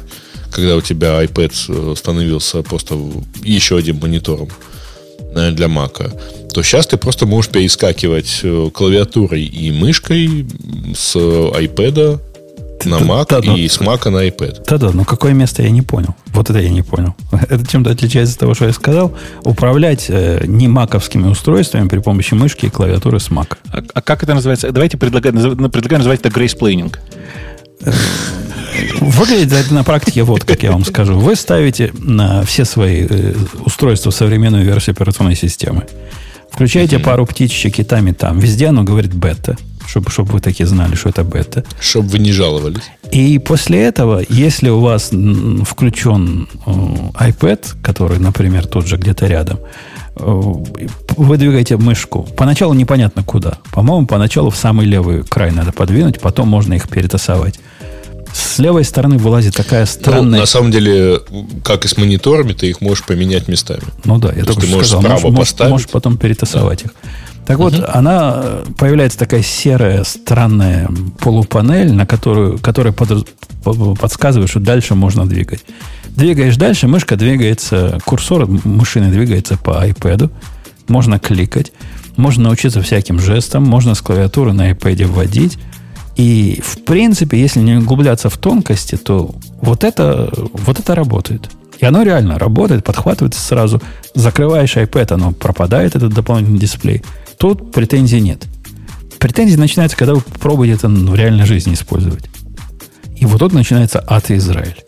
когда 0.52 0.76
у 0.76 0.82
тебя 0.82 1.24
iPad 1.24 1.54
э, 1.70 1.96
становился 1.96 2.62
просто 2.62 3.00
еще 3.44 3.78
одним 3.78 4.00
монитором, 4.00 4.50
для 5.52 5.68
Мака, 5.68 6.12
то 6.54 6.64
сейчас 6.64 6.88
ты 6.88 6.98
просто 6.98 7.26
можешь 7.26 7.52
перескакивать 7.52 8.42
э, 8.44 8.70
клавиатурой 8.74 9.44
и 9.44 9.72
мышкой 9.72 10.46
с 10.96 11.16
iPad 11.16 12.20
на 12.86 12.96
Mac 12.96 13.28
да, 13.30 13.40
и 13.40 13.68
да, 13.68 13.74
с 13.74 13.80
Mac 13.80 14.10
на 14.10 14.28
iPad. 14.28 14.64
Да-да, 14.68 14.92
но 14.92 15.04
какое 15.04 15.34
место 15.34 15.64
я 15.64 15.70
не 15.70 15.82
понял. 15.82 16.16
Вот 16.28 16.50
это 16.50 16.60
я 16.60 16.70
не 16.70 16.84
понял. 16.84 17.16
Это 17.50 17.66
чем-то 17.66 17.92
отличается 17.92 18.36
от 18.36 18.40
того, 18.40 18.54
что 18.54 18.66
я 18.66 18.74
сказал. 18.74 19.16
Управлять 19.44 20.06
э, 20.10 20.44
не 20.46 20.68
маковскими 20.68 21.28
устройствами 21.28 21.88
при 21.88 22.00
помощи 22.00 22.34
мышки 22.34 22.68
и 22.68 22.70
клавиатуры 22.70 23.20
с 23.20 23.30
Mac. 23.30 23.58
А, 23.72 23.84
а 23.94 24.02
как 24.02 24.24
это 24.24 24.34
называется? 24.34 24.72
Давайте 24.72 24.98
предлагаем, 24.98 25.36
предлагаем 25.70 26.00
называть 26.00 26.20
это 26.22 26.30
Grace 26.30 26.58
Planning. 26.58 26.96
Выглядит 29.00 29.54
это 29.54 29.74
на 29.74 29.84
практике 29.84 30.24
вот, 30.24 30.44
как 30.44 30.64
я 30.64 30.72
вам 30.72 30.86
скажу. 30.86 31.18
Вы 31.18 31.36
ставите 31.36 31.92
на 31.98 32.44
все 32.44 32.66
свои 32.66 33.06
э, 33.10 33.34
устройства 33.66 34.12
современную 34.12 34.64
версию 34.64 34.94
операционной 34.94 35.36
системы. 35.36 35.86
Включаете 36.52 37.00
пару 37.00 37.26
птичек 37.26 37.80
и 37.80 37.84
там, 37.84 38.08
и 38.08 38.14
там. 38.14 38.40
Везде 38.40 38.68
оно 38.68 38.84
говорит 38.84 39.14
бета. 39.14 39.58
Чтобы, 39.88 40.12
чтобы 40.12 40.34
вы 40.34 40.40
такие 40.42 40.68
знали, 40.68 40.96
что 40.96 41.10
это 41.10 41.24
бета. 41.24 41.64
Чтобы 41.80 42.10
вы 42.10 42.20
не 42.20 42.34
жаловались. 42.34 42.84
И 43.12 43.40
после 43.40 43.84
этого, 43.84 44.22
если 44.28 44.70
у 44.70 44.82
вас 44.82 45.12
включен 45.64 46.50
э, 46.66 46.72
iPad, 47.30 47.82
который, 47.82 48.20
например, 48.20 48.68
тут 48.68 48.86
же 48.86 48.98
где-то 48.98 49.28
рядом, 49.28 49.60
э, 50.18 50.42
вы 51.16 51.38
двигаете 51.38 51.78
мышку. 51.78 52.28
Поначалу 52.36 52.74
непонятно 52.74 53.24
куда. 53.24 53.60
По-моему, 53.72 54.08
поначалу 54.08 54.50
в 54.50 54.58
самый 54.58 54.86
левый 54.86 55.24
край 55.24 55.52
надо 55.52 55.72
подвинуть, 55.72 56.20
потом 56.20 56.50
можно 56.50 56.74
их 56.74 56.90
перетасовать. 56.90 57.60
С 58.38 58.60
левой 58.60 58.84
стороны 58.84 59.18
вылазит 59.18 59.56
такая 59.56 59.88
странная... 59.88 60.32
Ну, 60.32 60.38
на 60.38 60.46
самом 60.46 60.70
деле, 60.70 61.22
как 61.64 61.86
и 61.86 61.88
с 61.88 61.98
мониторами, 61.98 62.54
ты 62.54 62.70
их 62.70 62.82
можешь 62.82 63.04
поменять 63.04 63.48
местами. 63.48 63.82
Ну 64.04 64.20
да, 64.20 64.32
я 64.32 64.42
То 64.42 64.54
только 64.54 64.62
ты 64.62 64.68
можешь 64.68 64.90
сказал. 64.90 65.02
Справа 65.02 65.32
можешь, 65.32 65.50
поставить. 65.50 65.72
можешь 65.72 65.90
потом 65.90 66.18
перетасовать 66.18 66.84
да. 66.84 66.86
их. 66.86 66.92
Так 67.48 67.58
вот, 67.58 67.74
угу. 67.74 67.84
она 67.88 68.34
э, 68.36 68.66
появляется 68.78 69.18
такая 69.18 69.42
серая, 69.42 70.04
странная 70.04 70.88
полупанель, 71.20 71.92
на 71.92 72.06
которую, 72.06 72.60
которая 72.60 72.94
под, 72.94 73.28
подсказывает, 74.00 74.52
что 74.52 74.60
дальше 74.60 74.94
можно 74.94 75.28
двигать. 75.28 75.66
Двигаешь 76.10 76.58
дальше, 76.58 76.88
мышка 76.88 77.16
двигается, 77.16 77.98
курсор 78.06 78.48
машины 78.48 79.10
двигается 79.10 79.58
по 79.58 79.84
iPad. 79.84 80.30
Можно 80.90 81.18
кликать, 81.18 81.72
можно 82.18 82.44
научиться 82.44 82.84
всяким 82.84 83.20
жестам, 83.20 83.64
можно 83.64 83.96
с 83.96 84.02
клавиатуры 84.02 84.54
на 84.54 84.70
iPad 84.72 85.06
вводить. 85.06 85.58
И, 86.18 86.62
в 86.66 86.84
принципе, 86.84 87.40
если 87.40 87.60
не 87.60 87.76
углубляться 87.76 88.30
в 88.30 88.38
тонкости, 88.38 88.96
то 88.98 89.36
вот 89.62 89.84
это, 89.84 90.34
вот 90.52 90.80
это 90.80 90.96
работает. 90.96 91.50
И 91.80 91.86
оно 91.86 92.02
реально 92.02 92.40
работает, 92.40 92.84
подхватывается 92.84 93.40
сразу. 93.40 93.80
Закрываешь 94.16 94.76
iPad, 94.76 95.14
оно 95.14 95.32
пропадает, 95.32 95.96
этот 95.96 96.14
дополнительный 96.14 96.60
дисплей. 96.60 97.04
Тут 97.38 97.72
претензий 97.72 98.20
нет. 98.20 98.46
Претензии 99.20 99.58
начинаются, 99.58 99.96
когда 99.96 100.16
вы 100.16 100.22
пробуете 100.22 100.74
это 100.74 100.90
в 100.90 101.16
реальной 101.16 101.46
жизни 101.46 101.76
использовать. 101.76 102.26
И 103.16 103.26
вот 103.28 103.40
тут 103.40 103.54
начинается 103.54 104.04
ад 104.08 104.32
Израиль. 104.32 104.84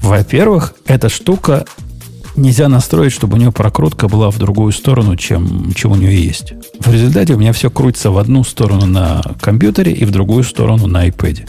Во-первых, 0.00 0.74
эта 0.86 1.08
штука 1.08 1.64
нельзя 2.36 2.68
настроить, 2.68 3.12
чтобы 3.12 3.36
у 3.36 3.40
нее 3.40 3.52
прокрутка 3.52 4.08
была 4.08 4.30
в 4.30 4.38
другую 4.38 4.72
сторону, 4.72 5.16
чем, 5.16 5.72
чем 5.74 5.92
у 5.92 5.96
нее 5.96 6.24
есть. 6.24 6.52
В 6.78 6.92
результате 6.92 7.34
у 7.34 7.38
меня 7.38 7.52
все 7.52 7.70
крутится 7.70 8.10
в 8.10 8.18
одну 8.18 8.44
сторону 8.44 8.86
на 8.86 9.22
компьютере 9.40 9.92
и 9.92 10.04
в 10.04 10.10
другую 10.10 10.44
сторону 10.44 10.86
на 10.86 11.08
iPad. 11.08 11.48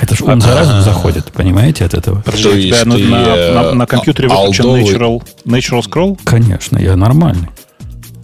Это 0.00 0.14
же 0.14 0.24
он 0.24 0.40
за 0.40 0.54
разум 0.54 0.82
заходит, 0.82 1.32
понимаете, 1.32 1.84
от 1.84 1.94
этого? 1.94 2.20
Подожди, 2.20 2.48
у 2.48 2.52
тебя 2.60 2.84
на, 2.84 2.98
на, 2.98 3.52
на, 3.52 3.72
на 3.72 3.86
компьютере 3.86 4.28
выключен 4.28 4.64
natural, 4.64 5.22
natural 5.46 5.82
Scroll? 5.82 6.20
Конечно, 6.22 6.78
я 6.78 6.96
нормальный. 6.96 7.48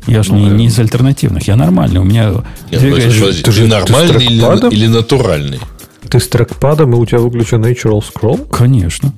Я 0.07 0.23
же 0.23 0.33
ну, 0.33 0.39
не, 0.39 0.51
не 0.51 0.67
из 0.67 0.79
альтернативных, 0.79 1.47
я 1.47 1.57
нормальный. 1.57 2.01
У 2.01 2.05
меня 2.05 2.33
Нет, 2.71 2.81
двигаюсь... 2.81 3.19
Ну, 3.19 3.27
ты, 3.27 3.43
ты 3.43 3.53
же 3.53 3.67
нормальный 3.69 4.19
ты 4.19 4.25
или, 4.25 4.75
или 4.75 4.87
натуральный? 4.89 5.61
Ты 6.11 6.19
с 6.19 6.29
трекпадом, 6.29 6.93
и 6.95 6.97
у 6.97 7.07
тебя 7.07 7.21
выключен 7.21 7.65
Natural 7.65 8.03
Scroll? 8.03 8.49
Конечно. 8.49 9.13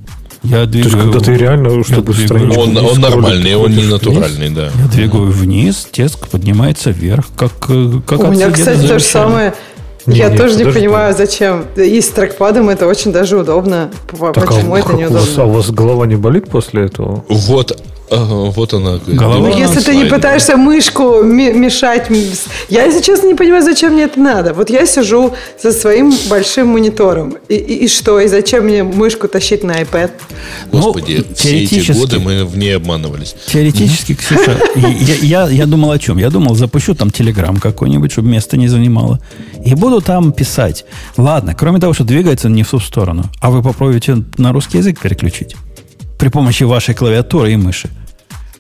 Я 0.45 0.67
двигаю, 0.67 0.91
То 0.91 0.99
есть, 0.99 1.13
когда 1.13 1.19
ты 1.21 1.37
реально, 1.37 1.85
чтобы 1.85 2.13
страничку... 2.13 2.61
Он, 2.61 2.77
он 2.77 3.01
нормальный, 3.01 3.57
он 3.57 3.73
не 3.73 3.87
натуральный, 3.87 4.49
вниз, 4.49 4.57
да. 4.57 4.71
Я 4.79 4.89
двигаю 4.89 5.31
вниз, 5.31 5.89
текст 5.91 6.29
поднимается 6.29 6.91
вверх, 6.91 7.27
как, 7.35 7.53
э, 7.71 8.01
как 8.07 8.21
У 8.21 8.27
меня, 8.27 8.51
кстати, 8.51 8.87
то 8.87 8.99
же 8.99 9.05
самое. 9.05 9.55
Не, 10.07 10.19
я 10.19 10.29
нет, 10.29 10.39
тоже 10.39 10.57
не 10.57 10.71
понимаю, 10.71 11.15
зачем. 11.17 11.65
И 11.77 11.99
с 11.99 12.09
трекпадом 12.11 12.69
это 12.69 12.87
очень 12.87 13.11
даже 13.11 13.39
удобно. 13.39 13.91
Так, 14.11 14.35
Почему 14.35 14.75
а 14.75 14.81
это 14.81 14.93
неудобно? 14.93 15.17
У 15.17 15.21
вас, 15.21 15.39
а 15.39 15.45
у 15.45 15.51
вас 15.51 15.71
голова 15.71 16.07
не 16.07 16.17
болит 16.17 16.51
после 16.51 16.85
этого? 16.85 17.25
Вот 17.29 17.81
Ага, 18.11 18.51
вот 18.51 18.75
она. 18.75 19.01
Голова 19.07 19.49
ну, 19.49 19.57
если 19.57 19.81
ты 19.81 19.97
не 19.97 20.05
пытаешься 20.05 20.57
мышку 20.57 21.23
мешать. 21.23 22.11
Я, 22.69 22.85
если 22.85 23.01
честно, 23.01 23.29
не 23.29 23.35
понимаю, 23.35 23.63
зачем 23.63 23.95
мне 23.95 24.05
это 24.05 24.21
надо. 24.21 24.53
Вот 24.53 24.71
я 24.71 24.87
сижу 24.87 25.33
со 25.61 25.73
своим 25.73 26.13
большим 26.29 26.69
монитором. 26.69 27.37
И, 27.49 27.55
и, 27.55 27.85
и 27.85 27.89
что? 27.89 28.21
И 28.21 28.29
зачем 28.29 28.65
мне 28.65 28.83
мышку 28.85 29.27
тащить 29.27 29.65
на 29.65 29.81
iPad? 29.81 30.11
Господи, 30.71 31.25
ну, 31.27 31.35
все 31.35 31.65
эти 31.65 31.93
годы 31.93 32.19
мы 32.19 32.45
в 32.45 32.59
ней 32.59 32.77
обманывались. 32.77 33.35
Теоретически, 33.47 34.15
Ксюша, 34.15 34.59
я, 34.77 35.47
я, 35.47 35.49
я 35.49 35.67
думал 35.67 35.91
о 35.91 35.99
чем? 35.99 36.19
Я 36.19 36.31
думал, 36.31 36.55
запущу 36.55 36.95
там 36.95 37.11
Телеграм 37.11 37.57
какой-нибудь, 37.57 38.13
чтобы 38.13 38.29
место 38.29 38.57
не 38.57 38.69
занимало. 38.69 39.19
И 39.65 39.75
буду 39.75 40.03
там 40.03 40.33
писать. 40.33 40.85
Ладно, 41.17 41.55
кроме 41.59 41.81
того, 41.81 41.95
что 41.95 42.05
двигается 42.05 42.49
не 42.49 42.63
в 42.65 42.71
ту 42.71 42.81
сторону. 42.81 43.25
А 43.41 43.51
вы 43.51 43.63
попробуйте 43.63 44.23
на 44.37 44.53
русский 44.53 44.79
язык 44.79 45.01
переключить 45.01 45.57
при 46.19 46.29
помощи 46.29 46.65
вашей 46.65 46.95
клавиатуры 46.95 47.53
и 47.53 47.57
мыши. 47.57 47.91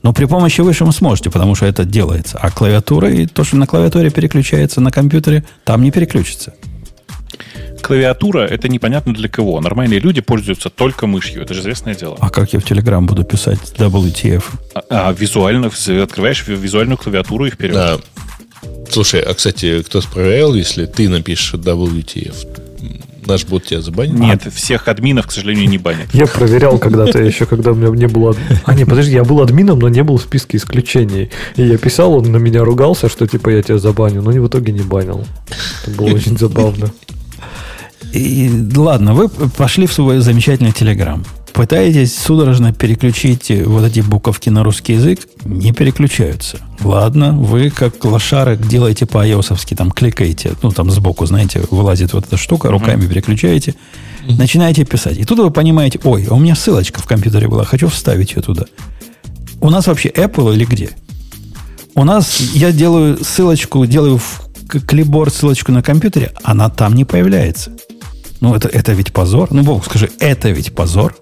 Но 0.02 0.12
при 0.12 0.26
помощи 0.26 0.60
мыши 0.60 0.84
вы 0.84 0.92
сможете, 0.92 1.30
потому 1.30 1.54
что 1.54 1.66
это 1.66 1.84
делается. 1.84 2.38
А 2.38 2.50
клавиатура 2.50 3.10
и 3.10 3.26
то, 3.26 3.42
что 3.42 3.56
на 3.56 3.66
клавиатуре 3.66 4.10
переключается 4.10 4.80
на 4.80 4.90
компьютере, 4.90 5.44
там 5.64 5.82
не 5.82 5.90
переключится. 5.90 6.52
Клавиатура– 7.80 8.40
это 8.50 8.68
непонятно 8.68 9.12
для 9.12 9.28
кого. 9.28 9.60
Нормальные 9.60 10.00
люди 10.00 10.20
пользуются 10.20 10.70
только 10.70 11.06
мышью. 11.06 11.42
Это 11.42 11.52
же 11.52 11.60
известное 11.60 11.94
дело. 11.94 12.16
А 12.20 12.30
как 12.30 12.52
я 12.52 12.60
в 12.60 12.64
Telegram 12.64 13.02
буду 13.02 13.24
писать 13.24 13.58
WTF? 13.76 14.44
А, 14.74 15.08
а 15.08 15.12
визуально, 15.12 15.70
открываешь 16.02 16.46
визуальную 16.46 16.96
клавиатуру 16.96 17.46
и 17.46 17.50
вперед. 17.50 17.74
Да. 17.74 17.98
Слушай, 18.90 19.20
а, 19.20 19.34
кстати, 19.34 19.82
кто 19.82 20.00
проверял, 20.00 20.54
если 20.54 20.86
ты 20.86 21.08
напишешь 21.08 21.54
WTF, 21.54 22.63
наш 23.26 23.44
бот 23.44 23.64
тебя 23.64 23.80
забанит? 23.80 24.14
Нет, 24.14 24.42
а... 24.46 24.50
всех 24.50 24.88
админов, 24.88 25.26
к 25.26 25.32
сожалению, 25.32 25.68
не 25.68 25.78
банят. 25.78 26.08
Я 26.12 26.26
проверял 26.26 26.78
когда-то 26.78 27.22
еще, 27.22 27.46
когда 27.46 27.72
у 27.72 27.74
меня 27.74 27.88
не 27.90 28.08
было... 28.08 28.34
А, 28.64 28.74
не, 28.74 28.84
подожди, 28.84 29.12
я 29.12 29.24
был 29.24 29.40
админом, 29.40 29.78
но 29.78 29.88
не 29.88 30.02
был 30.02 30.18
в 30.18 30.22
списке 30.22 30.56
исключений. 30.56 31.30
И 31.56 31.62
я 31.62 31.78
писал, 31.78 32.14
он 32.14 32.30
на 32.30 32.36
меня 32.36 32.64
ругался, 32.64 33.08
что 33.08 33.26
типа 33.26 33.50
я 33.50 33.62
тебя 33.62 33.78
забаню, 33.78 34.22
но 34.22 34.30
в 34.30 34.48
итоге 34.48 34.72
не 34.72 34.82
банил. 34.82 35.24
Это 35.82 35.96
было 35.96 36.14
очень 36.14 36.36
забавно. 36.38 36.90
И, 38.12 38.48
ладно, 38.76 39.12
вы 39.12 39.28
пошли 39.28 39.86
в 39.86 39.92
свой 39.92 40.18
замечательный 40.18 40.70
Телеграм 40.70 41.24
пытаетесь 41.54 42.18
судорожно 42.18 42.72
переключить 42.72 43.50
вот 43.64 43.84
эти 43.84 44.00
буковки 44.00 44.50
на 44.50 44.64
русский 44.64 44.94
язык, 44.94 45.20
не 45.44 45.72
переключаются. 45.72 46.58
Ладно, 46.82 47.32
вы 47.32 47.70
как 47.70 48.04
лошары 48.04 48.56
делаете 48.56 49.06
по 49.06 49.26
ios 49.26 49.76
там 49.76 49.92
кликаете, 49.92 50.54
ну 50.62 50.70
там 50.70 50.90
сбоку, 50.90 51.24
знаете, 51.26 51.62
вылазит 51.70 52.12
вот 52.12 52.26
эта 52.26 52.36
штука, 52.36 52.70
руками 52.70 53.06
переключаете, 53.06 53.76
начинаете 54.28 54.84
писать. 54.84 55.16
И 55.16 55.24
тут 55.24 55.38
вы 55.38 55.50
понимаете, 55.50 56.00
ой, 56.02 56.26
а 56.28 56.34
у 56.34 56.40
меня 56.40 56.56
ссылочка 56.56 57.00
в 57.00 57.06
компьютере 57.06 57.46
была, 57.46 57.64
хочу 57.64 57.88
вставить 57.88 58.32
ее 58.32 58.42
туда. 58.42 58.64
У 59.60 59.70
нас 59.70 59.86
вообще 59.86 60.08
Apple 60.08 60.54
или 60.54 60.64
где? 60.64 60.90
У 61.94 62.02
нас 62.02 62.40
я 62.52 62.72
делаю 62.72 63.24
ссылочку, 63.24 63.86
делаю 63.86 64.18
в 64.18 64.50
клипборд 64.68 65.32
ссылочку 65.32 65.70
на 65.70 65.82
компьютере, 65.82 66.32
она 66.42 66.68
там 66.68 66.94
не 66.94 67.04
появляется. 67.04 67.70
Ну, 68.40 68.54
это, 68.54 68.68
это 68.68 68.92
ведь 68.92 69.12
позор. 69.12 69.52
Ну, 69.52 69.62
Бог, 69.62 69.84
скажи, 69.84 70.10
это 70.18 70.50
ведь 70.50 70.74
позор. 70.74 71.14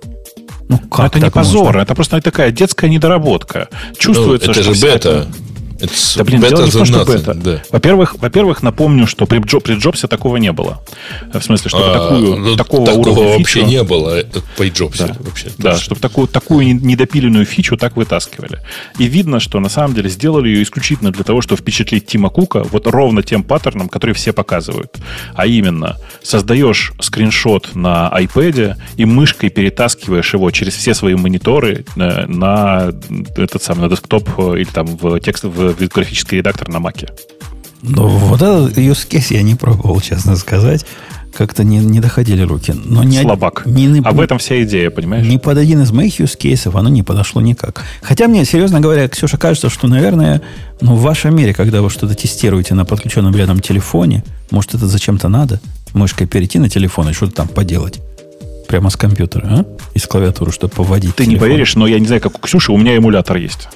Ну, 0.69 0.79
как 0.79 1.17
это 1.17 1.27
не 1.27 1.31
позор, 1.31 1.65
можно? 1.67 1.81
это 1.81 1.95
просто 1.95 2.21
такая 2.21 2.51
детская 2.51 2.89
недоработка. 2.89 3.69
Чувствуется, 3.99 4.47
ну, 4.49 4.53
это 4.53 4.63
что 4.63 4.75
же 4.75 4.81
бета. 4.81 5.09
Это 5.09 5.29
It's 5.83 6.17
да, 6.17 6.23
блин, 6.23 6.41
дело 6.41 6.63
не 6.63 6.71
в 6.71 6.73
том, 6.73 6.85
что 6.85 7.05
бета. 7.05 7.35
Да. 7.35 7.61
Во-первых, 7.71 8.15
во-первых, 8.21 8.63
напомню, 8.63 9.09
что 9.09 9.27
при, 9.27 9.41
Джо, 9.41 9.59
при 9.59 9.75
Джобсе 9.75 10.07
такого 10.07 10.37
не 10.37 10.53
было. 10.53 10.81
В 11.33 11.41
смысле, 11.41 11.71
чтобы 11.71 11.85
а, 11.87 11.93
такую, 11.93 12.37
ну, 12.37 12.57
такого, 12.57 12.87
такого 12.87 13.11
уровня 13.11 13.39
вообще 13.39 13.61
фичу... 13.61 13.67
не 13.67 13.83
было 13.83 14.21
э, 14.21 14.25
при 14.57 14.71
Джобсе. 14.71 15.07
Да, 15.07 15.17
вообще, 15.19 15.51
да 15.59 15.77
чтобы 15.77 16.01
такую, 16.01 16.29
такую 16.29 16.77
недопиленную 16.77 17.45
фичу 17.47 17.77
так 17.77 17.97
вытаскивали. 17.97 18.61
И 18.99 19.07
видно, 19.07 19.41
что 19.41 19.59
на 19.59 19.69
самом 19.69 19.95
деле 19.95 20.09
сделали 20.09 20.49
ее 20.51 20.63
исключительно 20.63 21.11
для 21.11 21.25
того, 21.25 21.41
чтобы 21.41 21.61
впечатлить 21.61 22.07
Тима 22.07 22.29
Кука 22.29 22.63
вот 22.63 22.87
ровно 22.87 23.25
тем 23.25 23.43
паттерном, 23.43 23.89
который 23.89 24.15
все 24.15 24.33
показывают. 24.33 24.97
А 25.35 25.47
именно, 25.47 25.99
создаешь 26.23 26.93
скриншот 27.01 27.75
на 27.75 28.09
iPad 28.15 28.77
и 28.97 29.05
мышкой 29.05 29.51
перетаскиваешь 29.51 30.33
его 30.33 30.49
через 30.53 30.77
все 30.77 30.95
свои 30.95 31.17
мониторы 31.17 31.85
на, 31.97 32.25
на 32.29 32.93
этот 33.37 33.65
самый 33.65 33.83
на 33.83 33.89
десктоп 33.89 34.29
э, 34.39 34.59
или 34.59 34.71
там 34.71 34.87
в 34.87 35.19
текст 35.19 35.43
в 35.43 35.72
графический 35.75 36.39
редактор 36.39 36.69
на 36.69 36.81
Маке. 36.81 37.09
Ну, 37.83 38.07
вот 38.07 38.41
этот 38.41 38.79
use 38.79 39.09
case 39.09 39.35
я 39.35 39.43
не 39.43 39.55
пробовал, 39.55 40.01
честно 40.01 40.37
сказать. 40.37 40.87
Как-то 41.35 41.65
не, 41.65 41.79
не 41.79 41.99
доходили 41.99 42.43
руки. 42.43 42.75
Но 42.85 43.03
не, 43.03 43.23
Слабак. 43.23 43.63
Не, 43.65 43.87
не, 43.87 44.01
а 44.05 44.13
в 44.13 44.21
этом 44.21 44.39
вся 44.39 44.63
идея, 44.65 44.91
понимаешь? 44.91 45.27
Ни 45.27 45.39
под 45.39 45.57
один 45.57 45.81
из 45.83 45.91
моих 45.91 46.21
use 46.21 46.39
cases 46.39 46.79
оно 46.79 46.91
не 46.91 47.03
подошло 47.03 47.41
никак. 47.41 47.83
Хотя 48.03 48.29
мне, 48.29 48.45
серьезно 48.45 48.81
говоря, 48.81 49.09
Ксюша, 49.09 49.39
кажется, 49.39 49.71
что, 49.71 49.89
наверное, 49.89 50.43
ну, 50.81 50.95
в 50.95 51.01
вашем 51.01 51.35
мире, 51.35 51.55
когда 51.55 51.81
вы 51.81 51.89
что-то 51.89 52.15
тестируете 52.15 52.75
на 52.75 52.85
подключенном 52.85 53.35
рядом 53.35 53.61
телефоне, 53.61 54.25
может, 54.51 54.75
это 54.75 54.87
зачем-то 54.87 55.29
надо? 55.29 55.59
Мышкой 55.95 56.27
перейти 56.27 56.59
на 56.59 56.69
телефон 56.69 57.09
и 57.09 57.13
что-то 57.13 57.33
там 57.33 57.49
поделать 57.49 58.01
прямо 58.69 58.91
с 58.91 58.97
компьютера, 58.97 59.47
а? 59.47 59.67
Из 59.95 60.07
клавиатуры, 60.07 60.53
чтобы 60.53 60.75
поводить. 60.75 61.15
Ты 61.17 61.25
телефон. 61.25 61.35
не 61.35 61.41
поверишь, 61.41 61.75
но 61.77 61.87
я 61.87 61.99
не 61.99 62.07
знаю, 62.07 62.23
как 62.23 62.37
у 62.37 62.41
Ксюши, 62.41 62.73
у 62.73 62.79
меня 62.79 62.97
эмулятор 62.97 63.37
есть. 63.37 63.69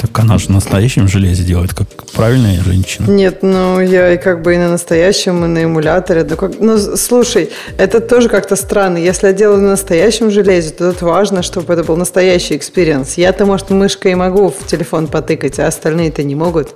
Так 0.00 0.18
она 0.18 0.38
же 0.38 0.46
в 0.46 0.50
настоящем 0.50 1.08
железе 1.08 1.44
делает, 1.44 1.72
как 1.72 1.88
правильная 2.12 2.62
женщина. 2.62 3.06
Нет, 3.10 3.42
ну 3.42 3.80
я 3.80 4.12
и 4.12 4.18
как 4.18 4.42
бы 4.42 4.54
и 4.54 4.58
на 4.58 4.70
настоящем, 4.70 5.44
и 5.44 5.48
на 5.48 5.64
эмуляторе. 5.64 6.24
Ну, 6.28 6.36
как, 6.36 6.60
ну 6.60 6.78
слушай, 6.78 7.50
это 7.78 8.00
тоже 8.00 8.28
как-то 8.28 8.56
странно. 8.56 8.98
Если 8.98 9.28
я 9.28 9.32
делаю 9.32 9.60
на 9.60 9.70
настоящем 9.70 10.30
железе, 10.30 10.70
то 10.70 10.92
тут 10.92 11.02
важно, 11.02 11.42
чтобы 11.42 11.72
это 11.72 11.84
был 11.84 11.96
настоящий 11.96 12.56
experience. 12.56 13.14
Я-то, 13.14 13.46
может, 13.46 13.70
мышкой 13.70 14.14
могу 14.14 14.50
в 14.50 14.66
телефон 14.66 15.06
потыкать, 15.06 15.58
а 15.58 15.66
остальные-то 15.66 16.22
не 16.22 16.34
могут. 16.34 16.74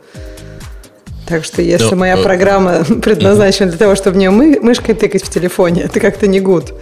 Так 1.29 1.45
что 1.45 1.61
если 1.61 1.91
Но, 1.91 1.97
моя 1.97 2.17
э, 2.17 2.23
программа 2.23 2.85
предназначена 3.03 3.69
для 3.69 3.79
того, 3.79 3.95
чтобы 3.95 4.15
в 4.15 4.19
нее 4.19 4.31
мы, 4.31 4.59
мышкой 4.61 4.95
тыкать 4.95 5.23
в 5.23 5.29
телефоне, 5.29 5.83
это 5.83 6.01
как-то 6.01 6.27
не 6.27 6.41
good. 6.41 6.73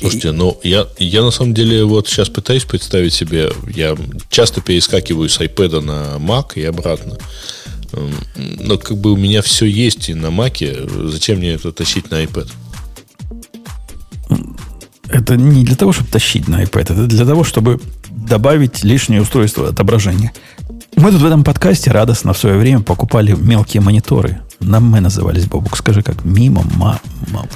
Слушайте, 0.00 0.32
ну 0.32 0.58
я, 0.62 0.86
я 0.98 1.22
на 1.22 1.30
самом 1.30 1.52
деле 1.52 1.84
вот 1.84 2.08
сейчас 2.08 2.30
пытаюсь 2.30 2.64
представить 2.64 3.12
себе, 3.12 3.50
я 3.74 3.96
часто 4.30 4.62
перескакиваю 4.62 5.28
с 5.28 5.38
iPad 5.38 5.80
на 5.80 6.16
Mac 6.16 6.54
и 6.54 6.64
обратно. 6.64 7.18
Но 8.34 8.78
как 8.78 8.96
бы 8.96 9.12
у 9.12 9.16
меня 9.16 9.42
все 9.42 9.66
есть 9.66 10.08
и 10.08 10.14
на 10.14 10.26
Mac, 10.26 11.08
зачем 11.10 11.38
мне 11.38 11.50
это 11.52 11.70
тащить 11.72 12.10
на 12.10 12.22
iPad? 12.24 12.50
Это 15.08 15.36
не 15.36 15.64
для 15.64 15.76
того, 15.76 15.92
чтобы 15.92 16.08
тащить 16.08 16.48
на 16.48 16.62
iPad, 16.62 16.80
это 16.80 17.06
для 17.06 17.26
того, 17.26 17.44
чтобы 17.44 17.78
добавить 18.10 18.82
лишнее 18.84 19.20
устройство 19.20 19.68
отображения. 19.68 20.32
Мы 20.96 21.10
тут 21.10 21.20
в 21.20 21.26
этом 21.26 21.44
подкасте 21.44 21.90
радостно 21.90 22.32
в 22.32 22.38
свое 22.38 22.56
время 22.56 22.80
покупали 22.80 23.32
мелкие 23.32 23.82
мониторы. 23.82 24.40
Нам 24.60 24.84
мы 24.84 25.00
назывались, 25.00 25.46
Бобук, 25.46 25.76
скажи 25.76 26.02
как, 26.02 26.24
мимо, 26.24 26.62
ма, 26.76 27.00
ма, 27.32 27.46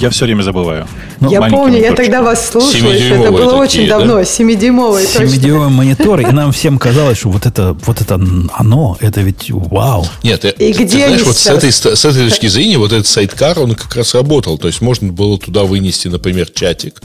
я 0.00 0.10
все 0.10 0.24
время 0.24 0.42
забываю. 0.42 0.86
Ну, 1.20 1.30
я 1.30 1.42
помню, 1.42 1.80
я 1.80 1.92
тогда 1.92 2.22
вас 2.22 2.50
слушала, 2.50 2.92
это 2.92 3.30
было 3.30 3.54
очень 3.56 3.86
давно, 3.86 4.14
да? 4.14 4.22
7-дюймовый. 4.22 5.04
7-дюймовый 5.04 5.70
монитор, 5.70 6.20
и 6.20 6.26
нам 6.26 6.52
всем 6.52 6.78
казалось, 6.78 7.18
что 7.18 7.28
вот 7.30 7.46
это, 7.46 7.76
вот 7.86 8.00
это 8.00 8.20
оно, 8.54 8.96
это 9.00 9.20
ведь 9.20 9.50
вау. 9.50 10.06
Нет, 10.22 10.44
и 10.44 10.50
ты, 10.50 10.72
где 10.72 10.84
ты 10.84 11.06
знаешь, 11.06 11.22
вот 11.22 11.36
с 11.36 11.46
этой, 11.46 11.72
с 11.72 12.04
этой 12.04 12.28
точки 12.28 12.46
зрения, 12.46 12.78
вот 12.78 12.92
этот 12.92 13.06
сайткар, 13.06 13.58
он 13.58 13.74
как 13.74 13.94
раз 13.96 14.14
работал. 14.14 14.58
То 14.58 14.68
есть 14.68 14.80
можно 14.80 15.12
было 15.12 15.38
туда 15.38 15.64
вынести, 15.64 16.08
например, 16.08 16.48
чатик 16.50 17.00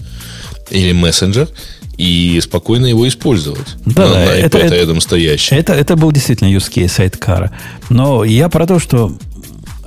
или 0.69 0.91
мессенджер, 0.91 1.47
и 1.97 2.39
спокойно 2.41 2.85
его 2.85 3.07
использовать. 3.07 3.68
Да, 3.85 4.05
на, 4.05 4.14
на 4.14 4.19
это, 4.19 4.59
это, 4.59 4.76
рядом 4.76 5.01
стоящий. 5.01 5.55
Это, 5.55 5.73
это 5.73 5.95
был 5.95 6.11
действительно 6.11 6.49
use 6.49 6.72
case 6.72 6.89
сайткара. 6.89 7.51
Но 7.89 8.23
я 8.23 8.49
про 8.49 8.68
то, 8.68 8.80
что 8.80 9.11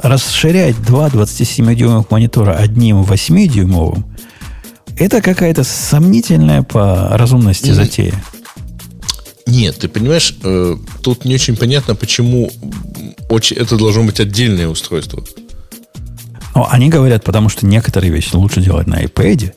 расширять 0.02 0.80
два 0.82 1.08
27-дюймовых 1.08 2.06
монитора 2.10 2.52
одним 2.52 3.02
8-дюймовым, 3.02 4.04
это 4.98 5.22
какая-то 5.22 5.64
сомнительная 5.64 6.62
по 6.62 7.08
разумности 7.16 7.70
затея. 7.70 8.14
Нет, 9.46 9.78
ты 9.78 9.88
понимаешь, 9.88 10.36
э, 10.44 10.76
тут 11.02 11.24
не 11.24 11.34
очень 11.34 11.56
понятно, 11.56 11.94
почему 11.94 12.50
очень, 13.28 13.56
это 13.56 13.76
должно 13.76 14.04
быть 14.04 14.20
отдельное 14.20 14.68
устройство. 14.68 15.24
Ну, 16.54 16.66
они 16.68 16.88
говорят, 16.88 17.24
потому 17.24 17.48
что 17.48 17.66
некоторые 17.66 18.12
вещи 18.12 18.34
лучше 18.34 18.60
делать 18.60 18.86
на 18.86 19.02
iPad. 19.02 19.54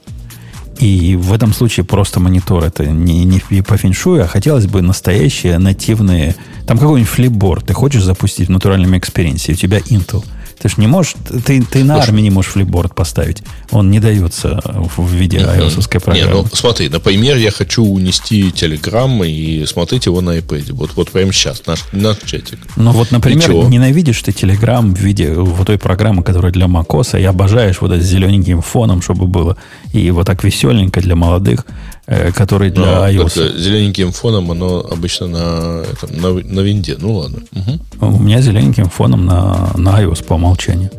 И 0.79 1.15
в 1.15 1.31
этом 1.33 1.53
случае 1.53 1.85
просто 1.85 2.19
монитор 2.19 2.63
это 2.63 2.85
не, 2.85 3.23
не 3.23 3.61
по 3.61 3.77
феншую, 3.77 4.23
а 4.23 4.27
хотелось 4.27 4.67
бы 4.67 4.81
настоящие 4.81 5.57
нативные... 5.59 6.35
Там 6.67 6.77
какой-нибудь 6.77 7.09
Flipboard 7.09 7.67
ты 7.67 7.73
хочешь 7.73 8.03
запустить 8.03 8.47
в 8.47 8.51
натуральном 8.51 8.97
experience 8.97 9.44
е, 9.44 9.53
у 9.53 9.55
тебя 9.55 9.79
Intel– 9.79 10.23
ты 10.63 10.69
же 10.69 10.75
не 10.77 10.87
можешь, 10.87 11.15
ты, 11.45 11.61
ты 11.61 11.83
на 11.83 11.97
армии 11.97 12.21
не 12.21 12.29
можешь 12.29 12.53
Flipboard 12.53 12.95
поставить. 12.95 13.43
Он 13.71 13.91
не 13.91 13.99
дается 13.99 14.61
в 14.63 15.11
виде 15.11 15.39
iOS 15.39 15.99
программы. 15.99 16.19
Не, 16.19 16.41
ну 16.41 16.47
смотри, 16.53 16.87
например, 16.87 17.35
я 17.35 17.51
хочу 17.51 17.83
унести 17.83 18.49
телеграм 18.49 19.29
и 19.29 19.65
смотреть 19.65 20.05
его 20.05 20.21
на 20.21 20.37
iPad. 20.37 20.71
Вот, 20.71 20.91
вот 20.95 21.11
прямо 21.11 21.33
сейчас, 21.33 21.63
наш, 21.67 21.83
наш 21.91 22.15
чатик. 22.19 22.59
Ну 22.77 22.91
вот, 22.91 23.11
например, 23.11 23.51
ненавидишь 23.51 24.21
ты 24.21 24.31
телеграм 24.31 24.93
в 24.93 24.97
виде 24.97 25.33
вот 25.33 25.67
той 25.67 25.77
программы, 25.77 26.23
которая 26.23 26.53
для 26.53 26.67
macOS, 26.67 27.19
и 27.19 27.25
обожаешь 27.25 27.81
вот 27.81 27.91
с 27.91 28.01
зелененьким 28.01 28.61
фоном, 28.61 29.01
чтобы 29.01 29.27
было, 29.27 29.57
и 29.91 30.11
вот 30.11 30.27
так 30.27 30.45
веселенько 30.45 31.01
для 31.01 31.17
молодых. 31.17 31.65
Э, 32.05 32.33
который 32.33 32.69
для 32.69 32.85
Но 32.85 33.07
iOS. 33.07 33.57
Зелененьким 33.57 34.11
фоном 34.11 34.51
оно 34.51 34.79
обычно 34.91 35.27
на, 35.27 35.83
это, 35.83 36.13
на, 36.13 36.33
на 36.33 36.59
винде. 36.59 36.97
Ну 36.99 37.13
ладно. 37.13 37.39
Угу. 37.53 38.07
У 38.07 38.19
меня 38.19 38.41
зелененьким 38.41 38.89
фоном 38.89 39.25
на, 39.25 39.71
на 39.77 40.01
iOS 40.03 40.25
по 40.25 40.33
умолчанию. 40.33 40.91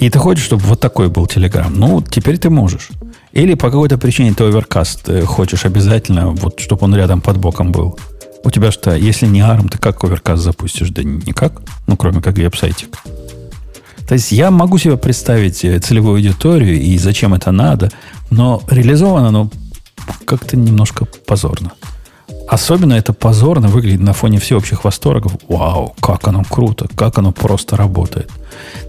И 0.00 0.08
ты 0.08 0.18
хочешь, 0.18 0.44
чтобы 0.44 0.62
вот 0.62 0.80
такой 0.80 1.08
был 1.08 1.26
Telegram. 1.26 1.68
Ну, 1.70 2.02
теперь 2.02 2.38
ты 2.38 2.48
можешь. 2.48 2.88
Или 3.32 3.54
по 3.54 3.66
какой-то 3.66 3.98
причине 3.98 4.32
ты 4.32 4.44
оверкаст 4.44 5.06
э, 5.08 5.22
хочешь 5.22 5.66
обязательно, 5.66 6.30
вот, 6.30 6.60
чтобы 6.60 6.84
он 6.84 6.96
рядом 6.96 7.20
под 7.20 7.36
боком 7.36 7.70
был. 7.70 7.98
У 8.42 8.50
тебя 8.50 8.72
что, 8.72 8.96
если 8.96 9.26
не 9.26 9.40
ARM, 9.40 9.68
ты 9.68 9.76
как 9.76 10.02
оверкаст 10.02 10.42
запустишь? 10.42 10.88
Да 10.88 11.02
никак. 11.02 11.60
Ну, 11.86 11.96
кроме 11.98 12.22
как 12.22 12.38
веб-сайтик. 12.38 12.96
То 14.08 14.14
есть 14.14 14.32
я 14.32 14.50
могу 14.50 14.78
себе 14.78 14.96
представить 14.96 15.62
э, 15.62 15.78
целевую 15.78 16.14
аудиторию 16.14 16.80
и 16.80 16.96
зачем 16.96 17.34
это 17.34 17.52
надо, 17.52 17.92
но 18.30 18.62
реализовано 18.70 19.28
оно 19.28 19.50
как-то 20.24 20.56
немножко 20.56 21.04
позорно. 21.26 21.72
Особенно 22.48 22.94
это 22.94 23.12
позорно 23.12 23.68
выглядит 23.68 24.00
на 24.00 24.12
фоне 24.12 24.38
всеобщих 24.38 24.84
восторгов. 24.84 25.36
Вау, 25.48 25.94
как 26.00 26.28
оно 26.28 26.44
круто, 26.44 26.88
как 26.94 27.18
оно 27.18 27.32
просто 27.32 27.76
работает. 27.76 28.30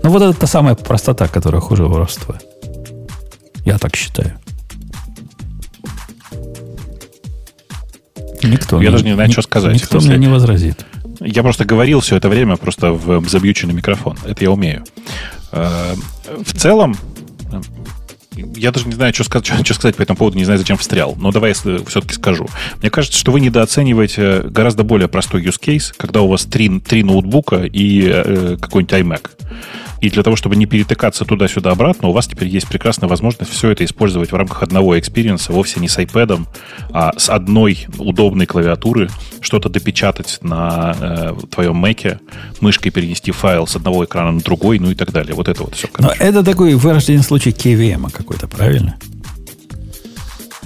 Но 0.03 0.09
вот 0.09 0.21
это 0.21 0.33
та 0.33 0.47
самая 0.47 0.75
простота, 0.75 1.27
которая 1.27 1.61
хуже 1.61 1.85
воровства. 1.85 2.35
Я 3.65 3.77
так 3.77 3.95
считаю. 3.95 4.33
Никто 8.43 8.81
Я 8.81 8.89
не, 8.89 8.91
даже 8.91 9.05
не 9.05 9.13
знаю, 9.13 9.29
ни, 9.29 9.33
что 9.33 9.41
сказать. 9.41 9.73
Никто 9.73 9.99
мне 10.01 10.17
не 10.17 10.27
возразит. 10.27 10.85
Я 11.21 11.43
просто 11.43 11.63
говорил 11.63 12.01
все 12.01 12.17
это 12.17 12.27
время 12.27 12.57
просто 12.57 12.91
в 12.91 13.29
забьюченный 13.29 13.73
микрофон. 13.73 14.17
Это 14.25 14.43
я 14.43 14.51
умею. 14.51 14.83
Э, 15.53 15.93
в 16.43 16.53
целом, 16.53 16.97
я 18.35 18.71
даже 18.71 18.87
не 18.87 18.93
знаю, 18.93 19.13
что 19.13 19.23
сказать, 19.23 19.45
что, 19.45 19.63
что 19.63 19.73
сказать 19.73 19.95
по 19.95 20.01
этому 20.01 20.17
поводу, 20.17 20.37
не 20.37 20.45
знаю, 20.45 20.59
зачем 20.59 20.77
встрял. 20.77 21.15
Но 21.17 21.31
давай 21.31 21.51
если 21.51 21.83
все-таки 21.85 22.13
скажу. 22.13 22.47
Мне 22.81 22.89
кажется, 22.89 23.17
что 23.17 23.31
вы 23.31 23.39
недооцениваете 23.39 24.41
гораздо 24.43 24.83
более 24.83 25.07
простой 25.07 25.43
use 25.43 25.59
case, 25.59 25.93
когда 25.95 26.21
у 26.21 26.27
вас 26.27 26.45
три, 26.45 26.79
три 26.79 27.03
ноутбука 27.03 27.63
и 27.63 28.07
э, 28.07 28.57
какой-нибудь 28.59 28.93
iMac. 28.93 29.29
И 30.03 30.09
для 30.09 30.21
того, 30.21 30.35
чтобы 30.35 30.57
не 30.57 30.65
перетыкаться 30.65 31.23
туда-сюда 31.23 31.71
обратно, 31.71 32.09
у 32.09 32.11
вас 32.11 32.27
теперь 32.27 32.49
есть 32.49 32.67
прекрасная 32.67 33.07
возможность 33.07 33.49
все 33.49 33.69
это 33.69 33.85
использовать 33.85 34.33
в 34.33 34.35
рамках 34.35 34.61
одного 34.61 34.99
experience 34.99 35.44
а, 35.44 35.53
вовсе 35.53 35.79
не 35.79 35.87
с 35.87 35.97
iPad, 35.97 36.45
а 36.91 37.13
с 37.17 37.29
одной 37.29 37.87
удобной 37.97 38.45
клавиатуры, 38.45 39.09
что-то 39.39 39.69
допечатать 39.69 40.39
на 40.41 40.93
э, 40.99 41.33
твоем 41.49 41.85
Mac, 41.85 42.19
мышкой 42.59 42.91
перенести 42.91 43.31
файл 43.31 43.65
с 43.65 43.77
одного 43.77 44.03
экрана 44.03 44.33
на 44.33 44.41
другой, 44.41 44.77
ну 44.77 44.91
и 44.91 44.95
так 44.95 45.13
далее. 45.13 45.35
Вот 45.35 45.47
это 45.47 45.63
вот 45.63 45.75
все. 45.75 45.87
Короче. 45.87 46.17
Но 46.19 46.25
это 46.25 46.43
такой 46.43 46.75
вырожденный 46.75 47.23
случай 47.23 47.51
KVM 47.51 48.11
какой-то, 48.11 48.49
правильно? 48.49 48.97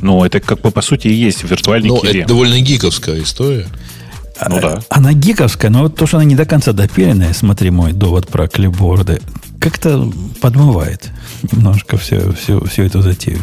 Ну, 0.02 0.26
это 0.26 0.40
как 0.40 0.62
бы 0.62 0.72
по 0.72 0.82
сути 0.82 1.10
и 1.10 1.14
есть 1.14 1.44
виртуальный 1.44 1.90
Но 1.90 1.98
KVM. 1.98 2.22
это 2.22 2.28
довольно 2.28 2.60
гиковская 2.60 3.22
история. 3.22 3.68
Ну 4.48 4.60
да. 4.62 4.80
Она 4.90 5.14
гиковская, 5.14 5.72
но 5.72 5.84
вот 5.84 5.96
то, 5.96 6.06
что 6.06 6.18
она 6.18 6.26
не 6.26 6.36
до 6.36 6.46
конца 6.46 6.74
допиленная, 6.74 7.34
смотри 7.34 7.70
мой 7.72 7.94
довод 7.94 8.28
про 8.28 8.48
клипборды, 8.48 9.22
как-то 9.60 10.12
подмывает 10.42 11.10
немножко 11.52 11.98
все, 11.98 12.32
все, 12.34 12.64
всю 12.66 12.84
эту 12.84 13.02
затею. 13.02 13.40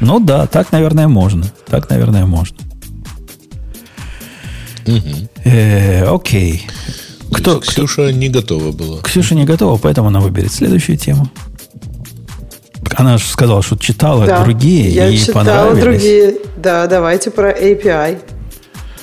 Ну 0.00 0.20
да, 0.20 0.46
так, 0.46 0.70
наверное, 0.72 1.08
можно. 1.08 1.46
Так, 1.66 1.90
наверное, 1.90 2.24
можно. 2.24 2.56
Угу. 4.86 5.28
Э, 5.44 6.04
окей. 6.04 6.66
Кто, 7.32 7.60
Ксюша 7.60 8.08
кто? 8.08 8.10
не 8.10 8.28
готова 8.28 8.72
была. 8.72 9.02
Ксюша 9.02 9.34
не 9.34 9.44
готова, 9.44 9.76
поэтому 9.76 10.08
она 10.08 10.20
выберет 10.20 10.52
следующую 10.52 10.96
тему. 10.96 11.28
Она 12.96 13.18
же 13.18 13.24
сказала, 13.24 13.62
что 13.62 13.76
читала 13.76 14.26
да, 14.26 14.42
другие 14.42 14.88
я 14.90 15.08
и 15.08 15.18
читала 15.18 15.44
понравились. 15.44 15.82
другие. 15.82 16.34
Да, 16.56 16.86
давайте 16.86 17.30
про 17.30 17.50
API. 17.50 18.18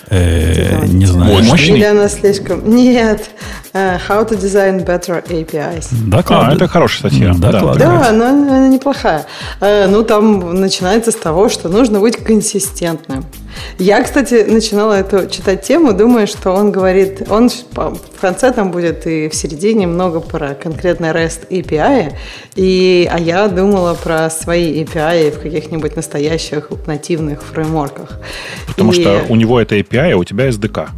Э, 0.09 0.85
не 0.85 1.05
знаю. 1.05 1.43
Мощный? 1.43 1.75
Или 1.75 1.83
она 1.83 2.09
слишком... 2.09 2.69
Нет. 2.69 3.29
Uh, 3.73 3.99
how 4.07 4.25
to 4.27 4.39
design 4.39 4.85
better 4.85 5.21
APIs. 5.27 5.87
Доклад... 5.91 6.49
А, 6.49 6.53
это 6.53 6.67
хорошая 6.67 7.09
статья. 7.09 7.33
Да, 7.37 7.51
да, 7.51 7.73
да 7.75 8.09
она, 8.09 8.29
она 8.29 8.67
неплохая. 8.67 9.25
Uh, 9.59 9.87
ну, 9.87 10.03
там 10.03 10.59
начинается 10.61 11.11
с 11.11 11.15
того, 11.15 11.49
что 11.49 11.67
нужно 11.69 11.99
быть 11.99 12.17
консистентным. 12.17 13.25
Я, 13.77 14.01
кстати, 14.03 14.45
начинала 14.47 14.93
эту 14.93 15.29
читать 15.29 15.61
тему, 15.63 15.93
думая, 15.93 16.27
что 16.27 16.51
он 16.51 16.71
говорит, 16.71 17.23
он 17.29 17.49
в 17.49 18.21
конце 18.21 18.51
там 18.51 18.71
будет 18.71 19.05
и 19.07 19.29
в 19.29 19.35
середине 19.35 19.87
много 19.87 20.19
про 20.19 20.55
конкретно 20.55 21.07
REST 21.07 21.49
API, 21.49 22.13
и, 22.55 23.09
а 23.11 23.19
я 23.19 23.47
думала 23.47 23.93
про 23.95 24.29
свои 24.29 24.83
API 24.83 25.31
в 25.31 25.41
каких-нибудь 25.41 25.95
настоящих 25.95 26.69
нативных 26.87 27.43
фреймворках. 27.43 28.19
Потому 28.67 28.91
и... 28.91 29.01
что 29.01 29.25
у 29.29 29.35
него 29.35 29.59
это 29.59 29.75
API, 29.75 30.13
а 30.13 30.17
у 30.17 30.23
тебя 30.23 30.49
SDK. 30.49 30.89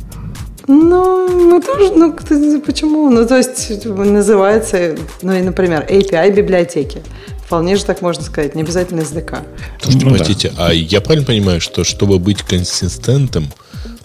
Ну, 0.68 1.28
мы 1.30 1.62
тоже, 1.62 1.94
ну, 1.96 2.14
почему? 2.14 3.10
Ну, 3.10 3.26
то 3.26 3.38
есть, 3.38 3.86
называется, 3.86 4.98
ну, 5.22 5.34
и, 5.34 5.42
например, 5.42 5.86
API 5.90 6.32
библиотеки. 6.34 7.02
Вполне 7.48 7.78
же 7.78 7.86
так 7.86 8.02
можно 8.02 8.24
сказать, 8.24 8.56
не 8.56 8.62
обязательно 8.62 9.00
SDK. 9.00 9.42
Слушайте, 9.82 10.06
ну, 10.06 10.16
простите, 10.16 10.50
да. 10.50 10.68
а 10.68 10.74
я 10.74 11.00
правильно 11.00 11.26
понимаю, 11.26 11.62
что 11.62 11.86
чтобы 11.86 12.20
быть 12.20 12.42
консистентным, 12.42 13.54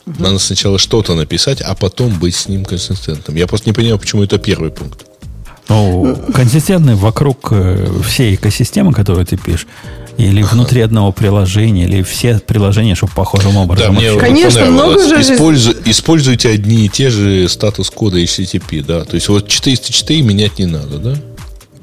угу. 0.07 0.23
надо 0.23 0.39
сначала 0.39 0.79
что-то 0.79 1.17
написать, 1.17 1.61
а 1.61 1.75
потом 1.75 2.17
быть 2.21 2.37
с 2.37 2.47
ним 2.47 2.65
консистентным. 2.65 3.37
Я 3.37 3.49
просто 3.49 3.69
не 3.69 3.73
понимаю, 3.73 3.99
почему 3.99 4.23
это 4.23 4.39
первый 4.39 4.71
пункт. 4.71 5.07
Ну, 5.69 6.17
консистентный 6.33 6.95
вокруг 6.95 7.49
э, 7.51 7.89
всей 8.07 8.37
экосистемы, 8.37 8.93
которую 8.93 9.27
ты 9.27 9.37
пишешь, 9.37 9.67
или 10.19 10.43
внутри 10.43 10.81
одного 10.81 11.11
приложения, 11.11 11.87
или 11.87 12.03
все 12.03 12.39
приложения, 12.39 12.95
чтобы 12.95 13.13
похожим 13.13 13.57
образом. 13.57 13.93
Да, 13.93 14.01
мне 14.01 14.15
Конечно, 14.21 14.67
много 14.67 15.05
же... 15.05 15.21
Используй, 15.21 15.75
используйте 15.87 16.51
одни 16.51 16.87
и 16.87 16.89
те 16.89 17.11
же 17.11 17.49
статус-коды 17.49 18.23
HTTP, 18.23 18.85
да. 18.85 19.05
То 19.05 19.17
есть 19.17 19.29
вот 19.29 19.49
404 19.49 20.23
менять 20.23 20.61
не 20.61 20.67
надо, 20.67 20.99
да? 20.99 21.17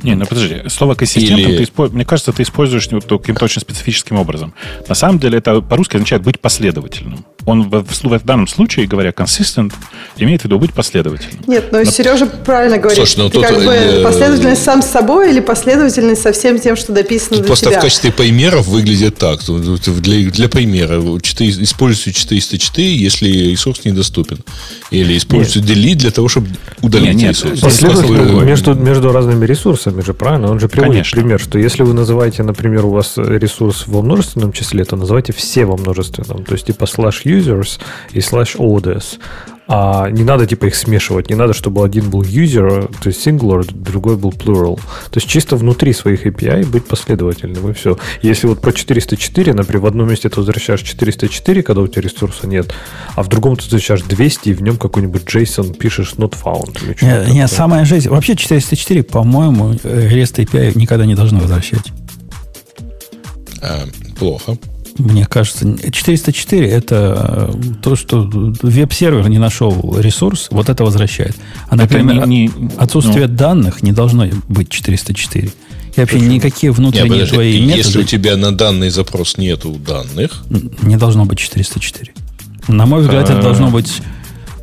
Не, 0.03 0.15
ну 0.15 0.25
подожди, 0.25 0.61
слово 0.69 0.95
консистентным, 0.95 1.49
Или... 1.49 1.57
ты 1.57 1.63
использ... 1.63 1.91
мне 1.91 2.05
кажется, 2.05 2.31
ты 2.31 2.43
используешь 2.43 2.87
каким-то 2.87 3.45
очень 3.45 3.61
специфическим 3.61 4.17
образом. 4.17 4.53
На 4.87 4.95
самом 4.95 5.19
деле 5.19 5.39
это 5.39 5.61
по-русски 5.61 5.97
означает 5.97 6.23
быть 6.23 6.39
последовательным. 6.39 7.25
Он 7.49 7.67
в, 7.67 7.83
в, 7.83 8.19
в 8.19 8.25
данном 8.25 8.47
случае, 8.47 8.85
говоря 8.85 9.09
consistent, 9.09 9.73
имеет 10.17 10.41
в 10.41 10.45
виду 10.45 10.59
быть 10.59 10.71
последовательным. 10.73 11.43
Нет, 11.47 11.71
но, 11.71 11.79
но... 11.79 11.85
Сережа 11.85 12.27
правильно 12.27 12.77
говорит. 12.77 12.97
Слушай, 12.97 13.17
ну, 13.17 13.29
ты 13.29 13.37
тут, 13.37 13.45
как 13.45 13.55
бы 13.65 13.73
э... 13.73 14.03
последовательность 14.03 14.63
сам 14.63 14.83
с 14.83 14.85
собой 14.85 15.31
или 15.31 15.39
последовательность 15.39 16.21
со 16.21 16.31
всем 16.31 16.59
тем, 16.59 16.75
что 16.75 16.93
дописано 16.93 17.37
тут 17.37 17.39
для 17.39 17.47
просто 17.47 17.69
тебя? 17.69 17.79
в 17.79 17.81
качестве 17.81 18.11
примеров 18.11 18.67
выглядит 18.67 19.17
так. 19.17 19.39
Для, 19.43 20.29
для 20.29 20.47
примера, 20.47 21.01
4, 21.19 21.63
используйте 21.63 22.13
404, 22.19 22.95
если 22.95 23.27
ресурс 23.27 23.83
недоступен. 23.83 24.39
Или 24.91 25.17
используйте 25.17 25.59
delete 25.59 25.95
для 25.95 26.11
того, 26.11 26.27
чтобы 26.27 26.49
удалить 26.81 27.15
нет, 27.15 27.31
ресурс. 27.31 27.59
Последовательность 27.61 28.43
между, 28.43 28.75
между 28.75 29.11
разными 29.11 29.45
ресурсами 29.45 30.01
же, 30.01 30.13
правильно? 30.13 30.51
Он 30.51 30.59
же 30.59 30.67
приводит 30.67 30.93
Конечно. 30.93 31.21
пример, 31.21 31.39
что 31.39 31.57
если 31.57 31.81
вы 31.81 31.93
называете, 31.93 32.43
например, 32.43 32.85
у 32.85 32.91
вас 32.91 33.13
ресурс 33.17 33.85
во 33.87 34.03
множественном 34.03 34.53
числе, 34.53 34.85
то 34.85 34.95
называйте 34.95 35.33
все 35.33 35.65
во 35.65 35.77
множественном. 35.77 36.43
То 36.43 36.53
есть 36.53 36.67
типа 36.67 36.83
slash 36.83 37.23
users 37.39 37.79
и 38.13 38.19
slash 38.19 38.57
orders. 38.57 39.19
А 39.71 40.09
не 40.09 40.23
надо 40.23 40.47
типа 40.47 40.65
их 40.65 40.75
смешивать, 40.75 41.29
не 41.29 41.35
надо, 41.35 41.53
чтобы 41.53 41.85
один 41.85 42.09
был 42.09 42.23
user, 42.23 42.91
то 43.03 43.09
есть 43.09 43.25
singular, 43.25 43.63
другой 43.71 44.17
был 44.17 44.31
plural. 44.31 44.77
То 45.11 45.17
есть 45.17 45.27
чисто 45.27 45.57
внутри 45.57 45.93
своих 45.93 46.25
API 46.25 46.65
быть 46.65 46.87
последовательным, 46.87 47.69
и 47.69 47.73
все. 47.73 47.95
Если 48.23 48.47
вот 48.47 48.61
про 48.61 48.71
404, 48.71 49.53
например, 49.53 49.83
в 49.83 49.85
одном 49.85 50.09
месте 50.09 50.27
ты 50.27 50.37
возвращаешь 50.37 50.81
404, 50.81 51.61
когда 51.61 51.83
у 51.83 51.87
тебя 51.87 52.01
ресурса 52.01 52.47
нет, 52.47 52.73
а 53.15 53.21
в 53.21 53.27
другом 53.27 53.57
ты 53.57 53.65
возвращаешь 53.65 54.01
200, 54.01 54.49
и 54.49 54.53
в 54.53 54.63
нем 54.63 54.77
какой-нибудь 54.77 55.21
JSON 55.21 55.77
пишешь 55.77 56.15
not 56.17 56.33
found. 56.43 56.79
Нет, 57.03 57.27
нет 57.27 57.51
самая 57.51 57.85
жизнь. 57.85 58.09
Вообще 58.09 58.35
404, 58.35 59.03
по-моему, 59.03 59.73
REST 59.73 60.43
API 60.45 60.71
никогда 60.79 61.05
не 61.05 61.13
должны 61.13 61.41
возвращать. 61.41 61.93
А, 63.61 63.83
плохо. 64.17 64.57
Мне 64.99 65.25
кажется, 65.25 65.65
404 65.91 66.67
это 66.67 67.49
э, 67.53 67.73
то, 67.81 67.95
что 67.95 68.29
веб-сервер 68.29 69.29
не 69.29 69.39
нашел 69.39 69.97
ресурс, 69.97 70.49
вот 70.51 70.69
это 70.69 70.83
возвращает. 70.83 71.35
А, 71.69 71.75
например, 71.75 72.27
не, 72.27 72.47
не, 72.47 72.69
отсутствие 72.77 73.27
ну, 73.27 73.35
данных 73.35 73.81
не 73.81 73.93
должно 73.93 74.27
быть 74.49 74.69
404. 74.69 75.47
И 75.47 75.99
вообще 75.99 76.15
Почему? 76.17 76.31
никакие 76.31 76.71
внутренние 76.71 77.21
Нет, 77.21 77.29
твои 77.29 77.61
методы... 77.61 77.77
Если 77.77 77.99
у 78.01 78.03
тебя 78.03 78.37
на 78.37 78.51
данный 78.51 78.89
запрос 78.89 79.37
нету 79.37 79.71
данных... 79.71 80.43
Не 80.81 80.97
должно 80.97 81.25
быть 81.25 81.39
404. 81.39 82.13
На 82.67 82.85
мой 82.85 83.01
взгляд, 83.01 83.29
это 83.29 83.41
должно 83.41 83.69
быть... 83.69 84.01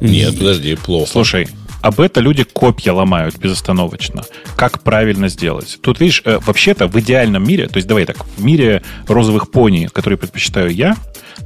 Нет, 0.01 0.39
подожди, 0.39 0.77
плохо. 0.77 1.11
Слушай, 1.11 1.49
об 1.87 2.01
это 2.01 2.21
люди 2.21 2.43
копья 2.43 2.93
ломают 2.93 3.39
безостановочно. 3.39 4.23
Как 4.57 4.83
правильно 4.83 5.29
сделать? 5.29 5.79
Тут, 5.81 6.01
видишь, 6.01 6.21
э, 6.25 6.39
вообще-то 6.45 6.89
в 6.89 6.99
идеальном 6.99 7.47
мире, 7.47 7.69
то 7.69 7.77
есть 7.77 7.87
давай 7.87 8.05
так, 8.05 8.27
в 8.37 8.45
мире 8.45 8.83
розовых 9.07 9.53
пони, 9.53 9.89
которые 9.93 10.19
предпочитаю 10.19 10.71
я, 10.71 10.97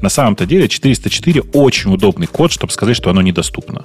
на 0.00 0.08
самом-то 0.08 0.46
деле 0.46 0.66
404 0.66 1.42
очень 1.52 1.92
удобный 1.92 2.26
код, 2.26 2.52
чтобы 2.52 2.72
сказать, 2.72 2.96
что 2.96 3.10
оно 3.10 3.20
недоступно. 3.20 3.82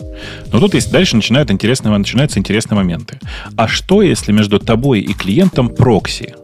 Но 0.53 0.59
тут 0.61 0.75
есть 0.75 0.91
дальше 0.91 1.17
начинают 1.17 1.51
интересные, 1.51 1.97
начинаются 1.97 2.39
интересные 2.39 2.77
моменты. 2.77 3.19
А 3.57 3.67
что, 3.67 4.01
если 4.01 4.31
между 4.31 4.59
тобой 4.59 5.01
и 5.01 5.13
клиентом 5.13 5.67
прокси? 5.67 6.35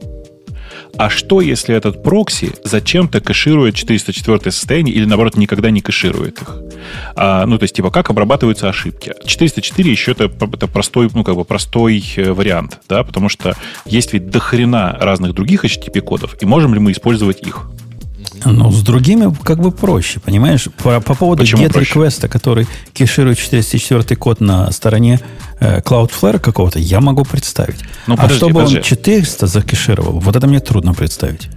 А 0.97 1.09
что, 1.09 1.41
если 1.41 1.75
этот 1.75 2.03
прокси 2.03 2.53
зачем-то 2.63 3.21
кэширует 3.21 3.75
404 3.75 4.51
состояние 4.51 4.95
или, 4.95 5.05
наоборот, 5.05 5.37
никогда 5.37 5.71
не 5.71 5.81
кэширует 5.81 6.41
их? 6.41 6.57
А, 7.15 7.45
ну, 7.45 7.57
то 7.57 7.63
есть, 7.63 7.75
типа, 7.75 7.91
как 7.91 8.09
обрабатываются 8.09 8.69
ошибки? 8.69 9.13
404 9.25 9.91
еще 9.91 10.11
это, 10.11 10.25
это 10.25 10.67
простой, 10.67 11.09
ну, 11.13 11.23
как 11.23 11.35
бы 11.35 11.45
простой 11.45 12.03
э, 12.15 12.31
вариант, 12.31 12.79
да, 12.87 13.03
потому 13.03 13.29
что 13.29 13.55
есть 13.85 14.13
ведь 14.13 14.29
дохрена 14.29 14.97
разных 14.99 15.33
других 15.33 15.65
HTTP-кодов, 15.65 16.37
и 16.39 16.45
можем 16.45 16.73
ли 16.73 16.79
мы 16.79 16.91
использовать 16.91 17.41
их? 17.41 17.69
Ну, 18.45 18.71
с 18.71 18.81
другими 18.81 19.33
как 19.43 19.59
бы 19.59 19.71
проще, 19.71 20.19
понимаешь? 20.19 20.67
По, 20.83 20.99
по 20.99 21.15
поводу 21.15 21.43
Почему 21.43 21.63
get 21.63 21.73
request, 21.73 22.27
который 22.27 22.67
кеширует 22.93 23.37
404 23.37 24.15
код 24.15 24.41
на 24.41 24.71
стороне 24.71 25.19
э, 25.59 25.79
Cloudflare 25.81 26.39
какого-то, 26.39 26.79
я 26.79 27.01
могу 27.01 27.23
представить. 27.23 27.79
Ну, 28.07 28.15
подожди, 28.15 28.33
а 28.33 28.37
чтобы 28.37 28.53
подожди. 28.53 28.77
он 28.77 28.83
400 28.83 29.47
закешировал, 29.47 30.19
вот 30.19 30.35
это 30.35 30.47
мне 30.47 30.59
трудно 30.59 30.93
представить. 30.93 31.49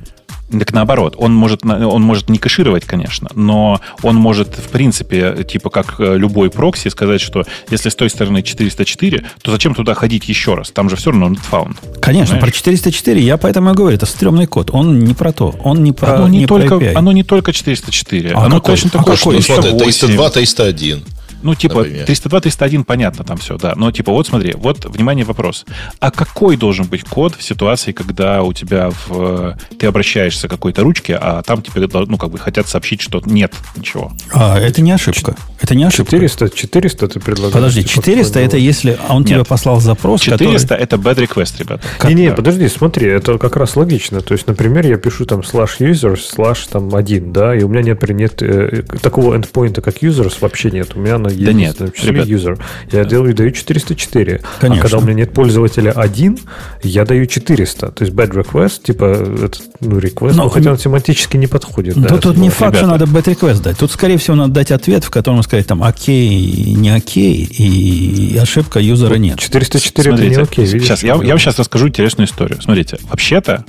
Так 0.50 0.72
наоборот, 0.72 1.14
он 1.18 1.34
может, 1.34 1.64
он 1.64 2.02
может 2.02 2.28
не 2.28 2.38
кэшировать, 2.38 2.84
конечно, 2.84 3.30
но 3.34 3.80
он 4.02 4.16
может, 4.16 4.54
в 4.54 4.68
принципе, 4.68 5.44
типа 5.44 5.70
как 5.70 5.96
э, 5.98 6.16
любой 6.16 6.50
прокси, 6.50 6.88
сказать, 6.88 7.20
что 7.20 7.44
если 7.70 7.88
с 7.88 7.94
той 7.94 8.10
стороны 8.10 8.42
404, 8.42 9.24
то 9.42 9.50
зачем 9.50 9.74
туда 9.74 9.94
ходить 9.94 10.28
еще 10.28 10.54
раз? 10.54 10.70
Там 10.70 10.90
же 10.90 10.96
все 10.96 11.10
равно 11.10 11.28
found. 11.50 11.76
Конечно, 12.00 12.34
понимаешь? 12.34 12.40
про 12.40 12.50
404 12.52 13.20
я 13.22 13.36
поэтому 13.36 13.70
и 13.70 13.74
говорю, 13.74 13.96
это 13.96 14.06
стрёмный 14.06 14.46
код. 14.46 14.70
Он 14.72 14.98
не 14.98 15.14
про 15.14 15.32
то, 15.32 15.54
он 15.62 15.82
не 15.82 15.92
про 15.92 16.16
Оно 16.16 16.28
не, 16.28 16.40
не 16.40 16.46
только, 16.46 16.78
про 16.78 16.86
API. 16.86 16.92
Оно 16.94 17.12
не 17.12 17.24
только 17.24 17.52
404, 17.52 18.32
а 18.32 18.44
оно 18.44 18.60
какой? 18.60 18.74
точно 18.74 18.90
а 18.92 18.98
такое, 18.98 19.16
какой? 19.16 19.40
что 19.40 19.62
302, 19.62 20.30
301. 20.30 21.04
Ну, 21.44 21.54
типа, 21.54 21.80
например. 21.80 22.06
302, 22.06 22.40
301, 22.40 22.84
понятно 22.84 23.24
там 23.24 23.36
все, 23.36 23.58
да. 23.58 23.74
Но, 23.76 23.92
типа, 23.92 24.12
вот 24.12 24.26
смотри, 24.26 24.54
вот, 24.56 24.84
внимание, 24.86 25.24
вопрос. 25.26 25.66
А 26.00 26.10
какой 26.10 26.56
должен 26.56 26.86
быть 26.86 27.04
код 27.04 27.34
в 27.36 27.42
ситуации, 27.42 27.92
когда 27.92 28.42
у 28.42 28.54
тебя 28.54 28.90
в... 29.06 29.56
ты 29.78 29.86
обращаешься 29.86 30.48
к 30.48 30.50
какой-то 30.50 30.82
ручке, 30.82 31.18
а 31.20 31.42
там 31.42 31.60
тебе, 31.60 31.86
ну, 31.92 32.16
как 32.16 32.30
бы 32.30 32.38
хотят 32.38 32.66
сообщить, 32.66 33.02
что 33.02 33.22
нет 33.26 33.52
ничего? 33.76 34.10
А, 34.32 34.58
это 34.58 34.80
не 34.80 34.92
ошибка. 34.92 35.36
Это 35.60 35.74
не 35.74 35.84
ошибка. 35.84 36.12
400, 36.12 36.48
400 36.48 37.08
ты 37.08 37.20
предлагаешь. 37.20 37.52
Подожди, 37.52 37.84
400 37.84 38.40
это 38.40 38.56
если 38.56 38.98
он 39.10 39.20
нет. 39.20 39.28
тебе 39.28 39.44
послал 39.44 39.80
запрос, 39.80 40.22
400 40.22 40.68
который... 40.68 40.82
это 40.82 40.96
bad 40.96 41.16
request, 41.16 41.58
ребята. 41.58 41.82
Не, 42.04 42.14
не, 42.14 42.32
подожди, 42.32 42.68
смотри, 42.68 43.08
это 43.08 43.36
как 43.36 43.56
раз 43.56 43.76
логично. 43.76 44.22
То 44.22 44.32
есть, 44.32 44.46
например, 44.46 44.86
я 44.86 44.96
пишу 44.96 45.26
там 45.26 45.40
slash 45.40 45.78
users, 45.80 46.20
slash 46.36 46.68
там 46.70 46.94
один, 46.94 47.34
да, 47.34 47.54
и 47.54 47.62
у 47.62 47.68
меня, 47.68 47.90
например, 47.90 48.14
нет 48.14 48.42
э, 48.42 48.82
такого 49.02 49.36
endpoint, 49.36 49.80
как 49.82 50.02
users, 50.02 50.36
вообще 50.40 50.70
нет. 50.70 50.94
У 50.94 51.00
меня 51.00 51.18
на 51.18 51.33
есть, 51.34 51.46
да 51.46 51.52
нет, 51.52 51.80
ребят, 52.02 52.26
user. 52.28 52.60
Я 52.90 53.04
да. 53.04 53.10
делаю, 53.10 53.34
даю 53.34 53.50
404. 53.50 54.40
Конечно. 54.60 54.80
А 54.80 54.82
когда 54.82 54.98
у 54.98 55.00
меня 55.02 55.14
нет 55.14 55.32
пользователя 55.32 55.90
один, 55.92 56.38
я 56.82 57.04
даю 57.04 57.26
400. 57.26 57.90
То 57.90 58.04
есть 58.04 58.14
bad 58.14 58.32
request, 58.32 58.82
типа, 58.82 59.04
это, 59.44 59.58
ну, 59.80 59.98
request, 59.98 60.34
но, 60.34 60.44
но 60.44 60.48
хотя 60.48 60.70
он 60.70 60.78
семантически 60.78 61.36
не 61.36 61.46
подходит. 61.46 61.96
Да, 61.96 62.18
тут 62.18 62.36
не 62.36 62.50
факт, 62.50 62.74
ребята. 62.74 62.78
что 62.78 62.86
надо 62.86 63.04
bad 63.06 63.34
request 63.34 63.62
дать. 63.62 63.78
Тут, 63.78 63.90
скорее 63.90 64.18
всего, 64.18 64.36
надо 64.36 64.52
дать 64.52 64.70
ответ, 64.70 65.04
в 65.04 65.10
котором 65.10 65.42
сказать, 65.42 65.66
там, 65.66 65.82
окей, 65.82 66.74
не 66.74 66.90
окей, 66.90 67.44
и 67.44 68.36
ошибка 68.38 68.80
юзера 68.80 69.14
нет. 69.14 69.38
404 69.38 70.10
Смотрите, 70.10 70.32
это 70.32 70.40
не 70.40 70.44
окей. 70.44 70.64
Видишь, 70.64 70.86
сейчас, 70.86 71.02
я, 71.02 71.14
я 71.14 71.16
вам 71.16 71.38
сейчас 71.38 71.58
расскажу 71.58 71.88
интересную 71.88 72.26
историю. 72.26 72.60
Смотрите, 72.62 72.98
вообще-то, 73.02 73.64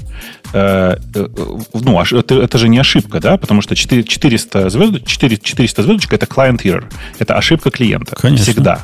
э, 0.53 0.97
э, 1.13 1.27
ну, 1.73 2.01
это, 2.01 2.41
это 2.41 2.57
же 2.57 2.69
не 2.69 2.77
ошибка, 2.77 3.19
да, 3.19 3.37
потому 3.37 3.61
что 3.61 3.75
400 3.75 4.69
звездочек, 4.69 5.07
400 5.07 5.83
звездочек 5.83 6.13
это 6.13 6.25
client 6.25 6.61
error. 6.63 6.85
Это 7.19 7.35
ошибка 7.35 7.54
клиента 7.61 7.85
клиента. 7.85 8.15
Конечно. 8.15 8.43
Всегда. 8.43 8.81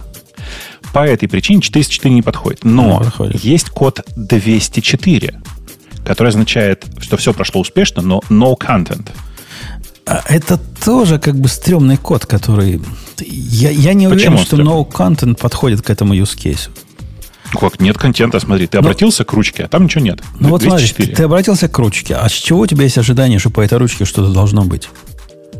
По 0.93 1.06
этой 1.06 1.27
причине 1.27 1.61
404 1.61 2.14
не 2.14 2.22
подходит. 2.22 2.64
Но 2.64 2.99
не 2.99 3.06
подходит. 3.06 3.43
есть 3.43 3.69
код 3.69 4.02
204, 4.15 5.41
который 6.06 6.30
означает, 6.30 6.85
что 6.99 7.18
все 7.18 7.34
прошло 7.34 7.61
успешно, 7.61 8.02
но 8.02 8.22
no 8.30 8.57
content. 8.57 9.10
А 10.06 10.23
это 10.27 10.60
тоже 10.84 11.19
как 11.19 11.35
бы 11.35 11.48
стрёмный 11.48 11.98
код, 11.98 12.26
который... 12.26 12.81
Я, 13.19 13.69
я 13.69 13.93
не 13.93 14.07
уверен, 14.07 14.38
что 14.38 14.57
no 14.57 14.88
content 14.89 15.35
подходит 15.35 15.81
к 15.81 15.89
этому 15.89 16.15
use 16.15 16.35
case. 16.35 16.69
Как? 17.57 17.80
Нет 17.80 17.98
контента, 17.98 18.39
смотри. 18.39 18.68
Ты 18.68 18.77
ну, 18.77 18.84
обратился 18.84 19.26
к 19.26 19.34
ручке, 19.34 19.64
а 19.64 19.68
там 19.68 19.84
ничего 19.84 20.03
нет. 20.03 20.22
Ну 20.39 20.57
204. 20.57 20.69
вот 20.69 20.88
смотри, 20.88 21.15
ты 21.15 21.23
обратился 21.23 21.68
к 21.68 21.77
ручке. 21.77 22.15
А 22.15 22.27
с 22.30 22.31
чего 22.31 22.61
у 22.61 22.68
тебя 22.68 22.84
есть 22.84 22.98
ожидание, 22.98 23.39
что 23.39 23.49
по 23.49 23.61
этой 23.61 23.77
ручке 23.77 24.06
что-то 24.06 24.31
должно 24.31 24.64
быть? 24.64 24.89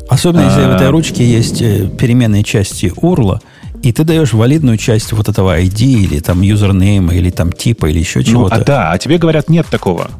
Особенно, 0.08 0.44
если 0.44 0.60
в 0.60 0.74
этой 0.74 0.88
а. 0.88 0.90
ручке 0.90 1.24
есть 1.24 1.62
э, 1.62 1.88
переменные 1.98 2.42
части 2.42 2.86
URL, 2.86 3.40
и 3.82 3.92
ты 3.92 4.04
даешь 4.04 4.32
валидную 4.32 4.76
часть 4.76 5.12
вот 5.12 5.28
этого 5.28 5.60
ID, 5.60 5.82
или 5.82 6.20
там 6.20 6.42
юзернейма, 6.42 7.14
или 7.14 7.30
там 7.30 7.52
типа, 7.52 7.86
или 7.86 7.98
еще 7.98 8.22
чего-то. 8.22 8.56
Ну, 8.56 8.60
а 8.62 8.64
да, 8.64 8.92
а 8.92 8.98
тебе 8.98 9.18
говорят, 9.18 9.48
нет 9.48 9.66
такого. 9.66 10.10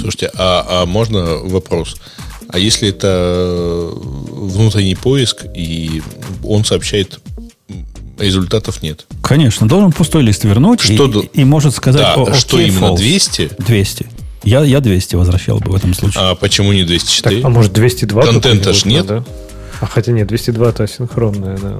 Слушайте, 0.00 0.30
а, 0.36 0.82
а 0.82 0.86
можно 0.86 1.38
вопрос? 1.44 1.96
А 2.48 2.58
если 2.58 2.88
это 2.88 3.08
э, 3.08 3.92
внутренний 4.32 4.94
поиск, 4.94 5.44
и 5.54 6.02
он 6.42 6.64
сообщает 6.64 7.20
результатов 8.18 8.82
нет. 8.82 9.06
Конечно, 9.22 9.68
должен 9.68 9.92
пустой 9.92 10.22
лист 10.22 10.44
вернуть 10.44 10.80
что 10.80 11.06
и, 11.06 11.12
до... 11.12 11.20
и 11.20 11.44
может 11.44 11.74
сказать, 11.74 12.02
да, 12.02 12.14
о, 12.14 12.34
что 12.34 12.58
именно 12.58 12.86
false. 12.86 12.96
200? 12.96 13.50
200. 13.58 14.06
Я, 14.44 14.62
я 14.62 14.80
200 14.80 15.16
возвращал 15.16 15.58
бы 15.58 15.72
в 15.72 15.74
этом 15.74 15.94
случае. 15.94 16.22
А 16.22 16.34
почему 16.34 16.72
не 16.72 16.84
204? 16.84 17.36
Так, 17.36 17.44
а 17.44 17.48
может 17.48 17.72
202? 17.72 18.22
Контента 18.22 18.72
ж 18.72 18.84
нет. 18.84 19.06
Да? 19.06 19.24
А 19.80 19.86
хотя 19.86 20.12
нет, 20.12 20.26
202 20.28 20.68
это 20.68 20.84
асинхронная, 20.84 21.56
да. 21.56 21.78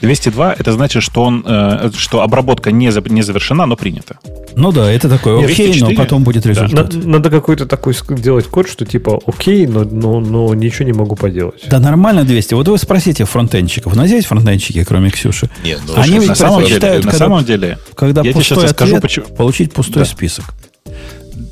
202 0.00 0.54
это 0.54 0.72
значит, 0.72 1.02
что 1.02 1.22
он, 1.22 1.44
э, 1.46 1.90
что 1.96 2.22
обработка 2.22 2.70
не, 2.70 2.90
за, 2.90 3.00
не 3.00 3.22
завершена, 3.22 3.66
но 3.66 3.76
принята. 3.76 4.18
Ну 4.56 4.72
да, 4.72 4.90
это 4.90 5.08
такое 5.08 5.38
окей, 5.44 5.72
204, 5.72 5.84
но 5.84 6.02
потом 6.02 6.24
будет 6.24 6.46
результат. 6.46 6.88
Да. 6.88 7.08
Надо 7.08 7.30
какой-то 7.30 7.66
такой 7.66 7.94
делать 8.10 8.46
код, 8.46 8.68
что 8.68 8.84
типа 8.84 9.20
окей, 9.26 9.66
но, 9.66 9.84
но, 9.84 10.20
но 10.20 10.54
ничего 10.54 10.84
не 10.84 10.92
могу 10.92 11.14
поделать. 11.16 11.64
Да 11.68 11.78
нормально 11.78 12.24
200. 12.24 12.54
Вот 12.54 12.68
вы 12.68 12.78
спросите 12.78 13.24
фронтенщиков. 13.24 13.92
У 13.92 13.96
нас 13.96 14.10
есть 14.10 14.26
фронтенщики, 14.26 14.82
кроме 14.84 15.10
Ксюши? 15.10 15.48
Нет, 15.64 15.80
ну, 15.86 15.94
Они 15.96 16.18
ведь 16.18 16.28
на 16.28 16.34
самом 16.34 16.64
деле, 16.64 17.00
на 17.00 17.12
самом 17.12 17.44
деле, 17.44 17.78
когда 17.94 18.22
я 18.22 18.32
пустой 18.32 18.58
ответ, 18.58 18.70
скажу, 18.70 19.00
почему... 19.00 19.26
получить 19.26 19.72
пустой 19.72 20.02
да. 20.02 20.08
список. 20.08 20.44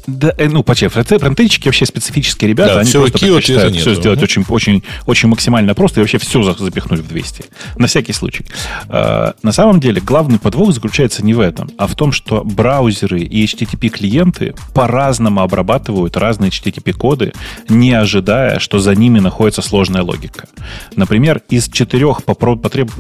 Да, 0.07 0.33
э, 0.39 0.49
ну, 0.49 0.63
почти, 0.63 0.89
фронтенщики 0.89 1.67
вообще 1.67 1.85
специфические 1.85 2.51
ребята, 2.51 2.75
да, 2.75 2.81
они 2.81 2.89
все 2.89 3.01
просто 3.01 3.19
предпочитают 3.19 3.77
все 3.77 3.95
сделать 3.95 4.23
очень, 4.23 4.45
очень, 4.49 4.83
очень 5.07 5.29
максимально 5.29 5.75
просто 5.75 6.01
и 6.01 6.03
вообще 6.03 6.19
все 6.19 6.43
запихнуть 6.43 7.01
в 7.01 7.09
200. 7.09 7.45
На 7.77 7.89
всякий 7.89 8.13
случай. 8.13 8.47
А, 8.89 9.35
на 9.43 9.53
самом 9.53 9.81
деле, 9.81 10.01
главный 10.01 10.39
подвох 10.39 10.73
заключается 10.73 11.25
не 11.25 11.35
в 11.35 11.41
этом, 11.41 11.71
а 11.77 11.87
в 11.87 11.95
том, 11.97 12.13
что 12.13 12.45
браузеры 12.45 13.21
и 13.21 13.45
HTTP-клиенты 13.45 14.55
по-разному 14.75 15.41
обрабатывают 15.41 16.17
разные 16.17 16.51
HTTP-коды, 16.51 17.33
не 17.69 17.93
ожидая, 17.93 18.61
что 18.61 18.79
за 18.79 18.95
ними 18.95 19.19
находится 19.19 19.63
сложная 19.63 20.03
логика. 20.03 20.49
Например, 20.95 21.43
из 21.49 21.69
четырех 21.69 22.23
потреб, 22.25 22.93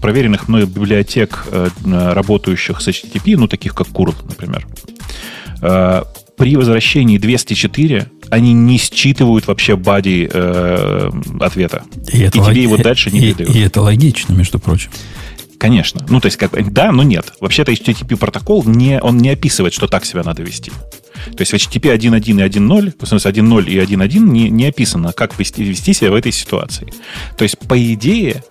проверенных 0.00 0.48
мной 0.48 0.64
библиотек, 0.64 1.46
э, 1.50 1.68
работающих 1.84 2.80
с 2.80 2.88
HTTP, 2.88 3.36
ну, 3.36 3.48
таких 3.48 3.74
как 3.74 3.88
Curl, 3.88 4.14
например, 4.26 4.66
э, 5.60 6.02
при 6.36 6.56
возвращении 6.56 7.18
204 7.18 8.08
они 8.30 8.52
не 8.52 8.78
считывают 8.78 9.46
вообще 9.46 9.76
бади 9.76 10.28
э, 10.32 11.10
ответа. 11.40 11.84
И, 12.12 12.22
и 12.22 12.38
лог... 12.38 12.50
тебе 12.50 12.62
его 12.62 12.76
дальше 12.76 13.10
не 13.10 13.20
и, 13.20 13.22
передают. 13.32 13.54
И 13.54 13.60
это 13.60 13.80
логично, 13.80 14.32
между 14.32 14.58
прочим. 14.58 14.90
Конечно. 15.58 16.04
Ну, 16.08 16.20
то 16.20 16.26
есть, 16.26 16.36
как 16.36 16.72
да, 16.72 16.92
но 16.92 17.02
нет. 17.02 17.32
Вообще-то 17.40 17.72
HTTP 17.72 18.16
протокол 18.16 18.64
не, 18.64 19.00
он 19.00 19.18
не 19.18 19.30
описывает, 19.30 19.72
что 19.72 19.86
так 19.86 20.04
себя 20.04 20.22
надо 20.22 20.42
вести. 20.42 20.70
То 20.70 21.40
есть 21.40 21.52
в 21.52 21.54
HTTP 21.54 21.96
1.1 21.96 22.20
и 22.20 22.48
1.0, 22.48 22.94
в 22.98 23.06
смысле 23.06 23.30
1.0 23.30 23.70
и 23.70 23.78
1.1 23.78 24.18
не, 24.18 24.50
не 24.50 24.66
описано, 24.66 25.12
как 25.12 25.38
вести, 25.38 25.64
вести 25.64 25.94
себя 25.94 26.10
в 26.10 26.14
этой 26.14 26.32
ситуации. 26.32 26.92
То 27.38 27.44
есть, 27.44 27.58
по 27.58 27.80
идее, 27.94 28.44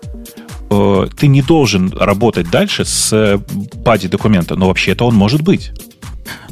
э, 0.71 1.07
ты 1.17 1.27
не 1.27 1.41
должен 1.41 1.93
работать 1.93 2.49
дальше 2.49 2.85
с 2.85 3.39
бади 3.75 4.07
документа, 4.07 4.55
но 4.55 4.67
вообще-то 4.67 5.05
он 5.05 5.13
может 5.15 5.41
быть. 5.41 5.71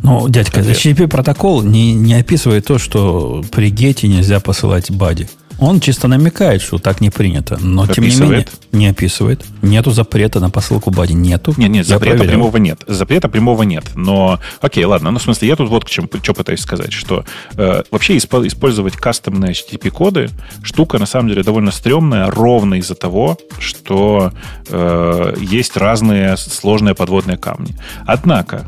Ну, 0.03 0.27
дядька, 0.29 0.61
HTTP 0.61 1.07
протокол 1.07 1.61
не, 1.61 1.93
не 1.93 2.15
описывает 2.15 2.65
то, 2.65 2.77
что 2.77 3.43
при 3.51 3.69
гете 3.69 4.07
нельзя 4.07 4.39
посылать 4.39 4.91
бади. 4.91 5.29
Он 5.61 5.79
чисто 5.79 6.07
намекает, 6.07 6.63
что 6.63 6.79
так 6.79 7.01
не 7.01 7.11
принято, 7.11 7.55
но 7.61 7.83
описывает. 7.83 7.95
тем 7.95 8.25
не 8.25 8.31
менее 8.31 8.47
не 8.71 8.87
описывает. 8.87 9.45
Нету 9.61 9.91
запрета 9.91 10.39
на 10.39 10.49
посылку 10.49 10.89
бади, 10.89 11.13
нету. 11.13 11.53
Нет, 11.55 11.69
нет, 11.69 11.85
запрета 11.85 12.17
проверял. 12.17 12.39
прямого 12.39 12.57
нет. 12.57 12.81
Запрета 12.87 13.29
прямого 13.29 13.61
нет. 13.61 13.85
Но, 13.93 14.39
окей, 14.59 14.83
ладно, 14.85 15.11
ну, 15.11 15.19
в 15.19 15.21
смысле, 15.21 15.49
я 15.49 15.55
тут 15.55 15.69
вот 15.69 15.85
к 15.85 15.89
чему, 15.89 16.09
что 16.23 16.33
пытаюсь 16.33 16.61
сказать, 16.61 16.91
что 16.91 17.25
э, 17.57 17.83
вообще 17.91 18.17
исп- 18.17 18.47
использовать 18.47 18.95
кастомные 18.95 19.51
HTTP-коды 19.53 20.31
штука, 20.63 20.97
на 20.97 21.05
самом 21.05 21.29
деле, 21.29 21.43
довольно 21.43 21.69
стрёмная, 21.69 22.31
ровно 22.31 22.75
из-за 22.75 22.95
того, 22.95 23.37
что 23.59 24.33
э, 24.67 25.35
есть 25.39 25.77
разные 25.77 26.37
сложные 26.37 26.95
подводные 26.95 27.37
камни. 27.37 27.75
Однако, 28.07 28.67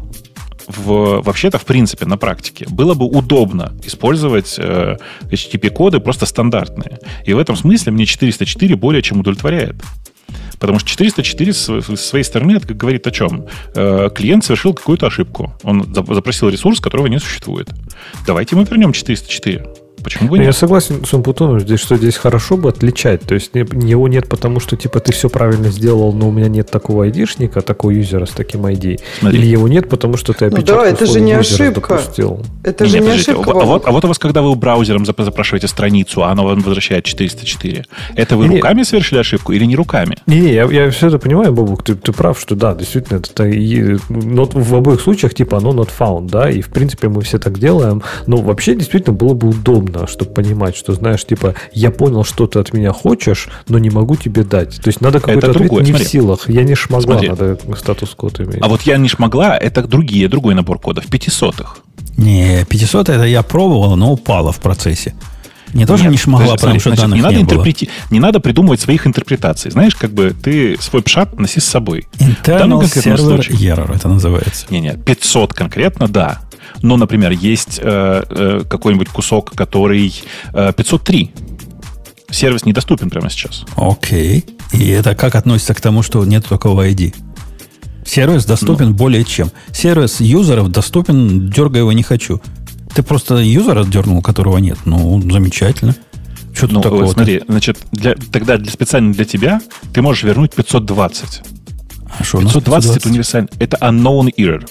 в, 0.68 1.22
вообще-то, 1.22 1.58
в 1.58 1.66
принципе, 1.66 2.06
на 2.06 2.18
практике 2.18 2.66
было 2.70 2.94
бы 2.94 3.06
удобно 3.06 3.74
использовать 3.84 4.56
э, 4.58 4.98
HTTP-коды 5.24 6.00
просто 6.00 6.26
стандартные. 6.26 7.00
И 7.26 7.34
в 7.34 7.38
этом 7.38 7.56
смысле 7.56 7.92
мне 7.92 8.06
404 8.06 8.76
более 8.76 9.02
чем 9.02 9.20
удовлетворяет. 9.20 9.76
Потому 10.60 10.80
что 10.80 10.90
404 10.90 11.54
с 11.54 11.96
своей 11.98 12.24
стороны 12.24 12.54
это 12.54 12.74
говорит 12.74 13.06
о 13.08 13.12
чем? 13.12 13.46
Э, 13.76 14.10
клиент 14.14 14.46
совершил 14.46 14.74
какую-то 14.74 15.08
ошибку. 15.08 15.54
Он 15.64 15.94
запросил 15.94 16.50
ресурс, 16.50 16.80
которого 16.80 17.08
не 17.08 17.20
существует. 17.20 17.70
Давайте 18.26 18.56
мы 18.56 18.64
вернем 18.64 18.94
404. 18.94 19.83
Почему 20.04 20.30
бы 20.30 20.38
нет? 20.38 20.48
Я 20.48 20.54
согласен 20.54 21.06
с 21.06 21.14
Умпутоном, 21.14 21.60
здесь, 21.60 21.80
что 21.80 21.96
здесь 21.96 22.18
хорошо 22.18 22.58
бы 22.58 22.70
отличать. 22.70 23.22
То 23.22 23.34
есть 23.34 23.52
его 23.54 24.08
нет 24.08 24.28
потому, 24.28 24.60
что 24.60 24.76
типа 24.76 25.00
ты 25.00 25.14
все 25.14 25.30
правильно 25.30 25.70
сделал, 25.70 26.12
но 26.14 26.30
у 26.30 26.32
меня 26.32 26.50
нет 26.50 26.70
такого 26.70 27.06
айдишника, 27.06 27.62
такого 27.62 27.92
юзера 27.92 28.26
с 28.26 28.32
таким 28.32 28.66
ID. 28.66 29.00
Смотри. 29.20 29.40
Или 29.40 29.48
его 29.48 29.68
нет, 29.68 29.90
потому 29.90 30.18
что 30.18 30.34
ты 30.34 30.46
опечатку 30.46 30.72
ну, 30.72 30.82
да, 30.82 30.88
это 30.88 31.06
же 31.06 31.22
не 31.22 31.34
ошибка. 31.34 31.96
Допустил. 31.96 32.46
Это 32.64 32.84
не, 32.84 32.90
же 32.90 33.00
не, 33.00 33.06
не 33.08 33.12
ошибка. 33.14 33.52
А 33.52 33.66
вот, 33.66 33.88
а 33.88 33.92
вот 33.92 34.04
у 34.06 34.08
вас, 34.08 34.20
когда 34.20 34.42
вы 34.42 34.56
браузером 34.56 35.06
запрашиваете 35.06 35.68
страницу, 35.68 36.24
а 36.24 36.32
она 36.32 36.44
вам 36.44 36.60
возвращает 36.60 37.06
404, 37.06 37.86
это 38.16 38.36
вы 38.36 38.48
не, 38.48 38.58
руками 38.58 38.84
совершили 38.84 39.20
ошибку 39.20 39.54
или 39.54 39.66
не 39.66 39.76
руками? 39.76 40.18
Не-не, 40.28 40.54
я, 40.54 40.66
я 40.66 40.92
все 40.92 41.08
это 41.08 41.20
понимаю, 41.20 41.54
Бабук, 41.54 41.84
ты, 41.84 41.96
ты 41.96 42.12
прав, 42.12 42.40
что 42.40 42.56
да, 42.56 42.76
действительно, 42.76 43.18
это 43.18 43.48
not, 43.48 44.52
в 44.54 44.76
обоих 44.76 45.02
случаях 45.02 45.34
типа 45.34 45.58
оно 45.58 45.72
not 45.72 45.90
found, 45.98 46.30
да, 46.30 46.50
и 46.50 46.62
в 46.62 46.70
принципе 46.70 47.08
мы 47.08 47.22
все 47.22 47.40
так 47.40 47.58
делаем, 47.60 48.02
но 48.28 48.38
вообще 48.38 48.76
действительно 48.76 49.16
было 49.16 49.34
бы 49.34 49.50
удобно 49.50 49.93
удобно, 49.94 50.08
чтобы 50.08 50.32
понимать, 50.32 50.76
что, 50.76 50.94
знаешь, 50.94 51.26
типа, 51.26 51.56
я 51.74 51.92
понял, 51.92 52.24
что 52.24 52.48
ты 52.48 52.60
от 52.60 52.74
меня 52.74 52.92
хочешь, 52.92 53.50
но 53.68 53.78
не 53.78 53.90
могу 53.90 54.16
тебе 54.16 54.44
дать. 54.44 54.82
То 54.82 54.88
есть 54.88 55.02
надо 55.02 55.20
какой-то 55.20 55.52
ответ 55.52 55.64
другое, 55.64 55.84
не 55.84 55.90
смотри. 55.90 56.06
в 56.06 56.10
силах. 56.10 56.50
Я 56.50 56.64
не 56.64 56.76
шмогла, 56.76 57.18
смотри. 57.20 57.30
надо 57.30 57.58
статус-код 57.78 58.40
иметь. 58.42 58.60
А 58.62 58.68
вот 58.68 58.82
я 58.84 58.98
не 58.98 59.08
шмогла, 59.08 59.58
это 59.58 59.84
другие, 59.84 60.28
другой 60.28 60.56
набор 60.56 60.80
кодов, 60.80 61.06
пятисотых. 61.08 61.78
Не, 62.18 62.66
500 62.66 63.10
это 63.10 63.24
я 63.24 63.42
пробовал, 63.42 63.96
но 63.96 64.14
упала 64.14 64.52
в 64.52 64.60
процессе. 64.60 65.14
Не 65.74 65.88
тоже 65.88 66.04
Нет, 66.04 66.12
не 66.12 66.18
шмогла, 66.20 66.54
потому 66.54 66.80
что 66.80 66.90
значит, 66.90 67.02
данных 67.02 67.16
не, 67.16 67.22
надо 67.24 67.36
не 67.36 67.42
интерпрети... 67.42 67.90
Не 68.12 68.20
надо 68.20 68.40
придумывать 68.40 68.80
своих 68.80 69.08
интерпретаций. 69.08 69.72
Знаешь, 69.72 69.96
как 69.96 70.12
бы 70.12 70.32
ты 70.40 70.78
свой 70.80 71.02
пшат 71.02 71.40
носи 71.40 71.60
с 71.60 71.66
собой. 71.66 72.06
Internal 72.20 72.82
server 72.82 73.40
error 73.50 73.96
это 73.96 74.08
называется. 74.08 74.68
Не-не, 74.70 74.94
500 74.98 75.56
конкретно, 75.56 76.08
да. 76.08 76.42
Но, 76.84 76.98
например, 76.98 77.32
есть 77.32 77.80
э, 77.82 78.24
э, 78.30 78.64
какой-нибудь 78.70 79.08
кусок, 79.08 79.52
который 79.56 80.14
э, 80.54 80.74
503. 80.76 81.32
Сервис 82.30 82.66
недоступен 82.66 83.10
прямо 83.10 83.30
сейчас. 83.30 83.64
Окей. 83.78 84.46
И 84.74 84.90
это 84.90 85.16
как 85.16 85.36
относится 85.36 85.74
к 85.74 85.80
тому, 85.80 86.04
что 86.04 86.26
нет 86.26 86.46
такого 86.46 86.88
ID? 86.88 87.16
Сервис 88.06 88.44
доступен 88.44 88.90
ну. 88.90 88.94
более 88.96 89.24
чем. 89.24 89.50
Сервис 89.72 90.20
юзеров 90.20 90.72
доступен, 90.72 91.50
дергай 91.50 91.80
его 91.80 91.94
не 91.94 92.04
хочу. 92.04 92.42
Ты 92.94 93.02
просто 93.02 93.38
юзера 93.38 93.86
дернул, 93.86 94.22
которого 94.22 94.58
нет. 94.58 94.78
Ну, 94.84 95.22
замечательно. 95.32 95.96
Что 96.54 96.68
ну, 96.68 96.82
такого? 96.82 97.08
Смотри, 97.08 97.42
значит, 97.48 97.78
для, 97.94 98.16
тогда 98.16 98.58
для, 98.58 98.72
специально 98.72 99.14
для 99.14 99.24
тебя 99.24 99.62
ты 99.94 100.02
можешь 100.02 100.24
вернуть 100.24 100.54
520. 100.54 101.42
А 102.20 102.24
что 102.26 102.40
520, 102.40 102.44
520 102.44 102.98
это 102.98 103.10
универсальный. 103.10 103.50
Это 103.60 103.78
unknown 103.78 104.30
error. 104.38 104.68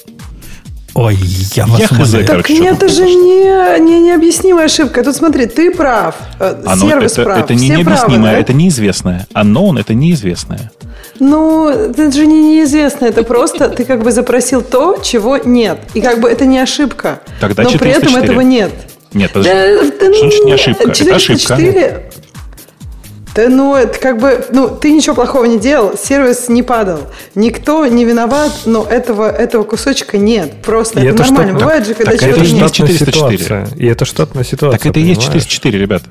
Ой, 0.94 1.16
я 1.55 1.66
вас 1.66 1.81
я 1.81 1.86
хз, 1.89 2.10
Так 2.10 2.27
короче, 2.27 2.59
нет, 2.59 2.74
это 2.74 2.89
же 2.89 3.05
не, 3.05 3.81
не 3.81 4.01
необъяснимая 4.01 4.66
ошибка. 4.66 5.02
Тут 5.02 5.16
смотри, 5.16 5.47
ты 5.47 5.70
прав, 5.70 6.14
э, 6.39 6.62
Оно, 6.66 6.86
сервис 6.86 7.12
это, 7.12 7.23
прав. 7.23 7.39
Это 7.39 7.55
не 7.55 7.70
необъяснимое, 7.70 8.32
да? 8.32 8.39
это 8.39 8.52
неизвестное. 8.52 9.27
Unknown 9.35 9.81
это 9.81 9.94
неизвестное. 9.94 10.70
Ну, 11.19 11.69
это 11.69 12.12
же 12.12 12.27
не 12.27 12.43
неизвестно, 12.43 13.06
это 13.06 13.23
просто 13.23 13.69
ты 13.69 13.85
как 13.85 14.02
бы 14.02 14.12
запросил 14.12 14.60
то, 14.60 14.98
чего 15.02 15.39
нет. 15.39 15.78
И 15.94 16.01
как 16.01 16.20
бы 16.20 16.28
это 16.28 16.44
не 16.44 16.59
ошибка. 16.59 17.20
Тогда 17.40 17.62
но 17.62 17.70
404. 17.70 17.78
при 17.78 18.09
этом 18.09 18.23
этого 18.23 18.40
нет. 18.40 18.73
Нет, 19.14 19.32
подожди. 19.32 19.51
Да, 19.52 19.85
что 19.86 20.20
значит 20.20 20.44
не 20.44 20.52
ошибка? 20.52 20.90
404, 20.90 21.05
это 21.05 21.16
ошибка. 21.16 22.02
Да 23.35 23.49
ну, 23.49 23.75
это 23.75 23.99
как 23.99 24.21
бы, 24.21 24.45
ну, 24.53 24.69
ты 24.69 24.93
ничего 24.93 25.15
плохого 25.15 25.45
не 25.45 25.59
делал, 25.59 25.97
сервис 25.97 26.49
не 26.49 26.63
падал. 26.63 27.01
Никто 27.35 27.87
не 27.87 28.05
виноват, 28.05 28.53
но 28.67 28.85
этого, 28.85 29.31
этого 29.31 29.63
кусочка 29.63 30.19
нет. 30.19 30.63
Просто 30.63 31.01
и 31.01 31.07
это, 31.07 31.23
это 31.23 31.33
нормально. 31.33 31.53
Штат... 31.53 31.63
Бывает 31.63 31.87
же, 31.87 31.95
когда 31.95 32.17
чего-то 32.17 32.41
нет. 32.41 32.73
404. 32.73 33.39
Ситуация. 33.39 33.69
И 33.77 33.87
это 33.87 34.05
штатная 34.05 34.45
ситуация. 34.45 34.79
Так 34.79 34.87
это 34.87 35.01
и 35.01 35.03
есть 35.03 35.23
404, 35.23 35.79
ребят. 35.79 36.03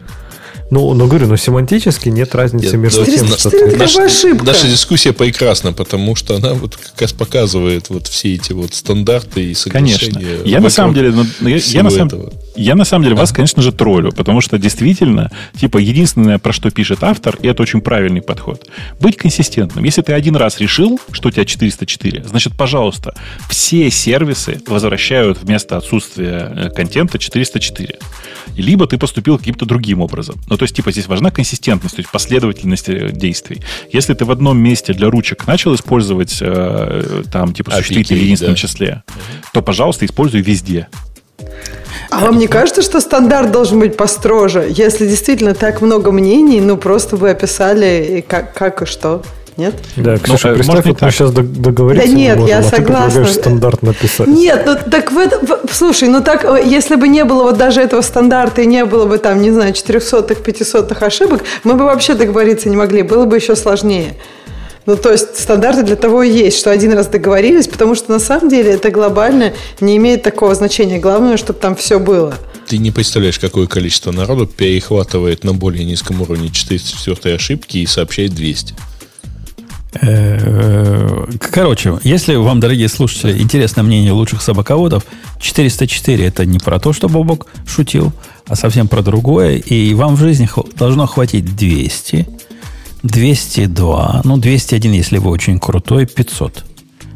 Ну, 0.72 0.94
но 0.94 1.06
говорю, 1.06 1.28
но 1.28 1.36
семантически 1.36 2.08
нет 2.08 2.34
разницы 2.34 2.78
нет, 2.78 2.84
между 2.86 3.06
тем, 3.06 3.28
что 3.28 3.50
ты... 3.50 3.76
Наша, 3.76 4.08
наша 4.42 4.68
дискуссия 4.68 5.12
прекрасна, 5.12 5.74
потому 5.74 6.16
что 6.16 6.38
она 6.38 6.54
вот 6.54 6.78
как 6.78 7.02
раз 7.02 7.12
показывает 7.12 7.90
вот 7.90 8.08
все 8.08 8.36
эти 8.36 8.54
вот 8.54 8.74
стандарты 8.74 9.44
и 9.44 9.54
соглашения. 9.54 10.14
Конечно. 10.14 10.48
Я 10.48 10.62
на 10.62 10.70
самом 10.70 10.94
деле, 10.94 11.12
ну, 11.12 11.26
я, 11.50 11.58
я, 11.58 11.84
на 11.84 11.90
самом, 11.90 12.32
я 12.56 12.76
на 12.76 12.86
самом 12.86 13.04
деле 13.04 13.16
да. 13.16 13.22
вас, 13.22 13.32
конечно 13.32 13.62
же, 13.62 13.72
троллю, 13.72 14.12
потому 14.12 14.42
что 14.42 14.58
действительно, 14.58 15.32
типа, 15.56 15.78
единственное, 15.78 16.38
про 16.38 16.54
что 16.54 16.70
пишет 16.72 17.04
автор, 17.04 17.38
и 17.42 17.48
это 17.48 17.62
очень 17.64 17.82
правильный 17.82 18.22
подход, 18.22 18.68
быть 19.00 19.18
консистентным. 19.18 19.84
Если 19.84 20.02
ты 20.02 20.14
один 20.14 20.36
раз 20.36 20.60
решил, 20.60 21.00
что 21.12 21.30
у 21.30 21.32
тебя 21.32 21.46
404, 21.46 22.24
значит, 22.26 22.54
пожалуйста, 22.58 23.16
все 23.50 23.90
сервисы 23.90 24.62
возвращают 24.68 25.42
вместо 25.42 25.78
отсутствия 25.78 26.52
э, 26.56 26.70
контента 26.70 27.18
404. 27.18 28.00
Либо 28.58 28.88
ты 28.88 28.98
поступил 28.98 29.38
каким-то 29.38 29.66
другим 29.66 30.02
образом. 30.02 30.36
Но 30.48 30.58
то 30.58 30.64
есть, 30.64 30.76
типа, 30.76 30.92
здесь 30.92 31.08
важна 31.08 31.32
консистентность, 31.32 31.96
то 31.96 32.02
есть 32.02 32.12
последовательность 32.12 32.90
э, 32.90 33.12
действий. 33.12 33.62
Если 33.92 34.14
ты 34.14 34.26
в 34.26 34.32
одном 34.32 34.58
месте 34.58 34.94
для 34.94 35.10
ручек 35.10 35.48
начал 35.48 35.74
использовать 35.76 36.38
э, 36.42 37.24
там, 37.32 37.54
типа, 37.54 37.72
существительное 37.72 38.22
в 38.22 38.24
единственном 38.24 38.56
да. 38.56 38.60
числе, 38.60 39.04
то, 39.54 39.62
пожалуйста, 39.62 40.06
используй 40.06 40.42
везде. 40.42 40.88
А 42.12 42.20
вам 42.20 42.38
не 42.38 42.48
кажется, 42.48 42.82
что 42.82 43.00
стандарт 43.00 43.52
должен 43.52 43.80
быть 43.80 43.96
построже? 43.96 44.68
Если 44.70 45.08
действительно 45.08 45.54
так 45.54 45.82
много 45.82 46.12
мнений, 46.12 46.60
ну 46.60 46.76
просто 46.76 47.16
вы 47.16 47.30
описали 47.30 48.24
как, 48.28 48.54
как 48.54 48.82
и 48.82 48.86
что. 48.86 49.24
Нет? 49.56 49.76
Да, 49.96 50.18
Ксюша, 50.18 50.50
ну, 50.50 50.56
представь, 50.56 50.86
вот 50.86 51.02
мы 51.02 51.12
сейчас 51.12 51.32
договоримся. 51.32 52.08
Да 52.08 52.14
нет, 52.14 52.38
можем, 52.38 52.50
я 52.50 52.60
а 52.60 52.64
согласна. 52.64 53.26
Ты 53.26 53.32
стандарт 53.32 53.82
написать. 53.82 54.28
Нет, 54.28 54.64
ну 54.66 54.76
так 54.90 55.12
в 55.12 55.18
этом... 55.18 55.40
Слушай, 55.72 56.10
ну 56.10 56.22
так, 56.22 56.44
э, 56.44 56.64
если 56.66 56.96
бы 56.96 57.08
не 57.08 57.24
было 57.24 57.44
вот 57.44 57.58
даже 57.58 57.82
этого 57.82 58.02
стандарта 58.02 58.62
и 58.62 58.66
не 58.66 58.84
было 58.84 59.06
бы 59.06 59.18
там, 59.18 59.42
не 59.42 59.52
знаю, 59.52 59.74
400-х, 59.74 60.42
500-х 60.42 61.06
ошибок, 61.06 61.44
мы 61.64 61.76
бы 61.76 61.86
вообще 61.86 62.14
договориться 62.16 62.70
не 62.70 62.76
могли, 62.76 63.04
было 63.04 63.26
бы 63.26 63.38
еще 63.38 63.56
сложнее. 63.56 64.16
Ну, 64.86 64.98
то 64.98 65.12
есть 65.12 65.40
стандарты 65.40 65.84
для 65.84 65.96
того 65.96 66.24
и 66.24 66.32
есть, 66.32 66.58
что 66.58 66.72
один 66.72 66.94
раз 66.94 67.08
договорились, 67.08 67.68
потому 67.68 67.94
что 67.96 68.12
на 68.12 68.20
самом 68.20 68.50
деле 68.50 68.72
это 68.72 68.90
глобально 68.90 69.54
не 69.80 69.98
имеет 69.98 70.24
такого 70.24 70.56
значения. 70.56 71.00
Главное, 71.00 71.38
чтобы 71.38 71.60
там 71.60 71.76
все 71.76 72.00
было. 72.00 72.36
Ты 72.68 72.78
не 72.78 72.92
представляешь, 72.92 73.38
какое 73.38 73.68
количество 73.68 74.12
народу 74.12 74.48
перехватывает 74.48 75.44
на 75.44 75.54
более 75.54 75.86
низком 75.86 76.22
уровне 76.22 76.50
404 76.50 77.36
ошибки 77.36 77.78
и 77.78 77.86
сообщает 77.86 78.34
200. 78.34 78.74
Э, 80.02 81.26
короче, 81.52 82.00
если 82.04 82.36
вам, 82.36 82.60
дорогие 82.60 82.88
слушатели, 82.88 83.40
интересно 83.40 83.84
мнение 83.84 84.14
лучших 84.14 84.42
собаководов, 84.42 85.06
404 85.40 86.26
это 86.26 86.46
не 86.46 86.60
про 86.60 86.80
то, 86.80 86.94
что 86.94 87.10
Бобок 87.10 87.48
шутил, 87.68 88.14
а 88.48 88.56
совсем 88.56 88.88
про 88.88 89.02
другое. 89.02 89.58
И 89.58 89.94
вам 89.94 90.16
в 90.16 90.20
жизни 90.20 90.50
должно 90.78 91.08
хватить 91.08 91.56
200, 91.56 92.28
202, 93.04 94.22
ну 94.24 94.38
201, 94.38 94.92
если 94.92 95.18
вы 95.18 95.32
очень 95.32 95.60
крутой, 95.60 96.06
500. 96.06 96.66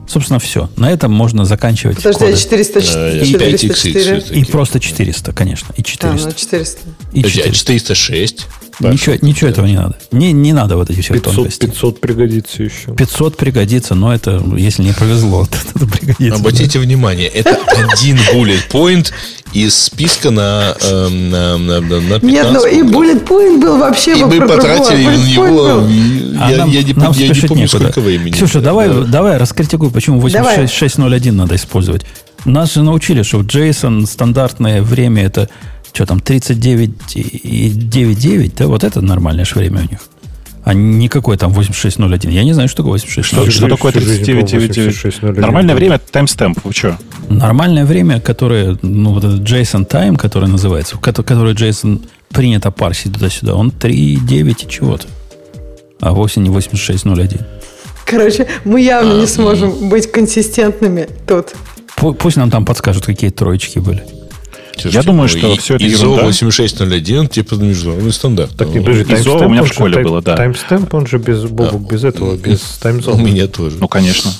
Собственно, 0.07 0.39
все. 0.39 0.69
На 0.77 0.91
этом 0.91 1.11
можно 1.11 1.45
заканчивать. 1.45 1.97
Подожди, 1.97 2.19
коды. 2.19 2.37
404. 2.37 3.21
И, 3.21 3.25
404. 3.25 4.39
и 4.39 4.45
просто 4.45 4.79
400, 4.79 5.33
конечно. 5.33 5.73
И 5.75 5.83
400. 5.83 6.27
А, 6.27 6.29
ну 6.29 6.35
400. 6.35 6.79
И 7.11 7.23
400. 7.23 7.51
406. 7.51 8.47
Ничего, 8.79 9.15
ничего 9.21 9.49
этого 9.49 9.65
не 9.65 9.75
надо. 9.75 9.95
Не, 10.11 10.31
не 10.31 10.53
надо 10.53 10.75
вот 10.75 10.89
эти 10.89 11.01
все 11.01 11.13
500, 11.13 11.35
тонкости. 11.35 11.65
500 11.65 12.01
пригодится 12.01 12.63
еще. 12.63 12.93
500 12.95 13.37
пригодится, 13.37 13.95
но 13.95 14.13
это, 14.13 14.43
если 14.57 14.83
не 14.83 14.93
повезло, 14.93 15.45
то 15.49 15.57
это 15.75 15.87
пригодится. 15.87 16.35
Обратите 16.39 16.79
да. 16.79 16.85
внимание, 16.85 17.27
это 17.27 17.57
один 17.91 18.17
bullet 18.33 18.69
point 18.69 19.11
из 19.53 19.75
списка 19.75 20.31
на, 20.31 20.75
э, 20.81 21.07
на, 21.09 21.57
на, 21.57 21.81
на 21.81 22.19
15 22.19 22.23
Нет, 22.23 22.47
ну 22.51 22.65
и 22.67 22.81
bullet 22.81 23.25
point 23.25 23.61
был 23.61 23.77
вообще 23.77 24.19
И 24.19 24.23
мы 24.23 24.45
потратили 24.45 25.05
на 25.05 25.15
него, 25.15 25.87
я, 25.87 26.41
а 26.41 26.57
нам, 26.57 26.69
я, 26.69 26.83
не, 26.83 26.93
нам 26.93 27.13
я 27.13 27.27
не 27.29 27.41
помню, 27.47 27.63
некуда. 27.63 27.67
сколько 27.67 28.01
времени. 28.01 28.31
Ксюша, 28.31 28.59
давай, 28.59 28.89
да. 28.89 29.03
давай 29.03 29.37
раскритикуй, 29.37 29.91
почему 29.91 30.19
86601 30.19 31.35
надо 31.35 31.55
использовать. 31.55 32.05
Нас 32.43 32.73
же 32.73 32.83
научили, 32.83 33.23
что 33.23 33.39
в 33.39 33.45
JSON 33.45 34.05
стандартное 34.05 34.81
время 34.81 35.23
это 35.23 35.49
что 35.95 36.05
там, 36.05 36.19
39,99, 36.19 38.51
да, 38.57 38.67
вот 38.67 38.83
это 38.83 39.01
нормальное 39.01 39.45
же 39.45 39.55
время 39.55 39.79
у 39.79 39.85
них. 39.89 39.99
А 40.65 40.73
не 40.73 41.07
какой 41.09 41.37
там 41.37 41.53
8601. 41.53 42.33
Я 42.33 42.43
не 42.43 42.53
знаю, 42.53 42.67
что 42.67 42.77
такое 42.77 42.93
8601. 42.93 43.51
Что, 43.51 43.59
что 43.59 43.67
такое 43.69 43.91
39,99? 43.93 45.39
Нормальное 45.39 45.75
время– 45.75 45.99
таймстемп. 46.11 46.59
Вы 46.63 46.73
что? 46.73 46.97
Нормальное 47.29 47.85
время, 47.85 48.19
которое, 48.19 48.75
ну, 48.81 49.13
вот 49.13 49.23
этот 49.23 49.41
JSON 49.41 49.87
time, 49.87 50.17
который 50.17 50.49
называется, 50.49 50.97
который 50.97 51.53
JSON 51.53 52.01
принято 52.29 52.71
парсить 52.71 53.13
туда-сюда, 53.13 53.53
он 53.55 53.69
3,9 53.69 54.65
и 54.65 54.69
чего-то. 54.69 55.07
А 56.01 56.11
вовсе 56.11 56.41
не 56.41 56.49
8601. 56.49 57.39
Короче, 58.05 58.47
мы 58.65 58.81
явно 58.81 59.13
а, 59.13 59.19
не 59.19 59.27
сможем 59.27 59.69
ну... 59.69 59.89
быть 59.89 60.11
консистентными 60.11 61.07
тут. 61.27 61.55
Пусть 61.95 62.37
нам 62.37 62.51
там 62.51 62.65
подскажут, 62.65 63.05
какие 63.05 63.29
троечки 63.29 63.79
были. 63.79 64.03
Я 64.83 65.03
думаю, 65.03 65.27
что 65.27 65.53
и, 65.53 65.57
все 65.57 65.75
это 65.75 65.83
ISO 65.83 65.87
ерунда. 65.87 66.23
8601, 66.25 67.27
типа 67.27 67.55
международный 67.55 68.13
стандарт. 68.13 68.55
Так 68.57 68.69
не, 68.69 68.79
подожди, 68.79 69.03
ISO 69.13 69.45
у 69.45 69.49
меня 69.49 69.63
в 69.63 69.67
школе 69.67 70.03
было, 70.03 70.21
да. 70.21 70.35
Таймстемп, 70.35 70.93
он 70.93 71.07
же 71.07 71.17
без, 71.17 71.43
Бобу, 71.45 71.77
без 71.77 72.03
этого, 72.03 72.35
без 72.35 72.61
таймзона. 72.81 73.21
У 73.21 73.25
меня 73.25 73.47
тоже. 73.47 73.77
Ну, 73.79 73.87
конечно. 73.87 74.31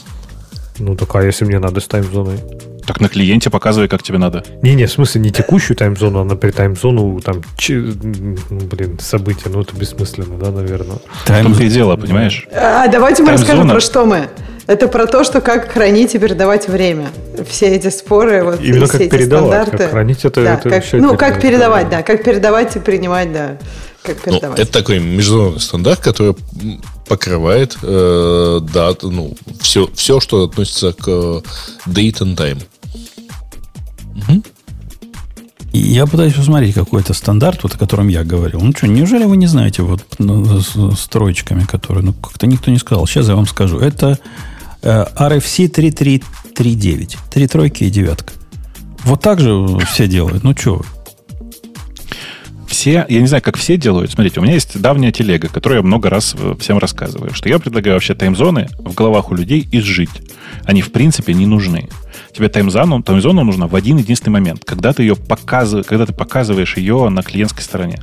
Ну, 0.77 0.95
так 0.95 1.15
а 1.15 1.23
если 1.23 1.45
мне 1.45 1.59
надо 1.59 1.79
с 1.79 1.87
таймзоной? 1.87 2.37
Так 2.85 3.01
на 3.01 3.09
клиенте 3.09 3.49
показывай, 3.49 3.87
как 3.87 4.03
тебе 4.03 4.19
надо. 4.19 4.43
Не-не, 4.61 4.85
в 4.85 4.91
смысле 4.91 5.21
не 5.21 5.31
текущую 5.31 5.75
таймзону, 5.75 6.19
а, 6.19 6.23
например, 6.23 6.53
таймзону, 6.53 7.19
там, 7.19 7.41
ч... 7.57 7.73
ну, 7.73 8.59
блин, 8.59 8.99
события, 8.99 9.49
ну, 9.49 9.61
это 9.61 9.75
бессмысленно, 9.75 10.37
да, 10.37 10.51
наверное. 10.51 10.97
Тайм... 11.25 11.45
В 11.45 11.47
том-то 11.49 11.63
и 11.63 11.69
дело, 11.69 11.95
понимаешь? 11.95 12.45
А, 12.51 12.87
давайте 12.87 13.23
мы 13.23 13.31
расскажем, 13.31 13.67
про 13.67 13.79
что 13.79 14.05
мы. 14.05 14.29
Это 14.67 14.87
про 14.87 15.05
то, 15.05 15.23
что 15.23 15.41
как 15.41 15.71
хранить 15.71 16.15
и 16.15 16.19
передавать 16.19 16.67
время. 16.67 17.09
Все 17.47 17.67
эти 17.67 17.89
споры, 17.89 18.43
вот 18.43 18.59
Именно 18.61 18.85
все 18.85 18.91
как 18.93 19.01
эти 19.01 19.11
передавать, 19.11 19.45
стандарты. 19.45 19.77
Как 19.77 19.91
хранить 19.91 20.25
это, 20.25 20.43
да, 20.43 20.53
это 20.55 20.69
как, 20.69 20.83
Ну, 20.93 21.17
как 21.17 21.41
передавать, 21.41 21.89
да. 21.89 22.01
Как 22.01 22.23
передавать 22.23 22.75
и 22.75 22.79
принимать, 22.79 23.31
да. 23.31 23.57
Как 24.01 24.17
ну, 24.25 24.33
передавать. 24.33 24.57
Ну, 24.57 24.63
это 24.63 24.71
такой 24.71 24.99
международный 24.99 25.59
стандарт, 25.59 25.99
который 25.99 26.35
покрывает 27.07 27.77
э, 27.83 28.59
дату, 28.73 29.11
ну, 29.11 29.35
все, 29.59 29.87
все, 29.93 30.19
что 30.19 30.43
относится 30.45 30.93
к 30.93 31.07
э, 31.07 31.41
date 31.85 32.21
and 32.21 32.35
time. 32.35 32.63
Угу. 34.15 34.43
Я 35.73 36.07
пытаюсь 36.07 36.33
посмотреть 36.33 36.73
какой-то 36.73 37.13
стандарт, 37.13 37.61
вот 37.63 37.75
о 37.75 37.77
котором 37.77 38.07
я 38.07 38.23
говорил. 38.23 38.61
Ну 38.61 38.71
что, 38.75 38.87
неужели 38.87 39.25
вы 39.25 39.35
не 39.35 39.47
знаете 39.47 39.81
вот 39.81 40.03
ну, 40.19 40.61
с, 40.61 40.73
с 40.73 41.07
троечками, 41.07 41.65
которые... 41.65 42.03
Ну, 42.03 42.13
как-то 42.13 42.47
никто 42.47 42.71
не 42.71 42.77
сказал. 42.77 43.05
Сейчас 43.05 43.27
я 43.27 43.35
вам 43.35 43.45
скажу. 43.45 43.79
Это 43.79 44.17
RFC 44.85 45.67
3339. 45.67 47.17
Три 47.31 47.47
тройки 47.47 47.83
и 47.85 47.89
девятка. 47.89 48.33
Вот 49.03 49.21
так 49.21 49.39
же 49.39 49.77
все 49.85 50.07
делают. 50.07 50.43
Ну, 50.43 50.55
что 50.55 50.81
все, 52.75 53.05
я 53.07 53.21
не 53.21 53.27
знаю, 53.27 53.41
как 53.41 53.57
все 53.57 53.77
делают. 53.77 54.11
Смотрите, 54.11 54.39
у 54.39 54.43
меня 54.43 54.53
есть 54.53 54.79
давняя 54.79 55.11
телега, 55.11 55.47
которую 55.47 55.79
я 55.79 55.83
много 55.83 56.09
раз 56.09 56.35
э, 56.37 56.55
всем 56.59 56.77
рассказываю, 56.77 57.33
что 57.33 57.47
я 57.47 57.57
предлагаю 57.57 57.95
вообще 57.95 58.15
таймзоны 58.15 58.67
в 58.77 58.93
головах 58.93 59.31
у 59.31 59.35
людей 59.35 59.67
изжить. 59.71 60.09
Они, 60.65 60.81
в 60.81 60.91
принципе, 60.91 61.33
не 61.33 61.45
нужны. 61.45 61.89
Тебе 62.33 62.49
таймзону, 62.49 63.01
таймзону 63.01 63.43
нужна 63.43 63.67
в 63.67 63.75
один 63.75 63.97
единственный 63.97 64.33
момент, 64.33 64.65
когда 64.65 64.91
ты 64.93 65.03
ее 65.03 65.15
показываешь, 65.15 65.87
когда 65.87 66.05
ты 66.05 66.13
показываешь 66.13 66.75
ее 66.77 67.09
на 67.09 67.23
клиентской 67.23 67.63
стороне. 67.63 68.01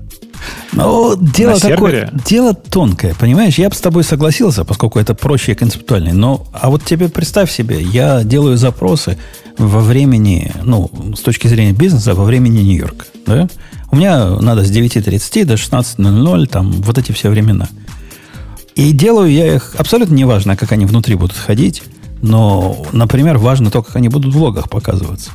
Ну, 0.72 1.16
дело 1.16 1.58
такое, 1.58 2.10
дело 2.26 2.54
тонкое, 2.54 3.14
понимаешь? 3.14 3.58
Я 3.58 3.68
бы 3.68 3.74
с 3.74 3.80
тобой 3.80 4.04
согласился, 4.04 4.64
поскольку 4.64 4.98
это 4.98 5.14
проще 5.14 5.52
и 5.52 5.54
концептуальнее. 5.54 6.14
Но, 6.14 6.46
а 6.52 6.70
вот 6.70 6.84
тебе 6.84 7.08
представь 7.08 7.50
себе, 7.50 7.80
я 7.82 8.24
делаю 8.24 8.56
запросы 8.56 9.18
во 9.58 9.80
времени, 9.80 10.52
ну, 10.62 10.90
с 11.16 11.20
точки 11.20 11.48
зрения 11.48 11.72
бизнеса, 11.72 12.14
во 12.14 12.24
времени 12.24 12.60
Нью-Йорка, 12.60 13.04
да? 13.26 13.48
У 13.90 13.96
меня 13.96 14.30
надо 14.40 14.64
с 14.64 14.70
9.30 14.70 15.44
до 15.44 15.54
16.00, 15.54 16.46
там, 16.46 16.72
вот 16.72 16.96
эти 16.96 17.12
все 17.12 17.28
времена. 17.28 17.68
И 18.74 18.92
делаю 18.92 19.30
я 19.30 19.54
их 19.54 19.74
абсолютно 19.76 20.14
неважно, 20.14 20.56
как 20.56 20.72
они 20.72 20.86
внутри 20.86 21.14
будут 21.14 21.36
ходить, 21.36 21.82
но, 22.22 22.86
например, 22.92 23.36
важно 23.36 23.70
то, 23.70 23.82
как 23.82 23.96
они 23.96 24.08
будут 24.08 24.32
в 24.32 24.40
логах 24.40 24.70
показываться. 24.70 25.30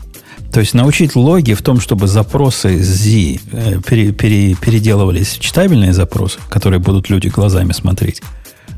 То 0.52 0.62
есть 0.62 0.74
научить 0.74 1.16
логи 1.16 1.54
в 1.54 1.62
том, 1.62 1.80
чтобы 1.80 2.08
запросы 2.08 2.78
Z 2.78 3.40
э, 3.52 3.80
пере, 3.86 4.12
пере, 4.12 4.56
переделывались 4.56 5.38
в 5.38 5.40
читабельные 5.40 5.94
запросы, 5.94 6.40
которые 6.50 6.80
будут 6.80 7.10
люди 7.10 7.28
глазами 7.28 7.74
смотреть. 7.74 8.22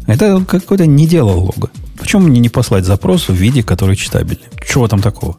Это 0.08 0.44
какое-то 0.46 0.88
не 0.88 1.08
дело 1.08 1.32
лога. 1.32 1.70
Почему 1.98 2.28
мне 2.28 2.40
не 2.40 2.50
послать 2.50 2.86
запрос 2.86 3.30
в 3.30 3.34
виде, 3.34 3.62
который 3.62 3.96
читабельный? 3.96 4.48
Чего 4.68 4.88
там 4.88 5.02
такого? 5.02 5.38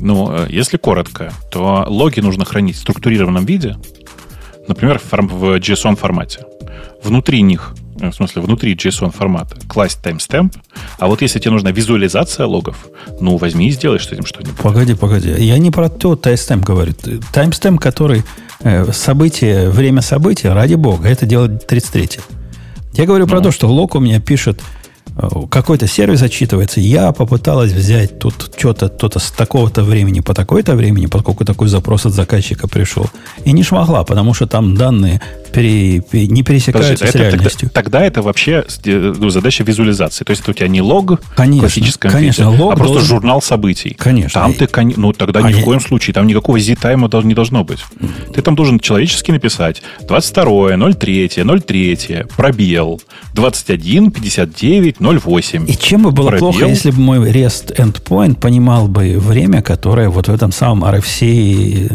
Ну, 0.00 0.30
э, 0.30 0.46
если 0.50 0.76
коротко, 0.76 1.32
то 1.50 1.86
логи 1.88 2.20
нужно 2.20 2.44
хранить 2.44 2.76
в 2.76 2.80
структурированном 2.80 3.46
виде, 3.46 3.76
например, 4.68 5.00
в 5.10 5.56
JSON 5.58 5.96
формате. 5.96 6.40
Внутри 7.02 7.42
них 7.42 7.74
в 7.96 8.12
смысле, 8.12 8.42
внутри 8.42 8.74
JSON 8.74 9.12
формата, 9.12 9.56
класть 9.68 9.98
timestamp, 10.02 10.54
а 10.98 11.06
вот 11.06 11.22
если 11.22 11.38
тебе 11.38 11.52
нужна 11.52 11.70
визуализация 11.70 12.46
логов, 12.46 12.88
ну, 13.20 13.36
возьми 13.36 13.68
и 13.68 13.70
сделай 13.70 14.00
с 14.00 14.10
этим 14.10 14.26
что-нибудь. 14.26 14.56
Погоди, 14.56 14.94
погоди. 14.94 15.34
Я 15.38 15.58
не 15.58 15.70
про 15.70 15.88
то 15.88 16.14
timestamp 16.14 16.64
говорю. 16.64 16.92
Timestamp, 16.92 17.78
который 17.78 18.24
э, 18.60 18.92
событие, 18.92 19.70
время 19.70 20.00
события, 20.00 20.52
ради 20.52 20.74
бога, 20.74 21.08
это 21.08 21.26
делает 21.26 21.66
33 21.66 22.20
Я 22.94 23.06
говорю 23.06 23.26
ну. 23.26 23.30
про 23.30 23.40
то, 23.40 23.50
что 23.50 23.68
лог 23.68 23.94
у 23.94 24.00
меня 24.00 24.20
пишет 24.20 24.60
какой-то 25.50 25.86
сервис 25.86 26.22
отчитывается. 26.22 26.80
Я 26.80 27.12
попыталась 27.12 27.72
взять 27.72 28.18
тут 28.18 28.50
что-то, 28.56 28.88
то-то 28.88 29.20
с 29.20 29.30
такого-то 29.30 29.84
времени 29.84 30.20
по 30.20 30.34
такой-то 30.34 30.74
времени, 30.74 31.06
поскольку 31.06 31.44
такой 31.44 31.68
запрос 31.68 32.06
от 32.06 32.12
заказчика 32.12 32.66
пришел. 32.66 33.06
И 33.44 33.52
не 33.52 33.62
смогла, 33.62 34.04
потому 34.04 34.34
что 34.34 34.46
там 34.46 34.74
данные 34.74 35.20
пере, 35.54 36.02
не 36.12 36.42
пересекаются 36.42 36.94
Подожди, 36.94 37.06
с 37.06 37.14
это, 37.14 37.18
реальностью. 37.18 37.70
Тогда, 37.70 37.98
тогда 37.98 38.06
это 38.06 38.22
вообще 38.22 38.64
ну, 38.84 39.30
задача 39.30 39.64
визуализации. 39.64 40.24
То 40.24 40.30
есть 40.30 40.42
это 40.42 40.50
у 40.50 40.54
тебя 40.54 40.68
не 40.68 40.80
лог 40.80 41.20
конечно, 41.36 41.60
классическом 41.60 42.10
конечно, 42.10 42.50
виде, 42.50 42.62
лог 42.62 42.72
а 42.72 42.76
просто 42.76 42.94
должен... 42.94 43.08
журнал 43.08 43.42
событий. 43.42 43.94
Конечно. 43.98 44.40
Там 44.40 44.54
ты, 44.54 44.68
ну 44.96 45.12
тогда 45.12 45.40
а 45.40 45.50
ни 45.50 45.56
я... 45.56 45.60
в 45.60 45.64
коем 45.64 45.80
случае, 45.80 46.14
там 46.14 46.26
никакого 46.26 46.58
z-тайма 46.58 47.08
не 47.22 47.34
должно 47.34 47.64
быть. 47.64 47.80
Ты 48.34 48.42
там 48.42 48.56
должен 48.56 48.80
человечески 48.80 49.30
написать 49.30 49.82
22, 50.02 50.92
03, 50.94 51.30
03, 51.60 52.24
пробел, 52.36 53.00
21, 53.34 54.10
59, 54.10 54.96
0,8. 54.98 55.66
И 55.66 55.76
чем 55.76 56.02
бы 56.02 56.10
было 56.10 56.28
пробел. 56.28 56.52
плохо, 56.52 56.66
если 56.66 56.90
бы 56.90 57.00
мой 57.00 57.30
REST 57.30 57.76
endpoint 57.76 58.36
понимал 58.36 58.88
бы 58.88 59.18
время, 59.18 59.62
которое 59.62 60.08
вот 60.08 60.28
в 60.28 60.34
этом 60.34 60.52
самом 60.52 60.84
RFC 60.84 61.88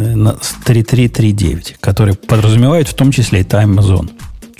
3339, 0.66 1.78
который 1.80 2.16
подразумевает 2.16 2.88
в 2.88 2.94
том 2.94 3.12
числе 3.12 3.42
zone. 3.58 4.12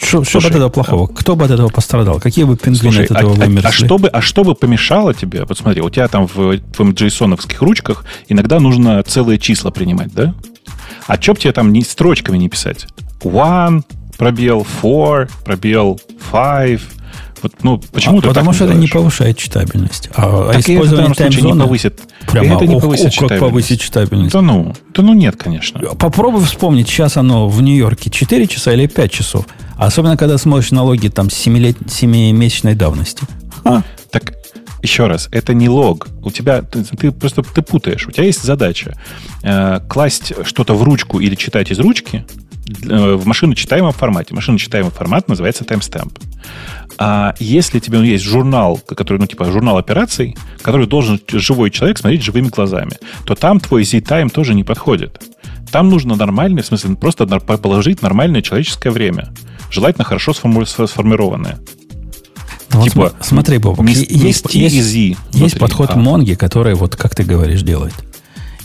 Что, 0.02 0.24
что 0.24 0.40
бы 0.40 0.48
от 0.48 0.56
этого 0.56 0.70
плохого? 0.70 1.08
Кто 1.08 1.36
бы 1.36 1.46
от 1.46 1.52
этого 1.52 1.68
пострадал? 1.70 2.20
Какие 2.20 2.46
бы 2.46 2.56
пингвины 2.56 2.94
Слушай, 2.94 3.06
от 3.06 3.12
этого 3.12 3.34
а, 3.34 3.36
вымерли? 3.36 3.66
А, 3.66 3.70
а, 3.70 3.72
что 3.72 3.98
бы, 3.98 4.08
а 4.08 4.22
что 4.22 4.44
бы 4.44 4.56
помешало 4.56 5.14
тебе? 5.14 5.44
Вот 5.46 5.58
смотри, 5.58 5.82
у 5.82 5.90
тебя 5.90 6.08
там 6.08 6.28
в 6.28 6.58
твоих 6.60 6.94
джейсоновских 6.94 7.62
ручках 7.62 8.06
иногда 8.28 8.60
нужно 8.60 9.04
целые 9.04 9.38
числа 9.38 9.72
принимать, 9.72 10.14
да? 10.14 10.34
А 11.08 11.22
что 11.22 11.34
бы 11.34 11.40
тебе 11.40 11.52
там 11.52 11.74
не 11.74 11.84
строчками 11.84 12.38
не 12.38 12.50
писать? 12.50 12.88
One, 13.22 13.84
пробел 14.18 14.66
four, 14.82 15.30
пробел 15.44 16.00
five, 16.32 16.82
вот, 17.42 17.54
ну, 17.64 17.82
почему 17.92 18.20
а, 18.20 18.22
Потому 18.22 18.54
что 18.54 18.66
это 18.66 18.74
не 18.74 18.88
повышает 18.88 19.38
читабельность. 19.38 20.10
А, 20.16 20.52
так 20.52 20.62
использование 20.62 21.14
таймзона 21.14 21.54
не 21.54 21.60
повысит. 21.60 22.02
Прямо 22.28 22.56
это 22.56 22.68
не 22.68 22.80
повысит 22.80 23.14
ох, 23.22 23.30
как 23.30 23.40
повысить 23.40 23.82
читабельность. 23.82 24.34
Да 24.34 24.42
ну, 24.42 24.76
да 24.94 25.02
ну 25.02 25.14
нет, 25.14 25.36
конечно. 25.36 25.80
Попробуй 25.96 26.44
вспомнить, 26.46 26.88
сейчас 26.88 27.18
оно 27.18 27.48
в 27.48 27.62
Нью-Йорке 27.62 28.10
4 28.10 28.48
часа 28.48 28.74
или 28.74 28.88
5 28.88 29.12
часов. 29.12 29.46
Особенно, 29.78 30.18
когда 30.18 30.38
смотришь 30.38 30.72
налоги 30.72 31.08
там 31.08 31.28
7-месячной 31.28 32.76
давности. 32.76 33.24
А. 33.64 33.84
Так, 34.12 34.34
еще 34.82 35.08
раз, 35.08 35.28
это 35.32 35.54
не 35.54 35.70
лог. 35.70 36.08
У 36.24 36.32
тебя, 36.32 36.62
ты, 36.62 36.84
ты 36.84 37.12
просто 37.12 37.44
ты 37.44 37.62
путаешь. 37.62 38.08
У 38.08 38.12
тебя 38.12 38.26
есть 38.26 38.44
задача 38.44 38.98
э, 39.44 39.80
класть 39.90 40.34
что-то 40.46 40.74
в 40.74 40.84
ручку 40.84 41.20
или 41.20 41.36
читать 41.36 41.72
из 41.72 41.80
ручки, 41.80 42.26
в 42.70 43.26
машиночитаемом 43.26 43.92
формате. 43.92 44.36
Машиночитаемый 44.36 44.92
формат 44.92 45.28
называется 45.28 45.64
timestamp. 45.64 46.20
А 46.98 47.34
если 47.40 47.80
тебе 47.80 48.00
есть 48.06 48.24
журнал, 48.24 48.78
который, 48.88 49.18
ну, 49.18 49.28
типа 49.28 49.46
журнал 49.46 49.78
операций, 49.78 50.36
который 50.62 50.86
должен 50.86 51.20
живой 51.28 51.72
человек 51.72 51.98
смотреть 51.98 52.24
живыми 52.24 52.50
глазами, 52.50 52.94
то 53.26 53.36
там 53.36 53.60
твой 53.60 53.84
Z-time 53.84 54.30
тоже 54.30 54.54
не 54.54 54.64
подходит. 54.64 55.22
Там 55.72 55.90
нужно 55.90 56.16
нормальное, 56.16 56.64
в 56.64 56.66
смысле, 56.66 56.96
просто 56.96 57.26
положить 57.28 58.02
нормальное 58.02 58.42
человеческое 58.42 58.92
время. 58.92 59.30
Желательно 59.72 60.04
хорошо 60.04 60.34
сформированное. 60.34 61.60
Ну, 62.72 62.84
типа, 62.84 63.00
вот 63.00 63.16
смотри, 63.22 63.58
Боб, 63.58 63.82
есть, 63.82 64.12
есть, 64.12 64.54
есть, 64.54 65.18
есть 65.32 65.60
подход 65.60 65.92
а. 65.94 65.98
Монги, 65.98 66.34
который, 66.34 66.76
вот 66.76 66.96
как 66.96 67.16
ты 67.16 67.24
говоришь, 67.24 67.62
делает. 67.62 67.94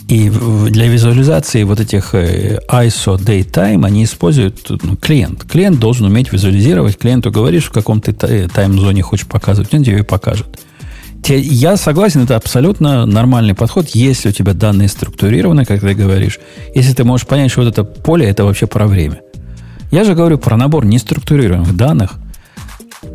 И 0.07 0.29
для 0.29 0.87
визуализации 0.87 1.63
вот 1.63 1.79
этих 1.79 2.13
э, 2.13 2.59
ISO 2.69 3.17
datetime 3.17 3.85
они 3.85 4.03
используют 4.03 4.69
ну, 4.83 4.95
клиент. 4.97 5.45
Клиент 5.45 5.79
должен 5.79 6.05
уметь 6.05 6.31
визуализировать. 6.31 6.97
Клиенту 6.97 7.31
говоришь, 7.31 7.65
в 7.65 7.71
каком 7.71 8.01
ты 8.01 8.13
тайм-зоне 8.13 9.01
хочешь 9.01 9.25
показывать, 9.25 9.73
он 9.73 9.83
тебе 9.83 10.03
покажет. 10.03 10.47
Я 11.27 11.75
согласен, 11.75 12.21
это 12.21 12.35
абсолютно 12.35 13.07
нормальный 13.07 13.55
подход, 13.55 13.87
если 13.89 14.29
у 14.29 14.31
тебя 14.31 14.53
данные 14.53 14.89
структурированы, 14.89 15.65
как 15.65 15.81
ты 15.81 15.95
говоришь. 15.95 16.39
Если 16.75 16.93
ты 16.93 17.03
можешь 17.03 17.25
понять, 17.25 17.49
что 17.49 17.61
вот 17.61 17.69
это 17.69 17.83
поле, 17.83 18.27
это 18.27 18.43
вообще 18.43 18.67
про 18.67 18.85
время. 18.85 19.21
Я 19.89 20.03
же 20.03 20.13
говорю 20.13 20.37
про 20.37 20.55
набор 20.55 20.85
неструктурированных 20.85 21.75
данных, 21.75 22.19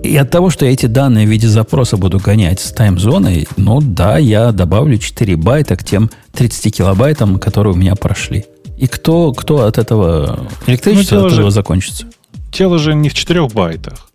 и 0.03 0.17
от 0.17 0.31
того, 0.31 0.51
что 0.51 0.65
я 0.65 0.73
эти 0.73 0.87
данные 0.87 1.27
в 1.27 1.31
виде 1.31 1.47
запроса 1.47 1.97
буду 1.97 2.19
гонять 2.19 2.61
с 2.61 2.73
таймзоной, 2.73 3.47
ну 3.57 3.81
да, 3.81 4.19
я 4.19 4.53
добавлю 4.53 4.99
4 4.99 5.37
байта 5.37 5.77
к 5.77 5.85
тем 5.85 6.11
30 6.33 6.77
килобайтам, 6.77 7.39
которые 7.39 7.75
у 7.75 7.77
меня 7.77 7.95
прошли. 7.95 8.47
И 8.79 8.87
кто, 8.87 9.33
кто 9.33 9.67
от 9.67 9.77
этого 9.79 10.49
электричество 10.67 11.17
ну, 11.17 11.27
от 11.27 11.33
этого 11.33 11.45
же, 11.45 11.51
закончится? 11.51 12.07
Дело 12.51 12.79
же 12.79 12.95
не 12.95 13.09
в 13.09 13.15
4 13.15 13.47
байтах. 13.49 14.11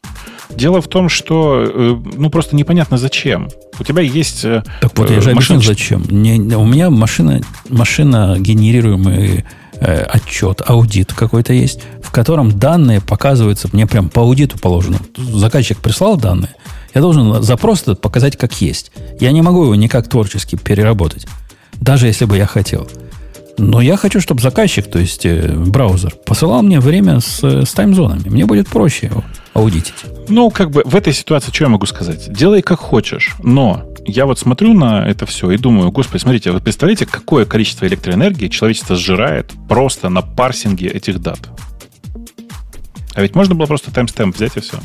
Дело 0.49 0.81
в 0.81 0.87
том, 0.87 1.09
что 1.09 1.63
э, 1.67 1.95
ну 2.17 2.29
просто 2.29 2.55
непонятно 2.55 2.97
зачем. 2.97 3.49
У 3.79 3.83
тебя 3.83 4.01
есть... 4.01 4.45
Э, 4.45 4.63
так 4.81 4.97
вот, 4.97 5.09
я 5.09 5.21
же 5.21 5.33
машина... 5.33 5.57
объяснил, 5.57 5.61
зачем. 5.61 6.03
Не, 6.09 6.55
у 6.55 6.65
меня 6.65 6.89
машина, 6.89 7.41
машина 7.69 8.37
генерируемая 8.39 9.45
э, 9.79 10.03
отчет, 10.03 10.61
аудит 10.65 11.13
какой-то 11.13 11.53
есть, 11.53 11.81
в 12.01 12.11
котором 12.11 12.57
данные 12.57 13.01
показываются, 13.01 13.69
мне 13.71 13.87
прям 13.87 14.09
по 14.09 14.21
аудиту 14.21 14.57
положено. 14.59 14.99
Заказчик 15.17 15.79
прислал 15.79 16.17
данные, 16.17 16.55
я 16.93 17.01
должен 17.01 17.43
запрос 17.43 17.81
этот 17.81 18.01
показать 18.01 18.37
как 18.37 18.61
есть. 18.61 18.91
Я 19.19 19.31
не 19.31 19.41
могу 19.41 19.63
его 19.63 19.75
никак 19.75 20.07
творчески 20.07 20.55
переработать, 20.55 21.27
даже 21.73 22.07
если 22.07 22.25
бы 22.25 22.37
я 22.37 22.45
хотел. 22.45 22.87
Но 23.57 23.81
я 23.81 23.95
хочу, 23.97 24.19
чтобы 24.19 24.41
заказчик, 24.41 24.89
то 24.89 24.99
есть 24.99 25.25
э, 25.25 25.53
браузер, 25.55 26.13
посылал 26.25 26.61
мне 26.61 26.79
время 26.79 27.19
с, 27.19 27.41
с 27.43 27.71
таймзонами. 27.73 28.27
Мне 28.27 28.45
будет 28.45 28.67
проще 28.67 29.07
его 29.07 29.23
аудитить. 29.53 29.95
Ну, 30.27 30.49
как 30.49 30.71
бы 30.71 30.83
в 30.85 30.95
этой 30.95 31.13
ситуации, 31.13 31.51
что 31.51 31.65
я 31.65 31.69
могу 31.69 31.85
сказать? 31.85 32.31
Делай 32.31 32.61
как 32.61 32.79
хочешь, 32.79 33.35
но 33.41 33.85
я 34.05 34.25
вот 34.25 34.37
смотрю 34.37 34.73
на 34.73 35.07
это 35.07 35.25
все 35.25 35.49
и 35.51 35.57
думаю, 35.57 35.91
господи, 35.91 36.21
смотрите, 36.21 36.51
вы 36.51 36.59
представляете, 36.59 37.05
какое 37.05 37.45
количество 37.45 37.85
электроэнергии 37.85 38.49
человечество 38.49 38.95
сжирает 38.95 39.53
просто 39.69 40.09
на 40.09 40.21
парсинге 40.21 40.87
этих 40.87 41.21
дат? 41.21 41.39
А 43.13 43.21
ведь 43.21 43.33
можно 43.33 43.55
было 43.55 43.65
просто 43.65 43.91
таймстемп 43.91 44.35
взять 44.35 44.57
и 44.57 44.59
все. 44.59 44.77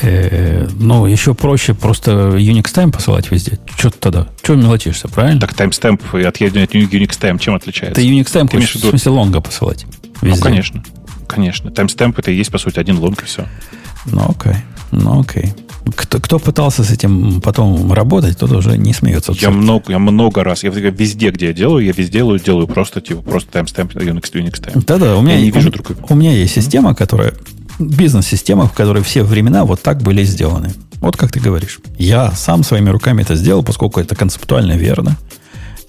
Э, 0.00 0.68
ну, 0.78 1.06
еще 1.06 1.34
проще 1.34 1.74
просто 1.74 2.10
Unix 2.36 2.64
time 2.74 2.92
посылать 2.92 3.30
везде. 3.30 3.58
Что 3.76 3.90
ты 3.90 3.98
тогда? 3.98 4.28
Чего 4.42 4.56
мелочишься, 4.56 5.08
правильно? 5.08 5.40
Так 5.40 5.54
таймстемп 5.54 6.02
от 6.14 6.40
Unix 6.40 7.10
time 7.20 7.38
чем 7.38 7.54
отличается? 7.54 8.00
Ты 8.00 8.08
Unix 8.08 8.26
time 8.26 8.50
хочешь 8.50 8.76
в 8.76 8.88
смысле 8.88 9.12
лонга 9.12 9.40
посылать? 9.40 9.86
Везде. 10.20 10.38
Ну, 10.38 10.42
конечно. 10.42 10.84
Конечно. 11.26 11.70
Таймстемп 11.70 12.18
это 12.18 12.30
и 12.30 12.34
есть, 12.34 12.50
по 12.50 12.58
сути, 12.58 12.78
один 12.78 12.98
лонг 12.98 13.22
и 13.22 13.26
все. 13.26 13.46
Ну, 14.06 14.24
окей. 14.28 14.60
Ну, 14.92 15.20
окей. 15.20 15.52
Кто, 15.96 16.20
кто 16.20 16.38
пытался 16.38 16.84
с 16.84 16.90
этим 16.90 17.40
потом 17.40 17.92
работать, 17.92 18.38
тот 18.38 18.52
уже 18.52 18.76
не 18.76 18.92
смеется. 18.92 19.32
Я 19.38 19.50
много, 19.50 19.90
я 19.92 19.98
много 19.98 20.44
раз, 20.44 20.62
я 20.62 20.70
везде, 20.70 21.30
где 21.30 21.46
я 21.46 21.52
делаю, 21.52 21.84
я 21.84 21.92
везде 21.92 22.18
делаю, 22.18 22.38
делаю 22.38 22.66
просто 22.66 23.00
типа 23.00 23.22
просто 23.22 23.50
таймстемп 23.52 23.94
Unix 23.94 24.32
Unix 24.32 24.60
time. 24.60 24.84
Да-да, 24.86 25.16
у 25.16 25.22
меня, 25.22 25.36
я 25.36 25.42
не 25.42 25.50
вижу 25.50 25.68
у, 25.68 25.72
друг... 25.72 25.92
у 26.08 26.14
меня 26.14 26.32
есть 26.32 26.54
система, 26.54 26.94
которая 26.94 27.32
бизнес-система, 27.78 28.66
в 28.66 28.72
которой 28.72 29.02
все 29.02 29.22
времена 29.22 29.64
вот 29.64 29.82
так 29.82 30.02
были 30.02 30.24
сделаны. 30.24 30.72
Вот 31.00 31.16
как 31.16 31.32
ты 31.32 31.40
говоришь. 31.40 31.80
Я 31.96 32.32
сам 32.32 32.64
своими 32.64 32.90
руками 32.90 33.22
это 33.22 33.36
сделал, 33.36 33.62
поскольку 33.62 34.00
это 34.00 34.16
концептуально 34.16 34.72
верно. 34.72 35.16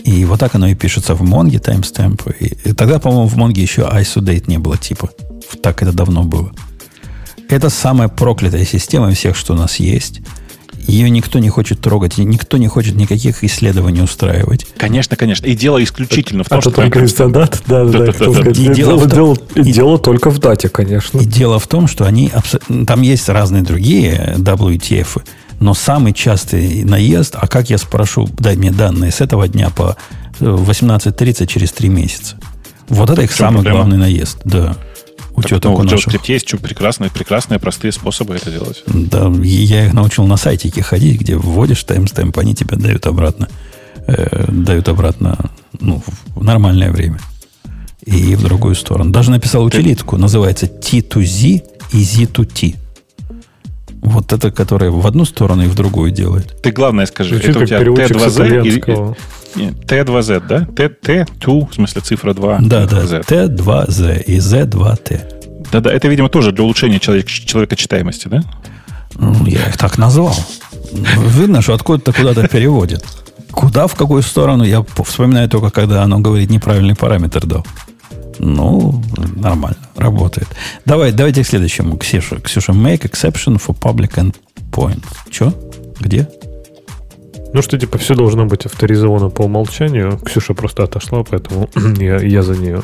И 0.04 0.24
вот 0.26 0.40
так 0.40 0.56
оно 0.56 0.68
и 0.68 0.76
пишется 0.76 1.16
в 1.16 1.22
Монге, 1.22 1.60
таймстемп. 1.60 2.22
И, 2.40 2.58
и 2.64 2.74
тогда, 2.74 3.00
по-моему, 3.00 3.28
в 3.28 3.36
Монге 3.36 3.62
еще 3.62 3.82
ISO 3.82 4.22
date 4.22 4.46
не 4.48 4.58
было 4.58 4.78
типа. 4.78 5.10
Так 5.62 5.82
это 5.82 5.92
давно 5.92 6.24
было. 6.24 6.52
Это 7.50 7.70
самая 7.70 8.08
проклятая 8.08 8.66
система 8.66 9.12
всех, 9.12 9.36
что 9.36 9.54
у 9.54 9.58
нас 9.58 9.78
есть. 9.78 10.22
Ее 10.90 11.10
никто 11.10 11.38
не 11.40 11.50
хочет 11.50 11.80
трогать, 11.82 12.18
никто 12.18 12.58
не 12.58 12.68
хочет 12.68 12.96
никаких 12.96 13.44
исследований 13.44 14.02
устраивать. 14.02 14.66
Конечно, 14.76 15.16
конечно. 15.16 15.46
И 15.46 15.56
дело 15.56 15.84
исключительно 15.84 16.44
в 16.44 16.50
том, 16.50 16.62
что... 16.62 16.72
только 16.72 17.02
из 17.02 17.14
дат? 17.14 17.62
Да, 17.68 17.86
да, 17.86 18.00
да. 18.00 18.50
И 18.50 18.74
дело, 19.72 19.96
и 19.96 20.02
только 20.02 20.32
в 20.32 20.40
дате, 20.40 20.70
конечно. 20.70 21.20
И 21.20 21.26
дело 21.26 21.60
в 21.60 21.68
том, 21.68 21.88
что 21.88 22.06
они... 22.06 22.32
Там 22.88 23.02
есть 23.02 23.30
разные 23.30 23.62
другие 23.62 24.36
WTF, 24.38 25.22
но 25.60 25.76
самый 25.76 26.14
частый 26.14 26.84
наезд, 26.84 27.36
а 27.40 27.48
как 27.48 27.70
я 27.70 27.78
спрошу, 27.78 28.28
дай 28.40 28.56
мне 28.56 28.72
данные 28.72 29.12
с 29.12 29.22
этого 29.22 29.48
дня 29.48 29.70
по 29.70 29.96
18.30 30.40 31.46
через 31.46 31.72
3 31.72 31.90
месяца. 31.90 32.38
Вот 32.88 33.12
это 33.12 33.22
их 33.22 33.32
самый 33.32 33.62
проблема? 33.62 33.78
главный 33.78 33.98
наезд, 33.98 34.40
да 34.44 34.76
учетом 35.40 35.76
так, 35.76 35.86
ну, 35.86 35.90
в 35.90 35.94
JavaScript 35.94 36.26
есть 36.28 36.62
прекрасные, 36.62 37.10
прекрасные, 37.10 37.60
простые 37.60 37.92
способы 37.92 38.36
это 38.36 38.52
делать. 38.52 38.84
Да, 38.88 39.32
я 39.44 39.88
их 39.88 39.94
научил 39.94 40.26
на 40.26 40.38
сайтике 40.38 40.82
ходить, 40.82 41.20
где 41.20 41.36
вводишь 41.36 41.84
таймстемп, 41.84 42.38
они 42.40 42.56
тебе 42.56 42.78
дают 42.78 43.08
обратно, 43.08 43.50
э, 44.08 44.46
дают 44.52 44.90
обратно 44.90 45.52
ну, 45.80 46.04
в 46.36 46.44
нормальное 46.44 46.92
время. 46.92 47.20
И 48.06 48.36
в 48.36 48.44
другую 48.44 48.76
сторону. 48.76 49.12
Даже 49.12 49.30
написал 49.30 49.64
утилитку, 49.64 50.18
называется 50.18 50.66
T2Z 50.66 51.64
и 51.92 52.04
Z2T. 52.04 52.76
Вот 54.02 54.32
это, 54.32 54.52
которое 54.52 54.92
в 54.92 55.06
одну 55.06 55.26
сторону 55.26 55.64
и 55.64 55.68
в 55.68 55.76
другую 55.76 56.12
делает. 56.12 56.62
Ты 56.62 56.72
главное 56.72 57.06
скажи, 57.06 57.36
Звучит 57.36 57.50
это 57.50 57.60
у 57.60 57.66
тебя 57.66 57.80
T2Z 57.80 58.66
или... 58.66 58.82
T2Z, 59.56 60.48
да? 60.48 60.66
T, 60.66 60.88
T2, 60.88 61.70
в 61.70 61.74
смысле 61.74 62.02
цифра 62.02 62.34
2. 62.34 62.60
Да, 62.62 62.86
да, 62.86 63.04
T2Z 63.04 64.24
и 64.24 64.38
Z2T. 64.38 65.40
Да-да, 65.72 65.92
это, 65.92 66.08
видимо, 66.08 66.30
тоже 66.30 66.52
для 66.52 66.64
улучшения 66.64 67.00
человек, 67.00 67.28
человекочитаемости, 67.28 68.28
да? 68.28 68.44
Ну, 69.16 69.46
я 69.46 69.68
их 69.68 69.78
так 69.78 69.98
назвал. 69.98 70.36
Видно, 70.94 71.62
что 71.62 71.74
откуда-то 71.74 72.14
куда-то 72.14 72.48
переводит. 72.48 73.04
Куда, 73.52 73.88
в 73.88 73.96
какую 73.96 74.22
сторону, 74.22 74.64
я 74.64 74.84
вспоминаю 75.04 75.50
только, 75.50 75.70
когда 75.72 76.04
оно 76.04 76.20
говорит 76.20 76.50
неправильный 76.50 76.96
параметр 76.96 77.46
дал. 77.46 77.66
Ну, 78.40 79.02
нормально, 79.36 79.78
работает. 79.96 80.48
Давай, 80.86 81.12
давайте 81.12 81.44
к 81.44 81.48
следующему. 81.48 81.98
Ксюша, 81.98 82.40
Ксюша, 82.40 82.72
make 82.72 83.02
exception 83.02 83.62
for 83.62 83.78
public 83.78 84.16
endpoint. 84.16 85.04
Че? 85.30 85.54
Где? 86.00 86.28
Ну, 87.52 87.62
что, 87.64 87.78
типа, 87.78 87.98
все 87.98 88.16
должно 88.16 88.46
быть 88.46 88.66
авторизовано 88.66 89.30
по 89.30 89.44
умолчанию. 89.44 90.20
Ксюша 90.24 90.54
просто 90.54 90.84
отошла, 90.84 91.24
поэтому 91.24 91.70
я, 92.00 92.18
я 92.18 92.44
за 92.44 92.56
нее. 92.56 92.84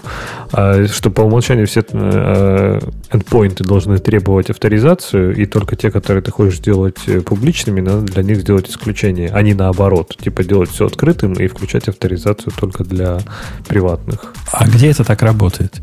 А, 0.51 0.87
что 0.87 1.11
по 1.11 1.21
умолчанию 1.21 1.67
все 1.67 1.83
э, 1.87 2.79
endpoinты 3.11 3.63
должны 3.63 3.99
требовать 3.99 4.49
авторизацию, 4.49 5.35
и 5.35 5.45
только 5.45 5.75
те, 5.75 5.91
которые 5.91 6.23
ты 6.23 6.31
хочешь 6.31 6.57
сделать 6.57 6.97
э, 7.07 7.21
публичными, 7.21 7.81
надо 7.81 8.01
для 8.01 8.23
них 8.23 8.39
сделать 8.39 8.69
исключение, 8.69 9.29
а 9.31 9.41
не 9.43 9.53
наоборот. 9.53 10.15
Типа, 10.17 10.43
делать 10.43 10.71
все 10.71 10.87
открытым 10.87 11.33
и 11.33 11.47
включать 11.47 11.87
авторизацию 11.87 12.51
только 12.59 12.83
для 12.83 13.19
приватных. 13.67 14.33
А 14.51 14.67
где 14.67 14.89
это 14.89 15.03
так 15.03 15.21
работает? 15.21 15.79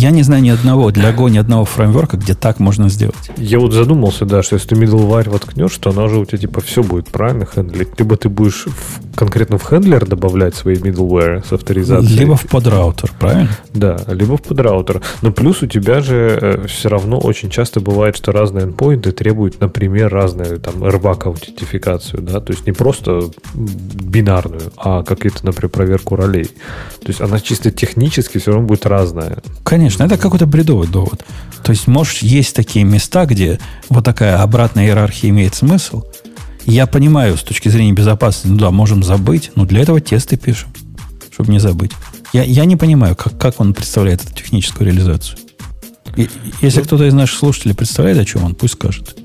Я 0.00 0.12
не 0.12 0.22
знаю 0.22 0.42
ни 0.42 0.48
одного, 0.48 0.90
для 0.90 1.12
Go 1.12 1.28
ни 1.28 1.36
одного 1.36 1.66
фреймворка, 1.66 2.16
где 2.16 2.32
так 2.32 2.58
можно 2.58 2.88
сделать. 2.88 3.30
Я 3.36 3.58
вот 3.58 3.74
задумался, 3.74 4.24
да, 4.24 4.42
что 4.42 4.54
если 4.54 4.68
ты 4.68 4.74
middleware 4.74 5.28
воткнешь, 5.28 5.76
то 5.76 5.90
она 5.90 6.04
уже 6.04 6.16
у 6.16 6.24
тебя 6.24 6.38
типа 6.38 6.62
все 6.62 6.82
будет 6.82 7.08
правильно 7.08 7.44
хендлить. 7.44 7.88
Либо 7.98 8.16
ты 8.16 8.30
будешь 8.30 8.64
в, 8.64 9.14
конкретно 9.14 9.58
в 9.58 9.62
хендлер 9.62 10.06
добавлять 10.06 10.54
свои 10.54 10.76
middleware 10.76 11.46
с 11.46 11.52
авторизацией. 11.52 12.16
Либо 12.16 12.34
в 12.36 12.46
подраутер, 12.46 13.12
правильно? 13.20 13.50
Да, 13.74 13.98
либо 14.06 14.38
в 14.38 14.42
подраутер. 14.42 15.02
Но 15.20 15.32
плюс 15.32 15.62
у 15.62 15.66
тебя 15.66 16.00
же 16.00 16.38
э, 16.40 16.66
все 16.66 16.88
равно 16.88 17.18
очень 17.18 17.50
часто 17.50 17.80
бывает, 17.80 18.16
что 18.16 18.32
разные 18.32 18.64
endpoints 18.64 19.12
требуют, 19.12 19.60
например, 19.60 20.08
разные 20.10 20.56
там 20.56 20.82
RBAC 20.82 21.24
аутентификацию, 21.24 22.22
да, 22.22 22.40
то 22.40 22.54
есть 22.54 22.66
не 22.66 22.72
просто 22.72 23.24
бинарную, 23.52 24.72
а 24.78 25.02
какие-то, 25.02 25.44
например, 25.44 25.68
проверку 25.68 26.16
ролей. 26.16 26.46
То 27.00 27.08
есть 27.08 27.20
она 27.20 27.38
чисто 27.38 27.70
технически 27.70 28.38
все 28.38 28.52
равно 28.52 28.66
будет 28.66 28.86
разная. 28.86 29.36
Конечно 29.62 29.89
Конечно, 29.90 30.14
это 30.14 30.22
какой-то 30.22 30.46
бредовый 30.46 30.86
довод. 30.86 31.24
То 31.64 31.72
есть, 31.72 31.88
может, 31.88 32.18
есть 32.18 32.54
такие 32.54 32.84
места, 32.84 33.26
где 33.26 33.58
вот 33.88 34.04
такая 34.04 34.40
обратная 34.40 34.84
иерархия 34.84 35.30
имеет 35.30 35.56
смысл. 35.56 36.04
Я 36.64 36.86
понимаю, 36.86 37.36
с 37.36 37.42
точки 37.42 37.68
зрения 37.68 37.92
безопасности, 37.92 38.46
ну 38.46 38.56
да, 38.56 38.70
можем 38.70 39.02
забыть, 39.02 39.50
но 39.56 39.64
для 39.64 39.80
этого 39.80 40.00
тесты 40.00 40.36
пишем, 40.36 40.68
чтобы 41.32 41.50
не 41.50 41.58
забыть. 41.58 41.90
Я, 42.32 42.44
я 42.44 42.66
не 42.66 42.76
понимаю, 42.76 43.16
как, 43.16 43.36
как 43.36 43.60
он 43.60 43.74
представляет 43.74 44.22
эту 44.22 44.32
техническую 44.32 44.86
реализацию. 44.86 45.38
И, 46.14 46.28
если 46.60 46.82
кто-то 46.82 47.04
из 47.04 47.12
наших 47.12 47.36
слушателей 47.36 47.74
представляет, 47.74 48.18
о 48.18 48.24
чем 48.24 48.44
он, 48.44 48.54
пусть 48.54 48.74
скажет. 48.74 49.16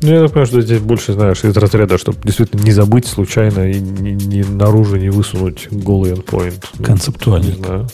Ну, 0.00 0.12
я 0.12 0.28
понимаю, 0.28 0.46
что 0.46 0.60
здесь 0.60 0.80
больше, 0.80 1.12
знаешь, 1.14 1.42
из 1.42 1.56
разряда, 1.56 1.98
чтобы 1.98 2.18
действительно 2.22 2.62
не 2.62 2.70
забыть 2.70 3.06
случайно 3.06 3.68
и 3.68 3.80
ни, 3.80 4.10
ни 4.10 4.42
наружу 4.42 4.94
не 4.94 5.10
высунуть 5.10 5.66
голый 5.72 6.12
endpoint. 6.12 6.84
Концептуально. 6.84 7.46
Не 7.46 7.52
знаю. 7.56 7.88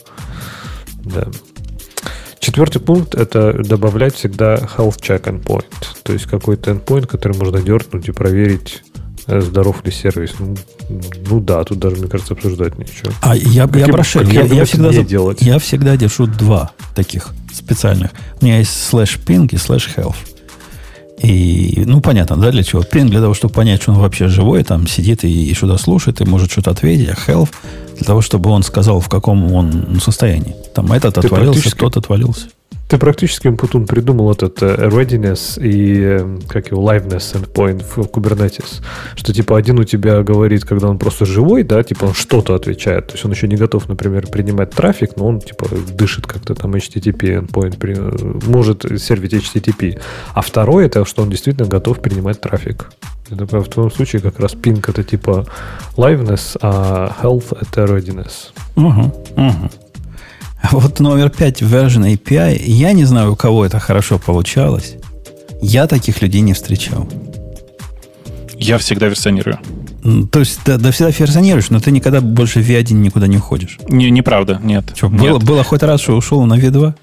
Да. 1.07 1.29
Четвертый 2.39 2.81
пункт– 2.81 3.15
это 3.17 3.53
добавлять 3.65 4.15
всегда 4.15 4.55
health 4.57 4.99
check 5.01 5.23
endpoint. 5.25 5.65
То 6.03 6.13
есть 6.13 6.27
какой-то 6.27 6.71
endpoint, 6.73 7.07
который 7.07 7.37
можно 7.37 7.61
дернуть 7.61 8.09
и 8.09 8.13
проверить, 8.13 8.83
э, 9.27 9.41
здоров 9.41 9.85
ли 9.85 9.91
сервис. 9.91 10.35
Ну, 10.39 10.57
ну 11.29 11.41
да, 11.41 11.65
тут 11.65 11.79
даже, 11.79 11.97
мне 11.97 12.09
кажется, 12.09 12.35
обсуждать 12.35 12.79
ничего. 12.79 13.11
А 13.23 13.35
я, 13.35 13.67
Каким- 13.67 13.87
я 13.87 13.89
прошу, 13.89 14.23
я, 14.23 14.43
я 14.43 14.65
всегда, 14.65 14.93
делать? 15.03 15.43
я 15.43 15.59
всегда 15.59 15.97
держу 15.97 16.27
два 16.27 16.71
таких 16.95 17.31
специальных. 17.53 18.11
У 18.41 18.45
меня 18.45 18.59
есть 18.59 18.81
слэш 18.89 19.19
ping 19.27 19.49
и 19.53 19.57
слэш 19.57 19.89
health. 19.97 20.17
И, 21.23 21.83
ну, 21.87 22.01
понятно, 22.01 22.37
да, 22.37 22.51
для 22.51 22.63
чего? 22.63 22.83
Ping 22.83 23.09
для 23.09 23.21
того, 23.21 23.35
чтобы 23.35 23.55
понять, 23.55 23.83
что 23.83 23.93
он 23.93 23.99
вообще 23.99 24.29
живой, 24.29 24.63
там 24.65 24.87
сидит 24.87 25.25
и, 25.25 25.51
и 25.51 25.55
что-то 25.55 25.79
слушает, 25.79 26.21
и 26.21 26.25
может 26.25 26.51
что-то 26.51 26.71
ответить, 26.71 27.09
а 27.09 27.31
health 27.31 27.51
для 27.97 28.05
того, 28.05 28.21
чтобы 28.21 28.51
он 28.51 28.63
сказал, 28.63 29.01
в 29.01 29.09
каком 29.09 29.53
он 29.53 29.87
ну, 29.89 30.01
состоянии. 30.01 30.55
Там 30.75 30.93
этот 30.93 31.15
Ты 31.15 31.21
отвалился, 31.21 31.61
практически- 31.61 31.81
тот 31.81 31.97
отвалился. 31.97 32.47
Ты 32.89 32.99
практически, 32.99 33.51
Путун, 33.51 33.87
придумал 33.87 34.31
этот 34.31 34.63
э, 34.63 34.89
readiness 34.89 35.61
и, 35.61 36.01
э, 36.01 36.39
как 36.49 36.71
его, 36.71 36.89
liveness 36.89 37.35
endpoint 37.35 37.85
в 37.85 38.07
Kubernetes. 38.07 38.81
Что, 39.17 39.33
типа, 39.33 39.59
один 39.59 39.81
у 39.81 39.85
тебя 39.85 40.23
говорит, 40.23 40.65
когда 40.65 40.89
он 40.89 40.99
просто 40.99 41.27
живой, 41.27 41.65
да, 41.65 41.83
типа, 41.83 42.05
он 42.05 42.15
что-то 42.15 42.55
отвечает. 42.55 43.09
То 43.09 43.15
есть 43.15 43.25
он 43.25 43.33
еще 43.33 43.49
не 43.49 43.57
готов, 43.57 43.89
например, 43.89 44.29
принимать 44.29 44.71
трафик, 44.71 45.17
но 45.17 45.27
он, 45.27 45.41
типа, 45.41 45.67
дышит 45.93 46.29
как-то 46.29 46.55
там 46.55 46.75
HTTP 46.75 47.45
endpoint, 47.45 47.77
э, 47.83 48.49
может 48.49 48.85
сервить 49.01 49.35
HTTP. 49.35 50.01
А 50.35 50.41
второй, 50.41 50.87
это 50.87 51.05
что 51.05 51.23
он 51.23 51.31
действительно 51.31 51.69
готов 51.69 52.01
принимать 52.01 52.41
трафик. 52.41 52.91
Это 53.31 53.45
в 53.45 53.69
твоем 53.69 53.91
случае 53.91 54.23
как 54.23 54.39
раз 54.39 54.55
ping 54.55 54.85
это 54.89 55.03
типа 55.03 55.47
liveness, 55.97 56.57
а 56.63 57.13
health 57.21 57.57
это 57.61 57.85
readiness. 57.85 58.53
Угу, 58.77 59.01
угу. 59.37 59.71
А 60.69 60.75
вот 60.77 60.99
номер 60.99 61.31
5 61.31 61.63
version 61.63 62.13
API, 62.13 62.61
я 62.67 62.93
не 62.93 63.05
знаю, 63.05 63.33
у 63.33 63.37
кого 63.37 63.65
это 63.65 63.79
хорошо 63.79 64.19
получалось. 64.19 64.97
Я 65.63 65.87
таких 65.87 66.23
людей 66.23 66.41
не 66.41 66.55
встречал. 66.55 67.09
Я 68.57 68.79
всегда 68.79 69.07
версионирую. 69.07 69.61
То 70.33 70.41
есть, 70.41 70.61
да, 70.67 70.77
да 70.77 70.91
всегда 70.91 71.13
версионируешь, 71.17 71.71
но 71.71 71.79
ты 71.79 71.93
никогда 71.93 72.21
больше 72.21 72.61
в 72.61 72.69
V1 72.69 72.95
никуда 72.95 73.29
не 73.29 73.37
уходишь. 73.37 73.79
Не, 73.89 74.11
неправда, 74.11 74.61
нет. 74.61 74.93
Что, 74.97 75.09
Нет. 75.09 75.21
было, 75.21 75.39
было 75.39 75.63
хоть 75.63 75.83
раз, 75.85 76.01
что 76.01 76.17
ушел 76.17 76.45
на 76.47 76.59
V2? 76.59 76.95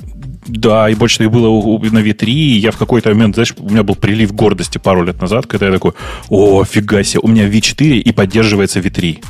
Да, 0.47 0.89
и 0.89 0.95
больше 0.95 1.23
и 1.23 1.27
было 1.27 1.47
на 1.47 1.99
V3, 1.99 2.25
и 2.25 2.57
я 2.59 2.71
в 2.71 2.77
какой-то 2.77 3.09
момент, 3.09 3.35
знаешь, 3.35 3.55
у 3.57 3.69
меня 3.69 3.83
был 3.83 3.95
прилив 3.95 4.33
гордости 4.33 4.77
пару 4.77 5.03
лет 5.03 5.21
назад, 5.21 5.47
когда 5.47 5.67
я 5.67 5.71
такой, 5.71 5.93
о, 6.27 6.65
фига 6.65 7.01
себе, 7.03 7.21
у 7.23 7.29
меня 7.29 7.47
V4 7.47 7.99
и 7.99 8.11
поддерживается 8.11 8.81
V3. 8.81 9.23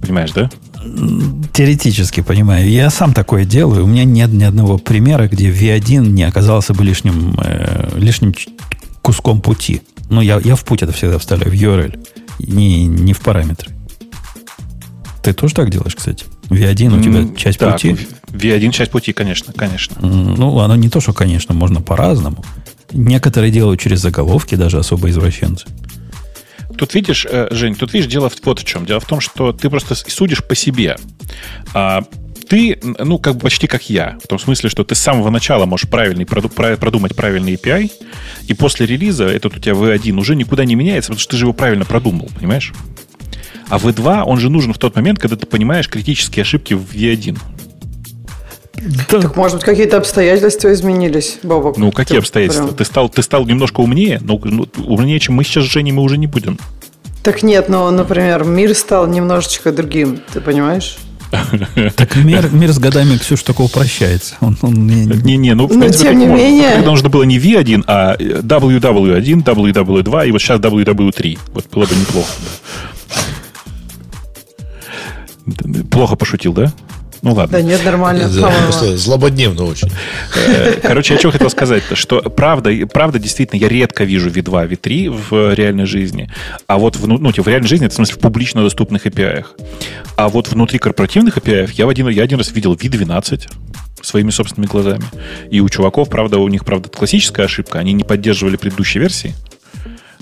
Понимаешь, 0.00 0.30
да? 0.32 0.50
Теоретически, 1.52 2.20
понимаю. 2.20 2.68
Я 2.68 2.90
сам 2.90 3.14
такое 3.14 3.44
делаю. 3.44 3.84
У 3.84 3.86
меня 3.86 4.04
нет 4.04 4.30
ни 4.32 4.44
одного 4.44 4.78
примера, 4.78 5.28
где 5.28 5.50
V1 5.50 6.06
не 6.08 6.24
оказался 6.24 6.74
бы 6.74 6.84
лишним, 6.84 7.38
э, 7.42 7.96
лишним 7.96 8.34
куском 9.02 9.40
пути. 9.40 9.82
Ну, 10.10 10.20
я, 10.20 10.40
я 10.44 10.54
в 10.54 10.64
путь 10.64 10.82
это 10.82 10.92
всегда 10.92 11.18
вставляю, 11.18 11.50
в 11.50 11.54
URL, 11.54 11.98
не, 12.40 12.84
не 12.86 13.12
в 13.12 13.20
параметры. 13.20 13.72
Ты 15.22 15.32
тоже 15.32 15.54
так 15.54 15.70
делаешь, 15.70 15.96
кстати? 15.96 16.26
V1 16.50 16.98
у 16.98 17.02
тебя 17.02 17.18
М, 17.20 17.34
часть 17.34 17.58
так, 17.58 17.72
пути? 17.72 17.96
V1 18.28 18.70
часть 18.70 18.90
пути, 18.90 19.12
конечно, 19.12 19.52
конечно. 19.52 19.96
Ну, 20.00 20.58
оно 20.60 20.76
не 20.76 20.88
то, 20.88 21.00
что, 21.00 21.12
конечно, 21.12 21.54
можно 21.54 21.80
по-разному. 21.80 22.44
Некоторые 22.92 23.50
делают 23.50 23.80
через 23.80 24.00
заголовки, 24.00 24.54
даже 24.54 24.78
особо 24.78 25.10
извращенцы. 25.10 25.66
Тут 26.76 26.94
видишь, 26.94 27.26
э, 27.28 27.48
Жень, 27.50 27.74
тут 27.74 27.92
видишь, 27.92 28.10
дело 28.10 28.30
вот 28.44 28.58
в 28.60 28.64
чем. 28.64 28.86
Дело 28.86 29.00
в 29.00 29.06
том, 29.06 29.20
что 29.20 29.52
ты 29.52 29.70
просто 29.70 29.94
судишь 29.94 30.44
по 30.44 30.54
себе. 30.54 30.96
А, 31.74 32.02
ты, 32.48 32.78
ну, 32.82 33.18
как 33.18 33.34
бы 33.34 33.40
почти 33.40 33.66
как 33.66 33.88
я. 33.90 34.18
В 34.22 34.28
том 34.28 34.38
смысле, 34.38 34.70
что 34.70 34.84
ты 34.84 34.94
с 34.94 34.98
самого 34.98 35.30
начала 35.30 35.66
можешь 35.66 35.88
правильный, 35.88 36.24
проду- 36.24 36.48
пра- 36.48 36.76
продумать 36.76 37.14
правильный 37.16 37.54
API, 37.54 37.90
и 38.46 38.54
после 38.54 38.86
релиза 38.86 39.26
этот 39.26 39.56
у 39.56 39.60
тебя 39.60 39.72
V1 39.74 40.18
уже 40.18 40.36
никуда 40.36 40.64
не 40.64 40.74
меняется, 40.74 41.08
потому 41.08 41.20
что 41.20 41.30
ты 41.32 41.36
же 41.36 41.44
его 41.44 41.52
правильно 41.52 41.84
продумал, 41.84 42.30
понимаешь? 42.38 42.72
А 43.68 43.78
V2, 43.78 44.22
он 44.22 44.38
же 44.38 44.48
нужен 44.48 44.72
в 44.72 44.78
тот 44.78 44.94
момент, 44.94 45.18
когда 45.18 45.36
ты 45.36 45.46
понимаешь 45.46 45.88
критические 45.88 46.42
ошибки 46.42 46.74
в 46.74 46.92
V1. 46.92 47.36
Так, 49.08 49.36
может 49.36 49.56
быть, 49.56 49.64
какие-то 49.64 49.96
обстоятельства 49.96 50.72
изменились, 50.72 51.38
Бобок? 51.42 51.76
Ну, 51.78 51.90
какие 51.92 52.18
Ты 52.18 52.22
обстоятельства? 52.22 52.64
прям- 52.66 52.76
Ты 52.76 52.84
стал, 52.84 53.08
ты 53.08 53.22
стал 53.22 53.44
немножко 53.46 53.80
умнее, 53.80 54.18
но 54.22 54.38
ну, 54.42 54.66
умнее, 54.86 55.18
чем 55.18 55.34
мы 55.34 55.44
сейчас 55.44 55.64
с 55.64 55.68
Женей, 55.68 55.92
мы 55.92 56.02
уже 56.02 56.18
не 56.18 56.26
будем. 56.26 56.58
Так 57.22 57.42
нет, 57.42 57.68
но, 57.68 57.90
например, 57.90 58.44
мир 58.44 58.74
стал 58.74 59.06
немножечко 59.06 59.72
другим, 59.72 60.20
ты 60.32 60.40
понимаешь? 60.40 60.96
Так 61.96 62.14
мир, 62.16 62.48
мир 62.52 62.70
с 62.72 62.78
годами, 62.78 63.16
Ксюш, 63.16 63.42
только 63.42 63.62
упрощается. 63.62 64.36
Он, 64.40 64.56
он 64.62 64.86
не- 64.86 65.06
Не-не, 65.06 65.54
ну, 65.54 65.66
в 65.66 65.72
Но 65.72 65.80
принципе, 65.80 66.10
тем 66.10 66.18
не 66.20 66.26
можно. 66.26 66.42
менее- 66.44 66.70
Тогда 66.76 66.90
нужно 66.90 67.08
было 67.08 67.24
не 67.24 67.38
V1, 67.38 67.82
а 67.88 68.16
WW1, 68.16 69.42
WW2, 69.42 70.28
и 70.28 70.30
вот 70.30 70.40
сейчас 70.40 70.60
WW3. 70.60 71.38
Вот 71.52 71.66
было 71.72 71.84
бы 71.86 71.94
неплохо. 71.96 72.30
да. 75.46 75.80
Плохо 75.90 76.16
пошутил, 76.16 76.52
да? 76.52 76.72
Ну 77.22 77.32
ладно. 77.32 77.58
Да 77.58 77.62
нет, 77.62 77.84
нормально, 77.84 78.28
Да. 78.28 78.52
Просто 78.64 78.96
злободневно 78.96 79.64
очень. 79.64 79.90
Э, 80.46 80.74
Короче, 80.82 81.14
я 81.14 81.20
что 81.20 81.30
хотел 81.30 81.50
сказать, 81.50 81.82
что 81.94 82.20
правда, 82.22 82.70
правда, 82.86 83.18
действительно, 83.18 83.60
я 83.60 83.68
редко 83.68 84.04
вижу 84.04 84.30
V2, 84.30 84.70
V3 84.70 85.22
в 85.30 85.54
реальной 85.54 85.86
жизни. 85.86 86.30
А 86.66 86.78
вот 86.78 86.96
в, 86.96 87.06
ну, 87.06 87.18
ну, 87.18 87.32
типа, 87.32 87.44
в 87.44 87.48
реальной 87.48 87.68
жизни, 87.68 87.86
это 87.86 87.94
в 87.94 87.96
смысле 87.96 88.16
в 88.16 88.18
публично 88.18 88.62
доступных 88.62 89.06
API. 89.06 89.44
А 90.16 90.28
вот 90.28 90.48
внутри 90.48 90.78
корпоративных 90.78 91.38
API 91.38 91.70
я, 91.74 91.86
в 91.86 91.88
один, 91.88 92.08
я 92.08 92.22
один 92.22 92.38
раз 92.38 92.52
видел 92.52 92.74
V12 92.74 93.48
своими 94.02 94.30
собственными 94.30 94.70
глазами. 94.70 95.04
И 95.50 95.60
у 95.60 95.68
чуваков, 95.68 96.08
правда, 96.08 96.38
у 96.38 96.48
них, 96.48 96.64
правда, 96.64 96.88
классическая 96.88 97.44
ошибка. 97.44 97.78
Они 97.78 97.92
не 97.92 98.04
поддерживали 98.04 98.56
предыдущие 98.56 99.00
версии. 99.02 99.34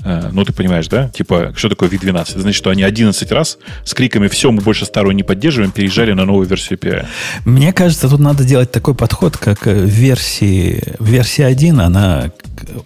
Э, 0.05 0.29
Ну, 0.33 0.45
ты 0.45 0.53
понимаешь, 0.53 0.87
да? 0.89 1.09
Типа, 1.09 1.53
что 1.57 1.69
такое 1.69 1.89
V12? 1.89 2.23
Это 2.31 2.41
значит, 2.41 2.57
что 2.57 2.71
они 2.71 2.83
11 2.83 3.33
раз 3.33 3.59
с 3.85 3.95
криками 3.95 4.29
«все, 4.29 4.51
мы 4.51 4.61
больше 4.61 4.85
старую 4.85 5.15
не 5.15 5.23
поддерживаем», 5.23 5.73
переезжали 5.73 6.13
на 6.13 6.25
новую 6.25 6.47
версию 6.47 6.79
API. 6.79 7.07
Мне 7.45 7.73
кажется, 7.73 8.09
тут 8.09 8.21
надо 8.21 8.45
делать 8.45 8.71
такой 8.71 8.95
подход, 8.95 9.37
как 9.37 9.67
э, 9.67 9.73
версии, 9.73 10.95
в 10.99 11.07
версии 11.07 11.43
1, 11.43 11.81
она 11.81 12.31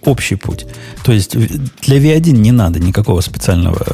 общий 0.05 0.37
путь. 0.37 0.67
То 1.05 1.13
есть 1.13 1.37
для 1.37 1.99
V1 1.99 2.31
не 2.33 2.53
надо 2.53 2.79
никакого 2.81 3.21
специального 3.21 3.85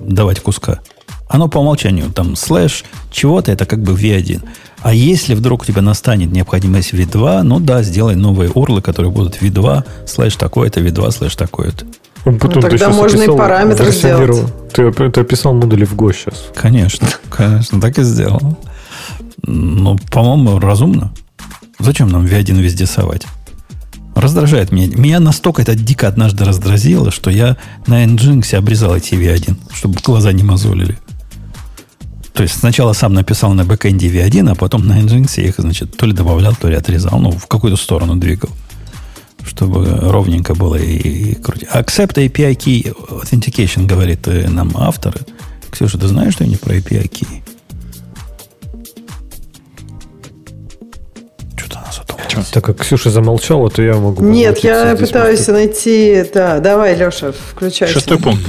давать 0.00 0.40
куска. 0.40 0.80
Оно 1.28 1.48
по 1.48 1.58
умолчанию, 1.58 2.10
там, 2.10 2.36
слэш 2.36 2.84
чего-то, 3.10 3.52
это 3.52 3.66
как 3.66 3.82
бы 3.82 3.92
V1. 3.92 4.42
А 4.80 4.94
если 4.94 5.34
вдруг 5.34 5.62
у 5.62 5.64
тебя 5.66 5.82
настанет 5.82 6.32
необходимость 6.32 6.94
V2, 6.94 7.42
ну 7.42 7.60
да, 7.60 7.82
сделай 7.82 8.14
новые 8.14 8.50
урлы, 8.50 8.80
которые 8.80 9.10
будут 9.10 9.42
V2, 9.42 9.84
слэш 10.06 10.36
такое-то, 10.36 10.80
V2, 10.80 11.10
слэш 11.10 11.36
такое-то. 11.36 11.84
Он 12.28 12.38
потом, 12.38 12.62
Ну, 12.62 12.68
ты 12.68 12.70
тогда 12.78 12.90
можно 12.90 13.16
и 13.16 13.20
описал, 13.22 13.36
параметры 13.38 13.86
версионировал. 13.86 14.50
Ты, 14.72 14.86
оп- 14.86 15.12
ты 15.14 15.20
описал 15.20 15.54
модули 15.54 15.84
в 15.84 15.94
Go 15.94 16.12
сейчас. 16.12 16.44
Конечно, 16.54 17.08
конечно, 17.30 17.80
так 17.80 17.98
и 17.98 18.02
сделал. 18.02 18.58
Ну, 19.42 19.98
по-моему, 20.12 20.58
разумно. 20.60 21.10
Зачем 21.78 22.08
нам 22.10 22.26
V1 22.26 22.60
везде 22.60 22.84
совать? 22.86 23.26
Раздражает 24.14 24.72
меня. 24.72 24.94
Меня 24.94 25.20
настолько 25.20 25.62
это 25.62 25.74
дико 25.74 26.06
однажды 26.08 26.44
раздразило, 26.44 27.10
что 27.10 27.30
я 27.30 27.56
на 27.86 28.04
Nginx 28.04 28.54
обрезал 28.56 28.94
эти 28.94 29.14
V1, 29.14 29.56
чтобы 29.72 29.96
глаза 30.04 30.32
не 30.32 30.42
мозолили. 30.42 30.98
То 32.34 32.42
есть 32.42 32.58
сначала 32.58 32.92
сам 32.92 33.14
написал 33.14 33.52
на 33.54 33.64
бэкэнде 33.64 34.08
V1, 34.08 34.50
а 34.50 34.54
потом 34.54 34.86
на 34.86 35.00
Nginx 35.00 35.30
я 35.40 35.48
их, 35.48 35.54
значит, 35.58 35.96
то 35.96 36.04
ли 36.04 36.12
добавлял, 36.12 36.54
то 36.54 36.68
ли 36.68 36.74
отрезал. 36.74 37.18
Ну, 37.18 37.30
в 37.30 37.46
какую-то 37.46 37.80
сторону 37.80 38.16
двигал. 38.16 38.50
Чтобы 39.48 39.86
ровненько 39.86 40.54
было 40.54 40.76
и, 40.76 40.96
и 40.96 41.34
крути. 41.34 41.66
Accept 41.66 42.14
API 42.14 42.54
Key 42.54 42.94
Authentication, 43.22 43.86
говорит 43.86 44.28
э, 44.28 44.48
нам 44.48 44.70
авторы. 44.76 45.20
Ксюша, 45.70 45.98
ты 45.98 46.06
знаешь 46.06 46.34
что-нибудь 46.34 46.60
про 46.60 46.76
API 46.76 47.08
Key? 47.08 47.42
Что-то 51.56 51.78
она 51.80 51.92
задумалась. 52.28 52.50
Так 52.50 52.64
как 52.64 52.78
Ксюша 52.78 53.10
замолчала, 53.10 53.70
то 53.70 53.82
я 53.82 53.94
могу... 53.94 54.24
Нет, 54.24 54.58
я 54.58 54.96
пытаюсь 54.96 55.38
просто. 55.38 55.52
найти... 55.52 56.24
Да, 56.32 56.58
давай, 56.60 56.96
Леша, 56.96 57.32
включай. 57.32 57.88
Шестой 57.88 58.18
пункт. 58.18 58.42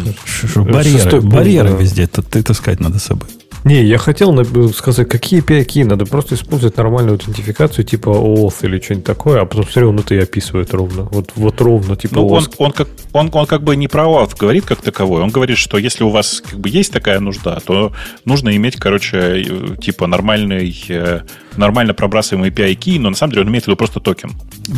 барьеры, 0.55 1.21
барьеры 1.21 1.69
везде, 1.69 2.03
это, 2.03 2.21
ты 2.21 2.43
таскать 2.43 2.79
надо 2.79 2.99
с 2.99 3.03
собой. 3.03 3.29
Не, 3.65 3.83
я 3.83 3.97
хотел 3.97 4.33
сказать, 4.73 5.09
какие 5.09 5.43
API 5.43 5.85
надо 5.85 6.05
просто 6.05 6.35
использовать 6.35 6.77
нормальную 6.77 7.13
аутентификацию 7.13 7.83
типа 7.83 8.09
OAuth 8.09 8.55
или 8.61 8.79
что-нибудь 8.79 9.05
такое, 9.05 9.41
а 9.41 9.45
потом 9.45 9.65
смотри, 9.65 9.83
он 9.83 9.99
это 9.99 10.15
и 10.15 10.19
описывает 10.19 10.73
ровно. 10.73 11.03
Вот, 11.03 11.31
вот 11.35 11.59
ровно, 11.59 11.97
типа 11.97 12.15
ну, 12.15 12.27
он, 12.27 12.47
он, 12.57 12.71
как, 12.71 12.87
он, 13.11 13.29
он 13.33 13.45
как 13.45 13.63
бы 13.63 13.75
не 13.75 13.89
про 13.89 14.03
OAuth 14.03 14.37
говорит 14.39 14.65
как 14.65 14.81
таковой, 14.81 15.21
он 15.21 15.29
говорит, 15.29 15.57
что 15.57 15.77
если 15.77 16.03
у 16.03 16.09
вас 16.09 16.41
как 16.41 16.57
бы 16.57 16.69
есть 16.69 16.93
такая 16.93 17.19
нужда, 17.19 17.59
то 17.65 17.91
нужно 18.23 18.55
иметь, 18.55 18.77
короче, 18.77 19.45
типа 19.81 20.07
нормальный, 20.07 20.73
э, 20.87 21.21
нормально 21.57 21.93
пробрасываемый 21.93 22.51
API 22.51 22.77
key, 22.77 22.99
но 22.99 23.09
на 23.09 23.15
самом 23.15 23.33
деле 23.33 23.43
он 23.43 23.49
имеет 23.49 23.67
виду 23.69 23.77
просто 23.77 23.99
токен. 23.99 24.31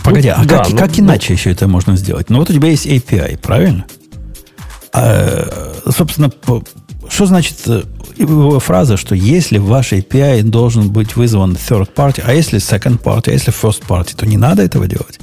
Погоди, 0.04 0.30
а 0.30 0.44
да, 0.46 0.60
как, 0.60 0.70
ну, 0.70 0.78
как 0.78 1.00
иначе 1.00 1.28
ну, 1.30 1.36
еще 1.36 1.52
это 1.52 1.68
можно 1.68 1.96
сделать? 1.96 2.30
Ну 2.30 2.40
вот 2.40 2.50
у 2.50 2.54
тебя 2.54 2.70
есть 2.70 2.86
API, 2.86 3.38
правильно? 3.40 3.86
А, 4.94 5.74
собственно, 5.90 6.32
что 7.10 7.26
значит 7.26 7.58
э, 7.68 7.84
фраза, 8.60 8.98
что 8.98 9.16
если 9.16 9.58
ваш 9.58 9.94
API 9.94 10.44
должен 10.44 10.92
быть 10.92 11.16
вызван 11.16 11.54
third 11.54 11.90
party, 11.94 12.24
а 12.26 12.34
если 12.34 12.60
second 12.60 13.02
party, 13.02 13.30
а 13.30 13.32
если 13.32 13.54
first 13.54 13.84
party, 13.88 14.16
то 14.16 14.26
не 14.26 14.38
надо 14.38 14.64
этого 14.64 14.88
делать? 14.88 15.20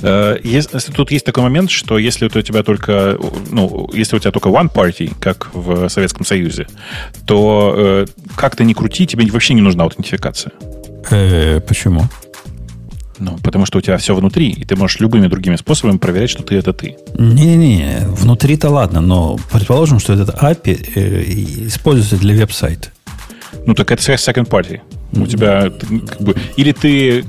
Э, 0.00 0.36
если, 0.42 0.78
тут 0.92 1.10
есть 1.10 1.24
такой 1.24 1.42
момент, 1.42 1.70
что 1.70 1.98
если 1.98 2.26
у 2.26 2.28
тебя 2.28 2.62
только, 2.62 3.18
ну, 3.50 3.90
если 3.92 4.16
у 4.16 4.18
тебя 4.18 4.30
только 4.30 4.48
one 4.48 4.72
party, 4.72 5.14
как 5.20 5.50
в 5.52 5.88
Советском 5.88 6.24
Союзе, 6.24 6.66
то 7.26 7.74
э, 7.76 8.06
как 8.36 8.56
то 8.56 8.64
ни 8.64 8.72
крути, 8.72 9.06
тебе 9.06 9.26
вообще 9.30 9.54
не 9.54 9.62
нужна 9.62 9.84
аутентификация. 9.84 10.52
Э, 11.10 11.60
почему? 11.60 12.04
Ну, 13.18 13.38
потому 13.42 13.66
что 13.66 13.78
у 13.78 13.80
тебя 13.80 13.96
все 13.98 14.14
внутри, 14.14 14.50
и 14.50 14.64
ты 14.64 14.76
можешь 14.76 15.00
любыми 15.00 15.26
другими 15.26 15.56
способами 15.56 15.98
проверять, 15.98 16.30
что 16.30 16.42
ты 16.42 16.56
это 16.56 16.72
ты. 16.72 16.96
Не-не-не, 17.16 18.06
внутри-то 18.06 18.70
ладно, 18.70 19.00
но 19.00 19.38
предположим, 19.52 19.98
что 19.98 20.12
этот 20.12 20.30
API 20.30 20.90
э, 20.94 21.24
используется 21.66 22.16
для 22.16 22.34
веб-сайта. 22.34 22.90
Ну, 23.66 23.74
так 23.74 23.90
это 23.90 24.02
second 24.02 24.48
party. 24.48 24.80
У 25.12 25.26
тебя 25.26 25.70
как 26.06 26.20
бы, 26.20 26.36
или 26.56 26.72
ты 26.72 27.24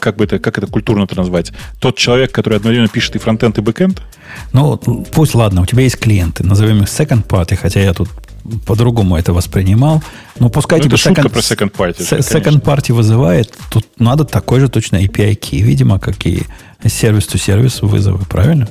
как 0.00 0.16
бы 0.16 0.24
это, 0.24 0.38
как 0.38 0.58
это 0.58 0.66
культурно 0.66 1.04
это 1.04 1.16
назвать? 1.16 1.52
Тот 1.78 1.96
человек, 1.96 2.32
который 2.32 2.58
одновременно 2.58 2.88
пишет 2.88 3.16
и 3.16 3.18
фронтенд, 3.18 3.58
и 3.58 3.60
бэкенд? 3.60 4.00
Ну, 4.52 4.76
пусть 5.12 5.34
ладно, 5.34 5.62
у 5.62 5.66
тебя 5.66 5.82
есть 5.82 5.98
клиенты, 5.98 6.44
назовем 6.44 6.82
их 6.82 6.88
second 6.88 7.26
party, 7.26 7.56
хотя 7.56 7.80
я 7.80 7.92
тут 7.92 8.08
по-другому 8.66 9.16
это 9.16 9.32
воспринимал. 9.32 10.02
Но 10.38 10.48
пускай 10.48 10.78
ну, 10.78 10.84
тебе 10.84 10.96
second, 10.96 11.28
про 11.30 11.40
second 11.40 11.72
party. 11.72 11.98
Second 11.98 12.62
party 12.62 12.92
вызывает. 12.92 13.52
Тут 13.70 13.86
надо 13.98 14.24
такой 14.24 14.60
же 14.60 14.68
точно 14.68 14.96
API 14.96 15.38
key, 15.38 15.60
видимо, 15.60 15.98
как 15.98 16.26
и 16.26 16.42
сервис-то-сервис 16.84 17.82
вызовы, 17.82 18.24
правильно? 18.26 18.68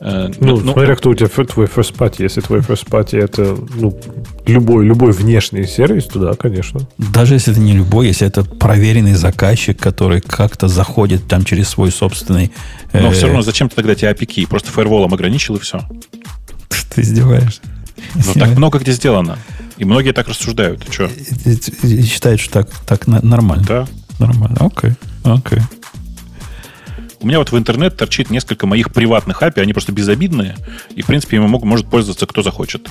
Uh, 0.00 0.34
ну, 0.40 0.58
ну, 0.58 0.72
смотря 0.72 0.96
кто 0.96 1.10
у 1.10 1.14
тебя 1.14 1.28
твой 1.28 1.66
first 1.66 1.94
party. 1.94 2.22
Если 2.22 2.40
твой 2.40 2.60
first 2.60 2.88
party 2.88 3.22
это 3.22 3.54
ну, 3.74 3.94
любой, 4.46 4.86
любой 4.86 5.12
внешний 5.12 5.66
сервис, 5.66 6.06
то 6.06 6.18
да, 6.18 6.32
конечно. 6.32 6.80
Даже 6.96 7.34
если 7.34 7.52
это 7.52 7.60
не 7.60 7.74
любой, 7.74 8.06
если 8.06 8.26
это 8.26 8.42
проверенный 8.42 9.12
заказчик, 9.12 9.78
который 9.78 10.22
как-то 10.22 10.68
заходит 10.68 11.28
там 11.28 11.44
через 11.44 11.68
свой 11.68 11.90
собственный... 11.90 12.50
Но 12.94 13.10
э, 13.10 13.12
все 13.12 13.26
равно 13.26 13.42
зачем 13.42 13.68
ты 13.68 13.76
тогда 13.76 13.94
тебе 13.94 14.10
API? 14.10 14.48
Просто 14.48 14.70
фаерволом 14.70 15.12
ограничил 15.12 15.56
и 15.56 15.60
все. 15.60 15.82
Ты 16.90 17.02
издеваешься. 17.02 17.60
Ну, 18.14 18.34
так 18.34 18.56
много 18.56 18.78
где 18.78 18.92
сделано. 18.92 19.38
И 19.76 19.84
многие 19.84 20.12
так 20.12 20.28
рассуждают. 20.28 20.84
Ты 20.84 20.92
что? 20.92 21.10
И, 21.44 21.86
и 21.86 22.02
считают, 22.02 22.40
что 22.40 22.64
так, 22.64 22.70
так 22.86 23.06
нормально. 23.06 23.64
Да. 23.66 23.86
Нормально. 24.18 24.58
Окей. 24.60 24.92
Окей. 25.24 25.60
У 27.20 27.26
меня 27.26 27.38
вот 27.38 27.52
в 27.52 27.58
интернет 27.58 27.96
торчит 27.96 28.30
несколько 28.30 28.66
моих 28.66 28.92
приватных 28.92 29.42
API, 29.42 29.60
они 29.60 29.74
просто 29.74 29.92
безобидные, 29.92 30.56
и, 30.94 31.02
в 31.02 31.06
принципе, 31.06 31.36
ими 31.36 31.46
мог, 31.46 31.64
может 31.64 31.86
пользоваться 31.86 32.26
кто 32.26 32.42
захочет. 32.42 32.88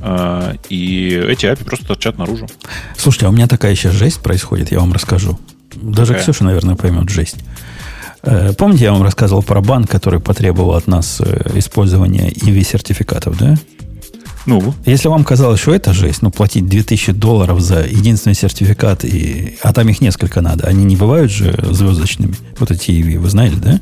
А, 0.00 0.54
и 0.68 1.08
эти 1.28 1.46
API 1.46 1.64
просто 1.64 1.86
торчат 1.86 2.16
наружу. 2.16 2.46
Слушайте, 2.96 3.26
а 3.26 3.30
у 3.30 3.32
меня 3.32 3.48
такая 3.48 3.74
сейчас 3.74 3.94
жесть 3.94 4.20
происходит, 4.22 4.70
я 4.70 4.78
вам 4.78 4.92
расскажу. 4.92 5.38
Даже 5.74 6.12
Какая? 6.12 6.22
Ксюша, 6.22 6.44
наверное, 6.44 6.76
поймет 6.76 7.08
жесть. 7.08 7.38
Э, 8.22 8.52
помните, 8.56 8.84
я 8.84 8.92
вам 8.92 9.02
рассказывал 9.02 9.42
про 9.42 9.60
банк, 9.60 9.90
который 9.90 10.20
потребовал 10.20 10.74
от 10.74 10.86
нас 10.86 11.20
э, 11.20 11.58
использования 11.58 12.30
EV-сертификатов, 12.30 13.36
да? 13.36 13.56
Ну? 14.46 14.74
Если 14.86 15.08
вам 15.08 15.24
казалось, 15.24 15.60
что 15.60 15.74
это 15.74 15.92
жесть, 15.92 16.22
ну, 16.22 16.30
платить 16.30 16.66
2000 16.66 17.12
долларов 17.12 17.60
за 17.60 17.84
единственный 17.84 18.34
сертификат, 18.34 19.04
и, 19.04 19.56
а 19.62 19.72
там 19.72 19.88
их 19.88 20.00
несколько 20.00 20.40
надо, 20.40 20.66
они 20.66 20.84
не 20.84 20.96
бывают 20.96 21.30
же 21.30 21.56
звездочными, 21.70 22.34
вот 22.58 22.70
эти 22.70 22.90
EV, 22.90 23.18
вы 23.18 23.30
знаете, 23.30 23.56
да? 23.56 23.80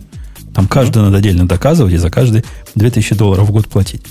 Там 0.55 0.67
каждый 0.67 1.03
надо 1.03 1.19
отдельно 1.19 1.47
доказывать, 1.47 1.95
и 1.95 1.99
за 1.99 2.11
каждый 2.11 2.45
2000 2.75 3.15
долларов 3.15 3.49
в 3.49 3.53
год 3.53 3.69
платить. 3.69 4.03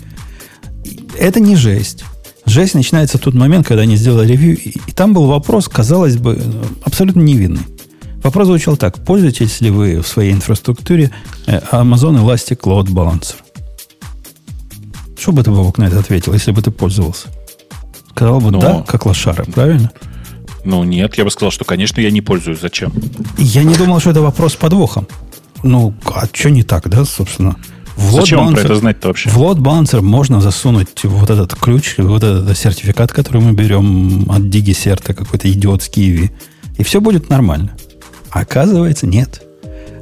Это 1.19 1.39
не 1.39 1.55
жесть. 1.55 2.03
Жесть 2.45 2.73
начинается 2.73 3.17
в 3.17 3.21
тот 3.21 3.33
момент, 3.33 3.67
когда 3.67 3.83
они 3.83 3.95
сделали 3.95 4.31
ревью, 4.31 4.57
и, 4.57 4.69
и 4.69 4.91
там 4.91 5.13
был 5.13 5.25
вопрос, 5.25 5.67
казалось 5.67 6.17
бы, 6.17 6.41
абсолютно 6.83 7.21
невинный. 7.21 7.61
Вопрос 8.23 8.47
звучал 8.47 8.77
так. 8.77 9.03
Пользуетесь 9.05 9.61
ли 9.61 9.69
вы 9.69 10.01
в 10.01 10.07
своей 10.07 10.33
инфраструктуре 10.33 11.11
э, 11.47 11.59
Amazon 11.71 12.21
Elastic 12.21 12.61
Load 12.61 12.87
Balancer? 12.87 13.35
Что 15.17 15.31
бы 15.31 15.43
ты, 15.43 15.51
Бобок, 15.51 15.77
на 15.77 15.85
это 15.85 15.99
ответил, 15.99 16.33
если 16.33 16.51
бы 16.51 16.61
ты 16.61 16.71
пользовался? 16.71 17.27
Сказал 18.11 18.39
бы, 18.41 18.51
ну, 18.51 18.59
да, 18.59 18.83
как 18.87 19.05
лошара, 19.05 19.45
правильно? 19.45 19.91
Ну, 20.65 20.83
нет, 20.83 21.15
я 21.17 21.23
бы 21.23 21.31
сказал, 21.31 21.51
что, 21.51 21.65
конечно, 21.65 22.01
я 22.01 22.11
не 22.11 22.21
пользуюсь. 22.21 22.59
Зачем? 22.59 22.91
Я 23.37 23.63
не 23.63 23.75
думал, 23.75 23.99
что 23.99 24.11
это 24.11 24.21
вопрос 24.21 24.53
с 24.53 24.55
подвохом. 24.55 25.07
Ну, 25.63 25.93
а 26.05 26.25
что 26.31 26.49
не 26.49 26.63
так, 26.63 26.89
да, 26.89 27.05
собственно? 27.05 27.55
В 27.95 28.13
Зачем 28.13 28.39
вам 28.39 28.53
про 28.53 28.61
это 28.61 28.75
знать-то 28.75 29.09
вообще? 29.09 29.29
В 29.29 29.37
load 29.37 29.57
balancer 29.57 30.01
можно 30.01 30.39
засунуть 30.39 31.03
вот 31.03 31.29
этот 31.29 31.55
ключ, 31.55 31.95
вот 31.97 32.23
этот 32.23 32.57
сертификат, 32.57 33.11
который 33.11 33.41
мы 33.41 33.51
берем 33.51 34.29
от 34.29 34.41
DigiCert, 34.41 35.01
какой-то 35.03 35.51
идиотский 35.51 36.15
EV, 36.15 36.31
и 36.77 36.83
все 36.83 37.01
будет 37.01 37.29
нормально. 37.29 37.75
Оказывается, 38.31 39.07
нет. 39.07 39.41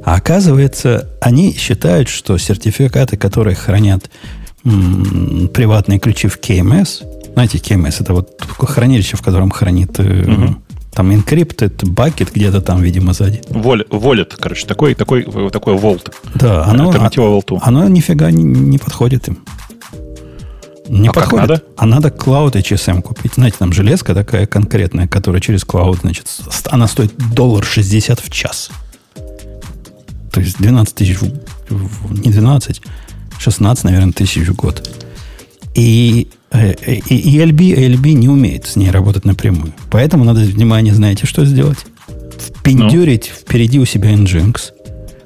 А 0.04 0.14
оказывается, 0.14 1.08
они 1.20 1.54
считают, 1.54 2.08
что 2.08 2.38
сертификаты, 2.38 3.16
которые 3.16 3.54
хранят 3.54 4.10
м, 4.64 5.50
приватные 5.52 5.98
ключи 5.98 6.28
в 6.28 6.38
KMS, 6.38 7.04
знаете, 7.34 7.58
KMS 7.58 7.96
это 8.00 8.14
вот 8.14 8.40
хранилище, 8.58 9.16
в 9.16 9.22
котором 9.22 9.50
хранит 9.50 9.98
угу. 9.98 10.56
там 10.92 11.10
encrypted 11.10 11.76
bucket 11.84 12.30
где-то 12.34 12.60
там, 12.60 12.82
видимо, 12.82 13.12
сзади. 13.12 13.42
Wallet 13.90 14.34
короче, 14.38 14.66
такой, 14.66 14.94
такой, 14.94 15.24
такой 15.50 15.74
vault. 15.74 16.12
Да, 16.34 16.64
оно, 16.64 16.90
оно, 16.90 17.42
оно 17.60 17.88
нифига 17.88 18.30
не, 18.30 18.42
не 18.42 18.78
подходит 18.78 19.28
им. 19.28 19.38
Не 20.88 21.08
а 21.08 21.12
подходит. 21.12 21.48
Надо? 21.48 21.62
А 21.76 21.86
надо 21.86 22.08
Cloud 22.08 22.52
HSM 22.52 23.02
купить. 23.02 23.34
Знаете, 23.34 23.56
там 23.58 23.72
железка 23.72 24.14
такая 24.14 24.46
конкретная, 24.46 25.06
которая 25.06 25.40
через 25.40 25.64
Cloud, 25.64 26.00
значит, 26.00 26.26
она 26.66 26.88
стоит 26.88 27.12
доллар 27.34 27.64
60 27.64 28.20
в 28.20 28.30
час. 28.30 28.70
То 30.32 30.40
есть 30.40 30.58
12 30.58 30.94
тысяч, 30.94 31.18
не 32.10 32.30
12, 32.30 32.82
16, 33.38 33.84
наверное, 33.84 34.12
тысяч 34.12 34.46
в 34.46 34.54
год. 34.54 34.88
И, 35.74 36.28
э, 36.50 36.74
и, 37.08 37.16
и 37.16 37.38
LB, 37.38 37.96
LB 37.96 38.12
не 38.12 38.28
умеет 38.28 38.66
с 38.66 38.76
ней 38.76 38.90
работать 38.90 39.24
напрямую. 39.24 39.72
Поэтому 39.90 40.24
надо 40.24 40.40
внимание, 40.40 40.94
знаете, 40.94 41.26
что 41.26 41.44
сделать? 41.44 41.78
Впендюрить 42.38 43.30
ну? 43.32 43.40
впереди 43.40 43.78
у 43.78 43.84
себя 43.84 44.12
Nginx, 44.12 44.72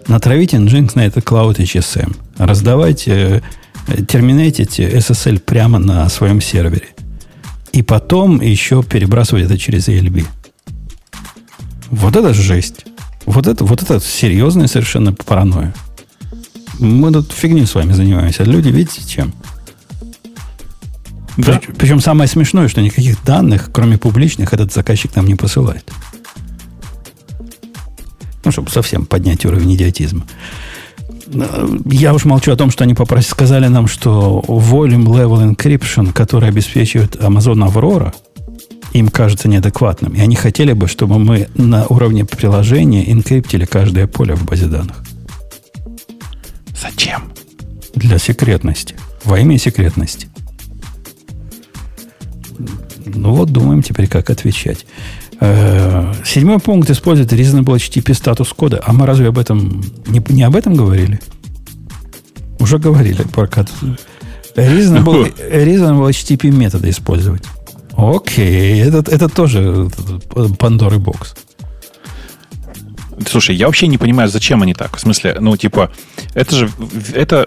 натравить 0.08 0.54
Nginx 0.54 0.92
на 0.94 1.06
это 1.06 1.20
Cloud 1.20 1.56
HSM, 1.56 2.16
раздавать 2.38 3.08
терминетить 4.08 4.80
SSL 4.80 5.40
прямо 5.40 5.78
на 5.78 6.08
своем 6.08 6.40
сервере. 6.40 6.88
И 7.72 7.82
потом 7.82 8.40
еще 8.40 8.82
перебрасывать 8.82 9.44
это 9.44 9.58
через 9.58 9.88
ELB. 9.88 10.26
Вот 11.90 12.16
это 12.16 12.34
жесть. 12.34 12.84
Вот 13.24 13.46
это, 13.46 13.64
вот 13.64 13.82
это 13.82 14.00
серьезная 14.00 14.66
совершенно 14.66 15.12
паранойя. 15.12 15.74
Мы 16.78 17.12
тут 17.12 17.32
фигню 17.32 17.66
с 17.66 17.74
вами 17.74 17.92
занимаемся. 17.92 18.44
Люди, 18.44 18.68
видите, 18.68 19.06
чем? 19.06 19.32
Да. 21.36 21.60
Причем 21.78 22.00
самое 22.00 22.28
смешное, 22.28 22.68
что 22.68 22.82
никаких 22.82 23.22
данных, 23.24 23.70
кроме 23.72 23.98
публичных, 23.98 24.52
этот 24.52 24.72
заказчик 24.72 25.14
нам 25.16 25.26
не 25.26 25.34
посылает. 25.34 25.90
Ну, 28.44 28.50
чтобы 28.50 28.70
совсем 28.70 29.06
поднять 29.06 29.44
уровень 29.46 29.74
идиотизма. 29.74 30.26
Я 31.86 32.14
уж 32.14 32.24
молчу 32.24 32.52
о 32.52 32.56
том, 32.56 32.70
что 32.70 32.84
они 32.84 32.94
попросили, 32.94 33.30
сказали 33.30 33.68
нам, 33.68 33.86
что 33.86 34.42
Volume 34.46 35.06
Level 35.06 35.54
Encryption, 35.54 36.12
который 36.12 36.48
обеспечивает 36.48 37.16
Amazon 37.16 37.66
Aurora, 37.66 38.14
им 38.92 39.08
кажется 39.08 39.48
неадекватным. 39.48 40.12
И 40.12 40.20
они 40.20 40.36
хотели 40.36 40.72
бы, 40.72 40.86
чтобы 40.86 41.18
мы 41.18 41.48
на 41.54 41.86
уровне 41.86 42.24
приложения 42.24 43.10
инкриптили 43.10 43.64
каждое 43.64 44.06
поле 44.06 44.34
в 44.34 44.44
базе 44.44 44.66
данных. 44.66 45.02
Зачем? 46.78 47.32
Для 47.94 48.18
секретности. 48.18 48.94
Во 49.24 49.38
имя 49.38 49.58
секретности. 49.58 50.28
Ну 53.06 53.34
вот, 53.34 53.50
думаем 53.50 53.82
теперь, 53.82 54.08
как 54.08 54.30
отвечать. 54.30 54.86
Э, 55.44 56.12
седьмой 56.24 56.60
пункт 56.60 56.88
использует 56.88 57.32
Reasonable 57.32 57.74
HTTP 57.74 58.14
статус 58.14 58.52
кода. 58.52 58.80
А 58.86 58.92
мы 58.92 59.06
разве 59.06 59.26
об 59.26 59.38
этом 59.38 59.82
не, 60.06 60.22
не 60.28 60.44
об 60.44 60.54
этом 60.54 60.74
говорили? 60.74 61.18
Уже 62.60 62.78
говорили 62.78 63.24
про 63.24 63.48
reasonable, 64.54 65.34
reasonable 65.50 66.08
HTTP 66.10 66.52
методы 66.52 66.90
использовать. 66.90 67.42
Окей, 67.96 68.80
это, 68.82 68.98
это 69.10 69.28
тоже 69.28 69.88
Пандоры 70.60 71.00
бокс. 71.00 71.34
Слушай, 73.28 73.56
я 73.56 73.66
вообще 73.66 73.86
не 73.86 73.98
понимаю, 73.98 74.28
зачем 74.28 74.62
они 74.62 74.74
так. 74.74 74.96
В 74.96 75.00
смысле, 75.00 75.36
ну, 75.40 75.56
типа, 75.56 75.90
это 76.34 76.56
же 76.56 76.70
это 77.14 77.46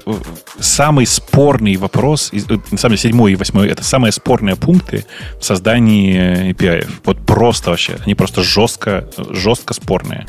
самый 0.59 1.05
спорный 1.05 1.75
вопрос, 1.77 2.29
э, 2.31 2.39
на 2.71 2.77
деле, 2.77 2.97
седьмой 2.97 3.33
и 3.33 3.35
восьмой, 3.35 3.69
это 3.69 3.83
самые 3.83 4.11
спорные 4.11 4.55
пункты 4.55 5.05
в 5.39 5.45
создании 5.45 6.51
API. 6.51 6.87
Вот 7.03 7.25
просто 7.25 7.71
вообще, 7.71 7.97
они 8.05 8.15
просто 8.15 8.43
жестко, 8.43 9.09
жестко 9.31 9.73
спорные. 9.73 10.25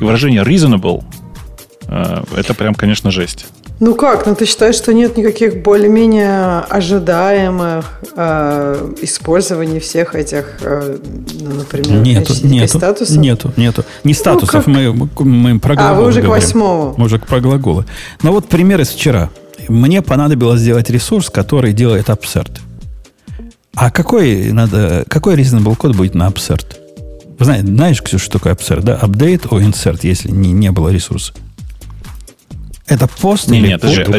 И 0.00 0.04
выражение 0.04 0.42
reasonable, 0.42 1.04
э, 1.86 2.24
это 2.36 2.54
прям, 2.54 2.74
конечно, 2.74 3.10
жесть. 3.10 3.46
Ну 3.80 3.94
как? 3.94 4.26
Ну 4.26 4.34
ты 4.34 4.44
считаешь, 4.44 4.74
что 4.74 4.92
нет 4.92 5.16
никаких 5.16 5.62
более-менее 5.62 6.60
ожидаемых 6.68 8.00
э, 8.16 8.94
использований 9.02 9.78
всех 9.78 10.16
этих, 10.16 10.46
э, 10.62 10.98
ну, 11.40 11.54
например, 11.54 12.00
нету, 12.00 12.34
нету, 12.42 12.78
статусов? 12.78 13.16
Нету, 13.16 13.52
нету. 13.56 13.84
Не 14.02 14.14
ну, 14.14 14.18
статусов, 14.18 14.66
ну, 14.66 14.92
мы, 14.92 15.24
мы 15.24 15.60
про 15.60 15.76
глаголы 15.76 15.96
А, 15.96 16.00
вы 16.00 16.08
уже 16.08 16.22
говорим. 16.22 16.42
к 16.42 16.44
восьмому. 16.44 16.94
Мы 16.96 17.04
уже 17.04 17.18
про 17.20 17.40
глаголы. 17.40 17.84
Но 18.22 18.32
вот 18.32 18.48
пример 18.48 18.80
из 18.80 18.88
вчера. 18.88 19.30
Мне 19.68 20.02
понадобилось 20.02 20.60
сделать 20.60 20.90
ресурс, 20.90 21.30
который 21.30 21.72
делает 21.72 22.10
абсерт. 22.10 22.50
А 23.76 23.92
какой 23.92 24.50
надо, 24.50 25.04
какой 25.08 25.36
reasonable 25.36 25.76
код 25.76 25.94
будет 25.94 26.16
на 26.16 26.26
абсерт? 26.26 26.80
Знаешь, 27.38 27.62
знаешь, 27.64 28.02
Ксюша, 28.02 28.24
что 28.24 28.38
такое 28.38 28.54
абсерт, 28.54 28.84
да? 28.84 28.98
Update 29.00 29.46
о 29.50 29.60
insert, 29.60 30.00
если 30.02 30.30
не, 30.32 30.50
не 30.50 30.72
было 30.72 30.88
ресурса. 30.88 31.32
Это 32.88 33.06
пост 33.06 33.48
не, 33.48 33.58
или 33.58 33.68
нет, 33.68 33.80
подожди, 33.80 34.02
это, 34.02 34.12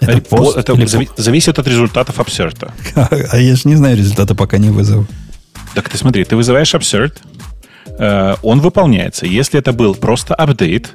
это, 0.00 0.12
это, 0.12 0.20
пост, 0.22 0.56
это 0.56 0.72
или 0.72 0.86
зави- 0.86 1.10
зависит 1.16 1.58
от 1.58 1.66
результатов 1.66 2.20
абсерта. 2.20 2.72
А 3.30 3.38
я 3.38 3.54
же 3.54 3.62
не 3.64 3.76
знаю 3.76 3.96
результата, 3.96 4.34
пока 4.34 4.58
не 4.58 4.70
вызову. 4.70 5.06
Так 5.74 5.88
ты 5.88 5.98
смотри, 5.98 6.24
ты 6.24 6.36
вызываешь 6.36 6.74
абсерт, 6.74 7.20
э, 7.98 8.34
он 8.42 8.60
выполняется. 8.60 9.26
Если 9.26 9.58
это 9.58 9.72
был 9.72 9.94
просто 9.94 10.34
апдейт, 10.34 10.94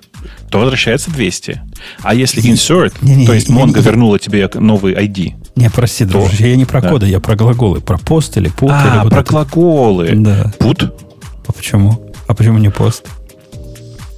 то 0.49 0.59
возвращается 0.59 1.11
200. 1.11 1.61
А 2.01 2.15
если 2.15 2.41
insert, 2.43 2.93
не, 3.01 3.15
не, 3.15 3.25
то 3.25 3.33
есть 3.33 3.49
Mongo 3.49 3.81
вернула 3.81 4.19
тебе 4.19 4.49
новый 4.55 4.93
ID. 4.93 5.33
Не, 5.55 5.69
прости, 5.69 6.05
то, 6.05 6.11
дружище, 6.13 6.49
я 6.49 6.55
не 6.55 6.65
про 6.65 6.81
да. 6.81 6.89
коды, 6.89 7.07
я 7.07 7.19
про 7.19 7.35
глаголы, 7.35 7.81
про 7.81 7.97
пост 7.97 8.37
или 8.37 8.49
put. 8.51 8.69
А, 8.71 8.87
или 8.87 9.03
вот 9.03 9.11
про 9.11 9.21
это. 9.21 9.29
глаголы. 9.29 10.11
Да. 10.15 10.53
Put? 10.59 10.91
А 11.47 11.51
почему? 11.51 12.11
А 12.27 12.33
почему 12.33 12.57
не 12.57 12.69
пост? 12.69 13.07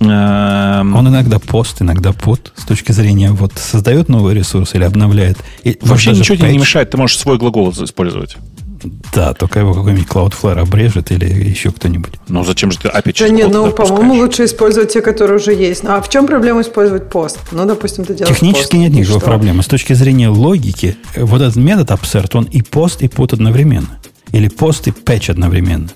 Эм... 0.09 0.95
Он 0.95 1.07
иногда 1.07 1.39
пост, 1.39 1.81
иногда 1.81 2.13
пут 2.13 2.53
с 2.55 2.65
точки 2.65 2.91
зрения 2.91 3.31
вот 3.31 3.53
создает 3.55 4.09
новый 4.09 4.33
ресурс 4.33 4.75
или 4.75 4.83
обновляет. 4.83 5.37
И 5.63 5.77
Вообще 5.81 6.11
ничего 6.11 6.35
тебе 6.35 6.51
не 6.51 6.57
мешает, 6.57 6.89
ты 6.91 6.97
можешь 6.97 7.17
свой 7.17 7.37
глагол 7.37 7.71
использовать. 7.71 8.37
Да, 9.13 9.33
только 9.33 9.59
его 9.59 9.73
какой-нибудь 9.73 10.07
Cloudflare 10.07 10.59
обрежет 10.59 11.11
или 11.11 11.25
еще 11.25 11.71
кто-нибудь. 11.71 12.13
Ну, 12.27 12.43
зачем 12.43 12.71
же 12.71 12.79
ты 12.79 12.89
API 12.89 13.15
Да 13.19 13.29
нет, 13.29 13.51
ну, 13.51 13.71
по-моему, 13.71 14.15
лучше 14.15 14.45
использовать 14.45 14.93
те, 14.93 15.01
которые 15.01 15.37
уже 15.37 15.53
есть. 15.53 15.83
Ну, 15.83 15.91
а 15.91 16.01
в 16.01 16.09
чем 16.09 16.27
проблема 16.27 16.61
использовать 16.61 17.09
пост? 17.09 17.39
Ну, 17.51 17.65
допустим, 17.65 18.05
ты 18.05 18.13
делаешь 18.13 18.35
Технически 18.35 18.61
пост, 18.61 18.73
нет 18.73 18.93
никакой 18.93 19.21
проблемы. 19.21 19.63
С 19.63 19.67
точки 19.67 19.93
зрения 19.93 20.29
логики, 20.29 20.97
вот 21.15 21.41
этот 21.41 21.55
метод 21.55 21.89
absert, 21.91 22.31
он 22.33 22.43
и 22.45 22.61
пост, 22.61 23.01
и 23.01 23.07
put 23.07 23.33
одновременно. 23.33 23.99
Или 24.31 24.49
пост 24.49 24.87
и 24.87 24.91
patch 24.91 25.31
одновременно. 25.31 25.89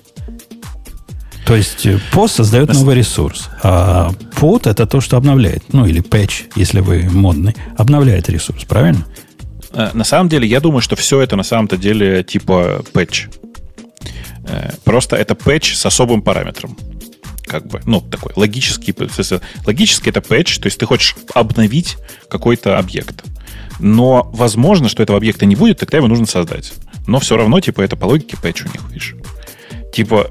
То 1.50 1.56
есть 1.56 1.84
э, 1.84 1.98
пост 2.12 2.36
создает 2.36 2.72
новый 2.72 2.94
ресурс, 2.94 3.48
а 3.60 4.12
put 4.36 4.70
это 4.70 4.86
то, 4.86 5.00
что 5.00 5.16
обновляет. 5.16 5.64
Ну, 5.72 5.84
или 5.84 6.00
patch, 6.00 6.52
если 6.54 6.78
вы 6.78 7.10
модный, 7.10 7.56
обновляет 7.76 8.28
ресурс, 8.28 8.62
правильно? 8.62 9.04
Э, 9.72 9.90
на 9.92 10.04
самом 10.04 10.28
деле, 10.28 10.46
я 10.46 10.60
думаю, 10.60 10.80
что 10.80 10.94
все 10.94 11.20
это 11.20 11.34
на 11.34 11.42
самом-то 11.42 11.76
деле 11.76 12.22
типа 12.22 12.84
patch. 12.94 13.34
Э, 14.44 14.70
просто 14.84 15.16
это 15.16 15.34
patch 15.34 15.74
с 15.74 15.84
особым 15.84 16.22
параметром. 16.22 16.78
Как 17.44 17.66
бы, 17.66 17.80
ну, 17.84 18.00
такой 18.00 18.32
логический. 18.36 18.94
Логически 19.66 20.08
это 20.08 20.20
patch, 20.20 20.60
то 20.60 20.66
есть 20.66 20.78
ты 20.78 20.86
хочешь 20.86 21.16
обновить 21.34 21.96
какой-то 22.28 22.78
объект. 22.78 23.24
Но 23.80 24.30
возможно, 24.32 24.88
что 24.88 25.02
этого 25.02 25.18
объекта 25.18 25.46
не 25.46 25.56
будет, 25.56 25.80
тогда 25.80 25.96
его 25.96 26.06
нужно 26.06 26.26
создать. 26.26 26.72
Но 27.08 27.18
все 27.18 27.36
равно, 27.36 27.58
типа, 27.58 27.80
это 27.80 27.96
по 27.96 28.04
логике 28.04 28.36
patch 28.40 28.68
у 28.68 28.72
них, 28.72 28.88
видишь. 28.88 29.16
Типа, 29.92 30.30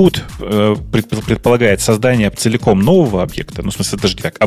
put 0.00 0.22
э, 0.40 0.76
предполагает 1.26 1.80
создание 1.80 2.30
целиком 2.30 2.80
нового 2.80 3.22
объекта, 3.22 3.62
ну, 3.62 3.70
в 3.70 3.74
смысле, 3.74 3.98
даже 3.98 4.16
не 4.16 4.22
так, 4.22 4.38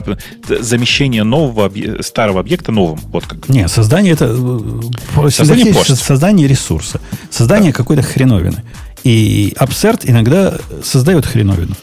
замещение 0.47 1.23
нового, 1.23 1.71
старого 2.01 2.39
объекта 2.39 2.71
новым. 2.71 2.99
Вот 3.11 3.25
как. 3.25 3.49
Не, 3.49 3.67
создание 3.67 4.13
это 4.13 4.25
э, 4.25 5.29
создание, 5.29 5.73
создание 5.73 6.47
ресурса, 6.47 6.99
создание 7.29 7.71
да. 7.71 7.77
какой-то 7.77 8.01
хреновины. 8.01 8.63
И 9.03 9.53
absurd 9.59 10.01
иногда 10.05 10.57
создает 10.83 11.25
хреновину. 11.25 11.75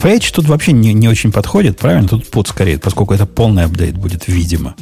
Page 0.00 0.32
тут 0.32 0.46
вообще 0.46 0.72
не, 0.72 0.94
не 0.94 1.08
очень 1.08 1.32
подходит, 1.32 1.76
правильно? 1.76 2.08
Тут 2.08 2.30
put 2.30 2.48
скорее, 2.48 2.78
поскольку 2.78 3.12
это 3.12 3.26
полный 3.26 3.64
апдейт 3.64 3.96
будет, 3.96 4.28
видимо 4.28 4.74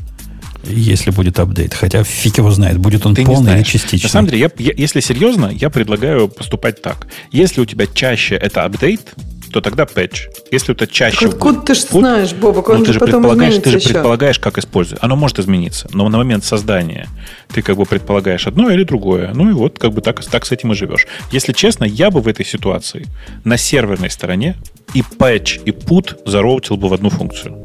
если 0.64 1.10
будет 1.10 1.38
апдейт. 1.38 1.74
Хотя 1.74 2.04
фиг 2.04 2.38
его 2.38 2.50
знает, 2.50 2.78
будет 2.78 3.06
он 3.06 3.14
Ты 3.14 3.24
полный 3.24 3.56
или 3.56 3.62
частичный. 3.62 4.06
На 4.06 4.12
самом 4.12 4.28
деле, 4.28 4.40
я, 4.40 4.50
я, 4.58 4.72
если 4.76 5.00
серьезно, 5.00 5.46
я 5.46 5.70
предлагаю 5.70 6.28
поступать 6.28 6.82
так. 6.82 7.06
Если 7.32 7.60
у 7.60 7.64
тебя 7.64 7.86
чаще 7.86 8.34
это 8.34 8.64
апдейт, 8.64 9.14
то 9.50 9.60
тогда 9.60 9.86
патч. 9.86 10.26
Если 10.50 10.74
это 10.74 10.86
чаще... 10.86 11.20
Так 11.20 11.34
откуда 11.34 11.60
ты 11.60 11.74
же 11.74 11.82
знаешь, 11.82 12.32
Бобок, 12.32 12.68
он 12.68 12.80
ну, 12.80 12.84
ты 12.84 12.92
же 12.92 12.98
потом 12.98 13.22
предполагаешь, 13.22 13.54
Ты 13.62 13.70
же 13.70 13.76
еще. 13.78 13.88
предполагаешь, 13.90 14.38
как 14.38 14.58
использовать. 14.58 15.02
Оно 15.02 15.16
может 15.16 15.38
измениться, 15.38 15.88
но 15.92 16.08
на 16.08 16.18
момент 16.18 16.44
создания 16.44 17.08
ты 17.52 17.62
как 17.62 17.76
бы 17.76 17.86
предполагаешь 17.86 18.46
одно 18.46 18.70
или 18.70 18.84
другое. 18.84 19.32
Ну 19.34 19.48
и 19.50 19.52
вот 19.52 19.78
как 19.78 19.92
бы 19.92 20.00
так, 20.00 20.24
так 20.24 20.46
с 20.46 20.52
этим 20.52 20.72
и 20.72 20.74
живешь. 20.74 21.06
Если 21.32 21.52
честно, 21.52 21.84
я 21.84 22.10
бы 22.10 22.20
в 22.20 22.28
этой 22.28 22.44
ситуации 22.44 23.06
на 23.44 23.56
серверной 23.56 24.10
стороне 24.10 24.56
и 24.94 25.02
патч, 25.02 25.60
и 25.64 25.70
put 25.70 26.18
зароутил 26.26 26.76
бы 26.76 26.88
в 26.88 26.92
одну 26.92 27.10
функцию. 27.10 27.64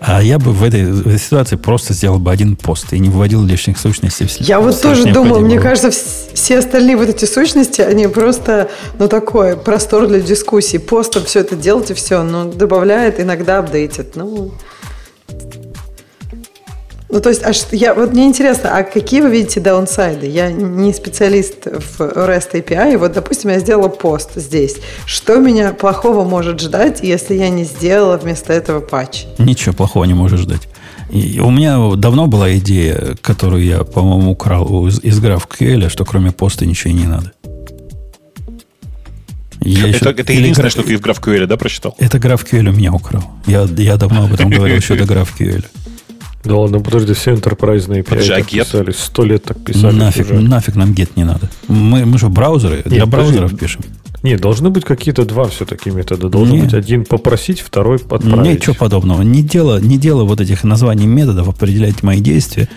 А 0.00 0.22
я 0.22 0.38
бы 0.38 0.52
в 0.52 0.62
этой, 0.62 0.84
в 0.84 1.06
этой 1.06 1.18
ситуации 1.18 1.56
просто 1.56 1.92
сделал 1.92 2.18
бы 2.18 2.30
один 2.30 2.56
пост 2.56 2.92
и 2.92 2.98
не 2.98 3.08
выводил 3.08 3.42
лишних 3.44 3.78
сущностей. 3.78 4.26
Я 4.40 4.60
вот 4.60 4.80
тоже 4.80 5.12
думал, 5.12 5.40
мне 5.40 5.58
кажется, 5.58 5.90
все 6.34 6.58
остальные 6.58 6.96
вот 6.96 7.08
эти 7.08 7.24
сущности, 7.24 7.80
они 7.80 8.06
просто, 8.06 8.68
ну, 8.98 9.08
такой 9.08 9.56
простор 9.56 10.06
для 10.06 10.20
дискуссий. 10.20 10.78
Постом 10.78 11.24
все 11.24 11.40
это 11.40 11.56
делать 11.56 11.90
и 11.90 11.94
все, 11.94 12.22
но 12.22 12.44
добавляет, 12.44 13.20
иногда 13.20 13.58
апдейтит. 13.58 14.16
Ну, 14.16 14.52
ну, 17.08 17.20
то 17.20 17.28
есть, 17.28 17.42
а 17.44 17.52
что, 17.52 17.76
я, 17.76 17.94
вот 17.94 18.12
мне 18.12 18.26
интересно, 18.26 18.76
а 18.76 18.82
какие 18.82 19.20
вы 19.20 19.30
видите 19.30 19.60
даунсайды? 19.60 20.26
Я 20.26 20.50
не 20.50 20.92
специалист 20.92 21.66
в 21.66 22.00
REST 22.00 22.52
API, 22.54 22.98
вот, 22.98 23.12
допустим, 23.12 23.50
я 23.50 23.60
сделала 23.60 23.88
пост 23.88 24.30
здесь. 24.34 24.76
Что 25.06 25.36
меня 25.36 25.72
плохого 25.72 26.28
может 26.28 26.60
ждать, 26.60 27.00
если 27.02 27.34
я 27.34 27.48
не 27.48 27.64
сделала 27.64 28.16
вместо 28.16 28.52
этого 28.52 28.80
патч? 28.80 29.26
Ничего 29.38 29.72
плохого 29.72 30.04
не 30.04 30.14
может 30.14 30.40
ждать. 30.40 30.68
И 31.10 31.38
у 31.38 31.50
меня 31.50 31.94
давно 31.94 32.26
была 32.26 32.52
идея, 32.56 33.16
которую 33.22 33.64
я, 33.64 33.84
по-моему, 33.84 34.32
украл 34.32 34.88
из, 34.88 34.98
из 35.04 35.20
GraphQL, 35.22 35.88
что 35.88 36.04
кроме 36.04 36.32
поста 36.32 36.66
ничего 36.66 36.90
и 36.90 36.94
не 36.94 37.06
надо. 37.06 37.32
Я 39.60 39.88
это, 39.88 39.88
еще... 39.88 40.10
это 40.10 40.32
единственное, 40.32 40.70
граф... 40.70 40.72
что 40.72 40.82
ты 40.82 40.96
в 40.96 41.00
GraphQL, 41.00 41.46
да, 41.46 41.56
прочитал? 41.56 41.94
Это 41.98 42.18
GraphQL 42.18 42.68
у 42.68 42.72
меня 42.72 42.92
украл. 42.92 43.22
Я, 43.46 43.68
я 43.76 43.96
давно 43.96 44.24
об 44.24 44.34
этом 44.34 44.50
говорил 44.50 44.76
еще 44.76 44.96
до 44.96 45.04
GraphQL. 45.04 45.64
Да 46.44 46.56
ладно, 46.56 46.80
подожди, 46.80 47.12
все 47.12 47.32
интерпрайзные 47.32 48.02
API 48.02 48.36
так 48.36 48.48
писали, 48.48 48.92
сто 48.92 49.24
лет 49.24 49.44
так 49.44 49.62
писали. 49.64 49.96
Нафиг, 49.96 50.26
уже. 50.26 50.40
нафиг 50.40 50.76
нам 50.76 50.92
get 50.92 51.10
не 51.16 51.24
надо. 51.24 51.50
Мы, 51.66 52.04
мы 52.06 52.18
же 52.18 52.28
браузеры, 52.28 52.76
Нет, 52.76 52.86
для 52.86 53.06
браузеров 53.06 53.50
подожди. 53.50 53.58
пишем. 53.58 53.82
Нет, 54.22 54.40
должны 54.40 54.70
быть 54.70 54.84
какие-то 54.84 55.24
два 55.24 55.48
все-таки 55.48 55.90
метода. 55.90 56.28
Должен 56.28 56.56
Нет. 56.56 56.64
быть 56.66 56.74
один 56.74 57.04
попросить, 57.04 57.60
второй 57.60 57.96
отправить. 57.96 58.60
Ничего 58.60 58.74
подобного. 58.74 59.22
Не 59.22 59.42
дело, 59.42 59.80
не 59.80 59.98
дело 59.98 60.24
вот 60.24 60.40
этих 60.40 60.64
названий 60.64 61.06
методов 61.06 61.48
определять 61.48 62.02
мои 62.02 62.20
действия. 62.20 62.68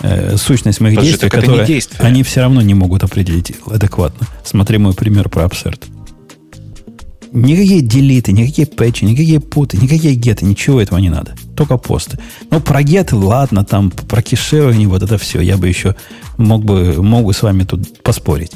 Э, 0.00 0.36
сущность 0.36 0.80
моих 0.80 0.96
Подожди, 0.96 1.12
действий, 1.12 1.30
которые 1.30 1.80
они 1.98 2.22
все 2.22 2.40
равно 2.40 2.62
не 2.62 2.74
могут 2.74 3.04
определить 3.04 3.52
адекватно. 3.66 4.26
Смотри 4.44 4.78
мой 4.78 4.92
пример 4.92 5.28
про 5.28 5.44
абсерт. 5.44 5.84
Никакие 7.34 7.80
делиты, 7.80 8.30
никакие 8.30 8.64
пэтчи, 8.64 9.04
никакие 9.04 9.40
путы, 9.40 9.76
никакие 9.76 10.14
геты, 10.14 10.44
ничего 10.44 10.80
этого 10.80 11.00
не 11.00 11.10
надо. 11.10 11.34
Только 11.56 11.78
посты. 11.78 12.16
Ну, 12.48 12.60
про 12.60 12.80
геты, 12.84 13.16
ладно, 13.16 13.64
там, 13.64 13.90
про 13.90 14.22
кеширование, 14.22 14.86
вот 14.86 15.02
это 15.02 15.18
все, 15.18 15.40
я 15.40 15.56
бы 15.56 15.66
еще 15.66 15.96
мог 16.36 16.64
бы, 16.64 17.02
мог 17.02 17.24
бы 17.24 17.34
с 17.34 17.42
вами 17.42 17.64
тут 17.64 18.02
поспорить. 18.04 18.52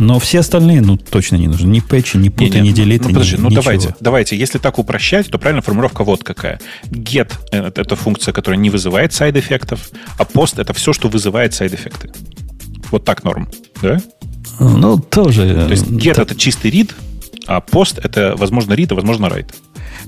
Но 0.00 0.18
все 0.18 0.40
остальные, 0.40 0.80
ну, 0.80 0.96
точно 0.96 1.36
не 1.36 1.46
нужны. 1.46 1.68
Ни 1.68 1.78
пэтчи, 1.78 2.16
ни 2.16 2.28
путы, 2.28 2.56
не, 2.56 2.62
не, 2.62 2.68
ни 2.70 2.72
делиты, 2.72 3.04
ну, 3.04 3.10
подожди, 3.10 3.36
ни, 3.36 3.40
ну, 3.42 3.48
ничего. 3.48 3.62
давайте, 3.62 3.96
давайте. 4.00 4.36
Если 4.36 4.58
так 4.58 4.80
упрощать, 4.80 5.28
то 5.28 5.38
правильно 5.38 5.62
формулировка 5.62 6.02
вот 6.02 6.24
какая. 6.24 6.60
GET 6.90 7.32
это,– 7.52 7.80
это 7.82 7.94
функция, 7.94 8.32
которая 8.32 8.58
не 8.58 8.70
вызывает 8.70 9.12
сайд-эффектов, 9.12 9.90
а 10.18 10.24
POST – 10.24 10.58
это 10.58 10.74
все, 10.74 10.92
что 10.92 11.08
вызывает 11.08 11.54
сайд-эффекты. 11.54 12.10
Вот 12.90 13.04
так 13.04 13.22
норм, 13.22 13.48
да? 13.80 14.02
Ну, 14.58 14.98
тоже. 14.98 15.66
То 15.66 15.70
есть 15.70 15.86
GET– 15.86 16.20
это 16.22 16.34
чистый 16.34 16.72
read, 16.72 16.92
а 17.46 17.60
POST 17.60 17.98
это, 17.98 18.34
возможно, 18.36 18.74
read, 18.74 18.88
а 18.90 18.94
возможно, 18.94 19.26
write. 19.26 19.54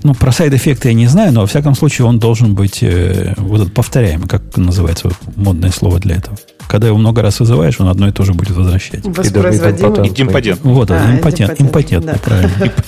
Ну, 0.02 0.14
про 0.14 0.32
сайд-эффекты 0.32 0.88
я 0.88 0.94
не 0.94 1.06
знаю, 1.06 1.32
но 1.32 1.40
во 1.42 1.46
всяком 1.46 1.74
случае 1.74 2.06
он 2.06 2.18
должен 2.18 2.54
быть 2.54 2.82
э, 2.82 3.34
вот 3.36 3.62
этот 3.62 3.74
повторяемый, 3.74 4.28
как 4.28 4.42
называется 4.56 5.10
модное 5.36 5.70
слово 5.70 5.98
для 5.98 6.16
этого. 6.16 6.36
Когда 6.68 6.88
его 6.88 6.98
много 6.98 7.22
раз 7.22 7.40
вызываешь, 7.40 7.80
он 7.80 7.88
одно 7.88 8.08
и 8.08 8.12
то 8.12 8.24
же 8.24 8.34
будет 8.34 8.50
возвращать. 8.50 9.04
Воспроизводимый. 9.04 10.08
Идемпотент. 10.08 10.60
Вот, 10.62 10.90
а, 10.90 11.14
импотент, 11.14 11.60
импотентный, 11.60 12.12
да. 12.12 12.18
правильно. 12.18 12.72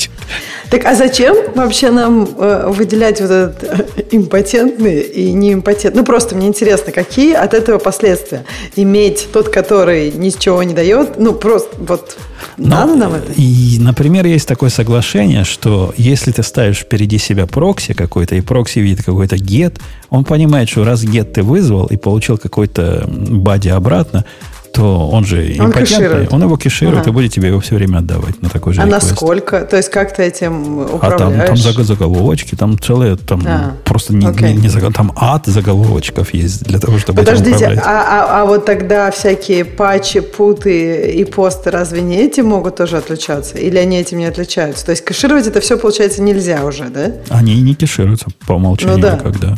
Так 0.70 0.84
а 0.84 0.94
зачем 0.94 1.36
вообще 1.56 1.90
нам 1.90 2.28
э, 2.38 2.68
выделять 2.68 3.20
вот 3.20 3.30
этот 3.30 3.64
э, 3.64 4.04
импотентный 4.12 5.00
и 5.00 5.32
неимпотентный? 5.32 6.02
Ну, 6.02 6.06
просто 6.06 6.36
мне 6.36 6.46
интересно, 6.46 6.92
какие 6.92 7.34
от 7.34 7.54
этого 7.54 7.78
последствия? 7.78 8.44
Иметь 8.76 9.30
тот, 9.32 9.48
который 9.48 10.12
ничего 10.12 10.62
не 10.62 10.72
дает, 10.72 11.18
ну, 11.18 11.32
просто 11.32 11.74
вот 11.76 12.16
надо 12.56 12.94
нам 12.94 13.14
это? 13.14 13.32
И, 13.36 13.78
например, 13.80 14.26
есть 14.26 14.46
такое 14.46 14.70
соглашение, 14.70 15.44
что 15.44 15.92
если 15.96 16.30
ты 16.30 16.42
ставишь 16.44 16.86
впереди 16.90 17.18
себя 17.18 17.46
прокси 17.46 17.94
какой-то, 17.94 18.34
и 18.34 18.40
прокси 18.40 18.80
видит 18.80 19.04
какой-то 19.04 19.36
get, 19.36 19.80
он 20.08 20.24
понимает, 20.24 20.68
что 20.68 20.82
раз 20.82 21.04
get 21.04 21.32
ты 21.32 21.44
вызвал 21.44 21.86
и 21.86 21.96
получил 21.96 22.36
какой-то 22.36 23.08
бади 23.08 23.68
обратно, 23.68 24.24
то 24.72 25.08
он 25.08 25.24
же 25.24 25.38
он 25.58 25.66
импотентный, 25.66 26.28
он 26.28 26.42
его 26.42 26.56
кеширует 26.56 27.00
ага. 27.00 27.10
и 27.10 27.12
будет 27.12 27.32
тебе 27.32 27.48
его 27.48 27.60
все 27.60 27.74
время 27.74 27.98
отдавать 27.98 28.40
на 28.42 28.48
такой 28.48 28.74
же 28.74 28.80
А 28.80 28.84
request. 28.84 28.90
насколько? 28.90 29.60
То 29.62 29.76
есть 29.76 29.90
как 29.90 30.14
ты 30.14 30.22
этим 30.22 30.78
управляешь? 30.80 31.42
А 31.42 31.46
там, 31.46 31.56
там 31.56 31.84
заголовочки, 31.84 32.54
там 32.54 32.78
целые, 32.78 33.16
там 33.16 33.42
а, 33.46 33.76
просто 33.84 34.14
не, 34.14 34.26
okay. 34.26 34.52
не, 34.52 34.68
не, 34.68 34.92
там 34.92 35.12
ад 35.16 35.46
заголовочков 35.46 36.32
есть 36.34 36.64
для 36.64 36.78
того, 36.78 36.98
чтобы 36.98 37.18
Подождите, 37.18 37.66
этим 37.66 37.82
а, 37.84 37.84
а, 37.84 38.42
а 38.42 38.44
вот 38.46 38.64
тогда 38.64 39.10
всякие 39.10 39.64
патчи, 39.64 40.20
путы 40.20 41.12
и 41.12 41.24
посты 41.24 41.70
разве 41.70 42.02
не 42.02 42.16
эти 42.16 42.40
могут 42.40 42.76
тоже 42.76 42.96
отличаться? 42.96 43.58
Или 43.58 43.78
они 43.78 43.98
этим 43.98 44.18
не 44.18 44.26
отличаются? 44.26 44.86
То 44.86 44.90
есть 44.90 45.04
кэшировать 45.04 45.46
это 45.46 45.60
все, 45.60 45.76
получается, 45.76 46.22
нельзя 46.22 46.64
уже, 46.64 46.84
да? 46.84 47.12
Они 47.28 47.60
не 47.60 47.74
кешируются 47.74 48.26
по 48.46 48.52
умолчанию 48.54 48.96
ну, 48.96 49.02
да. 49.02 49.14
никогда. 49.16 49.56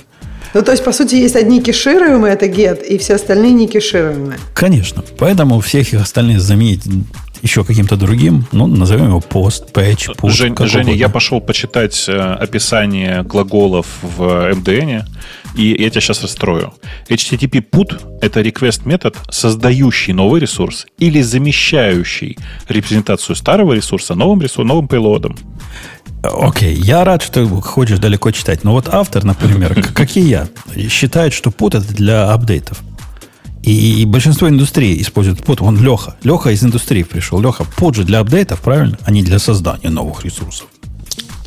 Ну, 0.55 0.63
то 0.63 0.73
есть, 0.73 0.85
по 0.85 0.93
сути, 0.93 1.15
есть 1.15 1.37
одни 1.37 1.63
кешируемые, 1.63 2.35
это 2.35 2.47
get, 2.47 2.85
и 2.85 2.99
все 2.99 3.15
остальные 3.15 3.53
не 3.53 3.67
кешируемые. 3.67 4.39
Конечно. 4.55 5.03
Поэтому 5.19 5.61
всех 5.61 5.93
их 5.93 6.01
остальных 6.01 6.41
заменить 6.41 6.83
еще 7.43 7.65
каким-то 7.65 7.97
другим, 7.97 8.47
ну, 8.53 8.67
назовем 8.67 9.07
его 9.07 9.21
пост, 9.21 9.73
пэтч, 9.73 10.11
push. 10.11 10.31
Жень, 10.31 10.55
Женя, 10.61 10.95
я 10.95 11.09
пошел 11.09 11.41
почитать 11.41 12.05
э, 12.09 12.13
описание 12.13 13.25
глаголов 13.25 13.87
в 14.01 14.23
MDN, 14.53 15.05
и 15.57 15.77
я 15.79 15.91
тебя 15.91 16.01
сейчас 16.01 16.23
расстрою. 16.23 16.73
HTTP 17.09 17.65
put— 17.69 18.01
это 18.23 18.41
request 18.41 18.83
метод, 18.85 19.17
создающий 19.29 20.13
новый 20.13 20.41
ресурс 20.41 20.87
или 20.99 21.21
замещающий 21.21 22.39
репрезентацию 22.69 23.35
старого 23.35 23.73
ресурса 23.73 24.15
новым, 24.15 24.41
ресурсом, 24.41 24.69
новым 24.69 24.87
пейлодом. 24.87 25.37
Окей, 26.23 26.77
okay. 26.77 26.85
я 26.85 27.05
рад, 27.05 27.23
что 27.23 27.45
хочешь 27.61 27.99
далеко 27.99 28.31
читать. 28.31 28.63
Но 28.63 28.73
вот 28.73 28.89
автор, 28.89 29.25
например, 29.25 29.83
как 29.95 30.17
и 30.17 30.21
я, 30.21 30.49
считает, 30.89 31.33
что 31.33 31.51
пут 31.51 31.75
это 31.75 31.93
для 31.93 32.33
апдейтов. 32.33 32.81
И, 33.63 34.05
большинство 34.07 34.49
индустрии 34.49 35.01
используют 35.01 35.45
пут. 35.45 35.63
Он 35.63 35.81
Леха. 35.81 36.17
Леха 36.25 36.51
из 36.51 36.65
индустрии 36.65 37.05
пришел. 37.05 37.41
Леха, 37.41 37.65
пут 37.77 37.95
же 37.95 38.05
для 38.05 38.19
апдейтов, 38.21 38.61
правильно? 38.61 38.99
А 39.05 39.11
не 39.13 39.23
для 39.23 39.39
создания 39.39 39.89
новых 39.89 40.25
ресурсов. 40.25 40.67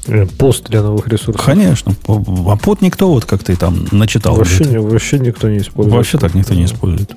Э, 0.07 0.25
пост 0.25 0.69
для 0.69 0.81
новых 0.81 1.07
ресурсов. 1.07 1.43
Конечно. 1.43 1.93
А 2.07 2.55
пут 2.55 2.81
никто, 2.81 3.09
вот 3.09 3.25
как 3.25 3.43
ты 3.43 3.55
там 3.55 3.87
начитал. 3.91 4.35
Вообще, 4.35 4.79
вообще 4.79 5.19
никто 5.19 5.49
не 5.49 5.57
использует. 5.57 5.95
Вообще 5.95 6.17
так 6.17 6.33
никто 6.35 6.53
не 6.53 6.65
использует. 6.65 7.15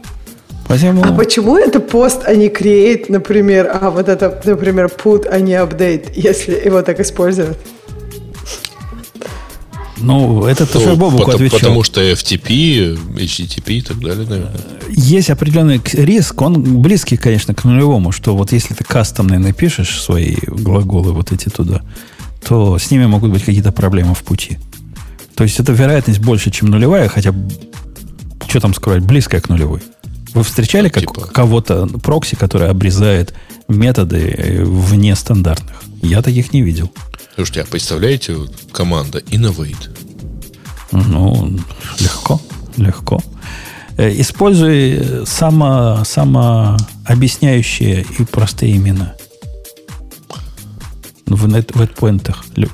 Посему... 0.69 1.03
А 1.03 1.13
почему 1.13 1.57
это 1.57 1.81
пост, 1.81 2.23
а 2.27 2.35
не 2.35 2.49
create, 2.49 3.07
например, 3.09 3.71
а 3.73 3.91
вот 3.91 4.09
это, 4.09 4.41
например, 4.45 4.91
put, 5.03 5.27
а 5.27 5.41
не 5.41 5.55
update, 5.55 6.13
если 6.15 6.61
его 6.63 6.83
так 6.83 7.01
используют? 7.01 7.57
Ну, 9.97 10.45
это 10.45 10.65
ну, 10.65 10.81
тоже 10.81 10.95
Бобук 10.95 11.21
потому, 11.21 11.35
отвечал. 11.35 11.59
Потому 11.59 11.83
что 11.83 12.01
FTP, 12.03 12.99
HTTP 13.17 13.73
и 13.73 13.83
так 13.83 13.99
далее, 13.99 14.27
наверное. 14.29 14.61
Есть 14.91 15.31
определенный 15.31 15.81
риск, 15.93 16.41
он 16.41 16.83
близкий, 16.83 17.17
конечно, 17.17 17.55
к 17.55 17.65
нулевому, 17.65 18.13
что 18.13 18.37
вот 18.37 18.53
если 18.53 18.75
ты 18.75 18.85
кастомные 18.85 19.39
напишешь 19.39 20.01
свои 20.01 20.37
глаголы 20.47 21.13
вот 21.13 21.33
эти 21.33 21.49
туда, 21.49 21.83
то 22.47 22.79
с 22.79 22.91
ними 22.91 23.07
могут 23.07 23.33
быть 23.33 23.43
какие-то 23.43 23.73
проблемы 23.73 24.15
в 24.15 24.23
пути. 24.23 24.59
То 25.35 25.45
есть 25.45 25.59
это 25.59 25.73
вероятность 25.73 26.21
больше, 26.21 26.51
чем 26.51 26.69
нулевая, 26.69 27.09
хотя, 27.09 27.35
что 28.47 28.61
там 28.61 28.75
скрывать, 28.75 29.03
близкая 29.03 29.41
к 29.41 29.49
нулевой. 29.49 29.81
Вы 30.39 30.45
встречали 30.45 30.89
как, 30.89 31.01
типа... 31.01 31.27
кого-то, 31.27 31.89
прокси, 31.89 32.37
который 32.37 32.69
обрезает 32.69 33.35
методы 33.67 34.33
э, 34.39 34.63
вне 34.63 35.17
стандартных? 35.17 35.83
Я 36.01 36.23
таких 36.23 36.53
не 36.53 36.63
видел. 36.63 36.93
Слушайте, 37.35 37.63
а 37.63 37.65
представляете, 37.65 38.37
команда 38.71 39.19
Innovate? 39.19 39.91
Ну, 40.93 41.59
легко, 41.99 42.41
легко. 42.77 43.21
Э, 43.97 44.13
используй 44.21 45.27
само, 45.27 46.05
самообъясняющие 46.05 48.07
и 48.17 48.25
простые 48.25 48.77
имена. 48.77 49.17
В, 51.27 51.49
нет, 51.49 51.75
в. 51.75 51.85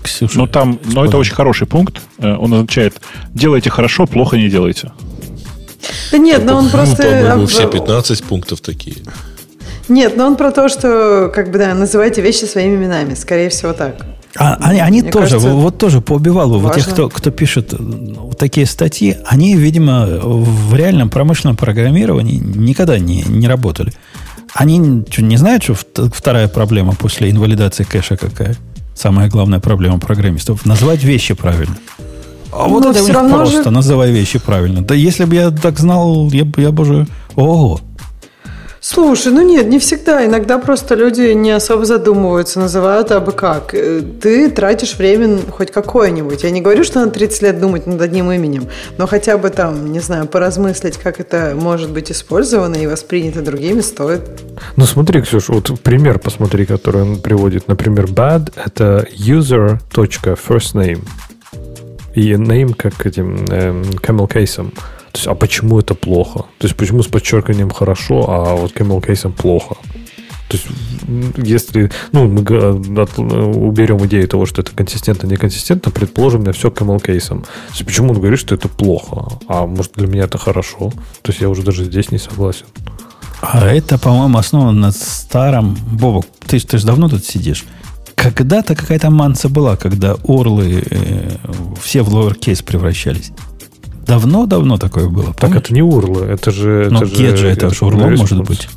Ксюша, 0.03 0.37
ну, 0.37 0.47
там, 0.47 0.79
но 0.85 1.07
это 1.07 1.17
очень 1.17 1.35
хороший 1.35 1.67
пункт. 1.67 2.03
Э, 2.19 2.37
он 2.37 2.53
означает, 2.53 3.01
делайте 3.33 3.71
хорошо, 3.71 4.07
плохо 4.07 4.37
не 4.37 4.51
делайте. 4.51 4.93
Да 6.13 6.19
нет, 6.19 6.45
но 6.45 6.57
он 6.57 6.71
просто... 6.71 7.03
По-моему, 7.03 7.47
все 7.47 7.69
15 7.69 8.25
пунктов 8.25 8.61
такие. 8.61 8.97
Нет, 9.89 10.17
но 10.17 10.27
он 10.27 10.37
про 10.37 10.51
то, 10.51 10.69
что, 10.69 11.31
как 11.35 11.51
бы, 11.51 11.59
да, 11.59 11.75
называйте 11.75 12.23
вещи 12.23 12.45
своими 12.45 12.77
именами. 12.77 13.15
Скорее 13.15 13.51
всего, 13.51 13.73
так. 13.73 13.97
А, 14.37 14.57
они 14.61 14.81
они 14.81 15.03
тоже, 15.03 15.35
кажется, 15.35 15.51
вот 15.51 15.79
тоже 15.79 16.01
поубивал 16.01 16.51
бы 16.51 16.59
вот 16.59 16.75
тех, 16.75 16.89
кто, 16.89 17.09
кто 17.09 17.31
пишет 17.31 17.73
вот 17.79 18.37
такие 18.37 18.67
статьи, 18.67 19.17
они, 19.27 19.55
видимо, 19.55 20.07
в 20.07 20.75
реальном 20.75 21.09
промышленном 21.09 21.57
программировании 21.57 22.39
никогда 22.39 22.99
не, 22.99 23.23
не 23.23 23.47
работали. 23.47 23.93
Они 24.53 25.05
что, 25.09 25.23
не 25.23 25.37
знают, 25.37 25.63
что 25.63 25.75
вторая 25.75 26.49
проблема 26.49 26.95
после 26.95 27.31
инвалидации 27.31 27.85
кэша 27.85 28.17
какая? 28.17 28.57
Самая 28.95 29.29
главная 29.29 29.61
проблема 29.61 29.99
программистов. 30.01 30.67
Назвать 30.67 31.05
вещи 31.05 31.35
правильно. 31.35 31.77
А 32.57 32.69
вот 32.69 32.85
Но 32.85 32.91
это 32.91 33.03
у 33.03 33.07
них 33.07 33.35
просто, 33.35 33.65
же... 33.65 33.71
называй 33.71 34.13
вещи 34.13 34.39
правильно. 34.39 34.83
Да 34.83 34.95
если 34.95 35.25
бы 35.25 35.35
я 35.35 35.51
так 35.51 35.79
знал, 35.79 36.31
я, 36.31 36.47
я 36.57 36.71
бы 36.71 36.83
уже... 36.83 37.07
Ого! 37.35 37.81
Слушай, 38.87 39.33
ну 39.33 39.41
нет, 39.41 39.67
не 39.67 39.79
всегда. 39.79 40.27
Иногда 40.27 40.59
просто 40.59 40.95
люди 40.95 41.33
не 41.33 41.53
особо 41.53 41.87
задумываются, 41.87 42.61
называют 42.61 43.13
абы 43.13 43.33
как. 43.33 43.75
Э, 43.75 44.03
ты 44.21 44.51
тратишь 44.51 44.99
время 44.99 45.39
хоть 45.51 45.71
какое-нибудь. 45.71 46.43
Я 46.43 46.51
не 46.51 46.61
говорю, 46.61 46.85
что 46.85 47.01
надо 47.01 47.13
30 47.13 47.43
лет 47.43 47.61
думать 47.61 47.87
над 47.87 47.99
одним 48.03 48.31
именем, 48.31 48.69
но 48.99 49.07
хотя 49.07 49.39
бы 49.39 49.49
там, 49.49 49.91
не 49.91 50.01
знаю, 50.01 50.27
поразмыслить, 50.27 50.99
как 50.99 51.19
это 51.19 51.55
может 51.59 51.93
быть 51.93 52.13
использовано 52.13 52.77
и 52.77 52.87
воспринято 52.87 53.41
другими, 53.41 53.81
стоит. 53.81 54.21
Ну 54.77 54.85
смотри, 54.85 55.23
Ксюш, 55.23 55.49
вот 55.49 55.81
пример 55.81 56.19
посмотри, 56.19 56.67
который 56.67 57.03
он 57.03 57.21
приводит. 57.21 57.69
Например, 57.69 58.05
bad– 58.05 58.53
это 58.67 59.09
user.firstname 59.17 61.01
и 62.15 62.33
name 62.33 62.75
как 62.75 63.07
этим 63.07 63.47
эм, 63.47 63.83
camel 63.83 64.29
case. 64.29 64.57
То 65.13 65.19
есть, 65.19 65.27
а 65.27 65.35
почему 65.35 65.79
это 65.79 65.95
плохо? 65.95 66.47
То 66.59 66.67
есть, 66.67 66.77
почему 66.77 67.03
с 67.03 67.07
подчеркиванием 67.07 67.71
хорошо, 67.71 68.27
а 68.29 68.57
вот 68.57 68.73
camel 68.73 69.01
case 69.01 69.31
плохо? 69.31 69.77
То 70.49 70.59
есть, 70.59 70.67
если 71.37 71.91
ну, 72.13 72.29
мы 72.29 72.43
уберем 72.43 74.05
идею 74.07 74.29
того, 74.29 74.47
что 74.47 74.63
это 74.63 74.73
консистентно, 74.73 75.27
неконсистентно, 75.27 75.91
предположим, 75.91 76.45
я 76.45 76.53
все 76.53 76.69
camel 76.69 77.03
case. 77.03 77.29
То 77.29 77.47
есть, 77.71 77.85
почему 77.85 78.11
он 78.11 78.19
говорит, 78.19 78.39
что 78.39 78.55
это 78.55 78.69
плохо? 78.69 79.39
А 79.49 79.67
может, 79.67 79.93
для 79.95 80.07
меня 80.07 80.25
это 80.25 80.39
хорошо? 80.39 80.91
То 81.23 81.31
есть, 81.31 81.41
я 81.41 81.49
уже 81.49 81.63
даже 81.63 81.85
здесь 81.85 82.11
не 82.11 82.19
согласен. 82.19 82.67
А 83.41 83.67
это, 83.67 83.99
по-моему, 83.99 84.39
основано 84.39 84.73
на 84.73 84.91
старом... 84.91 85.77
Бобок, 85.93 86.27
ты, 86.47 86.59
ты 86.61 86.79
же 86.79 86.87
давно 86.87 87.09
тут 87.09 87.25
сидишь. 87.25 87.65
Когда-то 88.33 88.75
какая-то 88.75 89.11
манса 89.11 89.49
была, 89.49 89.77
когда 89.77 90.17
орлы 90.27 90.83
э, 90.89 91.31
все 91.83 92.03
в 92.03 92.15
lowercase 92.15 92.65
превращались. 92.65 93.33
Давно-давно 94.07 94.79
такое 94.79 95.09
было. 95.09 95.27
Так 95.27 95.41
помнишь? 95.41 95.59
это 95.59 95.75
не 95.75 95.83
урлы, 95.83 96.25
это 96.27 96.51
же... 96.51 96.89
Но 96.91 97.03
это 97.03 97.07
get 97.07 97.37
же, 97.37 97.49
это, 97.49 97.67
это 97.67 97.75
же 97.75 97.85
урлом 97.85 98.17
может 98.17 98.43
быть. 98.43 98.69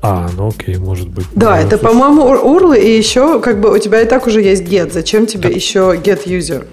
А, 0.00 0.30
ну 0.36 0.48
окей, 0.48 0.76
может 0.76 1.08
быть. 1.08 1.26
Да, 1.34 1.52
да 1.52 1.58
это, 1.58 1.78
по-моему, 1.78 2.22
урлы, 2.22 2.78
и 2.78 2.96
еще 2.96 3.40
как 3.40 3.60
бы 3.60 3.74
у 3.74 3.78
тебя 3.78 4.02
и 4.02 4.06
так 4.06 4.26
уже 4.26 4.40
есть 4.42 4.62
get. 4.62 4.92
Зачем 4.92 5.26
тебе 5.26 5.48
так. 5.48 5.56
еще 5.56 6.00
get 6.02 6.26
user? 6.26 6.66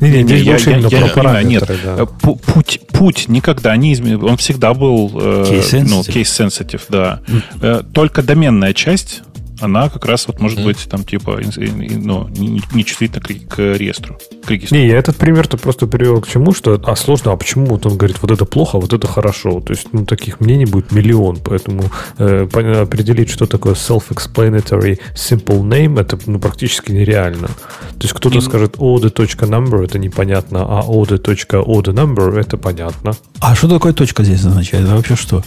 Не, 0.00 0.10
не, 0.10 0.22
не, 0.22 0.34
я, 0.36 0.56
я, 0.56 0.76
я, 0.76 0.88
я 0.88 1.06
понимаю, 1.08 1.46
нет. 1.46 1.64
Да. 1.66 1.96
Э, 2.02 2.06
путь, 2.06 2.80
путь 2.92 3.24
никогда 3.28 3.76
не 3.76 3.92
изменил. 3.92 4.26
Он 4.26 4.36
всегда 4.36 4.74
был 4.74 5.10
э, 5.14 5.44
case 5.50 5.84
ну, 5.88 6.00
case 6.02 6.22
sensitive, 6.22 6.82
да. 6.88 7.20
Mm. 7.60 7.86
Только 7.92 8.22
доменная 8.22 8.74
часть 8.74 9.22
она 9.60 9.88
как 9.88 10.04
раз 10.04 10.26
вот 10.26 10.40
может 10.40 10.58
mm. 10.58 10.64
быть 10.64 10.88
там 10.88 11.04
типа 11.04 11.40
ну, 11.56 12.28
не, 12.28 12.84
чувствительна 12.84 13.20
к, 13.20 13.54
к 13.54 13.58
реестру. 13.58 14.18
К 14.44 14.50
Не, 14.70 14.86
я 14.86 14.98
этот 14.98 15.16
пример-то 15.16 15.56
просто 15.56 15.86
привел 15.86 16.20
к 16.20 16.28
чему, 16.28 16.52
что 16.52 16.80
а 16.84 16.96
сложно, 16.96 17.32
а 17.32 17.36
почему 17.36 17.66
вот 17.66 17.86
он 17.86 17.96
говорит, 17.96 18.18
вот 18.22 18.30
это 18.30 18.44
плохо, 18.44 18.78
а 18.78 18.80
вот 18.80 18.92
это 18.92 19.06
хорошо. 19.06 19.60
То 19.60 19.72
есть, 19.72 19.88
ну, 19.92 20.04
таких 20.04 20.40
мнений 20.40 20.66
будет 20.66 20.92
миллион, 20.92 21.38
поэтому 21.44 21.84
э, 22.18 22.46
определить, 22.82 23.30
что 23.30 23.46
такое 23.46 23.74
self-explanatory 23.74 24.98
simple 25.14 25.62
name, 25.62 26.00
это 26.00 26.18
ну, 26.26 26.38
практически 26.38 26.92
нереально. 26.92 27.48
То 27.48 28.02
есть, 28.02 28.14
кто-то 28.14 28.38
mm. 28.38 28.42
скажет 28.42 28.76
order.number, 28.76 29.84
это 29.84 29.98
непонятно, 29.98 30.62
а 30.62 30.82
order.order 30.82 31.94
number, 31.94 32.38
это 32.38 32.56
понятно. 32.56 33.12
А 33.40 33.54
что 33.54 33.68
такое 33.68 33.92
точка 33.92 34.24
здесь 34.24 34.44
означает? 34.44 34.84
Это 34.84 34.96
вообще 34.96 35.16
что? 35.16 35.42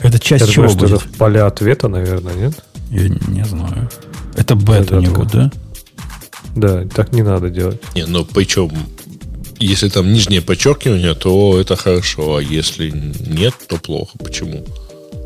Это 0.00 0.18
часть 0.18 0.46
Я 0.46 0.52
чего 0.52 0.66
думаю, 0.68 0.78
будет? 0.78 1.02
Это 1.02 1.18
поля 1.18 1.46
ответа, 1.46 1.88
наверное, 1.88 2.34
нет? 2.34 2.54
Я 2.94 3.08
не 3.08 3.44
знаю. 3.44 3.88
Это 4.36 4.54
бета 4.54 4.98
у 4.98 5.00
него, 5.00 5.24
да? 5.24 5.50
Да, 6.54 6.84
так 6.84 7.12
не 7.12 7.22
надо 7.22 7.50
делать. 7.50 7.82
Не, 7.96 8.06
ну 8.06 8.24
причем, 8.24 8.70
если 9.58 9.88
там 9.88 10.12
нижнее 10.12 10.40
подчеркивание, 10.40 11.14
то 11.14 11.58
это 11.60 11.74
хорошо, 11.74 12.36
а 12.36 12.40
если 12.40 12.90
нет, 12.90 13.54
то 13.68 13.78
плохо. 13.78 14.16
Почему? 14.18 14.64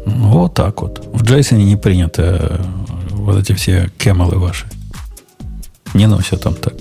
Ну, 0.07 0.29
вот 0.31 0.55
так 0.55 0.81
вот. 0.81 1.07
В 1.13 1.23
JSON 1.23 1.63
не 1.63 1.77
принято 1.77 2.23
э, 2.23 2.59
вот 3.11 3.37
эти 3.37 3.53
все 3.53 3.91
кемелы 3.99 4.39
ваши. 4.39 4.65
Не 5.93 6.07
носят 6.07 6.43
там 6.43 6.55
так. 6.55 6.75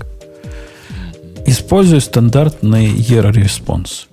Используй 1.45 1.99
стандартный 1.99 2.93
error 2.93 3.33
response. 3.33 4.06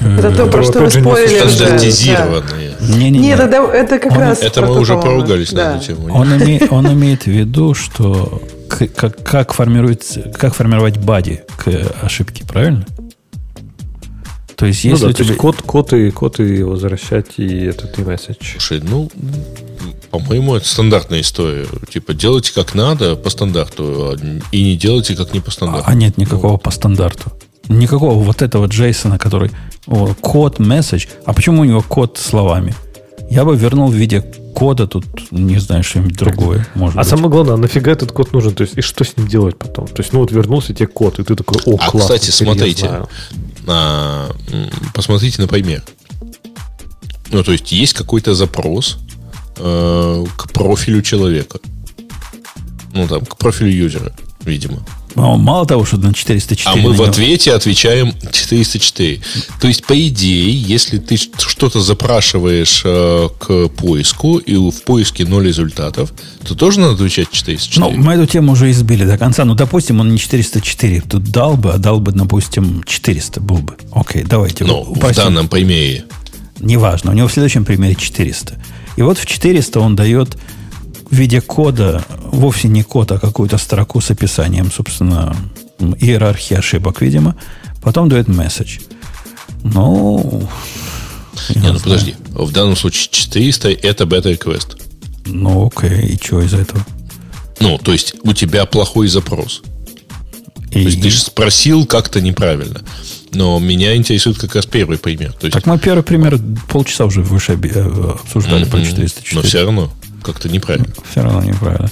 Это 0.00 0.30
то, 0.32 0.46
про 0.46 0.62
что 0.64 0.80
вы 0.80 0.90
спорили 0.90 1.48
Стандартизированные. 1.48 2.74
Не, 2.80 3.10
не, 3.10 3.18
Нет, 3.18 3.40
это, 3.40 3.56
это 3.56 3.98
как 3.98 4.12
он, 4.12 4.18
раз... 4.18 4.42
Это 4.42 4.62
мы 4.62 4.78
уже 4.78 4.96
поругались 4.96 5.52
да. 5.52 5.72
на 5.72 5.76
эту 5.76 5.86
тему. 5.86 6.14
Он, 6.14 6.34
име, 6.34 6.60
он 6.70 6.92
имеет 6.92 7.22
в 7.22 7.28
виду, 7.28 7.74
что 7.74 8.42
как, 8.68 9.22
как, 9.22 9.52
формируется, 9.52 10.32
как 10.34 10.54
формировать 10.54 10.98
бади 10.98 11.42
к 11.56 11.68
ошибке, 12.02 12.44
правильно? 12.44 12.84
То 14.56 14.66
есть, 14.66 14.84
если 14.84 15.06
ну, 15.06 15.08
да, 15.08 15.14
тебе... 15.14 15.24
то 15.24 15.30
есть 15.30 15.40
код, 15.40 15.62
код, 15.62 15.92
и, 15.92 16.10
код 16.10 16.40
и 16.40 16.62
возвращать 16.62 17.38
и 17.38 17.64
этот 17.64 17.98
и 17.98 18.02
месседж. 18.02 18.52
Слушай, 18.52 18.80
ну, 18.82 19.10
по-моему, 20.10 20.54
это 20.54 20.66
стандартная 20.68 21.20
история. 21.20 21.66
Типа, 21.90 22.14
делайте 22.14 22.52
как 22.54 22.74
надо 22.74 23.16
по 23.16 23.30
стандарту, 23.30 24.12
а 24.12 24.16
и 24.52 24.62
не 24.62 24.76
делайте 24.76 25.16
как 25.16 25.34
не 25.34 25.40
по 25.40 25.50
стандарту. 25.50 25.84
А 25.88 25.94
нет 25.94 26.18
никакого 26.18 26.52
вот. 26.52 26.62
по 26.62 26.70
стандарту. 26.70 27.32
Никакого 27.68 28.22
вот 28.22 28.42
этого 28.42 28.66
Джейсона, 28.66 29.18
который 29.18 29.50
о, 29.86 30.14
код, 30.20 30.58
месседж. 30.58 31.06
А 31.24 31.32
почему 31.32 31.62
у 31.62 31.64
него 31.64 31.82
код 31.82 32.18
словами? 32.18 32.74
Я 33.30 33.44
бы 33.44 33.56
вернул 33.56 33.88
в 33.88 33.94
виде 33.94 34.20
кода 34.54 34.86
тут, 34.86 35.04
не 35.32 35.58
знаю, 35.58 35.82
что-нибудь 35.82 36.16
другое. 36.16 36.66
Может 36.74 36.96
а 36.96 37.00
быть. 37.00 37.08
самое 37.08 37.28
главное, 37.28 37.54
а 37.54 37.56
нафига 37.56 37.92
этот 37.92 38.12
код 38.12 38.32
нужен? 38.32 38.54
То 38.54 38.62
есть, 38.62 38.78
и 38.78 38.80
что 38.80 39.04
с 39.04 39.16
ним 39.16 39.26
делать 39.26 39.58
потом? 39.58 39.86
То 39.86 40.02
есть, 40.02 40.12
ну 40.12 40.20
вот 40.20 40.30
вернулся 40.30 40.72
тебе 40.72 40.86
код, 40.86 41.18
и 41.18 41.24
ты 41.24 41.34
такой, 41.34 41.60
о, 41.66 41.76
а, 41.80 41.90
класс. 41.90 42.04
кстати, 42.04 42.30
смотрите, 42.30 43.02
а, 43.66 44.30
посмотрите 44.94 45.42
на 45.42 45.48
пример. 45.48 45.82
Ну, 47.30 47.42
то 47.42 47.52
есть, 47.52 47.72
есть 47.72 47.94
какой-то 47.94 48.34
запрос 48.34 48.98
э, 49.56 50.24
к 50.36 50.52
профилю 50.52 51.02
человека. 51.02 51.58
Ну, 52.92 53.08
там, 53.08 53.24
к 53.24 53.36
профилю 53.36 53.70
юзера, 53.70 54.12
видимо. 54.44 54.84
Но 55.14 55.36
мало 55.36 55.66
того, 55.66 55.84
что 55.84 55.96
на 55.96 56.12
404... 56.12 56.70
А 56.70 56.76
мы 56.76 56.92
в 56.92 57.02
ответе 57.02 57.52
отвечаем 57.52 58.14
404. 58.32 59.20
То 59.60 59.68
есть, 59.68 59.84
по 59.84 60.08
идее, 60.08 60.52
если 60.52 60.98
ты 60.98 61.16
что-то 61.16 61.80
запрашиваешь 61.80 62.82
э, 62.84 63.28
к 63.38 63.68
поиску, 63.68 64.38
и 64.38 64.56
в 64.56 64.82
поиске 64.82 65.24
ноль 65.24 65.46
результатов, 65.46 66.12
то 66.46 66.54
тоже 66.54 66.80
надо 66.80 66.94
отвечать 66.94 67.30
404. 67.30 67.80
Ну, 67.80 68.02
мы 68.02 68.14
эту 68.14 68.26
тему 68.26 68.52
уже 68.52 68.70
избили 68.70 69.04
до 69.04 69.18
конца. 69.18 69.44
Ну, 69.44 69.54
допустим, 69.54 70.00
он 70.00 70.10
не 70.10 70.18
404 70.18 71.02
тут 71.02 71.24
дал 71.24 71.56
бы, 71.56 71.72
а 71.72 71.78
дал 71.78 72.00
бы, 72.00 72.12
допустим, 72.12 72.82
400 72.84 73.40
был 73.40 73.58
бы. 73.58 73.76
Окей, 73.92 74.24
давайте. 74.24 74.64
Ну, 74.64 74.82
в 74.82 75.14
данном 75.14 75.48
примере. 75.48 76.04
Неважно. 76.60 77.10
У 77.10 77.14
него 77.14 77.28
в 77.28 77.32
следующем 77.32 77.64
примере 77.64 77.94
400. 77.94 78.54
И 78.96 79.02
вот 79.02 79.18
в 79.18 79.26
400 79.26 79.80
он 79.80 79.96
дает 79.96 80.36
в 81.14 81.16
виде 81.16 81.40
кода, 81.40 82.04
вовсе 82.24 82.66
не 82.66 82.82
код, 82.82 83.12
а 83.12 83.18
какую-то 83.20 83.56
строку 83.56 84.00
с 84.00 84.10
описанием, 84.10 84.70
собственно, 84.72 85.34
иерархии 85.78 86.56
ошибок, 86.56 87.00
видимо. 87.00 87.36
Потом 87.82 88.08
дает 88.08 88.26
месседж. 88.26 88.80
Ну... 89.62 90.48
Не, 91.54 91.72
ну 91.72 91.78
подожди. 91.78 92.16
В 92.30 92.50
данном 92.50 92.74
случае 92.76 93.08
400 93.10 93.70
это 93.70 94.06
бета-реквест. 94.06 94.76
Ну, 95.26 95.66
окей. 95.68 96.14
И 96.14 96.16
что 96.20 96.42
из 96.42 96.52
этого? 96.52 96.84
Ну, 97.60 97.78
то 97.78 97.92
есть 97.92 98.16
у 98.22 98.32
тебя 98.32 98.66
плохой 98.66 99.06
запрос. 99.06 99.62
И... 100.70 100.72
То 100.72 100.78
есть 100.80 101.00
ты 101.00 101.10
же 101.10 101.20
спросил 101.20 101.86
как-то 101.86 102.20
неправильно. 102.20 102.82
Но 103.32 103.58
меня 103.60 103.94
интересует 103.94 104.38
как 104.38 104.56
раз 104.56 104.66
первый 104.66 104.98
пример. 104.98 105.32
То 105.32 105.46
есть... 105.46 105.54
Так 105.54 105.66
мы 105.66 105.78
первый 105.78 106.02
пример 106.02 106.40
полчаса 106.68 107.04
уже 107.04 107.22
выше 107.22 107.52
э, 107.52 108.14
обсуждали 108.20 108.66
mm-hmm. 108.66 108.70
про 108.70 108.84
404. 108.84 109.36
Но 109.36 109.42
все 109.42 109.62
равно 109.62 109.92
как-то 110.24 110.48
неправильно. 110.48 110.88
Все 111.10 111.22
равно 111.22 111.42
неправильно. 111.42 111.90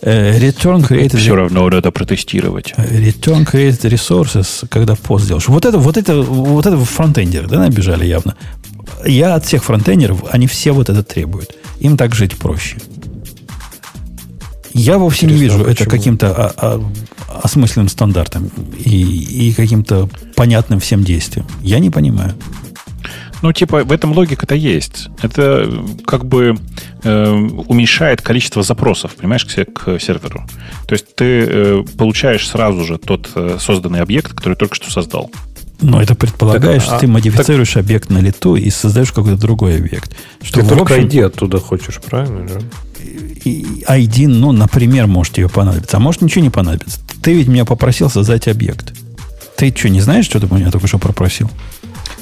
Э, 0.00 0.38
return 0.38 0.86
created... 0.86 1.16
Все 1.16 1.34
равно 1.34 1.68
надо 1.68 1.90
протестировать. 1.90 2.74
Return 2.76 3.50
created 3.50 3.90
resources, 3.90 4.66
когда 4.68 4.94
пост 4.94 5.26
делаешь. 5.26 5.48
Вот 5.48 5.64
это, 5.64 5.78
вот 5.78 5.96
это, 5.96 6.20
вот 6.20 6.66
это 6.66 6.76
фронтендеры, 6.78 7.48
да, 7.48 7.58
набежали 7.58 8.06
явно. 8.06 8.36
Я 9.06 9.34
от 9.34 9.44
всех 9.46 9.64
фронтендеров, 9.64 10.24
они 10.30 10.46
все 10.46 10.72
вот 10.72 10.88
это 10.88 11.02
требуют. 11.02 11.54
Им 11.80 11.96
так 11.96 12.14
жить 12.14 12.36
проще. 12.36 12.76
Я 14.74 14.98
вовсе 14.98 15.26
Интересно, 15.26 15.34
не 15.34 15.40
вижу 15.40 15.64
почему? 15.64 15.72
это 15.72 15.90
каким-то 15.90 16.34
а, 16.34 16.54
а, 16.56 17.40
осмысленным 17.42 17.88
стандартом 17.88 18.50
и, 18.78 19.48
и 19.48 19.52
каким-то 19.52 20.08
понятным 20.36 20.78
всем 20.78 21.02
действием. 21.04 21.46
Я 21.62 21.78
не 21.78 21.90
понимаю. 21.90 22.34
Ну, 23.42 23.52
типа, 23.52 23.84
в 23.84 23.92
этом 23.92 24.12
логика-то 24.12 24.54
есть. 24.54 25.08
Это 25.22 25.70
как 26.04 26.24
бы 26.24 26.56
э, 27.04 27.32
уменьшает 27.32 28.22
количество 28.22 28.62
запросов, 28.62 29.14
понимаешь, 29.14 29.44
к, 29.44 29.64
к 29.64 30.00
серверу. 30.00 30.44
То 30.86 30.92
есть 30.94 31.14
ты 31.14 31.46
э, 31.46 31.84
получаешь 31.96 32.48
сразу 32.48 32.84
же 32.84 32.98
тот 32.98 33.30
э, 33.34 33.58
созданный 33.60 34.00
объект, 34.00 34.32
который 34.32 34.54
только 34.54 34.74
что 34.74 34.90
создал. 34.90 35.30
Но 35.80 36.02
это 36.02 36.16
предполагает, 36.16 36.78
так, 36.78 36.86
что 36.86 36.96
а, 36.96 36.98
ты 36.98 37.06
модифицируешь 37.06 37.74
так, 37.74 37.84
объект 37.84 38.10
на 38.10 38.18
лету 38.18 38.56
и 38.56 38.68
создаешь 38.70 39.12
какой-то 39.12 39.40
другой 39.40 39.76
объект. 39.76 40.16
Что, 40.42 40.60
ты 40.60 40.66
только 40.66 40.94
общем, 40.94 41.06
ID 41.06 41.24
оттуда 41.24 41.60
хочешь, 41.60 42.00
правильно 42.04 42.48
же? 42.48 42.60
ID, 43.44 44.26
ну, 44.26 44.50
например, 44.50 45.06
может 45.06 45.38
ее 45.38 45.48
понадобиться. 45.48 45.96
А 45.96 46.00
может 46.00 46.20
ничего 46.20 46.42
не 46.42 46.50
понадобится. 46.50 46.98
Ты 47.22 47.34
ведь 47.34 47.46
меня 47.46 47.64
попросил 47.64 48.10
создать 48.10 48.48
объект. 48.48 48.92
Ты 49.56 49.72
что, 49.76 49.88
не 49.88 50.00
знаешь, 50.00 50.24
что 50.24 50.40
ты 50.40 50.52
меня 50.52 50.70
только 50.70 50.88
что 50.88 50.98
попросил? 50.98 51.48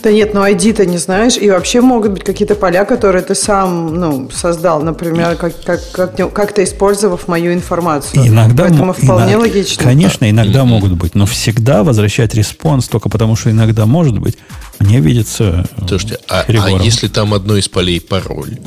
Да 0.06 0.12
нет, 0.12 0.34
ну 0.34 0.44
ID-то 0.44 0.86
не 0.86 0.98
знаешь. 0.98 1.36
И 1.36 1.50
вообще 1.50 1.80
могут 1.80 2.12
быть 2.12 2.22
какие-то 2.22 2.54
поля, 2.54 2.84
которые 2.84 3.24
ты 3.24 3.34
сам 3.34 3.92
ну, 3.92 4.30
создал, 4.30 4.80
например, 4.80 5.34
как, 5.34 5.60
как, 5.64 5.80
как, 5.90 6.32
как-то 6.32 6.62
использовав 6.62 7.26
мою 7.26 7.52
информацию. 7.52 8.24
Иногда, 8.24 8.66
Поэтому 8.68 8.92
вполне 8.92 9.32
иногда, 9.32 9.38
логично. 9.40 9.82
Конечно, 9.82 10.30
иногда 10.30 10.64
могут 10.64 10.92
быть, 10.92 11.16
но 11.16 11.26
всегда 11.26 11.82
возвращать 11.82 12.36
response 12.36 12.86
только 12.86 13.08
потому, 13.08 13.34
что 13.34 13.50
иногда 13.50 13.84
может 13.84 14.16
быть, 14.20 14.38
мне 14.78 15.00
видится 15.00 15.68
Слушайте, 15.88 16.20
а, 16.28 16.44
а 16.46 16.70
если 16.84 17.08
там 17.08 17.34
одно 17.34 17.56
из 17.56 17.68
полей 17.68 18.00
пароль? 18.00 18.58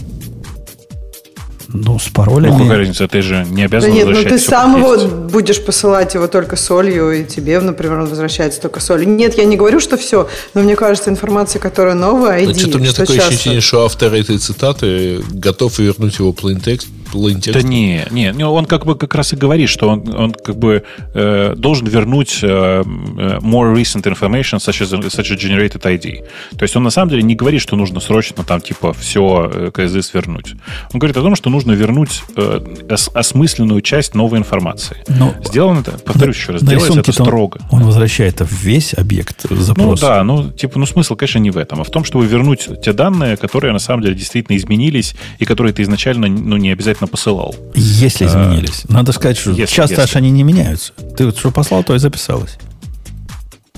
Ну, 1.72 2.00
с 2.00 2.10
паролями... 2.10 2.52
Ну, 2.52 2.64
какая 2.64 2.80
разница, 2.80 3.08
ты 3.08 3.22
же 3.22 3.46
не 3.50 3.64
обязан 3.64 3.92
да 3.92 3.96
нет, 3.96 4.08
ну 4.08 4.24
ты 4.24 4.40
сам 4.40 4.78
его 4.78 5.08
будешь 5.08 5.64
посылать 5.64 6.16
его 6.16 6.28
только 6.28 6.56
солью, 6.56 7.12
и 7.12 7.24
тебе, 7.26 7.60
например, 7.60 8.00
он 8.00 8.08
возвращается 8.08 8.62
только 8.62 8.80
солью. 8.80 9.08
Нет, 9.08 9.38
я 9.38 9.46
не 9.46 9.56
говорю, 9.56 9.80
что 9.80 9.98
все, 9.98 10.28
но 10.54 10.62
мне 10.62 10.76
кажется, 10.76 11.10
информация, 11.10 11.60
которая 11.60 11.94
новая, 11.94 12.42
ID, 12.42 12.58
Что-то 12.58 12.78
у 12.78 12.82
меня 12.82 12.92
такое 12.92 13.18
часто... 13.18 13.34
ощущение, 13.34 13.62
что 13.62 13.86
автор 13.86 14.14
этой 14.14 14.38
цитаты 14.40 15.22
готов 15.32 15.78
вернуть 15.80 16.18
его 16.18 16.32
plain 16.32 16.62
text 16.64 16.88
plain 17.12 17.52
Да 17.52 17.62
не, 17.62 18.06
не, 18.12 18.32
не, 18.34 18.46
он 18.46 18.66
как 18.66 18.86
бы 18.86 18.96
как 18.96 19.16
раз 19.16 19.34
и 19.34 19.36
говорит, 19.36 19.70
что 19.70 19.90
он, 19.90 20.16
он 20.16 20.32
как 20.34 20.56
бы 20.58 20.84
э, 21.14 21.54
должен 21.56 21.88
вернуть 21.88 22.40
э, 22.42 22.48
э 22.48 23.40
more 23.40 23.74
recent 23.74 24.04
information, 24.04 24.58
such 24.58 24.82
as, 24.82 24.92
such 25.08 25.32
as 25.32 25.38
generated 25.38 25.82
ID. 25.82 26.24
То 26.58 26.64
есть 26.64 26.76
он 26.76 26.84
на 26.84 26.90
самом 26.90 27.10
деле 27.10 27.24
не 27.24 27.36
говорит, 27.36 27.62
что 27.62 27.76
нужно 27.76 28.00
срочно 28.00 28.44
там 28.44 28.62
типа 28.62 28.94
все 28.94 29.50
э, 29.52 29.72
КСД 29.72 30.04
свернуть. 30.04 30.54
Он 30.94 31.00
говорит 31.00 31.18
о 31.18 31.22
том, 31.22 31.36
что 31.36 31.50
нужно 31.50 31.59
вернуть 31.68 32.24
э, 32.36 32.60
ос, 32.90 33.10
осмысленную 33.14 33.82
часть 33.82 34.16
новой 34.16 34.40
информации. 34.40 34.98
Но 35.08 35.34
Сделано 35.44 35.80
это, 35.80 35.92
повторюсь 35.92 36.36
еще 36.36 36.54
раз, 36.54 36.64
делается 36.64 37.00
это 37.00 37.12
строго. 37.12 37.60
Он, 37.70 37.80
он 37.80 37.86
возвращает 37.86 38.42
весь 38.50 38.94
объект 38.94 39.46
запроса. 39.50 40.06
Ну 40.06 40.10
да, 40.10 40.24
ну 40.24 40.52
типа, 40.52 40.80
ну 40.80 40.86
смысл, 40.86 41.16
конечно, 41.16 41.40
не 41.40 41.52
в 41.52 41.58
этом, 41.58 41.82
а 41.82 41.84
в 41.84 41.90
том, 41.90 42.04
чтобы 42.04 42.26
вернуть 42.26 42.70
те 42.84 42.94
данные, 42.94 43.38
которые 43.38 43.74
на 43.74 43.80
самом 43.80 44.04
деле 44.04 44.16
действительно 44.16 44.58
изменились 44.58 45.16
и 45.40 45.46
которые 45.46 45.74
ты 45.74 45.84
изначально 45.84 46.28
ну, 46.28 46.58
не 46.58 46.72
обязательно 46.72 47.08
посылал. 47.08 47.56
Если 47.76 48.26
а, 48.26 48.28
изменились. 48.28 48.84
А, 48.90 48.94
Надо 48.94 49.12
сказать, 49.12 49.38
что 49.38 49.52
если, 49.52 49.74
часто 49.74 49.94
если. 49.96 50.04
аж 50.04 50.16
они 50.16 50.32
не 50.32 50.44
меняются. 50.44 50.94
Ты 51.18 51.26
вот 51.26 51.38
что 51.38 51.52
послал, 51.52 51.84
то 51.84 51.96
и 51.96 52.00
записалось. 52.00 52.58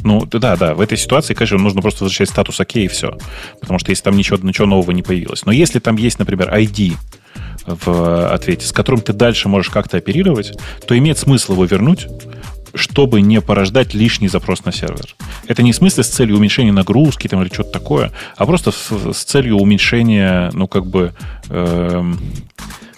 Ну, 0.04 0.26
да, 0.26 0.56
да, 0.56 0.74
в 0.74 0.82
этой 0.82 0.98
ситуации, 0.98 1.34
конечно, 1.34 1.58
нужно 1.58 1.82
просто 1.82 2.04
возвращать 2.04 2.30
статус 2.30 2.60
ОК 2.60 2.76
и 2.78 2.88
все. 2.88 3.18
Потому 3.60 3.80
что 3.80 3.92
если 3.92 4.04
там 4.04 4.18
ничего, 4.18 4.38
ничего 4.42 4.68
нового 4.68 4.92
не 4.92 5.04
появилось. 5.04 5.46
Но 5.46 5.52
если 5.52 5.80
там 5.80 5.96
есть, 5.96 6.20
например, 6.20 6.54
ID, 6.54 6.94
в 7.66 8.34
ответе, 8.34 8.66
с 8.66 8.72
которым 8.72 9.02
ты 9.02 9.14
дальше 9.14 9.50
можешь 9.50 9.70
как-то 9.70 9.98
оперировать, 9.98 10.54
то 10.88 10.98
имеет 10.98 11.18
смысл 11.18 11.54
его 11.54 11.66
вернуть, 11.66 12.08
чтобы 12.74 13.22
не 13.22 13.42
порождать 13.42 13.94
лишний 13.94 14.28
запрос 14.28 14.66
на 14.66 14.72
сервер. 14.72 15.16
Это 15.48 15.64
не 15.64 15.72
в 15.72 15.76
смысле 15.76 16.04
с 16.04 16.08
целью 16.08 16.38
уменьшения 16.38 16.72
нагрузки 16.72 17.28
там, 17.28 17.42
или 17.42 17.54
что-то 17.54 17.72
такое, 17.72 18.12
а 18.38 18.46
просто 18.46 18.72
с, 18.72 18.92
с 19.14 19.24
целью 19.24 19.58
уменьшения, 19.58 20.50
ну, 20.54 20.68
как 20.68 20.86
бы, 20.86 21.14
э, 21.50 22.14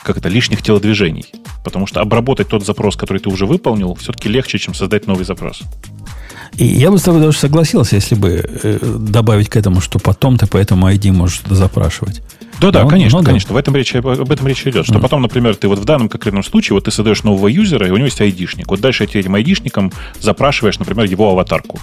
как 0.04 0.18
это, 0.18 0.30
лишних 0.30 0.62
телодвижений. 0.62 1.26
Потому 1.64 1.88
что 1.88 2.02
обработать 2.02 2.50
тот 2.50 2.66
запрос, 2.66 2.96
который 2.96 3.20
ты 3.20 3.30
уже 3.30 3.46
выполнил, 3.46 3.96
все-таки 3.96 4.30
легче, 4.30 4.60
чем 4.60 4.74
создать 4.74 5.08
новый 5.08 5.26
запрос. 5.26 5.64
И 6.58 6.66
я 6.66 6.92
бы 6.92 7.00
с 7.00 7.02
тобой 7.02 7.22
даже 7.22 7.38
согласился, 7.38 7.96
если 7.96 8.16
бы 8.16 8.30
э, 8.64 8.80
добавить 9.00 9.50
к 9.50 9.56
этому, 9.56 9.82
что 9.82 9.98
потом 9.98 10.38
ты 10.38 10.46
по 10.46 10.58
этому 10.58 10.88
ID 10.92 11.12
можешь 11.12 11.42
запрашивать. 11.50 12.22
Да, 12.60 12.72
да, 12.72 12.84
ну, 12.84 12.90
конечно, 12.90 13.20
ну, 13.20 13.26
конечно. 13.26 13.50
Да. 13.50 13.56
В 13.56 13.58
этом 13.58 13.76
речь, 13.76 13.96
об 13.96 14.32
этом 14.32 14.48
речь 14.48 14.66
идет. 14.66 14.86
Что 14.86 14.96
mm. 14.96 15.02
потом, 15.02 15.22
например, 15.22 15.56
ты 15.56 15.68
вот 15.68 15.80
в 15.80 15.86
данном 15.86 16.10
конкретном 16.10 16.44
случае, 16.44 16.76
вот 16.76 16.86
ты 16.86 16.92
создаешь 16.92 17.24
нового 17.24 17.48
юзера, 17.48 17.88
и 17.88 17.92
у 17.92 17.96
него 17.96 18.06
есть 18.06 18.22
айдишник. 18.22 18.68
Вот 18.70 18.80
дальше 18.80 19.06
ты 19.08 19.20
этим 19.20 19.36
айдишником 19.36 19.92
запрашиваешь, 20.20 20.80
например, 20.80 21.06
его 21.06 21.30
аватарку. 21.30 21.80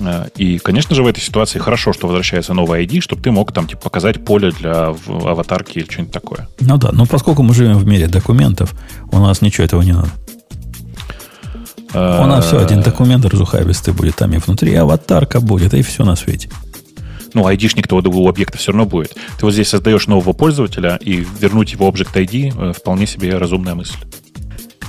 Э, 0.00 0.28
и, 0.36 0.58
конечно 0.58 0.94
же, 0.94 1.02
в 1.02 1.06
этой 1.06 1.20
ситуации 1.20 1.58
хорошо, 1.58 1.92
что 1.92 2.06
возвращается 2.06 2.54
новый 2.54 2.84
ID, 2.84 3.00
чтобы 3.00 3.22
ты 3.22 3.30
мог 3.30 3.52
там 3.52 3.66
типа, 3.66 3.82
показать 3.82 4.24
поле 4.24 4.50
для 4.50 4.94
аватарки 5.08 5.78
или 5.78 5.90
что-нибудь 5.90 6.12
такое. 6.12 6.48
Ну 6.60 6.76
да, 6.78 6.90
но 6.92 7.06
поскольку 7.06 7.42
мы 7.42 7.54
живем 7.54 7.78
в 7.78 7.86
мире 7.86 8.06
документов, 8.06 8.74
у 9.12 9.18
нас 9.18 9.42
ничего 9.42 9.64
этого 9.64 9.82
не 9.82 9.92
надо. 9.92 10.08
У 11.94 12.26
нас 12.26 12.46
все, 12.46 12.58
один 12.58 12.80
документ 12.80 13.24
разухабистый 13.24 13.94
будет, 13.94 14.16
там 14.16 14.32
и 14.32 14.38
внутри 14.38 14.74
аватарка 14.74 15.40
будет, 15.40 15.74
и 15.74 15.82
все 15.82 16.04
на 16.04 16.16
свете. 16.16 16.48
Ну, 17.34 17.46
айдишник-то 17.46 17.96
у 17.96 18.28
объекта 18.28 18.58
все 18.58 18.72
равно 18.72 18.86
будет. 18.86 19.14
Ты 19.38 19.44
вот 19.44 19.52
здесь 19.52 19.68
создаешь 19.68 20.06
нового 20.06 20.32
пользователя, 20.32 20.98
и 21.00 21.26
вернуть 21.40 21.72
его 21.72 21.88
Object 21.88 22.14
ID 22.14 22.70
э, 22.70 22.72
вполне 22.72 23.06
себе 23.06 23.36
разумная 23.36 23.74
мысль. 23.74 23.98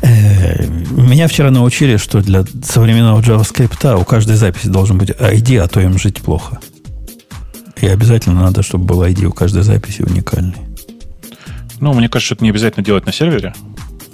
Э, 0.01 0.67
меня 0.67 1.27
вчера 1.27 1.49
научили, 1.51 1.97
что 1.97 2.21
для 2.21 2.45
современного 2.63 3.19
JavaScript 3.21 3.99
у 3.99 4.05
каждой 4.05 4.35
записи 4.35 4.67
должен 4.67 4.97
быть 4.97 5.09
ID, 5.09 5.57
а 5.57 5.67
то 5.67 5.81
им 5.81 5.97
жить 5.97 6.21
плохо. 6.21 6.59
И 7.81 7.87
обязательно 7.87 8.41
надо, 8.41 8.63
чтобы 8.63 8.85
был 8.85 9.03
ID 9.03 9.25
у 9.25 9.31
каждой 9.31 9.63
записи 9.63 10.01
уникальный. 10.01 10.55
Ну, 11.79 11.93
мне 11.93 12.07
кажется, 12.07 12.35
это 12.35 12.43
не 12.43 12.51
обязательно 12.51 12.85
делать 12.85 13.05
на 13.05 13.11
сервере. 13.11 13.53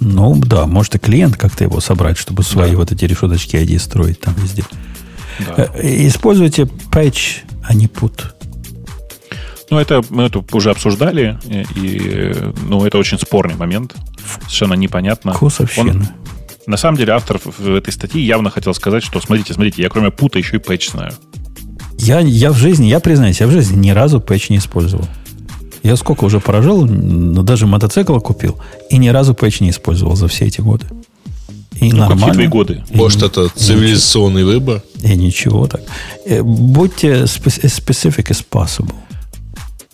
Ну, 0.00 0.34
да, 0.36 0.66
может 0.66 0.94
и 0.96 0.98
клиент 0.98 1.36
как-то 1.36 1.64
его 1.64 1.80
собрать, 1.80 2.18
чтобы 2.18 2.42
свои 2.42 2.72
да. 2.72 2.78
вот 2.78 2.92
эти 2.92 3.04
решеточки 3.04 3.56
ID 3.56 3.78
строить 3.78 4.20
там 4.20 4.34
везде. 4.34 4.64
Да. 5.46 5.68
Э, 5.74 6.06
используйте 6.06 6.62
patch, 6.90 7.42
а 7.62 7.74
не 7.74 7.86
put. 7.86 8.32
Ну, 9.70 9.78
это 9.78 10.02
мы 10.10 10.24
это 10.24 10.44
уже 10.52 10.70
обсуждали, 10.70 11.38
и, 11.46 12.34
ну, 12.68 12.84
это 12.84 12.98
очень 12.98 13.18
спорный 13.18 13.54
момент. 13.54 13.94
Совершенно 14.42 14.74
непонятно. 14.74 15.32
Вкусовщина. 15.32 15.90
Он, 15.90 16.08
на 16.66 16.76
самом 16.76 16.98
деле, 16.98 17.14
автор 17.14 17.40
в 17.42 17.74
этой 17.74 17.92
статьи 17.92 18.22
явно 18.22 18.50
хотел 18.50 18.74
сказать, 18.74 19.02
что 19.02 19.20
смотрите, 19.20 19.54
смотрите, 19.54 19.82
я 19.82 19.88
кроме 19.88 20.10
пута 20.10 20.38
еще 20.38 20.56
и 20.56 20.58
патч 20.58 20.90
знаю. 20.90 21.12
Я, 21.98 22.20
я 22.20 22.52
в 22.52 22.56
жизни, 22.56 22.86
я 22.86 23.00
признаюсь, 23.00 23.40
я 23.40 23.46
в 23.46 23.50
жизни 23.50 23.76
ни 23.76 23.90
разу 23.90 24.20
патч 24.20 24.50
не 24.50 24.58
использовал. 24.58 25.06
Я 25.82 25.96
сколько 25.96 26.24
уже 26.24 26.38
поражал, 26.38 26.84
даже 26.84 27.66
мотоцикл 27.66 28.18
купил, 28.18 28.60
и 28.90 28.98
ни 28.98 29.08
разу 29.08 29.34
патч 29.34 29.60
не 29.60 29.70
использовал 29.70 30.16
за 30.16 30.28
все 30.28 30.46
эти 30.46 30.60
годы. 30.60 30.86
И 31.82 31.90
ну, 31.90 31.98
нормально. 31.98 32.20
Какие 32.20 32.32
твои 32.34 32.46
годы? 32.46 32.84
И 32.90 32.96
Может, 32.96 33.22
это 33.22 33.48
цивилизационный 33.48 34.42
ничего. 34.42 34.52
выбор? 34.52 34.82
И 35.02 35.16
ничего 35.16 35.66
так. 35.66 35.80
Э, 36.24 36.42
будьте 36.42 37.24
specific 37.24 38.28
as 38.28 38.44
possible. 38.48 38.94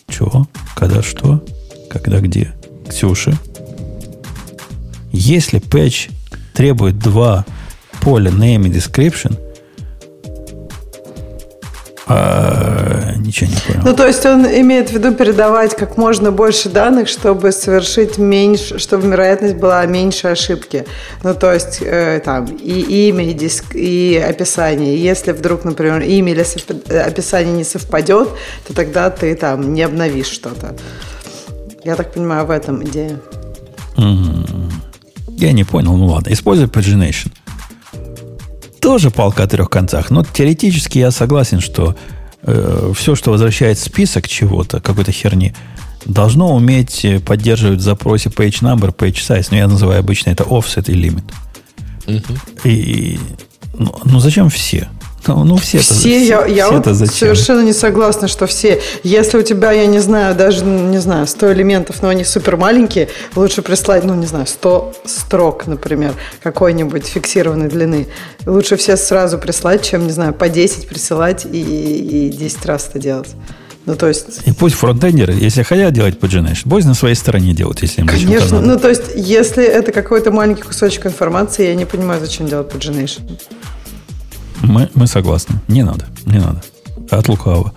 Чего? 0.08 0.46
Когда 0.76 1.02
что? 1.02 1.42
Когда 1.90 2.20
где? 2.20 2.54
Ксюша? 2.88 3.38
Если 5.12 5.58
патч 5.58 6.08
требует 6.52 6.98
два 6.98 7.46
поля 8.02 8.30
name 8.30 8.66
и 8.68 8.70
description, 8.70 9.38
а, 12.06 12.97
ничего 13.20 13.50
не 13.50 13.56
понял. 13.56 13.82
Ну, 13.84 13.94
то 13.94 14.06
есть 14.06 14.24
он 14.26 14.46
имеет 14.46 14.90
в 14.90 14.92
виду 14.92 15.12
передавать 15.14 15.76
как 15.76 15.96
можно 15.96 16.32
больше 16.32 16.68
данных, 16.68 17.08
чтобы 17.08 17.52
совершить 17.52 18.18
меньше, 18.18 18.78
чтобы 18.78 19.08
вероятность 19.08 19.56
была 19.56 19.84
меньше 19.86 20.28
ошибки. 20.28 20.86
Ну, 21.22 21.34
то 21.34 21.52
есть 21.52 21.78
э, 21.80 22.20
там 22.24 22.46
и 22.46 23.08
имя, 23.08 23.28
и, 23.28 23.32
диск, 23.32 23.74
и 23.74 24.16
описание. 24.16 24.96
Если 24.96 25.32
вдруг, 25.32 25.64
например, 25.64 26.02
имя 26.02 26.32
или 26.32 26.44
описание 27.00 27.54
не 27.54 27.64
совпадет, 27.64 28.28
то 28.66 28.74
тогда 28.74 29.10
ты 29.10 29.34
там 29.34 29.74
не 29.74 29.82
обновишь 29.82 30.28
что-то. 30.28 30.74
Я 31.84 31.96
так 31.96 32.12
понимаю, 32.12 32.46
в 32.46 32.50
этом 32.50 32.84
идея. 32.84 33.18
Я 35.28 35.52
не 35.52 35.64
понял, 35.64 35.96
ну 35.96 36.06
ладно. 36.06 36.32
Используй 36.32 36.66
pagination 36.66 37.30
тоже 38.88 39.10
палка 39.10 39.42
о 39.42 39.46
трех 39.46 39.68
концах. 39.68 40.10
Но 40.10 40.24
теоретически 40.24 40.98
я 40.98 41.10
согласен, 41.10 41.60
что 41.60 41.94
э, 42.48 42.92
все, 42.96 43.14
что 43.14 43.30
возвращает 43.30 43.78
список 43.78 44.28
чего-то, 44.28 44.80
какой-то 44.80 45.12
херни, 45.12 45.54
должно 46.04 46.54
уметь 46.54 47.06
поддерживать 47.24 47.80
в 47.80 47.82
запросе 47.82 48.30
page 48.30 48.62
number, 48.62 48.94
page 48.94 49.16
size. 49.16 49.48
Но 49.50 49.56
я 49.56 49.68
называю 49.68 50.00
обычно 50.00 50.30
это 50.30 50.44
offset 50.44 50.90
и 50.90 50.94
limit. 50.94 51.24
Uh-huh. 52.06 52.38
И, 52.64 53.18
ну, 53.74 53.94
ну 54.04 54.20
зачем 54.20 54.48
все? 54.48 54.88
Ну, 55.28 55.44
ну 55.44 55.56
все, 55.56 55.78
все, 55.78 56.24
это, 56.24 56.24
я, 56.24 56.42
все, 56.42 56.54
я 56.54 56.78
это 56.78 56.94
зачем? 56.94 57.14
совершенно 57.14 57.60
не 57.60 57.74
согласна, 57.74 58.28
что 58.28 58.46
все. 58.46 58.80
Если 59.02 59.36
у 59.36 59.42
тебя, 59.42 59.72
я 59.72 59.86
не 59.86 59.98
знаю, 59.98 60.34
даже, 60.34 60.64
не 60.64 60.98
знаю, 60.98 61.26
100 61.26 61.52
элементов, 61.52 62.02
но 62.02 62.08
они 62.08 62.24
супер 62.24 62.56
маленькие, 62.56 63.08
лучше 63.36 63.60
прислать, 63.60 64.04
ну, 64.04 64.14
не 64.14 64.26
знаю, 64.26 64.46
100 64.46 64.94
строк, 65.04 65.66
например, 65.66 66.14
какой-нибудь 66.42 67.06
фиксированной 67.06 67.68
длины. 67.68 68.08
Лучше 68.46 68.76
все 68.76 68.96
сразу 68.96 69.38
прислать, 69.38 69.82
чем, 69.82 70.06
не 70.06 70.12
знаю, 70.12 70.32
по 70.32 70.48
10 70.48 70.88
присылать 70.88 71.44
и, 71.44 72.28
и 72.28 72.30
10 72.30 72.66
раз 72.66 72.88
это 72.88 72.98
делать. 72.98 73.28
Ну, 73.88 73.96
то 73.96 74.06
есть... 74.06 74.40
И 74.44 74.52
пусть 74.52 74.74
фронтендеры, 74.74 75.32
если 75.32 75.62
хотят 75.62 75.94
делать 75.94 76.18
pagination, 76.18 76.68
пусть 76.68 76.86
на 76.86 76.92
своей 76.92 77.14
стороне 77.14 77.54
делают, 77.54 77.80
если 77.80 78.02
им 78.02 78.06
Конечно, 78.06 78.60
ну, 78.60 78.78
то 78.78 78.90
есть, 78.90 79.04
если 79.14 79.64
это 79.64 79.92
какой-то 79.92 80.30
маленький 80.30 80.60
кусочек 80.60 81.06
информации, 81.06 81.68
я 81.68 81.74
не 81.74 81.86
понимаю, 81.86 82.20
зачем 82.20 82.46
делать 82.46 82.70
pagination. 82.70 83.22
Мы, 84.62 84.90
мы 84.94 85.06
согласны. 85.06 85.60
Не 85.68 85.82
надо. 85.82 86.06
Не 86.26 86.38
надо. 86.38 86.62
От 87.10 87.28
лукавого. 87.28 87.72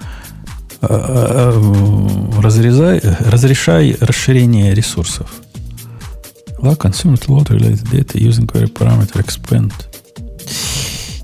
А, 0.81 0.87
а, 0.87 1.51
а, 1.53 2.41
разрезай, 2.41 3.01
разрешай 3.19 3.95
расширение 3.99 4.73
ресурсов. 4.73 5.41
Allow 6.59 6.77
consumer 6.77 7.17
to 7.17 7.27
load 7.27 7.49
related 7.49 7.89
data 7.91 8.17
using 8.17 8.47
query 8.47 8.71
parameter 8.71 9.23
expand. 9.23 9.71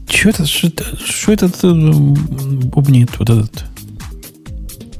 Что 0.09 0.29
это, 0.29 0.45
что 0.45 0.67
это, 0.67 0.84
что 0.97 1.31
это 1.31 1.47
бубнит 1.47 3.17
вот 3.19 3.29
этот? 3.29 3.65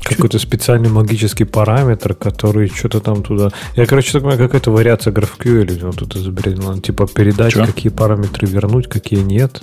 Какой-то 0.04 0.40
специальный 0.40 0.90
магический 0.90 1.44
параметр, 1.44 2.14
который 2.14 2.70
что-то 2.70 3.00
там 3.00 3.24
туда... 3.24 3.50
Я, 3.76 3.86
короче, 3.86 4.12
так 4.14 4.22
понимаю, 4.22 4.40
какая-то 4.40 4.72
вариация 4.72 5.12
GraphQL 5.12 5.86
он 5.86 5.94
тут 5.94 6.16
изобретен. 6.16 6.82
Типа 6.82 7.08
передать, 7.08 7.54
Че? 7.54 7.66
какие 7.66 7.92
параметры 7.92 8.48
вернуть, 8.48 8.88
какие 8.88 9.20
нет. 9.20 9.62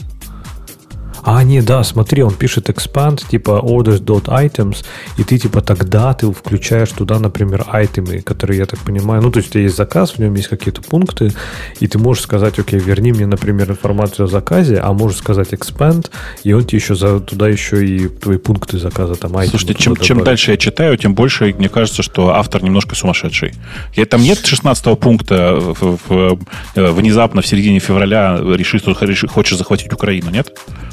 А, 1.25 1.43
не, 1.43 1.63
да, 1.63 1.83
смотри, 1.85 2.23
он 2.23 2.35
пишет 2.35 2.69
expand, 2.69 3.27
типа 3.29 3.61
orders.items, 3.63 4.85
и 5.17 5.25
ты, 5.25 5.39
типа, 5.39 5.63
тогда 5.63 6.13
ты 6.13 6.31
включаешь 6.31 6.91
туда, 6.91 7.19
например, 7.19 7.65
айтемы, 7.67 8.21
которые, 8.21 8.59
я 8.59 8.67
так 8.67 8.79
понимаю, 8.81 9.23
ну, 9.23 9.31
то 9.31 9.39
есть 9.39 9.49
у 9.49 9.53
тебя 9.53 9.63
есть 9.63 9.77
заказ, 9.77 10.13
в 10.13 10.19
нем 10.19 10.35
есть 10.35 10.49
какие-то 10.49 10.83
пункты, 10.83 11.33
и 11.81 11.87
ты 11.87 11.99
можешь 11.99 12.25
сказать, 12.25 12.59
окей, 12.59 12.79
верни 12.79 13.13
мне, 13.13 13.27
например, 13.27 13.71
информацию 13.71 14.27
о 14.27 14.29
заказе, 14.29 14.79
а 14.79 14.93
можешь 14.93 15.19
сказать 15.19 15.53
expand, 15.53 16.11
и 16.43 16.53
он 16.53 16.65
тебе 16.65 16.79
еще 16.79 16.95
за, 16.95 17.21
туда 17.21 17.49
еще 17.49 17.87
и 17.87 18.09
твои 18.09 18.37
пункты 18.37 18.79
заказа, 18.79 19.15
там, 19.15 19.35
айтемы. 19.37 19.59
Слушайте, 19.59 19.83
чем, 19.83 19.97
чем 19.97 20.25
дальше 20.25 20.51
я 20.51 20.59
читаю, 20.59 20.97
тем 20.99 21.15
больше 21.15 21.55
мне 21.57 21.71
кажется, 21.71 22.03
что 22.03 22.35
автор 22.35 22.63
немножко 22.63 22.95
сумасшедший. 22.95 23.55
Я, 23.95 24.05
там 24.05 24.21
нет 24.21 24.45
16 24.45 24.99
пункта 24.99 25.55
в, 25.55 25.99
в, 26.07 26.39
э, 26.75 26.91
внезапно 26.91 27.41
в 27.41 27.47
середине 27.47 27.79
февраля 27.79 28.39
решишь, 28.39 28.83
что 28.83 28.95
хочешь 28.95 29.57
захватить 29.57 29.93
Украину, 29.93 30.31
нет? 30.31 30.53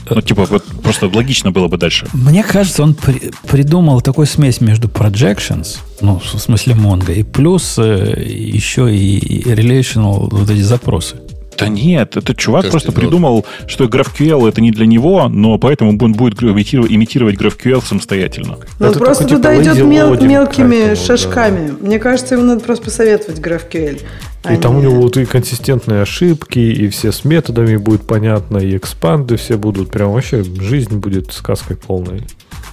Ну, 0.10 0.21
типа, 0.26 0.46
вот 0.46 0.64
просто 0.84 1.08
логично 1.14 1.52
было 1.52 1.68
бы 1.68 1.78
дальше. 1.78 2.08
Мне 2.14 2.44
кажется, 2.44 2.84
он 2.84 2.94
при, 2.94 3.32
придумал 3.48 4.02
такую 4.02 4.28
смесь 4.28 4.62
между 4.62 4.88
projections, 4.88 5.80
ну, 6.02 6.20
в 6.20 6.40
смысле 6.40 6.76
Mongo, 6.76 7.14
и 7.14 7.24
плюс 7.24 7.76
э, 7.78 8.14
еще 8.26 8.96
и 8.96 9.44
relational 9.44 10.28
вот 10.32 10.50
эти 10.50 10.62
запросы. 10.62 11.18
Да 11.62 11.70
нет, 11.70 12.18
этот 12.18 12.38
чувак 12.38 12.64
Каждый 12.64 12.72
просто 12.72 12.92
придумал, 12.92 13.46
что 13.68 13.86
GraphQL 13.86 14.48
это 14.48 14.62
не 14.62 14.72
для 14.72 14.86
него, 14.86 15.28
но 15.30 15.58
поэтому 15.58 15.92
он 15.92 16.14
будет 16.14 16.42
имитировать, 16.42 16.92
имитировать 16.92 17.36
GraphQL 17.36 17.84
самостоятельно. 17.86 18.58
Ну, 18.80 18.88
он 18.88 18.94
просто 18.94 19.24
такой, 19.24 19.38
туда 19.38 19.56
типа, 19.56 19.64
идет 19.64 19.86
мел, 19.86 20.22
мелкими 20.22 20.96
шажками. 20.96 21.70
Да. 21.70 21.88
Мне 21.88 22.00
кажется, 22.00 22.36
ему 22.36 22.46
надо 22.46 22.62
просто 22.62 22.86
посоветовать 22.86 23.40
GraphQL. 23.40 24.02
И 24.50 24.58
там 24.58 24.78
у 24.78 24.82
него 24.82 25.02
вот 25.02 25.18
и 25.18 25.26
консистентные 25.26 26.02
ошибки, 26.02 26.58
и 26.58 26.90
все 26.90 27.12
с 27.12 27.24
методами 27.26 27.78
будет 27.78 28.08
понятно, 28.08 28.58
и 28.58 28.76
экспанды 28.76 29.38
все 29.38 29.56
будут. 29.56 29.92
Прям 29.92 30.12
вообще 30.12 30.44
жизнь 30.44 30.98
будет 30.98 31.32
сказкой 31.32 31.78
полной. 31.78 32.24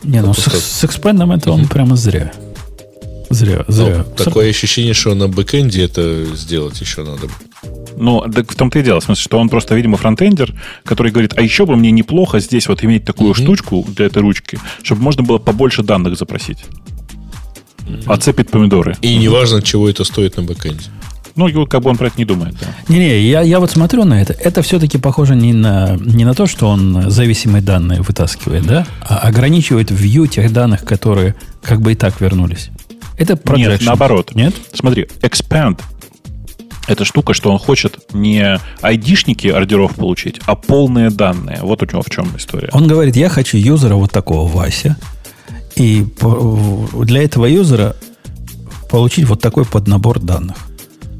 Не, 0.02 0.23
ну 0.23 0.32
с, 0.32 0.44
с 0.47 0.85
экспандом 0.85 1.32
это 1.32 1.51
он 1.51 1.66
прямо 1.66 1.97
зря. 1.97 2.32
Зря, 3.30 3.64
зря. 3.68 3.98
Но 3.98 4.24
такое 4.24 4.50
ощущение, 4.50 4.94
что 4.94 5.14
на 5.14 5.28
бэкэнде 5.28 5.82
это 5.82 6.24
сделать 6.34 6.80
еще 6.80 7.05
надо. 7.05 7.28
Ну, 7.96 8.20
так 8.32 8.52
в 8.52 8.55
том-то 8.55 8.78
и 8.78 8.82
дело, 8.82 9.00
в 9.00 9.05
смысле, 9.05 9.22
что 9.22 9.38
он 9.38 9.48
просто, 9.48 9.74
видимо, 9.74 9.96
фронтендер, 9.96 10.55
который 10.84 11.10
говорит, 11.10 11.34
а 11.36 11.42
еще 11.42 11.66
бы 11.66 11.76
мне 11.76 11.90
неплохо 11.90 12.38
здесь 12.40 12.68
вот 12.68 12.84
иметь 12.84 13.05
такую 13.05 13.32
mm-hmm. 13.32 13.42
штучку 13.42 13.86
для 13.88 14.06
этой 14.06 14.22
ручки, 14.22 14.59
чтобы 14.82 15.02
можно 15.02 15.22
было 15.22 15.38
побольше 15.38 15.82
данных 15.82 16.16
запросить. 16.16 16.64
Mm-hmm. 17.80 18.12
Оцепит 18.12 18.50
помидоры. 18.50 18.96
И 19.02 19.09
mm-hmm. 19.09 19.18
неважно, 19.18 19.62
чего 19.62 19.88
это 19.88 20.05
стоит 20.05 20.36
на 20.36 20.44
бэкэнде. 20.44 20.84
Ну, 21.34 21.66
как 21.66 21.82
бы 21.82 21.90
он 21.90 21.96
про 21.96 22.09
это 22.09 22.18
не 22.18 22.24
думает. 22.24 22.56
Да. 22.60 22.66
Не-не, 22.88 23.20
я, 23.20 23.42
я 23.42 23.60
вот 23.60 23.70
смотрю 23.70 24.05
на 24.05 24.20
это. 24.20 24.32
Это 24.32 24.60
все-таки 24.62 24.98
похоже 24.98 25.36
не 25.36 25.52
на, 25.52 25.96
не 26.00 26.24
на 26.24 26.34
то, 26.34 26.46
что 26.46 26.68
он 26.68 27.10
зависимые 27.10 27.62
данные 27.62 28.00
вытаскивает, 28.02 28.66
да, 28.66 28.86
а 29.00 29.18
ограничивает 29.18 29.92
view 29.92 30.26
тех 30.26 30.52
данных, 30.52 30.84
которые 30.84 31.36
как 31.62 31.80
бы 31.80 31.92
и 31.92 31.94
так 31.94 32.20
вернулись. 32.20 32.70
Это 33.18 33.34
projection. 33.34 33.70
Нет, 33.70 33.82
наоборот. 33.82 34.34
Нет? 34.34 34.54
Смотри, 34.72 35.08
expand 35.20 35.80
это 36.88 37.04
штука, 37.04 37.34
что 37.34 37.52
он 37.52 37.58
хочет 37.58 37.98
не 38.14 38.58
айдишники 38.80 39.46
ордеров 39.48 39.94
получить, 39.94 40.40
а 40.46 40.54
полные 40.54 41.10
данные. 41.10 41.58
Вот 41.60 41.82
у 41.82 41.86
него 41.86 42.02
в 42.02 42.10
чем 42.10 42.34
история. 42.36 42.70
Он 42.72 42.86
говорит, 42.86 43.14
я 43.14 43.28
хочу 43.28 43.58
юзера 43.58 43.94
вот 43.94 44.10
такого 44.10 44.50
Вася, 44.50 44.96
и 45.76 46.06
для 46.94 47.22
этого 47.22 47.44
юзера 47.44 47.94
получить 48.90 49.26
вот 49.26 49.40
такой 49.40 49.66
поднабор 49.66 50.18
данных. 50.18 50.56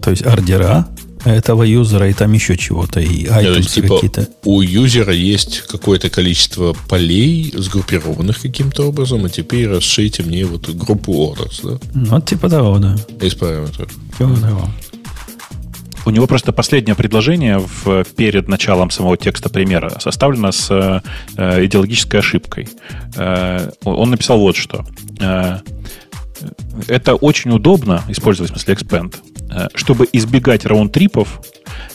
То 0.03 0.11
есть 0.11 0.25
ордера 0.27 0.89
этого 1.25 1.63
юзера 1.63 2.09
и 2.09 2.13
там 2.13 2.33
еще 2.33 2.57
чего-то, 2.57 3.01
и 3.01 3.27
items 3.27 3.69
типа, 3.69 3.95
какие-то. 3.97 4.29
У 4.45 4.61
юзера 4.61 5.13
есть 5.13 5.63
какое-то 5.69 6.11
количество 6.11 6.75
полей, 6.89 7.53
сгруппированных 7.57 8.41
каким-то 8.41 8.89
образом, 8.89 9.25
а 9.25 9.29
теперь 9.29 9.69
расширите 9.69 10.23
мне 10.23 10.45
вот 10.45 10.69
группу 10.69 11.13
orders, 11.13 11.61
да? 11.63 11.79
Ну, 11.95 12.21
типа 12.21 12.49
того, 12.49 12.79
да. 12.79 12.97
Из 13.21 13.35
параметров. 13.35 13.91
Типа 14.19 14.37
того. 14.41 14.69
У 16.07 16.11
него 16.11 16.27
просто 16.27 16.53
последнее 16.53 16.95
предложение 16.95 17.59
в, 17.59 18.05
перед 18.17 18.49
началом 18.49 18.91
самого 18.91 19.19
текста 19.19 19.51
примера 19.51 19.99
составлено 20.01 20.53
с 20.53 20.71
э, 21.37 21.65
идеологической 21.67 22.21
ошибкой. 22.21 22.69
Э, 23.17 23.71
он 23.85 24.11
написал 24.11 24.39
вот 24.39 24.57
что. 24.57 24.87
Э, 25.21 25.59
это 26.87 27.15
очень 27.15 27.51
удобно 27.51 28.03
использовать, 28.09 28.53
в 28.53 28.55
смысле, 28.55 28.75
expand, 28.75 29.17
э, 29.17 29.38
чтобы 29.75 30.09
избегать 30.13 30.67
раунд-трипов 30.67 31.41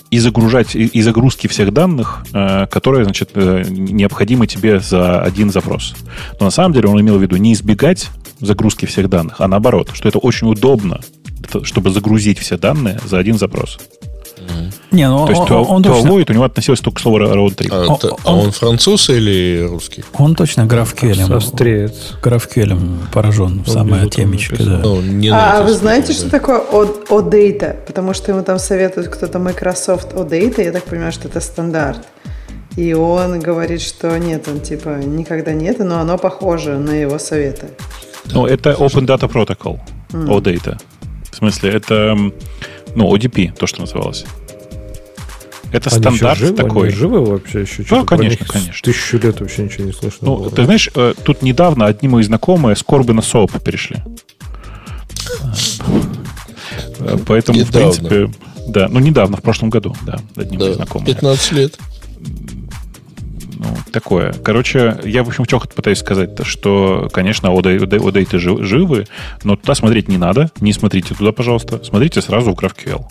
и 0.09 0.19
загружать 0.19 0.75
и, 0.75 0.85
и 0.85 1.01
загрузки 1.01 1.47
всех 1.47 1.73
данных, 1.73 2.25
э, 2.34 2.67
которые, 2.67 3.03
значит, 3.03 3.31
э, 3.34 3.63
необходимы 3.67 4.47
тебе 4.47 4.80
за 4.80 5.21
один 5.21 5.49
запрос. 5.49 5.95
Но 6.39 6.45
на 6.45 6.51
самом 6.51 6.73
деле 6.73 6.89
он 6.89 7.01
имел 7.01 7.17
в 7.17 7.21
виду 7.21 7.35
не 7.38 7.53
избегать 7.53 8.09
загрузки 8.39 8.85
всех 8.85 9.09
данных, 9.09 9.35
а 9.39 9.47
наоборот, 9.47 9.89
что 9.93 10.07
это 10.07 10.19
очень 10.19 10.47
удобно 10.47 10.99
чтобы 11.63 11.91
загрузить 11.91 12.39
все 12.39 12.57
данные 12.57 12.99
за 13.05 13.17
один 13.17 13.38
запрос. 13.38 13.80
Не, 14.91 15.10
ну, 15.10 15.26
То 15.26 15.31
есть 15.31 15.51
он, 15.51 15.65
он, 15.69 15.84
точно... 15.84 16.07
avoid 16.07 16.30
у 16.30 16.34
него 16.34 16.43
относилось 16.43 16.80
только 16.80 16.97
к 16.97 17.01
слову 17.01 17.19
round 17.19 17.68
А, 17.72 17.88
он, 17.88 17.99
а 18.23 18.35
он 18.35 18.51
француз 18.51 19.10
или 19.10 19.65
русский? 19.68 20.03
Он 20.14 20.35
точно 20.35 20.61
GraphQL. 20.61 21.34
Австриец. 21.34 22.14
GraphQL 22.22 22.77
поражен 23.11 23.64
в 23.64 23.69
самая 23.69 24.07
темечко. 24.07 24.55
Да. 24.57 24.80
Ну, 24.84 25.01
не 25.01 25.30
а, 25.30 25.60
а 25.60 25.64
вы 25.64 25.73
знаете, 25.73 26.14
что 26.14 26.30
такое 26.30 26.60
OData? 26.60 27.76
Потому 27.85 28.14
что 28.14 28.31
ему 28.31 28.43
там 28.43 28.60
советует 28.60 29.07
кто-то 29.07 29.39
Microsoft 29.39 30.14
OData. 30.14 30.64
Я 30.64 30.72
так 30.72 30.84
понимаю, 30.84 31.11
что 31.11 31.27
это 31.27 31.39
стандарт. 31.41 32.05
И 32.76 32.93
он 32.93 33.39
говорит, 33.39 33.81
что 33.81 34.18
нет, 34.18 34.47
он 34.47 34.60
типа 34.60 34.99
никогда 35.03 35.53
нет, 35.53 35.80
но 35.80 35.99
оно 35.99 36.18
похоже 36.18 36.77
на 36.77 36.91
его 36.91 37.19
советы. 37.19 37.68
Ну, 38.31 38.45
это 38.45 38.72
Open 38.72 39.05
Data 39.05 39.31
Protocol, 39.31 39.80
mm. 40.11 40.27
OData. 40.27 40.77
В 41.31 41.35
смысле, 41.35 41.72
это 41.72 42.15
ну, 42.95 43.14
ODP, 43.15 43.56
то, 43.57 43.68
что 43.68 43.82
называлось. 43.82 44.26
Это 45.72 45.90
Они 45.90 45.99
стандарт 45.99 46.38
живы? 46.38 46.56
такой. 46.56 46.88
Они 46.90 46.95
живы 46.95 47.26
вообще 47.26 47.61
еще? 47.61 47.84
Да, 47.90 48.03
конечно, 48.03 48.45
конечно. 48.45 48.74
Тысячу 48.84 49.18
лет 49.18 49.40
вообще 49.41 49.64
ничего 49.64 49.86
не 49.86 49.91
слышно. 49.91 50.20
Ну, 50.22 50.38
было. 50.38 50.52
ты 50.52 50.65
знаешь, 50.65 50.90
э, 50.94 51.15
тут 51.24 51.41
недавно 51.41 51.88
одни 51.88 52.07
мои 52.07 52.24
знакомые 52.24 52.76
с 52.76 52.84
Корбина 52.84 53.24
Соуп 53.24 53.60
перешли. 53.60 53.98
Э, 56.99 57.18
поэтому, 57.26 57.57
недавно. 57.57 57.91
в 57.91 57.98
принципе, 57.98 58.32
да, 58.68 58.88
ну 58.88 58.99
недавно, 58.99 59.38
в 59.38 59.41
прошлом 59.41 59.72
году, 59.72 59.95
да, 60.06 60.20
одним 60.36 60.60
да, 60.60 60.74
знакомым. 60.74 61.07
15 61.07 61.52
лет. 61.53 61.78
Ну, 63.64 63.77
такое. 63.91 64.34
Короче, 64.34 64.98
я, 65.06 65.23
в 65.23 65.30
общем, 65.30 65.45
что 65.45 65.60
пытаюсь 65.60 65.99
сказать, 65.99 66.35
то, 66.35 66.44
что, 66.44 67.10
конечно, 67.14 67.48
ODate 67.48 68.38
живы, 68.38 69.06
но 69.44 69.56
туда 69.56 69.73
смотреть 69.73 70.10
не 70.10 70.18
надо. 70.18 70.52
Не 70.60 70.73
смотрите 70.73 71.15
туда, 71.15 71.31
пожалуйста. 71.31 71.84
Смотрите 71.84 72.22
сразу 72.22 72.53
в 72.53 72.60
GraphQL. 72.60 73.06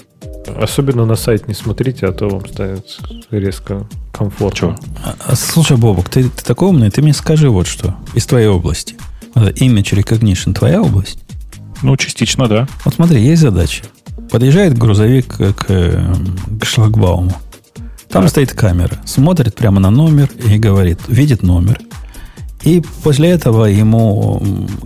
Особенно 0.61 1.07
на 1.07 1.15
сайт 1.15 1.49
не 1.49 1.55
смотрите, 1.55 2.07
а 2.07 2.13
то 2.13 2.29
вам 2.29 2.47
станет 2.47 2.99
резко 3.31 3.87
комфортно. 4.13 4.77
А, 5.05 5.15
а, 5.27 5.37
слушай, 5.37 5.77
Бобок, 5.77 6.09
ты, 6.09 6.25
ты 6.25 6.45
такой 6.45 6.69
умный, 6.69 6.91
ты 6.91 7.01
мне 7.01 7.13
скажи 7.15 7.49
вот 7.49 7.67
что 7.67 7.97
из 8.15 8.27
твоей 8.27 8.49
области. 8.49 8.97
Image 9.35 9.95
Recognition 9.95 10.53
твоя 10.53 10.83
область? 10.83 11.19
Ну, 11.83 11.97
частично, 11.97 12.49
да. 12.49 12.69
Вот 12.85 12.95
смотри, 12.95 13.23
есть 13.23 13.41
задача. 13.41 13.85
Подъезжает 14.31 14.77
грузовик 14.77 15.37
к, 15.37 15.55
к 15.65 16.65
шлагбауму. 16.65 17.33
Там 18.13 18.29
стоит 18.29 18.53
камера, 18.53 18.99
смотрит 19.07 19.55
прямо 19.55 19.81
на 19.81 19.91
номер 19.91 20.31
и 20.45 20.59
говорит, 20.59 21.01
видит 21.09 21.43
номер. 21.43 21.81
И 22.63 22.83
после 23.03 23.31
этого 23.31 23.65
ему 23.65 24.41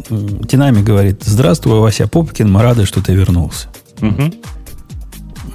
динамик 0.08 0.84
говорит, 0.84 1.22
здравствуй, 1.24 1.80
Вася 1.80 2.06
Попкин, 2.06 2.50
мы 2.50 2.62
рады, 2.62 2.86
что 2.86 3.02
ты 3.02 3.14
вернулся. 3.14 3.68
Угу. 4.00 4.32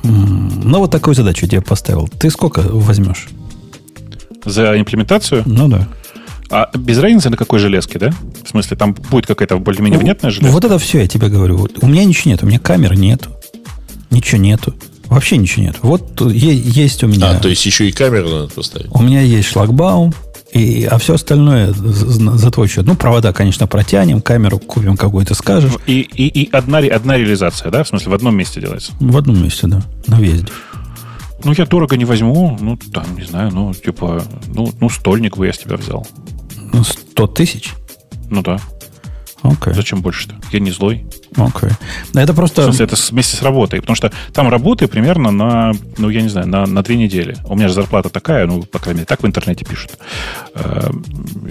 Ну, 0.03 0.79
вот 0.79 0.91
такую 0.91 1.15
задачу 1.15 1.47
тебе 1.47 1.61
поставил. 1.61 2.07
Ты 2.07 2.29
сколько 2.29 2.61
возьмешь? 2.61 3.29
За 4.45 4.79
имплементацию? 4.79 5.43
Ну 5.45 5.67
да. 5.67 5.87
А 6.49 6.69
без 6.77 6.97
разницы 6.97 7.29
на 7.29 7.37
какой 7.37 7.59
железке, 7.59 7.97
да? 7.97 8.11
В 8.43 8.49
смысле, 8.49 8.75
там 8.75 8.93
будет 8.93 9.25
какая-то 9.25 9.57
более-менее 9.57 9.99
ну, 9.99 10.03
внятная 10.03 10.31
железка? 10.31 10.51
Вот 10.51 10.65
это 10.65 10.77
все, 10.77 10.99
я 10.99 11.07
тебе 11.07 11.29
говорю. 11.29 11.55
Вот, 11.55 11.81
у 11.81 11.87
меня 11.87 12.03
ничего 12.03 12.31
нет, 12.31 12.43
у 12.43 12.45
меня 12.45 12.59
камеры 12.59 12.97
нету. 12.97 13.29
Ничего 14.09 14.41
нету. 14.41 14.75
Вообще 15.11 15.35
ничего 15.35 15.65
нет. 15.65 15.75
Вот 15.81 16.21
есть 16.21 17.03
у 17.03 17.07
меня... 17.07 17.31
А, 17.31 17.35
то 17.37 17.49
есть 17.49 17.65
еще 17.65 17.89
и 17.89 17.91
камеру 17.91 18.29
надо 18.29 18.47
поставить? 18.47 18.87
У 18.91 19.01
меня 19.01 19.19
есть 19.19 19.49
шлагбаум, 19.49 20.13
и, 20.53 20.85
а 20.85 20.97
все 20.99 21.15
остальное 21.15 21.73
за, 21.73 22.49
твой 22.49 22.69
счет. 22.69 22.85
Ну, 22.85 22.95
провода, 22.95 23.33
конечно, 23.33 23.67
протянем, 23.67 24.21
камеру 24.21 24.57
купим 24.57 24.95
какую-то, 24.95 25.35
скажешь. 25.35 25.73
И, 25.85 25.99
и, 25.99 26.43
и 26.43 26.49
одна, 26.53 26.77
одна 26.77 27.17
реализация, 27.17 27.69
да? 27.71 27.83
В 27.83 27.89
смысле, 27.89 28.11
в 28.11 28.13
одном 28.13 28.37
месте 28.37 28.61
делается? 28.61 28.93
В 29.01 29.17
одном 29.17 29.43
месте, 29.43 29.67
да. 29.67 29.81
На 30.07 30.15
въезде. 30.15 30.47
Ну, 31.43 31.51
я 31.57 31.65
дорого 31.65 31.97
не 31.97 32.05
возьму. 32.05 32.57
Ну, 32.61 32.77
там, 32.77 33.03
не 33.17 33.25
знаю, 33.25 33.51
ну, 33.51 33.73
типа, 33.73 34.23
ну, 34.47 34.71
ну 34.79 34.89
стольник 34.89 35.35
бы 35.35 35.45
я 35.45 35.51
с 35.51 35.57
тебя 35.57 35.75
взял. 35.75 36.07
Ну, 36.71 36.85
100 36.85 37.27
тысяч? 37.27 37.73
Ну, 38.29 38.41
да. 38.43 38.61
Okay. 39.43 39.73
Зачем 39.73 40.01
больше-то? 40.01 40.35
Я 40.51 40.59
не 40.59 40.71
злой. 40.71 41.03
Окей. 41.35 41.69
Okay. 41.69 41.73
Это 42.13 42.33
просто... 42.33 42.61
В 42.61 42.65
смысле, 42.65 42.85
это 42.85 42.95
вместе 43.09 43.37
с 43.37 43.41
работой. 43.41 43.79
Потому 43.81 43.95
что 43.95 44.11
там 44.33 44.49
работы 44.49 44.87
примерно 44.87 45.31
на, 45.31 45.71
ну, 45.97 46.09
я 46.09 46.21
не 46.21 46.29
знаю, 46.29 46.47
на, 46.47 46.65
на 46.65 46.83
две 46.83 46.95
недели. 46.95 47.35
У 47.45 47.55
меня 47.55 47.67
же 47.67 47.73
зарплата 47.73 48.09
такая, 48.09 48.45
ну, 48.45 48.63
по 48.63 48.79
крайней 48.79 48.99
мере, 48.99 49.05
так 49.07 49.23
в 49.23 49.25
интернете 49.25 49.65
пишут. 49.65 49.97
Э, 50.53 50.91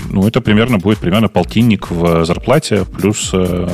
ну, 0.08 0.26
это 0.26 0.40
примерно 0.40 0.78
будет 0.78 0.98
примерно 0.98 1.28
полтинник 1.28 1.90
в 1.90 2.24
зарплате 2.24 2.84
плюс 2.84 3.30
э, 3.32 3.68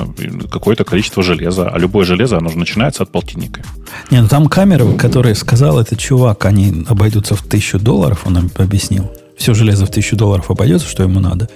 какое-то 0.51 0.84
количество 0.84 1.22
железа. 1.22 1.68
А 1.68 1.78
любое 1.78 2.06
железо, 2.06 2.38
оно 2.38 2.48
же 2.48 2.59
начинается 2.59 3.02
от 3.02 3.12
полтинника. 3.12 3.62
Не, 4.10 4.22
ну 4.22 4.28
там 4.28 4.47
камеры, 4.47 4.94
которые 4.94 5.34
сказал 5.34 5.78
этот 5.78 5.98
чувак, 5.98 6.47
они 6.47 6.84
обойдутся 6.88 7.34
в 7.34 7.43
тысячу 7.43 7.78
долларов, 7.78 8.22
он 8.24 8.34
нам 8.34 8.51
объяснил. 8.56 9.10
Все 9.36 9.52
железо 9.52 9.84
в 9.84 9.90
тысячу 9.90 10.16
долларов 10.16 10.51
обойдется, 10.51 10.88
что 10.88 11.02
ему 11.02 11.20
надо. 11.20 11.48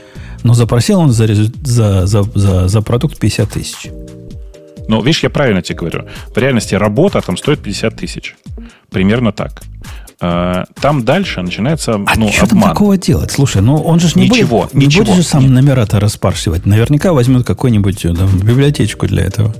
Но 0.42 0.54
запросил 0.54 1.00
он 1.00 1.10
за, 1.10 1.26
за, 1.34 2.06
за, 2.06 2.22
за, 2.22 2.68
за 2.68 2.82
продукт 2.82 3.18
50 3.18 3.50
тысяч. 3.50 3.90
Ну, 4.88 5.02
видишь, 5.02 5.22
я 5.22 5.30
правильно 5.30 5.62
тебе 5.62 5.78
говорю. 5.78 6.06
В 6.34 6.38
реальности 6.38 6.74
работа 6.74 7.20
там 7.20 7.36
стоит 7.36 7.60
50 7.60 7.96
тысяч. 7.96 8.34
Примерно 8.90 9.32
так. 9.32 9.62
А, 10.22 10.64
там 10.80 11.04
дальше 11.04 11.40
начинается 11.40 11.94
а 11.94 12.12
ну, 12.16 12.30
что 12.30 12.44
обман. 12.44 12.62
там 12.62 12.70
такого 12.70 12.98
делать? 12.98 13.30
Слушай, 13.30 13.62
ну 13.62 13.76
он 13.76 14.00
же 14.00 14.08
не 14.16 14.28
ничего, 14.28 14.62
будет, 14.62 14.74
не 14.74 14.86
ничего, 14.86 15.04
будет 15.04 15.16
же 15.16 15.22
сам 15.22 15.52
номера-то 15.52 15.98
распаршивать. 15.98 16.66
Наверняка 16.66 17.14
возьмет 17.14 17.46
какую-нибудь 17.46 18.04
э, 18.04 18.14
там, 18.14 18.28
библиотечку 18.38 19.06
для 19.06 19.24
этого. 19.24 19.54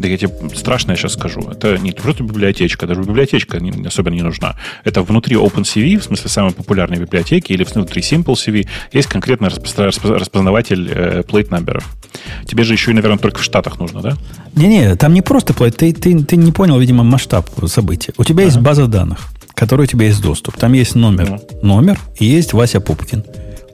Да 0.00 0.08
я 0.08 0.16
тебе 0.16 0.32
страшно 0.54 0.92
я 0.92 0.96
сейчас 0.96 1.12
скажу. 1.12 1.40
Это 1.50 1.76
не 1.78 1.92
просто 1.92 2.24
библиотечка, 2.24 2.86
даже 2.86 3.02
библиотечка 3.02 3.60
не, 3.60 3.86
особенно 3.86 4.14
не 4.14 4.22
нужна. 4.22 4.56
Это 4.84 5.02
внутри 5.02 5.36
OpenCV, 5.36 5.98
в 5.98 6.04
смысле 6.04 6.30
самой 6.30 6.52
популярной 6.52 6.98
библиотеки, 6.98 7.52
или 7.52 7.64
внутри 7.64 8.00
SimpleCV, 8.00 8.66
есть 8.92 9.08
конкретный 9.08 9.48
распознаватель 9.48 10.90
э, 10.90 11.22
plate 11.22 11.50
номеров. 11.50 11.84
Тебе 12.46 12.64
же 12.64 12.72
еще 12.72 12.90
и, 12.92 12.94
наверное, 12.94 13.18
только 13.18 13.40
в 13.40 13.44
Штатах 13.44 13.78
нужно, 13.78 14.00
да? 14.00 14.16
Не-не, 14.54 14.96
там 14.96 15.12
не 15.12 15.22
просто 15.22 15.52
plate. 15.52 15.72
Ты, 15.72 15.92
ты, 15.92 16.22
ты 16.24 16.36
не 16.36 16.52
понял, 16.52 16.78
видимо, 16.78 17.04
масштаб 17.04 17.48
события. 17.66 18.12
У 18.16 18.24
тебя 18.24 18.44
ага. 18.44 18.52
есть 18.52 18.58
база 18.58 18.86
данных, 18.86 19.28
которой 19.54 19.82
у 19.82 19.86
тебя 19.86 20.06
есть 20.06 20.22
доступ. 20.22 20.56
Там 20.56 20.72
есть 20.72 20.94
номер, 20.94 21.34
ага. 21.34 21.42
номер 21.62 21.98
и 22.18 22.24
есть 22.24 22.54
Вася 22.54 22.80
Пупкин. 22.80 23.24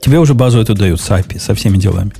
Тебе 0.01 0.19
уже 0.19 0.33
базу 0.33 0.59
эту 0.59 0.75
дают 0.75 0.99
с 0.99 1.09
API, 1.09 1.39
со 1.39 1.55
всеми 1.55 1.77
делами. 1.77 2.11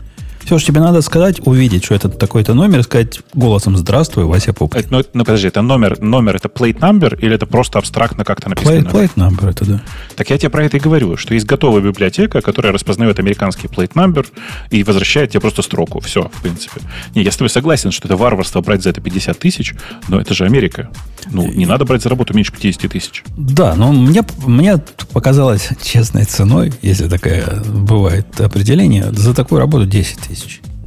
Все, 0.48 0.60
что 0.60 0.68
тебе 0.68 0.80
надо 0.80 1.02
сказать, 1.02 1.46
увидеть, 1.46 1.84
что 1.84 1.94
это 1.94 2.08
такой-то 2.08 2.54
номер, 2.54 2.82
сказать 2.84 3.20
голосом 3.34 3.76
«Здравствуй, 3.76 4.24
Вася 4.24 4.54
Пупкин». 4.54 4.80
Это, 4.80 4.88
ну, 4.94 5.04
ну, 5.14 5.26
подожди, 5.26 5.50
это 5.50 5.62
номер, 5.62 6.00
номер, 6.00 6.38
это 6.38 6.48
plate 6.48 6.80
number 6.80 7.20
или 7.20 7.36
это 7.36 7.46
просто 7.46 7.80
абстрактно 7.80 8.24
как-то 8.24 8.48
написано? 8.48 8.78
Plate, 8.78 8.92
plate 8.94 9.16
number, 9.16 9.50
это 9.50 9.66
да. 9.66 9.82
Так 10.16 10.30
я 10.30 10.38
тебе 10.38 10.50
про 10.50 10.64
это 10.64 10.78
и 10.78 10.80
говорю, 10.80 11.18
что 11.18 11.34
есть 11.34 11.46
готовая 11.46 11.82
библиотека, 11.82 12.40
которая 12.40 12.72
распознает 12.72 13.20
американский 13.20 13.68
plate 13.68 13.92
number 13.92 14.26
и 14.72 14.86
возвращает 14.86 15.32
тебе 15.32 15.42
просто 15.42 15.64
строку. 15.64 16.00
Все, 16.00 16.32
в 16.34 16.42
принципе. 16.42 16.80
Не, 17.14 17.24
я 17.24 17.32
с 17.34 17.36
тобой 17.36 17.50
согласен, 17.50 17.92
что 17.92 18.08
это 18.08 18.16
варварство 18.16 18.62
брать 18.62 18.84
за 18.84 18.92
это 18.92 19.02
50 19.02 19.38
тысяч, 19.38 19.76
но 20.08 20.18
это 20.18 20.34
же 20.34 20.46
Америка. 20.46 20.90
Ну, 21.30 21.46
не 21.46 21.66
надо 21.66 21.84
брать 21.84 22.04
за 22.04 22.08
работу 22.08 22.34
меньше 22.34 22.54
50 22.54 22.90
тысяч. 22.90 23.26
Да, 23.36 23.76
но 23.76 23.92
мне, 23.92 24.24
мне 24.46 24.78
показалось 25.12 25.72
честной 25.84 26.24
ценой, 26.24 26.72
если 26.82 27.10
такая 27.10 27.62
бывает 27.66 28.40
определение, 28.40 29.12
за 29.12 29.34
такую 29.34 29.60
работу 29.60 29.86
10 29.86 30.20
тысяч, 30.20 30.37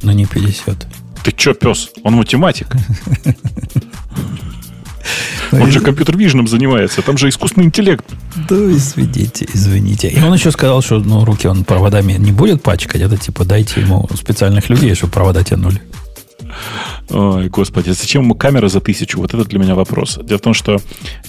но 0.01 0.11
не 0.11 0.25
50. 0.25 0.87
Ты 1.23 1.31
че, 1.31 1.53
пес? 1.53 1.91
Он 2.03 2.15
математик. 2.15 2.67
Он 5.51 5.69
же 5.71 5.81
компьютер 5.81 6.17
виженом 6.17 6.47
занимается, 6.47 7.01
там 7.01 7.17
же 7.17 7.27
искусственный 7.27 7.65
интеллект. 7.65 8.05
Да, 8.49 8.55
извините, 8.55 9.45
извините. 9.53 10.07
И 10.07 10.21
он 10.21 10.33
еще 10.33 10.51
сказал, 10.51 10.81
что 10.81 10.99
ну, 10.99 11.25
руки 11.25 11.47
он 11.47 11.63
проводами 11.65 12.13
не 12.13 12.31
будет 12.31 12.63
пачкать, 12.63 13.01
это 13.01 13.17
типа 13.17 13.43
дайте 13.43 13.81
ему 13.81 14.07
специальных 14.15 14.69
людей, 14.69 14.95
чтобы 14.95 15.11
провода 15.11 15.43
тянули. 15.43 15.81
Ой, 17.09 17.49
господи, 17.49 17.91
зачем 17.91 18.23
ему 18.23 18.35
камера 18.35 18.67
за 18.67 18.79
тысячу? 18.79 19.19
Вот 19.19 19.33
это 19.33 19.43
для 19.45 19.59
меня 19.59 19.75
вопрос. 19.75 20.19
Дело 20.23 20.37
в 20.37 20.41
том, 20.41 20.53
что 20.53 20.79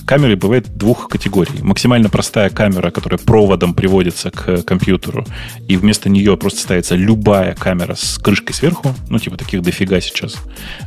камеры 0.07 0.37
бывает 0.37 0.77
двух 0.77 1.09
категорий. 1.09 1.63
Максимально 1.63 2.09
простая 2.09 2.51
камера, 2.51 2.91
которая 2.91 3.19
проводом 3.19 3.75
приводится 3.75 4.31
к 4.31 4.63
компьютеру, 4.63 5.25
и 5.69 5.77
вместо 5.77 6.09
нее 6.09 6.37
просто 6.37 6.61
ставится 6.61 6.95
любая 6.95 7.55
камера 7.55 7.95
с 7.95 8.19
крышкой 8.19 8.55
сверху, 8.55 8.95
ну, 9.09 9.19
типа 9.19 9.37
таких 9.37 9.63
дофига 9.63 10.01
сейчас. 10.01 10.37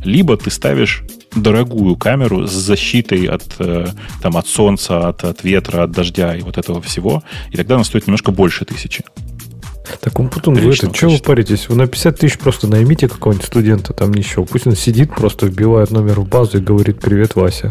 Либо 0.04 0.36
ты 0.36 0.50
ставишь 0.50 1.02
дорогую 1.34 1.96
камеру 1.96 2.46
с 2.46 2.52
защитой 2.52 3.26
от, 3.26 3.44
э, 3.58 3.88
там, 4.22 4.36
от 4.36 4.46
солнца, 4.46 5.08
от, 5.08 5.24
от 5.24 5.44
ветра, 5.44 5.84
от 5.84 5.90
дождя 5.90 6.34
и 6.34 6.40
вот 6.40 6.58
этого 6.58 6.80
всего, 6.80 7.22
и 7.50 7.56
тогда 7.56 7.74
она 7.74 7.84
стоит 7.84 8.06
немножко 8.06 8.32
больше 8.32 8.64
тысячи. 8.64 9.04
Так 10.00 10.18
он 10.18 10.28
потом 10.28 10.54
вы 10.54 10.72
это, 10.72 10.94
что 10.94 11.08
вы 11.08 11.18
паритесь? 11.18 11.68
Вы 11.68 11.76
на 11.76 11.86
50 11.86 12.18
тысяч 12.18 12.38
просто 12.38 12.66
наймите 12.66 13.08
какого-нибудь 13.08 13.46
студента, 13.46 13.92
там 13.92 14.12
ничего. 14.12 14.44
Пусть 14.44 14.66
он 14.66 14.76
сидит, 14.76 15.14
просто 15.14 15.46
вбивает 15.46 15.90
номер 15.90 16.20
в 16.20 16.28
базу 16.28 16.58
и 16.58 16.60
говорит 16.60 17.00
«Привет, 17.00 17.34
Вася». 17.34 17.70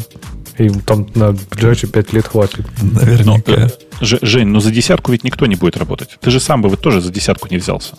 И 0.57 0.69
там 0.69 1.07
на 1.15 1.33
ближайшие 1.51 1.89
5 1.89 2.13
лет 2.13 2.27
хватит. 2.27 2.65
Наверняка. 2.81 3.51
Но, 3.51 3.55
э, 3.55 3.69
Жень, 3.99 4.47
но 4.47 4.59
за 4.59 4.71
десятку 4.71 5.11
ведь 5.11 5.23
никто 5.23 5.45
не 5.45 5.55
будет 5.55 5.77
работать. 5.77 6.17
Ты 6.21 6.31
же 6.31 6.39
сам 6.39 6.61
бы 6.61 6.69
вот 6.69 6.79
тоже 6.81 7.01
за 7.01 7.11
десятку 7.11 7.47
не 7.49 7.57
взялся. 7.57 7.95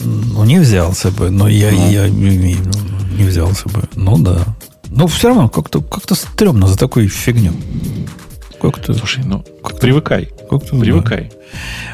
Ну, 0.00 0.44
не 0.44 0.58
взялся 0.58 1.10
бы, 1.10 1.30
но 1.30 1.48
я, 1.48 1.70
ну. 1.70 1.90
я 1.90 2.08
не, 2.08 2.36
не, 2.36 2.56
не 3.16 3.24
взялся 3.24 3.68
бы. 3.68 3.82
Ну, 3.94 4.18
да. 4.18 4.44
Но 4.90 5.06
все 5.06 5.28
равно 5.28 5.48
как-то 5.48 5.80
как 5.80 6.04
стрёмно 6.16 6.66
за 6.66 6.78
такую 6.78 7.08
фигню. 7.08 7.52
Как-то... 8.60 8.94
Слушай, 8.94 9.24
ну, 9.24 9.44
как 9.62 9.78
привыкай. 9.80 10.28
Как-то, 10.50 10.76
привыкай. 10.76 11.30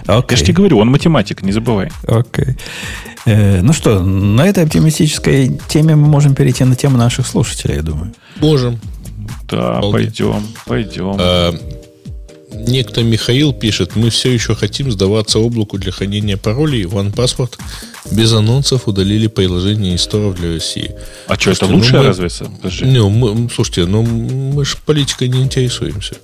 Да. 0.07 0.19
Okay. 0.19 0.27
Я 0.31 0.37
же 0.37 0.45
тебе 0.45 0.55
говорю, 0.55 0.79
он 0.79 0.89
математик, 0.89 1.43
не 1.43 1.53
забывай. 1.53 1.91
Окей. 2.07 2.45
Okay. 2.45 2.59
Э, 3.27 3.63
ну 3.63 3.73
что, 3.73 4.01
на 4.01 4.47
этой 4.47 4.65
оптимистической 4.65 5.59
теме 5.69 5.97
мы 5.97 6.09
можем 6.09 6.35
перейти 6.35 6.65
на 6.65 6.77
тему 6.77 6.99
наших 6.99 7.27
слушателей, 7.27 7.77
я 7.77 7.83
думаю. 7.83 8.13
Можем. 8.37 8.79
Да, 9.49 9.79
Вполне. 9.79 9.93
пойдем, 9.93 10.43
пойдем. 10.67 11.17
А, 11.19 11.55
некто 12.53 13.03
Михаил 13.03 13.53
пишет, 13.53 13.97
мы 13.97 14.11
все 14.11 14.31
еще 14.31 14.55
хотим 14.55 14.91
сдаваться 14.91 15.39
облаку 15.39 15.79
для 15.79 15.93
хранения 15.93 16.37
паролей. 16.37 16.85
OnePassword 16.85 17.59
без 18.11 18.33
анонсов 18.33 18.87
удалили 18.89 19.27
приложение 19.27 19.95
из 19.95 20.07
Store 20.07 20.35
для 20.35 20.55
России. 20.55 20.95
А 21.27 21.37
что, 21.37 21.53
это 21.53 21.67
лучше, 21.67 21.93
ну, 21.93 21.99
мы, 21.99 22.05
разве? 22.05 22.29
Не, 22.83 23.09
мы, 23.09 23.49
слушайте, 23.51 23.87
ну 23.87 24.03
мы 24.03 24.65
же 24.65 24.77
политикой 24.85 25.29
не 25.29 25.43
интересуемся. 25.43 26.17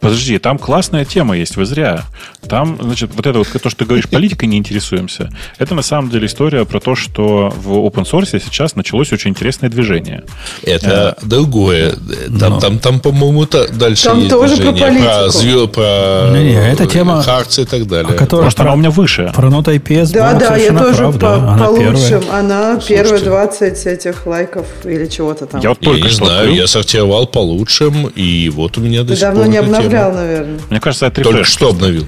Подожди, 0.00 0.38
там 0.38 0.58
классная 0.58 1.04
тема 1.04 1.36
есть, 1.36 1.56
вы 1.56 1.64
зря. 1.64 2.04
Там, 2.48 2.78
значит, 2.80 3.10
вот 3.14 3.26
это 3.26 3.38
вот, 3.38 3.48
то, 3.48 3.70
что 3.70 3.78
ты 3.78 3.84
говоришь, 3.84 4.08
политикой 4.08 4.46
не 4.46 4.58
интересуемся, 4.58 5.30
это 5.58 5.74
на 5.74 5.82
самом 5.82 6.10
деле 6.10 6.26
история 6.26 6.64
про 6.64 6.80
то, 6.80 6.94
что 6.94 7.52
в 7.56 7.72
open 7.72 8.04
source 8.04 8.38
сейчас 8.38 8.76
началось 8.76 9.12
очень 9.12 9.30
интересное 9.30 9.70
движение. 9.70 10.24
Это 10.62 11.16
э, 11.20 11.26
другое. 11.26 11.94
Там, 12.38 12.54
Но. 12.54 12.60
там, 12.60 12.78
там, 12.78 13.00
по-моему, 13.00 13.46
дальше 13.46 14.04
там 14.04 14.18
есть 14.18 14.30
тоже 14.30 14.56
движение. 14.56 14.74
Про, 14.74 14.86
политику. 14.86 15.08
про, 15.08 15.28
звё, 15.30 15.68
про 15.68 16.30
не, 16.32 16.44
не, 16.44 16.72
это 16.72 16.86
тема, 16.86 17.22
Харц 17.22 17.58
и 17.58 17.64
так 17.64 17.86
далее. 17.86 18.12
Которая 18.14 18.44
Просто 18.44 18.62
про, 18.62 18.72
она 18.72 18.74
у 18.74 18.78
меня 18.78 18.90
выше. 18.90 19.32
Про 19.34 19.48
Node 19.48 19.78
IPS 19.78 20.12
Да, 20.12 20.34
да, 20.34 20.56
я 20.56 20.76
тоже 20.76 20.96
прав, 20.96 21.14
по, 21.14 21.20
да. 21.20 21.52
она 21.52 21.66
получше. 21.66 22.22
Она 22.30 22.76
первые 22.76 23.22
20 23.22 23.86
этих 23.86 24.26
лайков 24.26 24.66
или 24.84 25.06
чего-то 25.06 25.46
там. 25.46 25.60
Я 25.60 25.70
вот 25.70 25.80
только 25.80 25.98
я 25.98 26.04
не 26.04 26.10
что 26.10 26.24
знаю, 26.26 26.40
открыл. 26.40 26.56
я 26.56 26.66
сортировал 26.66 27.26
по 27.26 27.38
лучшим, 27.38 28.08
и 28.08 28.48
вот 28.50 28.76
у 28.78 28.80
меня 28.80 29.02
до 29.02 29.16
сих 29.16 29.32
пор 29.32 29.46
не 29.46 29.56
обновлял 29.58 29.83
обновлял, 29.86 30.12
наверное. 30.12 30.60
Мне 30.70 30.80
кажется, 30.80 31.06
это 31.06 31.22
Только 31.22 31.44
что 31.44 31.70
обновил. 31.70 32.06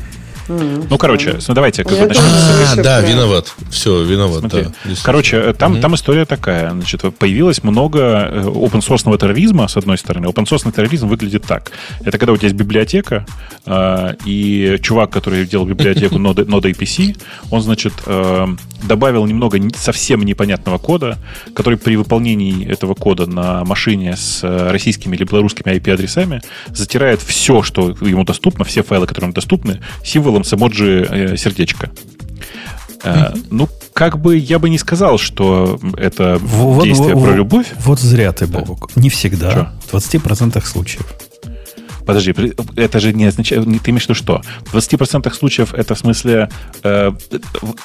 Mm-hmm. 0.48 0.86
Ну, 0.90 0.98
короче, 0.98 1.38
ну, 1.48 1.54
давайте 1.54 1.84
как 1.84 1.98
бы 1.98 2.06
начнем. 2.06 2.24
А, 2.24 2.82
да, 2.82 3.00
виноват. 3.00 3.54
Все, 3.70 4.02
виноват. 4.02 4.40
Смотри. 4.40 4.62
Да, 4.62 4.70
короче, 5.02 5.52
там, 5.52 5.74
mm-hmm. 5.74 5.80
там 5.80 5.94
история 5.94 6.24
такая. 6.24 6.70
Значит, 6.70 7.02
появилось 7.18 7.62
много 7.62 7.98
э, 8.00 8.42
open 8.44 8.80
source 8.80 9.18
терроризма, 9.18 9.68
с 9.68 9.76
одной 9.76 9.98
стороны. 9.98 10.26
Open 10.26 10.44
source 10.44 10.70
терроризм 10.72 11.08
выглядит 11.08 11.44
так. 11.44 11.72
Это 12.04 12.18
когда 12.18 12.32
у 12.32 12.36
тебя 12.36 12.48
есть 12.48 12.56
библиотека, 12.56 13.26
э, 13.64 14.14
и 14.24 14.78
чувак, 14.82 15.10
который 15.10 15.46
делал 15.46 15.66
библиотеку 15.66 16.16
Node, 16.16 16.46
Node 16.46 16.72
APC, 16.72 17.16
он, 17.50 17.62
значит, 17.62 17.92
э, 18.06 18.46
добавил 18.82 19.26
немного 19.26 19.58
совсем 19.76 20.22
непонятного 20.22 20.78
кода, 20.78 21.18
который 21.54 21.78
при 21.78 21.96
выполнении 21.96 22.66
этого 22.66 22.94
кода 22.94 23.26
на 23.26 23.64
машине 23.64 24.16
с 24.16 24.40
э, 24.42 24.70
российскими 24.70 25.16
или 25.16 25.24
белорусскими 25.24 25.74
IP-адресами 25.74 26.40
затирает 26.68 27.20
все, 27.20 27.62
что 27.62 27.90
ему 28.00 28.24
доступно, 28.24 28.64
все 28.64 28.82
файлы, 28.82 29.06
которые 29.06 29.26
ему 29.26 29.34
доступны, 29.34 29.80
символом 30.04 30.35
с 30.44 30.54
эмоджи 30.54 31.06
э, 31.08 31.36
сердечко. 31.36 31.90
Э, 33.04 33.34
ну, 33.50 33.68
как 33.92 34.18
бы 34.18 34.36
я 34.36 34.58
бы 34.58 34.68
не 34.68 34.78
сказал, 34.78 35.18
что 35.18 35.78
это 35.96 36.38
вот, 36.40 36.84
действие 36.84 37.14
вот, 37.14 37.24
про 37.24 37.34
любовь. 37.34 37.66
Вот 37.78 38.00
зря 38.00 38.32
ты, 38.32 38.46
Бобок. 38.46 38.90
Не 38.96 39.10
всегда. 39.10 39.50
Что? 39.50 39.98
В 39.98 40.02
20% 40.02 40.64
случаев. 40.64 41.06
Подожди, 42.06 42.34
это 42.76 43.00
же 43.00 43.12
не 43.12 43.26
означает... 43.26 43.64
Ты 43.64 43.90
имеешь 43.90 44.04
в 44.04 44.08
виду 44.08 44.14
что? 44.14 44.40
В 44.66 44.76
20% 44.76 45.34
случаев 45.34 45.74
это 45.74 45.96
в 45.96 45.98
смысле 45.98 46.48
э, 46.84 47.10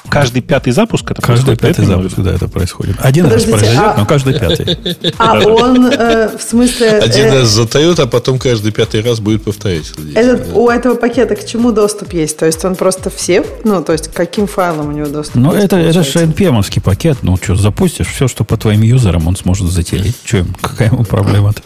каждый 0.08 0.42
пятый 0.42 0.72
запуск? 0.72 1.10
Это 1.10 1.20
каждый 1.20 1.56
пятый 1.56 1.84
запуск, 1.84 2.16
да, 2.18 2.32
это 2.32 2.46
происходит. 2.46 2.96
Один 3.00 3.24
Подождите, 3.24 3.52
раз 3.52 3.60
произойдет, 3.60 3.92
а... 3.94 3.98
но 3.98 4.06
каждый 4.06 4.38
пятый. 4.38 5.12
А 5.18 5.40
он 5.40 5.86
э, 5.86 6.38
в 6.38 6.40
смысле... 6.40 7.00
Один 7.00 7.26
э... 7.26 7.40
раз 7.40 7.48
затает, 7.48 7.98
а 7.98 8.06
потом 8.06 8.38
каждый 8.38 8.70
пятый 8.70 9.02
раз 9.02 9.18
будет 9.18 9.42
повторять. 9.42 9.92
Этот, 10.14 10.54
у 10.54 10.68
этого 10.68 10.94
пакета 10.94 11.34
к 11.34 11.44
чему 11.44 11.72
доступ 11.72 12.12
есть? 12.12 12.36
То 12.38 12.46
есть 12.46 12.64
он 12.64 12.76
просто 12.76 13.10
все... 13.10 13.44
Ну, 13.64 13.82
то 13.82 13.92
есть 13.92 14.08
каким 14.14 14.46
файлом 14.46 14.88
у 14.88 14.92
него 14.92 15.08
доступ 15.08 15.34
Ну, 15.34 15.52
это, 15.52 15.76
это 15.76 16.04
же 16.04 16.20
npm 16.20 16.80
пакет. 16.80 17.18
Ну, 17.22 17.36
что, 17.36 17.56
запустишь, 17.56 18.06
все, 18.06 18.28
что 18.28 18.44
по 18.44 18.56
твоим 18.56 18.82
юзерам 18.82 19.26
он 19.26 19.34
сможет 19.34 19.68
затереть. 19.68 20.16
Че, 20.24 20.44
какая 20.60 20.90
ему 20.90 21.04
проблема-то? 21.04 21.62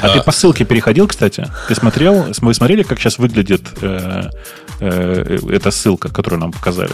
А, 0.00 0.06
а 0.06 0.08
ты 0.10 0.22
по 0.22 0.32
ссылке 0.32 0.64
переходил, 0.64 1.06
кстати? 1.06 1.46
Ты 1.68 1.74
смотрел? 1.74 2.26
Вы 2.40 2.54
смотрели, 2.54 2.82
как 2.82 2.98
сейчас 2.98 3.18
выглядит 3.18 3.62
э, 3.80 4.30
э, 4.80 5.38
эта 5.50 5.70
ссылка, 5.70 6.08
которую 6.08 6.40
нам 6.40 6.52
показали? 6.52 6.92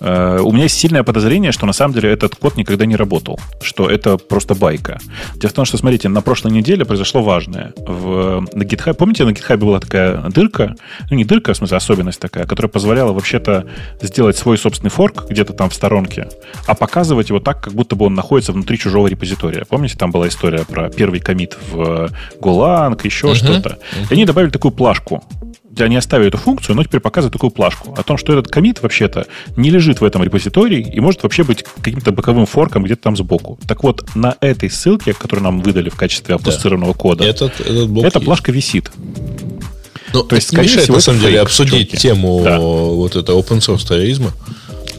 Э, 0.00 0.40
у 0.42 0.52
меня 0.52 0.64
есть 0.64 0.78
сильное 0.78 1.02
подозрение, 1.02 1.52
что 1.52 1.66
на 1.66 1.72
самом 1.72 1.94
деле 1.94 2.10
этот 2.10 2.34
код 2.36 2.56
никогда 2.56 2.86
не 2.86 2.96
работал, 2.96 3.38
что 3.60 3.88
это 3.88 4.16
просто 4.18 4.54
байка. 4.54 4.98
Дело 5.36 5.50
в 5.50 5.54
том, 5.54 5.64
что, 5.64 5.76
смотрите, 5.76 6.08
на 6.08 6.22
прошлой 6.22 6.52
неделе 6.52 6.84
произошло 6.84 7.22
важное. 7.22 7.72
В, 7.76 8.46
на 8.52 8.62
GitHub, 8.62 8.94
помните, 8.94 9.24
на 9.24 9.30
GitHub 9.30 9.56
была 9.56 9.80
такая 9.80 10.18
дырка, 10.30 10.74
ну 11.10 11.16
не 11.16 11.24
дырка, 11.24 11.52
в 11.52 11.56
смысле 11.56 11.76
особенность 11.76 12.20
такая, 12.20 12.46
которая 12.46 12.70
позволяла 12.70 13.12
вообще-то 13.12 13.66
сделать 14.00 14.36
свой 14.36 14.58
собственный 14.58 14.90
форк 14.90 15.26
где-то 15.28 15.52
там 15.52 15.70
в 15.70 15.74
сторонке, 15.74 16.28
а 16.66 16.74
показывать 16.74 17.28
его 17.28 17.40
так, 17.40 17.62
как 17.62 17.74
будто 17.74 17.96
бы 17.96 18.06
он 18.06 18.14
находится 18.14 18.52
внутри 18.52 18.78
чужого 18.78 19.06
репозитория. 19.06 19.64
Помните, 19.68 19.96
там 19.96 20.10
была 20.10 20.28
история 20.28 20.64
про 20.64 20.88
первый 20.90 21.20
комит 21.20 21.56
в 21.70 22.10
Golang, 22.40 23.00
еще 23.04 23.28
uh-huh. 23.28 23.34
что-то. 23.34 23.78
И 24.10 24.14
они 24.14 24.24
добавили 24.24 24.50
такую 24.50 24.72
плашку 24.72 25.22
они 25.84 25.96
оставили 25.96 26.28
эту 26.28 26.38
функцию, 26.38 26.76
но 26.76 26.84
теперь 26.84 27.00
показывают 27.00 27.32
такую 27.32 27.50
плашку 27.50 27.94
о 27.96 28.02
том, 28.02 28.16
что 28.16 28.32
этот 28.32 28.48
комит 28.48 28.82
вообще-то 28.82 29.26
не 29.56 29.70
лежит 29.70 30.00
в 30.00 30.04
этом 30.04 30.22
репозитории 30.22 30.80
и 30.80 31.00
может 31.00 31.22
вообще 31.22 31.44
быть 31.44 31.64
каким-то 31.82 32.12
боковым 32.12 32.46
форком 32.46 32.84
где-то 32.84 33.02
там 33.02 33.16
сбоку. 33.16 33.58
Так 33.66 33.82
вот, 33.82 34.14
на 34.14 34.36
этой 34.40 34.70
ссылке, 34.70 35.12
которую 35.12 35.44
нам 35.44 35.60
выдали 35.60 35.88
в 35.88 35.96
качестве 35.96 36.34
автостированного 36.34 36.92
да. 36.92 36.98
кода, 36.98 37.24
этот, 37.24 37.60
этот 37.60 37.90
эта 37.90 38.18
есть. 38.18 38.24
плашка 38.24 38.52
висит. 38.52 38.90
Ну, 40.12 40.22
То 40.22 40.36
есть, 40.36 40.52
не 40.52 40.58
мешает, 40.58 40.88
на 40.88 41.00
самом 41.00 41.20
деле, 41.20 41.40
обсудить 41.40 41.90
чуваки. 41.90 41.96
тему 41.96 42.40
да. 42.44 42.58
вот 42.58 43.16
этого 43.16 43.40
open 43.40 43.58
source 43.58 43.86
терроризма. 43.86 44.32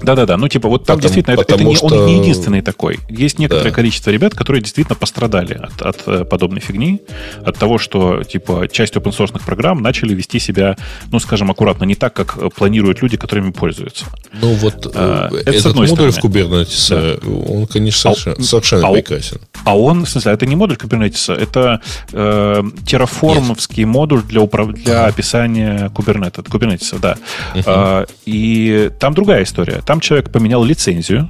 Да-да-да, 0.08 0.38
ну 0.38 0.48
типа 0.48 0.70
вот 0.70 0.86
там 0.86 0.96
потому, 0.96 1.02
действительно 1.02 1.34
это, 1.34 1.56
это 1.56 1.64
не, 1.66 1.76
что... 1.76 1.88
он 1.88 2.06
не 2.06 2.20
единственный 2.20 2.62
такой. 2.62 3.00
Есть 3.10 3.40
некоторое 3.40 3.72
да. 3.72 3.76
количество 3.76 4.10
ребят, 4.10 4.34
которые 4.34 4.62
действительно 4.62 4.96
пострадали 4.96 5.56
от, 5.56 5.82
от 5.82 6.04
э, 6.08 6.24
подобной 6.24 6.62
фигни, 6.62 7.02
от 7.46 7.58
того, 7.58 7.78
что 7.78 8.24
типа 8.24 8.70
часть 8.72 8.96
open 8.96 9.12
source 9.12 9.38
программ 9.46 9.82
начали 9.82 10.14
вести 10.14 10.40
себя, 10.40 10.78
ну 11.12 11.20
скажем, 11.20 11.52
аккуратно, 11.52 11.84
не 11.84 11.96
так, 11.96 12.14
как 12.14 12.54
планируют 12.54 13.02
люди, 13.02 13.18
которыми 13.18 13.52
пользуются. 13.52 14.06
Ну 14.42 14.54
вот 14.54 14.90
а, 14.96 15.28
это 15.28 15.52
этот 15.52 15.76
модуль 15.76 16.12
в 16.12 16.24
Kubernetes, 16.24 17.20
да. 17.20 17.54
он, 17.54 17.68
конечно, 17.68 18.14
совершенно, 18.14 18.38
а, 18.40 18.44
совершенно 18.44 18.88
а, 18.88 18.94
прекрасен. 18.94 19.42
А 19.66 19.78
он, 19.78 20.06
в 20.06 20.10
смысле, 20.10 20.32
это 20.32 20.46
не 20.46 20.56
модуль 20.56 20.78
Kubernetes, 20.78 21.36
это 21.36 21.82
э, 22.14 22.64
терраформовский 22.86 23.84
модуль 23.84 24.24
для, 24.24 24.40
управ... 24.40 24.72
для 24.72 25.08
описания 25.08 25.92
Kubernetes, 25.94 26.46
Kubernetes, 26.46 26.98
да. 26.98 27.18
Угу. 27.56 27.64
А, 27.66 28.06
и 28.26 28.90
там 29.00 29.14
другая 29.14 29.44
история. 29.44 29.82
Там 29.86 29.97
человек 30.00 30.32
поменял 30.32 30.64
лицензию, 30.64 31.30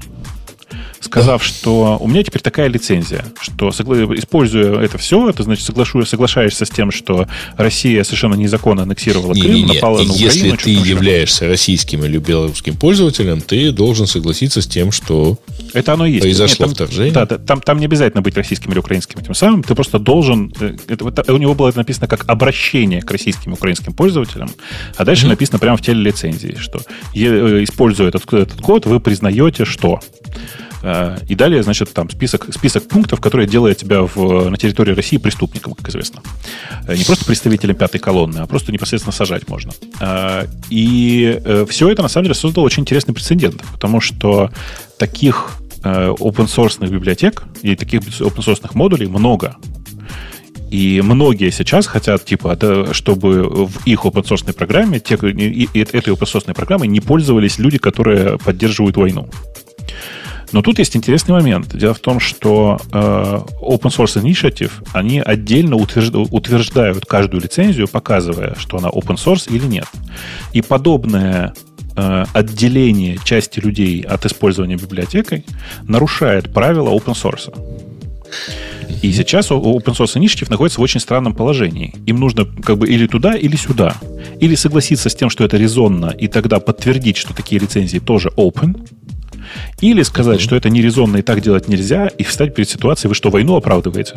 сказав, 1.00 1.43
что 1.43 1.98
у 2.00 2.08
меня 2.08 2.24
теперь 2.24 2.42
такая 2.42 2.67
лицензия, 2.67 3.26
что 3.40 3.69
используя 3.69 4.80
это 4.80 4.98
все, 4.98 5.30
это 5.30 5.43
значит 5.43 5.66
соглашу, 5.66 6.06
соглашаешься 6.06 6.66
с 6.66 6.69
тем, 6.69 6.92
что 6.92 7.27
Россия 7.58 8.03
совершенно 8.03 8.35
незаконно 8.35 8.84
аннексировала 8.84 9.34
Крым, 9.34 9.53
не, 9.53 9.64
не, 9.64 9.74
напала 9.74 9.98
на 9.98 10.03
Украину. 10.03 10.19
Если 10.19 10.51
ты 10.51 10.69
являешься 10.72 11.48
российским 11.48 12.03
или 12.03 12.17
белорусским 12.17 12.76
пользователем, 12.76 13.42
ты 13.42 13.72
должен 13.72 14.08
согласиться 14.08 14.61
с 14.61 14.67
тем, 14.67 14.92
что 14.92 15.38
это 15.74 15.93
оно 15.93 16.06
есть. 16.06 16.22
произошло 16.22 16.67
Нет, 16.67 16.77
там, 16.77 16.88
вторжение. 16.88 17.14
Да, 17.14 17.26
да, 17.26 17.38
там, 17.38 17.61
там 17.61 17.80
не 17.80 17.85
обязательно 17.85 18.22
быть 18.22 18.35
российским 18.35 18.72
или 18.72 18.80
украинским 18.80 19.22
тем 19.24 19.34
самым, 19.34 19.64
ты 19.64 19.76
просто 19.76 20.00
должен... 20.00 20.53
Э, 20.59 20.76
это, 20.88 21.08
это, 21.08 21.34
у 21.34 21.38
него 21.38 21.53
было 21.53 21.69
это 21.69 21.77
написано 21.77 22.08
как 22.08 22.26
обращение 22.27 23.01
к 23.01 23.11
российским 23.11 23.51
и 23.51 23.53
украинским 23.56 23.93
пользователям, 23.93 24.50
а 24.95 25.06
дальше 25.06 25.26
mm-hmm. 25.26 25.30
написано 25.30 25.59
прямо 25.59 25.77
в 25.77 25.82
теле 25.82 26.01
лицензии, 26.01 26.58
что 26.59 26.82
э, 27.16 27.64
используя 27.64 28.08
этот, 28.08 28.32
этот 28.34 28.61
код, 28.61 28.85
вы 28.85 29.00
признаете, 29.00 29.66
что 29.66 30.00
и 31.27 31.35
далее, 31.35 31.64
значит, 31.64 31.93
там 31.93 32.09
список, 32.09 32.48
список 32.53 32.88
пунктов, 32.88 33.19
которые 33.19 33.48
делают 33.48 33.77
тебя 33.77 34.03
в, 34.03 34.49
на 34.49 34.57
территории 34.57 34.93
России 34.93 35.17
преступником, 35.17 35.74
как 35.74 35.90
известно. 35.90 36.22
Э, 36.88 36.95
не 36.95 37.03
просто 37.03 37.25
представителем 37.25 37.75
пятой 37.75 37.99
колонны, 37.99 38.40
а 38.40 38.45
просто 38.45 38.72
непосредственно 38.72 39.14
сажать 39.14 39.48
можно. 39.49 39.74
Э, 39.99 40.45
и 40.69 41.41
все 41.69 41.90
это, 41.90 42.01
на 42.03 42.07
самом 42.07 42.25
деле, 42.25 42.35
создало 42.35 42.66
очень 42.66 42.83
интересный 42.83 43.14
прецедент, 43.14 43.61
потому 43.74 44.01
что 44.01 44.51
таких 44.98 45.51
open 45.83 46.48
source 46.48 46.85
библиотек 46.90 47.43
и 47.61 47.75
таких 47.75 48.01
open 48.01 48.38
source 48.38 48.69
модулей 48.74 49.07
много. 49.07 49.56
И 50.69 51.01
многие 51.01 51.49
сейчас 51.49 51.88
хотят, 51.88 52.25
типа, 52.25 52.57
чтобы 52.91 53.43
в 53.67 53.85
их 53.85 54.06
open 54.06 54.24
source 54.24 54.51
программе, 54.53 54.99
те, 54.99 55.16
этой 55.16 56.14
open 56.14 56.25
source 56.25 56.53
программой 56.53 56.88
не 56.88 56.99
пользовались 56.99 57.57
люди, 57.57 57.77
которые 57.77 58.38
поддерживают 58.38 58.98
войну. 58.98 59.30
Но 60.51 60.61
тут 60.61 60.80
есть 60.80 60.95
интересный 60.95 61.34
момент. 61.34 61.76
Дело 61.76 61.93
в 61.93 62.00
том, 62.00 62.19
что 62.19 62.80
э, 62.92 63.40
Open 63.61 63.92
Source 63.92 64.22
Initiative, 64.22 64.72
они 64.93 65.19
отдельно 65.19 65.76
утверждают, 65.76 66.30
утверждают 66.32 67.06
каждую 67.06 67.42
лицензию, 67.42 67.88
показывая, 67.88 68.56
что 68.58 68.77
она 68.77 68.90
open 68.90 69.16
source 69.16 69.53
или 69.53 69.66
нет. 69.66 69.88
И 70.53 70.61
подобное 70.61 71.53
э, 71.95 72.26
отделение 72.34 73.17
части 73.24 73.59
людей 73.59 74.01
от 74.01 74.26
использования 74.26 74.76
библиотекой 74.76 75.45
нарушает 75.84 76.53
правила 76.53 76.90
open 76.90 77.14
source. 77.14 77.53
И 79.01 79.11
сейчас 79.11 79.51
Open 79.51 79.95
Source 79.95 80.16
Initiative 80.16 80.50
находится 80.50 80.80
в 80.80 80.84
очень 80.84 81.00
странном 81.00 81.35
положении. 81.35 81.93
Им 82.06 82.19
нужно 82.19 82.45
как 82.45 82.77
бы 82.77 82.88
или 82.88 83.06
туда, 83.06 83.35
или 83.35 83.56
сюда. 83.56 83.95
Или 84.40 84.56
согласиться 84.56 85.09
с 85.09 85.16
тем, 85.16 85.30
что 85.30 85.43
это 85.43 85.58
резонно, 85.58 86.08
и 86.08 86.27
тогда 86.27 86.59
подтвердить, 86.59 87.17
что 87.17 87.34
такие 87.34 87.59
лицензии 87.59 88.00
тоже 88.00 88.30
open, 88.38 88.88
или 89.82 90.03
сказать, 90.03 90.42
что 90.42 90.56
это 90.56 90.69
нерезонно 90.69 91.17
и 91.17 91.22
так 91.22 91.42
делать 91.42 91.67
нельзя, 91.67 92.08
и 92.08 92.24
встать 92.24 92.56
перед 92.56 92.69
ситуацией, 92.69 93.09
вы 93.09 93.16
что, 93.16 93.30
войну 93.30 93.56
оправдываете? 93.56 94.16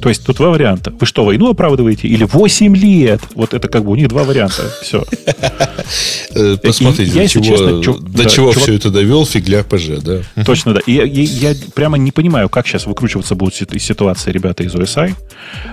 То 0.00 0.08
есть 0.08 0.24
тут 0.24 0.36
два 0.36 0.50
варианта. 0.50 0.92
Вы 0.98 1.06
что, 1.06 1.24
войну 1.24 1.50
оправдываете? 1.50 2.08
Или 2.08 2.24
8 2.24 2.76
лет? 2.76 3.20
Вот 3.34 3.54
это 3.54 3.68
как 3.68 3.84
бы 3.84 3.92
у 3.92 3.96
них 3.96 4.08
два 4.08 4.24
варианта. 4.24 4.62
Все. 4.82 5.04
Э, 6.34 6.56
посмотрите, 6.62 7.12
до 7.12 7.28
чего, 7.28 7.98
до 7.98 8.24
чего 8.26 8.52
все 8.52 8.74
это 8.74 8.90
довел 8.90 9.26
фигляр 9.26 9.64
ПЖ, 9.64 10.00
да? 10.02 10.20
Точно, 10.44 10.74
да. 10.74 10.80
И 10.86 10.92
я 10.92 11.54
прямо 11.74 11.98
не 11.98 12.12
понимаю, 12.12 12.48
как 12.48 12.66
сейчас 12.66 12.86
выкручиваться 12.86 13.34
будут 13.34 13.60
из 13.74 13.82
ситуации 13.82 14.30
ребята 14.30 14.62
из 14.62 14.74
OSI, 14.74 15.14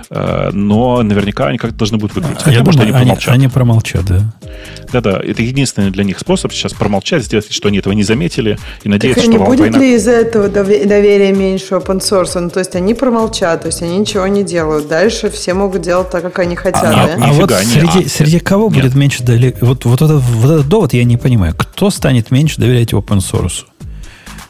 э, 0.09 0.49
но 0.51 1.01
наверняка 1.03 1.47
они 1.47 1.57
как-то 1.57 1.77
должны 1.77 1.97
будут 1.97 2.15
выкрутиться. 2.15 2.49
Я 2.49 2.61
думаю, 2.61 2.83
они 2.83 2.91
промолчат. 2.91 3.33
Они 3.33 3.47
промолчат, 3.47 4.05
да. 4.05 4.33
Да-да, 4.91 5.19
это 5.23 5.41
единственный 5.43 5.91
для 5.91 6.03
них 6.03 6.19
способ 6.19 6.51
сейчас 6.51 6.73
промолчать, 6.73 7.23
сделать, 7.23 7.51
что 7.51 7.67
они 7.67 7.77
этого 7.77 7.93
не 7.93 8.03
заметили, 8.03 8.57
и 8.83 8.89
надеяться, 8.89 9.23
так 9.23 9.31
что 9.31 9.39
не 9.39 9.45
будет 9.45 9.75
ли 9.75 9.95
из-за 9.95 10.11
этого 10.11 10.49
доверия 10.49 11.31
меньше 11.31 11.75
open 11.75 11.99
source? 11.99 12.39
Ну, 12.39 12.49
то 12.49 12.59
есть 12.59 12.75
они 12.75 12.93
промолчат, 12.93 13.61
то 13.61 13.67
есть 13.67 13.81
они 13.81 13.97
ничего 14.09 14.27
не 14.27 14.43
делают. 14.43 14.87
Дальше 14.87 15.29
все 15.29 15.53
могут 15.53 15.81
делать 15.81 16.09
так, 16.09 16.23
как 16.23 16.39
они 16.39 16.55
хотят. 16.55 16.83
А, 16.83 17.07
да? 17.07 17.17
а 17.21 17.33
вот 17.33 17.51
среди, 17.51 18.05
а, 18.05 18.09
среди 18.09 18.39
кого 18.39 18.69
нет. 18.69 18.83
будет 18.83 18.95
меньше 18.95 19.23
доверия? 19.23 19.55
Вот, 19.61 19.85
вот, 19.85 20.01
этот, 20.01 20.21
вот 20.21 20.51
этот 20.51 20.67
довод 20.67 20.93
я 20.93 21.03
не 21.03 21.17
понимаю. 21.17 21.53
Кто 21.55 21.89
станет 21.89 22.31
меньше 22.31 22.59
доверять 22.59 22.93
open 22.93 23.19
source? 23.19 23.65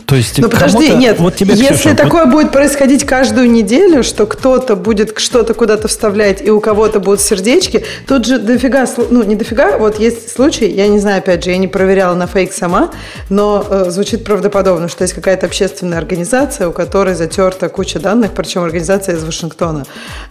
То 0.10 0.16
есть, 0.16 0.40
ну 0.40 0.50
подожди, 0.50 0.90
нет, 0.96 1.20
вот 1.20 1.36
тебе, 1.36 1.54
если 1.54 1.76
Ксюша, 1.76 1.96
такое 1.96 2.26
вот... 2.26 2.32
будет 2.32 2.52
происходить 2.52 3.06
каждую 3.06 3.52
неделю, 3.52 4.04
что 4.04 4.26
кто-то 4.26 4.76
будет 4.76 5.18
что-то 5.20 5.54
куда-то 5.54 5.88
вставлять, 5.88 6.42
и 6.42 6.50
у 6.50 6.60
кого-то 6.60 7.00
будут 7.00 7.22
сердечки, 7.22 7.84
тут 8.08 8.26
же 8.26 8.40
дофига, 8.40 8.88
ну 9.12 9.24
не 9.24 9.36
дофига, 9.36 9.78
вот 9.78 10.00
есть 10.00 10.32
случай, 10.32 10.68
я 10.68 10.88
не 10.88 11.00
знаю, 11.00 11.20
опять 11.20 11.44
же, 11.44 11.52
я 11.52 11.58
не 11.58 11.68
проверяла 11.68 12.16
на 12.16 12.26
фейк 12.26 12.54
сама, 12.54 12.90
но 13.30 13.64
э, 13.70 13.86
звучит 13.90 14.24
правдоподобно, 14.24 14.88
что 14.88 15.04
есть 15.04 15.14
какая-то 15.14 15.46
общественная 15.46 16.00
организация, 16.00 16.68
у 16.68 16.72
которой 16.72 17.14
затерта 17.14 17.70
куча 17.70 18.00
данных, 18.00 18.32
причем 18.32 18.64
организация 18.64 19.16
из 19.16 19.24
Вашингтона. 19.24 19.86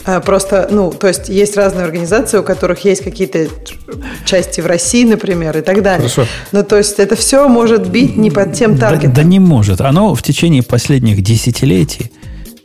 Э, 0.04 0.20
просто, 0.20 0.66
ну, 0.70 0.90
то 0.90 1.06
есть 1.06 1.28
есть 1.28 1.56
разные 1.56 1.84
организации, 1.84 2.38
у 2.38 2.42
которых 2.42 2.84
есть 2.84 3.04
какие-то 3.04 3.46
части 4.24 4.60
в 4.60 4.66
России, 4.66 5.04
например, 5.04 5.56
и 5.56 5.60
так 5.60 5.82
далее. 5.82 6.08
Хорошо. 6.08 6.26
Ну, 6.50 6.64
то 6.64 6.76
есть 6.76 6.98
это 6.98 7.14
все 7.14 7.46
может 7.48 7.86
бить 7.88 8.16
не 8.16 8.30
под 8.30 8.54
тем 8.54 8.76
таргетом. 8.76 9.12
Да, 9.12 9.22
да 9.22 9.28
не 9.28 9.38
может 9.38 9.67
может. 9.68 9.80
Оно 9.80 10.14
в 10.14 10.22
течение 10.22 10.62
последних 10.62 11.22
десятилетий, 11.22 12.10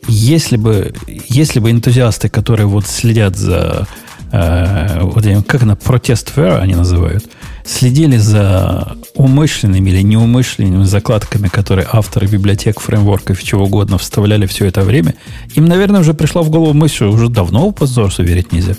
если 0.08 0.58
бы, 0.58 0.94
если 1.30 1.60
бы 1.60 1.72
энтузиасты, 1.72 2.30
которые 2.30 2.66
вот 2.68 2.86
следят 2.86 3.36
за 3.36 3.88
э, 4.32 5.00
вот, 5.02 5.26
как 5.48 5.64
на 5.64 5.76
протест 5.76 6.34
fair 6.36 6.60
они 6.60 6.76
называют, 6.76 7.26
следили 7.66 8.18
за 8.18 8.96
умышленными 9.16 9.90
или 9.90 10.02
неумышленными 10.04 10.84
закладками, 10.84 11.48
которые 11.48 11.88
авторы 11.92 12.28
библиотек, 12.28 12.80
фреймворков 12.80 13.42
и 13.42 13.46
чего 13.46 13.66
угодно 13.66 13.98
вставляли 13.98 14.46
все 14.46 14.66
это 14.66 14.82
время, 14.82 15.14
им, 15.56 15.66
наверное, 15.66 16.02
уже 16.02 16.14
пришла 16.14 16.42
в 16.42 16.50
голову 16.50 16.74
мысль, 16.74 16.96
что 16.96 17.12
уже 17.12 17.30
давно 17.30 17.68
open 17.68 17.88
source 17.88 18.24
верить 18.24 18.52
нельзя. 18.52 18.76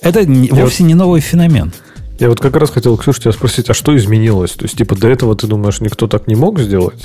Это 0.00 0.20
вовсе 0.50 0.84
не 0.84 0.94
новый 0.94 1.20
феномен. 1.20 1.72
Я 2.18 2.28
вот 2.30 2.40
как 2.40 2.56
раз 2.56 2.70
хотел, 2.70 2.96
Ксюша, 2.96 3.20
тебя 3.20 3.32
спросить, 3.32 3.68
а 3.68 3.74
что 3.74 3.96
изменилось? 3.96 4.52
То 4.52 4.64
есть, 4.64 4.76
типа, 4.76 4.94
до 4.94 5.08
этого 5.08 5.36
ты 5.36 5.46
думаешь, 5.46 5.80
никто 5.80 6.06
так 6.06 6.26
не 6.26 6.34
мог 6.34 6.58
сделать? 6.60 7.02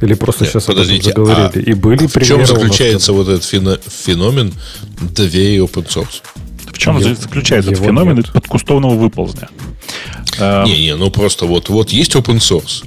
Или 0.00 0.14
просто 0.14 0.44
Нет, 0.44 0.52
сейчас 0.52 0.64
подождите, 0.64 1.10
заговорили? 1.10 1.50
А 1.54 1.58
и 1.58 1.74
были 1.74 2.06
в 2.06 2.24
чем 2.24 2.44
заключается 2.46 3.12
вот 3.12 3.28
этот 3.28 3.44
феномен 3.44 4.52
доверия 5.00 5.58
open 5.58 5.86
source? 5.86 6.22
В 6.72 6.78
чем 6.78 6.98
Его, 6.98 7.14
заключается 7.14 7.70
этот 7.70 7.84
феномен 7.84 8.16
нет. 8.16 8.32
подкустовного 8.32 8.94
выползня? 8.94 9.48
Не-не, 10.38 10.96
ну 10.96 11.10
просто 11.10 11.46
вот, 11.46 11.68
вот 11.70 11.90
есть 11.90 12.14
open 12.14 12.38
source. 12.38 12.84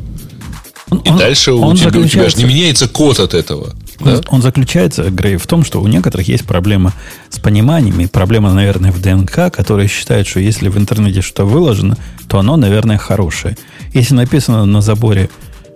И 0.91 1.09
он, 1.09 1.17
дальше 1.17 1.53
он 1.53 1.73
у, 1.73 1.77
тебя, 1.77 1.99
у 1.99 2.05
тебя 2.05 2.29
же 2.29 2.37
не 2.37 2.45
меняется 2.45 2.87
код 2.87 3.19
от 3.19 3.33
этого. 3.33 3.75
Он, 4.01 4.13
да? 4.13 4.21
он 4.29 4.41
заключается, 4.41 5.09
Грей, 5.09 5.37
в 5.37 5.47
том, 5.47 5.63
что 5.63 5.81
у 5.81 5.87
некоторых 5.87 6.27
есть 6.27 6.45
проблема 6.45 6.93
с 7.29 7.39
пониманием, 7.39 7.99
и 7.99 8.07
проблема, 8.07 8.53
наверное, 8.53 8.91
в 8.91 9.01
ДНК, 9.01 9.53
которые 9.53 9.87
считают, 9.87 10.27
что 10.27 10.39
если 10.39 10.69
в 10.69 10.77
интернете 10.77 11.21
что-то 11.21 11.45
выложено, 11.45 11.97
то 12.27 12.39
оно, 12.39 12.55
наверное, 12.57 12.97
хорошее. 12.97 13.57
Если 13.93 14.13
написано 14.13 14.65
на 14.65 14.81
заборе 14.81 15.29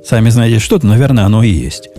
Сами 0.04 0.30
знаете 0.30 0.60
что, 0.60 0.80
то, 0.80 0.86
наверное, 0.86 1.24
оно 1.24 1.44
и 1.44 1.50
есть. 1.50 1.90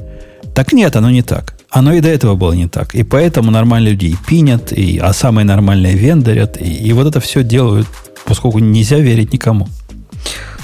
Так 0.55 0.73
нет, 0.73 0.95
оно 0.95 1.11
не 1.11 1.23
так. 1.23 1.55
Оно 1.71 1.95
и 1.95 2.01
до 2.01 2.09
этого 2.09 2.35
было 2.37 2.53
не 2.53 2.69
так. 2.69 2.95
И 2.95 3.03
поэтому 3.03 3.51
нормальные 3.51 3.93
люди 3.93 4.07
и 4.07 4.17
пинят, 4.29 4.73
и, 4.73 4.99
а 4.99 5.13
самые 5.13 5.47
нормальные 5.47 5.95
вендорят. 5.95 6.61
И, 6.61 6.71
и 6.71 6.93
вот 6.93 7.07
это 7.07 7.21
все 7.21 7.43
делают, 7.43 7.87
поскольку 8.27 8.59
нельзя 8.59 8.99
верить 8.99 9.33
никому. 9.33 9.69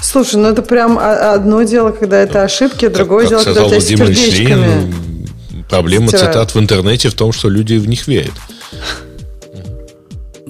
Слушай, 0.01 0.35
ну 0.35 0.49
это 0.49 0.61
прям 0.61 0.97
одно 0.99 1.63
дело, 1.63 1.91
когда 1.91 2.19
это 2.19 2.43
ошибки, 2.43 2.87
другое 2.87 3.27
как, 3.27 3.29
дело, 3.29 3.43
когда 3.43 3.65
это 3.65 3.81
сердечками. 3.81 5.10
Проблема 5.71 6.11
цитат 6.11 6.53
в 6.53 6.59
интернете 6.59 7.09
в 7.09 7.13
том, 7.13 7.31
что 7.31 7.47
люди 7.49 7.75
в 7.75 7.87
них 7.87 8.07
верят. 8.07 8.33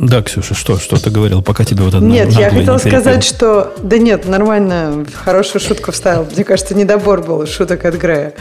Да, 0.02 0.24
Ксюша, 0.24 0.56
что, 0.56 0.80
что 0.80 1.00
ты 1.00 1.12
говорил, 1.12 1.44
пока 1.44 1.64
тебе 1.64 1.84
вот 1.84 1.94
это 1.94 2.04
Нет, 2.04 2.32
я 2.32 2.50
хотела 2.50 2.80
сказать, 2.80 3.24
что... 3.24 3.72
Да 3.84 4.00
нет, 4.00 4.28
нормально, 4.28 5.06
хорошую 5.14 5.62
шутку 5.62 5.92
вставил. 5.92 6.28
Мне 6.36 6.44
кажется, 6.44 6.74
недобор 6.74 7.22
был 7.22 7.46
шуток 7.46 7.86
от 7.86 7.96
Грея. 7.96 8.34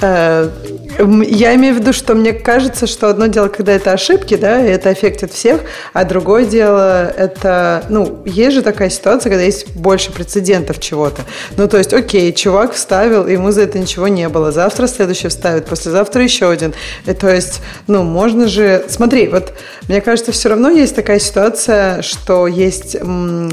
Э, 0.00 0.50
я 0.98 1.54
имею 1.54 1.76
в 1.76 1.78
виду, 1.78 1.92
что 1.92 2.14
мне 2.14 2.32
кажется, 2.32 2.88
что 2.88 3.08
одно 3.08 3.26
дело, 3.26 3.46
когда 3.46 3.72
это 3.72 3.92
ошибки, 3.92 4.36
да, 4.36 4.60
и 4.64 4.68
это 4.68 4.90
аффектит 4.90 5.32
всех, 5.32 5.60
а 5.92 6.04
другое 6.04 6.46
дело, 6.46 7.06
это, 7.06 7.84
ну, 7.88 8.22
есть 8.24 8.56
же 8.56 8.62
такая 8.62 8.90
ситуация, 8.90 9.30
когда 9.30 9.44
есть 9.44 9.72
больше 9.76 10.10
прецедентов 10.10 10.80
чего-то. 10.80 11.22
Ну, 11.56 11.68
то 11.68 11.78
есть, 11.78 11.92
окей, 11.92 12.32
чувак 12.32 12.72
вставил, 12.72 13.28
ему 13.28 13.52
за 13.52 13.62
это 13.62 13.78
ничего 13.78 14.08
не 14.08 14.28
было. 14.28 14.50
Завтра 14.50 14.88
следующий 14.88 15.28
вставит, 15.28 15.66
послезавтра 15.66 16.24
еще 16.24 16.50
один. 16.50 16.74
И, 17.06 17.12
то 17.12 17.32
есть, 17.32 17.60
ну, 17.86 18.02
можно 18.02 18.48
же... 18.48 18.84
Смотри, 18.88 19.28
вот 19.28 19.52
мне 19.88 20.00
кажется, 20.00 20.32
все 20.32 20.48
равно 20.48 20.70
есть 20.70 20.96
такая 21.04 21.18
ситуация, 21.18 22.00
что 22.00 22.46
есть 22.46 22.96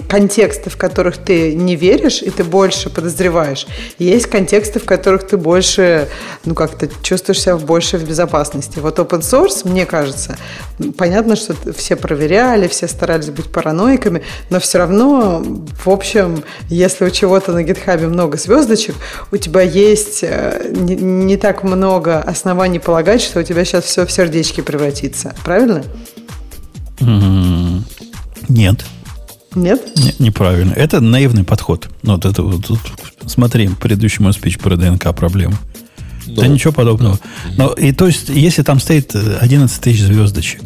контексты, 0.07 0.69
в 0.69 0.77
которых 0.77 1.17
ты 1.17 1.53
не 1.53 1.75
веришь, 1.75 2.21
и 2.21 2.29
ты 2.29 2.45
больше 2.45 2.89
подозреваешь. 2.89 3.67
Есть 3.99 4.27
контексты, 4.27 4.79
в 4.79 4.85
которых 4.85 5.27
ты 5.27 5.35
больше, 5.35 6.07
ну, 6.45 6.55
как-то 6.55 6.87
чувствуешь 7.03 7.41
себя 7.41 7.57
больше 7.57 7.97
в 7.97 8.07
безопасности. 8.07 8.79
Вот 8.79 8.99
open 8.99 9.19
source, 9.19 9.67
мне 9.67 9.85
кажется, 9.85 10.37
понятно, 10.97 11.35
что 11.35 11.53
все 11.73 11.97
проверяли, 11.97 12.69
все 12.69 12.87
старались 12.87 13.31
быть 13.31 13.51
параноиками, 13.51 14.23
но 14.49 14.61
все 14.61 14.77
равно, 14.77 15.43
в 15.43 15.89
общем, 15.89 16.45
если 16.69 17.03
у 17.03 17.09
чего-то 17.09 17.51
на 17.51 17.63
гитхабе 17.63 18.07
много 18.07 18.37
звездочек, 18.37 18.95
у 19.29 19.35
тебя 19.35 19.59
есть 19.61 20.19
э, 20.23 20.71
не, 20.71 21.35
так 21.35 21.63
много 21.63 22.21
оснований 22.21 22.79
полагать, 22.79 23.21
что 23.21 23.41
у 23.41 23.43
тебя 23.43 23.65
сейчас 23.65 23.83
все 23.83 24.05
в 24.05 24.11
сердечки 24.11 24.61
превратится. 24.61 25.35
Правильно? 25.43 25.83
Нет. 27.01 28.85
Нет? 29.55 29.91
Не, 29.97 30.27
неправильно. 30.27 30.73
Это 30.73 31.01
наивный 31.01 31.43
подход. 31.43 31.89
Ну, 32.03 32.13
вот 32.13 32.25
это 32.25 32.41
вот, 32.41 32.79
смотри, 33.25 33.67
предыдущий 33.67 34.23
мой 34.23 34.33
спич 34.33 34.57
про 34.57 34.75
ДНК 34.77 35.13
проблему. 35.13 35.55
Да 36.27 36.45
ну, 36.45 36.53
ничего 36.53 36.71
подобного. 36.71 37.19
Но 37.57 37.73
и 37.73 37.91
то 37.91 38.07
есть, 38.07 38.29
если 38.29 38.63
там 38.63 38.79
стоит 38.79 39.15
11 39.15 39.81
тысяч 39.81 40.01
звездочек, 40.01 40.61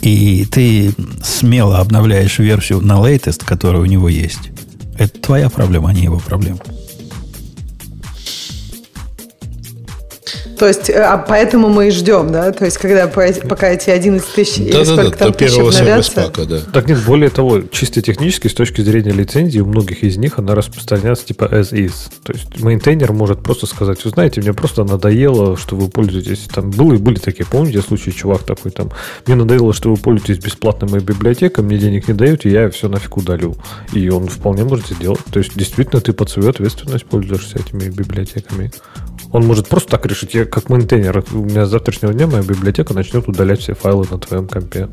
и 0.00 0.44
ты 0.46 0.92
смело 1.22 1.78
обновляешь 1.78 2.38
версию 2.38 2.80
на 2.80 2.94
latest, 2.94 3.44
которая 3.44 3.82
у 3.82 3.86
него 3.86 4.08
есть, 4.08 4.50
это 4.98 5.20
твоя 5.20 5.48
проблема, 5.50 5.90
а 5.90 5.92
не 5.92 6.02
его 6.02 6.18
проблема. 6.18 6.58
То 10.58 10.66
есть, 10.66 10.90
э, 10.90 11.00
а 11.00 11.18
поэтому 11.18 11.68
мы 11.68 11.88
и 11.88 11.90
ждем, 11.90 12.32
да? 12.32 12.52
То 12.52 12.64
есть, 12.64 12.78
когда 12.78 13.06
пока 13.06 13.68
эти 13.68 13.90
11 13.90 14.34
тысяч 14.34 14.56
да, 14.56 14.62
или 14.62 14.72
да, 14.72 14.84
сколько 14.84 15.10
да, 15.10 15.16
там 15.16 15.32
тысяч 15.34 15.58
обновятся... 15.58 16.32
да. 16.36 16.60
Так 16.72 16.88
нет, 16.88 16.98
более 17.04 17.30
того, 17.30 17.60
чисто 17.70 18.02
технически, 18.02 18.48
с 18.48 18.54
точки 18.54 18.80
зрения 18.80 19.12
лицензии, 19.12 19.60
у 19.60 19.66
многих 19.66 20.02
из 20.02 20.16
них 20.16 20.38
она 20.38 20.54
распространяется 20.54 21.26
типа 21.26 21.44
as 21.44 21.72
is. 21.72 21.92
То 22.24 22.32
есть, 22.32 22.60
мейнтейнер 22.60 23.12
может 23.12 23.42
просто 23.42 23.66
сказать, 23.66 24.04
вы 24.04 24.10
знаете, 24.10 24.40
мне 24.40 24.52
просто 24.52 24.84
надоело, 24.84 25.56
что 25.56 25.76
вы 25.76 25.88
пользуетесь... 25.88 26.48
Там 26.52 26.70
были, 26.70 26.96
были 26.96 27.18
такие, 27.18 27.46
помните, 27.46 27.80
случаи, 27.80 28.10
чувак 28.10 28.42
такой 28.42 28.72
там, 28.72 28.90
мне 29.26 29.36
надоело, 29.36 29.72
что 29.72 29.90
вы 29.90 29.96
пользуетесь 29.96 30.42
бесплатной 30.42 30.88
моей 30.88 31.04
библиотекой, 31.04 31.64
мне 31.64 31.78
денег 31.78 32.08
не 32.08 32.14
дают, 32.14 32.44
и 32.46 32.50
я 32.50 32.70
все 32.70 32.88
нафиг 32.88 33.16
удалю. 33.16 33.56
И 33.92 34.08
он 34.08 34.26
вполне 34.28 34.64
может 34.64 34.88
сделать. 34.88 35.20
То 35.30 35.38
есть, 35.38 35.56
действительно, 35.56 36.00
ты 36.00 36.12
под 36.12 36.30
свою 36.30 36.50
ответственность 36.50 37.06
пользуешься 37.06 37.58
этими 37.58 37.88
библиотеками. 37.90 38.72
Он 39.32 39.46
может 39.46 39.68
просто 39.68 39.90
так 39.90 40.06
решить, 40.06 40.34
я 40.34 40.44
как 40.44 40.70
мейнтейнер, 40.70 41.24
у 41.32 41.38
меня 41.38 41.66
с 41.66 41.70
завтрашнего 41.70 42.14
дня 42.14 42.26
моя 42.26 42.42
библиотека 42.42 42.94
начнет 42.94 43.28
удалять 43.28 43.60
все 43.60 43.74
файлы 43.74 44.06
на 44.10 44.18
твоем 44.18 44.48
компе. 44.48 44.88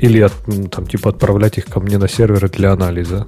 Или 0.00 0.20
от, 0.20 0.32
там, 0.70 0.86
типа 0.86 1.10
отправлять 1.10 1.58
их 1.58 1.66
ко 1.66 1.80
мне 1.80 1.98
на 1.98 2.08
серверы 2.08 2.48
для 2.48 2.72
анализа. 2.72 3.26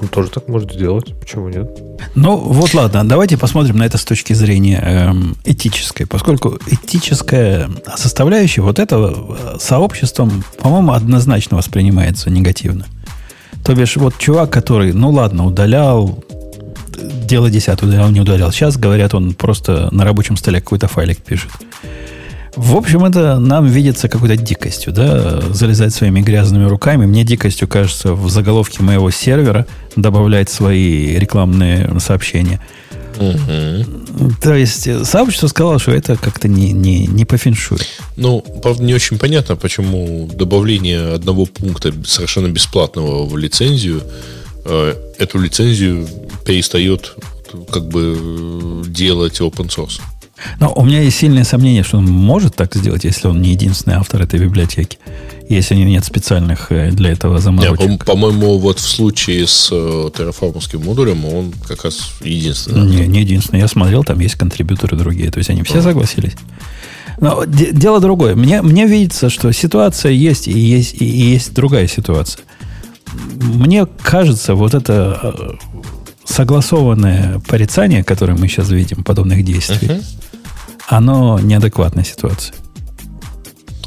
Он 0.00 0.08
тоже 0.08 0.30
так 0.30 0.48
может 0.48 0.72
сделать. 0.72 1.14
Почему 1.20 1.48
нет? 1.48 1.70
Ну, 2.16 2.36
вот 2.36 2.74
ладно, 2.74 3.06
давайте 3.06 3.38
посмотрим 3.38 3.76
на 3.76 3.84
это 3.84 3.98
с 3.98 4.04
точки 4.04 4.32
зрения 4.32 4.80
эм, 4.80 5.36
этической. 5.44 6.06
Поскольку 6.06 6.58
этическая 6.66 7.70
составляющая 7.96 8.62
вот 8.62 8.80
этого 8.80 9.36
э, 9.38 9.58
сообществом, 9.60 10.42
по-моему, 10.58 10.92
однозначно 10.92 11.56
воспринимается 11.56 12.30
негативно. 12.30 12.86
То 13.64 13.74
бишь, 13.74 13.96
вот 13.96 14.18
чувак, 14.18 14.50
который, 14.50 14.92
ну 14.92 15.10
ладно, 15.10 15.46
удалял 15.46 16.24
дело 17.02 17.50
десятое, 17.50 17.88
удалял, 17.88 18.10
не 18.10 18.20
удалял. 18.20 18.52
Сейчас, 18.52 18.76
говорят, 18.76 19.14
он 19.14 19.34
просто 19.34 19.88
на 19.92 20.04
рабочем 20.04 20.36
столе 20.36 20.60
какой-то 20.60 20.88
файлик 20.88 21.18
пишет. 21.22 21.50
В 22.54 22.76
общем, 22.76 23.04
это 23.04 23.38
нам 23.38 23.66
видится 23.66 24.08
какой-то 24.08 24.36
дикостью, 24.36 24.92
да, 24.92 25.40
залезать 25.52 25.94
своими 25.94 26.20
грязными 26.20 26.68
руками. 26.68 27.06
Мне 27.06 27.24
дикостью 27.24 27.66
кажется 27.66 28.12
в 28.12 28.28
заголовке 28.28 28.82
моего 28.82 29.10
сервера 29.10 29.66
добавлять 29.96 30.50
свои 30.50 31.18
рекламные 31.18 31.98
сообщения. 31.98 32.60
Угу. 33.18 34.32
То 34.42 34.54
есть 34.54 35.06
сообщество 35.06 35.46
сказало, 35.46 35.78
что 35.78 35.92
это 35.92 36.16
как-то 36.16 36.48
не, 36.48 36.72
не, 36.72 37.06
не 37.06 37.24
по 37.24 37.38
феншуй. 37.38 37.78
Ну, 38.16 38.40
правда, 38.62 38.82
не 38.82 38.94
очень 38.94 39.18
понятно, 39.18 39.56
почему 39.56 40.28
добавление 40.32 41.14
одного 41.14 41.46
пункта 41.46 41.92
совершенно 42.04 42.48
бесплатного 42.48 43.26
в 43.26 43.36
лицензию 43.36 44.02
эту 44.64 45.38
лицензию 45.38 46.06
перестает 46.44 47.14
как 47.70 47.88
бы 47.88 48.82
делать 48.86 49.40
open 49.40 49.68
source. 49.68 50.00
Но 50.58 50.72
у 50.74 50.84
меня 50.84 51.00
есть 51.00 51.18
сильное 51.18 51.44
сомнение, 51.44 51.82
что 51.82 51.98
он 51.98 52.06
может 52.06 52.56
так 52.56 52.74
сделать, 52.74 53.04
если 53.04 53.28
он 53.28 53.40
не 53.40 53.50
единственный 53.50 53.94
автор 53.94 54.22
этой 54.22 54.40
библиотеки. 54.40 54.98
Если 55.48 55.74
нет 55.74 56.04
специальных 56.04 56.72
э, 56.72 56.90
для 56.92 57.10
этого 57.10 57.38
заморочек. 57.38 57.88
Нет, 57.88 58.04
по-моему, 58.04 58.58
вот 58.58 58.78
в 58.78 58.88
случае 58.88 59.46
с 59.46 59.68
э, 59.70 60.10
терраформовским 60.16 60.82
модулем 60.82 61.24
он 61.26 61.52
как 61.66 61.84
раз 61.84 62.12
единственный. 62.22 62.88
Не, 62.88 63.06
не 63.06 63.20
единственный. 63.20 63.60
Я 63.60 63.68
смотрел, 63.68 64.02
там 64.02 64.18
есть 64.20 64.36
контрибьюторы 64.36 64.96
другие. 64.96 65.30
То 65.30 65.38
есть 65.38 65.50
они 65.50 65.62
все 65.62 65.82
согласились. 65.82 66.34
Но 67.20 67.44
дело 67.44 68.00
другое. 68.00 68.34
Мне, 68.34 68.62
мне 68.62 68.86
видится, 68.86 69.30
что 69.30 69.52
ситуация 69.52 70.12
есть 70.12 70.48
и 70.48 70.58
есть, 70.58 70.94
и 71.00 71.04
есть 71.04 71.52
другая 71.52 71.86
ситуация. 71.86 72.44
Мне 73.12 73.86
кажется, 73.86 74.54
вот 74.54 74.74
это 74.74 75.20
э, 75.22 75.50
согласованное 76.24 77.40
порицание, 77.40 78.04
которое 78.04 78.34
мы 78.34 78.48
сейчас 78.48 78.70
видим, 78.70 79.04
подобных 79.04 79.44
действий, 79.44 79.88
uh-huh. 79.88 80.04
оно 80.88 81.38
неадекватная 81.38 82.04
ситуация. 82.04 82.54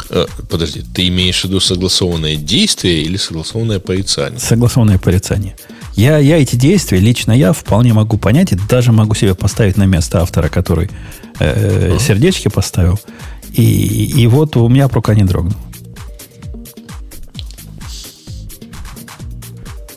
Э, 0.09 0.25
подожди, 0.49 0.81
ты 0.81 1.07
имеешь 1.07 1.41
в 1.41 1.45
виду 1.45 1.59
согласованное 1.59 2.35
действие 2.35 3.01
или 3.01 3.17
согласованное 3.17 3.79
порицание? 3.79 4.39
Согласованное 4.39 4.99
порицание. 4.99 5.55
Я, 5.95 6.17
я 6.17 6.41
эти 6.41 6.55
действия, 6.57 6.99
лично 6.99 7.31
я 7.31 7.53
вполне 7.53 7.93
могу 7.93 8.17
понять 8.17 8.51
и 8.51 8.57
даже 8.69 8.91
могу 8.91 9.15
себе 9.15 9.33
поставить 9.33 9.77
на 9.77 9.85
место 9.85 10.21
автора, 10.21 10.49
который 10.49 10.89
э, 11.39 11.93
uh-huh. 11.93 12.01
сердечки 12.01 12.49
поставил. 12.49 12.99
И, 13.53 14.21
и 14.21 14.27
вот 14.27 14.57
у 14.57 14.67
меня 14.67 14.87
рука 14.89 15.15
не 15.15 15.23
дрогнула. 15.23 15.55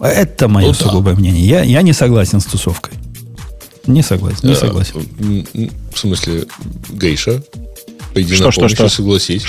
Это 0.00 0.48
мое 0.48 0.68
ну, 0.68 0.74
сугубое 0.74 1.14
да. 1.14 1.20
мнение. 1.20 1.44
Я, 1.44 1.62
я 1.62 1.82
не 1.82 1.92
согласен 1.92 2.40
с 2.40 2.46
тусовкой. 2.46 2.94
Не 3.86 4.02
согласен, 4.02 4.40
не 4.42 4.52
э, 4.52 4.56
согласен. 4.56 5.46
В 5.92 5.98
смысле, 5.98 6.44
гейша? 6.90 7.42
Пойди 8.12 8.34
что, 8.34 8.50
что, 8.50 8.68
что? 8.68 8.88
согласись. 8.88 9.42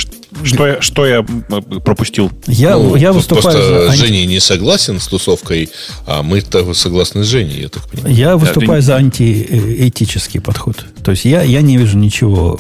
Что 0.44 0.68
я, 0.68 0.82
что 0.82 1.06
я 1.06 1.24
пропустил? 1.84 2.32
Я, 2.48 2.78
ну, 2.78 2.96
я 2.96 3.12
выступаю 3.12 3.44
просто 3.44 3.90
за... 3.90 3.96
Женя 3.96 4.26
не 4.26 4.40
согласен 4.40 5.00
с 5.00 5.08
тусовкой, 5.08 5.70
а 6.06 6.24
мы-то 6.24 6.74
согласны 6.74 7.24
с 7.24 7.28
Женей, 7.28 7.62
я 7.62 7.70
так 7.70 7.88
понимаю. 7.90 8.16
Я 8.16 8.38
выступаю 8.38 8.82
за 8.82 8.96
антиэтический 8.96 10.40
подход. 10.40 10.86
То 11.04 11.12
есть 11.12 11.26
я, 11.26 11.42
я 11.42 11.62
не 11.62 11.78
вижу 11.78 11.98
ничего 11.98 12.60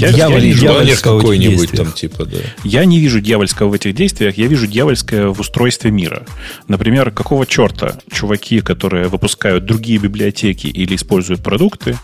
я, 0.00 0.12
Дьявол, 0.12 0.36
я 0.36 0.40
вижу 0.40 0.60
дьявольского 0.60 1.20
какой-нибудь 1.20 1.70
там 1.72 1.92
типа, 1.92 2.24
да. 2.24 2.38
Я 2.64 2.84
не 2.84 2.98
вижу 2.98 3.20
дьявольского 3.20 3.68
в 3.68 3.72
этих 3.72 3.94
действиях, 3.94 4.36
я 4.38 4.46
вижу 4.46 4.66
дьявольское 4.66 5.28
в 5.28 5.40
устройстве 5.40 5.90
мира. 5.90 6.24
Например, 6.68 7.10
какого 7.10 7.46
черта 7.46 7.98
чуваки, 8.12 8.60
которые 8.60 9.08
выпускают 9.08 9.64
другие 9.64 9.98
библиотеки 9.98 10.66
или 10.66 10.94
используют 10.94 11.42
продукты, 11.42 11.96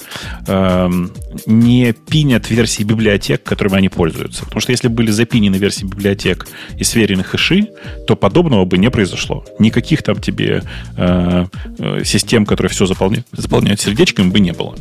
эм, 0.47 1.12
не 1.47 1.92
пинят 1.92 2.50
версии 2.50 2.83
библиотек, 2.83 3.42
которыми 3.42 3.76
они 3.76 3.89
пользуются. 3.89 4.44
Потому 4.44 4.60
что 4.60 4.73
если 4.73 4.89
были 4.89 5.10
запинены 5.10 5.57
версии 5.57 5.84
библиотек 5.84 6.47
и 6.78 6.84
сверены 6.84 7.25
хэши, 7.25 7.68
то 8.07 8.16
подобного 8.16 8.65
бы 8.65 8.78
не 8.78 8.91
произошло. 8.91 9.44
Никаких 9.58 10.02
там 10.02 10.20
тебе 10.20 10.62
э, 10.97 11.47
э, 11.78 12.05
систем, 12.05 12.47
которые 12.47 12.70
все 12.70 12.86
заполняют, 12.86 13.26
заполняют 13.33 13.81
сердечками, 13.81 14.31
бы 14.31 14.41
не 14.41 14.52
было. 14.52 14.76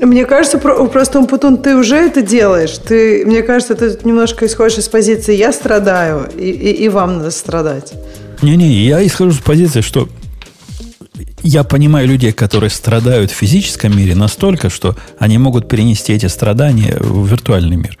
Мне 0.00 0.24
кажется, 0.26 0.58
просто, 0.58 1.18
Умпутун, 1.18 1.58
ты 1.58 1.76
уже 1.76 1.96
это 1.96 2.20
делаешь. 2.20 2.78
Ты, 2.78 3.24
мне 3.24 3.42
кажется, 3.42 3.74
ты 3.74 3.98
немножко 4.04 4.46
исходишь 4.46 4.78
из 4.78 4.88
позиции 4.88 5.34
«я 5.34 5.52
страдаю, 5.52 6.28
и, 6.36 6.50
и, 6.50 6.84
и 6.84 6.88
вам 6.88 7.18
надо 7.18 7.30
страдать». 7.30 7.92
Не-не, 8.42 8.68
я 8.86 9.04
исхожу 9.06 9.30
из 9.30 9.38
позиции, 9.38 9.80
что 9.80 10.08
я 11.42 11.62
понимаю 11.62 12.08
людей, 12.08 12.32
которые 12.32 12.70
страдают 12.70 13.30
в 13.30 13.34
физическом 13.34 13.96
мире 13.96 14.14
настолько, 14.14 14.70
что 14.70 14.96
они 15.18 15.38
могут 15.38 15.68
перенести 15.68 16.12
эти 16.12 16.26
страдания 16.26 16.96
в 16.98 17.26
виртуальный 17.26 17.76
мир. 17.76 17.98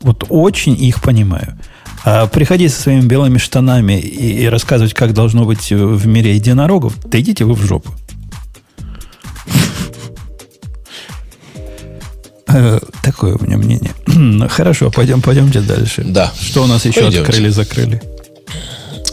Вот 0.00 0.24
очень 0.28 0.74
их 0.82 1.02
понимаю. 1.02 1.58
А 2.04 2.26
приходить 2.26 2.72
со 2.72 2.82
своими 2.82 3.02
белыми 3.02 3.38
штанами 3.38 3.98
и, 3.98 4.42
и 4.42 4.46
рассказывать, 4.46 4.94
как 4.94 5.14
должно 5.14 5.44
быть 5.44 5.70
в 5.70 6.06
мире 6.06 6.34
единорогов, 6.34 6.96
да 7.04 7.20
идите 7.20 7.44
вы 7.44 7.54
в 7.54 7.62
жопу. 7.62 7.92
Э, 12.52 12.78
такое 13.02 13.36
у 13.36 13.44
меня 13.44 13.56
мнение. 13.56 13.92
Хорошо, 14.48 14.90
пойдем, 14.90 15.20
пойдемте 15.20 15.60
дальше. 15.60 16.04
Да. 16.04 16.32
Что 16.38 16.64
у 16.64 16.66
нас 16.66 16.84
еще 16.84 17.02
пойдемте. 17.02 17.22
открыли, 17.22 17.48
закрыли? 17.48 18.02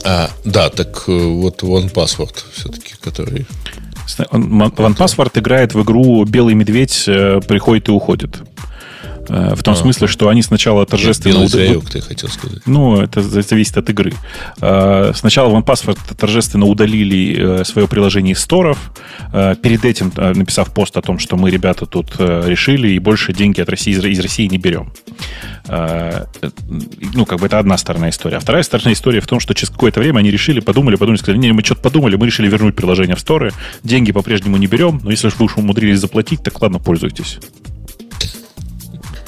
А, 0.04 0.30
да, 0.46 0.70
так 0.70 1.04
э, 1.08 1.12
вот 1.12 1.64
One 1.64 1.92
Password 1.92 2.36
все-таки, 2.54 2.96
который... 3.02 3.46
OnePassword 4.18 5.40
играет 5.40 5.74
в 5.76 5.84
игру 5.84 6.26
«Белый 6.26 6.56
медведь 6.56 7.04
э, 7.08 7.40
приходит 7.48 7.90
и 7.90 7.92
уходит». 7.92 8.38
Э, 9.30 9.54
в 9.56 9.64
том 9.64 9.76
а. 9.76 9.78
смысле, 9.78 10.08
что 10.08 10.30
они 10.30 10.42
сначала 10.42 10.86
торжественно... 10.86 11.48
Белый 11.48 11.82
ты 11.82 12.02
хотел 12.02 12.30
сказать. 12.30 12.62
Ну, 12.66 13.00
это 13.00 13.22
зависит 13.22 13.78
от 13.78 13.90
игры. 13.90 14.14
Э, 14.62 15.12
сначала 15.16 15.56
OnePassword 15.56 16.16
торжественно 16.18 16.66
удалили 16.66 17.62
э, 17.62 17.64
свое 17.64 17.88
приложение 17.88 18.34
из 18.34 18.40
сторов, 18.40 18.92
перед 19.32 19.86
этим 19.86 20.12
написав 20.16 20.74
пост 20.74 20.98
о 20.98 21.02
том, 21.02 21.20
что 21.20 21.38
мы, 21.38 21.52
ребята, 21.52 21.86
тут 21.86 22.16
решили 22.18 22.90
и 22.90 23.00
больше 23.00 23.34
деньги 23.34 23.62
от 23.62 23.70
России, 23.70 23.94
из 23.94 24.20
России 24.20 24.48
не 24.48 24.58
берем. 24.58 24.92
Ну, 25.68 27.26
как 27.26 27.40
бы 27.40 27.46
это 27.46 27.60
одна 27.60 27.78
сторона 27.78 28.10
истории. 28.10 28.36
А 28.36 28.40
вторая 28.40 28.64
сторона 28.64 28.94
истории 28.94 29.20
в 29.20 29.28
том, 29.28 29.40
что 29.40 29.54
через 29.54 29.70
какое-то 29.70 30.00
время 30.00 30.20
они 30.20 30.32
решили, 30.32 30.60
подумали, 30.60 30.96
подумали, 30.96 31.20
сказали, 31.20 31.38
не, 31.38 31.52
мы 31.52 31.64
что-то 31.64 31.82
подумали, 31.82 32.16
мы 32.16 32.26
решили 32.26 32.50
вернуть 32.50 32.76
приложение 32.76 33.16
в 33.16 33.20
сторы, 33.20 33.52
деньги 33.84 34.12
по-прежнему 34.12 34.58
не 34.58 34.68
берем, 34.68 35.00
но 35.04 35.12
если 35.12 35.30
вы 35.30 35.46
уж 35.46 35.58
умудрились 35.58 36.00
заплатить, 36.00 36.44
так 36.44 36.60
ладно, 36.62 36.80
пользуйтесь. 36.80 37.40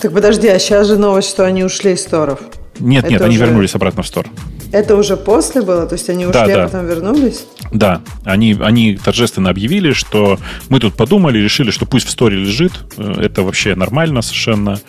Так 0.01 0.13
подожди, 0.13 0.47
а 0.47 0.57
сейчас 0.57 0.87
же 0.87 0.97
новость, 0.97 1.29
что 1.29 1.45
они 1.45 1.63
ушли 1.63 1.93
из 1.93 2.01
сторов. 2.01 2.39
Нет, 2.79 3.03
Это 3.03 3.13
нет, 3.13 3.21
они 3.21 3.37
вернулись 3.37 3.75
обратно 3.75 4.01
в 4.01 4.07
стор. 4.07 4.25
Это 4.71 4.95
уже 4.95 5.15
после 5.15 5.61
было? 5.61 5.85
То 5.85 5.93
есть 5.93 6.09
они 6.09 6.25
ушли, 6.25 6.33
да, 6.33 6.47
да. 6.47 6.63
а 6.63 6.65
потом 6.65 6.87
вернулись? 6.87 7.45
Да, 7.71 8.01
они, 8.23 8.57
они 8.59 8.95
торжественно 8.95 9.49
объявили, 9.49 9.91
что 9.91 10.39
мы 10.69 10.79
тут 10.79 10.95
подумали, 10.95 11.37
решили, 11.37 11.69
что 11.69 11.85
пусть 11.85 12.07
в 12.07 12.09
сторе 12.09 12.37
лежит, 12.37 12.71
э, 12.97 13.25
это 13.25 13.43
вообще 13.43 13.75
нормально 13.75 14.21
совершенно, 14.21 14.79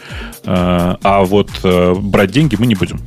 э, 0.44 0.46
а 0.46 1.24
вот 1.24 1.50
э, 1.64 1.94
брать 1.94 2.30
деньги 2.30 2.56
мы 2.58 2.66
не 2.66 2.74
будем. 2.74 3.00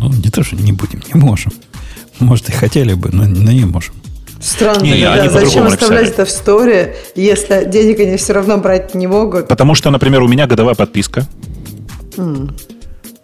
Ну, 0.00 0.10
не 0.10 0.30
то, 0.30 0.42
что 0.42 0.56
не 0.56 0.72
будем, 0.72 1.00
не 1.14 1.18
можем. 1.18 1.52
Может, 2.18 2.48
и 2.50 2.52
хотели 2.52 2.94
бы, 2.94 3.10
но, 3.12 3.24
но 3.24 3.52
не 3.52 3.64
можем. 3.64 3.94
Странно, 4.46 4.84
не, 4.84 5.02
да. 5.02 5.14
Они 5.14 5.28
Зачем 5.28 5.66
оставлять 5.66 6.10
это 6.10 6.24
в 6.24 6.30
сторе, 6.30 6.94
если 7.16 7.64
денег 7.64 7.98
они 7.98 8.16
все 8.16 8.32
равно 8.32 8.58
брать 8.58 8.94
не 8.94 9.08
могут? 9.08 9.48
Потому 9.48 9.74
что, 9.74 9.90
например, 9.90 10.22
у 10.22 10.28
меня 10.28 10.46
годовая 10.46 10.76
подписка. 10.76 11.26
Mm. 12.16 12.52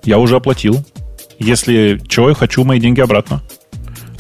Я 0.03 0.19
уже 0.19 0.37
оплатил. 0.37 0.85
Если 1.39 2.03
чего, 2.09 2.31
я 2.31 2.35
хочу 2.35 2.65
мои 2.65 2.81
деньги 2.81 3.01
обратно. 3.01 3.41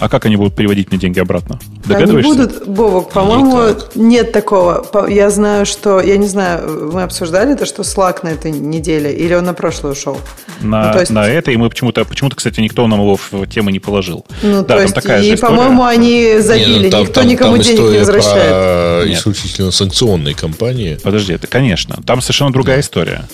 А 0.03 0.09
как 0.09 0.27
они 0.27 0.35
будут 0.35 0.57
переводить 0.57 0.91
мне 0.91 0.99
деньги 0.99 1.21
обратно? 1.21 1.61
Догадываешься? 1.87 2.33
Они 2.33 2.43
будут, 2.43 2.67
Бобок, 2.67 3.11
по-моему, 3.13 3.69
Никак. 3.69 3.95
нет 3.95 4.33
такого. 4.33 4.85
Я 5.09 5.31
знаю, 5.31 5.65
что, 5.65 6.01
я 6.01 6.17
не 6.17 6.27
знаю, 6.27 6.91
мы 6.93 7.05
обсуждали 7.05 7.53
это, 7.53 7.67
что 7.67 7.83
Slack 7.83 8.17
на 8.25 8.31
этой 8.31 8.51
неделе, 8.51 9.15
или 9.15 9.33
он 9.33 9.45
на 9.45 9.55
прошлую 9.55 9.93
ушел? 9.93 10.19
На, 10.61 10.93
ну, 10.93 10.99
есть... 10.99 11.13
на 11.13 11.29
это, 11.29 11.53
и 11.53 11.57
мы 11.57 11.71
почему-то, 11.71 12.05
почему-то, 12.05 12.35
кстати, 12.35 12.59
никто 12.59 12.85
нам 12.89 12.99
его 12.99 13.17
в 13.17 13.47
тему 13.47 13.71
не 13.71 13.79
положил. 13.79 14.27
Ну, 14.43 14.65
да, 14.65 14.75
то 14.75 14.83
есть, 14.83 14.93
такая 14.93 15.23
и, 15.23 15.37
по-моему, 15.37 15.85
они 15.85 16.39
забили, 16.41 16.79
не, 16.79 16.85
ну, 16.87 16.91
там, 16.91 17.01
никто 17.03 17.21
там, 17.21 17.29
никому 17.29 17.55
там 17.55 17.63
денег 17.63 17.93
не 17.93 17.99
возвращает. 17.99 19.05
Про 19.05 19.13
исключительно 19.13 19.71
санкционные 19.71 20.35
компании. 20.35 20.99
Подожди, 21.01 21.35
это, 21.35 21.47
конечно, 21.47 22.03
там 22.05 22.21
совершенно 22.21 22.53
другая 22.53 22.79
да. 22.79 22.81
история. 22.81 23.29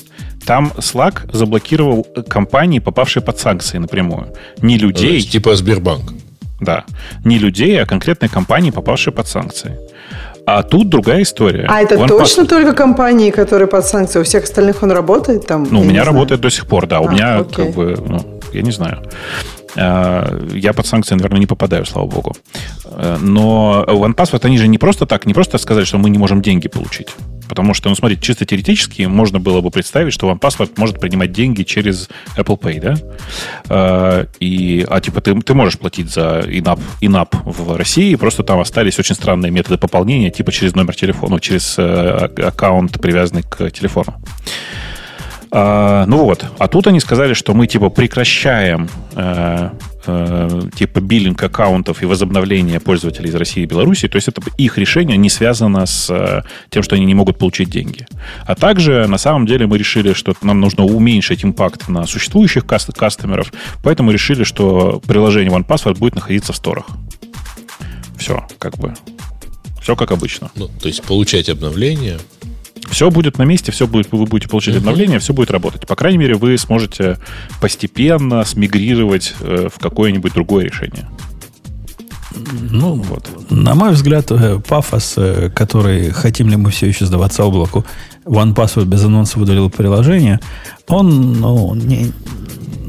Там 0.44 0.74
Slack 0.76 1.34
заблокировал 1.34 2.06
компании, 2.28 2.78
попавшие 2.78 3.22
под 3.22 3.38
санкции 3.38 3.78
напрямую. 3.78 4.34
Не 4.60 4.76
людей. 4.76 5.14
Есть, 5.14 5.32
типа 5.32 5.56
Сбербанк. 5.56 6.12
Да. 6.60 6.84
Не 7.24 7.38
людей, 7.38 7.80
а 7.80 7.86
конкретные 7.86 8.28
компании, 8.28 8.70
попавшие 8.70 9.12
под 9.14 9.28
санкции. 9.28 9.78
А 10.46 10.62
тут 10.62 10.88
другая 10.88 11.22
история. 11.22 11.66
А 11.68 11.82
это 11.82 11.96
OnePass... 11.96 12.08
точно 12.08 12.46
только 12.46 12.72
компании, 12.72 13.30
которые 13.30 13.68
под 13.68 13.84
санкции? 13.84 14.20
У 14.20 14.22
всех 14.22 14.44
остальных 14.44 14.82
он 14.82 14.92
работает 14.92 15.46
там? 15.46 15.66
Ну, 15.70 15.80
у 15.80 15.84
меня 15.84 16.04
работает 16.04 16.40
до 16.40 16.50
сих 16.50 16.66
пор, 16.66 16.86
да. 16.86 17.00
У 17.00 17.08
а, 17.08 17.12
меня 17.12 17.38
окей. 17.40 17.66
как 17.66 17.74
бы, 17.74 17.96
ну, 18.08 18.40
я 18.54 18.62
не 18.62 18.70
знаю. 18.70 19.02
А, 19.78 20.48
я 20.52 20.72
под 20.72 20.86
санкции, 20.86 21.14
наверное, 21.14 21.38
не 21.38 21.46
попадаю, 21.46 21.86
слава 21.86 22.06
богу. 22.06 22.34
А, 22.84 23.16
но 23.18 23.84
OnePassword, 23.86 24.44
они 24.46 24.58
же 24.58 24.68
не 24.68 24.78
просто 24.78 25.06
так, 25.06 25.26
не 25.26 25.34
просто 25.34 25.58
сказать, 25.58 25.86
что 25.86 25.98
мы 25.98 26.10
не 26.10 26.18
можем 26.18 26.42
деньги 26.42 26.68
получить. 26.68 27.08
Потому 27.48 27.72
что, 27.72 27.88
ну, 27.88 27.94
смотрите, 27.94 28.20
чисто 28.22 28.44
теоретически 28.44 29.02
можно 29.02 29.40
было 29.40 29.60
бы 29.60 29.70
представить, 29.70 30.12
что 30.12 30.34
паспорт 30.36 30.76
может 30.76 31.00
принимать 31.00 31.32
деньги 31.32 31.62
через 31.62 32.08
Apple 32.36 32.58
Pay, 32.60 32.80
да? 32.80 32.94
А, 33.68 34.26
и, 34.40 34.84
а 34.88 35.00
типа 35.00 35.20
ты, 35.20 35.40
ты 35.40 35.54
можешь 35.54 35.78
платить 35.78 36.10
за 36.10 36.40
INAP, 36.40 36.80
INAP 37.00 37.28
в 37.44 37.76
России, 37.76 38.14
просто 38.16 38.42
там 38.42 38.60
остались 38.60 38.98
очень 38.98 39.14
странные 39.14 39.52
методы 39.52 39.78
пополнения, 39.78 40.30
типа 40.30 40.50
через 40.52 40.74
номер 40.74 40.94
телефона, 40.94 41.40
через 41.40 41.76
э, 41.78 42.28
аккаунт, 42.44 43.00
привязанный 43.00 43.42
к 43.42 43.70
телефону. 43.70 44.20
А, 45.50 46.04
ну 46.06 46.24
вот, 46.24 46.44
а 46.58 46.68
тут 46.68 46.86
они 46.86 47.00
сказали, 47.00 47.32
что 47.34 47.54
мы 47.54 47.66
типа 47.66 47.88
прекращаем 47.88 48.88
э, 49.14 49.70
э, 50.06 50.60
типа 50.74 51.00
биллинг 51.00 51.42
аккаунтов 51.42 52.02
и 52.02 52.06
возобновление 52.06 52.80
пользователей 52.80 53.30
из 53.30 53.34
России 53.34 53.62
и 53.62 53.66
Беларуси. 53.66 54.08
То 54.08 54.16
есть 54.16 54.28
это 54.28 54.42
их 54.58 54.76
решение 54.76 55.16
не 55.16 55.30
связано 55.30 55.86
с 55.86 56.10
э, 56.10 56.42
тем, 56.70 56.82
что 56.82 56.96
они 56.96 57.06
не 57.06 57.14
могут 57.14 57.38
получить 57.38 57.70
деньги. 57.70 58.06
А 58.46 58.54
также 58.54 59.06
на 59.06 59.18
самом 59.18 59.46
деле 59.46 59.66
мы 59.66 59.78
решили, 59.78 60.12
что 60.12 60.34
нам 60.42 60.60
нужно 60.60 60.84
уменьшить 60.84 61.44
импакт 61.44 61.88
на 61.88 62.06
существующих 62.06 62.66
каст- 62.66 62.92
кастомеров, 62.92 63.52
поэтому 63.82 64.10
решили, 64.10 64.44
что 64.44 65.00
приложение 65.06 65.50
OnePassword 65.50 65.98
будет 65.98 66.14
находиться 66.14 66.52
в 66.52 66.56
сторах. 66.56 66.86
Все, 68.18 68.46
как 68.58 68.76
бы. 68.76 68.94
Все 69.80 69.96
как 69.96 70.10
обычно. 70.10 70.50
Ну, 70.56 70.68
то 70.68 70.88
есть 70.88 71.02
получать 71.02 71.48
обновления, 71.48 72.18
все 72.90 73.10
будет 73.10 73.38
на 73.38 73.42
месте, 73.42 73.72
все 73.72 73.86
будет, 73.86 74.10
вы 74.12 74.24
будете 74.26 74.48
получать 74.48 74.74
uh-huh. 74.74 74.78
обновление, 74.78 75.18
все 75.18 75.32
будет 75.32 75.50
работать. 75.50 75.86
По 75.86 75.96
крайней 75.96 76.18
мере, 76.18 76.34
вы 76.34 76.56
сможете 76.58 77.18
постепенно 77.60 78.44
смигрировать 78.44 79.34
э, 79.40 79.68
в 79.74 79.78
какое-нибудь 79.78 80.32
другое 80.32 80.66
решение. 80.66 81.06
Ну, 82.70 82.94
вот. 82.94 83.28
На 83.50 83.74
мой 83.74 83.92
взгляд, 83.92 84.30
э, 84.30 84.60
пафос, 84.66 85.14
э, 85.16 85.50
который 85.54 86.10
хотим 86.10 86.48
ли 86.48 86.56
мы 86.56 86.70
все 86.70 86.86
еще 86.86 87.06
сдаваться 87.06 87.44
облаку, 87.44 87.84
OnePassword 88.24 88.84
без 88.84 89.04
анонса 89.04 89.40
удалил 89.40 89.70
приложение, 89.70 90.40
он, 90.86 91.40
ну, 91.40 91.74
не, 91.74 92.12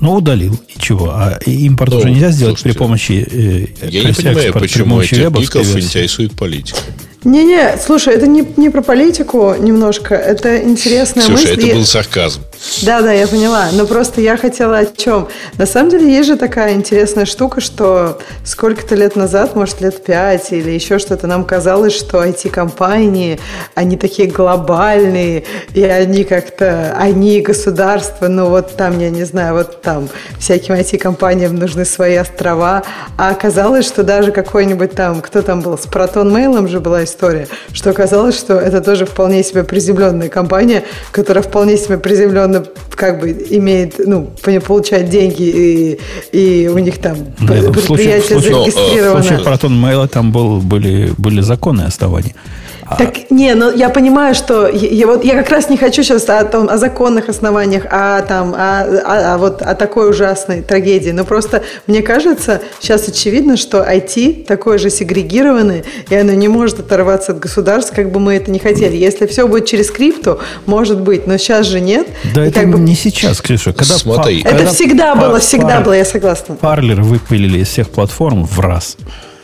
ну, 0.01 0.15
удалил. 0.15 0.59
И 0.67 0.79
чего? 0.79 1.11
А 1.11 1.39
импорт 1.45 1.91
ну, 1.91 1.99
уже 1.99 2.09
нельзя 2.09 2.31
сделать 2.31 2.59
слушайте, 2.59 2.77
при 2.77 2.83
помощи 2.83 3.27
э, 3.29 3.87
Я 3.87 4.03
не 4.03 4.13
понимаю, 4.13 4.53
почему 4.53 5.01
этих 5.01 5.31
гиков 5.31 5.77
интересует 5.77 6.33
политика. 6.33 6.79
Не-не, 7.23 7.77
слушай, 7.77 8.13
это 8.13 8.27
не, 8.27 8.47
не 8.57 8.69
про 8.69 8.81
политику 8.81 9.53
немножко, 9.59 10.15
это 10.15 10.63
интересная 10.63 11.23
Слушай, 11.23 11.55
мысль. 11.55 11.67
это 11.67 11.75
был 11.77 11.85
сарказм. 11.85 12.41
Да-да, 12.83 13.11
я 13.11 13.27
поняла. 13.27 13.69
Но 13.73 13.85
просто 13.85 14.21
я 14.21 14.37
хотела 14.37 14.79
о 14.79 14.85
чем. 14.85 15.27
На 15.57 15.65
самом 15.65 15.89
деле 15.89 16.11
есть 16.11 16.27
же 16.27 16.35
такая 16.37 16.73
интересная 16.73 17.25
штука, 17.25 17.61
что 17.61 18.19
сколько-то 18.43 18.95
лет 18.95 19.15
назад, 19.15 19.55
может, 19.55 19.81
лет 19.81 20.03
пять 20.03 20.51
или 20.51 20.69
еще 20.71 20.99
что-то, 20.99 21.27
нам 21.27 21.45
казалось, 21.45 21.93
что 21.93 22.23
IT-компании, 22.23 23.39
они 23.75 23.97
такие 23.97 24.29
глобальные, 24.29 25.43
и 25.73 25.83
они 25.83 26.23
как-то, 26.23 26.95
они 26.97 27.41
государства, 27.41 28.27
ну 28.27 28.49
вот 28.49 28.75
там, 28.75 28.99
я 28.99 29.09
не 29.09 29.23
знаю, 29.23 29.55
вот 29.55 29.81
там 29.81 30.09
всяким 30.39 30.75
IT-компаниям 30.75 31.55
нужны 31.55 31.85
свои 31.85 32.15
острова. 32.15 32.83
А 33.17 33.29
оказалось, 33.29 33.85
что 33.85 34.03
даже 34.03 34.31
какой-нибудь 34.31 34.91
там, 34.91 35.21
кто 35.21 35.41
там 35.41 35.61
был, 35.61 35.77
с 35.77 35.85
Proton 35.85 36.31
Mail 36.31 36.67
же 36.67 36.79
была 36.79 37.03
история, 37.03 37.47
что 37.73 37.89
оказалось, 37.89 38.37
что 38.37 38.55
это 38.55 38.81
тоже 38.81 39.05
вполне 39.05 39.43
себе 39.43 39.63
приземленная 39.63 40.29
компания, 40.29 40.83
которая 41.11 41.43
вполне 41.43 41.77
себе 41.77 41.97
приземленно 42.49 42.65
как 42.91 43.19
бы 43.19 43.31
имеет, 43.31 43.99
ну, 44.05 44.29
получает 44.65 45.09
деньги, 45.09 45.43
и, 45.43 45.99
и 46.31 46.67
у 46.67 46.77
них 46.79 46.97
там 46.97 47.17
Нет, 47.39 47.71
предприятие 47.71 48.37
в 48.37 48.41
случае, 48.41 48.53
зарегистрировано. 48.53 49.21
В 49.21 49.25
случае 49.25 49.45
Proton 49.45 49.81
Mail 49.81 50.07
там 50.07 50.31
был, 50.31 50.59
были, 50.59 51.11
были 51.17 51.41
законные 51.41 51.87
основания. 51.87 52.35
А. 52.89 52.95
Так, 52.95 53.29
не, 53.29 53.53
ну 53.53 53.71
я 53.71 53.89
понимаю, 53.89 54.33
что 54.33 54.67
я, 54.67 55.05
вот, 55.05 55.23
я 55.23 55.35
как 55.35 55.49
раз 55.51 55.69
не 55.69 55.77
хочу 55.77 56.01
сейчас 56.01 56.27
о, 56.27 56.43
том, 56.43 56.67
о 56.67 56.77
законных 56.77 57.29
основаниях, 57.29 57.85
а, 57.91 58.23
там, 58.23 58.55
о, 58.55 58.81
о, 58.81 59.35
о, 59.35 59.37
вот, 59.37 59.61
о 59.61 59.75
такой 59.75 60.09
ужасной 60.09 60.63
трагедии. 60.63 61.11
Но 61.11 61.23
просто 61.23 61.61
мне 61.85 62.01
кажется, 62.01 62.61
сейчас 62.79 63.07
очевидно, 63.07 63.57
что 63.57 63.83
IT 63.83 64.45
такое 64.45 64.79
же 64.79 64.89
сегрегированное, 64.89 65.83
и 66.09 66.15
оно 66.15 66.33
не 66.33 66.47
может 66.47 66.79
оторваться 66.79 67.33
от 67.33 67.39
государства, 67.39 67.93
как 67.93 68.11
бы 68.11 68.19
мы 68.19 68.33
это 68.33 68.49
не 68.49 68.57
хотели. 68.57 68.95
Если 68.95 69.27
все 69.27 69.47
будет 69.47 69.67
через 69.67 69.91
крипту, 69.91 70.39
может 70.65 70.99
быть, 70.99 71.27
но 71.27 71.37
сейчас 71.37 71.67
же 71.67 71.81
нет. 71.81 72.07
Да, 72.33 72.43
и 72.43 72.49
это 72.49 72.61
как 72.61 72.71
бы... 72.71 72.79
не 72.79 72.95
сейчас, 72.95 73.39
Ксюша. 73.39 73.71
Когда 73.71 73.93
Смотри. 73.93 74.41
Па- 74.41 74.49
это 74.49 74.57
когда 74.57 74.71
всегда 74.71 75.15
па- 75.15 75.21
было, 75.27 75.39
всегда 75.39 75.75
пар- 75.75 75.83
было, 75.83 75.93
я 75.93 76.05
согласна. 76.05 76.55
Парлер 76.55 77.01
выпилили 77.03 77.59
из 77.59 77.67
всех 77.67 77.89
платформ 77.89 78.45
в 78.45 78.59
раз. 78.59 78.97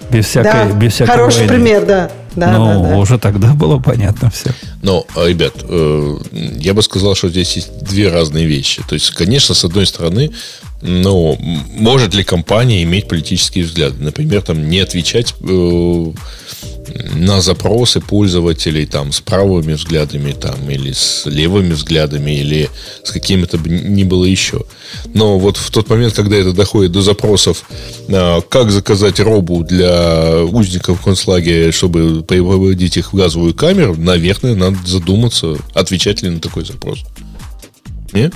Без 0.09 0.25
всякой, 0.25 0.71
да. 0.71 0.73
без 0.73 0.93
всякой 0.93 1.11
Хороший 1.11 1.47
войны. 1.47 1.53
пример, 1.53 1.85
да. 1.85 2.11
Да, 2.35 2.51
ну, 2.57 2.83
да, 2.83 2.89
да. 2.89 2.97
уже 2.97 3.17
тогда 3.17 3.53
было 3.53 3.79
понятно 3.79 4.29
все. 4.29 4.51
Но, 4.81 5.05
а, 5.15 5.27
ребят, 5.27 5.53
э, 5.63 6.17
я 6.59 6.73
бы 6.73 6.81
сказал, 6.83 7.15
что 7.15 7.29
здесь 7.29 7.55
есть 7.55 7.83
две 7.83 8.09
разные 8.09 8.45
вещи. 8.45 8.83
То 8.87 8.95
есть, 8.95 9.11
конечно, 9.11 9.55
с 9.55 9.63
одной 9.63 9.85
стороны, 9.85 10.31
ну, 10.81 11.37
может 11.39 12.13
ли 12.13 12.23
компания 12.23 12.83
иметь 12.83 13.07
политические 13.07 13.63
взгляды? 13.63 14.03
Например, 14.03 14.41
там 14.41 14.69
не 14.69 14.79
отвечать 14.79 15.33
э, 15.41 16.11
на 16.95 17.41
запросы 17.41 17.99
пользователей 17.99 18.85
там 18.85 19.11
с 19.11 19.19
правыми 19.19 19.73
взглядами 19.73 20.31
там 20.31 20.69
или 20.69 20.91
с 20.93 21.25
левыми 21.25 21.73
взглядами 21.73 22.31
или 22.31 22.69
с 23.03 23.11
какими-то 23.11 23.57
ни 23.57 24.03
было 24.03 24.25
еще. 24.25 24.63
Но 25.13 25.37
вот 25.37 25.57
в 25.57 25.71
тот 25.71 25.89
момент, 25.89 26.13
когда 26.13 26.37
это 26.37 26.53
доходит 26.53 26.93
до 26.93 27.01
запросов, 27.01 27.65
э, 28.07 28.41
как 28.49 28.71
заказать 28.71 29.19
робу 29.19 29.63
для 29.63 30.43
узников 30.45 31.01
концлагеря, 31.01 31.71
чтобы 31.71 32.23
приводить 32.23 32.97
их 32.97 33.11
в 33.11 33.15
газовую 33.17 33.53
камеру, 33.53 33.95
наверное, 33.97 34.55
надо 34.55 34.77
задуматься, 34.85 35.57
отвечать 35.73 36.21
ли 36.21 36.29
на 36.29 36.39
такой 36.39 36.65
запрос. 36.65 36.99
Нет? 38.13 38.33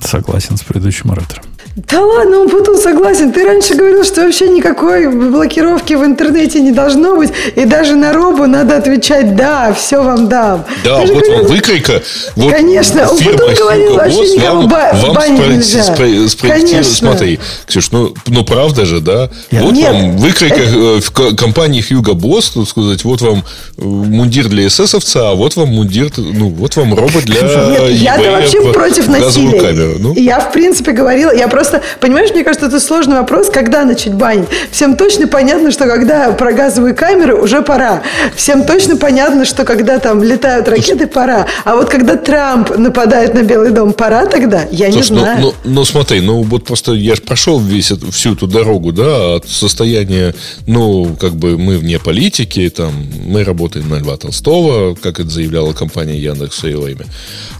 Согласен 0.00 0.56
с 0.56 0.62
предыдущим 0.62 1.10
оратором. 1.10 1.44
Да 1.86 2.04
ладно, 2.04 2.40
он 2.40 2.48
потом 2.48 2.76
согласен. 2.76 3.32
Ты 3.32 3.44
раньше 3.44 3.74
говорил, 3.74 4.02
что 4.02 4.22
вообще 4.22 4.48
никакой 4.48 5.06
блокировки 5.08 5.94
в 5.94 6.04
интернете 6.04 6.60
не 6.60 6.72
должно 6.72 7.14
быть. 7.14 7.30
И 7.54 7.64
даже 7.66 7.94
на 7.94 8.12
робу 8.12 8.46
надо 8.46 8.76
отвечать 8.76 9.36
«да, 9.36 9.72
все 9.72 10.02
вам 10.02 10.28
дам». 10.28 10.64
Да, 10.82 10.98
вот 10.98 11.08
говорил, 11.08 11.36
вам 11.36 11.46
выкройка. 11.46 12.02
Вот 12.34 12.50
конечно, 12.52 13.08
он 13.08 13.18
потом 13.18 13.54
говорил, 13.54 13.94
вообще 13.94 14.28
никого 14.28 14.62
вам, 14.62 14.68
вам 14.68 15.14
банить 15.14 15.40
спро- 15.40 15.54
нельзя. 15.54 15.94
Спро- 16.26 16.48
конечно. 16.48 16.82
Смотри, 16.82 17.38
Ксюш, 17.66 17.92
ну, 17.92 18.12
ну 18.26 18.44
правда 18.44 18.84
же, 18.84 19.00
да? 19.00 19.30
Я... 19.52 19.62
Вот 19.62 19.74
Нет. 19.74 19.92
вам 19.92 20.16
выкройка 20.16 20.60
э, 20.60 21.00
в 21.00 21.36
компании 21.36 21.84
Hugo 21.88 22.14
Boss, 22.14 22.54
так 22.54 22.68
сказать, 22.68 23.04
вот 23.04 23.20
вам 23.20 23.44
э, 23.76 23.84
мундир 23.84 24.48
для 24.48 24.66
эсэсовца, 24.66 25.30
а 25.30 25.34
вот 25.34 25.54
вам 25.54 25.68
мундир, 25.68 26.10
ну, 26.16 26.48
вот 26.48 26.74
вам 26.74 26.94
робот 26.94 27.24
для 27.24 27.40
Нет, 27.42 27.90
я-то 27.92 28.32
вообще 28.32 28.72
против 28.72 29.06
насилия. 29.06 29.94
Ну? 30.00 30.14
Я, 30.14 30.40
в 30.40 30.50
принципе, 30.50 30.90
говорила, 30.90 31.32
я 31.32 31.46
просто 31.46 31.67
просто, 31.68 31.86
понимаешь, 32.00 32.30
мне 32.30 32.44
кажется, 32.44 32.66
это 32.66 32.80
сложный 32.80 33.16
вопрос, 33.16 33.50
когда 33.50 33.84
начать 33.84 34.14
банить. 34.14 34.48
Всем 34.70 34.96
точно 34.96 35.28
понятно, 35.28 35.70
что 35.70 35.86
когда 35.86 36.32
про 36.32 36.52
газовые 36.52 36.94
камеры 36.94 37.34
уже 37.34 37.62
пора. 37.62 38.02
Всем 38.34 38.64
точно 38.64 38.96
понятно, 38.96 39.44
что 39.44 39.64
когда 39.64 39.98
там 39.98 40.22
летают 40.22 40.68
ракеты, 40.68 41.06
пора. 41.06 41.46
А 41.64 41.76
вот 41.76 41.88
когда 41.88 42.16
Трамп 42.16 42.76
нападает 42.76 43.34
на 43.34 43.42
Белый 43.42 43.70
дом, 43.70 43.92
пора 43.92 44.26
тогда? 44.26 44.66
Я 44.70 44.90
Слушай, 44.90 45.10
не 45.10 45.16
ну, 45.16 45.20
знаю. 45.20 45.40
Ну, 45.40 45.54
ну, 45.64 45.70
ну 45.70 45.84
смотри, 45.84 46.20
ну 46.20 46.42
вот 46.42 46.64
просто 46.64 46.92
я 46.92 47.14
же 47.14 47.22
прошел 47.22 47.60
весь, 47.60 47.92
всю 48.10 48.34
эту 48.34 48.46
дорогу, 48.46 48.92
да, 48.92 49.36
от 49.36 49.48
состояния, 49.48 50.34
ну, 50.66 51.16
как 51.20 51.34
бы 51.34 51.58
мы 51.58 51.78
вне 51.78 51.98
политики, 51.98 52.68
там, 52.70 52.92
мы 53.26 53.44
работаем 53.44 53.88
на 53.88 53.96
Льва 53.96 54.16
Толстого, 54.16 54.94
как 54.94 55.20
это 55.20 55.28
заявляла 55.28 55.72
компания 55.72 56.18
Яндекс 56.18 56.56
в 56.56 56.60
свое 56.60 56.78
время. 56.78 57.06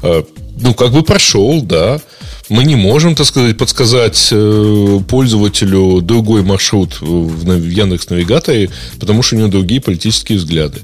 А, 0.02 0.24
ну, 0.60 0.74
как 0.74 0.92
бы 0.92 1.02
прошел, 1.02 1.62
да 1.62 2.00
мы 2.48 2.64
не 2.64 2.76
можем, 2.76 3.14
так 3.14 3.26
сказать, 3.26 3.56
подсказать 3.56 4.28
э, 4.30 5.00
пользователю 5.08 6.00
другой 6.00 6.42
маршрут 6.42 7.00
в 7.00 7.68
Яндекс 7.68 8.10
Навигаторе, 8.10 8.70
потому 8.98 9.22
что 9.22 9.36
у 9.36 9.38
него 9.38 9.48
другие 9.48 9.80
политические 9.80 10.38
взгляды. 10.38 10.80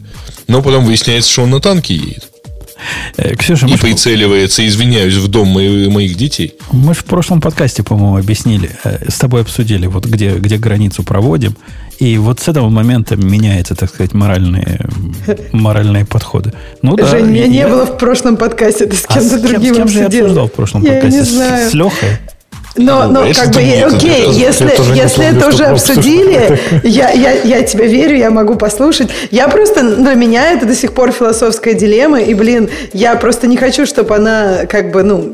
Но 0.46 0.62
потом 0.62 0.84
выясняется, 0.84 1.30
что 1.30 1.42
он 1.42 1.50
на 1.50 1.60
танке 1.60 1.94
едет. 1.94 2.24
Э, 3.16 3.34
Ксюша, 3.34 3.66
и 3.66 3.76
прицеливается, 3.76 4.66
извиняюсь, 4.66 5.14
в 5.14 5.28
дом 5.28 5.48
моих 5.48 6.16
детей. 6.16 6.54
Мы 6.72 6.94
же 6.94 7.00
в 7.00 7.04
прошлом 7.04 7.40
подкасте, 7.40 7.82
по-моему, 7.82 8.16
объяснили, 8.16 8.70
э, 8.84 9.10
с 9.10 9.18
тобой 9.18 9.42
обсудили, 9.42 9.86
вот 9.86 10.04
где, 10.04 10.34
где 10.34 10.58
границу 10.58 11.02
проводим. 11.02 11.56
И 11.98 12.18
вот 12.18 12.40
с 12.40 12.48
этого 12.48 12.68
момента 12.68 13.16
меняются, 13.16 13.74
так 13.74 13.88
сказать, 13.88 14.14
моральные, 14.14 14.80
моральные 15.52 16.04
подходы. 16.04 16.52
Ну, 16.82 16.96
да, 16.96 17.06
Жень, 17.06 17.26
меня 17.26 17.44
я... 17.44 17.48
не 17.48 17.68
было 17.68 17.86
в 17.86 17.96
прошлом 17.96 18.36
подкасте, 18.36 18.86
ты 18.86 18.96
с 18.96 19.06
кем-то 19.06 19.36
а 19.36 19.38
другим 19.38 19.60
с 19.60 19.62
кем, 19.62 19.74
с 19.74 19.76
кем 19.76 19.88
же 19.88 19.98
я 20.00 20.06
обсуждал 20.06 20.48
в 20.48 20.52
прошлом 20.52 20.82
я 20.82 20.92
подкасте? 20.92 21.18
Не 21.18 21.24
знаю. 21.24 21.68
С, 21.68 21.70
с 21.70 21.74
Лехой? 21.74 22.08
Но, 22.76 23.06
но 23.06 23.32
как 23.32 23.50
бы, 23.52 23.60
окей, 23.60 24.30
если, 24.32 24.72
если 24.96 25.36
это 25.36 25.48
уже 25.48 25.66
обсудили, 25.66 26.58
я, 26.82 27.10
я, 27.10 27.32
я 27.32 27.62
тебе 27.62 27.86
верю, 27.86 28.16
я 28.16 28.30
могу 28.30 28.56
послушать. 28.56 29.10
Я 29.30 29.48
просто, 29.48 29.96
для 29.96 30.14
меня 30.14 30.50
это 30.50 30.66
до 30.66 30.74
сих 30.74 30.92
пор 30.92 31.12
философская 31.12 31.74
дилемма, 31.74 32.20
и, 32.20 32.34
блин, 32.34 32.68
я 32.92 33.14
просто 33.14 33.46
не 33.46 33.56
хочу, 33.56 33.86
чтобы 33.86 34.16
она, 34.16 34.66
как 34.66 34.90
бы, 34.90 35.04
ну, 35.04 35.32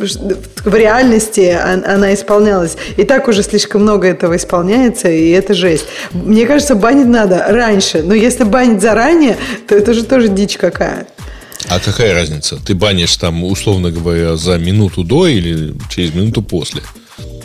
в 0.65 0.75
реальности 0.75 1.57
она 1.59 2.13
исполнялась. 2.13 2.77
И 2.99 3.05
так 3.05 3.27
уже 3.27 3.43
слишком 3.43 3.83
много 3.83 4.09
этого 4.09 4.37
исполняется, 4.37 5.09
и 5.09 5.31
это 5.31 5.55
жесть. 5.55 5.87
Мне 6.13 6.47
кажется, 6.47 6.75
банить 6.75 7.07
надо 7.07 7.47
раньше, 7.49 8.03
но 8.03 8.13
если 8.13 8.45
банить 8.45 8.83
заранее, 8.83 9.39
то 9.67 9.75
это 9.75 9.95
же 9.95 10.05
тоже 10.05 10.29
дичь 10.29 10.59
какая. 10.59 11.07
А 11.69 11.79
какая 11.79 12.15
разница? 12.15 12.57
Ты 12.57 12.75
банишь 12.75 13.17
там, 13.17 13.45
условно 13.45 13.91
говоря, 13.91 14.37
за 14.37 14.59
минуту 14.59 15.05
до 15.05 15.27
или 15.27 15.75
через 15.89 16.15
минуту 16.15 16.43
после? 16.43 16.83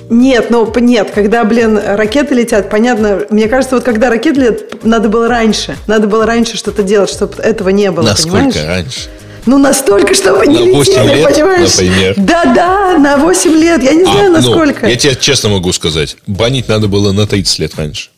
Нет, 0.09 0.51
ну 0.51 0.71
нет, 0.79 1.11
когда, 1.13 1.43
блин, 1.43 1.79
ракеты 1.83 2.35
летят, 2.35 2.69
понятно, 2.69 3.21
мне 3.29 3.47
кажется, 3.47 3.75
вот 3.75 3.83
когда 3.83 4.09
ракеты 4.09 4.39
летят, 4.39 4.83
надо 4.83 5.09
было 5.09 5.27
раньше, 5.27 5.75
надо 5.87 6.07
было 6.07 6.25
раньше 6.25 6.57
что-то 6.57 6.83
делать, 6.83 7.09
чтобы 7.09 7.41
этого 7.41 7.69
не 7.69 7.89
было, 7.91 8.05
Насколько 8.05 8.37
понимаешь? 8.37 8.67
раньше? 8.67 9.09
Ну, 9.45 9.57
настолько, 9.59 10.13
чтобы 10.15 10.47
не 10.47 10.59
на 10.59 10.77
8 10.77 10.91
летели, 10.91 11.15
лет, 11.15 11.33
понимаешь? 11.33 11.73
Например. 11.73 12.13
Да-да, 12.17 12.97
на 12.97 13.17
8 13.17 13.51
лет, 13.51 13.83
я 13.83 13.93
не 13.93 14.03
а, 14.03 14.11
знаю, 14.11 14.31
насколько. 14.31 14.85
Ну, 14.85 14.89
я 14.89 14.95
тебе 14.95 15.15
честно 15.15 15.49
могу 15.49 15.71
сказать, 15.71 16.17
банить 16.25 16.67
надо 16.67 16.87
было 16.87 17.11
на 17.11 17.27
30 17.27 17.59
лет 17.59 17.75
раньше. 17.75 18.09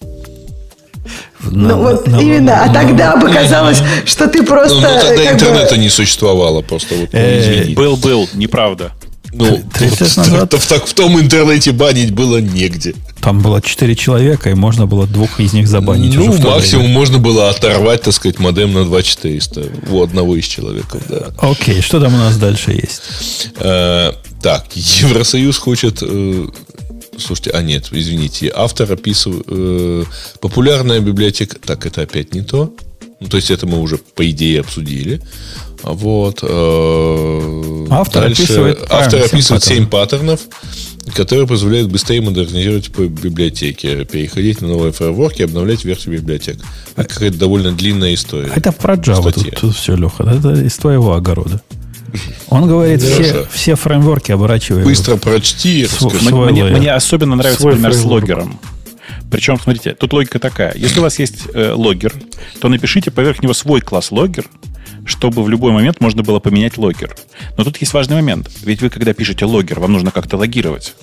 Ну, 1.39 1.69
no, 1.69 1.75
вот 1.75 2.07
no, 2.07 2.21
именно. 2.21 2.49
No, 2.49 2.69
а 2.69 2.73
тогда 2.73 3.15
бы 3.15 3.31
казалось, 3.31 3.81
что 4.05 4.27
ты 4.27 4.43
просто... 4.43 4.75
Ну, 4.75 4.81
ну 4.81 4.99
тогда 4.99 5.31
интернета 5.31 5.75
бы... 5.75 5.81
не 5.81 5.89
существовало 5.89 6.61
просто. 6.61 6.95
Вот, 6.95 7.09
ну, 7.13 7.73
Был-был, 7.75 8.29
неправда. 8.33 8.91
Ну, 9.33 9.63
30 9.73 10.01
лет 10.01 10.17
назад... 10.17 10.53
В, 10.53 10.57
в, 10.57 10.85
в 10.85 10.93
том 10.93 11.19
интернете 11.19 11.71
банить 11.71 12.11
было 12.11 12.37
негде. 12.37 12.95
Там 13.21 13.41
было 13.41 13.61
4 13.61 13.95
человека, 13.95 14.49
и 14.49 14.53
можно 14.53 14.85
было 14.85 15.07
двух 15.07 15.39
из 15.39 15.53
них 15.53 15.67
забанить. 15.67 16.15
Ну, 16.15 16.27
максимум 16.37 16.85
время. 16.85 16.99
можно 16.99 17.17
было 17.17 17.49
оторвать, 17.49 18.03
так 18.03 18.13
сказать, 18.13 18.39
модем 18.39 18.73
на 18.73 18.85
2400 18.85 19.71
у 19.89 20.01
одного 20.01 20.35
из 20.35 20.45
человеков, 20.45 21.01
да. 21.09 21.31
Окей, 21.39 21.81
что 21.81 21.99
там 21.99 22.13
у 22.13 22.17
нас 22.17 22.37
дальше 22.37 22.71
есть? 22.71 23.01
Э, 23.59 24.13
так, 24.41 24.65
Евросоюз 24.73 25.57
хочет... 25.57 25.99
Э, 26.01 26.47
слушайте, 27.17 27.51
а 27.51 27.61
нет, 27.61 27.87
извините, 27.91 28.51
автор 28.55 28.91
описывает... 28.91 29.45
Э, 29.47 30.03
популярная 30.39 30.99
библиотека... 30.99 31.57
Так, 31.59 31.85
это 31.85 32.03
опять 32.03 32.33
не 32.33 32.41
то. 32.41 32.73
Ну, 33.19 33.27
то 33.27 33.37
есть, 33.37 33.49
это 33.49 33.65
мы 33.65 33.79
уже, 33.79 33.97
по 33.97 34.29
идее, 34.29 34.61
обсудили. 34.61 35.21
Вот. 35.83 36.39
Э, 36.41 37.85
автор 37.89 38.23
дальше, 38.23 38.43
описывает, 38.43 38.85
автор 38.89 39.21
описывает 39.23 39.63
7 39.63 39.87
паттернов, 39.87 40.41
которые 41.15 41.47
позволяют 41.47 41.89
быстрее 41.89 42.21
модернизировать 42.21 42.89
библиотеки, 42.89 44.03
переходить 44.05 44.61
на 44.61 44.67
новые 44.67 44.91
фреймворки, 44.91 45.43
обновлять 45.43 45.85
версию 45.85 46.15
библиотек. 46.19 46.57
Это 46.95 47.07
какая-то 47.07 47.37
довольно 47.37 47.71
длинная 47.71 48.13
история. 48.13 48.51
Это 48.55 48.71
про 48.71 48.95
Java 48.95 49.31
тут, 49.31 49.55
тут 49.55 49.75
все, 49.75 49.95
Леха. 49.95 50.23
Это 50.23 50.53
из 50.53 50.75
твоего 50.75 51.13
огорода. 51.13 51.61
Он 52.49 52.67
говорит, 52.67 53.01
все, 53.01 53.45
все 53.51 53.75
фреймворки 53.75 54.31
оборачиваем. 54.31 54.85
Быстро 54.85 55.17
прочти. 55.17 55.85
Св- 55.85 56.21
мне, 56.51 56.63
мне 56.63 56.91
особенно 56.93 57.35
нравится 57.35 57.61
Свой 57.61 57.73
пример 57.73 57.91
фреймворк. 57.91 58.07
с 58.07 58.21
логером. 58.29 58.59
Причем, 59.29 59.59
смотрите, 59.59 59.93
тут 59.93 60.13
логика 60.13 60.39
такая. 60.39 60.73
Если 60.75 60.99
у 60.99 61.01
вас 61.03 61.19
есть 61.19 61.43
э, 61.53 61.73
логер, 61.73 62.13
то 62.61 62.69
напишите 62.69 63.11
поверх 63.11 63.43
него 63.43 63.53
свой 63.53 63.81
класс 63.81 64.11
логер, 64.11 64.45
чтобы 65.07 65.43
в 65.43 65.49
любой 65.49 65.71
момент 65.71 66.01
можно 66.01 66.21
было 66.21 66.39
поменять 66.39 66.77
логер. 66.77 67.15
Но 67.57 67.63
тут 67.63 67.77
есть 67.77 67.93
важный 67.93 68.17
момент. 68.17 68.49
Ведь 68.61 68.81
вы, 68.81 68.89
когда 68.89 69.13
пишете 69.13 69.45
логер, 69.45 69.79
вам 69.79 69.93
нужно 69.93 70.11
как-то 70.11 70.37
логировать. 70.37 70.93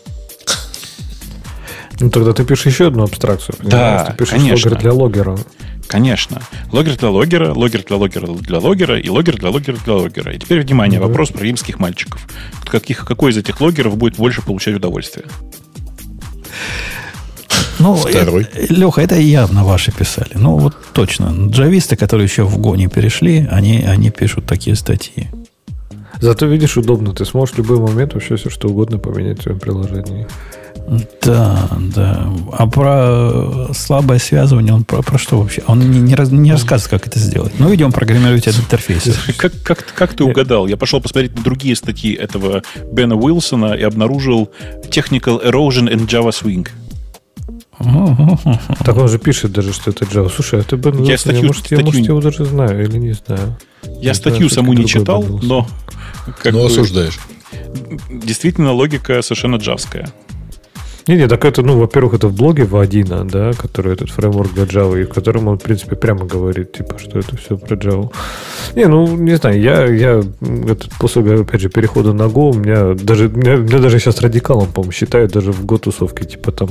Ну, 2.01 2.11
тогда 2.11 2.33
ты 2.33 2.45
пишешь 2.45 2.67
еще 2.67 2.89
одну 2.89 3.05
абстракцию. 3.05 3.57
Да, 3.63 4.05
ты 4.05 4.13
пишешь 4.15 4.35
конечно. 4.35 4.69
логер 4.69 4.81
для 4.81 4.93
логера. 4.93 5.39
Конечно. 5.87 6.43
Логер 6.73 6.97
для 6.97 7.11
логера, 7.11 7.53
логер 7.55 7.85
для 7.85 7.97
логера 7.97 8.27
для 8.27 8.59
логера 8.59 8.99
и 8.99 9.09
логер 9.09 9.37
для 9.37 9.51
логера 9.51 9.77
для 9.85 9.95
логера. 9.95 10.33
И 10.33 10.39
теперь, 10.39 10.61
внимание, 10.63 11.01
mm 11.01 11.07
вопрос 11.07 11.31
про 11.31 11.45
римских 11.45 11.79
мальчиков. 11.79 12.27
Каких, 12.67 13.05
какой 13.05 13.33
из 13.33 13.37
этих 13.37 13.61
логеров 13.61 13.97
будет 13.97 14.17
больше 14.17 14.43
получать 14.43 14.75
удовольствие? 14.75 15.27
Ну, 17.79 17.95
Второй. 17.97 18.47
Это, 18.53 18.73
Леха, 18.73 19.01
это 19.03 19.17
явно 19.17 19.65
ваши 19.65 19.93
писали. 19.93 20.33
Ну, 20.35 20.57
вот 20.59 20.75
точно. 20.93 21.35
Джависты, 21.51 21.97
которые 21.97 22.27
еще 22.27 22.45
в 22.45 22.59
гоне 22.59 22.89
перешли, 22.89 23.49
они, 23.51 23.83
они 23.83 24.11
пишут 24.11 24.47
такие 24.47 24.77
статьи. 24.77 25.29
Зато, 26.21 26.47
видишь, 26.47 26.77
удобно. 26.77 27.13
Ты 27.13 27.25
сможешь 27.25 27.55
в 27.55 27.59
любой 27.59 27.79
момент 27.79 28.15
вообще 28.15 28.37
все 28.37 28.51
что 28.51 28.69
угодно 28.69 28.99
поменять 28.99 29.41
в 29.41 29.43
своем 29.43 29.59
приложении. 29.59 30.27
Да, 31.23 31.69
да. 31.95 32.31
А 32.53 32.67
про 32.67 33.73
слабое 33.73 34.19
связывание, 34.19 34.75
он 34.75 34.85
про, 34.85 35.03
про 35.03 35.19
что 35.19 35.41
вообще? 35.41 35.63
Он 35.67 35.79
не, 35.79 36.01
не, 36.01 36.15
раз, 36.15 36.31
не 36.31 36.53
рассказывает, 36.53 36.91
как 36.91 37.07
это 37.07 37.19
сделать. 37.19 37.53
Ну, 37.59 37.75
идем 37.75 37.91
программировать 37.91 38.47
этот 38.47 38.61
интерфейс. 38.65 39.05
Как, 39.37 39.53
как, 39.63 39.87
как 39.95 40.15
ты 40.15 40.25
угадал? 40.25 40.67
Я 40.67 40.77
пошел 40.77 41.01
посмотреть 41.01 41.35
на 41.37 41.43
другие 41.43 41.75
статьи 41.77 42.13
этого 42.13 42.63
Бена 42.93 43.17
Уилсона 43.17 43.75
и 43.75 43.83
обнаружил 43.83 44.51
Technical 44.91 45.45
Erosion 45.45 45.89
in 45.91 46.07
Java 46.07 46.31
Swing. 46.31 46.69
Так 48.85 48.97
он 48.97 49.09
же 49.09 49.19
пишет 49.19 49.53
даже, 49.53 49.73
что 49.73 49.91
это 49.91 50.05
Java. 50.05 50.31
Слушай, 50.35 50.61
а 50.61 50.63
ты 50.63 50.77
бы... 50.77 50.91
Я, 51.05 51.19
статью, 51.19 51.43
я, 51.43 51.47
может, 51.47 51.67
статью... 51.67 51.79
я, 51.79 51.85
может, 51.85 52.01
я 52.01 52.07
его 52.07 52.21
даже 52.21 52.45
знаю 52.45 52.85
или 52.85 52.99
не 52.99 53.13
знаю. 53.13 53.57
Я 54.01 54.11
не 54.11 54.15
статью 54.15 54.49
знаю, 54.49 54.51
саму 54.51 54.73
не 54.73 54.87
читал, 54.87 55.23
но... 55.23 55.67
Как 56.43 56.53
но 56.53 56.61
бы, 56.61 56.67
осуждаешь. 56.67 57.19
Действительно, 58.11 58.73
логика 58.73 59.21
совершенно 59.23 59.57
джавская. 59.57 60.09
Не, 61.07 61.17
не, 61.17 61.29
так 61.29 61.45
это, 61.45 61.63
ну, 61.63 61.79
во-первых, 61.79 62.15
это 62.15 62.29
в 62.29 62.35
блоге 62.35 62.65
Вадина, 62.65 63.29
да, 63.29 63.53
который 63.53 63.93
этот 63.93 64.11
фреймворк 64.11 64.55
для 64.55 64.65
Java, 64.65 65.01
и 65.01 65.05
в 65.05 65.11
котором 65.11 65.49
он, 65.49 65.59
в 65.59 65.63
принципе, 65.63 65.97
прямо 65.97 66.25
говорит, 66.25 66.73
типа, 66.73 66.99
что 66.99 67.19
это 67.19 67.37
все 67.37 67.59
про 67.59 67.77
Java. 67.77 68.11
Не, 68.75 68.87
ну, 68.87 69.15
не 69.17 69.37
знаю, 69.37 69.61
я, 69.61 69.85
я 69.85 70.23
этот, 70.67 70.91
после, 70.99 71.41
опять 71.41 71.61
же, 71.61 71.69
перехода 71.69 72.15
на 72.15 72.23
Go, 72.23 72.53
у 72.53 72.55
меня 72.55 72.95
даже, 72.95 73.29
меня, 73.29 73.57
меня 73.57 73.79
даже 73.81 73.99
сейчас 73.99 74.23
радикалом, 74.23 74.69
по-моему, 74.69 74.93
считают 74.93 75.33
даже 75.33 75.53
в 75.53 75.67
Go-тусовке, 75.67 76.25
типа 76.25 76.53
там, 76.53 76.71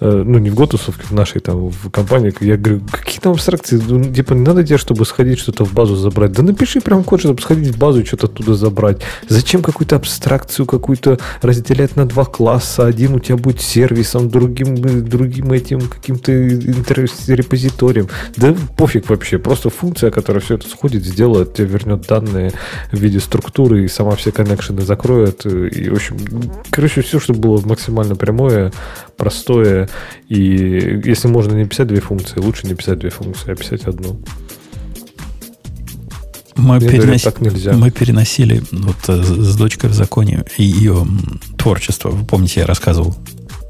э, 0.00 0.22
ну, 0.26 0.38
не 0.38 0.50
в 0.50 0.54
Go-тусовке, 0.54 1.04
в 1.04 1.12
нашей 1.12 1.40
там, 1.40 1.68
в 1.68 1.90
компании, 1.90 2.34
я 2.40 2.56
говорю, 2.56 2.80
какие 2.90 3.20
там 3.20 3.32
абстракции, 3.32 3.80
ну, 3.88 4.12
типа, 4.12 4.34
не 4.34 4.42
надо 4.42 4.64
тебе, 4.64 4.78
чтобы 4.78 5.04
сходить 5.04 5.38
что-то 5.38 5.64
в 5.64 5.72
базу 5.72 5.94
забрать, 5.94 6.32
да 6.32 6.42
напиши 6.42 6.80
прям 6.80 7.04
код, 7.04 7.20
чтобы 7.20 7.40
сходить 7.40 7.76
в 7.76 7.78
базу 7.78 8.00
и 8.00 8.04
что-то 8.04 8.26
оттуда 8.26 8.54
забрать. 8.54 9.02
Зачем 9.28 9.62
какую-то 9.62 9.94
абстракцию 9.94 10.66
какую-то 10.66 11.20
разделять 11.42 11.94
на 11.94 12.06
два 12.06 12.24
класса, 12.24 12.84
один 12.84 13.14
у 13.14 13.20
тебя 13.20 13.36
будет 13.36 13.67
сервисом, 13.68 14.28
другим, 14.28 14.74
другим 15.08 15.52
этим 15.52 15.80
каким-то 15.80 16.32
репозиторием. 16.32 18.08
Да 18.36 18.54
пофиг 18.76 19.08
вообще, 19.10 19.38
просто 19.38 19.70
функция, 19.70 20.10
которая 20.10 20.40
все 20.40 20.54
это 20.54 20.68
сходит, 20.68 21.04
сделает, 21.04 21.54
тебе 21.54 21.68
вернет 21.68 22.06
данные 22.06 22.52
в 22.90 22.98
виде 22.98 23.20
структуры 23.20 23.84
и 23.84 23.88
сама 23.88 24.16
все 24.16 24.32
коннекшены 24.32 24.82
закроет. 24.82 25.44
И, 25.46 25.90
в 25.90 25.94
общем, 25.94 26.16
короче, 26.70 27.02
все, 27.02 27.20
что 27.20 27.34
было 27.34 27.60
максимально 27.60 28.16
прямое, 28.16 28.72
простое. 29.16 29.88
И 30.28 31.00
если 31.04 31.28
можно 31.28 31.54
не 31.54 31.66
писать 31.66 31.88
две 31.88 32.00
функции, 32.00 32.40
лучше 32.40 32.66
не 32.66 32.74
писать 32.74 32.98
две 32.98 33.10
функции, 33.10 33.52
а 33.52 33.54
писать 33.54 33.84
одну. 33.84 34.20
Мы, 36.56 36.80
перенос... 36.80 37.22
так 37.22 37.40
нельзя. 37.40 37.72
мы 37.72 37.92
переносили 37.92 38.60
вот 38.72 38.96
э, 39.06 39.22
с 39.22 39.56
дочкой 39.56 39.90
в 39.90 39.94
законе 39.94 40.44
ее 40.56 41.06
творчество. 41.56 42.10
Вы 42.10 42.26
помните, 42.26 42.60
я 42.60 42.66
рассказывал 42.66 43.14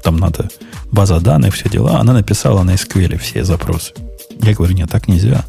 там 0.03 0.17
надо 0.17 0.49
база 0.91 1.19
данных, 1.19 1.55
все 1.55 1.69
дела. 1.69 1.99
Она 1.99 2.13
написала 2.13 2.63
на 2.63 2.71
SQL 2.71 3.17
все 3.17 3.43
запросы. 3.43 3.93
Я 4.41 4.53
говорю, 4.53 4.73
нет, 4.73 4.89
так 4.89 5.07
нельзя. 5.07 5.45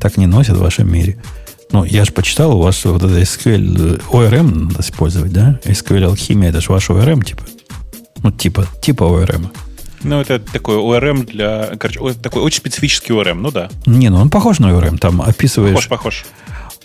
Так 0.00 0.16
не 0.16 0.26
носят 0.26 0.56
в 0.56 0.60
вашем 0.60 0.92
мире. 0.92 1.18
Ну, 1.72 1.84
я 1.84 2.04
же 2.04 2.12
почитал, 2.12 2.56
у 2.56 2.62
вас 2.62 2.84
вот 2.84 3.02
это 3.02 3.20
SQL, 3.20 4.02
ORM 4.10 4.68
надо 4.68 4.80
использовать, 4.80 5.32
да? 5.32 5.58
SQL 5.64 6.04
алхимия, 6.04 6.50
это 6.50 6.60
же 6.60 6.70
ваш 6.70 6.90
ORM, 6.90 7.24
типа. 7.24 7.42
Ну, 8.22 8.30
типа, 8.30 8.66
типа 8.80 9.04
ORM. 9.04 9.48
Ну, 10.04 10.20
это 10.20 10.38
такой 10.38 10.76
ORM 10.76 11.26
для... 11.26 11.72
Короче, 11.78 12.14
такой 12.14 12.42
очень 12.42 12.58
специфический 12.58 13.12
ORM, 13.12 13.34
ну 13.34 13.50
да. 13.50 13.70
Не, 13.86 14.10
ну 14.10 14.18
он 14.18 14.30
похож 14.30 14.58
на 14.58 14.66
ORM, 14.66 14.98
там 14.98 15.22
описываешь... 15.22 15.74
Похож, 15.74 15.88
похож. 15.88 16.24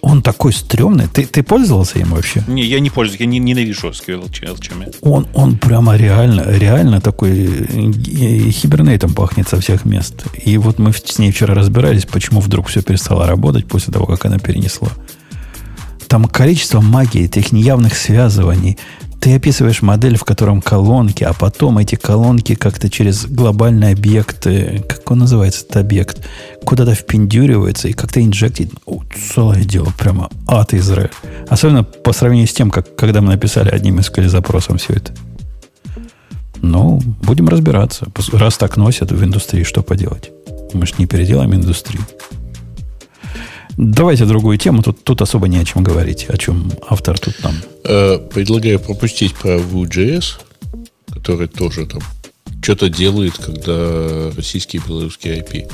Он 0.01 0.21
такой 0.21 0.53
стрёмный. 0.53 1.07
Ты, 1.07 1.25
ты 1.25 1.43
пользовался 1.43 1.99
им 1.99 2.09
вообще? 2.09 2.43
Не, 2.47 2.63
я 2.63 2.79
не 2.79 2.89
пользуюсь. 2.89 3.19
Я 3.19 3.25
не, 3.25 3.39
ненавижу 3.39 3.89
SQL 3.89 4.29
LCM. 4.29 4.95
Он, 5.01 5.27
он 5.33 5.57
прямо 5.57 5.97
реально, 5.97 6.45
реально 6.47 7.01
такой 7.01 7.31
э, 7.31 8.51
хибернейтом 8.51 9.13
пахнет 9.13 9.47
со 9.49 9.59
всех 9.59 9.85
мест. 9.85 10.23
И 10.45 10.57
вот 10.57 10.79
мы 10.79 10.93
с 10.93 11.19
ней 11.19 11.31
вчера 11.31 11.53
разбирались, 11.53 12.05
почему 12.05 12.39
вдруг 12.39 12.67
все 12.67 12.81
перестало 12.81 13.27
работать 13.27 13.67
после 13.67 13.93
того, 13.93 14.05
как 14.05 14.25
она 14.25 14.39
перенесла. 14.39 14.89
Там 16.07 16.25
количество 16.25 16.81
магии, 16.81 17.25
этих 17.25 17.51
неявных 17.51 17.95
связываний, 17.95 18.77
ты 19.19 19.35
описываешь 19.35 19.81
модель, 19.81 20.17
в 20.17 20.23
котором 20.23 20.61
колонки, 20.61 21.23
а 21.23 21.33
потом 21.33 21.77
эти 21.77 21.95
колонки 21.95 22.55
как-то 22.55 22.89
через 22.89 23.25
глобальный 23.25 23.91
объект, 23.91 24.43
как 24.43 25.11
он 25.11 25.19
называется, 25.19 25.65
этот 25.65 25.77
объект, 25.77 26.25
куда-то 26.63 26.95
впендюривается 26.95 27.87
и 27.87 27.93
как-то 27.93 28.21
инжектит. 28.21 28.71
О, 28.85 29.03
целое 29.33 29.63
дело, 29.63 29.91
прямо 29.97 30.29
ад 30.47 30.73
Израиль. 30.73 31.11
Особенно 31.49 31.83
по 31.83 32.13
сравнению 32.13 32.47
с 32.47 32.53
тем, 32.53 32.71
как 32.71 32.95
когда 32.95 33.21
мы 33.21 33.29
написали 33.29 33.69
одним 33.69 33.99
из 33.99 34.09
запросом 34.29 34.77
все 34.77 34.93
это. 34.93 35.13
Ну, 36.61 36.99
будем 37.21 37.47
разбираться. 37.47 38.07
Раз 38.33 38.57
так 38.57 38.77
носят 38.77 39.11
в 39.11 39.23
индустрии, 39.23 39.63
что 39.63 39.81
поделать? 39.81 40.31
Мы 40.73 40.85
же 40.85 40.93
не 40.97 41.05
переделаем 41.05 41.53
индустрию. 41.53 42.03
Давайте 43.77 44.25
другую 44.25 44.57
тему. 44.57 44.83
Тут, 44.83 45.03
тут 45.03 45.21
особо 45.21 45.47
не 45.47 45.57
о 45.57 45.65
чем 45.65 45.83
говорить. 45.83 46.25
О 46.29 46.37
чем 46.37 46.71
автор 46.87 47.17
тут 47.17 47.35
там. 47.37 47.53
Э, 47.83 48.17
предлагаю 48.17 48.79
пропустить 48.79 49.33
про 49.35 49.57
Vue.js, 49.57 50.39
который 51.11 51.47
тоже 51.47 51.85
там 51.85 52.01
что-то 52.61 52.89
делает, 52.89 53.37
когда 53.37 54.31
российский 54.35 54.77
и 54.77 54.81
белорусский 54.85 55.31
IP. 55.31 55.71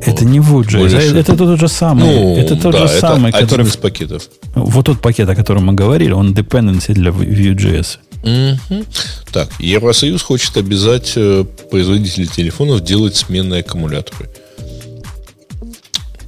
Это 0.00 0.10
вот. 0.10 0.22
не 0.22 0.40
Vue.js, 0.40 1.10
это, 1.10 1.18
это 1.18 1.36
тот 1.36 1.58
же 1.58 1.68
самый. 1.68 2.04
Ну, 2.04 2.36
это 2.36 2.56
тот 2.56 2.72
да, 2.72 2.86
же 2.86 3.00
самый, 3.00 3.30
это 3.30 3.40
который... 3.40 3.62
один 3.62 3.72
из 3.72 3.76
пакетов. 3.76 4.28
Вот 4.54 4.86
тот 4.86 5.00
пакет, 5.00 5.28
о 5.28 5.34
котором 5.34 5.66
мы 5.66 5.74
говорили, 5.74 6.12
он 6.12 6.34
dependency 6.34 6.92
для 6.92 7.10
Vue.js. 7.10 7.98
Угу. 8.22 8.84
Так, 9.32 9.48
Евросоюз 9.58 10.22
хочет 10.22 10.56
обязать 10.56 11.12
э, 11.16 11.44
производителей 11.70 12.26
телефонов 12.26 12.82
делать 12.82 13.16
сменные 13.16 13.60
аккумуляторы. 13.60 14.30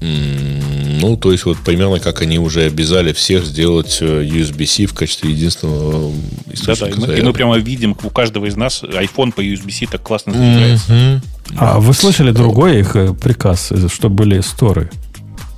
Ну, 0.04 1.16
то 1.16 1.32
есть, 1.32 1.44
вот 1.44 1.58
примерно 1.58 1.98
как 1.98 2.20
они 2.20 2.38
уже 2.38 2.62
обязали 2.62 3.12
всех 3.12 3.44
сделать 3.44 3.98
э, 4.00 4.24
USB-C 4.24 4.86
в 4.86 4.94
качестве 4.94 5.30
единственного 5.30 6.12
источника. 6.52 7.00
Да, 7.00 7.06
да, 7.06 7.12
и 7.12 7.16
мы, 7.16 7.18
и 7.20 7.22
мы 7.22 7.32
прямо 7.32 7.56
видим 7.58 7.96
у 8.02 8.10
каждого 8.10 8.46
из 8.46 8.56
нас 8.56 8.82
iPhone 8.82 9.32
по 9.32 9.40
USB-C 9.40 9.86
так 9.90 10.02
классно 10.02 10.32
заряжается. 10.32 10.92
Mm-hmm. 10.92 11.20
А 11.56 11.78
вы 11.78 11.94
слышали 11.94 12.32
другой 12.32 12.80
их 12.80 12.96
э, 12.96 13.14
приказ, 13.14 13.72
что 13.88 14.08
были 14.10 14.40
сторы? 14.40 14.90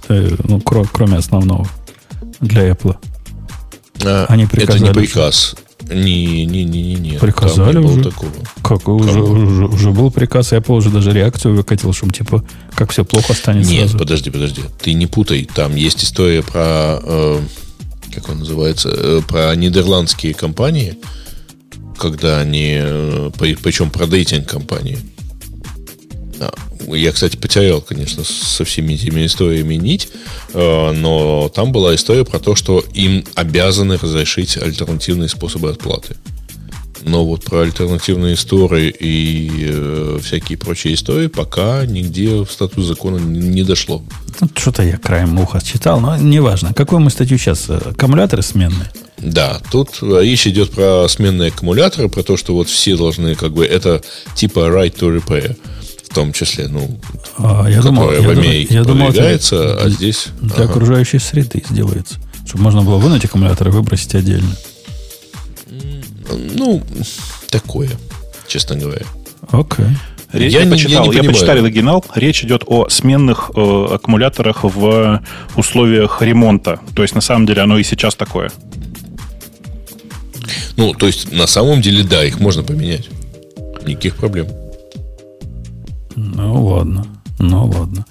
Э, 0.09 0.37
ну, 0.45 0.61
кроме 0.61 1.17
основного 1.17 1.69
для 2.41 2.69
Apple. 2.69 2.97
А, 4.05 4.27
Они 4.29 4.47
приказали, 4.47 4.85
это 4.85 5.01
не 5.01 5.07
приказ. 5.07 5.57
Не, 5.91 6.45
не, 6.47 6.65
не, 6.65 6.95
не. 6.95 7.19
Приказали 7.19 7.79
уже. 7.79 8.03
Такого. 8.03 8.33
Как 8.63 8.89
уже, 8.89 9.21
уже, 9.23 9.67
уже 9.67 9.91
был 9.93 10.11
приказ, 10.11 10.53
Apple 10.53 10.77
уже 10.77 10.91
даже 10.91 11.13
реакцию 11.13 11.55
выкатил, 11.55 11.93
что 11.93 12.11
типа 12.11 12.45
как 12.75 12.91
все 12.91 13.05
плохо 13.05 13.35
станет. 13.35 13.67
Нет, 13.67 13.83
сразу. 13.83 13.99
подожди, 13.99 14.31
подожди. 14.31 14.63
Ты 14.83 14.95
не 14.95 15.07
путай. 15.07 15.49
Там 15.55 15.77
есть 15.77 16.03
история 16.03 16.43
про 16.43 17.01
э, 17.03 17.41
как 18.17 18.31
он 18.31 18.39
называется, 18.39 18.89
э, 18.93 19.21
про 19.29 19.55
нидерландские 19.55 20.33
компании, 20.33 20.97
когда 21.99 22.41
они, 22.41 22.79
э, 22.81 23.31
причем 23.39 23.91
про 23.91 24.07
дейтинг 24.07 24.49
компании. 24.49 24.99
А, 26.41 26.53
я, 26.89 27.13
кстати, 27.13 27.37
потерял, 27.37 27.81
конечно, 27.81 28.25
со 28.25 28.65
всеми 28.65 28.95
этими 28.95 29.27
историями 29.27 29.75
нить, 29.75 30.09
э, 30.53 30.93
но 30.93 31.51
там 31.55 31.73
была 31.73 31.95
история 31.95 32.25
про 32.25 32.39
то, 32.39 32.55
что 32.55 32.85
им 32.95 33.25
обязаны 33.35 33.97
разрешить 33.97 34.57
альтернативные 34.57 35.29
способы 35.29 35.71
отплаты. 35.71 36.17
Но 37.03 37.25
вот 37.25 37.45
про 37.45 37.61
альтернативные 37.61 38.35
истории 38.35 38.89
и 38.89 39.69
э, 39.69 40.19
всякие 40.23 40.59
прочие 40.59 40.95
истории 40.95 41.29
пока 41.29 41.87
нигде 41.87 42.43
в 42.43 42.51
статус 42.51 42.85
закона 42.85 43.19
не 43.19 43.63
дошло. 43.63 44.03
Ну, 44.41 44.49
что-то 44.57 44.83
я 44.83 44.97
краем 44.97 45.39
уха 45.39 45.61
читал, 45.65 46.01
но 46.01 46.17
неважно. 46.17 46.75
Какую 46.75 47.01
мы 47.01 47.11
статью 47.11 47.39
сейчас? 47.39 47.71
Аккумуляторы 47.71 48.43
сменные? 48.43 48.91
Да, 49.19 49.61
тут 49.71 50.03
речь 50.03 50.47
идет 50.47 50.73
про 50.73 51.07
сменные 51.09 51.49
аккумуляторы, 51.49 52.09
про 52.09 52.23
то, 52.23 52.37
что 52.37 52.55
вот 52.55 52.69
все 52.69 52.97
должны, 52.97 53.35
как 53.35 53.53
бы, 53.53 53.65
это 53.65 54.03
типа 54.35 54.61
right 54.61 54.95
to 54.99 55.17
repair 55.17 55.57
том 56.17 56.33
числе, 56.33 56.69
ну, 56.69 56.99
а, 57.37 57.69
я 57.69 57.83
думал, 57.83 58.07
в 58.07 58.31
Америке 58.31 58.75
я 58.75 58.85
думал, 58.85 59.11
это 59.11 59.83
а 59.83 59.91
здесь... 59.91 60.29
Для 60.41 60.65
ага. 60.65 60.65
окружающей 60.65 61.19
среды 61.19 61.63
сделается. 61.69 62.15
Чтобы 62.47 62.65
можно 62.65 62.81
было 62.81 62.97
вынуть 62.97 63.23
аккумулятор 63.27 63.69
и 63.69 63.71
выбросить 63.71 64.15
отдельно. 64.15 64.57
Ну, 66.55 66.83
такое, 67.51 67.91
честно 68.49 68.77
говоря. 68.77 69.05
Окей. 69.51 69.85
Okay. 69.85 69.91
Я, 70.33 70.47
я, 70.47 70.65
не, 70.65 70.71
почитал, 70.71 71.05
я, 71.05 71.21
не 71.21 71.27
я 71.27 71.33
почитал 71.33 71.57
оригинал. 71.57 72.05
Речь 72.15 72.43
идет 72.43 72.63
о 72.67 72.89
сменных 72.89 73.51
э, 73.55 73.87
аккумуляторах 73.93 74.65
в 74.65 75.23
условиях 75.55 76.23
ремонта. 76.23 76.81
То 76.95 77.03
есть, 77.03 77.15
на 77.15 77.21
самом 77.21 77.45
деле, 77.45 77.61
оно 77.61 77.77
и 77.77 77.83
сейчас 77.83 78.15
такое. 78.15 78.51
Ну, 80.77 80.95
то 80.95 81.07
есть, 81.07 81.31
на 81.31 81.47
самом 81.47 81.83
деле, 81.83 82.05
да, 82.05 82.25
их 82.25 82.41
можно 82.41 82.63
поменять. 82.63 83.09
Никаких 83.87 84.17
проблем. 84.17 84.47
Ну 86.17 86.65
ладно. 86.65 87.07
Ну 87.39 87.67
ладно. 87.67 88.07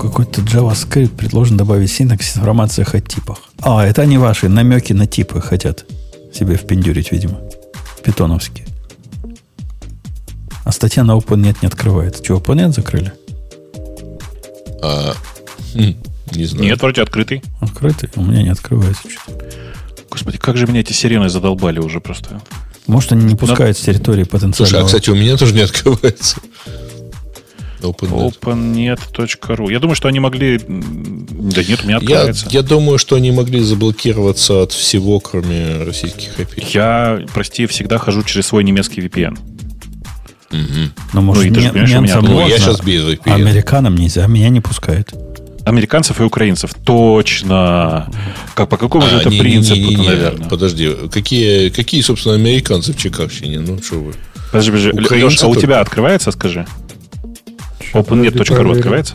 Какой-то 0.00 0.42
JavaScript 0.42 1.16
предложен 1.16 1.56
добавить 1.56 1.90
синтаксис 1.90 2.34
в 2.34 2.38
информациях 2.38 2.94
о 2.94 3.00
типах. 3.00 3.38
А, 3.60 3.84
это 3.84 4.02
они 4.02 4.18
ваши 4.18 4.48
намеки 4.48 4.92
на 4.92 5.06
типы 5.06 5.40
хотят 5.40 5.84
себе 6.32 6.56
впендюрить, 6.56 7.12
видимо. 7.12 7.38
Питоновские. 8.04 8.66
А 10.64 10.72
статья 10.72 11.02
на 11.04 11.16
OpenNet 11.16 11.58
не 11.62 11.68
открывается. 11.68 12.22
Что, 12.22 12.34
OpenNet 12.36 12.72
закрыли? 12.72 13.12
А, 14.82 15.14
хм, 15.74 15.94
не 16.32 16.44
знаю. 16.44 16.64
Нет, 16.64 16.80
вроде 16.80 17.02
открытый. 17.02 17.42
Открытый? 17.60 18.10
У 18.16 18.22
меня 18.22 18.42
не 18.42 18.50
открывается 18.50 19.08
что-то. 19.08 19.46
Господи, 20.10 20.38
как 20.38 20.56
же 20.56 20.66
меня 20.66 20.80
эти 20.80 20.92
сирены 20.92 21.28
задолбали 21.28 21.78
уже 21.78 22.00
просто. 22.00 22.40
Может, 22.88 23.12
они 23.12 23.24
не 23.24 23.36
пускают 23.36 23.76
Но... 23.76 23.82
с 23.82 23.86
территории 23.86 24.24
потенциального... 24.24 24.54
Слушай, 24.66 24.82
а, 24.82 24.86
кстати, 24.86 25.10
у 25.10 25.14
меня 25.14 25.36
тоже 25.36 25.54
не 25.54 25.60
открывается. 25.60 26.36
OpenNet. 27.80 28.40
OpenNet.ru. 28.42 29.70
Я 29.70 29.78
думаю, 29.78 29.94
что 29.94 30.08
они 30.08 30.18
могли... 30.18 30.58
Да 30.58 31.62
нет, 31.62 31.80
у 31.84 31.86
меня 31.86 31.98
открывается. 31.98 32.46
Я, 32.50 32.60
я 32.60 32.62
думаю, 32.62 32.98
что 32.98 33.16
они 33.16 33.30
могли 33.30 33.60
заблокироваться 33.60 34.62
от 34.62 34.72
всего, 34.72 35.20
кроме 35.20 35.84
российских 35.84 36.38
IP. 36.38 36.66
Я, 36.72 37.24
прости, 37.32 37.66
всегда 37.66 37.98
хожу 37.98 38.22
через 38.24 38.46
свой 38.46 38.64
немецкий 38.64 39.00
VPN. 39.02 39.38
Угу. 40.50 40.58
Ну, 41.12 41.20
может, 41.20 41.44
ну, 41.44 41.50
и 41.50 41.54
ты 41.54 41.60
же 41.60 41.68
понимаешь, 41.68 41.94
у 41.94 42.00
меня 42.00 42.20
можно, 42.22 42.48
я 42.48 42.58
сейчас 42.58 42.80
без 42.80 43.02
VPN. 43.02 43.32
Американам 43.34 43.94
нельзя, 43.94 44.26
меня 44.26 44.48
не 44.48 44.60
пускают 44.60 45.14
американцев 45.68 46.20
и 46.20 46.24
украинцев. 46.24 46.74
Точно. 46.84 48.10
Как, 48.54 48.68
по 48.68 48.76
какому 48.76 49.06
а, 49.06 49.08
же 49.08 49.16
это 49.18 49.30
не, 49.30 49.38
принципу, 49.38 49.76
не, 49.76 49.88
не, 49.88 49.94
не, 49.96 50.08
наверное? 50.08 50.48
Подожди, 50.48 50.94
какие, 51.12 51.68
какие, 51.70 52.00
собственно, 52.00 52.34
американцы 52.34 52.92
в 52.92 52.96
Чикагщине? 52.96 53.60
Ну, 53.60 53.80
что 53.82 53.96
вы? 53.96 54.14
Подожди, 54.50 54.70
подожди. 54.90 55.14
Леш, 55.14 55.42
а 55.42 55.48
у 55.48 55.56
тебя 55.56 55.80
открывается, 55.80 56.30
скажи? 56.30 56.66
OpenNet.ru 57.92 58.72
открывается? 58.76 59.14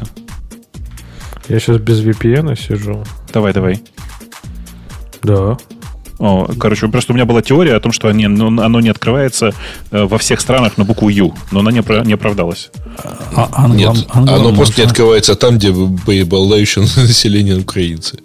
Я 1.50 1.60
сейчас 1.60 1.78
без 1.78 2.02
VPN 2.02 2.58
сижу. 2.58 3.04
Давай, 3.34 3.54
давай. 3.54 3.82
Да. 5.24 5.58
О, 6.20 6.48
короче, 6.60 6.88
просто 6.88 7.12
у 7.12 7.16
меня 7.16 7.26
была 7.26 7.42
теория 7.42 7.76
о 7.76 7.80
том, 7.80 7.92
что 7.92 8.08
они, 8.08 8.28
ну, 8.28 8.48
оно 8.62 8.80
не 8.82 8.90
открывается 8.90 9.54
э, 9.92 10.04
во 10.04 10.18
всех 10.18 10.42
странах 10.42 10.78
на 10.78 10.86
букву 10.86 11.10
Ю, 11.10 11.34
но 11.52 11.60
она 11.60 11.72
не, 11.72 11.84
не 12.06 12.14
оправдалась. 12.14 12.70
А, 13.36 13.50
англом, 13.54 13.96
Нет, 13.96 14.08
англом 14.10 14.42
оно 14.42 14.56
просто 14.56 14.82
не 14.82 14.88
открывается 14.88 15.36
там, 15.36 15.58
где 15.58 15.74
преобладающее 15.74 16.84
население 16.96 17.58
украинцы. 17.58 18.20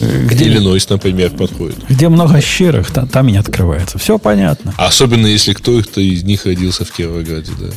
Где 0.00 0.46
Иллинойс, 0.46 0.88
например, 0.88 1.30
подходит. 1.30 1.78
Где 1.88 2.08
много 2.08 2.40
щирых, 2.40 2.90
там, 2.90 3.08
там 3.08 3.28
и 3.28 3.32
не 3.32 3.38
открывается. 3.38 3.98
Все 3.98 4.18
понятно. 4.18 4.74
Особенно, 4.76 5.26
если 5.26 5.54
кто-то 5.54 6.00
из 6.00 6.22
них 6.22 6.44
родился 6.44 6.84
в 6.84 6.90
Кировограде, 6.90 7.52
да. 7.58 7.68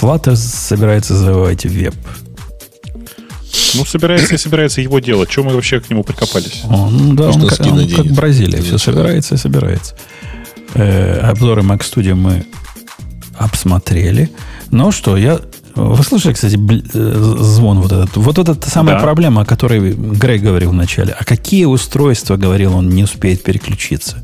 Flutter 0.00 0.36
собирается 0.36 1.16
завоевать 1.16 1.64
веб. 1.64 1.94
Ну, 3.76 3.84
собирается 3.84 4.34
и 4.34 4.38
собирается 4.38 4.80
его 4.80 4.98
делать. 4.98 5.28
Чем 5.30 5.46
мы 5.46 5.54
вообще 5.54 5.80
к 5.80 5.90
нему 5.90 6.02
прикопались? 6.02 6.62
Он, 6.68 7.16
да, 7.16 7.30
он, 7.30 7.42
он, 7.42 7.78
он 7.78 7.88
как 7.90 8.06
Бразилия. 8.06 8.62
Все 8.62 8.78
собирается 8.78 9.34
и 9.34 9.38
собирается. 9.38 9.94
Э, 10.74 11.20
обзоры 11.20 11.62
Mac 11.62 11.80
Studio 11.80 12.14
мы 12.14 12.44
обсмотрели. 13.34 14.30
Но 14.70 14.90
что, 14.90 15.16
я... 15.16 15.40
Вы 15.74 16.02
слышали, 16.04 16.32
кстати, 16.32 16.56
э, 16.56 17.36
звон 17.42 17.80
вот 17.80 17.92
этот? 17.92 18.16
Вот 18.16 18.38
это 18.38 18.54
та 18.54 18.70
самая 18.70 18.96
да. 18.96 19.02
проблема, 19.02 19.42
о 19.42 19.44
которой 19.44 19.92
Грей 19.92 20.38
говорил 20.38 20.70
вначале. 20.70 21.14
А 21.18 21.24
какие 21.24 21.66
устройства, 21.66 22.36
говорил 22.36 22.76
он, 22.76 22.88
не 22.88 23.04
успеет 23.04 23.42
переключиться? 23.42 24.22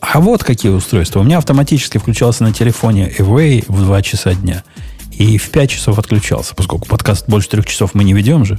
А 0.00 0.20
вот 0.20 0.44
какие 0.44 0.72
устройства. 0.72 1.20
У 1.20 1.22
меня 1.22 1.38
автоматически 1.38 1.98
включался 1.98 2.42
на 2.42 2.52
телефоне 2.52 3.12
Away 3.18 3.64
в 3.68 3.84
2 3.84 4.02
часа 4.02 4.34
дня. 4.34 4.64
И 5.12 5.38
в 5.38 5.50
5 5.50 5.70
часов 5.70 5.98
отключался, 5.98 6.54
поскольку 6.54 6.88
подкаст 6.88 7.28
больше 7.28 7.48
трех 7.48 7.66
часов 7.66 7.94
мы 7.94 8.02
не 8.04 8.12
ведем 8.12 8.44
же. 8.44 8.58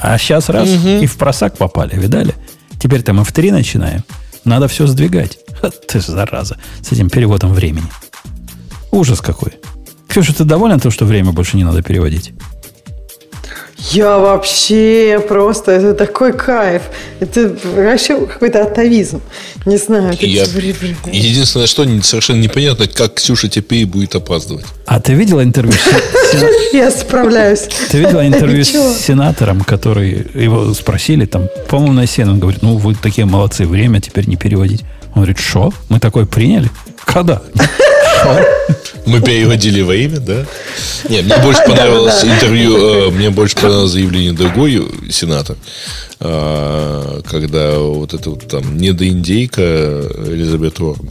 А 0.00 0.16
сейчас 0.18 0.48
раз 0.48 0.68
угу. 0.68 0.88
и 0.88 1.06
в 1.06 1.16
просак 1.16 1.56
попали, 1.56 1.96
видали? 1.96 2.34
Теперь 2.80 3.02
там 3.02 3.16
мы 3.16 3.24
в 3.24 3.32
3 3.32 3.50
начинаем. 3.50 4.04
Надо 4.44 4.68
все 4.68 4.86
сдвигать. 4.86 5.38
Ха, 5.60 5.70
ты 5.70 6.00
же 6.00 6.12
зараза. 6.12 6.56
С 6.82 6.92
этим 6.92 7.10
переводом 7.10 7.52
времени. 7.52 7.86
Ужас 8.90 9.20
какой. 9.20 9.54
Ксюша, 10.08 10.34
ты 10.34 10.44
доволен 10.44 10.80
тем, 10.80 10.90
что 10.90 11.04
время 11.04 11.32
больше 11.32 11.56
не 11.56 11.64
надо 11.64 11.82
переводить? 11.82 12.32
Я 13.78 14.18
вообще 14.18 15.24
просто, 15.28 15.70
это 15.72 15.94
такой 15.94 16.32
кайф. 16.32 16.82
Это 17.20 17.56
вообще 17.76 18.26
какой-то 18.26 18.64
атовизм. 18.64 19.20
Не 19.66 19.76
знаю. 19.76 20.16
Я... 20.20 20.44
Единственное, 20.44 21.68
что 21.68 21.86
совершенно 22.02 22.40
непонятно, 22.40 22.88
как 22.88 23.14
Ксюша 23.14 23.48
теперь 23.48 23.86
будет 23.86 24.16
опаздывать. 24.16 24.66
А 24.86 25.00
ты 25.00 25.14
видела 25.14 25.44
интервью? 25.44 25.74
Я 26.72 26.90
справляюсь. 26.90 27.68
Ты 27.90 27.98
видела 27.98 28.26
интервью 28.26 28.64
с 28.64 28.98
сенатором, 28.98 29.62
который 29.62 30.26
его 30.34 30.74
спросили, 30.74 31.24
там, 31.26 31.48
по-моему, 31.68 31.92
на 31.92 32.06
сену, 32.06 32.32
он 32.32 32.40
говорит, 32.40 32.62
ну, 32.62 32.76
вы 32.76 32.96
такие 32.96 33.26
молодцы, 33.26 33.64
время 33.64 34.00
теперь 34.00 34.26
не 34.26 34.36
переводить. 34.36 34.82
Он 35.14 35.22
говорит, 35.22 35.38
что? 35.38 35.72
Мы 35.88 36.00
такое 36.00 36.26
приняли? 36.26 36.70
Когда? 37.04 37.42
Мы 39.06 39.22
переводили 39.22 39.80
во 39.80 39.94
имя, 39.94 40.20
да? 40.20 40.46
Нет, 41.08 41.24
мне 41.24 41.36
больше 41.38 41.62
понравилось 41.66 42.24
интервью, 42.24 42.76
э, 42.76 43.10
мне 43.10 43.30
больше 43.30 43.56
понравилось 43.56 43.92
заявление 43.92 44.32
другой 44.32 44.86
сенатор, 45.10 45.56
э, 46.20 47.22
когда 47.24 47.78
вот 47.78 48.12
эта 48.12 48.30
вот 48.30 48.46
там 48.48 48.76
недоиндейка 48.76 49.62
Элизабет 50.26 50.78
Уорн 50.80 51.10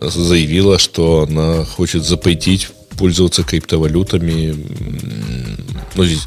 заявила, 0.00 0.78
что 0.78 1.26
она 1.28 1.64
хочет 1.64 2.04
запретить 2.04 2.68
пользоваться 2.96 3.42
криптовалютами. 3.42 4.54
Ну, 5.94 6.04
здесь, 6.04 6.26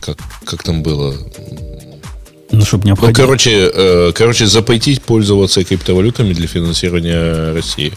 как, 0.00 0.16
как 0.44 0.62
там 0.62 0.82
было? 0.82 1.14
Ну, 2.50 2.64
чтобы 2.64 2.86
необходимо. 2.86 3.18
Ну, 3.18 3.24
короче, 3.24 3.70
э, 3.72 4.12
короче, 4.14 4.46
запретить 4.46 5.02
пользоваться 5.02 5.64
криптовалютами 5.64 6.32
для 6.32 6.46
финансирования 6.46 7.52
России. 7.52 7.92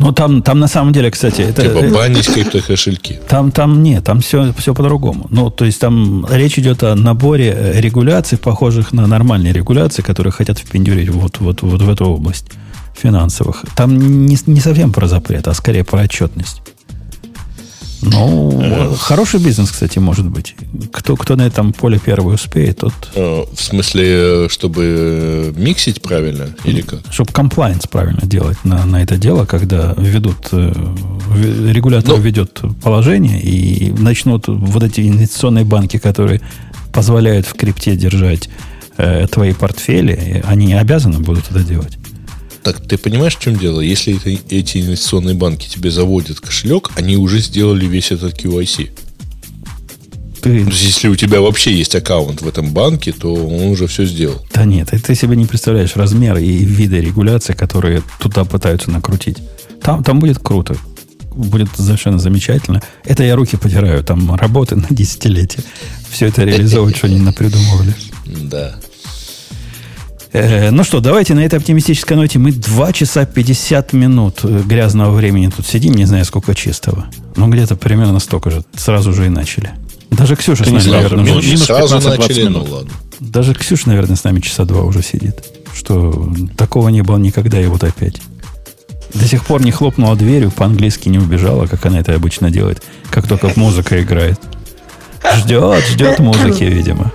Ну, 0.00 0.12
там, 0.12 0.42
там 0.42 0.58
на 0.58 0.66
самом 0.66 0.92
деле, 0.92 1.10
кстати... 1.10 1.42
Это, 1.42 1.62
типа 1.62 1.94
банить 1.94 2.32
криптокошельки. 2.32 3.20
Там, 3.28 3.50
там 3.50 3.82
нет, 3.82 4.02
там 4.02 4.20
все, 4.20 4.52
все 4.56 4.74
по-другому. 4.74 5.26
Ну, 5.30 5.50
то 5.50 5.66
есть 5.66 5.78
там 5.78 6.26
речь 6.30 6.58
идет 6.58 6.82
о 6.82 6.94
наборе 6.94 7.54
э, 7.54 7.80
регуляций, 7.80 8.38
похожих 8.38 8.92
на 8.92 9.06
нормальные 9.06 9.52
регуляции, 9.52 10.00
которые 10.00 10.32
хотят 10.32 10.58
впендюрить 10.58 11.10
вот, 11.10 11.38
вот, 11.40 11.60
вот 11.60 11.82
в 11.82 11.90
эту 11.90 12.06
область 12.06 12.46
финансовых. 12.94 13.64
Там 13.76 14.26
не, 14.26 14.38
не 14.46 14.60
совсем 14.60 14.92
про 14.92 15.06
запрет, 15.06 15.46
а 15.48 15.54
скорее 15.54 15.84
про 15.84 16.02
отчетность. 16.02 16.62
Ну, 18.02 18.94
хороший 18.98 19.40
бизнес, 19.40 19.70
кстати, 19.70 19.98
может 19.98 20.26
быть. 20.26 20.54
Кто, 20.92 21.16
кто 21.16 21.36
на 21.36 21.46
этом 21.46 21.72
поле 21.72 21.98
первый 21.98 22.34
успеет, 22.34 22.78
тот... 22.78 22.94
Э, 23.14 23.44
в 23.52 23.60
смысле, 23.60 24.48
чтобы 24.48 25.52
миксить 25.56 26.00
правильно 26.00 26.48
или 26.64 26.80
как? 26.80 27.00
Чтобы 27.10 27.32
комплайенс 27.32 27.86
правильно 27.86 28.22
делать 28.22 28.56
на, 28.64 28.84
на 28.86 29.02
это 29.02 29.16
дело, 29.16 29.44
когда 29.44 29.94
ведут, 29.98 30.48
э, 30.52 30.72
регулятор 31.70 32.16
ну, 32.16 32.22
ведет 32.22 32.60
положение 32.82 33.40
и 33.40 33.92
начнут 33.92 34.44
вот 34.48 34.82
эти 34.82 35.02
инвестиционные 35.02 35.64
банки, 35.64 35.98
которые 35.98 36.40
позволяют 36.92 37.46
в 37.46 37.54
крипте 37.54 37.96
держать 37.96 38.48
э, 38.96 39.26
твои 39.30 39.52
портфели, 39.52 40.42
они 40.46 40.72
обязаны 40.72 41.18
будут 41.18 41.50
это 41.50 41.62
делать. 41.62 41.98
Так 42.62 42.80
ты 42.86 42.98
понимаешь, 42.98 43.36
в 43.36 43.40
чем 43.40 43.56
дело? 43.58 43.80
Если 43.80 44.16
это, 44.16 44.30
эти 44.54 44.78
инвестиционные 44.78 45.34
банки 45.34 45.68
тебе 45.68 45.90
заводят 45.90 46.40
кошелек, 46.40 46.90
они 46.96 47.16
уже 47.16 47.40
сделали 47.40 47.86
весь 47.86 48.12
этот 48.12 48.34
QIC. 48.34 48.90
Ты... 50.40 50.64
То 50.64 50.70
есть, 50.70 50.82
если 50.82 51.08
у 51.08 51.16
тебя 51.16 51.40
вообще 51.40 51.72
есть 51.72 51.94
аккаунт 51.94 52.42
в 52.42 52.48
этом 52.48 52.72
банке, 52.72 53.12
то 53.12 53.34
он 53.34 53.68
уже 53.68 53.86
все 53.86 54.04
сделал. 54.06 54.44
Да 54.54 54.64
нет, 54.64 54.90
ты 54.90 55.14
себе 55.14 55.36
не 55.36 55.46
представляешь 55.46 55.96
размер 55.96 56.38
и 56.38 56.64
виды 56.64 57.00
регуляции, 57.00 57.52
которые 57.52 58.02
туда 58.18 58.44
пытаются 58.44 58.90
накрутить. 58.90 59.38
Там, 59.82 60.02
там 60.02 60.18
будет 60.18 60.38
круто. 60.38 60.76
Будет 61.32 61.68
совершенно 61.76 62.18
замечательно. 62.18 62.82
Это 63.04 63.22
я 63.22 63.36
руки 63.36 63.56
потираю. 63.56 64.02
Там 64.02 64.34
работы 64.34 64.76
на 64.76 64.86
десятилетия. 64.90 65.62
Все 66.10 66.26
это 66.26 66.44
реализовывать, 66.44 66.96
что 66.96 67.06
они 67.06 67.18
напридумывали. 67.18 67.94
Да. 68.26 68.76
Э, 70.32 70.70
ну 70.70 70.84
что, 70.84 71.00
давайте 71.00 71.34
на 71.34 71.40
этой 71.40 71.58
оптимистической 71.58 72.16
ноте 72.16 72.38
мы 72.38 72.52
2 72.52 72.92
часа 72.92 73.26
50 73.26 73.92
минут 73.92 74.40
э, 74.44 74.62
грязного 74.64 75.12
времени 75.12 75.50
тут 75.54 75.66
сидим, 75.66 75.94
не 75.94 76.04
знаю, 76.04 76.24
сколько 76.24 76.54
чистого. 76.54 77.06
Ну, 77.36 77.48
где-то 77.48 77.76
примерно 77.76 78.20
столько 78.20 78.50
же. 78.50 78.64
Сразу 78.76 79.12
же 79.12 79.26
и 79.26 79.28
начали. 79.28 79.70
Даже 80.10 80.36
Ксюша 80.36 80.64
с 80.64 80.70
нами, 80.70 80.88
наверное, 80.88 81.24
минус, 81.24 81.44
минус 81.44 81.64
сразу 81.64 82.00
начали, 82.00 82.44
минут. 82.44 82.68
ну 82.68 82.74
ладно. 82.74 82.90
Даже 83.18 83.54
Ксюша, 83.54 83.88
наверное, 83.88 84.16
с 84.16 84.24
нами 84.24 84.40
часа 84.40 84.64
два 84.64 84.82
уже 84.82 85.02
сидит. 85.02 85.44
Что 85.74 86.32
такого 86.56 86.88
не 86.88 87.02
было 87.02 87.16
никогда, 87.16 87.60
и 87.60 87.66
вот 87.66 87.84
опять. 87.84 88.20
До 89.14 89.26
сих 89.26 89.44
пор 89.44 89.62
не 89.62 89.72
хлопнула 89.72 90.14
дверью, 90.14 90.52
по-английски 90.52 91.08
не 91.08 91.18
убежала, 91.18 91.66
как 91.66 91.84
она 91.86 91.98
это 91.98 92.14
обычно 92.14 92.50
делает, 92.50 92.82
как 93.10 93.26
только 93.26 93.52
музыка 93.56 94.00
играет. 94.00 94.38
Ждет, 95.38 95.84
ждет 95.86 96.18
музыки, 96.20 96.64
видимо. 96.64 97.12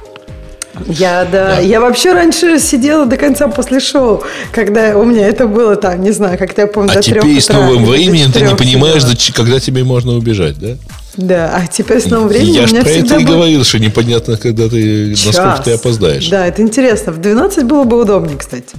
Я, 0.87 1.25
да. 1.25 1.55
да. 1.55 1.59
Я 1.59 1.81
вообще 1.81 2.13
раньше 2.13 2.59
сидела 2.59 3.05
до 3.05 3.17
конца 3.17 3.47
после 3.47 3.79
шоу, 3.79 4.23
когда 4.51 4.97
у 4.97 5.03
меня 5.05 5.27
это 5.27 5.47
было 5.47 5.75
там, 5.75 6.01
не 6.01 6.11
знаю, 6.11 6.37
как-то 6.37 6.61
я 6.61 6.67
помню, 6.67 6.91
а 6.91 6.95
до 6.95 7.01
теперь 7.01 7.41
с 7.41 7.49
новым 7.49 7.85
временем 7.85 8.31
ты 8.31 8.41
не 8.41 8.55
понимаешь, 8.55 9.03
сидела. 9.03 9.35
когда 9.35 9.59
тебе 9.59 9.83
можно 9.83 10.13
убежать, 10.13 10.57
да? 10.59 10.75
Да, 11.17 11.55
а 11.55 11.67
теперь 11.67 12.01
с 12.01 12.05
новым 12.07 12.27
временем 12.27 12.53
Я 12.53 12.63
у 12.63 12.67
меня 12.67 12.81
про 12.81 12.89
это 12.89 13.15
и 13.15 13.23
был... 13.23 13.33
говорил, 13.33 13.63
что 13.63 13.79
непонятно, 13.79 14.35
когда 14.37 14.67
ты, 14.67 15.15
Час. 15.15 15.27
насколько 15.27 15.63
ты 15.63 15.71
опоздаешь. 15.71 16.27
Да, 16.27 16.45
это 16.45 16.61
интересно. 16.61 17.13
В 17.13 17.21
12 17.21 17.63
было 17.63 17.85
бы 17.85 18.01
удобнее, 18.01 18.37
кстати. 18.37 18.75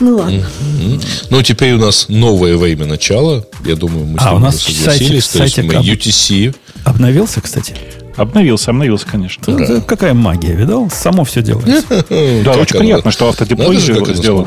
Ну 0.00 0.16
ладно. 0.16 0.44
Mm-hmm. 0.80 1.04
Ну, 1.30 1.42
теперь 1.42 1.74
у 1.74 1.78
нас 1.78 2.06
новое 2.08 2.56
время 2.56 2.86
начала. 2.86 3.44
Я 3.64 3.76
думаю, 3.76 4.06
мы 4.06 4.18
с 4.18 4.22
а, 4.26 4.34
у 4.34 4.38
нас 4.38 4.56
согласились. 4.60 5.26
Сайте, 5.26 5.38
то 5.38 5.44
есть 5.44 5.58
мы 5.58 5.74
UTC. 5.74 6.54
Обновился, 6.84 7.40
кстати? 7.40 7.76
Обновился, 8.18 8.70
обновился, 8.70 9.06
конечно. 9.06 9.42
Да. 9.46 9.80
Какая 9.80 10.14
магия, 10.14 10.52
видал? 10.54 10.90
Само 10.90 11.24
все 11.24 11.42
делается. 11.42 11.84
Да, 12.44 12.52
очень 12.52 12.78
приятно, 12.78 13.10
что 13.10 13.28
автодеплой 13.28 13.76
сделан. 13.76 14.46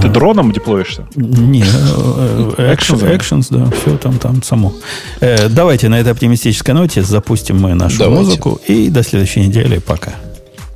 Ты 0.00 0.08
дроном 0.08 0.52
деплоишься? 0.52 1.06
Не, 1.14 1.62
э, 1.62 2.74
Actions, 2.74 3.46
да, 3.50 3.70
все 3.70 3.96
там, 3.96 4.18
там 4.18 4.42
само. 4.42 4.74
Э, 5.20 5.48
давайте 5.48 5.88
на 5.88 6.00
этой 6.00 6.12
оптимистической 6.12 6.74
ноте 6.74 7.02
запустим 7.02 7.60
мы 7.60 7.74
нашу 7.74 8.10
музыку 8.10 8.60
и 8.66 8.88
до 8.88 9.02
следующей 9.02 9.46
недели. 9.46 9.78
Пока. 9.78 10.12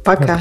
Пока. 0.04 0.40